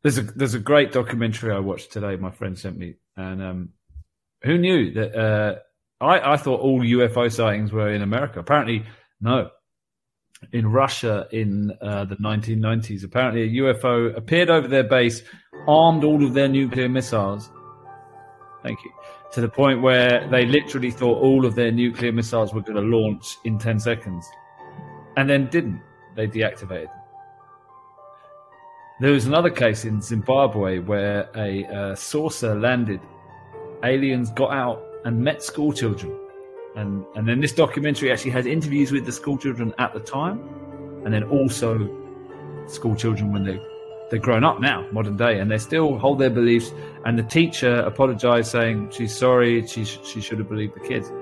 There's 0.00 0.16
a 0.16 0.22
there's 0.22 0.54
a 0.54 0.58
great 0.58 0.90
documentary 0.90 1.52
I 1.52 1.58
watched 1.58 1.92
today. 1.92 2.16
My 2.16 2.30
friend 2.30 2.58
sent 2.58 2.78
me, 2.78 2.94
and 3.18 3.42
um, 3.42 3.68
who 4.42 4.56
knew 4.56 4.90
that? 4.94 5.14
Uh, 5.14 5.56
I 6.02 6.32
I 6.32 6.36
thought 6.38 6.60
all 6.60 6.80
UFO 6.80 7.30
sightings 7.30 7.72
were 7.72 7.90
in 7.90 8.00
America. 8.00 8.40
Apparently, 8.40 8.86
no. 9.20 9.50
In 10.52 10.66
Russia 10.66 11.26
in 11.32 11.72
uh, 11.80 12.04
the 12.04 12.16
1990s, 12.16 13.04
apparently 13.04 13.42
a 13.42 13.62
UFO 13.62 14.16
appeared 14.16 14.50
over 14.50 14.68
their 14.68 14.84
base, 14.84 15.22
armed 15.66 16.04
all 16.04 16.24
of 16.24 16.34
their 16.34 16.48
nuclear 16.48 16.88
missiles. 16.88 17.50
Thank 18.62 18.78
you. 18.84 18.90
To 19.32 19.40
the 19.40 19.48
point 19.48 19.82
where 19.82 20.26
they 20.30 20.46
literally 20.46 20.90
thought 20.90 21.20
all 21.20 21.44
of 21.44 21.54
their 21.54 21.72
nuclear 21.72 22.12
missiles 22.12 22.54
were 22.54 22.62
going 22.62 22.76
to 22.76 22.96
launch 22.96 23.36
in 23.44 23.58
10 23.58 23.80
seconds, 23.80 24.26
and 25.16 25.28
then 25.28 25.48
didn't. 25.50 25.80
They 26.16 26.28
deactivated 26.28 26.86
them. 26.86 27.00
There 29.00 29.10
was 29.10 29.26
another 29.26 29.50
case 29.50 29.84
in 29.84 30.00
Zimbabwe 30.00 30.78
where 30.78 31.28
a 31.34 31.64
uh, 31.66 31.94
saucer 31.96 32.54
landed. 32.54 33.00
Aliens 33.82 34.30
got 34.30 34.52
out 34.52 34.82
and 35.04 35.20
met 35.20 35.42
school 35.42 35.72
children. 35.72 36.16
And, 36.76 37.04
and 37.14 37.28
then 37.28 37.40
this 37.40 37.52
documentary 37.52 38.10
actually 38.10 38.32
has 38.32 38.46
interviews 38.46 38.90
with 38.90 39.06
the 39.06 39.12
school 39.12 39.38
children 39.38 39.72
at 39.78 39.94
the 39.94 40.00
time, 40.00 40.40
and 41.04 41.14
then 41.14 41.24
also 41.24 41.78
school 42.66 42.96
children 42.96 43.32
when 43.32 43.44
they, 43.44 43.60
they're 44.10 44.18
grown 44.18 44.44
up 44.44 44.60
now, 44.60 44.86
modern 44.90 45.16
day, 45.16 45.38
and 45.38 45.50
they 45.50 45.58
still 45.58 45.98
hold 45.98 46.18
their 46.18 46.30
beliefs. 46.30 46.72
And 47.04 47.18
the 47.18 47.22
teacher 47.22 47.76
apologized, 47.80 48.50
saying 48.50 48.90
she's 48.90 49.16
sorry, 49.16 49.66
she, 49.66 49.84
sh- 49.84 50.00
she 50.04 50.20
should 50.20 50.38
have 50.38 50.48
believed 50.48 50.74
the 50.74 50.80
kids. 50.80 51.12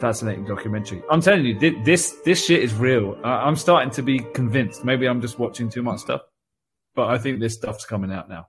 Fascinating 0.00 0.46
documentary. 0.46 1.02
I'm 1.10 1.20
telling 1.20 1.44
you, 1.44 1.58
this 1.84 2.16
this 2.24 2.44
shit 2.44 2.62
is 2.62 2.74
real. 2.74 3.16
I'm 3.22 3.54
starting 3.54 3.90
to 3.92 4.02
be 4.02 4.18
convinced. 4.34 4.84
Maybe 4.84 5.06
I'm 5.06 5.20
just 5.20 5.38
watching 5.38 5.68
too 5.68 5.82
much 5.82 6.00
stuff 6.00 6.22
but 6.94 7.08
I 7.08 7.18
think 7.18 7.40
this 7.40 7.54
stuff's 7.54 7.84
coming 7.84 8.12
out 8.12 8.28
now. 8.28 8.48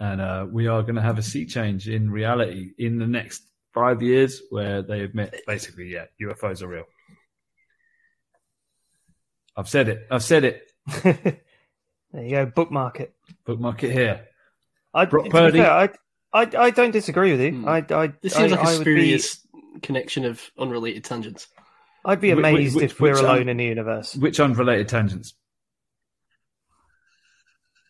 And 0.00 0.20
uh, 0.20 0.46
we 0.50 0.66
are 0.66 0.82
going 0.82 0.94
to 0.94 1.02
have 1.02 1.18
a 1.18 1.22
sea 1.22 1.46
change 1.46 1.88
in 1.88 2.10
reality 2.10 2.70
in 2.78 2.98
the 2.98 3.06
next 3.06 3.42
five 3.74 4.00
years 4.00 4.40
where 4.50 4.80
they 4.82 5.00
admit 5.00 5.42
basically, 5.46 5.92
yeah, 5.92 6.06
UFOs 6.22 6.62
are 6.62 6.68
real. 6.68 6.84
I've 9.56 9.68
said 9.68 9.88
it. 9.88 10.06
I've 10.10 10.22
said 10.22 10.44
it. 10.44 10.72
there 11.02 11.34
you 12.14 12.30
go. 12.30 12.46
Bookmark 12.46 13.00
it. 13.00 13.14
Bookmark 13.44 13.82
it 13.84 13.92
here. 13.92 14.26
I, 14.94 15.04
Brock 15.06 15.28
Purdy. 15.28 15.58
fair, 15.58 15.70
I, 15.70 15.88
I, 16.32 16.50
I 16.56 16.70
don't 16.70 16.92
disagree 16.92 17.32
with 17.32 17.40
you. 17.40 17.50
Hmm. 17.60 17.68
I, 17.68 17.84
I, 17.90 18.12
this 18.22 18.34
seems 18.34 18.52
I, 18.52 18.56
like 18.56 18.64
a 18.64 18.68
I 18.68 18.78
would 18.78 18.84
be, 18.84 18.92
spurious 18.92 19.46
connection 19.82 20.24
of 20.24 20.40
unrelated 20.58 21.04
tangents. 21.04 21.48
I'd 22.04 22.20
be 22.20 22.30
Wh- 22.30 22.34
wh- 22.34 22.38
amazed 22.38 22.76
which- 22.76 22.84
if 22.84 23.00
we're 23.00 23.12
which, 23.12 23.22
alone 23.22 23.48
in 23.48 23.56
the 23.56 23.64
universe. 23.64 24.14
Which 24.14 24.38
unrelated 24.40 24.88
tangents? 24.88 25.34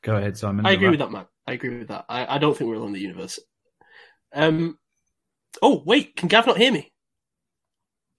Go 0.02 0.16
ahead, 0.16 0.36
Simon. 0.36 0.66
I 0.66 0.72
agree 0.72 0.90
with 0.90 0.98
that, 0.98 1.10
Matt. 1.10 1.28
I 1.46 1.52
agree 1.52 1.78
with 1.78 1.88
that. 1.88 2.04
I, 2.08 2.36
I 2.36 2.38
don't 2.38 2.56
think 2.56 2.68
we're 2.68 2.76
alone 2.76 2.88
in 2.88 2.92
the 2.94 3.00
universe. 3.00 3.38
Um, 4.34 4.78
Oh, 5.62 5.82
wait, 5.84 6.16
can 6.16 6.28
Gav 6.28 6.46
not 6.46 6.56
hear 6.58 6.72
me? 6.72 6.90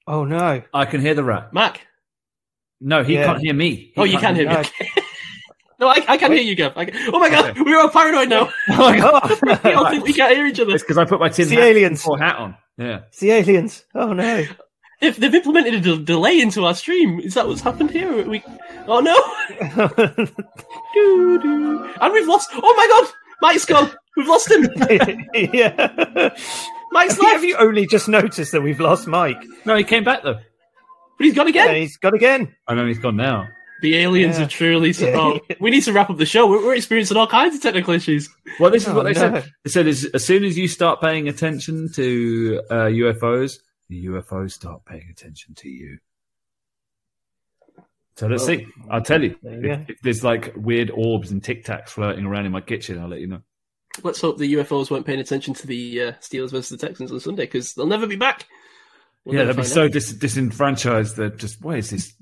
Oh 0.07 0.23
no. 0.25 0.61
I 0.73 0.85
can 0.85 1.01
hear 1.01 1.13
the 1.15 1.23
rat. 1.23 1.53
Mac? 1.53 1.81
No, 2.81 3.03
he 3.03 3.15
Yeah. 3.15 3.25
can't 3.25 3.41
hear 3.41 3.53
me. 3.53 3.75
He 3.75 3.93
oh, 3.97 4.03
you 4.03 4.17
can 4.19 4.35
hear 4.35 4.47
me. 4.47 4.53
no. 4.53 4.59
okay. 4.59 4.89
no, 5.79 5.87
I, 5.87 6.03
I 6.07 6.17
can 6.17 6.31
hear 6.31 6.41
you, 6.41 6.55
Gav. 6.55 6.77
I 6.77 6.85
can... 6.85 6.95
Oh 7.13 7.19
my 7.19 7.29
god, 7.29 7.51
Okay. 7.51 7.61
we're 7.61 7.79
all 7.79 7.89
paranoid 7.89 8.29
now. 8.29 8.51
Oh 8.69 8.77
my 8.77 8.97
god! 8.97 9.31
Oh. 9.47 9.59
we 9.63 9.73
all 9.73 9.89
think 9.89 10.05
we 10.05 10.13
can't 10.13 10.35
hear 10.35 10.45
each 10.45 10.59
other. 10.59 10.73
It's 10.75 10.83
because 10.83 10.97
I 10.97 11.05
put 11.05 11.19
my 11.19 11.29
tin 11.29 11.43
It's 11.43 11.49
the 11.51 11.55
hat, 11.57 11.65
aliens. 11.65 12.03
tin 12.03 12.17
hat 12.19 12.35
on. 12.37 12.55
Yeah. 12.77 12.99
It's 13.07 13.19
the 13.19 13.31
aliens. 13.31 13.83
Oh 13.95 14.13
no. 14.13 14.45
They've, 15.01 15.19
they've 15.19 15.35
implemented 15.35 15.73
a 15.75 15.79
de- 15.81 15.97
delay 16.03 16.39
into 16.39 16.65
our 16.65 16.73
stream. 16.73 17.19
Is 17.19 17.33
that 17.33 17.47
what's 17.47 17.61
happened 17.61 17.91
here? 17.91 18.27
We... 18.27 18.41
Oh 18.87 18.99
no! 19.01 19.15
Doo, 20.93 21.39
doo. 21.41 21.89
And 21.99 22.13
we've 22.13 22.27
lost. 22.27 22.49
Oh 22.53 22.73
my 22.77 22.87
god! 22.87 23.13
Mike's 23.41 23.65
gone. 23.65 23.91
We've 24.15 24.27
lost 24.27 24.49
him. 24.49 24.69
yeah. 25.33 26.29
Mike's 26.95 27.13
Have 27.15 27.23
left, 27.23 27.43
you 27.43 27.57
only 27.57 27.85
just 27.85 28.07
noticed 28.07 28.51
that 28.53 28.61
we've 28.61 28.79
lost 28.79 29.05
Mike? 29.07 29.43
No, 29.65 29.75
he 29.75 29.83
came 29.83 30.03
back 30.03 30.23
though. 30.23 30.33
but 30.35 31.23
he's 31.25 31.33
gone 31.35 31.45
Yeah, 31.53 31.63
again. 31.65 31.75
he's 31.75 31.97
gone 31.97 32.15
again. 32.15 32.55
I 32.67 32.73
know 32.75 32.85
he's 32.87 32.99
gone 32.99 33.17
now. 33.17 33.47
The 33.81 33.97
aliens 33.97 34.39
Yeah. 34.39 34.45
are 34.45 34.47
truly. 34.47 34.93
So- 34.93 35.07
Yeah. 35.07 35.17
oh, 35.19 35.39
we 35.59 35.69
need 35.69 35.83
to 35.83 35.93
wrap 35.93 36.09
up 36.09 36.17
the 36.17 36.25
show. 36.25 36.47
We're, 36.47 36.65
we're 36.65 36.75
experiencing 36.75 37.17
all 37.17 37.27
kinds 37.27 37.55
of 37.55 37.61
technical 37.61 37.93
issues. 37.93 38.29
Well, 38.59 38.71
this 38.71 38.83
is 38.83 38.89
Oh, 38.89 38.95
what 38.95 39.03
they 39.03 39.11
no. 39.13 39.19
said. 39.19 39.51
They 39.65 39.69
said 39.69 39.87
as, 39.87 40.05
as 40.05 40.25
soon 40.25 40.43
as 40.45 40.57
you 40.57 40.67
start 40.67 41.01
paying 41.01 41.27
attention 41.27 41.91
to 41.93 42.61
uh, 42.71 42.73
UFOs, 42.85 43.59
the 43.89 44.05
UFOs 44.07 44.51
start 44.53 44.85
paying 44.85 45.07
attention 45.11 45.53
to 45.55 45.69
you. 45.69 45.97
So 48.15 48.27
let's 48.27 48.45
see. 48.45 48.65
I'll 48.89 49.01
tell 49.01 49.21
you. 49.21 49.35
There 49.43 49.65
you. 49.65 49.71
If, 49.73 49.89
if 49.89 50.01
there's 50.01 50.23
like 50.23 50.53
weird 50.55 50.89
orbs 50.89 51.31
and 51.31 51.43
tic 51.43 51.65
tacs 51.65 51.89
floating 51.89 52.25
around 52.25 52.45
in 52.45 52.53
my 52.53 52.61
kitchen, 52.61 52.97
I'll 52.97 53.09
let 53.09 53.19
you 53.19 53.27
know. 53.27 53.41
Let's 54.03 54.21
hope 54.21 54.37
the 54.37 54.53
UFOs 54.55 54.91
weren't 54.91 55.05
paying 55.05 55.19
attention 55.19 55.53
to 55.55 55.67
the 55.67 56.01
uh, 56.01 56.11
Steelers 56.13 56.51
versus 56.51 56.69
the 56.69 56.87
Texans 56.87 57.11
on 57.11 57.19
Sunday 57.19 57.43
because 57.43 57.73
they'll 57.73 57.85
never 57.87 58.07
be 58.07 58.15
back. 58.15 58.45
We'll 59.23 59.35
yeah, 59.35 59.43
they'll 59.45 59.53
be 59.53 59.61
find 59.63 59.67
so 59.67 59.87
dis- 59.87 60.13
disenfranchised. 60.13 61.15
They're 61.15 61.29
just, 61.29 61.61
what 61.61 61.77
is 61.77 61.89
this 61.89 62.13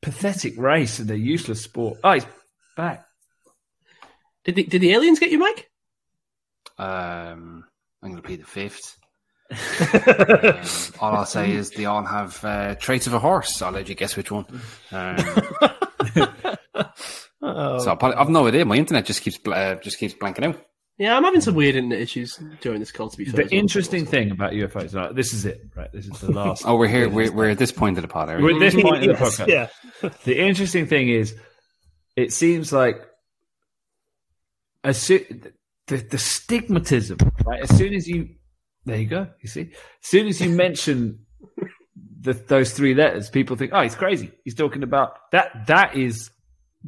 pathetic 0.00 0.54
race 0.56 0.98
and 0.98 1.08
their 1.08 1.16
useless 1.16 1.62
sport? 1.62 1.98
Oh, 2.02 2.12
he's 2.12 2.26
back. 2.76 3.06
Did 4.44 4.54
the, 4.54 4.62
did 4.64 4.80
the 4.80 4.92
aliens 4.92 5.18
get 5.18 5.30
you, 5.30 5.38
Mike? 5.38 5.70
Um, 6.78 7.64
I'm 8.02 8.10
going 8.10 8.22
to 8.22 8.26
plead 8.26 8.40
the 8.40 8.46
fifth. 8.46 8.96
um, 9.50 11.00
all 11.00 11.16
I'll 11.16 11.26
say 11.26 11.52
is 11.52 11.70
they 11.70 11.86
all 11.86 12.04
have 12.04 12.44
uh, 12.44 12.74
traits 12.76 13.06
of 13.06 13.14
a 13.14 13.18
horse. 13.18 13.60
I'll 13.60 13.72
let 13.72 13.88
you 13.88 13.94
guess 13.94 14.16
which 14.16 14.30
one. 14.30 14.46
Um, 14.92 15.16
Oh. 17.40 17.78
so 17.78 17.96
I'll, 18.00 18.14
I've 18.14 18.28
no 18.28 18.46
idea. 18.46 18.64
My 18.64 18.76
internet 18.76 19.04
just 19.04 19.22
keeps 19.22 19.38
uh, 19.46 19.76
just 19.82 19.98
keeps 19.98 20.14
blanking 20.14 20.44
out. 20.44 20.60
Yeah, 20.98 21.16
I'm 21.16 21.22
having 21.22 21.40
some 21.40 21.54
weird 21.54 21.76
internet 21.76 22.00
issues 22.00 22.38
during 22.60 22.80
this 22.80 22.90
call. 22.90 23.08
To 23.08 23.16
be 23.16 23.24
fair, 23.24 23.34
The 23.36 23.44
as 23.44 23.50
well. 23.52 23.60
interesting 23.60 24.04
thing 24.04 24.30
about 24.32 24.52
UFOs, 24.52 24.94
right, 24.96 25.14
this 25.14 25.32
is 25.32 25.44
it, 25.44 25.60
right? 25.76 25.90
This 25.92 26.06
is 26.06 26.18
the 26.20 26.32
last. 26.32 26.64
Oh, 26.66 26.76
we're 26.76 26.88
here. 26.88 27.08
We're, 27.08 27.30
we're 27.32 27.50
at 27.50 27.58
this 27.58 27.70
point 27.70 27.98
of 27.98 28.02
the 28.02 28.08
pod. 28.08 28.28
Are 28.30 28.42
We're 28.42 28.54
at 28.54 28.58
this 28.72 28.74
point 28.82 29.04
in 29.04 29.10
the 29.10 29.14
podcast. 29.14 29.46
yeah. 29.46 29.68
The 30.24 30.38
interesting 30.38 30.86
thing 30.86 31.08
is, 31.08 31.36
it 32.16 32.32
seems 32.32 32.72
like 32.72 32.96
as 34.84 34.98
soo- 35.00 35.24
the, 35.86 35.96
the 35.98 36.16
stigmatism, 36.16 37.30
right? 37.44 37.62
As 37.62 37.76
soon 37.76 37.94
as 37.94 38.06
you, 38.08 38.30
there 38.84 38.98
you 38.98 39.06
go. 39.06 39.28
You 39.40 39.48
see, 39.48 39.62
as 39.72 39.76
soon 40.02 40.26
as 40.26 40.40
you 40.40 40.50
mention 40.50 41.26
the, 42.20 42.32
those 42.32 42.72
three 42.72 42.94
letters, 42.94 43.30
people 43.30 43.54
think, 43.56 43.72
"Oh, 43.72 43.82
he's 43.82 43.94
crazy. 43.94 44.32
He's 44.44 44.54
talking 44.54 44.82
about 44.82 45.12
that." 45.32 45.66
That 45.68 45.96
is 45.96 46.30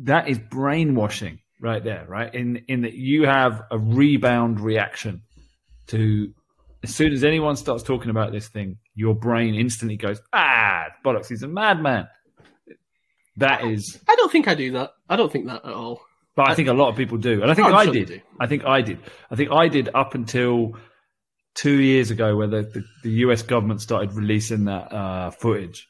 that 0.03 0.29
is 0.29 0.39
brainwashing 0.39 1.39
right 1.61 1.83
there, 1.83 2.05
right? 2.09 2.35
In 2.35 2.65
in 2.69 2.83
that 2.83 2.95
you 2.95 3.27
have 3.27 3.63
a 3.71 3.79
rebound 3.79 4.61
reaction 4.61 5.23
to 5.89 6.33
as 6.83 6.95
soon 6.95 7.13
as 7.13 7.25
anyone 7.25 7.57
starts 7.57 7.83
talking 7.83 8.11
about 8.11 8.33
this 8.33 8.49
thing, 8.49 8.79
your 8.95 9.15
brain 9.15 9.55
instantly 9.55 9.97
goes, 9.97 10.21
"Ah, 10.33 10.87
bollocks! 11.05 11.29
He's 11.29 11.43
a 11.43 11.49
madman." 11.49 12.09
That 13.37 13.65
is 13.65 13.99
I 14.09 14.15
don't 14.17 14.31
think 14.33 14.49
I 14.49 14.55
do 14.55 14.73
that. 14.73 14.91
I 15.09 15.17
don't 15.17 15.33
think 15.33 15.47
that 15.47 15.65
at 15.65 15.73
all. 15.73 16.01
but 16.37 16.49
I 16.49 16.55
think 16.55 16.69
a 16.69 16.73
lot 16.73 16.89
of 16.89 16.97
people 16.97 17.19
do, 17.19 17.43
and 17.43 17.51
I 17.51 17.55
think 17.55 17.69
Oh, 17.69 17.75
I'm 17.75 17.87
sure 17.87 17.95
did. 17.95 18.23
I 18.39 18.47
think 18.47 18.65
I 18.65 18.83
did. 18.83 18.99
I 19.31 19.37
think 19.37 19.51
I 19.51 19.69
did 19.69 19.89
up 19.95 20.15
until 20.15 20.73
two 21.55 21.81
years 21.81 22.11
ago, 22.11 22.37
where 22.37 22.47
the, 22.47 22.63
the, 22.63 22.85
the 23.03 23.11
US 23.27 23.43
government 23.43 23.81
started 23.81 24.13
releasing 24.13 24.65
that 24.65 24.93
uh, 24.93 25.31
footage 25.31 25.89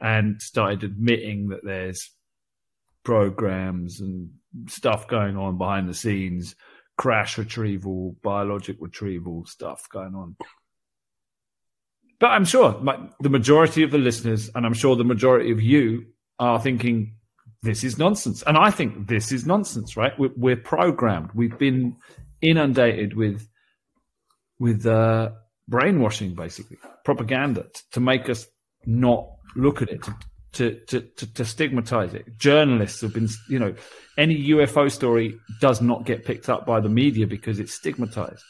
and 0.00 0.40
started 0.42 0.82
admitting 0.82 1.48
that 1.48 1.60
there's 1.62 2.10
programs 3.04 4.00
and 4.00 4.30
stuff 4.66 5.08
going 5.08 5.36
on 5.36 5.58
behind 5.58 5.88
the 5.88 5.94
scenes, 5.94 6.54
crash 6.96 7.38
retrieval, 7.38 8.16
biologic 8.22 8.76
retrieval 8.80 9.44
stuff 9.46 9.88
going 9.90 10.14
on. 10.14 10.36
But 12.18 12.28
I'm 12.28 12.44
sure 12.44 12.78
my, 12.80 12.98
the 13.20 13.30
majority 13.30 13.82
of 13.82 13.90
the 13.90 13.98
listeners, 13.98 14.50
and 14.54 14.64
I'm 14.64 14.74
sure 14.74 14.94
the 14.94 15.04
majority 15.04 15.50
of 15.50 15.60
you, 15.60 16.06
are 16.38 16.60
thinking 16.60 17.16
this 17.62 17.84
is 17.84 17.98
nonsense. 17.98 18.42
And 18.42 18.56
I 18.56 18.70
think 18.70 19.06
this 19.06 19.32
is 19.32 19.46
nonsense, 19.46 19.96
right? 19.96 20.18
We're, 20.18 20.32
we're 20.36 20.56
programmed. 20.56 21.30
We've 21.34 21.56
been 21.58 21.96
inundated 22.40 23.16
with 23.16 23.48
with 24.58 24.86
uh, 24.86 25.30
brainwashing, 25.68 26.34
basically 26.34 26.78
propaganda 27.04 27.64
t- 27.64 27.80
to 27.92 28.00
make 28.00 28.28
us 28.28 28.46
not 28.86 29.28
look 29.56 29.82
at 29.82 29.88
it, 29.88 30.02
to, 30.04 30.14
to 30.52 30.80
to 30.86 31.00
to 31.00 31.34
to 31.34 31.44
stigmatize 31.44 32.14
it. 32.14 32.38
Journalists 32.38 33.00
have 33.00 33.14
been, 33.14 33.28
you 33.48 33.58
know, 33.58 33.74
any 34.18 34.48
UFO 34.48 34.90
story 34.90 35.38
does 35.60 35.80
not 35.80 36.04
get 36.04 36.24
picked 36.24 36.48
up 36.48 36.66
by 36.66 36.80
the 36.80 36.88
media 36.88 37.26
because 37.26 37.58
it's 37.58 37.74
stigmatized. 37.74 38.44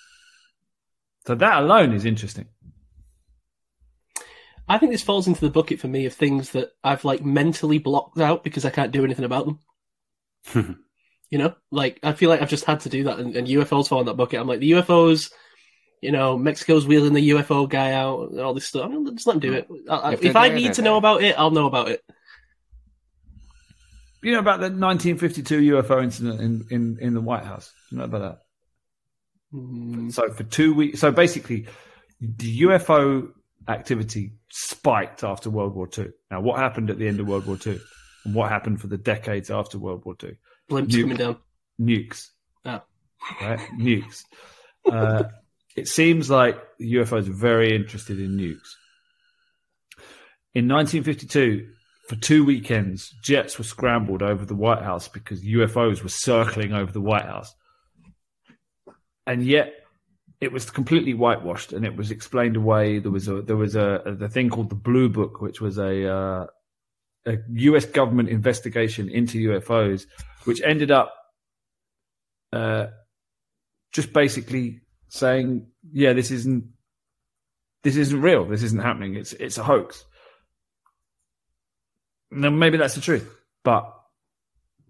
So 1.26 1.34
that 1.36 1.62
alone 1.62 1.92
is 1.92 2.04
interesting. 2.04 2.46
I 4.68 4.78
think 4.78 4.92
this 4.92 5.02
falls 5.02 5.28
into 5.28 5.40
the 5.40 5.50
bucket 5.50 5.80
for 5.80 5.88
me 5.88 6.06
of 6.06 6.14
things 6.14 6.50
that 6.50 6.70
I've 6.82 7.04
like 7.04 7.24
mentally 7.24 7.78
blocked 7.78 8.18
out 8.18 8.42
because 8.44 8.64
I 8.64 8.70
can't 8.70 8.92
do 8.92 9.04
anything 9.04 9.24
about 9.24 9.46
them. 10.54 10.78
you 11.30 11.38
know, 11.38 11.54
like 11.70 12.00
I 12.02 12.12
feel 12.12 12.30
like 12.30 12.42
I've 12.42 12.50
just 12.50 12.64
had 12.64 12.80
to 12.80 12.88
do 12.88 13.04
that, 13.04 13.18
and, 13.18 13.36
and 13.36 13.46
UFOs 13.46 13.88
fall 13.88 14.00
in 14.00 14.06
that 14.06 14.16
bucket. 14.16 14.40
I'm 14.40 14.48
like 14.48 14.60
the 14.60 14.72
UFOs. 14.72 15.30
You 16.02 16.10
know, 16.12 16.36
Mexico's 16.36 16.84
wheeling 16.86 17.14
the 17.14 17.30
UFO 17.30 17.68
guy 17.68 17.92
out, 17.92 18.30
and 18.32 18.40
all 18.40 18.52
this 18.54 18.66
stuff. 18.66 18.84
I 18.84 18.88
mean, 18.88 19.06
just 19.14 19.26
let 19.26 19.34
them 19.34 19.40
do 19.40 19.52
it. 19.54 19.68
I, 19.88 19.94
I, 19.96 20.12
If 20.14 20.24
if 20.24 20.36
I 20.36 20.48
need 20.48 20.66
they're 20.66 20.72
to 20.74 20.82
know 20.82 20.96
about 20.96 21.22
it, 21.22 21.38
I'll 21.38 21.52
know 21.52 21.66
about 21.66 21.88
it. 21.88 22.04
You 24.22 24.32
know 24.32 24.38
about 24.40 24.58
the 24.60 24.66
1952 24.70 25.72
UFO 25.74 26.02
incident 26.02 26.40
in, 26.40 26.66
in, 26.70 26.98
in 27.00 27.14
the 27.14 27.20
White 27.20 27.44
House? 27.44 27.72
Do 27.90 27.96
you 27.96 27.98
know 27.98 28.04
about 28.04 28.18
that? 28.20 28.38
Mm, 29.56 30.12
So 30.12 30.30
for 30.32 30.44
two 30.44 30.74
weeks, 30.74 31.00
so 31.00 31.10
basically, 31.10 31.66
the 32.20 32.62
UFO 32.62 33.30
activity 33.68 34.32
spiked 34.50 35.24
after 35.24 35.50
World 35.50 35.74
War 35.74 35.88
II. 35.96 36.08
Now, 36.30 36.40
what 36.40 36.58
happened 36.58 36.90
at 36.90 36.98
the 36.98 37.08
end 37.08 37.18
of 37.20 37.26
World 37.26 37.46
War 37.46 37.58
II, 37.64 37.78
and 38.24 38.34
what 38.34 38.48
happened 38.48 38.80
for 38.80 38.86
the 38.86 38.98
decades 38.98 39.50
after 39.50 39.78
World 39.78 40.04
War 40.04 40.14
II? 40.22 40.36
blimps 40.70 40.92
You- 40.92 41.02
coming 41.02 41.16
down. 41.16 41.36
Nukes, 41.80 42.28
Oh. 42.64 42.80
right? 43.40 43.58
Nukes. 43.78 44.24
Uh, 44.84 45.22
it 45.77 45.89
seems 45.89 46.31
like 46.31 46.59
the 46.78 46.94
UFOs 46.94 47.28
are 47.28 47.32
very 47.32 47.74
interested 47.74 48.19
in 48.20 48.36
nukes. 48.36 48.74
In 50.55 50.69
1952, 50.69 51.69
for 52.09 52.16
two 52.16 52.44
weekends, 52.44 53.11
jets 53.23 53.57
were 53.57 53.65
scrambled 53.65 54.23
over 54.23 54.44
the 54.44 54.55
White 54.55 54.82
House 54.82 55.09
because 55.09 55.43
UFOs 55.43 56.03
were 56.03 56.11
circling 56.11 56.73
over 56.74 56.93
the 56.93 57.01
White 57.01 57.24
House. 57.24 57.55
And 59.27 59.44
yet, 59.44 59.73
it 60.40 60.53
was 60.53 60.70
completely 60.70 61.15
whitewashed, 61.15 61.73
and 61.73 61.86
it 61.86 61.97
was 61.97 62.11
explained 62.11 62.57
away. 62.57 62.99
There 62.99 63.12
was 63.12 63.28
a 63.28 63.43
there 63.43 63.57
was 63.57 63.77
a, 63.77 64.03
a 64.05 64.15
the 64.16 64.28
thing 64.28 64.51
called 64.51 64.70
the 64.70 64.74
Blue 64.74 65.09
Book, 65.09 65.40
which 65.40 65.61
was 65.61 65.78
a 65.78 66.12
uh, 66.12 66.47
a 67.27 67.36
U.S. 67.55 67.85
government 67.85 68.28
investigation 68.28 69.09
into 69.09 69.39
UFOs, 69.51 70.07
which 70.44 70.61
ended 70.62 70.90
up 70.90 71.15
uh, 72.53 72.86
just 73.93 74.12
basically 74.12 74.81
saying, 75.12 75.66
"Yeah, 75.93 76.14
this 76.14 76.30
isn't 76.30 76.64
this 77.82 77.97
isn't 77.97 78.20
real. 78.20 78.47
This 78.47 78.62
isn't 78.62 78.82
happening. 78.82 79.14
It's 79.14 79.34
it's 79.34 79.59
a 79.59 79.62
hoax." 79.62 80.05
Now, 82.30 82.48
maybe 82.48 82.78
that's 82.78 82.94
the 82.94 83.02
truth, 83.02 83.30
but 83.62 83.93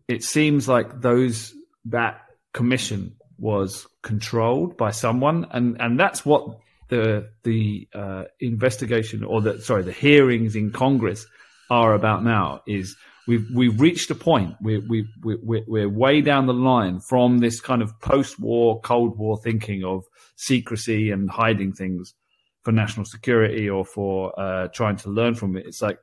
it 0.07 0.23
seems 0.23 0.69
like 0.69 1.01
those 1.01 1.53
that 1.87 2.21
commission 2.55 3.17
was 3.37 3.89
controlled 4.03 4.77
by 4.77 4.93
someone, 4.93 5.47
and 5.51 5.77
and 5.81 5.99
that's 5.99 6.25
what 6.25 6.59
the 6.89 7.31
the 7.43 7.89
uh, 7.93 8.25
investigation 8.39 9.25
or 9.25 9.41
the 9.41 9.61
sorry 9.61 9.83
the 9.83 9.93
hearings 9.93 10.55
in 10.55 10.71
Congress 10.71 11.27
are 11.69 11.95
about 11.95 12.23
now. 12.23 12.63
Is 12.69 12.97
we've 13.27 13.47
we've 13.55 13.81
reached 13.81 14.11
a 14.11 14.15
point 14.15 14.55
we 14.61 14.79
we 14.79 15.07
we're, 15.23 15.65
we're 15.67 15.89
way 15.89 16.21
down 16.21 16.47
the 16.47 16.55
line 16.55 17.01
from 17.01 17.39
this 17.39 17.61
kind 17.61 17.83
of 17.83 17.99
post-war 18.01 18.81
Cold 18.81 19.19
War 19.19 19.39
thinking 19.39 19.85
of 19.85 20.05
secrecy 20.37 21.11
and 21.11 21.31
hiding 21.31 21.73
things 21.73 22.15
for 22.63 22.73
national 22.73 23.07
security 23.07 23.69
or 23.69 23.85
for 23.85 24.39
uh, 24.39 24.69
trying 24.69 24.97
to 24.97 25.11
learn 25.11 25.35
from 25.35 25.57
it. 25.57 25.67
It's 25.67 25.83
like 25.83 25.99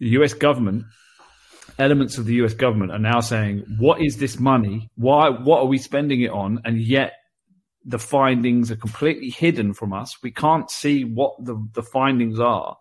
the 0.00 0.08
U.S. 0.10 0.32
government, 0.32 0.84
elements 1.78 2.18
of 2.18 2.24
the 2.24 2.34
U.S. 2.34 2.54
government 2.54 2.92
are 2.92 2.98
now 2.98 3.20
saying, 3.20 3.64
"What 3.78 4.00
is 4.00 4.16
this 4.16 4.38
money? 4.38 4.90
Why? 4.96 5.28
What 5.28 5.60
are 5.60 5.66
we 5.66 5.78
spending 5.78 6.22
it 6.22 6.30
on?" 6.30 6.60
And 6.64 6.80
yet, 6.80 7.14
the 7.84 7.98
findings 7.98 8.70
are 8.70 8.76
completely 8.76 9.30
hidden 9.30 9.74
from 9.74 9.92
us. 9.92 10.16
We 10.22 10.30
can't 10.30 10.70
see 10.70 11.04
what 11.04 11.32
the, 11.44 11.56
the 11.72 11.82
findings 11.82 12.38
are. 12.38 12.76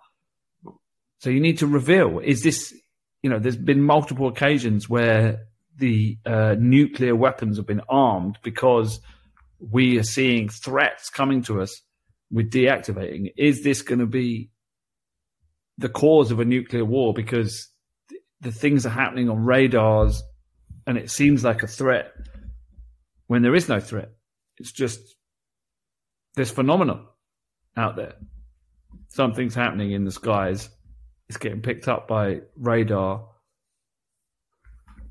So 1.19 1.29
you 1.29 1.39
need 1.39 1.59
to 1.59 1.67
reveal. 1.67 2.19
Is 2.19 2.43
this, 2.43 2.73
you 3.21 3.29
know, 3.29 3.39
there's 3.39 3.57
been 3.57 3.81
multiple 3.81 4.27
occasions 4.27 4.87
where 4.89 5.47
the 5.77 6.17
uh, 6.25 6.55
nuclear 6.57 7.15
weapons 7.15 7.57
have 7.57 7.67
been 7.67 7.81
armed 7.89 8.37
because 8.43 8.99
we 9.59 9.97
are 9.97 10.03
seeing 10.03 10.49
threats 10.49 11.09
coming 11.09 11.41
to 11.43 11.61
us 11.61 11.81
with 12.31 12.51
deactivating. 12.51 13.33
Is 13.37 13.63
this 13.63 13.81
going 13.81 13.99
to 13.99 14.05
be 14.05 14.51
the 15.77 15.89
cause 15.89 16.31
of 16.31 16.39
a 16.39 16.45
nuclear 16.45 16.85
war 16.85 17.13
because 17.13 17.69
th- 18.09 18.21
the 18.41 18.51
things 18.51 18.85
are 18.85 18.91
happening 18.91 19.29
on 19.29 19.45
radars 19.45 20.21
and 20.85 20.97
it 20.97 21.11
seems 21.11 21.43
like 21.43 21.63
a 21.63 21.67
threat 21.67 22.11
when 23.27 23.41
there 23.41 23.55
is 23.55 23.69
no 23.69 23.79
threat? 23.79 24.09
It's 24.57 24.71
just 24.71 24.99
this 26.35 26.51
phenomenon 26.51 27.05
out 27.75 27.95
there. 27.95 28.13
Something's 29.09 29.55
happening 29.55 29.91
in 29.91 30.05
the 30.05 30.11
skies. 30.11 30.69
It's 31.29 31.37
getting 31.37 31.61
picked 31.61 31.87
up 31.87 32.07
by 32.07 32.41
radar. 32.55 33.27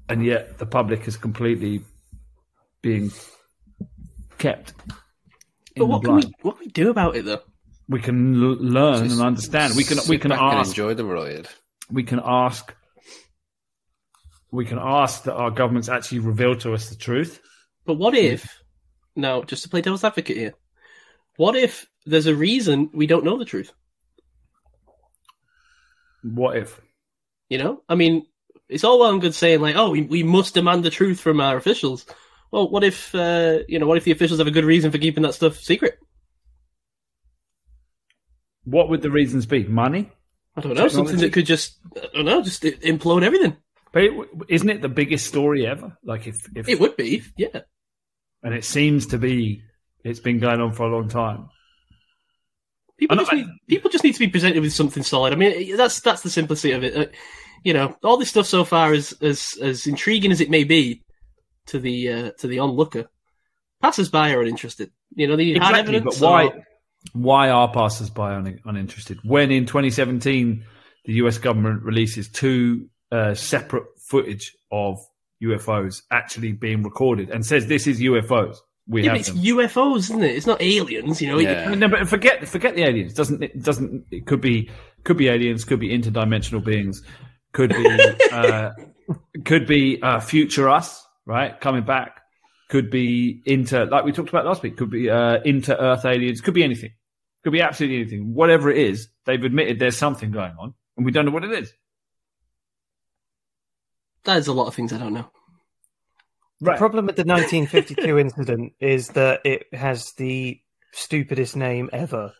And 0.08 0.24
yet 0.24 0.58
the 0.58 0.66
public 0.66 1.06
is 1.08 1.16
completely 1.16 1.82
being 2.80 3.10
kept. 4.38 4.72
in 5.74 5.82
But 5.82 5.86
what 5.86 6.02
the 6.02 6.08
can 6.08 6.16
we 6.16 6.22
what 6.42 6.56
can 6.56 6.66
we 6.66 6.70
do 6.70 6.90
about 6.90 7.16
it 7.16 7.24
though? 7.24 7.40
we 7.88 8.00
can 8.00 8.34
l- 8.34 8.56
learn 8.58 9.04
Just 9.04 9.18
and 9.18 9.26
understand. 9.26 9.74
We 9.76 9.84
can 9.84 9.98
we 10.08 10.18
can 10.18 10.32
ask 10.32 10.70
enjoy 10.70 10.94
the 10.94 11.04
ride. 11.04 11.48
we 11.90 12.02
can 12.02 12.20
ask 12.24 12.74
we 14.52 14.64
can 14.64 14.78
ask 14.78 15.24
that 15.24 15.34
our 15.34 15.50
governments 15.50 15.88
actually 15.88 16.20
reveal 16.20 16.54
to 16.56 16.72
us 16.72 16.88
the 16.88 16.96
truth. 16.96 17.40
But 17.84 17.94
what 17.94 18.14
if 18.14 18.62
now, 19.16 19.42
just 19.42 19.62
to 19.64 19.68
play 19.68 19.80
devil's 19.80 20.04
advocate 20.04 20.36
here, 20.36 20.54
what 21.36 21.56
if 21.56 21.86
there's 22.04 22.26
a 22.26 22.34
reason 22.34 22.90
we 22.92 23.06
don't 23.06 23.24
know 23.24 23.38
the 23.38 23.44
truth? 23.44 23.72
What 26.34 26.56
if? 26.56 26.80
You 27.48 27.58
know, 27.58 27.82
I 27.88 27.94
mean, 27.94 28.26
it's 28.68 28.84
all 28.84 28.98
well 28.98 29.12
and 29.12 29.20
good 29.20 29.34
saying 29.34 29.60
like, 29.60 29.76
"Oh, 29.76 29.90
we, 29.90 30.02
we 30.02 30.22
must 30.22 30.54
demand 30.54 30.84
the 30.84 30.90
truth 30.90 31.20
from 31.20 31.40
our 31.40 31.56
officials." 31.56 32.06
Well, 32.50 32.68
what 32.68 32.84
if 32.84 33.14
uh, 33.14 33.58
you 33.68 33.78
know? 33.78 33.86
What 33.86 33.98
if 33.98 34.04
the 34.04 34.12
officials 34.12 34.38
have 34.38 34.46
a 34.46 34.52
good 34.52 34.64
reason 34.64 34.90
for 34.90 34.98
keeping 34.98 35.22
that 35.22 35.34
stuff 35.34 35.56
secret? 35.58 35.98
What 38.64 38.88
would 38.88 39.02
the 39.02 39.10
reasons 39.10 39.46
be? 39.46 39.64
Money? 39.64 40.10
I 40.56 40.60
don't 40.60 40.74
know. 40.74 40.88
Something 40.88 41.18
that 41.18 41.32
could 41.32 41.46
just 41.46 41.78
I 41.96 42.08
don't 42.14 42.24
know, 42.24 42.42
just 42.42 42.62
implode 42.62 43.22
everything. 43.22 43.56
But 43.92 44.04
it, 44.04 44.28
isn't 44.48 44.68
it 44.68 44.82
the 44.82 44.88
biggest 44.88 45.26
story 45.26 45.66
ever? 45.66 45.96
Like 46.02 46.26
if, 46.26 46.46
if 46.54 46.68
It 46.68 46.80
would 46.80 46.96
be, 46.96 47.22
yeah. 47.36 47.60
and 48.42 48.52
it 48.54 48.64
seems 48.64 49.06
to 49.08 49.18
be 49.18 49.62
it's 50.04 50.20
been 50.20 50.38
going 50.38 50.60
on 50.60 50.72
for 50.72 50.84
a 50.84 50.94
long 50.94 51.08
time. 51.08 51.48
People 52.98 53.16
just 53.16 53.32
need 53.32 53.46
people 53.68 53.90
just 53.90 54.04
need 54.04 54.14
to 54.14 54.18
be 54.18 54.28
presented 54.28 54.60
with 54.60 54.72
something 54.72 55.02
solid. 55.02 55.32
I 55.32 55.36
mean, 55.36 55.76
that's 55.76 56.00
that's 56.00 56.22
the 56.22 56.30
simplicity 56.30 56.72
of 56.72 56.82
it. 56.82 56.96
Uh, 56.96 57.06
you 57.62 57.74
know, 57.74 57.96
all 58.02 58.16
this 58.16 58.30
stuff 58.30 58.46
so 58.46 58.64
far 58.64 58.94
is 58.94 59.12
as 59.20 59.58
as 59.60 59.86
intriguing 59.86 60.32
as 60.32 60.40
it 60.40 60.48
may 60.50 60.64
be 60.64 61.02
to 61.66 61.78
the 61.78 62.10
uh, 62.12 62.30
to 62.38 62.46
the 62.46 62.58
onlooker. 62.60 63.06
Passers 63.82 64.08
by 64.08 64.32
are 64.32 64.40
uninterested. 64.40 64.90
You 65.14 65.26
know, 65.28 65.36
they 65.36 65.44
need 65.44 65.56
Exactly, 65.56 65.96
evidence. 65.96 66.18
but 66.18 66.26
why 66.26 66.44
or- 66.46 66.66
why 67.12 67.50
are 67.50 67.70
passers-by 67.72 68.34
un, 68.34 68.58
uninterested? 68.64 69.20
When 69.22 69.50
in 69.52 69.66
2017 69.66 70.64
the 71.04 71.12
US 71.14 71.38
government 71.38 71.82
releases 71.82 72.28
two 72.28 72.88
uh, 73.12 73.34
separate 73.34 73.84
footage 74.00 74.56
of 74.72 74.98
UFOs 75.42 76.02
actually 76.10 76.52
being 76.52 76.82
recorded 76.82 77.30
and 77.30 77.44
says 77.46 77.66
this 77.66 77.86
is 77.86 78.00
UFOs. 78.00 78.56
We 78.88 79.02
Yeah, 79.02 79.10
have 79.10 79.20
it's 79.20 79.28
them. 79.30 79.38
UFOs, 79.42 79.98
isn't 79.98 80.22
it? 80.22 80.36
It's 80.36 80.46
not 80.46 80.62
aliens. 80.62 81.20
You 81.20 81.28
know, 81.32 81.38
Yeah. 81.38 81.74
No, 81.74 81.88
but 81.88 82.08
forget 82.08 82.46
forget 82.48 82.74
the 82.76 82.84
aliens. 82.84 83.14
Doesn't 83.14 83.42
it 83.42 83.62
doesn't 83.62 84.06
it 84.10 84.26
could 84.26 84.40
be 84.40 84.70
could 85.04 85.16
be 85.16 85.28
aliens, 85.28 85.64
could 85.64 85.80
be 85.80 85.88
interdimensional 85.90 86.64
beings, 86.64 87.02
could 87.52 87.70
be 87.70 87.86
uh, 88.32 88.70
could 89.44 89.66
be 89.66 90.00
uh, 90.02 90.20
future 90.20 90.68
us, 90.68 91.04
right? 91.24 91.60
Coming 91.60 91.84
back. 91.84 92.20
Could 92.68 92.90
be 92.90 93.42
inter 93.44 93.86
like 93.86 94.04
we 94.04 94.10
talked 94.12 94.28
about 94.28 94.44
last 94.44 94.62
week, 94.62 94.76
could 94.76 94.90
be 94.90 95.08
uh, 95.08 95.38
inter 95.44 95.76
Earth 95.78 96.04
aliens, 96.04 96.40
could 96.40 96.54
be 96.54 96.64
anything. 96.64 96.90
Could 97.44 97.52
be 97.52 97.62
absolutely 97.62 98.00
anything. 98.00 98.34
Whatever 98.34 98.70
it 98.72 98.78
is, 98.78 99.08
they've 99.24 99.42
admitted 99.42 99.78
there's 99.78 99.96
something 99.96 100.32
going 100.32 100.52
on 100.58 100.74
and 100.96 101.06
we 101.06 101.12
don't 101.12 101.24
know 101.26 101.30
what 101.30 101.44
it 101.44 101.52
is. 101.52 101.72
There's 104.24 104.48
a 104.48 104.52
lot 104.52 104.66
of 104.66 104.74
things 104.74 104.92
I 104.92 104.98
don't 104.98 105.12
know. 105.12 105.30
The 106.60 106.70
Right. 106.70 106.78
problem 106.78 107.06
with 107.06 107.16
the 107.16 107.24
1952 107.24 108.18
incident 108.18 108.72
is 108.80 109.08
that 109.10 109.40
it 109.44 109.66
has 109.72 110.12
the 110.12 110.60
stupidest 110.92 111.56
name 111.56 111.90
ever. 111.92 112.32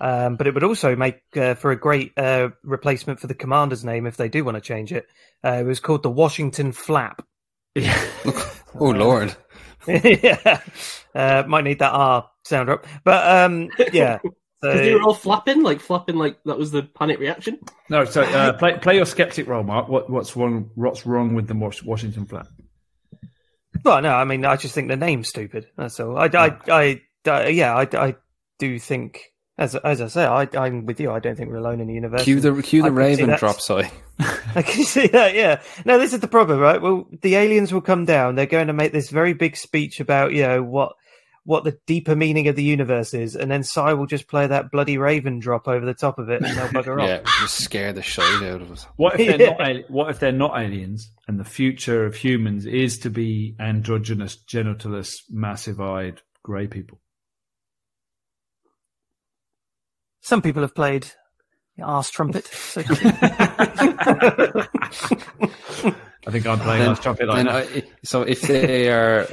Um, 0.00 0.34
but 0.34 0.48
it 0.48 0.54
would 0.54 0.64
also 0.64 0.96
make 0.96 1.20
uh, 1.36 1.54
for 1.54 1.70
a 1.70 1.76
great 1.76 2.12
uh, 2.18 2.48
replacement 2.64 3.20
for 3.20 3.28
the 3.28 3.34
commander's 3.34 3.84
name 3.84 4.06
if 4.06 4.16
they 4.16 4.28
do 4.28 4.44
want 4.44 4.56
to 4.56 4.60
change 4.60 4.92
it. 4.92 5.06
Uh, 5.44 5.58
it 5.60 5.62
was 5.64 5.78
called 5.78 6.02
the 6.02 6.10
Washington 6.10 6.72
Flap. 6.72 7.24
Yeah. 7.74 8.04
Oh 8.80 8.88
Lord! 8.88 9.36
yeah, 9.86 10.62
uh, 11.14 11.42
might 11.46 11.64
need 11.64 11.78
that 11.80 11.92
R 11.92 12.26
sound 12.42 12.70
up, 12.70 12.86
but 13.04 13.26
um, 13.44 13.68
yeah. 13.92 14.18
So, 14.24 14.30
'Cause 14.62 14.80
they 14.80 14.94
were 14.94 15.02
all 15.02 15.12
flapping, 15.12 15.62
like 15.62 15.78
flapping, 15.80 16.16
like 16.16 16.38
that 16.46 16.56
was 16.56 16.70
the 16.70 16.84
panic 16.84 17.18
reaction. 17.18 17.58
No, 17.90 18.06
so 18.06 18.22
uh, 18.22 18.54
play 18.54 18.78
play 18.78 18.96
your 18.96 19.04
skeptic 19.04 19.46
role, 19.46 19.62
Mark. 19.62 19.88
What 19.88 20.08
what's 20.08 20.34
wrong 20.36 20.70
what's 20.74 21.04
wrong 21.04 21.34
with 21.34 21.48
the 21.48 21.54
Washington 21.54 22.24
flap? 22.24 22.46
Well, 23.84 24.02
no, 24.02 24.10
I 24.10 24.24
mean, 24.24 24.44
I 24.44 24.56
just 24.56 24.74
think 24.74 24.88
the 24.88 24.96
name's 24.96 25.28
stupid. 25.28 25.68
That's 25.76 25.98
all. 26.00 26.16
I, 26.16 26.26
I, 26.26 26.58
I, 26.68 27.02
I 27.26 27.46
yeah, 27.48 27.74
I, 27.74 27.88
I 27.96 28.16
do 28.58 28.78
think, 28.78 29.32
as 29.58 29.74
as 29.74 30.00
I 30.00 30.06
say, 30.08 30.24
I, 30.24 30.48
I'm 30.54 30.86
with 30.86 31.00
you. 31.00 31.10
I 31.10 31.18
don't 31.18 31.36
think 31.36 31.50
we're 31.50 31.56
alone 31.56 31.80
in 31.80 31.88
the 31.88 31.94
universe. 31.94 32.24
Cue 32.24 32.40
the 32.40 32.62
cue 32.62 32.82
the 32.82 32.92
Raven 32.92 33.36
drop 33.38 33.60
sigh. 33.60 33.90
I 34.54 34.62
can 34.62 34.84
see 34.84 35.06
that, 35.08 35.34
yeah. 35.34 35.62
No, 35.84 35.98
this 35.98 36.12
is 36.12 36.20
the 36.20 36.28
problem, 36.28 36.58
right? 36.60 36.80
Well, 36.80 37.08
the 37.22 37.36
aliens 37.36 37.72
will 37.72 37.80
come 37.80 38.04
down. 38.04 38.34
They're 38.34 38.46
going 38.46 38.68
to 38.68 38.72
make 38.72 38.92
this 38.92 39.10
very 39.10 39.32
big 39.32 39.56
speech 39.56 40.00
about, 40.00 40.32
you 40.32 40.42
know, 40.42 40.62
what 40.62 40.94
what 41.44 41.64
the 41.64 41.76
deeper 41.86 42.14
meaning 42.14 42.46
of 42.48 42.54
the 42.56 42.62
universe 42.62 43.14
is, 43.14 43.34
and 43.34 43.50
then 43.50 43.62
Si 43.64 43.80
will 43.80 44.06
just 44.06 44.28
play 44.28 44.46
that 44.46 44.70
bloody 44.70 44.96
Raven 44.98 45.40
drop 45.40 45.66
over 45.66 45.84
the 45.84 45.94
top 45.94 46.18
of 46.20 46.28
it, 46.30 46.40
and 46.42 46.56
they'll 46.56 46.68
bugger 46.68 46.96
off. 47.02 47.08
Yeah, 47.08 47.20
off. 47.26 47.40
just 47.40 47.64
scare 47.64 47.92
the 47.92 48.02
shit 48.02 48.22
out 48.24 48.62
of 48.62 48.70
us. 48.70 48.86
What 48.96 49.18
if 49.18 49.38
they're 49.38 49.48
Yeah. 49.58 49.72
not? 49.72 49.90
What 49.90 50.10
if 50.10 50.20
they're 50.20 50.30
not 50.32 50.60
aliens, 50.60 51.10
and 51.26 51.40
the 51.40 51.44
future 51.44 52.04
of 52.06 52.14
humans 52.14 52.64
is 52.66 52.98
to 53.00 53.10
be 53.10 53.56
androgynous, 53.58 54.36
genitalous, 54.36 55.14
massive-eyed 55.30 56.20
grey 56.44 56.68
people? 56.68 57.00
Some 60.20 60.42
people 60.42 60.62
have 60.62 60.76
played 60.76 61.08
the 61.76 61.82
arse 61.82 62.10
trumpet. 62.10 62.46
So. 62.46 62.82
I 66.26 66.30
think 66.30 66.46
I'm 66.46 66.58
playing 66.60 66.80
Then- 66.80 66.88
last 66.88 67.02
trumpet 67.02 67.26
then. 67.26 67.48
I- 67.48 67.82
so 68.04 68.22
if 68.22 68.42
they 68.42 68.88
are 68.90 69.20
uh, 69.22 69.26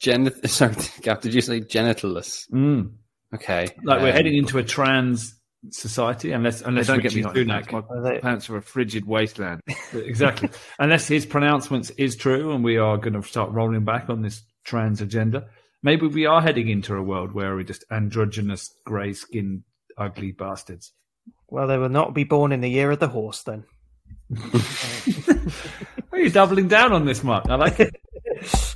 genit, 0.00 0.48
sorry, 0.48 0.74
Gav, 1.02 1.20
did 1.20 1.34
you 1.34 1.40
say 1.40 1.60
genitalless? 1.60 2.50
Mm. 2.50 2.92
Okay, 3.34 3.68
Like 3.84 4.00
we're 4.02 4.08
um, 4.10 4.14
heading 4.14 4.36
into 4.36 4.58
a 4.58 4.62
trans 4.62 5.34
society, 5.70 6.30
unless 6.32 6.62
unless 6.62 6.86
don't 6.86 7.02
get 7.02 7.12
me 7.14 7.22
Rishi 7.22 7.44
started. 7.44 7.48
Sunak- 7.68 7.88
My 7.90 8.10
they- 8.10 8.20
pants 8.20 8.48
are 8.50 8.56
a 8.56 8.62
frigid 8.62 9.04
wasteland. 9.04 9.60
exactly. 9.92 10.48
Unless 10.78 11.08
his 11.08 11.26
pronouncements 11.26 11.90
is 11.90 12.14
true, 12.16 12.52
and 12.52 12.62
we 12.64 12.76
are 12.76 12.96
going 12.96 13.14
to 13.20 13.22
start 13.22 13.50
rolling 13.50 13.84
back 13.84 14.08
on 14.08 14.22
this 14.22 14.42
trans 14.64 15.00
agenda. 15.00 15.46
Maybe 15.82 16.06
we 16.06 16.24
are 16.26 16.40
heading 16.40 16.68
into 16.68 16.94
a 16.94 17.02
world 17.02 17.32
where 17.32 17.54
we're 17.54 17.62
just 17.64 17.84
androgynous, 17.90 18.70
grey-skinned, 18.84 19.62
ugly 19.98 20.32
bastards. 20.32 20.92
well, 21.48 21.66
they 21.66 21.78
will 21.78 21.88
not 21.88 22.14
be 22.14 22.24
born 22.24 22.50
in 22.52 22.60
the 22.60 22.70
year 22.70 22.90
of 22.90 22.98
the 23.00 23.08
horse 23.08 23.42
then. 23.44 23.64
Are 26.16 26.20
you 26.20 26.30
doubling 26.30 26.66
down 26.66 26.94
on 26.94 27.04
this, 27.04 27.22
Mark? 27.22 27.44
I 27.48 27.56
like 27.56 27.78
it. 27.78 27.94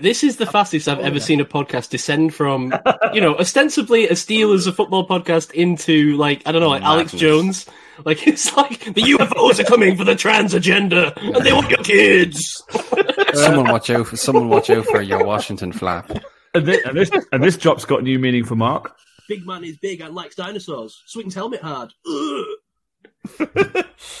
This 0.00 0.24
is 0.24 0.36
the 0.36 0.46
fastest 0.46 0.88
I've 0.88 1.00
ever 1.00 1.20
seen 1.20 1.40
a 1.40 1.44
podcast 1.44 1.90
descend 1.90 2.32
from, 2.32 2.72
you 3.12 3.20
know, 3.20 3.36
ostensibly 3.36 4.06
a 4.06 4.12
Steelers 4.12 4.66
a 4.66 4.72
football 4.72 5.06
podcast 5.06 5.52
into 5.52 6.16
like 6.16 6.42
I 6.46 6.52
don't 6.52 6.62
know, 6.62 6.68
like 6.68 6.82
Alex 6.82 7.12
Jones. 7.12 7.66
Like 8.04 8.26
it's 8.26 8.56
like 8.56 8.84
the 8.84 9.02
UFOs 9.02 9.58
are 9.58 9.64
coming 9.64 9.96
for 9.96 10.04
the 10.04 10.14
trans 10.14 10.54
agenda 10.54 11.12
and 11.20 11.44
they 11.44 11.52
want 11.52 11.68
your 11.68 11.82
kids. 11.82 12.62
someone 13.34 13.70
watch 13.70 13.90
out 13.90 14.06
for 14.06 14.16
someone 14.16 14.48
watch 14.48 14.70
out 14.70 14.86
for 14.86 15.02
your 15.02 15.24
Washington 15.24 15.72
flap. 15.72 16.10
And 16.54 16.64
this, 16.64 16.86
and 16.86 16.96
this, 16.96 17.10
and 17.32 17.42
this 17.42 17.56
drop's 17.58 17.84
got 17.84 18.02
new 18.02 18.18
meaning 18.18 18.44
for 18.44 18.56
Mark. 18.56 18.96
Big 19.28 19.44
man 19.44 19.64
is 19.64 19.76
big 19.76 20.00
and 20.00 20.14
likes 20.14 20.36
dinosaurs. 20.36 21.02
Swings 21.06 21.34
helmet 21.34 21.60
hard. 21.60 21.92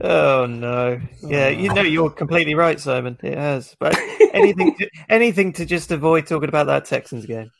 Ugh. 0.00 0.10
Oh 0.10 0.46
no! 0.46 1.00
Yeah, 1.22 1.48
you 1.48 1.72
know 1.72 1.82
you're 1.82 2.10
completely 2.10 2.54
right, 2.54 2.80
Simon. 2.80 3.18
It 3.22 3.36
has, 3.36 3.76
but 3.78 3.96
anything, 4.32 4.74
to, 4.76 4.90
anything 5.08 5.52
to 5.54 5.66
just 5.66 5.90
avoid 5.90 6.26
talking 6.26 6.48
about 6.48 6.66
that 6.66 6.86
Texans 6.86 7.26
game. 7.26 7.50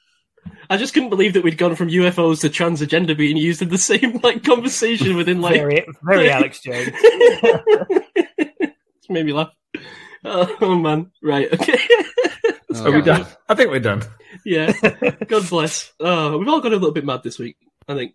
I 0.69 0.77
just 0.77 0.95
couldn't 0.95 1.11
believe 1.11 1.35
that 1.35 1.45
we'd 1.45 1.59
gone 1.59 1.77
from 1.77 1.89
UFOs 1.89 2.41
to 2.41 2.49
trans 2.49 2.83
agenda 2.83 3.15
being 3.15 3.37
used 3.37 3.63
in 3.63 3.69
the 3.69 3.79
same 3.79 4.19
like 4.23 4.43
conversation 4.43 5.17
within 5.17 5.41
like 5.41 5.55
Very, 5.55 5.87
very 6.03 6.31
Alex 6.31 6.61
Jones. 6.61 6.89
It's 6.95 9.09
made 9.09 9.27
me 9.27 9.33
laugh. 9.33 9.53
Oh, 10.25 10.57
oh, 10.61 10.77
man, 10.77 11.11
right? 11.23 11.53
Okay. 11.53 11.79
Are 12.77 12.93
we 12.93 13.03
done? 13.03 13.27
I 13.49 13.55
think 13.55 13.71
we're 13.71 13.81
done. 13.81 14.03
yeah. 14.45 14.73
God 15.27 15.49
bless. 15.49 15.93
Oh, 16.01 16.39
we've 16.39 16.49
all 16.49 16.61
got 16.61 16.73
a 16.73 16.77
little 16.77 16.93
bit 16.93 17.05
mad 17.05 17.23
this 17.23 17.39
week, 17.39 17.57
I 17.89 17.95
think. 17.95 18.15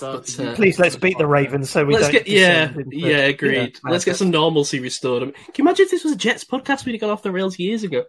But, 0.00 0.40
uh, 0.40 0.54
Please 0.54 0.78
let's 0.78 0.96
beat 0.96 1.18
the 1.18 1.26
Ravens 1.26 1.70
so 1.70 1.84
we 1.84 1.94
let's 1.94 2.06
don't. 2.06 2.12
get 2.12 2.28
yeah, 2.28 2.70
into- 2.70 2.96
yeah, 2.96 3.18
agreed. 3.18 3.78
Yeah, 3.84 3.90
let's 3.90 4.04
get 4.04 4.16
some 4.16 4.30
normalcy 4.30 4.80
restored. 4.80 5.22
I 5.22 5.26
mean, 5.26 5.34
can 5.34 5.52
you 5.56 5.64
imagine 5.64 5.84
if 5.84 5.90
this 5.90 6.04
was 6.04 6.12
a 6.12 6.16
Jets 6.16 6.44
podcast? 6.44 6.84
We'd 6.84 6.92
have 6.92 7.00
gone 7.00 7.10
off 7.10 7.22
the 7.22 7.32
rails 7.32 7.58
years 7.58 7.82
ago. 7.82 8.04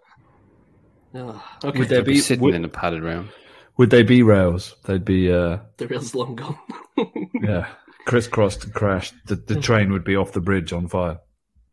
Oh, 1.16 1.44
okay, 1.64 1.80
Would 1.80 1.90
there 1.90 2.04
Be 2.04 2.14
be 2.14 2.20
sitting 2.20 2.44
would, 2.44 2.54
in 2.54 2.64
a 2.66 2.70
padded 2.70 3.02
room. 3.02 3.30
would 3.78 3.90
they 3.90 4.04
be 4.04 4.22
rails? 4.22 4.76
They'd 4.86 5.04
be 5.04 5.32
uh, 5.32 5.58
the 5.78 5.88
rails 5.88 6.14
long 6.14 6.36
gone. 6.36 6.58
yeah, 7.42 7.68
crisscrossed 8.06 8.66
and 8.66 8.74
crashed. 8.74 9.16
The, 9.26 9.36
the 9.36 9.60
train 9.60 9.92
would 9.92 10.04
be 10.04 10.16
off 10.16 10.34
the 10.34 10.42
bridge 10.42 10.72
on 10.72 10.88
fire. 10.88 11.20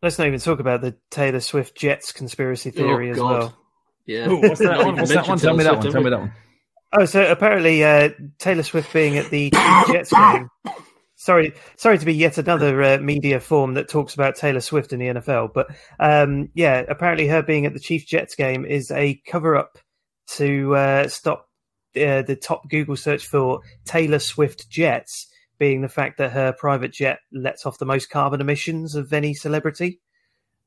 Let's 0.01 0.17
not 0.17 0.27
even 0.27 0.39
talk 0.39 0.59
about 0.59 0.81
the 0.81 0.95
Taylor 1.11 1.39
Swift 1.39 1.75
Jets 1.77 2.11
conspiracy 2.11 2.71
theory 2.71 3.09
oh, 3.09 3.11
as 3.11 3.17
God. 3.17 3.31
well. 3.39 3.57
Yeah. 4.05 4.27
what's 4.27 4.59
that 4.59 4.77
one? 4.85 4.95
What's 4.95 5.11
that 5.11 5.27
one? 5.27 5.37
Tell 5.37 5.55
me 5.55 5.63
that 5.63 5.77
one. 5.77 5.91
Tell 5.91 6.01
me 6.01 6.09
that 6.09 6.19
one. 6.19 6.31
Oh, 6.93 7.05
so 7.05 7.29
apparently 7.29 7.83
uh, 7.83 8.09
Taylor 8.37 8.63
Swift 8.63 8.93
being 8.93 9.17
at 9.17 9.29
the 9.29 9.51
Jets 9.87 10.11
game. 10.11 10.49
Sorry, 11.15 11.53
sorry 11.75 11.97
to 11.97 12.05
be 12.05 12.13
yet 12.13 12.37
another 12.37 12.81
uh, 12.81 12.97
media 12.99 13.39
form 13.39 13.73
that 13.73 13.89
talks 13.89 14.13
about 14.13 14.35
Taylor 14.35 14.61
Swift 14.61 14.93
in 14.93 14.99
the 14.99 15.07
NFL, 15.07 15.53
but 15.53 15.67
um, 15.99 16.49
yeah, 16.53 16.85
apparently 16.87 17.27
her 17.27 17.41
being 17.41 17.65
at 17.65 17.73
the 17.73 17.79
Chiefs 17.79 18.05
Jets 18.05 18.35
game 18.35 18.65
is 18.65 18.91
a 18.91 19.19
cover 19.27 19.55
up 19.55 19.77
to 20.35 20.75
uh, 20.75 21.07
stop 21.07 21.49
uh, 21.95 22.21
the 22.21 22.37
top 22.39 22.69
Google 22.69 22.95
search 22.95 23.25
for 23.25 23.61
Taylor 23.85 24.19
Swift 24.19 24.69
Jets 24.69 25.27
being 25.57 25.81
the 25.81 25.89
fact 25.89 26.19
that 26.19 26.31
her 26.31 26.53
private 26.53 26.93
jet 26.93 27.19
lets 27.33 27.65
off 27.65 27.79
the 27.79 27.85
most 27.85 28.09
carbon 28.09 28.41
emissions 28.41 28.95
of 28.95 29.11
any 29.11 29.33
celebrity. 29.33 29.99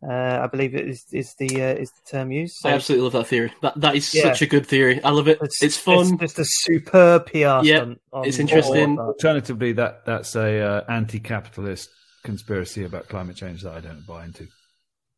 Uh, 0.02 0.40
I 0.42 0.46
believe 0.46 0.74
it 0.74 0.88
is, 0.88 1.04
is 1.12 1.34
the 1.34 1.62
uh, 1.62 1.74
is 1.74 1.90
the 1.90 2.10
term 2.10 2.32
used. 2.32 2.64
I 2.64 2.70
absolutely 2.72 3.04
love 3.04 3.12
that 3.12 3.26
theory. 3.26 3.52
That 3.60 3.78
that 3.80 3.94
is 3.96 4.14
Yeah. 4.14 4.22
such 4.22 4.40
a 4.40 4.46
good 4.46 4.66
theory. 4.66 5.02
I 5.04 5.10
love 5.10 5.28
it. 5.28 5.38
It's, 5.42 5.76
fun. 5.76 6.14
It's 6.22 6.34
just 6.34 6.38
a 6.38 6.44
superb 6.46 7.26
PR 7.26 7.36
Yeah, 7.36 7.60
stunt. 7.60 8.00
it's 8.14 8.38
interesting. 8.38 8.98
all 8.98 9.08
of 9.10 9.16
that. 9.18 9.24
Alternatively, 9.26 9.72
that 9.72 10.06
that's 10.06 10.34
a 10.36 10.60
uh, 10.60 10.84
anti-capitalist 10.88 11.90
conspiracy 12.24 12.84
about 12.84 13.08
climate 13.08 13.36
change 13.36 13.62
that 13.62 13.74
I 13.74 13.80
don't 13.80 14.06
buy 14.06 14.24
into. 14.24 14.46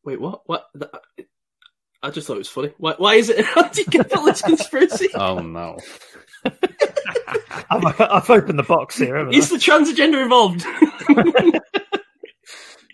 Wait, 0.04 0.20
what? 0.20 0.42
What? 0.46 0.66
That- 0.74 0.90
I 2.04 2.10
just 2.10 2.26
thought 2.26 2.34
it 2.34 2.38
was 2.38 2.48
funny. 2.48 2.72
Why? 2.78 2.94
Why 2.98 3.14
is 3.14 3.28
it 3.30 3.38
an 3.38 3.46
anti-capitalist 3.56 4.42
conspiracy? 4.46 5.10
Oh 5.14 5.38
no. 5.38 5.78
I've, 7.70 8.00
I've 8.00 8.30
opened 8.30 8.58
the 8.58 8.64
box 8.64 8.98
here. 8.98 9.16
Is 9.16 9.20
haven't 9.20 9.34
Is 9.34 9.48
the 9.50 9.56
transgender 9.58 10.22
involved? 10.24 10.66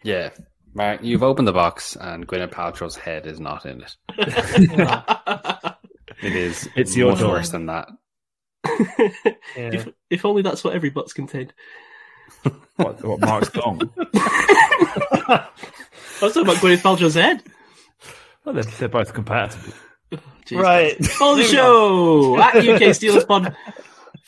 Yeah. 0.05 0.31
Mark, 0.79 1.03
you've 1.03 1.23
opened 1.23 1.47
the 1.49 1.53
box 1.53 1.97
and 1.97 2.27
Gwyneth 2.27 2.51
Paltrow's 2.53 2.97
head 2.97 3.27
is 3.27 3.39
not 3.41 3.67
in 3.67 3.83
it. 3.83 3.97
It 6.21 6.35
is 6.35 6.69
It's 6.75 6.97
your 6.97 7.11
much 7.13 7.21
door. 7.21 7.29
worse 7.35 7.51
than 7.51 7.67
that. 7.67 7.89
Yeah. 9.57 9.71
if, 9.73 9.89
if 10.11 10.25
only 10.25 10.43
that's 10.43 10.63
what 10.65 10.75
every 10.75 10.91
box 10.91 11.13
contained. 11.13 11.53
What, 12.77 13.03
what 13.05 13.21
Mark's 13.21 13.49
gone? 13.51 13.81
I 14.15 15.49
was 16.23 16.33
talking 16.35 16.43
about 16.43 16.57
Gwyneth 16.57 16.83
Paltrow's 16.83 17.15
head. 17.15 17.43
Well, 18.45 18.55
they're, 18.55 18.65
they're 18.65 18.89
both 18.89 19.13
compatible. 19.15 19.73
Oh, 20.13 20.19
jeez. 20.47 20.61
Right. 20.61 21.05
Follow 21.07 21.37
the 21.37 21.45
show 21.45 22.39
at 22.41 22.57
UK 22.57 22.81
Steelers 22.95 23.27
Pod. 23.27 23.55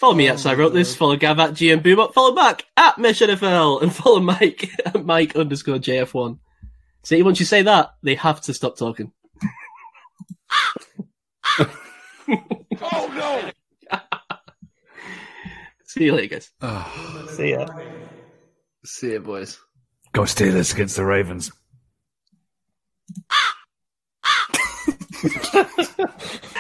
Follow 0.00 0.14
me 0.14 0.28
at 0.28 0.46
I 0.46 0.54
wrote 0.54 0.72
this. 0.72 0.96
Follow 0.96 1.14
Gav 1.14 1.38
at 1.40 1.50
GM 1.50 1.82
Boom. 1.82 2.10
Follow 2.14 2.34
back 2.34 2.64
at 2.74 2.96
Mesh 2.96 3.20
NFL 3.20 3.82
and 3.82 3.94
follow 3.94 4.18
Mike 4.18 4.70
at 4.86 5.04
Mike 5.04 5.36
underscore 5.36 5.76
JF1. 5.76 6.38
See, 7.02 7.22
once 7.22 7.38
you 7.38 7.44
say 7.44 7.60
that, 7.60 7.96
they 8.02 8.14
have 8.14 8.40
to 8.42 8.54
stop 8.54 8.78
talking. 8.78 9.12
Oh 12.80 13.10
no! 13.92 13.98
See 15.84 16.04
you 16.04 16.14
later, 16.14 16.40
guys. 16.40 16.50
See 17.36 17.50
ya. 17.50 17.66
See 18.86 19.12
you, 19.12 19.20
boys. 19.20 19.60
Go 20.12 20.22
Steelers 20.22 20.72
against 20.72 20.96
the 20.96 21.04
Ravens. 21.04 21.52